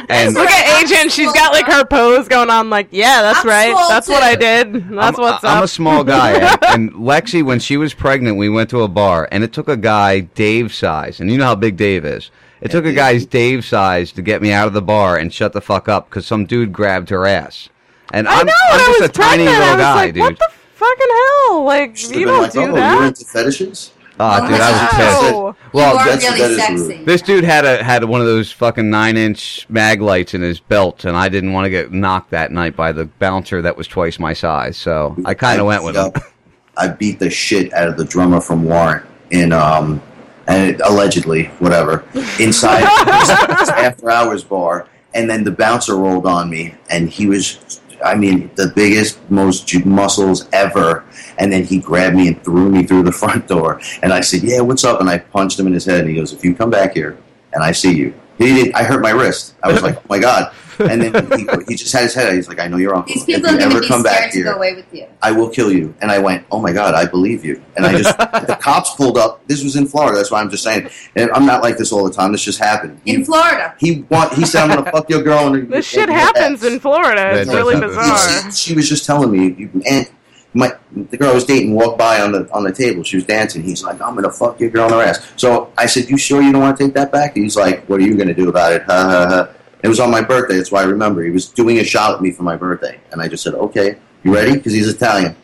And 0.07 0.35
Look 0.35 0.47
at 0.49 0.83
Agent. 0.83 1.11
She's 1.11 1.31
got 1.33 1.51
like 1.51 1.65
her 1.65 1.83
pose 1.83 2.27
going 2.27 2.51
on. 2.51 2.69
Like, 2.69 2.89
yeah, 2.91 3.23
that's 3.23 3.43
right. 3.43 3.71
small, 3.71 3.89
That's 3.89 4.07
what. 4.07 4.21
I 4.21 4.35
did. 4.35 4.73
That's 4.91 5.17
I'm, 5.17 5.23
what's 5.23 5.43
I'm 5.43 5.57
up. 5.57 5.63
a 5.63 5.67
small 5.67 6.03
guy, 6.03 6.33
and, 6.73 6.91
and 6.91 6.91
Lexi, 6.93 7.43
when 7.43 7.59
she 7.59 7.75
was 7.75 7.95
pregnant, 7.95 8.37
we 8.37 8.47
went 8.47 8.69
to 8.69 8.83
a 8.83 8.87
bar, 8.87 9.27
and 9.31 9.43
it 9.43 9.51
took 9.51 9.67
a 9.67 9.75
guy 9.77 10.19
Dave 10.19 10.73
size, 10.73 11.19
and 11.19 11.31
you 11.31 11.37
know 11.39 11.45
how 11.45 11.55
big 11.55 11.75
Dave 11.75 12.05
is. 12.05 12.29
It 12.61 12.69
took 12.69 12.85
a 12.85 12.93
guy's 12.93 13.25
Dave 13.25 13.65
size 13.65 14.11
to 14.13 14.21
get 14.21 14.41
me 14.43 14.51
out 14.51 14.67
of 14.67 14.73
the 14.73 14.81
bar 14.81 15.17
and 15.17 15.33
shut 15.33 15.53
the 15.53 15.61
fuck 15.61 15.89
up 15.89 16.07
because 16.09 16.25
some 16.27 16.45
dude 16.45 16.71
grabbed 16.71 17.09
her 17.09 17.25
ass. 17.25 17.69
And 18.13 18.27
I 18.27 18.39
I'm, 18.41 18.45
know. 18.45 18.53
I'm 18.69 18.75
I 18.75 18.77
just 18.85 18.99
was 19.01 19.09
a 19.09 19.11
tiny 19.11 19.43
pregnant. 19.45 19.49
little 19.49 19.63
I 19.63 19.71
was 19.75 19.81
guy, 19.81 19.95
like, 19.95 20.13
dude. 20.13 20.39
What 20.85 20.97
the 20.97 21.03
fucking 21.03 21.15
hell? 21.49 21.63
Like, 21.63 21.97
Should've 21.97 22.17
you 22.19 22.25
don't 22.25 22.41
like, 22.43 22.51
do 22.51 22.59
oh, 22.61 22.65
you're 22.65 22.73
that. 22.75 23.07
into 23.07 23.25
fetishes? 23.25 23.91
Oh, 24.17 24.47
dude, 24.47 24.59
I 24.61 24.71
was 24.71 24.81
Wow. 24.81 25.51
pissed. 25.57 25.73
Well, 25.73 25.93
You 25.93 25.99
are 25.99 26.05
that's- 26.05 26.23
really 26.23 26.39
that 26.39 26.51
is 26.51 26.57
sexy. 26.83 26.97
rude. 26.99 27.05
This 27.05 27.21
dude 27.21 27.43
had 27.43 27.65
a 27.65 27.83
had 27.83 28.03
one 28.05 28.21
of 28.21 28.27
those 28.27 28.49
fucking 28.51 28.89
nine 28.89 29.17
inch 29.17 29.65
mag 29.67 30.01
lights 30.01 30.33
in 30.33 30.41
his 30.41 30.59
belt, 30.61 31.03
and 31.03 31.17
I 31.17 31.27
didn't 31.27 31.51
want 31.51 31.65
to 31.65 31.69
get 31.69 31.91
knocked 31.91 32.31
that 32.31 32.51
night 32.51 32.77
by 32.77 32.93
the 32.93 33.05
bouncer 33.05 33.61
that 33.61 33.75
was 33.75 33.87
twice 33.87 34.17
my 34.17 34.31
size. 34.31 34.77
So 34.77 35.17
I 35.25 35.33
kind 35.33 35.59
of 35.59 35.67
went 35.67 35.83
with 35.83 35.97
him. 35.97 36.11
I 36.77 36.87
beat 36.89 37.19
the 37.19 37.29
shit 37.29 37.73
out 37.73 37.87
of 37.89 37.97
the 37.97 38.05
drummer 38.05 38.39
from 38.41 38.63
Warrant 38.63 39.05
in 39.31 39.51
um 39.51 40.01
and 40.47 40.69
it, 40.75 40.81
allegedly 40.85 41.45
whatever 41.59 42.03
inside 42.39 42.83
after 42.83 44.09
hours 44.11 44.43
bar 44.43 44.87
and 45.15 45.29
then 45.29 45.43
the 45.43 45.51
bouncer 45.51 45.95
rolled 45.95 46.25
on 46.27 46.49
me 46.49 46.75
and 46.89 47.09
he 47.09 47.25
was 47.25 47.57
I 48.05 48.15
mean 48.15 48.51
the 48.55 48.71
biggest 48.75 49.19
most 49.29 49.73
muscles 49.85 50.47
ever. 50.53 51.03
And 51.37 51.51
then 51.51 51.63
he 51.63 51.79
grabbed 51.79 52.15
me 52.15 52.27
and 52.29 52.43
threw 52.43 52.69
me 52.69 52.83
through 52.83 53.03
the 53.03 53.11
front 53.21 53.47
door. 53.47 53.81
And 54.01 54.13
I 54.13 54.21
said 54.21 54.43
yeah 54.43 54.61
what's 54.61 54.83
up? 54.83 55.01
And 55.01 55.09
I 55.09 55.17
punched 55.17 55.59
him 55.59 55.67
in 55.67 55.73
his 55.73 55.85
head. 55.85 56.01
And 56.01 56.09
he 56.09 56.15
goes 56.15 56.31
if 56.31 56.43
you 56.43 56.55
come 56.55 56.69
back 56.69 56.93
here 56.93 57.17
and 57.53 57.63
I 57.63 57.71
see 57.71 57.93
you. 57.93 58.13
He 58.37 58.45
did, 58.47 58.73
I 58.73 58.83
hurt 58.83 59.01
my 59.01 59.11
wrist. 59.11 59.55
I 59.63 59.71
was 59.71 59.81
like 59.81 59.97
oh 59.97 60.05
my 60.09 60.19
god 60.19 60.53
and 60.79 61.01
then 61.01 61.39
he, 61.39 61.47
he 61.67 61.75
just 61.75 61.91
had 61.93 62.03
his 62.03 62.13
head 62.13 62.27
out. 62.27 62.33
he's 62.33 62.47
like 62.47 62.59
I 62.59 62.67
know 62.67 62.77
your 62.77 62.95
uncle 62.95 63.13
these 63.13 63.23
if 63.23 63.29
you 63.29 63.37
are 63.37 63.39
going 63.41 63.61
ever 63.61 63.75
to 63.75 63.81
be 63.81 63.87
come 63.87 64.03
back 64.03 64.31
here 64.31 64.45
go 64.45 64.55
away 64.55 64.73
with 64.75 64.85
you 64.93 65.07
I 65.25 65.31
will 65.31 65.49
kill 65.49 65.71
you. 65.71 65.95
And 66.01 66.11
I 66.11 66.19
went, 66.19 66.45
oh 66.51 66.61
my 66.61 66.71
God, 66.71 66.93
I 66.93 67.05
believe 67.07 67.43
you. 67.43 67.63
And 67.75 67.83
I 67.83 67.97
just, 67.97 68.15
the 68.47 68.55
cops 68.61 68.93
pulled 68.93 69.17
up. 69.17 69.45
This 69.47 69.63
was 69.63 69.75
in 69.75 69.87
Florida. 69.87 70.15
That's 70.15 70.29
why 70.29 70.39
I'm 70.39 70.51
just 70.51 70.63
saying. 70.63 70.87
And 71.15 71.31
I'm 71.31 71.47
not 71.47 71.63
like 71.63 71.77
this 71.77 71.91
all 71.91 72.03
the 72.07 72.13
time. 72.13 72.31
This 72.31 72.43
just 72.43 72.59
happened. 72.59 73.01
He, 73.03 73.15
in 73.15 73.25
Florida 73.25 73.73
he 73.79 74.01
want, 74.11 74.33
he 74.33 74.45
said, 74.45 74.61
I'm 74.61 74.69
going 74.69 74.85
to 74.85 74.91
fuck 74.91 75.09
your 75.09 75.23
girl. 75.23 75.51
And 75.51 75.67
This 75.71 75.87
shit 75.87 76.09
happens 76.09 76.63
in 76.63 76.79
Florida. 76.79 77.39
It's 77.39 77.49
That 77.49 77.55
really 77.55 77.79
does 77.79 77.95
happen. 77.95 78.09
bizarre. 78.11 78.51
She, 78.51 78.57
she 78.69 78.73
was 78.75 78.87
just 78.87 79.05
telling 79.05 79.31
me, 79.31 79.55
you, 79.57 79.81
and 79.89 80.07
my, 80.53 80.73
the 80.91 81.17
girl 81.17 81.31
I 81.31 81.33
was 81.33 81.45
dating 81.45 81.73
walked 81.73 81.97
by 81.97 82.21
on 82.21 82.31
the 82.31 82.47
on 82.53 82.63
the 82.63 82.71
table. 82.71 83.03
She 83.03 83.17
was 83.17 83.25
dancing. 83.25 83.63
He's 83.63 83.83
like, 83.83 83.99
I'm 84.01 84.13
going 84.13 84.23
to 84.25 84.31
fuck 84.31 84.59
your 84.59 84.69
girl 84.69 84.85
on 84.85 84.91
her 84.91 85.01
ass. 85.01 85.27
So 85.37 85.73
I 85.75 85.87
said, 85.87 86.07
you 86.09 86.17
sure 86.17 86.41
you 86.41 86.51
don't 86.51 86.61
want 86.61 86.77
to 86.77 86.83
take 86.85 86.93
that 86.93 87.11
back? 87.11 87.35
He's 87.35 87.55
like, 87.57 87.83
what 87.89 87.99
are 87.99 88.03
you 88.03 88.15
going 88.15 88.27
to 88.27 88.33
do 88.35 88.47
about 88.49 88.73
it? 88.73 88.83
Ha 88.83 88.93
ha 88.93 89.27
ha. 89.27 89.49
It 89.85 89.89
was 89.89 89.99
on 89.99 90.09
my 90.11 90.21
birthday. 90.21 90.57
That's 90.57 90.71
why 90.71 90.81
I 90.81 90.85
remember. 90.85 91.23
He 91.23 91.31
was 91.31 91.47
doing 91.47 91.77
a 91.77 91.83
shot 91.83 92.15
at 92.15 92.21
me 92.21 92.31
for 92.31 92.43
my 92.43 92.55
birthday. 92.55 92.99
And 93.11 93.21
I 93.21 93.27
just 93.27 93.43
said, 93.43 93.53
okay, 93.53 93.97
you 94.23 94.33
ready? 94.33 94.53
Because 94.53 94.73
he's 94.73 94.87
Italian. 94.87 95.35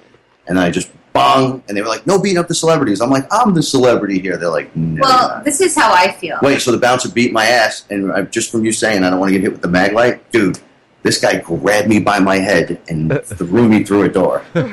And 0.48 0.60
I 0.60 0.72
just 0.72 0.92
bong. 1.14 1.64
And 1.68 1.78
they 1.78 1.82
were 1.82 1.88
like, 1.88 2.08
no 2.08 2.20
beating 2.20 2.38
up 2.38 2.48
the 2.48 2.56
celebrities. 2.56 3.02
I'm 3.02 3.10
like, 3.10 3.26
I'm 3.32 3.53
the 3.53 3.61
celebrity 3.61 4.20
here. 4.20 4.38
They're 4.38 4.50
like, 4.50 4.76
no. 4.76 5.02
well 5.02 5.42
this 5.44 5.61
is 5.61 5.76
how 5.76 5.94
I 5.94 6.11
feel 6.11 6.40
Wait, 6.42 6.61
so 6.61 6.72
the 6.72 6.78
bouncer 6.78 7.10
beat 7.10 7.32
my 7.32 7.45
ass, 7.45 7.86
and 7.90 8.11
I, 8.11 8.24
just 8.24 8.52
from 8.52 8.66
you 8.66 8.72
saying 8.72 9.03
I 9.03 9.10
don't 9.10 9.20
want 9.20 9.30
to 9.30 9.34
get 9.34 9.42
hit 9.42 9.52
with 9.52 9.61
the 9.61 9.68
mag 9.68 9.94
light, 9.94 10.32
dude. 10.32 10.60
This 11.03 11.19
guy 11.19 11.39
grabbed 11.39 11.88
me 11.88 11.99
by 11.99 12.19
my 12.19 12.38
head 12.38 12.80
and 12.88 13.11
uh. 13.11 13.19
threw 13.21 13.67
me 13.67 13.83
through 13.83 14.03
a 14.03 14.09
door. 14.09 14.43
Dave 14.53 14.63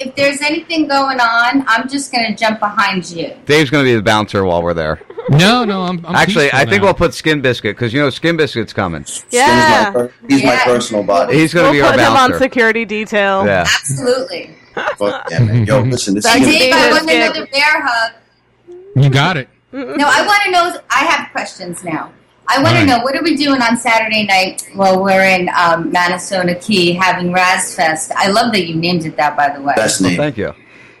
if 0.00 0.14
there's 0.16 0.40
anything 0.40 0.88
going 0.88 1.20
on 1.20 1.64
I'm 1.68 1.88
just 1.88 2.10
going 2.12 2.26
to 2.26 2.34
jump 2.36 2.60
behind 2.60 3.10
you 3.10 3.36
Dave's 3.44 3.70
going 3.70 3.84
to 3.84 3.90
be 3.90 3.94
the 3.94 4.02
bouncer 4.02 4.44
while 4.44 4.62
we're 4.62 4.74
there. 4.74 5.00
No, 5.30 5.64
no, 5.64 5.82
I'm, 5.82 6.04
I'm 6.06 6.14
Actually, 6.14 6.44
peaceful 6.44 6.58
I 6.60 6.64
think 6.64 6.80
now. 6.80 6.84
we'll 6.86 6.94
put 6.94 7.12
Skin 7.14 7.42
Biscuit 7.42 7.76
because 7.76 7.92
you 7.92 8.00
know 8.00 8.08
Skin 8.10 8.36
Biscuit's 8.36 8.72
coming. 8.72 9.04
Yeah. 9.30 9.44
He's, 9.46 9.84
my, 9.84 9.90
per- 9.92 10.12
he's 10.28 10.44
my 10.44 10.56
personal 10.64 11.02
body. 11.04 11.34
He's 11.36 11.52
going 11.52 11.66
to 11.66 11.70
We'll 11.70 11.80
be 11.80 11.82
our 11.86 11.92
put 11.92 12.00
him 12.00 12.16
on 12.16 12.38
security 12.38 12.84
detail. 12.86 13.44
Yeah. 13.44 13.66
absolutely 13.78 14.56
Fuck 14.96 15.30
yeah, 15.30 15.38
man. 15.40 15.66
Yo, 15.66 15.80
listen, 15.82 16.14
this 16.14 16.24
is 16.24 16.32
That's 16.32 16.40
gonna, 16.46 16.50
Dave 16.58 16.74
I 16.74 16.90
want 16.92 17.06
Biscuit. 17.06 17.22
another 17.30 17.46
bear 17.52 17.82
hug 17.86 18.12
You 18.96 19.10
got 19.10 19.36
it. 19.36 19.48
No, 19.72 20.06
I 20.08 20.26
want 20.26 20.42
to 20.44 20.50
know. 20.50 20.80
I 20.90 21.04
have 21.04 21.30
questions 21.30 21.84
now. 21.84 22.10
I 22.50 22.62
want 22.62 22.76
to 22.78 22.86
know 22.86 22.98
what 23.00 23.14
are 23.14 23.22
we 23.22 23.36
doing 23.36 23.60
on 23.60 23.76
Saturday 23.76 24.24
night 24.24 24.68
while 24.74 25.02
we're 25.02 25.24
in 25.24 25.48
um, 25.50 25.92
Manasota 25.92 26.60
Key 26.64 26.92
having 26.92 27.28
Razfest. 27.32 28.10
I 28.16 28.28
love 28.30 28.52
that 28.52 28.66
you 28.66 28.74
named 28.74 29.04
it 29.04 29.16
that, 29.16 29.36
by 29.36 29.50
the 29.50 29.60
way. 29.60 29.74
best 29.76 30.00
Well, 30.00 30.10
name. 30.10 30.18
thank 30.18 30.38
you. 30.38 30.54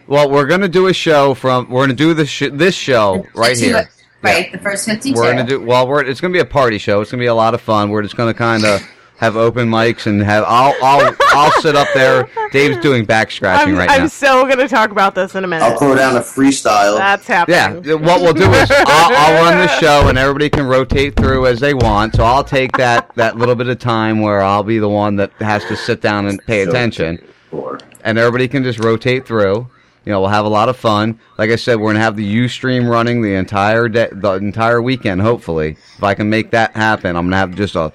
Well, 0.06 0.30
we're 0.30 0.46
going 0.46 0.60
to 0.60 0.68
do 0.68 0.86
a 0.88 0.92
show 0.92 1.34
from. 1.34 1.68
We're 1.70 1.80
going 1.86 1.90
to 1.90 1.94
do 1.96 2.14
this 2.14 2.28
sh- 2.28 2.50
this 2.52 2.74
show 2.74 3.26
right 3.34 3.56
here. 3.56 3.88
Right, 4.20 4.50
the 4.50 4.58
first 4.58 4.84
fifty-two. 4.84 5.14
We're 5.16 5.32
going 5.32 5.46
to 5.46 5.58
do. 5.58 5.60
Well, 5.62 5.86
we're. 5.86 6.02
It's 6.04 6.20
going 6.20 6.32
to 6.32 6.36
be 6.36 6.40
a 6.40 6.44
party 6.46 6.78
show. 6.78 7.00
It's 7.00 7.10
going 7.10 7.18
to 7.20 7.22
be 7.22 7.28
a 7.28 7.34
lot 7.34 7.54
of 7.54 7.60
fun. 7.60 7.90
We're 7.90 8.02
just 8.02 8.16
going 8.16 8.32
to 8.32 8.36
kind 8.38 8.64
of 8.64 8.82
have 9.18 9.36
open 9.36 9.68
mics 9.68 10.06
and 10.06 10.22
have. 10.22 10.44
I'll 10.46 10.74
I'll 10.82 11.14
I'll 11.30 11.50
sit 11.60 11.74
up 11.76 11.88
there. 11.92 12.28
Dave's 12.52 12.78
doing 12.78 13.04
back 13.04 13.30
scratching 13.30 13.72
I'm, 13.74 13.78
right 13.78 13.90
I'm 13.90 14.02
now. 14.02 14.06
so 14.08 14.44
going 14.44 14.58
to 14.58 14.68
talk 14.68 14.90
about 14.90 15.14
this 15.14 15.34
in 15.34 15.44
a 15.44 15.46
minute. 15.46 15.64
I'll 15.64 15.78
throw 15.78 15.94
down 15.96 16.16
a 16.16 16.20
freestyle. 16.20 16.96
That's 16.96 17.26
happening. 17.26 17.84
Yeah, 17.84 17.94
what 17.94 18.22
we'll 18.22 18.32
do 18.32 18.50
is 18.52 18.70
I'll, 18.74 19.16
I'll 19.16 19.44
run 19.44 19.58
the 19.58 19.68
show 19.78 20.08
and 20.08 20.16
everybody 20.16 20.48
can 20.48 20.66
rotate 20.66 21.16
through 21.16 21.46
as 21.46 21.58
they 21.58 21.74
want. 21.74 22.14
So 22.14 22.24
I'll 22.24 22.44
take 22.44 22.72
that 22.76 23.12
that 23.16 23.36
little 23.36 23.56
bit 23.56 23.66
of 23.68 23.78
time 23.80 24.20
where 24.20 24.40
I'll 24.40 24.62
be 24.62 24.78
the 24.78 24.88
one 24.88 25.16
that 25.16 25.32
has 25.34 25.64
to 25.66 25.76
sit 25.76 26.00
down 26.00 26.26
and 26.26 26.40
pay 26.46 26.62
attention, 26.62 27.18
Or- 27.50 27.80
and 28.04 28.18
everybody 28.18 28.46
can 28.46 28.62
just 28.62 28.78
rotate 28.78 29.26
through. 29.26 29.68
You 30.04 30.12
know, 30.12 30.20
we'll 30.20 30.30
have 30.30 30.46
a 30.46 30.48
lot 30.48 30.68
of 30.70 30.76
fun. 30.76 31.18
Like 31.36 31.50
I 31.50 31.56
said, 31.56 31.78
we're 31.80 31.90
gonna 31.90 32.04
have 32.04 32.16
the 32.16 32.36
UStream 32.44 32.88
running 32.88 33.20
the 33.20 33.34
entire 33.34 33.88
day, 33.88 34.08
the 34.12 34.32
entire 34.34 34.80
weekend. 34.80 35.20
Hopefully, 35.20 35.76
if 35.96 36.02
I 36.04 36.14
can 36.14 36.30
make 36.30 36.52
that 36.52 36.74
happen, 36.76 37.14
I'm 37.16 37.26
gonna 37.26 37.36
have 37.36 37.54
just 37.54 37.74
a 37.74 37.92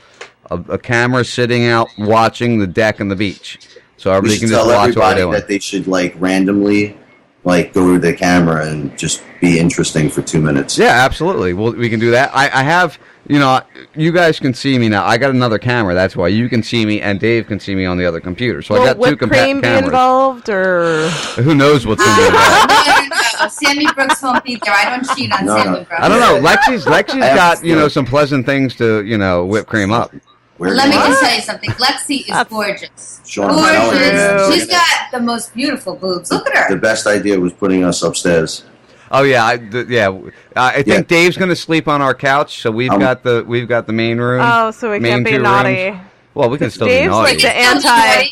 a, 0.54 0.74
a 0.74 0.78
camera 0.78 1.24
sitting 1.26 1.66
out 1.68 1.90
watching 1.98 2.60
the 2.60 2.68
deck 2.68 3.00
and 3.00 3.10
the 3.10 3.16
beach, 3.16 3.60
so 3.98 4.12
everybody 4.12 4.40
can 4.40 4.50
just 4.50 4.60
tell 4.60 4.68
watch 4.68 4.96
what 4.96 5.18
everybody 5.18 5.26
we're 5.26 5.40
that 5.40 5.48
they 5.48 5.60
should 5.60 5.88
like 5.88 6.14
randomly, 6.18 6.98
like 7.44 7.74
go 7.74 7.94
to 7.94 8.00
the 8.00 8.14
camera 8.14 8.68
and 8.68 8.98
just 8.98 9.24
be 9.42 9.60
interesting 9.60 10.10
for 10.10 10.22
two 10.22 10.42
minutes. 10.42 10.78
Yeah, 10.78 10.88
absolutely. 11.06 11.54
Well, 11.54 11.74
we 11.74 11.90
can 11.90 12.00
do 12.00 12.12
that. 12.12 12.32
I, 12.34 12.46
I 12.46 12.64
have, 12.64 12.98
you 13.28 13.40
know, 13.40 13.62
you 13.96 14.12
guys 14.14 14.40
can 14.40 14.54
see 14.54 14.78
me 14.80 14.88
now. 14.90 15.06
I 15.06 15.18
got 15.18 15.32
another 15.32 15.60
camera. 15.60 15.94
That's 15.94 16.16
why 16.16 16.30
you 16.30 16.48
can 16.50 16.64
see 16.64 16.86
me, 16.86 17.02
and 17.02 17.20
Dave 17.20 17.48
can 17.48 17.60
see 17.60 17.76
me 17.76 17.86
on 17.86 17.98
the 17.98 18.06
other 18.06 18.22
computer. 18.22 18.62
So 18.62 18.76
I 18.76 18.86
got 18.86 18.94
two 18.94 19.00
whipped 19.00 19.22
compa- 19.22 19.30
cream 19.44 19.58
be 19.58 19.64
cameras. 19.68 19.86
involved, 19.86 20.50
or 20.50 21.10
Who 21.42 21.56
knows 21.56 21.86
what's 21.86 22.02
in 22.06 22.16
there? 22.16 22.32
no, 22.32 22.66
no, 22.68 23.08
no. 23.42 23.48
Sammy 23.50 23.86
Brooks 23.94 24.22
won't 24.22 24.44
be 24.46 24.56
there. 24.64 24.74
I 24.74 24.86
don't 24.96 25.16
cheat 25.16 25.32
on 25.34 25.46
No, 25.46 25.58
Sammy 25.58 25.70
no. 25.80 25.84
Brooks. 25.84 25.92
I 26.02 26.08
don't 26.08 26.20
know. 26.22 26.50
Lexi's 26.50 26.86
Lexi's 26.86 27.16
I 27.22 27.26
have 27.26 27.36
got 27.36 27.66
you 27.66 27.76
know 27.76 27.88
some 27.90 28.06
pleasant 28.06 28.46
things 28.46 28.76
to 28.78 29.04
you 29.04 29.18
know 29.18 29.46
whip 29.46 29.68
cream 29.68 29.92
up. 29.92 30.14
Let 30.60 30.88
me 30.90 30.96
just 30.96 31.22
tell 31.22 31.36
you 31.36 31.42
something. 31.42 31.70
Lexi 31.72 32.30
is 32.30 32.48
gorgeous. 32.50 33.22
Sean, 33.26 33.50
I'm 33.52 33.56
telling 33.58 33.96
you, 33.96 34.02
Gorgeous. 34.02 34.14
man. 34.14 34.52
She's 34.52 34.68
got 34.68 35.12
the 35.12 35.20
most 35.20 35.54
beautiful 35.54 35.96
boobs. 35.96 36.32
Look 36.32 36.48
at 36.50 36.56
her. 36.70 36.76
The 36.76 36.80
best 36.82 37.08
idea 37.08 37.40
was 37.40 37.54
putting 37.54 37.84
us 37.84 38.02
upstairs. 38.04 38.64
Oh 39.12 39.24
yeah, 39.24 39.46
I, 39.46 39.58
th- 39.58 39.88
yeah. 39.90 40.10
Uh, 40.10 40.22
I 40.56 40.74
think 40.84 40.88
Yeah. 40.88 41.02
Dave's 41.04 41.38
going 41.38 41.50
to 41.50 41.56
sleep 41.56 41.88
on 41.88 42.02
our 42.02 42.14
couch, 42.16 42.62
so 42.62 42.72
we've 42.72 42.90
Um, 42.92 43.00
got 43.00 43.24
the 43.24 43.44
we've 43.48 43.68
got 43.68 43.86
the 43.88 43.94
main 43.94 44.20
room. 44.20 44.42
oh, 44.44 44.72
so 44.72 44.92
we 44.92 45.00
can't 45.00 45.24
be 45.26 45.38
naughty. 45.38 45.90
rooms. 45.92 46.02
Well, 46.34 46.50
we 46.50 46.58
can 46.58 46.70
still 46.72 46.88
be 46.88 47.06
naughty. 47.06 47.34
Dave's 47.38 47.44
like 47.44 47.54
the 47.54 47.60
anti. 47.60 48.28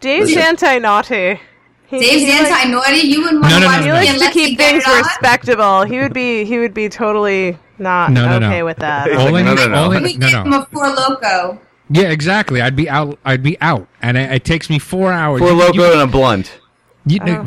Dave's 0.00 0.36
anti 0.36 0.78
naughty. 0.78 1.40
Dave's 1.90 2.24
anti-naughty. 2.30 2.98
You 3.06 3.22
wouldn't 3.22 3.42
want 3.42 3.54
to 3.54 3.66
watch 3.66 3.80
He 3.80 3.86
me 3.86 3.92
likes 3.92 4.18
to 4.20 4.30
keep 4.30 4.58
things 4.58 4.84
respectable. 4.86 5.82
He 5.84 5.98
would 5.98 6.12
be. 6.12 6.44
He 6.44 6.58
would 6.58 6.74
be 6.74 6.88
totally 6.88 7.58
not 7.78 8.10
No, 8.12 8.26
no, 8.26 8.38
no. 8.38 8.46
okay 8.48 8.62
with 8.62 8.76
that. 8.78 9.08
Only, 9.10 9.42
no, 9.42 9.54
no, 9.54 9.68
no. 9.68 9.84
only- 9.84 10.02
We 10.02 10.16
no, 10.16 10.26
give 10.26 10.32
no. 10.34 10.42
him 10.44 10.52
a 10.52 10.66
four 10.72 10.88
loco. 10.90 11.60
Yeah, 11.90 12.10
exactly. 12.10 12.60
I'd 12.60 12.76
be 12.76 12.88
out. 12.90 13.18
I'd 13.24 13.42
be 13.42 13.58
out, 13.62 13.88
and 14.02 14.18
it, 14.18 14.30
it 14.32 14.44
takes 14.44 14.68
me 14.68 14.78
four 14.78 15.12
hours. 15.12 15.40
Four 15.40 15.50
You- 15.50 15.54
loco 15.56 15.74
you- 15.74 15.92
and 15.92 16.00
a 16.02 16.06
blunt. 16.06 16.60
you- 17.06 17.20
oh. 17.26 17.46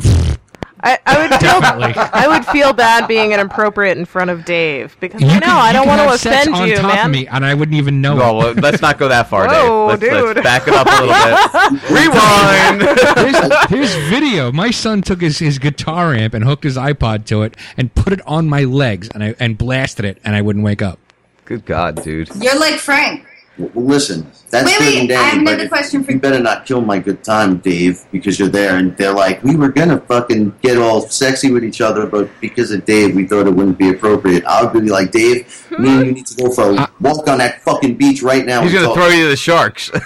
I, 0.84 0.98
I 1.06 1.22
would 1.22 1.30
feel. 1.40 1.60
Definitely. 1.60 1.94
I 1.96 2.26
would 2.28 2.44
feel 2.46 2.72
bad 2.72 3.06
being 3.06 3.32
inappropriate 3.32 3.96
in 3.98 4.04
front 4.04 4.30
of 4.30 4.44
Dave 4.44 4.96
because 4.98 5.20
you 5.20 5.28
I 5.28 5.34
could- 5.34 5.46
know 5.46 5.54
I 5.54 5.72
don't 5.72 5.86
want 5.86 6.00
to 6.00 6.08
have 6.08 6.18
sex 6.20 6.46
offend 6.48 6.56
on 6.56 6.68
you, 6.68 6.76
top 6.76 6.94
man. 6.94 7.06
Of 7.06 7.12
me, 7.12 7.26
and 7.28 7.44
I 7.44 7.54
wouldn't 7.54 7.76
even 7.76 8.00
know. 8.00 8.16
Well, 8.16 8.40
it. 8.40 8.54
well, 8.56 8.62
let's 8.62 8.82
not 8.82 8.98
go 8.98 9.08
that 9.08 9.28
far, 9.28 9.46
Whoa, 9.46 9.96
Dave. 9.96 10.12
Let's, 10.12 10.24
let's 10.34 10.42
back 10.42 10.66
it 10.66 10.74
up 10.74 10.86
a 10.86 10.90
little 11.02 11.78
bit. 11.78 11.90
Rewind. 11.90 13.68
Here's, 13.70 13.92
here's 13.92 14.08
video. 14.10 14.50
My 14.52 14.70
son 14.70 15.02
took 15.02 15.20
his, 15.20 15.38
his 15.38 15.58
guitar 15.58 16.14
amp 16.14 16.34
and 16.34 16.44
hooked 16.44 16.64
his 16.64 16.76
iPod 16.76 17.26
to 17.26 17.42
it 17.42 17.56
and 17.76 17.94
put 17.94 18.12
it 18.12 18.20
on 18.26 18.48
my 18.48 18.64
legs 18.64 19.08
and 19.14 19.22
I 19.22 19.34
and 19.38 19.56
blasted 19.56 20.04
it 20.04 20.18
and 20.24 20.34
I 20.34 20.42
wouldn't 20.42 20.64
wake 20.64 20.82
up. 20.82 20.98
Good 21.44 21.64
God, 21.64 22.02
dude. 22.02 22.28
You're 22.36 22.58
like 22.58 22.74
Frank. 22.80 23.26
Well, 23.58 23.84
listen, 23.84 24.26
that's 24.50 24.66
Wait, 24.66 24.78
good 24.78 24.86
wait, 24.86 24.98
and 25.00 25.08
dandy, 25.08 25.14
I 25.14 25.28
have 25.28 25.40
another 25.40 25.68
question 25.68 26.02
for 26.02 26.12
you 26.12 26.18
better 26.18 26.38
not 26.38 26.64
kill 26.64 26.80
my 26.80 26.98
good 26.98 27.22
time, 27.22 27.58
Dave, 27.58 28.02
because 28.10 28.38
you're 28.38 28.48
there 28.48 28.76
and 28.76 28.96
they're 28.96 29.12
like, 29.12 29.42
we 29.44 29.56
were 29.56 29.68
gonna 29.68 30.00
fucking 30.00 30.54
get 30.62 30.78
all 30.78 31.02
sexy 31.02 31.50
with 31.52 31.62
each 31.62 31.82
other, 31.82 32.06
but 32.06 32.30
because 32.40 32.70
of 32.70 32.84
Dave, 32.86 33.14
we 33.14 33.26
thought 33.26 33.46
it 33.46 33.54
wouldn't 33.54 33.78
be 33.78 33.90
appropriate. 33.90 34.44
I 34.46 34.64
would 34.64 34.72
be 34.82 34.90
like, 34.90 35.10
Dave, 35.10 35.66
hmm? 35.68 35.82
me 35.82 35.88
and 35.90 36.06
you 36.06 36.12
need 36.12 36.26
to 36.26 36.34
go 36.34 36.50
for 36.50 36.70
a 36.70 36.74
uh, 36.74 36.86
walk 37.00 37.28
on 37.28 37.38
that 37.38 37.60
fucking 37.62 37.96
beach 37.96 38.22
right 38.22 38.46
now. 38.46 38.62
He's 38.62 38.72
and 38.72 38.82
going 38.82 38.94
to 38.94 39.00
talk." 39.00 39.08
throw 39.08 39.16
you 39.16 39.24
to 39.24 39.30
the 39.30 39.36
sharks. 39.36 39.90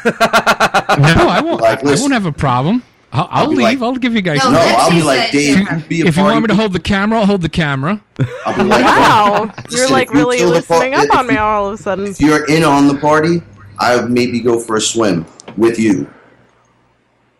No, 0.97 1.29
I 1.29 1.41
won't. 1.43 1.61
Like, 1.61 1.85
I 1.85 1.95
won't 1.95 2.13
have 2.13 2.27
a 2.27 2.33
problem. 2.33 2.83
I'll, 3.13 3.23
I'll, 3.31 3.45
I'll 3.45 3.49
leave. 3.51 3.59
like- 3.61 3.81
I'll 3.81 3.97
give 3.97 4.15
you 4.15 4.23
guys. 4.23 4.39
No, 4.39 4.51
No, 4.51 4.59
I'll 4.61 4.91
be 4.91 5.03
like, 5.03 5.31
Dave, 5.31 5.57
had- 5.57 5.89
be 5.89 6.03
a 6.03 6.07
if 6.07 6.17
you 6.17 6.23
want 6.25 6.43
me 6.43 6.49
to 6.49 6.55
hold 6.55 6.73
the 6.73 6.81
camera, 6.81 7.21
I'll 7.21 7.27
hold 7.27 7.43
the 7.43 7.49
camera. 7.49 8.01
I'll 8.45 8.57
be 8.57 8.63
like, 8.69 8.85
Wow, 8.85 9.51
you're 9.71 9.89
like 9.91 10.09
if 10.09 10.15
you 10.15 10.21
really 10.21 10.39
kill 10.39 10.51
listening 10.51 10.93
par- 10.93 11.05
up 11.05 11.15
on 11.17 11.25
if 11.27 11.31
me 11.33 11.37
all 11.39 11.69
of 11.69 11.75
a 11.79 11.83
sudden. 11.83 12.07
If 12.07 12.21
you're 12.21 12.47
in 12.51 12.63
on 12.65 12.89
the 12.89 12.97
party, 12.99 13.43
I 13.79 13.97
would 13.97 14.11
maybe 14.11 14.41
go 14.41 14.59
for 14.59 14.77
a 14.77 14.81
swim 14.81 15.25
with 15.57 15.79
you. 15.79 16.11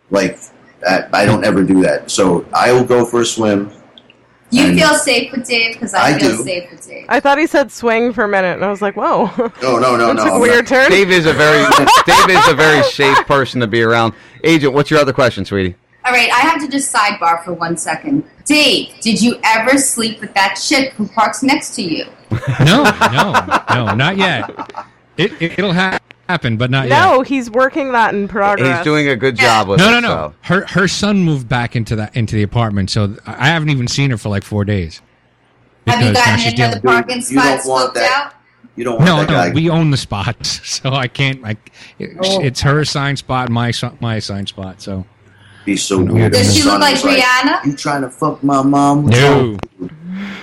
Like, 0.09 0.39
I, 0.87 1.03
I 1.13 1.25
don't 1.25 1.43
ever 1.43 1.63
do 1.63 1.81
that. 1.81 2.09
So 2.09 2.45
I 2.53 2.71
will 2.71 2.85
go 2.85 3.05
for 3.05 3.21
a 3.21 3.25
swim. 3.25 3.71
You 4.49 4.67
And- 4.67 4.79
feel 4.79 4.93
safe 4.95 5.31
with 5.31 5.45
Dave 5.45 5.73
because 5.73 5.93
I, 5.93 6.15
I 6.15 6.19
feel 6.19 6.37
do. 6.37 6.43
safe 6.43 6.71
with 6.71 6.87
Dave. 6.87 7.05
I 7.09 7.19
thought 7.19 7.37
he 7.37 7.47
said 7.47 7.69
swing 7.71 8.13
for 8.13 8.23
a 8.23 8.27
minute, 8.29 8.53
and 8.55 8.63
I 8.63 8.69
was 8.69 8.81
like, 8.81 8.95
"Whoa, 8.95 9.25
No, 9.61 9.77
no, 9.77 9.97
no, 9.97 10.07
that 10.07 10.15
no. 10.15 10.23
took 10.23 10.31
a 10.31 10.35
I'm 10.35 10.41
weird 10.41 10.65
not- 10.65 10.67
turn." 10.67 10.91
Dave 10.91 11.11
is 11.11 11.25
a 11.25 11.33
very 11.33 11.59
Dave 12.05 12.29
is 12.29 12.47
a 12.47 12.53
very 12.55 12.81
safe 12.83 13.17
person 13.27 13.59
to 13.61 13.67
be 13.67 13.81
around. 13.81 14.13
Agent, 14.43 14.73
what's 14.73 14.89
your 14.89 14.99
other 15.01 15.11
question, 15.13 15.43
sweetie? 15.43 15.75
All 16.05 16.13
right, 16.13 16.29
I 16.31 16.39
have 16.39 16.61
to 16.61 16.69
just 16.69 16.93
sidebar 16.95 17.43
for 17.43 17.51
one 17.51 17.75
second. 17.75 18.23
Dave, 18.45 18.93
did 19.01 19.21
you 19.21 19.37
ever 19.43 19.77
sleep 19.77 20.21
with 20.21 20.33
that 20.35 20.53
chick 20.55 20.93
who 20.93 21.05
parks 21.09 21.43
next 21.43 21.75
to 21.75 21.81
you? 21.81 22.05
No, 22.61 22.83
no, 23.11 23.33
no, 23.73 23.93
not 23.95 24.15
yet. 24.15 24.49
It, 25.17 25.33
it 25.41 25.57
will 25.57 25.73
ha- 25.73 25.99
happen, 26.29 26.57
but 26.57 26.69
not 26.69 26.87
yet. 26.87 26.99
No, 27.01 27.21
he's 27.21 27.49
working 27.49 27.91
that 27.93 28.13
in 28.13 28.27
progress. 28.27 28.77
He's 28.77 28.83
doing 28.83 29.07
a 29.09 29.15
good 29.15 29.35
job 29.35 29.67
with 29.67 29.79
No, 29.79 29.87
it. 29.89 29.91
no, 29.91 29.99
no. 30.01 30.07
so. 30.07 30.33
Her 30.41 30.65
her 30.67 30.87
son 30.87 31.19
moved 31.23 31.47
back 31.49 31.75
into 31.75 31.95
that 31.97 32.15
into 32.15 32.35
the 32.35 32.43
apartment, 32.43 32.89
so 32.89 33.15
I 33.25 33.47
haven't 33.47 33.69
even 33.69 33.87
seen 33.87 34.09
her 34.11 34.17
for 34.17 34.29
like 34.29 34.43
four 34.43 34.65
days. 34.65 35.01
Have 35.87 36.01
you 36.01 36.09
Because 36.09 36.13
now 36.15 36.25
gotten 36.25 36.39
she's 36.39 36.53
any 36.53 36.63
other 36.63 36.79
dealing- 36.81 36.95
parking 36.95 37.15
You 37.29 37.35
don't 37.35 37.45
spots 37.59 37.67
want 37.67 37.91
scoped 37.91 37.93
that. 37.95 38.25
out? 38.27 38.33
You 38.75 38.83
don't 38.83 38.95
want 38.97 39.05
No, 39.05 39.17
that 39.17 39.29
no, 39.29 39.33
guy. 39.35 39.51
we 39.53 39.69
own 39.69 39.89
the 39.91 39.97
spots, 39.97 40.59
so 40.69 40.91
I 40.91 41.07
can't. 41.07 41.41
Like, 41.41 41.71
it- 41.97 42.17
Oh. 42.21 42.41
it's 42.41 42.61
her 42.61 42.79
assigned 42.81 43.17
spot, 43.19 43.49
my 43.49 43.71
so- 43.71 43.97
my 44.01 44.15
assigned 44.17 44.49
spot. 44.49 44.81
So 44.81 45.05
be 45.65 45.75
so 45.77 45.99
No. 46.01 46.13
weird. 46.13 46.33
Does 46.33 46.53
she 46.53 46.61
the 46.61 46.65
look 46.65 46.73
son 46.73 46.81
like 46.81 47.03
was 47.03 47.13
Rihanna? 47.15 47.65
You 47.65 47.75
trying 47.75 48.01
to 48.01 48.09
fuck 48.09 48.43
my 48.43 48.61
mom? 48.61 49.05
no, 49.07 49.57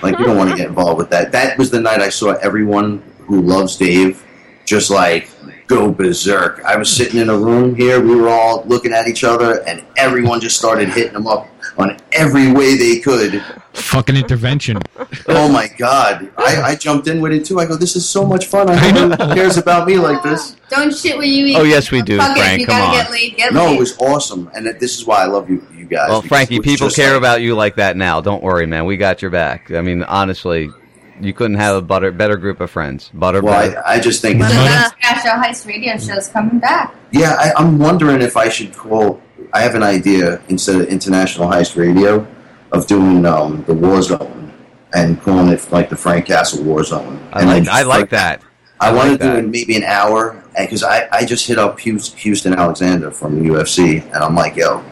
Like 0.01 0.17
you 0.19 0.25
don't 0.25 0.37
want 0.37 0.49
to 0.51 0.55
get 0.57 0.67
involved 0.67 0.97
with 0.97 1.09
that. 1.11 1.31
That 1.31 1.57
was 1.57 1.69
the 1.71 1.79
night 1.79 1.99
I 2.01 2.09
saw 2.09 2.31
everyone 2.41 3.01
who 3.27 3.41
loves 3.41 3.75
Dave 3.77 4.23
just 4.65 4.89
like 4.91 5.29
go 5.67 5.91
berserk. 5.91 6.61
I 6.65 6.75
was 6.77 6.89
sitting 6.91 7.19
in 7.19 7.29
a 7.29 7.37
room 7.37 7.75
here. 7.75 7.99
We 8.01 8.15
were 8.15 8.29
all 8.29 8.63
looking 8.65 8.93
at 8.93 9.07
each 9.07 9.23
other, 9.23 9.61
and 9.67 9.83
everyone 9.97 10.39
just 10.41 10.57
started 10.57 10.89
hitting 10.89 11.13
them 11.13 11.27
up 11.27 11.47
on 11.77 11.97
every 12.13 12.51
way 12.51 12.75
they 12.77 12.99
could. 12.99 13.43
fucking 13.73 14.15
intervention. 14.15 14.77
Oh 15.27 15.49
my 15.51 15.67
god! 15.77 16.31
I, 16.37 16.61
I 16.61 16.75
jumped 16.75 17.07
in 17.07 17.19
with 17.21 17.33
it 17.33 17.45
too. 17.45 17.59
I 17.59 17.65
go, 17.65 17.75
"This 17.75 17.95
is 17.95 18.07
so 18.07 18.25
much 18.25 18.45
fun." 18.47 18.69
I 18.69 18.91
know 18.91 19.07
no 19.09 19.15
one 19.25 19.35
cares 19.35 19.57
about 19.57 19.87
me 19.87 19.97
like 19.97 20.23
this. 20.23 20.55
Don't 20.69 20.95
shit 20.95 21.17
where 21.17 21.25
you 21.25 21.45
eat. 21.47 21.55
Oh, 21.57 21.63
yes, 21.63 21.91
we 21.91 22.01
do, 22.01 22.17
Fuck 22.17 22.37
it, 22.37 22.39
Frank, 22.39 22.59
You 22.61 22.65
come 22.67 22.77
gotta 22.79 22.97
on. 22.97 23.03
get 23.03 23.11
laid. 23.11 23.37
Get 23.37 23.53
No, 23.53 23.65
laid. 23.65 23.75
it 23.75 23.79
was 23.79 23.97
awesome, 23.99 24.49
and 24.55 24.65
this 24.79 24.97
is 24.97 25.05
why 25.05 25.23
I 25.23 25.25
love 25.25 25.49
you, 25.49 25.65
you 25.75 25.85
guys. 25.85 26.07
Well, 26.09 26.21
Frankie, 26.21 26.59
people 26.59 26.89
care 26.89 27.09
like- 27.11 27.17
about 27.17 27.41
you 27.41 27.55
like 27.55 27.75
that 27.75 27.97
now. 27.97 28.21
Don't 28.21 28.41
worry, 28.41 28.65
man. 28.65 28.85
We 28.85 28.95
got 28.97 29.21
your 29.21 29.31
back. 29.31 29.71
I 29.71 29.81
mean, 29.81 30.03
honestly, 30.03 30.69
you 31.19 31.33
couldn't 31.33 31.57
have 31.57 31.75
a 31.75 31.81
better 31.81 32.11
better 32.11 32.37
group 32.37 32.59
of 32.59 32.69
friends. 32.71 33.09
Butter 33.13 33.41
Well, 33.41 33.53
better. 33.53 33.81
I, 33.85 33.95
I 33.95 33.99
just 33.99 34.21
think 34.21 34.41
So 34.41 34.47
the 34.47 34.89
Smash 34.89 35.23
Heist 35.23 35.67
radio 35.67 35.97
show's 35.97 36.27
coming 36.29 36.59
back. 36.59 36.95
Yeah, 37.11 37.35
I, 37.37 37.51
I'm 37.57 37.79
wondering 37.79 38.21
if 38.21 38.37
I 38.37 38.49
should 38.49 38.73
call. 38.75 39.21
I 39.53 39.61
have 39.61 39.75
an 39.75 39.83
idea 39.83 40.41
instead 40.49 40.81
of 40.81 40.87
International 40.87 41.47
Heist 41.47 41.77
Radio 41.77 42.27
of 42.71 42.87
doing 42.87 43.25
um, 43.25 43.63
the 43.65 43.73
War 43.73 44.01
Zone 44.01 44.53
and 44.93 45.21
calling 45.21 45.49
it 45.49 45.71
like 45.71 45.89
the 45.89 45.95
Frank 45.95 46.25
Castle 46.25 46.63
War 46.63 46.83
Zone. 46.83 47.19
I 47.33 47.41
And 47.41 47.49
like 47.49 47.63
then 47.65 47.73
I 47.73 47.83
like 47.83 48.09
that. 48.09 48.41
I, 48.79 48.89
I 48.89 48.93
want 48.93 49.09
like 49.11 49.19
to 49.19 49.25
do 49.25 49.31
that. 49.31 49.43
it 49.45 49.47
maybe 49.47 49.75
an 49.77 49.83
hour 49.83 50.43
because 50.57 50.83
I, 50.83 51.07
I 51.11 51.25
just 51.25 51.47
hit 51.47 51.57
up 51.57 51.79
Houston 51.79 52.53
Alexander 52.53 53.11
from 53.11 53.39
the 53.39 53.49
UFC 53.49 54.03
and 54.03 54.15
I'm 54.15 54.35
like, 54.35 54.55
yo, 54.55 54.83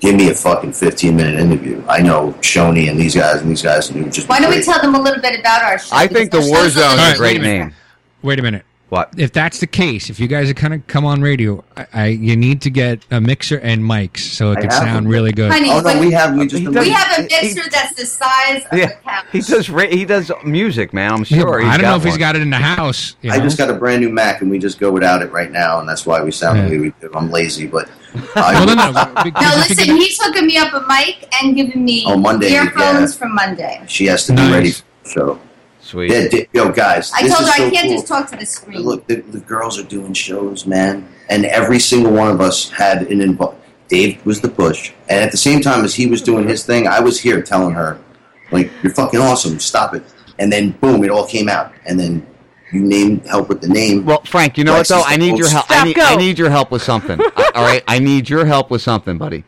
give 0.00 0.14
me 0.14 0.30
a 0.30 0.34
fucking 0.34 0.72
15 0.72 1.16
minute 1.16 1.38
interview. 1.40 1.82
I 1.88 2.02
know 2.02 2.32
Shoney 2.40 2.90
and 2.90 2.98
these 2.98 3.14
guys 3.14 3.40
and 3.40 3.50
these 3.50 3.62
guys 3.62 3.90
and 3.90 4.04
you 4.04 4.10
just. 4.10 4.28
Why 4.28 4.40
don't 4.40 4.50
we 4.50 4.62
tell 4.62 4.80
them 4.80 4.94
a 4.94 5.00
little 5.00 5.20
bit 5.22 5.38
about 5.40 5.62
our 5.62 5.78
show? 5.78 5.94
I 5.96 6.06
think 6.06 6.30
the 6.30 6.38
Because 6.38 6.50
War 6.50 6.58
our 6.58 6.64
show's 6.64 6.76
a 6.76 6.80
Zone 6.80 6.92
is 6.92 6.96
little 6.98 7.14
a 7.14 7.16
great 7.16 7.32
different. 7.34 7.58
name. 7.70 7.74
Wait 8.22 8.38
a 8.38 8.42
minute. 8.42 8.64
What? 8.88 9.12
If 9.18 9.32
that's 9.32 9.58
the 9.58 9.66
case, 9.66 10.10
if 10.10 10.20
you 10.20 10.28
guys 10.28 10.48
are 10.48 10.54
kind 10.54 10.72
of 10.72 10.86
come 10.86 11.04
on 11.04 11.20
radio, 11.20 11.64
I, 11.76 11.86
I 11.92 12.06
you 12.06 12.36
need 12.36 12.62
to 12.62 12.70
get 12.70 13.04
a 13.10 13.20
mixer 13.20 13.58
and 13.58 13.82
mics 13.82 14.18
so 14.18 14.52
it 14.52 14.58
I 14.58 14.60
can 14.60 14.70
sound 14.70 15.06
them. 15.06 15.08
really 15.08 15.32
good. 15.32 15.50
Honey, 15.50 15.70
Oh 15.72 15.80
no, 15.80 15.98
we 15.98 16.12
have 16.12 16.36
we 16.36 16.46
just 16.46 16.62
He 16.62 16.68
we 16.68 16.90
have 16.90 17.18
a 17.18 17.22
he- 17.22 17.48
mixer 17.52 17.68
that's 17.68 17.94
the 17.96 18.06
size 18.06 18.62
of 18.70 18.78
Yeah, 18.78 18.90
a 18.90 18.96
couch. 19.02 19.24
he 19.32 19.40
does. 19.40 19.66
He 19.66 20.04
does 20.04 20.30
music, 20.44 20.92
man. 20.92 21.10
I'm 21.12 21.24
sure. 21.24 21.58
but 21.58 21.64
he's 21.64 21.68
I 21.68 21.72
don't 21.78 21.82
know 21.82 21.90
got 21.98 21.98
if 21.98 22.04
he's 22.04 22.16
got 22.16 22.36
it 22.36 22.42
in 22.42 22.50
the 22.50 22.58
house. 22.58 23.16
you 23.22 23.32
I 23.32 23.38
know? 23.38 23.42
just 23.42 23.58
got 23.58 23.70
a 23.70 23.74
brand 23.74 24.02
new 24.02 24.08
Mac 24.08 24.40
and 24.40 24.52
we 24.52 24.58
just 24.60 24.78
go 24.78 24.92
without 24.92 25.20
it 25.20 25.32
right 25.32 25.50
now 25.50 25.80
and 25.80 25.88
that's 25.88 26.06
why 26.06 26.22
we 26.22 26.30
sound 26.30 26.60
the 26.60 26.70
way 26.70 26.78
we 26.78 26.90
do. 27.00 27.10
I'm 27.12 27.28
lazy, 27.32 27.66
but 27.66 27.90
I, 28.36 28.64
no, 28.64 28.74
no, 28.74 28.90
No, 28.92 29.12
if 29.26 29.70
you 29.70 29.74
listen, 29.76 29.86
get- 29.86 29.96
he's 29.96 30.18
hooking 30.22 30.46
me 30.46 30.56
up 30.58 30.72
a 30.74 30.80
mic 30.86 31.28
and 31.42 31.54
giving 31.56 31.84
me 31.84 32.04
Oh, 32.06 32.16
Monday, 32.16 32.52
earphones 32.52 33.12
yeah. 33.14 33.18
from 33.18 33.34
Monday. 33.34 33.82
she 33.86 34.06
has 34.06 34.26
to 34.26 34.32
be 34.32 34.36
Nice. 34.36 34.52
ready 34.52 34.70
for 34.72 34.84
the 35.04 35.10
show. 35.10 35.40
Sweet. 35.80 36.10
Yeah, 36.10 36.28
di- 36.28 36.46
yo, 36.52 36.72
guys. 36.72 37.12
I 37.14 37.22
this 37.22 37.32
told 37.36 37.48
is 37.48 37.54
her 37.54 37.64
I 37.66 37.70
can't 37.70 37.86
cool. 37.86 37.92
just 37.96 38.06
talk 38.08 38.28
to 38.30 38.36
the 38.36 38.44
screen. 38.46 38.80
Look, 38.80 39.06
the, 39.06 39.16
the 39.20 39.38
girls 39.38 39.78
are 39.78 39.84
doing 39.84 40.12
shows, 40.14 40.66
man, 40.66 41.08
and 41.28 41.44
every 41.46 41.78
single 41.78 42.12
one 42.12 42.28
of 42.28 42.40
us 42.40 42.70
had 42.70 43.02
an 43.02 43.20
involved. 43.20 43.58
Dave 43.88 44.24
was 44.26 44.40
the 44.40 44.48
push, 44.48 44.90
and 45.08 45.22
at 45.22 45.30
the 45.30 45.36
same 45.36 45.60
time 45.60 45.84
as 45.84 45.94
he 45.94 46.06
was 46.06 46.20
doing 46.22 46.48
his 46.48 46.66
thing, 46.66 46.88
I 46.88 46.98
was 46.98 47.20
here 47.20 47.40
telling 47.40 47.72
her, 47.74 48.00
like, 48.50 48.68
"You're 48.82 48.92
fucking 48.94 49.20
awesome, 49.20 49.60
stop 49.60 49.94
it." 49.94 50.02
And 50.40 50.52
then 50.52 50.72
boom, 50.72 51.04
it 51.04 51.10
all 51.10 51.24
came 51.24 51.48
out, 51.48 51.72
and 51.84 52.00
then 52.00 52.26
you 52.72 52.80
name 52.80 53.20
help 53.20 53.48
with 53.48 53.60
the 53.60 53.68
name. 53.68 54.04
Well, 54.04 54.22
Frank, 54.24 54.58
you 54.58 54.64
know 54.64 54.74
what 54.74 54.88
though? 54.88 55.02
I 55.04 55.16
need 55.16 55.38
your 55.38 55.48
help. 55.48 55.70
I 55.70 55.74
Stop, 55.74 55.86
need, 55.86 55.96
go. 55.96 56.02
I 56.04 56.16
need 56.16 56.38
your 56.38 56.50
help 56.50 56.70
with 56.70 56.82
something. 56.82 57.18
I- 57.20 57.50
all 57.54 57.62
right, 57.64 57.82
I 57.86 57.98
need 57.98 58.28
your 58.28 58.44
help 58.44 58.70
with 58.70 58.82
something, 58.82 59.18
buddy. 59.18 59.44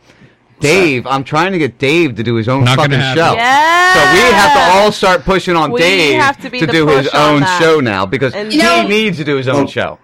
Dave. 0.59 1.07
I'm 1.07 1.23
trying 1.23 1.53
to 1.53 1.57
get 1.57 1.77
Dave 1.77 2.15
to 2.17 2.23
do 2.23 2.35
his 2.35 2.49
own 2.49 2.65
Not 2.65 2.75
fucking 2.75 2.91
show. 2.99 3.33
Yes. 3.33 3.93
So 3.95 4.13
we 4.13 4.35
have 4.35 4.53
to 4.53 4.77
all 4.77 4.91
start 4.91 5.23
pushing 5.23 5.55
on 5.55 5.71
We 5.71 5.79
Dave 5.79 6.19
have 6.21 6.37
to 6.41 6.49
be 6.49 6.59
do 6.65 6.85
his 6.87 7.07
own 7.13 7.39
that. 7.41 7.61
show 7.61 7.79
now 7.79 8.05
because 8.05 8.33
And- 8.35 8.51
he 8.51 8.57
You 8.57 8.63
know- 8.63 8.87
needs 8.87 9.17
to 9.17 9.23
do 9.23 9.37
his 9.37 9.47
own 9.47 9.67
show. 9.67 9.99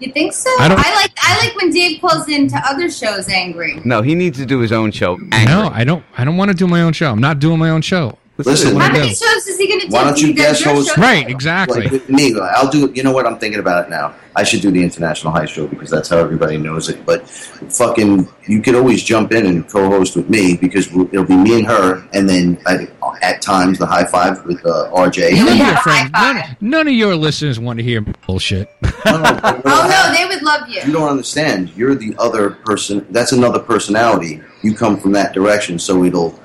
You 0.00 0.10
think 0.10 0.32
so? 0.32 0.50
I 0.58 0.64
I, 0.64 0.94
like 0.96 1.12
I 1.22 1.38
like 1.46 1.54
when 1.54 1.70
Dave 1.70 2.00
calls 2.00 2.26
into 2.28 2.56
other 2.68 2.90
shows 2.90 3.28
angry. 3.28 3.80
No, 3.84 4.02
he 4.02 4.16
needs 4.16 4.36
to 4.38 4.46
do 4.46 4.58
his 4.58 4.72
own 4.72 4.90
show. 4.90 5.14
No, 5.14 5.70
I 5.72 5.84
don't. 5.84 6.04
I 6.18 6.24
don't 6.24 6.36
want 6.36 6.50
to 6.50 6.56
do 6.56 6.66
my 6.66 6.82
own 6.82 6.92
show. 6.92 7.08
I'm 7.12 7.20
not 7.20 7.38
doing 7.38 7.60
my 7.60 7.70
own 7.70 7.82
show. 7.82 8.18
Listen, 8.38 8.76
How 8.76 8.90
many 8.90 9.08
shows 9.08 9.46
is 9.46 9.58
he 9.58 9.68
going 9.68 9.80
to 9.80 9.86
do? 9.88 9.92
Why 9.92 10.04
don't 10.04 10.18
you 10.20 10.28
He 10.28 10.32
does 10.32 10.62
guest 10.62 10.64
host? 10.64 10.94
show. 10.94 11.00
Right, 11.02 11.28
exactly. 11.28 11.86
Like 11.86 12.08
me, 12.08 12.34
I'll 12.40 12.70
do 12.70 12.86
it. 12.86 12.96
You 12.96 13.02
know 13.02 13.12
what? 13.12 13.26
I'm 13.26 13.38
thinking 13.38 13.60
about 13.60 13.86
it 13.86 13.90
now. 13.90 14.14
I 14.34 14.42
should 14.42 14.62
do 14.62 14.70
the 14.70 14.82
International 14.82 15.30
High 15.32 15.44
Show 15.44 15.66
because 15.66 15.90
that's 15.90 16.08
how 16.08 16.16
everybody 16.16 16.56
knows 16.56 16.88
it. 16.88 17.04
But 17.04 17.28
fucking, 17.28 18.26
you 18.46 18.62
could 18.62 18.74
always 18.74 19.02
jump 19.02 19.32
in 19.32 19.44
and 19.44 19.68
co-host 19.68 20.16
with 20.16 20.30
me 20.30 20.56
because 20.56 20.86
it'll 20.88 21.26
be 21.26 21.36
me 21.36 21.58
and 21.58 21.66
her, 21.66 22.08
and 22.14 22.26
then 22.28 22.58
at, 22.66 22.90
at 23.22 23.42
times 23.42 23.78
the 23.78 23.84
high 23.86 24.06
five 24.06 24.42
with 24.46 24.64
uh, 24.64 24.90
RJ. 24.92 25.34
None 25.36 25.48
of, 25.48 25.56
your 25.58 25.76
friends, 25.76 26.10
none, 26.12 26.56
none 26.62 26.88
of 26.88 26.94
your 26.94 27.14
listeners 27.14 27.60
want 27.60 27.78
to 27.78 27.82
hear 27.82 28.00
bullshit. 28.00 28.68
Oh 29.04 29.88
no, 29.88 30.14
they 30.16 30.24
would 30.24 30.42
love 30.42 30.68
you. 30.68 30.80
You 30.86 30.92
don't 30.92 31.08
understand. 31.08 31.70
You're 31.76 31.94
the 31.94 32.14
other 32.18 32.50
person. 32.50 33.06
That's 33.10 33.32
another 33.32 33.58
personality. 33.58 34.40
You 34.62 34.74
come 34.74 34.96
from 34.98 35.12
that 35.12 35.34
direction, 35.34 35.78
so 35.78 36.04
it'll 36.04 36.38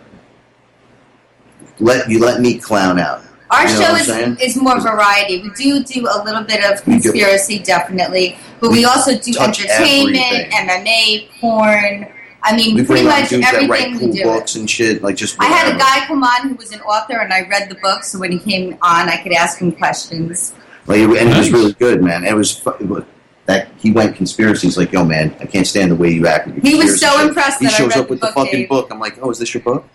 let 1.79 2.09
you 2.09 2.19
let 2.19 2.41
me 2.41 2.57
clown 2.57 2.99
out. 2.99 3.23
Our 3.49 3.65
You 3.67 3.79
know 3.79 3.97
show 3.97 4.13
is, 4.15 4.39
is 4.41 4.55
more 4.61 4.79
variety. 4.81 5.41
We 5.41 5.49
do 5.51 5.81
do 5.83 6.07
a 6.09 6.21
little 6.23 6.43
bit 6.43 6.63
of 6.65 6.85
We 6.85 6.93
conspiracy, 6.93 7.59
definitely, 7.59 8.37
but 8.59 8.71
we, 8.71 8.79
We 8.79 8.85
also 8.85 9.17
do 9.17 9.31
entertainment, 9.39 10.17
everything. 10.17 10.51
MMA, 10.51 11.29
porn. 11.39 12.07
I 12.43 12.55
mean, 12.55 12.75
we 12.75 12.85
pretty 12.85 13.05
much 13.05 13.29
dudes 13.29 13.43
that 13.45 13.55
everything 13.55 13.93
write 13.93 14.01
we 14.01 14.11
do. 14.11 14.23
books 14.23 14.55
and 14.55 14.69
shit. 14.69 15.01
Like 15.01 15.15
just 15.15 15.37
I 15.39 15.45
had 15.45 15.73
a 15.73 15.77
guy 15.77 16.05
come 16.07 16.23
on 16.23 16.49
who 16.49 16.55
was 16.55 16.71
an 16.73 16.81
author, 16.81 17.19
and 17.19 17.31
I 17.33 17.47
read 17.47 17.69
the 17.69 17.75
book, 17.75 18.03
so 18.03 18.19
when 18.19 18.31
he 18.31 18.39
came 18.39 18.73
on, 18.81 19.09
I 19.09 19.17
could 19.23 19.31
ask 19.33 19.59
him 19.59 19.71
questions. 19.71 20.53
Like, 20.85 20.99
and 20.99 21.13
it 21.29 21.37
was 21.37 21.51
really 21.51 21.73
good, 21.73 22.03
man. 22.03 22.25
It 22.25 22.35
was 22.35 22.61
it 22.79 23.05
that 23.45 23.69
he 23.77 23.91
went 23.91 24.15
conspiracy. 24.17 24.67
He's 24.67 24.77
like, 24.77 24.91
"Yo, 24.91 25.05
man, 25.05 25.35
I 25.39 25.45
can't 25.45 25.65
stand 25.67 25.91
the 25.91 25.95
way 25.95 26.09
you 26.09 26.27
act." 26.27 26.49
He 26.61 26.75
was 26.75 26.99
so 26.99 27.09
shit." 27.17 27.27
impressed 27.27 27.59
He 27.59 27.65
that 27.65 27.73
I 27.73 27.77
shows 27.77 27.95
read 27.95 27.99
up 28.03 28.09
with 28.09 28.19
the 28.19 28.27
the 28.27 28.33
book, 28.33 28.45
fucking 28.45 28.59
Dave. 28.61 28.69
book. 28.69 28.87
I'm 28.91 28.99
like, 28.99 29.17
"Oh, 29.21 29.29
is 29.31 29.39
this 29.39 29.53
your 29.53 29.63
book 29.63 29.85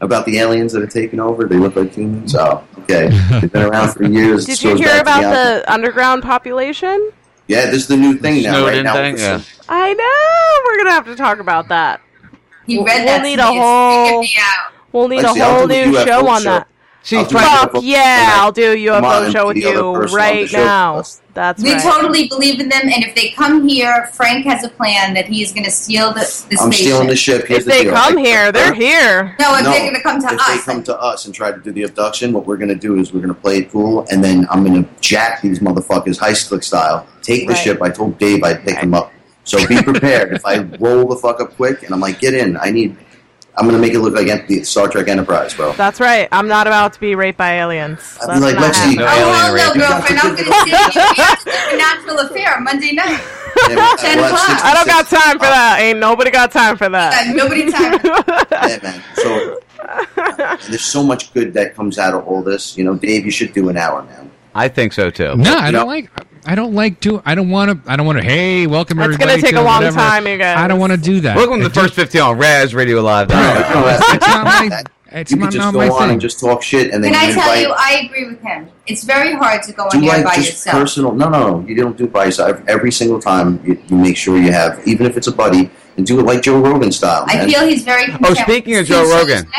about 0.00 0.24
the 0.26 0.38
aliens 0.38 0.72
that 0.72 0.82
are 0.82 0.86
taking 0.86 1.20
over? 1.20 1.44
They 1.46 1.56
look 1.56 1.76
like 1.76 1.94
humans." 1.94 2.34
Oh, 2.34 2.64
okay. 2.80 3.08
They've 3.40 3.52
been 3.52 3.62
around 3.62 3.92
for 3.92 4.04
years. 4.04 4.46
Did 4.46 4.62
you 4.62 4.74
hear 4.76 5.00
about 5.00 5.22
the- 5.22 5.60
the 5.64 5.72
underground 5.72 6.22
population? 6.22 7.10
Yeah, 7.46 7.66
this 7.66 7.82
is 7.82 7.88
the 7.88 7.96
new 7.96 8.14
thing 8.16 8.42
now. 8.42 8.64
Right 8.64 8.82
now, 8.84 8.94
thing, 8.94 9.18
yeah. 9.18 9.40
I 9.68 9.92
know. 9.92 10.62
We're 10.70 10.78
gonna 10.78 10.94
have 10.94 11.06
to 11.06 11.16
talk 11.16 11.40
about 11.40 11.68
that. 11.68 12.00
He 12.66 12.76
We'll- 12.76 12.86
read 12.86 13.04
we'll 13.04 13.20
need 13.22 13.38
a 13.40 13.46
whole. 13.46 14.22
out. 14.22 14.72
We'll 14.92 15.08
need 15.08 15.16
Let's 15.22 15.30
a 15.30 15.34
see, 15.34 15.40
whole 15.40 15.66
new 15.66 15.92
UFO 15.92 16.04
show 16.06 16.28
on 16.28 16.42
show. 16.42 16.50
that. 16.50 16.66
See, 17.02 17.16
I'll 17.16 17.24
do 17.24 17.38
Fuck 17.38 17.74
a 17.74 17.78
UFO 17.78 17.80
yeah! 17.82 18.30
I'll 18.34 18.52
do 18.52 18.72
a 18.72 18.76
UFO 18.76 19.24
and 19.24 19.32
show 19.32 19.46
with 19.46 19.54
be 19.54 19.62
the 19.62 19.68
other 19.70 19.78
you 19.78 19.92
person 19.94 20.10
on 20.10 20.16
right 20.16 20.48
show. 20.48 20.64
now. 20.64 21.02
That's 21.32 21.62
we 21.62 21.72
right. 21.72 21.82
totally 21.82 22.28
believe 22.28 22.60
in 22.60 22.68
them, 22.68 22.82
and 22.84 23.02
if 23.02 23.14
they 23.14 23.30
come 23.30 23.66
here, 23.66 24.10
Frank 24.12 24.44
has 24.44 24.64
a 24.64 24.68
plan 24.68 25.14
that 25.14 25.26
he's 25.26 25.52
going 25.52 25.64
to 25.64 25.70
steal 25.70 26.08
the, 26.12 26.20
the 26.50 26.58
I'm 26.60 26.70
station. 26.72 26.72
stealing 26.72 27.08
the 27.08 27.16
ship. 27.16 27.46
Here's 27.46 27.60
if 27.60 27.64
the 27.64 27.70
they 27.70 27.82
deal. 27.84 27.94
come 27.94 28.18
I- 28.18 28.20
here, 28.20 28.52
they're 28.52 28.74
here. 28.74 29.34
No, 29.40 29.56
if 29.56 29.64
No, 29.64 29.70
they're 29.70 29.80
going 29.80 29.94
to 29.94 30.02
come 30.02 30.20
to 30.20 30.26
if 30.26 30.40
us. 30.40 30.46
they 30.66 30.72
come 30.72 30.82
to 30.84 31.00
us 31.00 31.24
and 31.24 31.34
try 31.34 31.52
to 31.52 31.58
do 31.58 31.72
the 31.72 31.84
abduction, 31.84 32.32
what 32.34 32.46
we're 32.46 32.58
going 32.58 32.68
to 32.68 32.74
do 32.74 32.98
is 32.98 33.14
we're 33.14 33.20
going 33.22 33.34
to 33.34 33.40
play 33.40 33.58
it 33.58 33.70
cool, 33.70 34.04
and 34.10 34.22
then 34.22 34.46
I'm 34.50 34.62
going 34.62 34.84
to 34.84 34.90
jack 35.00 35.40
these 35.40 35.60
motherfuckers 35.60 36.18
heist 36.18 36.48
click 36.48 36.62
style. 36.62 37.06
Take 37.22 37.46
the 37.46 37.54
Right. 37.54 37.62
ship. 37.62 37.80
I 37.80 37.88
told 37.90 38.18
Dave 38.18 38.42
I'd 38.44 38.62
pick 38.64 38.78
them 38.80 38.92
up. 38.92 39.10
So 39.44 39.64
be 39.66 39.82
prepared. 39.82 40.32
if 40.34 40.44
I 40.44 40.58
roll 40.78 41.06
the 41.08 41.16
fuck 41.16 41.40
up 41.40 41.56
quick 41.56 41.82
and 41.84 41.94
I'm 41.94 42.00
like, 42.00 42.20
get 42.20 42.34
in, 42.34 42.56
I 42.58 42.70
need. 42.70 42.96
I'm 43.56 43.64
going 43.68 43.74
to 43.76 43.80
make 43.80 43.92
it 43.92 43.98
look 44.00 44.14
like 44.14 44.46
the 44.46 44.62
Star 44.64 44.88
Trek 44.88 45.08
Enterprise, 45.08 45.52
bro. 45.54 45.72
That's 45.72 46.00
right. 46.00 46.28
I'm 46.32 46.48
not 46.48 46.66
about 46.66 46.92
to 46.94 47.00
be 47.00 47.14
raped 47.14 47.36
by 47.38 47.54
aliens. 47.58 48.18
I'd 48.22 48.34
be 48.34 48.40
like, 48.40 48.56
let's 48.56 48.78
see. 48.78 48.96
happening. 48.96 49.00
Oh, 49.02 49.06
hell 49.06 49.48
no, 49.48 49.54
rape. 49.54 49.74
You 49.74 49.80
girlfriend. 49.80 50.20
I'm 50.20 50.34
going 50.36 50.44
to 50.46 50.52
see 50.52 50.70
you. 50.70 50.76
We 51.16 51.22
have 51.22 51.38
to 51.40 51.50
do 51.50 51.74
a 51.74 51.76
natural 51.76 52.18
affair 52.20 52.60
Monday 52.60 52.92
night. 52.92 53.20
Yeah, 53.68 53.74
but- 53.74 53.98
10 53.98 54.18
o'clock. 54.18 54.64
I 54.64 54.72
don't 54.74 54.86
got 54.86 55.06
time 55.08 55.38
for 55.38 55.46
that. 55.46 55.78
Ain't 55.80 55.98
nobody 55.98 56.30
got 56.30 56.52
time 56.52 56.76
for 56.76 56.88
that. 56.88 57.28
Uh, 57.28 57.32
nobody 57.34 57.70
time. 57.70 57.98
Yeah, 58.70 58.78
man. 58.82 59.02
So 59.14 59.60
there's 60.68 60.82
so 60.84 61.02
much 61.02 61.32
good 61.34 61.52
that 61.54 61.74
comes 61.74 61.98
out 61.98 62.14
of 62.14 62.26
all 62.26 62.42
this. 62.42 62.76
You 62.78 62.84
know, 62.84 62.94
Dave, 62.94 63.24
you 63.24 63.30
should 63.30 63.52
do 63.52 63.68
an 63.68 63.76
hour, 63.76 64.02
man. 64.04 64.30
I 64.54 64.68
think 64.68 64.92
so 64.92 65.10
too. 65.10 65.36
No, 65.36 65.54
I 65.56 65.70
don't 65.70 65.80
know- 65.80 65.86
like. 65.86 66.10
I 66.46 66.54
don't 66.54 66.74
like 66.74 67.00
to. 67.00 67.22
I 67.26 67.34
don't 67.34 67.50
want 67.50 67.84
to. 67.84 67.90
I 67.90 67.96
don't 67.96 68.06
want 68.06 68.18
to. 68.18 68.24
Hey, 68.24 68.66
welcome 68.66 68.98
It's 68.98 69.04
everybody. 69.04 69.30
gonna 69.30 69.42
take 69.42 69.54
a 69.56 69.60
long 69.60 69.76
whatever. 69.78 69.96
time, 69.98 70.26
you 70.26 70.38
guys. 70.38 70.56
I 70.56 70.68
don't 70.68 70.80
want 70.80 70.92
to 70.92 70.96
do 70.98 71.20
that. 71.20 71.36
Welcome 71.36 71.60
to 71.60 71.68
the 71.68 71.74
first 71.74 71.94
15 71.94 72.20
on 72.20 72.38
Raz 72.38 72.74
Radio 72.74 73.00
Live. 73.02 73.28
It's 73.30 74.26
not 74.26 74.44
my. 74.44 74.82
It's 75.12 75.32
you 75.32 75.38
not, 75.38 75.46
could 75.46 75.54
just 75.54 75.64
not 75.64 75.72
go 75.72 75.78
my 75.80 75.88
on 75.88 75.98
thing. 76.02 76.10
and 76.12 76.20
just 76.20 76.38
talk 76.38 76.62
shit, 76.62 76.94
and 76.94 77.02
then 77.02 77.12
Can 77.12 77.20
I 77.20 77.32
tell 77.32 77.42
invite. 77.52 77.62
you, 77.66 77.74
I 77.76 78.02
agree 78.06 78.28
with 78.28 78.40
him. 78.42 78.68
It's 78.86 79.02
very 79.02 79.32
hard 79.32 79.60
to 79.64 79.72
go 79.72 79.88
do 79.90 79.96
on 79.96 80.02
here 80.04 80.12
like 80.12 80.24
by 80.24 80.36
just 80.36 80.50
yourself. 80.50 80.76
personal. 80.78 81.12
No, 81.12 81.28
no, 81.28 81.58
no. 81.62 81.66
You 81.68 81.74
don't 81.74 81.96
do 81.98 82.04
it 82.04 82.12
by 82.12 82.26
yourself. 82.26 82.60
Every 82.68 82.92
single 82.92 83.20
time, 83.20 83.60
you, 83.66 83.82
you 83.88 83.96
make 83.96 84.16
sure 84.16 84.38
you 84.38 84.52
have, 84.52 84.80
even 84.86 85.06
if 85.06 85.16
it's 85.16 85.26
a 85.26 85.32
buddy, 85.32 85.68
and 85.96 86.06
do 86.06 86.20
it 86.20 86.26
like 86.26 86.42
Joe 86.42 86.60
Rogan 86.60 86.92
style. 86.92 87.24
I 87.26 87.44
feel 87.44 87.66
he's 87.66 87.82
very 87.82 88.04
Oh, 88.22 88.34
speaking 88.34 88.76
of 88.76 88.86
Joe 88.86 89.02
Rogan. 89.10 89.50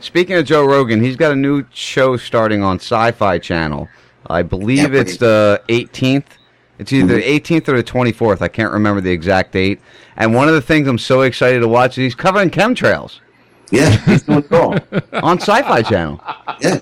Speaking 0.00 0.36
of 0.36 0.44
Joe 0.44 0.66
Rogan, 0.66 1.02
he's 1.02 1.16
got 1.16 1.32
a 1.32 1.36
new 1.36 1.64
show 1.72 2.18
starting 2.18 2.62
on 2.62 2.76
Sci-Fi 2.78 3.38
Channel. 3.38 3.88
I 4.28 4.42
believe 4.42 4.92
Yeah, 4.92 5.00
it's 5.00 5.16
the 5.16 5.62
18th. 5.68 6.24
It's 6.78 6.92
either 6.92 7.14
the 7.16 7.22
18th 7.22 7.68
or 7.68 7.76
the 7.76 7.82
24th. 7.84 8.40
I 8.40 8.48
can't 8.48 8.72
remember 8.72 9.00
the 9.00 9.10
exact 9.10 9.52
date. 9.52 9.80
And 10.16 10.34
one 10.34 10.48
of 10.48 10.54
the 10.54 10.60
things 10.60 10.86
I'm 10.86 10.98
so 10.98 11.22
excited 11.22 11.60
to 11.60 11.68
watch 11.68 11.92
is 11.92 11.96
he's 11.96 12.14
covering 12.14 12.50
chemtrails 12.50 13.18
Yeah, 13.70 13.90
he's 13.90 14.22
doing 14.22 14.38
it 14.44 14.52
all. 14.52 14.74
on 15.22 15.38
Sci-Fi 15.40 15.82
Channel. 15.82 16.20
Yeah. 16.60 16.80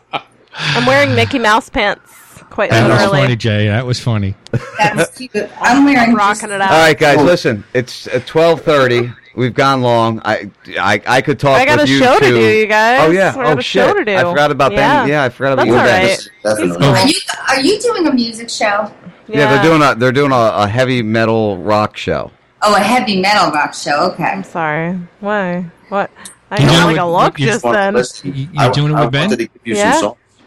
I'm 0.52 0.86
wearing 0.86 1.14
Mickey 1.14 1.38
Mouse 1.38 1.68
pants. 1.70 2.12
Quite 2.50 2.70
That 2.70 2.88
was 2.88 3.10
funny, 3.10 3.36
Jay. 3.36 3.66
That 3.66 3.84
was 3.84 4.00
funny. 4.00 4.34
That's 4.78 5.16
cute. 5.18 5.34
I'm 5.60 5.84
wearing 5.84 5.98
I'm 5.98 6.14
rocking 6.14 6.50
it 6.50 6.60
out. 6.60 6.70
All 6.70 6.78
right, 6.78 6.98
guys, 6.98 7.18
listen. 7.18 7.64
It's 7.74 8.06
at 8.08 8.26
12:30. 8.26 9.14
We've 9.36 9.54
gone 9.54 9.82
long. 9.82 10.20
I 10.24 10.50
I, 10.80 11.00
I 11.06 11.20
could 11.20 11.38
talk. 11.38 11.60
I 11.60 11.64
got 11.66 11.78
with 11.78 11.88
a 11.88 11.92
you 11.92 11.98
show 11.98 12.18
to 12.18 12.24
do, 12.26 12.40
you 12.40 12.66
guys. 12.66 13.00
Oh 13.06 13.10
yeah. 13.10 13.30
I 13.32 13.34
got 13.34 13.46
oh 13.58 13.60
shit. 13.60 13.64
show 13.86 13.92
to 13.94 14.04
do. 14.04 14.14
I 14.16 14.22
forgot 14.22 14.50
about 14.50 14.72
Yeah. 14.72 15.00
Ben. 15.02 15.08
Yeah, 15.10 15.24
I 15.24 15.28
forgot 15.28 15.52
about 15.52 15.66
That's 15.66 15.68
you, 15.68 15.76
all 15.76 15.84
Ben. 15.84 16.06
right. 16.06 16.30
Definitely. 16.42 16.86
Are 16.86 17.06
you 17.06 17.14
are 17.48 17.60
you 17.60 17.80
doing 17.80 18.06
a 18.06 18.12
music 18.12 18.48
show? 18.50 18.90
Yeah, 19.28 19.52
they're 19.54 19.62
doing 19.62 19.82
a 19.82 19.94
they're 19.94 20.12
doing 20.12 20.32
a, 20.32 20.34
a 20.64 20.66
heavy 20.66 21.02
metal 21.02 21.58
rock 21.58 21.96
show. 21.96 22.30
Oh, 22.62 22.74
a 22.74 22.80
heavy 22.80 23.20
metal 23.20 23.50
rock 23.52 23.74
show. 23.74 24.10
Okay. 24.12 24.24
I'm 24.24 24.42
sorry. 24.42 24.98
Why? 25.20 25.66
What? 25.90 26.10
I 26.50 26.58
You 26.60 26.66
got 26.66 26.72
doing 26.84 26.96
like 26.96 27.00
a 27.00 27.06
with- 27.06 27.14
look 27.22 27.38
you 27.40 27.46
just 27.46 27.62
then. 27.64 27.94
listen, 27.94 28.34
You- 28.34 28.42
you 28.44 28.48
I- 28.58 28.70
doing 28.70 28.92
it 28.92 28.94
I 28.96 29.02
with 29.04 29.12
Ben? 29.12 29.22
wanted 29.28 29.36
to 29.38 29.46
give 29.46 29.60
you 29.64 29.74
Yeah? 29.74 30.00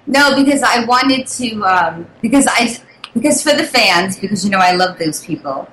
No, 0.08 0.36
because 0.36 0.64
I 0.64 0.86
wanted 0.86 1.28
to 1.28 1.64
um, 1.66 2.08
because 2.22 2.48
I 2.50 2.76
because 3.14 3.44
for 3.44 3.54
the 3.56 3.64
fans 3.66 4.18
because 4.18 4.44
you 4.44 4.50
know 4.50 4.58
I 4.60 4.72
love 4.74 4.98
those 4.98 5.24
people. 5.24 5.68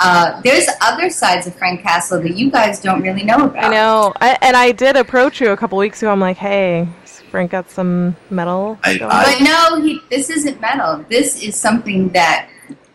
Uh, 0.00 0.40
there's 0.42 0.66
other 0.80 1.10
sides 1.10 1.46
of 1.46 1.54
Frank 1.56 1.82
Castle 1.82 2.20
that 2.22 2.36
you 2.36 2.50
guys 2.50 2.80
don't 2.80 3.02
really 3.02 3.24
know 3.24 3.46
about. 3.46 3.64
I 3.64 3.68
know. 3.68 4.12
I, 4.20 4.38
and 4.42 4.56
I 4.56 4.72
did 4.72 4.96
approach 4.96 5.40
you 5.40 5.50
a 5.50 5.56
couple 5.56 5.76
weeks 5.78 6.02
ago. 6.02 6.12
I'm 6.12 6.20
like, 6.20 6.36
hey, 6.36 6.88
Frank 7.30 7.50
got 7.50 7.68
some 7.70 8.16
metal. 8.30 8.78
I- 8.84 8.96
going 8.96 9.10
I- 9.12 9.24
But 9.38 9.42
no, 9.44 9.82
he, 9.82 10.00
this 10.10 10.30
isn't 10.30 10.60
metal. 10.60 11.04
This 11.08 11.42
is 11.42 11.56
something 11.56 12.10
that 12.10 12.48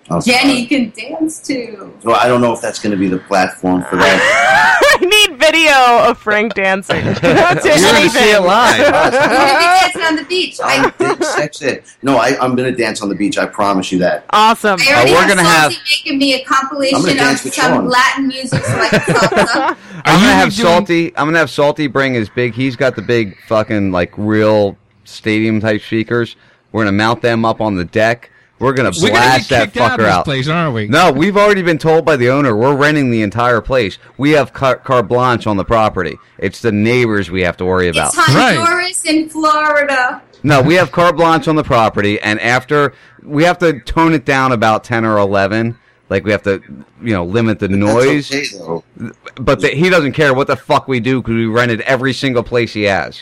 Oh, 0.10 0.20
Jenny 0.20 0.66
can 0.66 0.92
dance 0.92 1.40
too. 1.42 1.94
Well, 2.04 2.18
I 2.18 2.28
don't 2.28 2.42
know 2.42 2.52
if 2.54 2.60
that's 2.60 2.80
going 2.80 2.92
to 2.92 2.98
be 2.98 3.08
the 3.08 3.20
platform 3.20 3.84
for 3.90 3.96
that. 3.96 4.80
I 5.02 5.06
need 5.06 5.40
video 5.40 6.10
of 6.10 6.18
Frank 6.18 6.54
dancing. 6.56 7.02
to 7.04 7.10
You're 7.24 7.34
gonna 7.34 8.10
see 8.10 8.32
it 8.32 8.42
live. 8.42 8.80
We're 8.80 8.92
gonna 8.92 9.12
be 9.12 9.64
dancing 9.64 10.02
on 10.02 10.16
the 10.18 10.26
beach. 10.26 10.60
I, 10.62 10.90
Did 11.00 11.24
sex 11.24 11.62
it. 11.62 11.86
No, 12.02 12.18
I, 12.18 12.38
I'm 12.40 12.56
going 12.56 12.70
to 12.72 12.78
dance 12.78 13.02
on 13.02 13.08
the 13.10 13.16
beach. 13.16 13.38
I 13.38 13.46
promise 13.46 13.92
you 13.92 14.00
that. 14.00 14.26
Awesome. 14.32 14.78
I 14.82 14.92
already 14.94 15.12
oh, 15.12 15.14
we're 15.16 15.28
gonna 15.28 15.44
have- 15.44 15.72
making 15.90 16.18
me 16.18 16.34
a 16.36 16.40
I'm 16.40 16.46
compilation 16.46 17.20
of 17.20 17.38
some 17.40 17.52
Sean. 17.52 17.88
Latin 17.88 18.28
music 18.28 18.64
so 18.64 18.74
I 18.78 18.90
can 18.90 19.00
salsa. 19.02 19.78
I'm 20.06 20.20
gonna 20.20 20.34
have 20.34 20.54
doing- 20.54 20.68
Salty. 20.68 21.18
I'm 21.18 21.28
gonna 21.28 21.40
have 21.40 21.50
Salty 21.50 21.88
bring 21.88 22.14
his 22.14 22.30
big. 22.30 22.54
He's 22.54 22.76
got 22.76 22.96
the 22.96 23.02
big 23.02 23.38
fucking 23.48 23.92
like 23.92 24.14
real 24.18 24.78
stadium 25.06 25.62
type 25.62 25.82
speakers. 25.82 26.36
We're 26.74 26.84
gonna 26.84 26.92
mount 26.98 27.22
them 27.22 27.46
up 27.46 27.62
on 27.62 27.76
the 27.76 27.86
deck. 27.86 28.30
We're 28.60 28.74
gonna 28.74 28.92
We're 28.92 29.10
gonna 29.10 29.12
blast 29.14 29.50
that 29.50 29.74
kicked 29.74 29.78
out 29.78 30.00
of 30.00 30.00
fucker 30.00 30.04
this 30.06 30.14
out. 30.14 30.26
place, 30.26 30.48
aren't 30.48 30.74
we? 30.74 30.88
No, 30.88 31.12
we've 31.12 31.36
already 31.36 31.64
been 31.64 31.78
told 31.78 32.06
by 32.06 32.16
the 32.16 32.30
owner 32.30 32.56
we're 32.56 32.76
renting 32.76 33.12
the 33.12 33.22
entire 33.22 33.60
place. 33.62 33.98
We 34.18 34.32
have 34.32 34.54
car- 34.54 34.78
carte 34.78 35.08
blanche 35.10 35.48
on 35.48 35.58
the 35.58 35.66
property. 35.66 36.18
It's 36.38 36.62
the 36.62 36.72
neighbors 36.72 37.30
we 37.30 37.42
have 37.42 37.58
to 37.58 37.66
worry 37.66 37.90
about. 37.90 38.14
It's 38.14 38.18
Honduras 38.26 39.06
in 39.06 39.28
Florida. 39.30 40.22
No, 40.44 40.62
we 40.62 40.76
have 40.76 40.92
carte 40.92 41.18
blanche 41.18 41.48
on 41.48 41.56
the 41.56 41.64
property, 41.64 42.20
and 42.22 42.40
after 42.40 42.94
we 43.22 43.44
have 43.44 43.58
to 43.60 43.80
tone 43.82 44.14
it 44.14 44.24
down 44.26 44.52
about 44.52 44.84
ten 44.84 45.04
or 45.06 45.18
eleven. 45.18 45.78
Like 46.10 46.26
we 46.26 46.32
have 46.32 46.44
to, 46.44 46.62
you 47.02 47.14
know, 47.14 47.26
limit 47.26 47.58
the 47.60 47.70
noise. 47.70 48.30
That's 48.30 48.54
okay. 48.60 49.12
But 49.36 49.62
the, 49.62 49.70
he 49.70 49.90
doesn't 49.90 50.12
care 50.12 50.34
what 50.34 50.46
the 50.48 50.56
fuck 50.56 50.88
we 50.88 51.00
do 51.00 51.22
because 51.22 51.34
we 51.34 51.48
rented 51.48 51.82
every 51.82 52.14
single 52.14 52.44
place 52.44 52.72
he 52.74 52.84
has. 52.84 53.20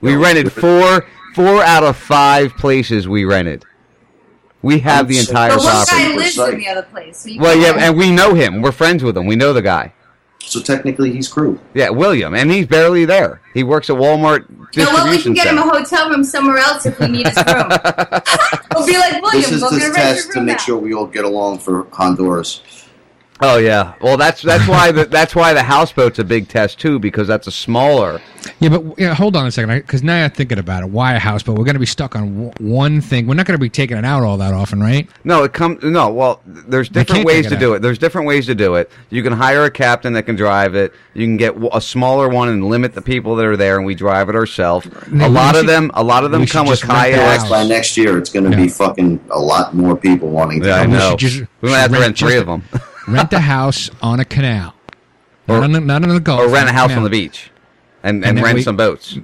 We 0.00 0.14
rented 0.14 0.50
four, 0.50 1.06
four 1.34 1.62
out 1.62 1.82
of 1.82 1.96
five 1.98 2.54
places 2.56 3.06
we 3.06 3.24
rented. 3.26 3.66
We 4.62 4.78
have 4.80 5.08
the 5.08 5.18
entire 5.18 5.50
But 5.50 5.58
one 5.58 5.70
property. 5.70 5.96
guy 5.96 6.16
lives 6.16 6.38
in 6.38 6.58
the 6.58 6.68
other 6.68 6.82
place. 6.82 7.18
So 7.18 7.28
you 7.30 7.40
Well, 7.40 7.56
yeah, 7.56 7.74
and 7.78 7.96
we 7.96 8.10
know 8.10 8.34
him. 8.34 8.60
We're 8.60 8.72
friends 8.72 9.02
with 9.02 9.16
him. 9.16 9.26
We 9.26 9.36
know 9.36 9.52
the 9.52 9.62
guy. 9.62 9.92
So 10.40 10.60
technically, 10.60 11.12
he's 11.12 11.28
crew. 11.28 11.60
Yeah, 11.74 11.90
William, 11.90 12.34
and 12.34 12.50
he's 12.50 12.66
barely 12.66 13.04
there. 13.04 13.40
He 13.54 13.62
works 13.62 13.88
at 13.90 13.96
Walmart 13.96 14.46
You 14.74 14.84
know 14.84 14.92
what? 14.92 15.08
We 15.10 15.22
can 15.22 15.32
get 15.32 15.46
him 15.46 15.58
a 15.58 15.62
hotel 15.62 16.10
room 16.10 16.24
somewhere 16.24 16.58
else 16.58 16.86
if 16.86 16.98
we 16.98 17.08
need 17.08 17.26
his 17.28 17.36
room. 17.36 17.68
we'll 18.74 18.86
be 18.86 18.96
like 18.98 19.22
William. 19.22 19.42
This 19.42 19.52
is 19.52 19.60
go 19.60 19.70
this 19.70 19.80
get 19.80 19.90
a 19.90 19.94
test 19.94 20.26
room 20.28 20.34
to 20.34 20.40
make 20.42 20.56
now. 20.58 20.62
sure 20.64 20.76
we 20.78 20.92
all 20.94 21.06
get 21.06 21.24
along 21.24 21.58
for 21.58 21.86
Honduras. 21.92 22.62
Oh 23.42 23.56
yeah. 23.58 23.94
Well, 24.02 24.16
that's 24.16 24.42
that's 24.42 24.68
why 24.68 24.92
the, 24.92 25.04
that's 25.10 25.34
why 25.34 25.54
the 25.54 25.62
houseboat's 25.62 26.18
a 26.18 26.24
big 26.24 26.48
test 26.48 26.78
too 26.78 26.98
because 26.98 27.26
that's 27.26 27.46
a 27.46 27.52
smaller. 27.52 28.20
Yeah, 28.58 28.70
but 28.70 28.98
yeah, 28.98 29.12
hold 29.14 29.36
on 29.36 29.46
a 29.46 29.50
second, 29.50 29.76
because 29.80 30.02
now 30.02 30.24
I'm 30.24 30.30
thinking 30.30 30.58
about 30.58 30.82
it. 30.82 30.88
Why 30.90 31.14
a 31.14 31.18
houseboat? 31.18 31.58
We're 31.58 31.64
going 31.64 31.74
to 31.74 31.80
be 31.80 31.84
stuck 31.86 32.16
on 32.16 32.48
w- 32.50 32.52
one 32.74 33.02
thing. 33.02 33.26
We're 33.26 33.34
not 33.34 33.44
going 33.44 33.58
to 33.58 33.60
be 33.60 33.68
taking 33.68 33.98
it 33.98 34.04
out 34.04 34.22
all 34.22 34.38
that 34.38 34.54
often, 34.54 34.80
right? 34.80 35.06
No, 35.24 35.44
it 35.44 35.52
comes. 35.52 35.82
No, 35.82 36.10
well, 36.10 36.40
there's 36.46 36.88
different 36.88 37.26
ways 37.26 37.48
to 37.48 37.54
it 37.54 37.60
do 37.60 37.74
it. 37.74 37.80
There's 37.82 37.98
different 37.98 38.26
ways 38.26 38.46
to 38.46 38.54
do 38.54 38.76
it. 38.76 38.90
You 39.10 39.22
can 39.22 39.34
hire 39.34 39.64
a 39.64 39.70
captain 39.70 40.14
that 40.14 40.22
can 40.22 40.36
drive 40.36 40.74
it. 40.74 40.94
You 41.12 41.26
can 41.26 41.36
get 41.36 41.54
a 41.72 41.80
smaller 41.82 42.30
one 42.30 42.48
and 42.48 42.64
limit 42.66 42.94
the 42.94 43.02
people 43.02 43.36
that 43.36 43.44
are 43.46 43.58
there, 43.58 43.76
and 43.76 43.84
we 43.84 43.94
drive 43.94 44.30
it 44.30 44.34
ourselves. 44.34 44.88
No, 45.10 45.26
a 45.26 45.28
we 45.28 45.34
lot 45.34 45.54
of 45.54 45.66
them, 45.66 45.90
a 45.92 46.02
lot 46.02 46.24
of 46.24 46.30
them 46.30 46.46
come 46.46 46.66
with 46.66 46.80
just 46.80 46.90
rent 46.90 47.12
the 47.12 47.18
kayaks. 47.18 47.48
By 47.48 47.64
next 47.64 47.96
year, 47.98 48.16
it's 48.16 48.30
going 48.30 48.50
to 48.50 48.56
be 48.56 48.68
fucking 48.68 49.22
a 49.30 49.38
lot 49.38 49.74
more 49.74 49.96
people 49.96 50.30
wanting 50.30 50.60
to 50.62 50.66
Yeah, 50.68 50.76
I 50.76 50.82
come. 50.84 50.92
know. 50.92 51.10
should 51.10 51.18
just- 51.18 51.42
we 51.60 51.68
might 51.70 51.78
have 51.80 51.90
to 51.90 51.96
should 51.96 52.02
rent 52.02 52.18
three 52.18 52.36
of 52.38 52.46
them, 52.46 52.62
Rent 53.08 53.32
a 53.32 53.40
house 53.40 53.90
on 54.02 54.20
a 54.20 54.24
canal, 54.24 54.74
not 55.48 55.62
on 55.62 55.72
the, 55.72 55.80
not 55.80 56.02
on 56.02 56.08
the 56.10 56.20
Gulf. 56.20 56.40
or 56.40 56.48
rent 56.48 56.68
a 56.68 56.72
house 56.72 56.88
canal. 56.88 56.98
on 56.98 57.04
the 57.04 57.10
beach, 57.10 57.50
and 58.02 58.24
And 58.24 58.38
and, 58.38 58.44
rent 58.44 58.56
we- 58.56 58.62
some 58.62 58.76
boats. 58.76 59.18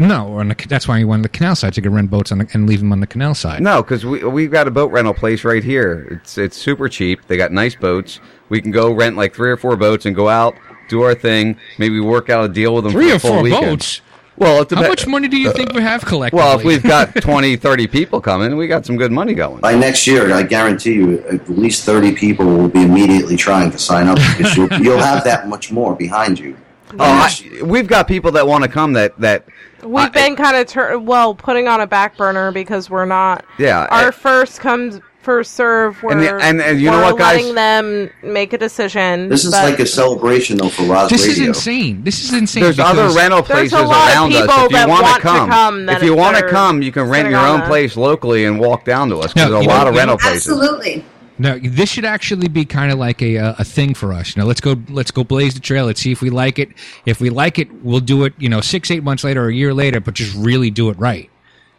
No, 0.00 0.34
on 0.38 0.46
the, 0.48 0.54
that's 0.68 0.86
why 0.86 0.98
you 0.98 1.08
went 1.08 1.18
on 1.18 1.22
the 1.22 1.28
canal 1.28 1.56
side. 1.56 1.74
So 1.74 1.80
you 1.80 1.82
could 1.82 1.92
rent 1.92 2.08
boats 2.08 2.30
on 2.30 2.38
the, 2.38 2.48
and 2.52 2.68
leave 2.68 2.78
them 2.78 2.92
on 2.92 3.00
the 3.00 3.06
canal 3.08 3.34
side. 3.34 3.60
No, 3.60 3.82
because 3.82 4.06
we 4.06 4.22
we've 4.22 4.50
got 4.52 4.68
a 4.68 4.70
boat 4.70 4.92
rental 4.92 5.12
place 5.12 5.42
right 5.42 5.64
here. 5.64 6.06
It's 6.22 6.38
it's 6.38 6.56
super 6.56 6.88
cheap. 6.88 7.26
They 7.26 7.36
got 7.36 7.50
nice 7.50 7.74
boats. 7.74 8.20
We 8.48 8.60
can 8.60 8.70
go 8.70 8.92
rent 8.92 9.16
like 9.16 9.34
three 9.34 9.50
or 9.50 9.56
four 9.56 9.76
boats 9.76 10.06
and 10.06 10.14
go 10.14 10.28
out, 10.28 10.54
do 10.88 11.02
our 11.02 11.16
thing. 11.16 11.56
Maybe 11.78 11.98
work 11.98 12.30
out 12.30 12.44
a 12.44 12.48
deal 12.48 12.74
with 12.76 12.84
them. 12.84 12.92
Three 12.92 13.08
for 13.08 13.12
a 13.12 13.16
or 13.16 13.18
full 13.18 13.30
four 13.32 13.42
weekend. 13.42 13.64
boats? 13.66 14.00
Well, 14.38 14.62
it 14.62 14.70
How 14.70 14.82
much 14.82 15.06
money 15.06 15.28
do 15.28 15.36
you 15.36 15.52
think 15.52 15.72
we 15.72 15.82
have 15.82 16.04
collectively? 16.04 16.38
Well, 16.38 16.58
if 16.58 16.64
we've 16.64 16.82
got 16.82 17.14
20, 17.20 17.56
30 17.56 17.86
people 17.88 18.20
coming, 18.20 18.56
we 18.56 18.68
got 18.68 18.86
some 18.86 18.96
good 18.96 19.10
money 19.10 19.34
going. 19.34 19.60
By 19.60 19.74
next 19.74 20.06
year, 20.06 20.32
I 20.32 20.44
guarantee 20.44 20.94
you, 20.94 21.20
at 21.28 21.48
least 21.48 21.84
30 21.84 22.14
people 22.14 22.46
will 22.46 22.68
be 22.68 22.82
immediately 22.82 23.36
trying 23.36 23.70
to 23.72 23.78
sign 23.78 24.06
up 24.06 24.16
because 24.16 24.56
you'll, 24.56 24.72
you'll 24.82 24.98
have 24.98 25.24
that 25.24 25.48
much 25.48 25.72
more 25.72 25.94
behind 25.94 26.38
you. 26.38 26.56
Oh, 26.92 26.96
I, 27.00 27.62
we've 27.62 27.86
got 27.86 28.08
people 28.08 28.32
that 28.32 28.46
want 28.46 28.64
to 28.64 28.70
come 28.70 28.94
that 28.94 29.18
that 29.18 29.44
We've 29.82 30.12
been 30.12 30.36
kind 30.36 30.56
of 30.56 30.66
tur- 30.66 30.98
well 30.98 31.34
putting 31.34 31.68
on 31.68 31.80
a 31.80 31.86
back 31.86 32.16
burner 32.16 32.50
because 32.50 32.88
we're 32.88 33.04
not. 33.04 33.44
Yeah, 33.58 33.86
Our 33.90 34.08
uh, 34.08 34.12
first 34.12 34.60
comes 34.60 35.00
first 35.28 35.52
serve. 35.52 36.02
We're, 36.02 36.12
And 36.12 36.22
the- 36.22 36.34
and- 36.42 36.62
and 36.62 36.80
you 36.80 36.90
know 36.90 37.02
what, 37.02 37.18
guys? 37.18 37.36
letting 37.36 37.54
them 37.54 38.08
make 38.22 38.54
a 38.54 38.58
decision. 38.58 39.28
This 39.28 39.44
is 39.44 39.50
but 39.50 39.62
like 39.68 39.78
a 39.78 39.84
celebration, 39.84 40.56
though, 40.56 40.70
for 40.70 40.84
Roz 40.84 41.10
This 41.10 41.26
is 41.26 41.38
insane. 41.38 42.02
This 42.02 42.24
is 42.24 42.32
insane. 42.32 42.62
There's 42.62 42.78
other 42.78 43.08
rental 43.10 43.42
places 43.42 43.74
a 43.74 43.82
lot 43.82 44.08
of 44.08 44.14
around 44.14 44.32
us. 44.32 44.44
If 44.44 44.70
you 44.72 44.78
want 44.88 44.90
want 44.90 45.06
to 45.06 45.12
to 45.16 45.20
come, 45.20 45.50
come 45.50 45.88
if 45.90 46.02
you 46.02 46.14
want 46.16 46.36
to 46.38 46.48
come, 46.48 46.80
you 46.80 46.90
can 46.92 47.10
rent 47.10 47.28
your 47.28 47.40
own 47.40 47.60
place 47.62 47.94
locally 47.94 48.46
and 48.46 48.58
walk 48.58 48.86
down 48.86 49.10
to 49.10 49.18
us. 49.18 49.34
'cause 49.34 49.36
No, 49.36 49.50
there's 49.52 49.66
a 49.66 49.68
lot 49.68 49.82
know- 49.84 49.90
of 49.90 49.96
rental 49.96 50.16
places. 50.16 50.48
Absolutely. 50.50 51.04
No, 51.38 51.58
this 51.62 51.90
should 51.90 52.06
actually 52.06 52.48
be 52.48 52.64
kind 52.64 52.90
of 52.90 52.98
like 52.98 53.20
a 53.20 53.36
uh, 53.36 53.54
a 53.58 53.64
thing 53.64 53.92
for 53.92 54.14
us. 54.14 54.34
You 54.34 54.40
know, 54.42 54.48
let's 54.48 54.62
go 54.62 54.76
let's 54.88 55.10
go 55.10 55.24
blaze 55.24 55.52
the 55.52 55.60
trail. 55.60 55.84
Let's 55.84 56.00
see 56.00 56.10
if 56.10 56.22
we 56.22 56.30
like 56.30 56.58
it. 56.58 56.70
If 57.04 57.20
we 57.20 57.28
like 57.28 57.58
it, 57.58 57.68
we'll 57.84 58.00
do 58.00 58.24
it. 58.24 58.32
You 58.38 58.48
know, 58.48 58.62
six 58.62 58.90
eight 58.90 59.04
months 59.04 59.24
later 59.24 59.44
or 59.44 59.48
a 59.48 59.54
year 59.54 59.74
later, 59.74 60.00
but 60.00 60.14
just 60.14 60.34
really 60.34 60.70
do 60.70 60.88
it 60.88 60.98
right. 60.98 61.28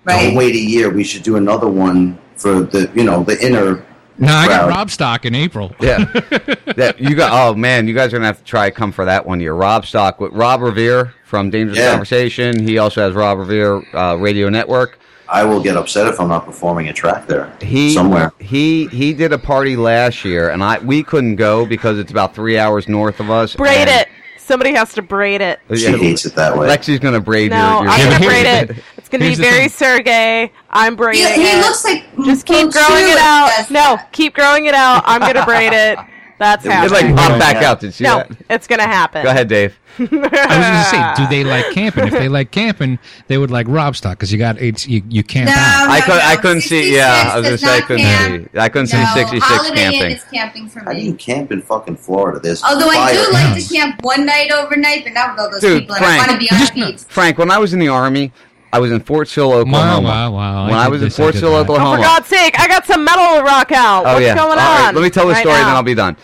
Don't 0.07 0.33
wait 0.35 0.55
a 0.55 0.59
year. 0.59 0.89
We 0.89 1.03
should 1.03 1.23
do 1.23 1.35
another 1.35 1.67
one 1.67 2.17
for 2.39 2.61
the, 2.61 2.91
you 2.95 3.03
know, 3.03 3.23
the 3.23 3.37
inner. 3.45 3.85
No, 4.17 4.33
I 4.33 4.47
got. 4.47 4.67
Rob 4.69 4.89
stock 4.89 5.25
in 5.25 5.33
April. 5.33 5.73
Yeah, 5.79 6.05
yeah. 6.77 6.91
You 6.97 7.15
got. 7.15 7.31
Oh 7.31 7.55
man, 7.55 7.87
you 7.87 7.93
guys 7.93 8.13
are 8.13 8.17
gonna 8.17 8.25
have 8.27 8.39
to 8.39 8.43
try 8.43 8.69
come 8.69 8.91
for 8.91 9.05
that 9.05 9.25
one 9.25 9.39
year. 9.39 9.53
Rob 9.53 9.85
Stock 9.85 10.19
with 10.19 10.33
Rob 10.33 10.61
Revere 10.61 11.13
from 11.23 11.49
Dangerous 11.49 11.77
Yeah. 11.77 11.91
Conversation. 11.91 12.61
He 12.61 12.77
also 12.79 13.01
has 13.01 13.13
Rob 13.13 13.37
Revere 13.37 13.81
uh, 13.95 14.15
Radio 14.15 14.49
Network. 14.49 14.99
I 15.29 15.43
will 15.45 15.61
get 15.61 15.77
upset 15.77 16.07
if 16.07 16.19
I'm 16.19 16.27
not 16.27 16.45
performing 16.45 16.89
a 16.89 16.93
track 16.93 17.27
there 17.27 17.55
He 17.61 17.93
somewhere. 17.93 18.33
He 18.39 18.87
he 18.87 19.13
did 19.13 19.31
a 19.31 19.37
party 19.37 19.75
last 19.77 20.25
year, 20.25 20.49
and 20.49 20.61
I 20.63 20.79
we 20.79 21.01
couldn't 21.03 21.35
go 21.37 21.65
because 21.65 21.97
it's 21.99 22.11
about 22.11 22.33
three 22.35 22.57
hours 22.57 22.89
north 22.89 23.19
of 23.21 23.29
us. 23.29 23.55
braid 23.55 23.87
it. 23.87 24.09
Somebody 24.49 24.73
has 24.73 24.93
to 24.95 25.03
braid 25.03 25.41
it. 25.41 25.59
She 25.75 25.83
yeah, 25.83 25.95
hates 25.95 26.25
it 26.25 26.33
that 26.33 26.57
way. 26.57 26.67
Lexi's 26.67 26.97
gonna 26.97 27.19
braid 27.19 27.51
No, 27.51 27.83
your. 27.83 27.83
your 27.83 27.91
I'm 27.91 28.09
gonna 28.13 28.25
braid 28.25 28.45
it. 28.47 28.83
It's 28.97 29.07
gonna 29.07 29.21
be 29.21 29.25
Here's 29.27 29.37
the 29.37 29.43
very. 29.43 29.69
Sergey. 29.69 30.51
I'm 30.71 30.95
braiding 30.95 31.21
He- 31.33 31.41
he 31.47 31.51
it. 31.51 31.61
looks 31.61 31.83
like 31.83 32.03
just 32.25 32.47
keep 32.47 32.71
growing 32.71 33.09
it 33.09 33.17
out. 33.19 33.51
does 33.55 33.69
No, 33.69 33.99
keep 34.11 34.33
growing 34.33 34.65
it 34.65 34.73
out. 34.73 35.03
I'm 35.05 35.21
gonna 35.21 35.45
braid 35.45 35.71
it. 35.71 35.99
That's 36.39 36.65
It 36.65 36.71
happening. 36.71 37.15
like 37.15 37.27
popped 37.27 37.39
back 37.39 37.57
out. 37.57 37.79
Did 37.81 37.99
you 37.99 38.05
no, 38.05 38.17
that? 38.19 38.31
it's 38.49 38.65
gonna 38.65 38.83
happen. 38.87 39.23
Go 39.23 39.29
ahead, 39.29 39.47
Dave. 39.49 39.77
I 39.99 40.03
was 40.03 40.09
going 40.09 40.21
to 40.21 40.83
say, 40.89 41.13
do 41.17 41.27
they 41.29 41.43
like 41.43 41.73
camping? 41.73 42.07
If 42.07 42.13
they 42.13 42.29
like 42.29 42.51
camping, 42.51 42.97
they 43.27 43.37
would 43.37 43.51
like 43.51 43.67
Rob 43.67 43.97
stock 43.97 44.17
because 44.17 44.31
you 44.31 44.37
got 44.37 44.57
it's 44.61 44.87
you, 44.87 45.03
you 45.09 45.23
camp 45.23 45.49
out. 45.49 45.89
I 45.89 45.99
could 45.99 46.13
I 46.13 46.35
couldn't 46.37 46.61
see. 46.61 46.95
Yeah, 46.95 47.31
I 47.33 47.35
was 47.39 47.43
gonna 47.43 47.49
does 47.57 47.61
say 47.61 47.67
I 47.75 47.79
not 47.79 47.87
couldn't 47.87 48.05
camp. 48.05 48.49
see. 48.53 48.59
I 48.59 48.69
couldn't 48.69 48.93
No, 48.93 49.05
see 49.05 49.13
sixty 49.19 49.39
six 49.41 49.69
camping. 49.71 50.11
is 50.11 50.23
camping 50.31 50.69
for 50.69 50.79
How 50.81 50.93
do 50.93 51.01
you 51.01 51.13
camp 51.15 51.51
in 51.51 51.61
fucking 51.61 51.97
Florida? 51.97 52.39
There's 52.39 52.63
Although 52.63 52.87
I 52.87 53.11
do 53.13 53.19
fire. 53.23 53.33
like 53.33 53.61
to 53.61 53.73
camp 53.75 54.01
one 54.03 54.25
night 54.25 54.51
overnight, 54.51 55.03
but 55.03 55.11
not 55.13 55.31
with 55.31 55.39
all 55.41 55.51
those 55.51 55.59
Dude, 55.61 55.81
people. 55.81 55.95
And 55.95 56.05
I 56.05 56.17
want 56.17 56.31
to 56.31 56.37
be 56.37 56.49
on 56.49 56.59
the 56.59 56.71
beach. 56.93 57.01
Frank, 57.09 57.37
when 57.37 57.51
I 57.51 57.57
was 57.57 57.73
in 57.73 57.79
the 57.79 57.89
army, 57.89 58.31
I 58.71 58.79
was 58.79 58.91
in 58.91 58.99
Fort 58.99 59.27
Sill, 59.27 59.51
Oklahoma. 59.51 60.07
wow, 60.07 60.31
wow. 60.31 60.65
When 60.67 60.75
I 60.75 60.85
I, 60.85 60.87
was 60.89 61.01
in 61.01 61.09
Fort 61.09 61.33
did 61.33 61.39
Sill, 61.39 61.51
that. 61.51 61.69
Oh, 61.69 61.75
for 61.75 61.97
God's 62.01 62.27
sake! 62.27 62.59
I 62.59 62.67
got 62.67 62.85
some 62.85 63.03
metal 63.03 63.37
to 63.37 63.43
rock 63.43 63.71
out. 63.71 64.05
Oh 64.05 64.13
What's 64.13 64.25
yeah. 64.25 64.35
going 64.35 64.49
All 64.51 64.55
right, 64.57 64.87
on? 64.89 64.95
let 64.95 65.01
me 65.01 65.09
tell 65.09 65.25
the 65.27 65.33
right 65.33 65.41
story, 65.41 65.55
now? 65.57 65.65
then 65.67 65.75
I'll 65.75 65.83
be 65.83 65.95
done. 65.95 66.17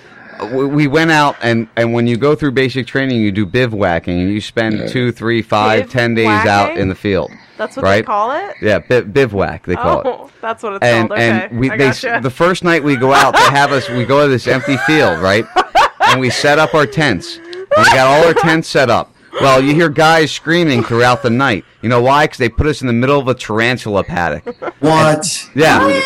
We- 0.54 0.66
We 0.66 0.88
went 0.88 1.12
out, 1.12 1.38
and, 1.42 1.68
and 1.78 1.94
when 1.94 2.08
you 2.08 2.18
go 2.18 2.36
through 2.36 2.52
basic 2.52 2.86
training, 2.88 3.22
you 3.22 3.32
do 3.32 3.46
bivouacking, 3.46 4.20
and 4.22 4.30
you 4.32 4.42
spend 4.42 4.90
two, 4.90 5.12
three, 5.14 5.42
five, 5.42 5.90
ten 5.90 6.14
days 6.14 6.28
out 6.46 6.78
in 6.78 6.90
the 6.90 6.96
field. 6.96 7.32
That's 7.58 7.78
what 7.78 7.84
right? 7.84 7.96
they 7.98 8.04
call 8.04 8.32
it. 8.34 8.54
Yeah, 8.62 8.80
bi- 8.80 9.02
bivouac 9.02 9.64
they 9.66 9.76
call 9.76 10.02
it. 10.02 10.06
oh, 10.08 10.30
that's 10.42 10.62
what 10.62 10.74
it's 10.74 10.84
and 10.86 11.08
called. 11.08 11.20
Okay, 11.20 11.48
and 11.50 11.58
we 11.60 11.72
I 11.72 11.78
they 11.78 11.86
gotcha. 11.88 12.20
the 12.22 12.30
first 12.30 12.66
night 12.66 12.84
we 12.84 12.98
go 12.98 13.14
out 13.14 13.34
they 13.34 13.40
have 13.40 13.72
us 13.72 13.88
we 13.90 14.04
go 14.04 14.24
to 14.24 14.28
this 14.28 14.46
empty 14.46 14.76
field 14.86 15.20
right 15.22 15.46
and 16.10 16.20
we 16.20 16.30
set 16.30 16.60
up 16.60 16.74
our 16.76 16.86
tents 16.86 17.38
and 17.38 17.56
we 17.78 17.86
got 17.86 18.08
all 18.08 18.28
our 18.28 18.34
tents 18.34 18.68
set 18.68 18.90
up 18.90 19.15
well 19.42 19.62
you 19.62 19.74
hear 19.74 19.90
guys 19.90 20.32
screaming 20.32 20.84
throughout 20.84 21.24
the 21.24 21.30
night. 21.30 21.66
You 21.82 21.90
know 21.90 22.02
why? 22.02 22.26
Because 22.26 22.38
they 22.38 22.50
put 22.50 22.68
us 22.68 22.82
in 22.82 22.88
the 22.88 22.94
middle 22.94 23.20
of 23.20 23.28
a 23.28 23.34
tarantula 23.34 24.04
paddock. 24.04 24.46
What? 24.80 25.50
yeah. 25.56 26.02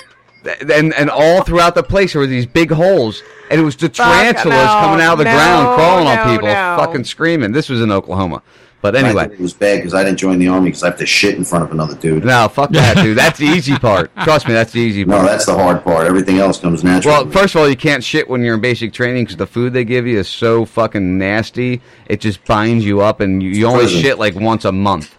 And 0.74 0.94
and 0.94 1.10
all 1.10 1.44
throughout 1.44 1.76
the 1.76 1.84
place 1.84 2.14
there 2.14 2.22
were 2.22 2.28
these 2.28 2.46
big 2.46 2.72
holes. 2.72 3.24
And 3.52 3.60
it 3.60 3.64
was 3.64 3.76
the 3.76 3.90
Fuck, 3.90 4.08
tarantulas 4.08 4.46
no, 4.46 4.80
coming 4.80 5.02
out 5.02 5.14
of 5.14 5.18
the 5.20 5.24
no, 5.26 5.32
ground 5.32 5.76
crawling 5.76 6.06
no, 6.06 6.12
on 6.12 6.30
people 6.30 6.48
no. 6.48 6.78
fucking 6.78 7.04
screaming. 7.04 7.52
This 7.52 7.68
was 7.68 7.82
in 7.82 7.92
oklahoma 7.92 8.44
but 8.82 8.96
anyway 8.96 9.26
it 9.26 9.40
was 9.40 9.54
bad 9.54 9.78
because 9.78 9.94
I 9.94 10.04
didn't 10.04 10.20
join 10.20 10.40
the 10.40 10.48
army 10.48 10.68
because 10.70 10.84
I 10.84 10.88
have 10.88 11.00
to 11.00 11.06
shit 11.06 11.36
in 11.36 11.44
front 11.44 11.66
of 11.66 11.72
another 11.72 11.96
dude. 11.96 12.24
no 12.24 12.48
fuck 12.48 12.70
that 12.72 12.98
dude 12.98 13.18
that's 13.18 13.38
the 13.40 13.46
easy 13.46 13.76
part 13.88 14.12
trust 14.24 14.48
me 14.48 14.54
that's 14.54 14.72
the 14.72 14.80
easy 14.80 15.06
part 15.06 15.24
No, 15.24 15.28
that's 15.28 15.46
the 15.46 15.54
hard 15.56 15.84
part. 15.84 16.06
Everything 16.08 16.38
else 16.40 16.60
comes 16.60 16.84
natural. 16.84 17.14
Well, 17.26 17.32
first 17.32 17.56
of 17.56 17.62
all, 17.62 17.70
you 17.70 17.76
can't 17.76 18.04
shit 18.04 18.30
when 18.30 18.42
you're 18.42 18.56
in 18.56 18.62
basic 18.62 18.94
training 18.94 19.24
because 19.26 19.38
the 19.38 19.48
food 19.48 19.74
they 19.74 19.84
give 19.84 20.06
you 20.08 20.20
is 20.20 20.28
so 20.30 20.66
fucking 20.66 21.18
nasty. 21.18 21.82
It 22.08 22.22
just 22.22 22.44
binds 22.46 22.86
you 22.86 23.02
up, 23.02 23.20
and 23.20 23.42
you, 23.44 23.50
you 23.50 23.66
only 23.66 23.86
prison. 23.86 24.02
shit 24.02 24.20
like 24.20 24.36
once 24.36 24.66
a 24.66 24.72
month. 24.72 25.16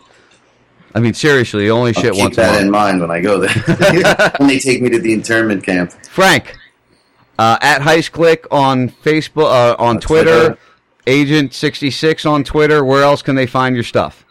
I 0.94 1.00
mean, 1.00 1.14
seriously, 1.14 1.64
you 1.64 1.70
only 1.70 1.94
I'll 1.94 2.02
shit 2.02 2.12
keep 2.14 2.22
once 2.22 2.39
a 2.39 2.40
that 2.40 2.52
month. 2.52 2.62
in 2.64 2.70
mind 2.70 3.00
when 3.00 3.10
I 3.10 3.20
go 3.20 3.39
there. 3.39 3.52
when 4.39 4.48
they 4.48 4.58
take 4.58 4.82
me 4.82 4.89
to 4.90 4.98
the 4.98 5.12
internment 5.12 5.64
camp. 5.64 5.92
Frank, 6.10 6.56
uh, 7.39 7.58
at 7.60 7.80
Heist 7.82 8.12
Click 8.12 8.47
on 8.50 8.89
Facebook, 8.89 9.50
uh, 9.50 9.76
on 9.78 10.00
Twitter, 10.00 10.58
Agent 11.10 11.52
sixty 11.52 11.90
six 11.90 12.24
on 12.24 12.44
Twitter. 12.44 12.84
Where 12.84 13.02
else 13.02 13.22
can 13.22 13.34
they 13.34 13.47
find 13.47 13.74
your 13.74 13.82
stuff? 13.82 14.24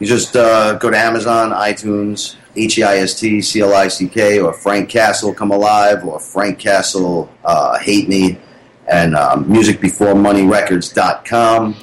You 0.00 0.06
just 0.06 0.34
uh, 0.34 0.72
go 0.74 0.88
to 0.90 0.96
Amazon, 0.96 1.50
iTunes, 1.50 2.36
H 2.56 2.78
E 2.78 2.82
I 2.82 2.96
S 2.96 3.20
T 3.20 3.42
C 3.42 3.60
L 3.60 3.74
I 3.74 3.88
C 3.88 4.08
K, 4.08 4.40
or 4.40 4.54
Frank 4.54 4.88
Castle 4.88 5.34
Come 5.34 5.50
Alive, 5.50 6.02
or 6.04 6.18
Frank 6.18 6.58
Castle 6.58 7.30
uh, 7.44 7.78
Hate 7.78 8.08
Me, 8.08 8.38
and 8.90 9.14
um, 9.14 9.44
musicbeforemoneyrecords.com. 9.44 11.74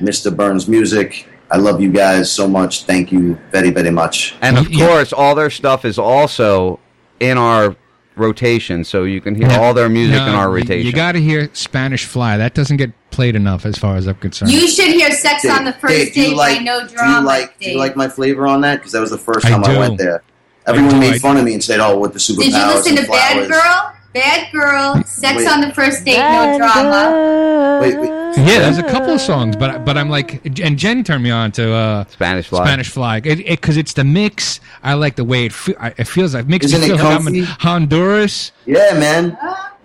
Mr. 0.00 0.34
Burns 0.34 0.66
Music. 0.68 1.26
I 1.50 1.56
love 1.56 1.80
you 1.80 1.90
guys 1.90 2.30
so 2.30 2.46
much. 2.46 2.84
Thank 2.84 3.10
you 3.10 3.38
very, 3.50 3.70
very 3.70 3.90
much. 3.90 4.36
And 4.42 4.58
of 4.58 4.70
course, 4.70 5.14
all 5.14 5.34
their 5.34 5.50
stuff 5.50 5.86
is 5.86 5.98
also 5.98 6.78
in 7.20 7.38
our 7.38 7.74
rotation, 8.18 8.84
so 8.84 9.04
you 9.04 9.20
can 9.20 9.34
hear 9.34 9.48
Yeah. 9.48 9.60
all 9.60 9.74
their 9.74 9.88
music 9.88 10.16
No, 10.16 10.26
in 10.28 10.34
our 10.34 10.50
rotation. 10.50 10.86
You, 10.86 10.92
got 10.92 11.12
to 11.12 11.20
hear 11.20 11.48
Spanish 11.52 12.04
Fly. 12.04 12.36
That 12.36 12.54
doesn't 12.54 12.76
get 12.76 12.92
played 13.10 13.36
enough, 13.36 13.64
as 13.66 13.76
far 13.78 13.96
as 13.96 14.06
I'm 14.06 14.14
concerned. 14.16 14.50
You 14.52 14.68
should 14.68 14.88
hear 14.92 15.10
"Sex 15.12 15.44
on 15.44 15.64
the 15.64 15.72
First 15.74 15.92
Dave, 15.94 16.16
you 16.16 16.24
Date" 16.30 16.36
like, 16.36 16.58
by 16.58 16.62
No 16.64 16.80
do 16.80 16.90
you 16.90 16.96
Drama. 16.96 17.26
like, 17.26 17.58
do 17.58 17.70
you 17.70 17.78
like 17.78 17.96
my 17.96 18.08
flavor 18.08 18.46
on 18.46 18.60
that? 18.62 18.76
Because 18.76 18.92
that 18.92 19.00
was 19.00 19.10
the 19.10 19.18
first 19.18 19.46
time 19.46 19.64
I, 19.64 19.72
do. 19.72 19.78
went 19.78 19.98
there. 19.98 20.22
Everyone 20.66 20.94
I 20.96 20.98
made 21.00 21.20
fun 21.20 21.36
of 21.38 21.44
me 21.44 21.54
and 21.54 21.64
said, 21.64 21.80
"Oh, 21.80 21.98
with 21.98 22.12
the 22.12 22.18
superpowers 22.18 22.36
Did 22.38 22.52
you 22.54 22.66
listen 22.66 22.98
and 22.98 23.06
to 23.06 23.10
Bad. 23.12 23.48
Girl? 23.48 23.92
Bad 24.14 24.50
Girl, 24.52 25.02
Sex 25.04 25.36
Wait. 25.38 25.48
on 25.48 25.60
the 25.60 25.72
First 25.74 26.04
Date, 26.04 26.16
No 26.18 26.56
Drama. 26.58 27.78
Wait, 27.80 27.96
wait. 27.98 28.08
Yeah, 28.38 28.60
there's 28.60 28.78
a 28.78 28.82
couple 28.82 29.10
of 29.10 29.20
songs, 29.20 29.54
but 29.56 29.84
but 29.84 29.96
I'm 29.98 30.08
like, 30.08 30.44
and 30.60 30.78
Jen 30.78 31.04
turned 31.04 31.22
me 31.22 31.30
on 31.30 31.52
to 31.52 31.72
uh, 31.72 32.04
Spanish 32.10 32.48
Fly. 32.48 32.64
Spanish 32.64 32.88
Fly, 32.88 33.20
because 33.20 33.40
it, 33.40 33.60
'cause 33.60 33.76
it's 33.76 33.92
the 33.92 34.04
mix. 34.04 34.60
I 34.82 34.94
like 34.94 35.16
the 35.16 35.24
way 35.24 35.46
it 35.46 35.52
fe- 35.52 35.74
I- 35.78 35.94
it 35.96 36.06
feels. 36.06 36.34
Like 36.34 36.46
makes 36.48 36.66
Isn't 36.66 36.80
me 36.80 36.86
it 36.86 36.96
feel 36.96 37.04
like 37.04 37.20
I'm 37.20 37.28
in? 37.34 37.44
Honduras. 37.44 38.52
Yeah, 38.66 38.94
man. 38.98 39.36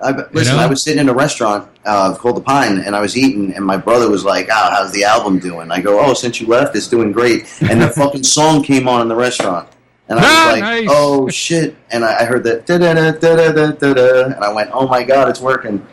I, 0.01 0.11
listen, 0.33 0.57
know? 0.57 0.63
I 0.63 0.65
was 0.67 0.83
sitting 0.83 0.99
in 0.99 1.07
a 1.09 1.13
restaurant 1.13 1.69
uh, 1.85 2.13
called 2.15 2.35
The 2.37 2.41
Pine, 2.41 2.79
and 2.79 2.95
I 2.95 2.99
was 3.01 3.15
eating, 3.17 3.53
and 3.55 3.65
my 3.65 3.77
brother 3.77 4.09
was 4.09 4.23
like, 4.25 4.47
"Oh, 4.51 4.69
how's 4.71 4.91
the 4.91 5.03
album 5.05 5.39
doing?" 5.39 5.71
I 5.71 5.79
go, 5.81 5.99
"Oh, 5.99 6.13
since 6.13 6.39
you 6.41 6.47
left, 6.47 6.75
it's 6.75 6.87
doing 6.87 7.11
great." 7.11 7.45
And 7.61 7.81
the 7.81 7.89
fucking 7.95 8.23
song 8.23 8.63
came 8.63 8.87
on 8.87 9.01
in 9.01 9.07
the 9.07 9.15
restaurant, 9.15 9.67
and 10.17 10.25
I 10.25 10.29
was 10.29 10.31
Ah, 10.31 10.49
like, 10.51 10.61
nice. 10.61 10.87
"Oh 10.89 11.29
shit!" 11.29 11.75
And 11.91 12.03
I, 12.05 12.21
I 12.21 12.25
heard 12.25 12.43
that 12.45 12.65
da 12.65 12.77
da 12.77 12.93
da 12.93 13.11
da 13.11 13.51
da 13.51 13.71
da 13.71 13.93
da, 13.93 14.25
and 14.25 14.35
I 14.35 14.53
went, 14.53 14.69
"Oh 14.73 14.87
my 14.87 15.03
god, 15.03 15.29
it's 15.29 15.39
working." 15.41 15.85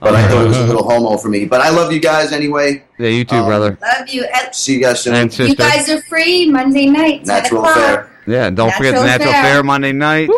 But 0.00 0.14
I 0.14 0.28
thought 0.28 0.44
it 0.44 0.48
was 0.48 0.58
a 0.58 0.64
little 0.66 0.88
homo 0.88 1.16
for 1.16 1.28
me. 1.28 1.44
But 1.44 1.60
I 1.60 1.70
love 1.70 1.92
you 1.92 1.98
guys 1.98 2.30
anyway. 2.32 2.84
Yeah, 2.98 3.08
you 3.08 3.24
too, 3.24 3.34
Um, 3.34 3.46
brother. 3.46 3.76
Love 3.82 4.08
you. 4.08 4.24
And 4.32 4.54
See 4.54 4.74
you 4.74 4.80
guys 4.80 5.00
soon. 5.00 5.14
And 5.16 5.28
You 5.36 5.46
sister. 5.48 5.56
guys 5.60 5.88
are 5.88 6.00
free 6.02 6.48
Monday 6.48 6.86
night, 6.86 7.26
Natural. 7.26 7.64
Fair. 7.64 8.08
Yeah, 8.24 8.46
and 8.46 8.56
don't 8.56 8.72
forget 8.74 8.94
the 8.94 9.02
Natural 9.02 9.32
Natural 9.32 9.32
Fair. 9.32 9.42
Fair 9.54 9.62
Monday 9.64 9.90
night. 9.92 10.30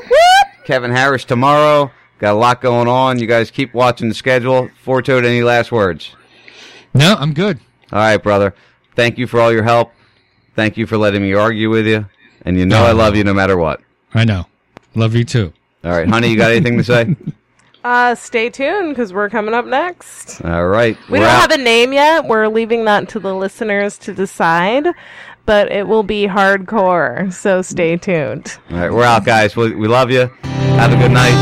Kevin 0.65 0.91
Harris 0.91 1.25
tomorrow. 1.27 1.91
Got 2.21 2.33
a 2.33 2.39
lot 2.39 2.63
going 2.63 2.89
on. 2.89 3.19
You 3.19 3.27
guys 3.27 3.51
keep 3.51 3.75
watching 3.75 4.09
the 4.09 4.15
schedule. 4.15 4.71
Four 4.83 5.03
any 5.09 5.43
last 5.43 5.71
words? 5.73 6.15
No, 6.95 7.17
I'm 7.19 7.35
good. 7.35 7.59
All 7.93 7.99
right, 7.99 8.17
brother. 8.17 8.55
Thank 8.97 9.19
you 9.19 9.27
for 9.27 9.41
all 9.41 9.53
your 9.53 9.63
help. 9.63 9.93
Thank 10.57 10.77
you 10.77 10.87
for 10.87 10.97
letting 10.97 11.23
me 11.23 11.35
argue 11.35 11.69
with 11.69 11.87
you. 11.87 12.07
And 12.43 12.57
you 12.59 12.67
know 12.67 12.85
I 12.85 12.93
love 12.93 13.17
you 13.17 13.25
no 13.25 13.35
matter 13.35 13.57
what. 13.57 13.81
I 14.15 14.25
know. 14.25 14.47
Love 14.95 15.15
you 15.15 15.25
too. 15.25 15.53
All 15.85 15.91
right, 15.93 16.09
honey, 16.09 16.29
you 16.29 16.37
got 16.37 16.51
anything 16.51 16.77
to 16.79 16.85
say? 16.85 17.17
Uh, 17.83 18.15
stay 18.15 18.51
tuned 18.51 18.91
because 18.91 19.11
we're 19.11 19.31
coming 19.31 19.55
up 19.55 19.65
next. 19.65 20.45
All 20.45 20.69
right. 20.69 20.99
We 21.09 21.19
don't 21.19 21.29
out. 21.29 21.41
have 21.41 21.59
a 21.59 21.63
name 21.63 21.95
yet. 21.95 22.27
We're 22.27 22.47
leaving 22.49 22.85
that 22.85 23.09
to 23.11 23.19
the 23.19 23.35
listeners 23.35 23.97
to 24.05 24.13
decide, 24.13 24.87
but 25.47 25.73
it 25.73 25.89
will 25.89 26.03
be 26.03 26.27
hardcore. 26.27 27.33
So 27.33 27.63
stay 27.63 27.97
tuned. 27.97 28.59
All 28.71 28.77
right, 28.77 28.93
we're 28.93 29.05
out, 29.05 29.25
guys. 29.25 29.57
We, 29.57 29.75
we 29.75 29.89
love 29.89 30.11
you. 30.11 30.27
Have 30.77 30.93
a 30.93 30.97
good 30.97 31.11
night. 31.11 31.33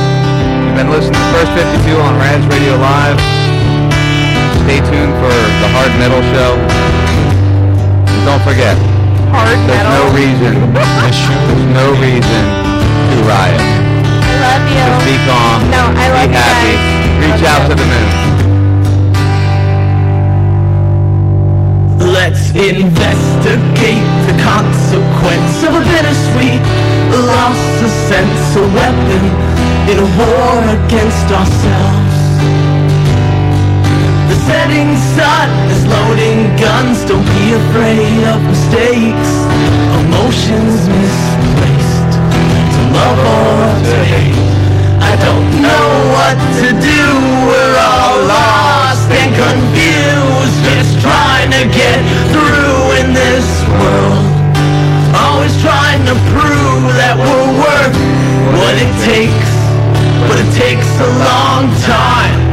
You've 0.65 0.77
been 0.77 0.91
listening 0.91 1.18
to 1.18 1.33
First 1.35 1.51
52 1.59 1.97
on 1.99 2.15
Raz 2.23 2.47
Radio 2.47 2.77
Live. 2.77 3.18
Stay 4.62 4.78
tuned 4.78 5.15
for 5.18 5.35
the 5.59 5.68
Hard 5.75 5.91
Metal 5.99 6.23
Show. 6.31 6.55
And 8.15 8.25
don't 8.25 8.43
forget, 8.47 8.78
Hard 9.32 9.58
there's 9.68 9.68
metal. 9.68 9.92
no 9.92 10.05
reason, 10.16 10.55
there's 10.73 11.66
no 11.74 11.86
reason 12.00 12.42
to 13.12 13.16
riot. 13.28 13.60
I 13.60 14.32
love 14.44 14.65
you. 14.68 14.84
Just 14.89 15.05
be 15.05 15.16
calm. 15.28 15.58
No, 15.70 15.82
I 15.92 16.07
love 16.15 16.28
be 16.28 16.32
you 16.32 16.40
happy. 16.40 16.74
guys. 16.76 17.20
Reach 17.23 17.42
Love 17.42 17.52
out 17.52 17.62
you. 17.62 17.68
to 17.68 17.74
the 17.76 17.86
moon. 17.86 18.08
Let's 22.18 22.50
investigate 22.50 24.07
the 24.28 24.34
consequence 24.42 25.55
of 25.66 25.73
a 25.76 25.82
bittersweet 25.84 26.62
loss 27.26 27.82
of 27.82 27.90
sense, 28.08 28.57
a 28.57 28.65
weapon 28.76 29.23
in 29.90 29.98
a 29.98 30.08
war 30.18 30.60
against 30.86 31.26
ourselves. 31.32 32.08
Setting 34.49 34.97
sun. 35.12 35.49
Is 35.68 35.85
loading 35.85 36.49
guns, 36.57 37.05
don't 37.05 37.28
be 37.36 37.52
afraid 37.52 38.25
of 38.33 38.41
mistakes. 38.49 39.31
Emotions 40.01 40.89
misplaced, 40.89 42.12
to 42.73 42.81
love 42.97 43.20
or 43.28 43.68
to 43.93 43.99
hate. 44.09 44.41
I 45.05 45.12
don't 45.20 45.52
know 45.60 45.89
what 46.17 46.36
to 46.65 46.68
do, 46.81 47.05
we're 47.44 47.77
all 47.77 48.25
lost 48.25 49.12
and 49.12 49.36
confused, 49.36 50.57
just 50.65 50.97
trying 51.05 51.52
to 51.52 51.68
get 51.68 52.01
through 52.33 53.05
in 53.05 53.12
this 53.12 53.44
world. 53.77 54.25
Always 55.12 55.52
trying 55.60 56.09
to 56.09 56.17
prove 56.33 56.89
that 56.97 57.20
we're 57.20 57.52
worth 57.52 57.97
what 58.57 58.81
it 58.81 58.93
takes, 59.05 59.52
but 60.25 60.41
it 60.41 60.51
takes 60.57 60.89
a 61.05 61.10
long 61.20 61.68
time 61.85 62.48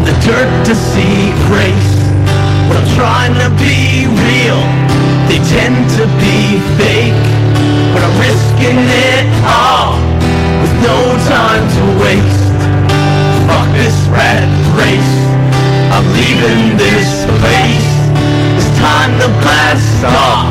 in 0.00 0.06
the 0.06 0.12
dirt 0.24 0.48
to 0.64 0.72
see 0.74 1.30
grace. 1.48 1.92
When 2.68 2.76
I'm 2.80 2.88
trying 2.96 3.34
to 3.36 3.50
be 3.60 4.08
real, 4.08 4.62
they 5.28 5.36
tend 5.52 5.76
to 6.00 6.08
be 6.24 6.56
fake, 6.80 7.20
but 7.92 8.00
I'm 8.06 8.16
risking 8.16 8.80
it 8.80 9.28
all 9.44 10.00
with 10.62 10.74
no 10.80 10.96
time 11.28 11.64
to 11.76 11.82
waste. 12.00 12.48
Fuck 13.48 13.68
this 13.76 13.98
rat 14.08 14.48
race. 14.80 15.14
I'm 15.92 16.06
leaving 16.16 16.78
this 16.78 17.26
place. 17.42 17.90
It's 18.56 18.70
time 18.78 19.12
to 19.20 19.28
blast 19.44 20.04
off. 20.04 20.48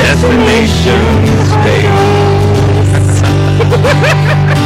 Destination 0.00 1.04
space. 1.52 2.16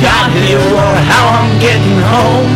Got 0.00 0.30
here 0.32 0.58
or 0.58 0.94
how 1.06 1.24
I'm 1.38 1.52
getting 1.60 2.00
home. 2.10 2.50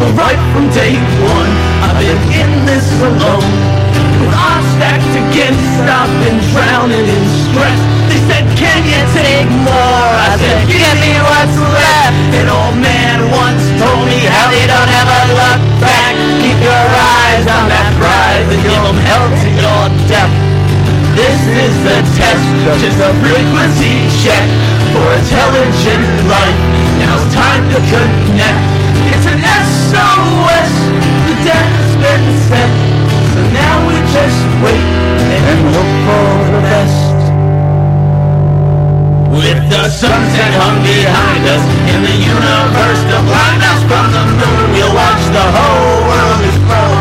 But 0.00 0.10
right 0.18 0.42
from 0.52 0.68
day 0.74 0.98
one, 1.22 1.52
I've 1.84 1.96
been 2.00 2.20
in 2.34 2.50
this 2.66 2.86
alone. 3.00 3.52
With 4.18 4.34
odds 4.34 4.66
stacked 4.76 5.14
against, 5.14 5.62
I've 5.86 6.10
been 6.20 6.38
drowning 6.52 7.06
in 7.06 7.24
stress. 7.48 7.80
They 8.10 8.20
said, 8.28 8.44
Can 8.58 8.80
you 8.84 9.02
take 9.14 9.48
more? 9.62 10.10
I 10.26 10.36
said, 10.36 10.66
Give 10.68 10.96
me 10.98 11.14
what's 11.22 11.56
left. 11.58 12.18
An 12.34 12.48
old 12.50 12.76
man 12.82 13.18
once 13.30 13.64
told 13.78 14.04
me 14.10 14.20
how 14.26 14.50
they 14.50 14.66
don't 14.66 14.90
ever 14.90 15.20
look 15.38 15.60
back. 15.80 16.14
Keep 16.42 16.58
your 16.60 16.86
eyes 16.92 17.46
on 17.46 17.64
that 17.70 17.88
prize 17.96 18.46
and 18.50 18.62
give 18.62 18.82
them 18.82 18.98
hell 19.06 19.28
to 19.30 19.48
your 19.54 19.84
death. 20.10 20.32
This 21.14 21.40
is 21.46 21.74
the 21.84 21.98
test, 22.16 22.46
just 22.80 22.98
a 22.98 23.12
frequency 23.20 24.08
check 24.24 24.81
for 24.92 25.08
intelligent 25.16 26.04
life. 26.28 26.60
Now 27.00 27.16
it's 27.16 27.32
time 27.32 27.64
to 27.72 27.78
connect. 27.88 28.62
It's 29.08 29.26
an 29.26 29.40
SOS, 29.40 30.70
the 31.26 31.36
death 31.48 31.70
has 31.80 31.92
been 31.96 32.24
sent. 32.48 32.72
So 33.32 33.40
now 33.56 33.74
we 33.88 33.96
just 34.12 34.40
wait 34.60 34.84
and 35.32 35.60
hope 35.72 35.94
for 36.04 36.28
the 36.52 36.60
best. 36.68 37.16
With 39.32 39.60
the 39.72 39.88
sunset 39.88 40.52
hung 40.60 40.84
behind 40.84 41.42
us 41.48 41.64
and 41.88 42.04
the 42.04 42.16
universe 42.20 43.02
to 43.10 43.16
blind 43.24 43.62
us 43.64 43.80
from 43.88 44.06
the 44.12 44.24
moon, 44.28 44.64
we'll 44.76 44.94
watch 44.94 45.24
the 45.32 45.46
whole 45.56 46.04
world 46.04 46.40
explode. 46.44 46.91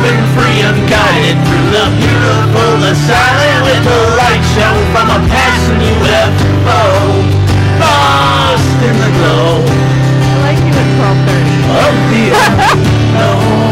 Moving 0.00 0.24
free, 0.32 0.62
unguided 0.64 1.36
through 1.44 1.68
the 1.76 1.84
beautiful, 2.00 2.70
the 2.80 2.94
silent 2.94 3.64
with 3.68 3.84
the 3.84 4.00
light 4.16 4.40
show 4.56 4.72
from 4.96 5.10
a 5.12 5.28
passing 5.28 5.76
UFO. 5.76 6.80
Lost 7.78 8.80
in 8.80 8.96
the 8.96 9.10
glow 9.20 9.60
I 9.60 10.56
like 10.56 10.64
you 10.64 10.72
at 10.72 10.88
12:30. 10.96 11.60
of 11.84 11.94
the 12.08 12.24
unknown. 12.72 13.69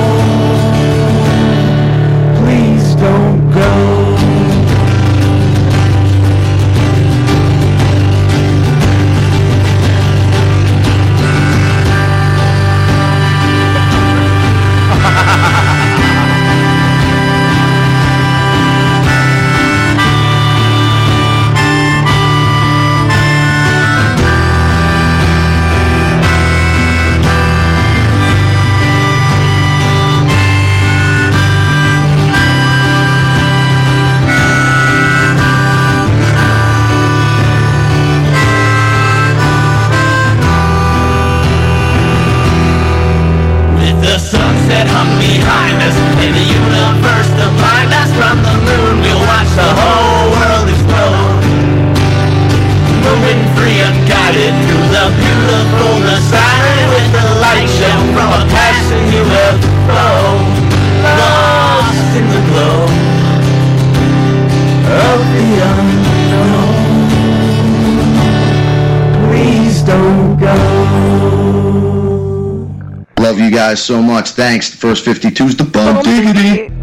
So 73.88 74.02
much. 74.02 74.32
Thanks. 74.32 74.68
The 74.70 74.76
first 74.76 75.06
52's 75.06 75.56
the 75.56 75.64
bum 75.64 76.02
diggity. 76.02 76.77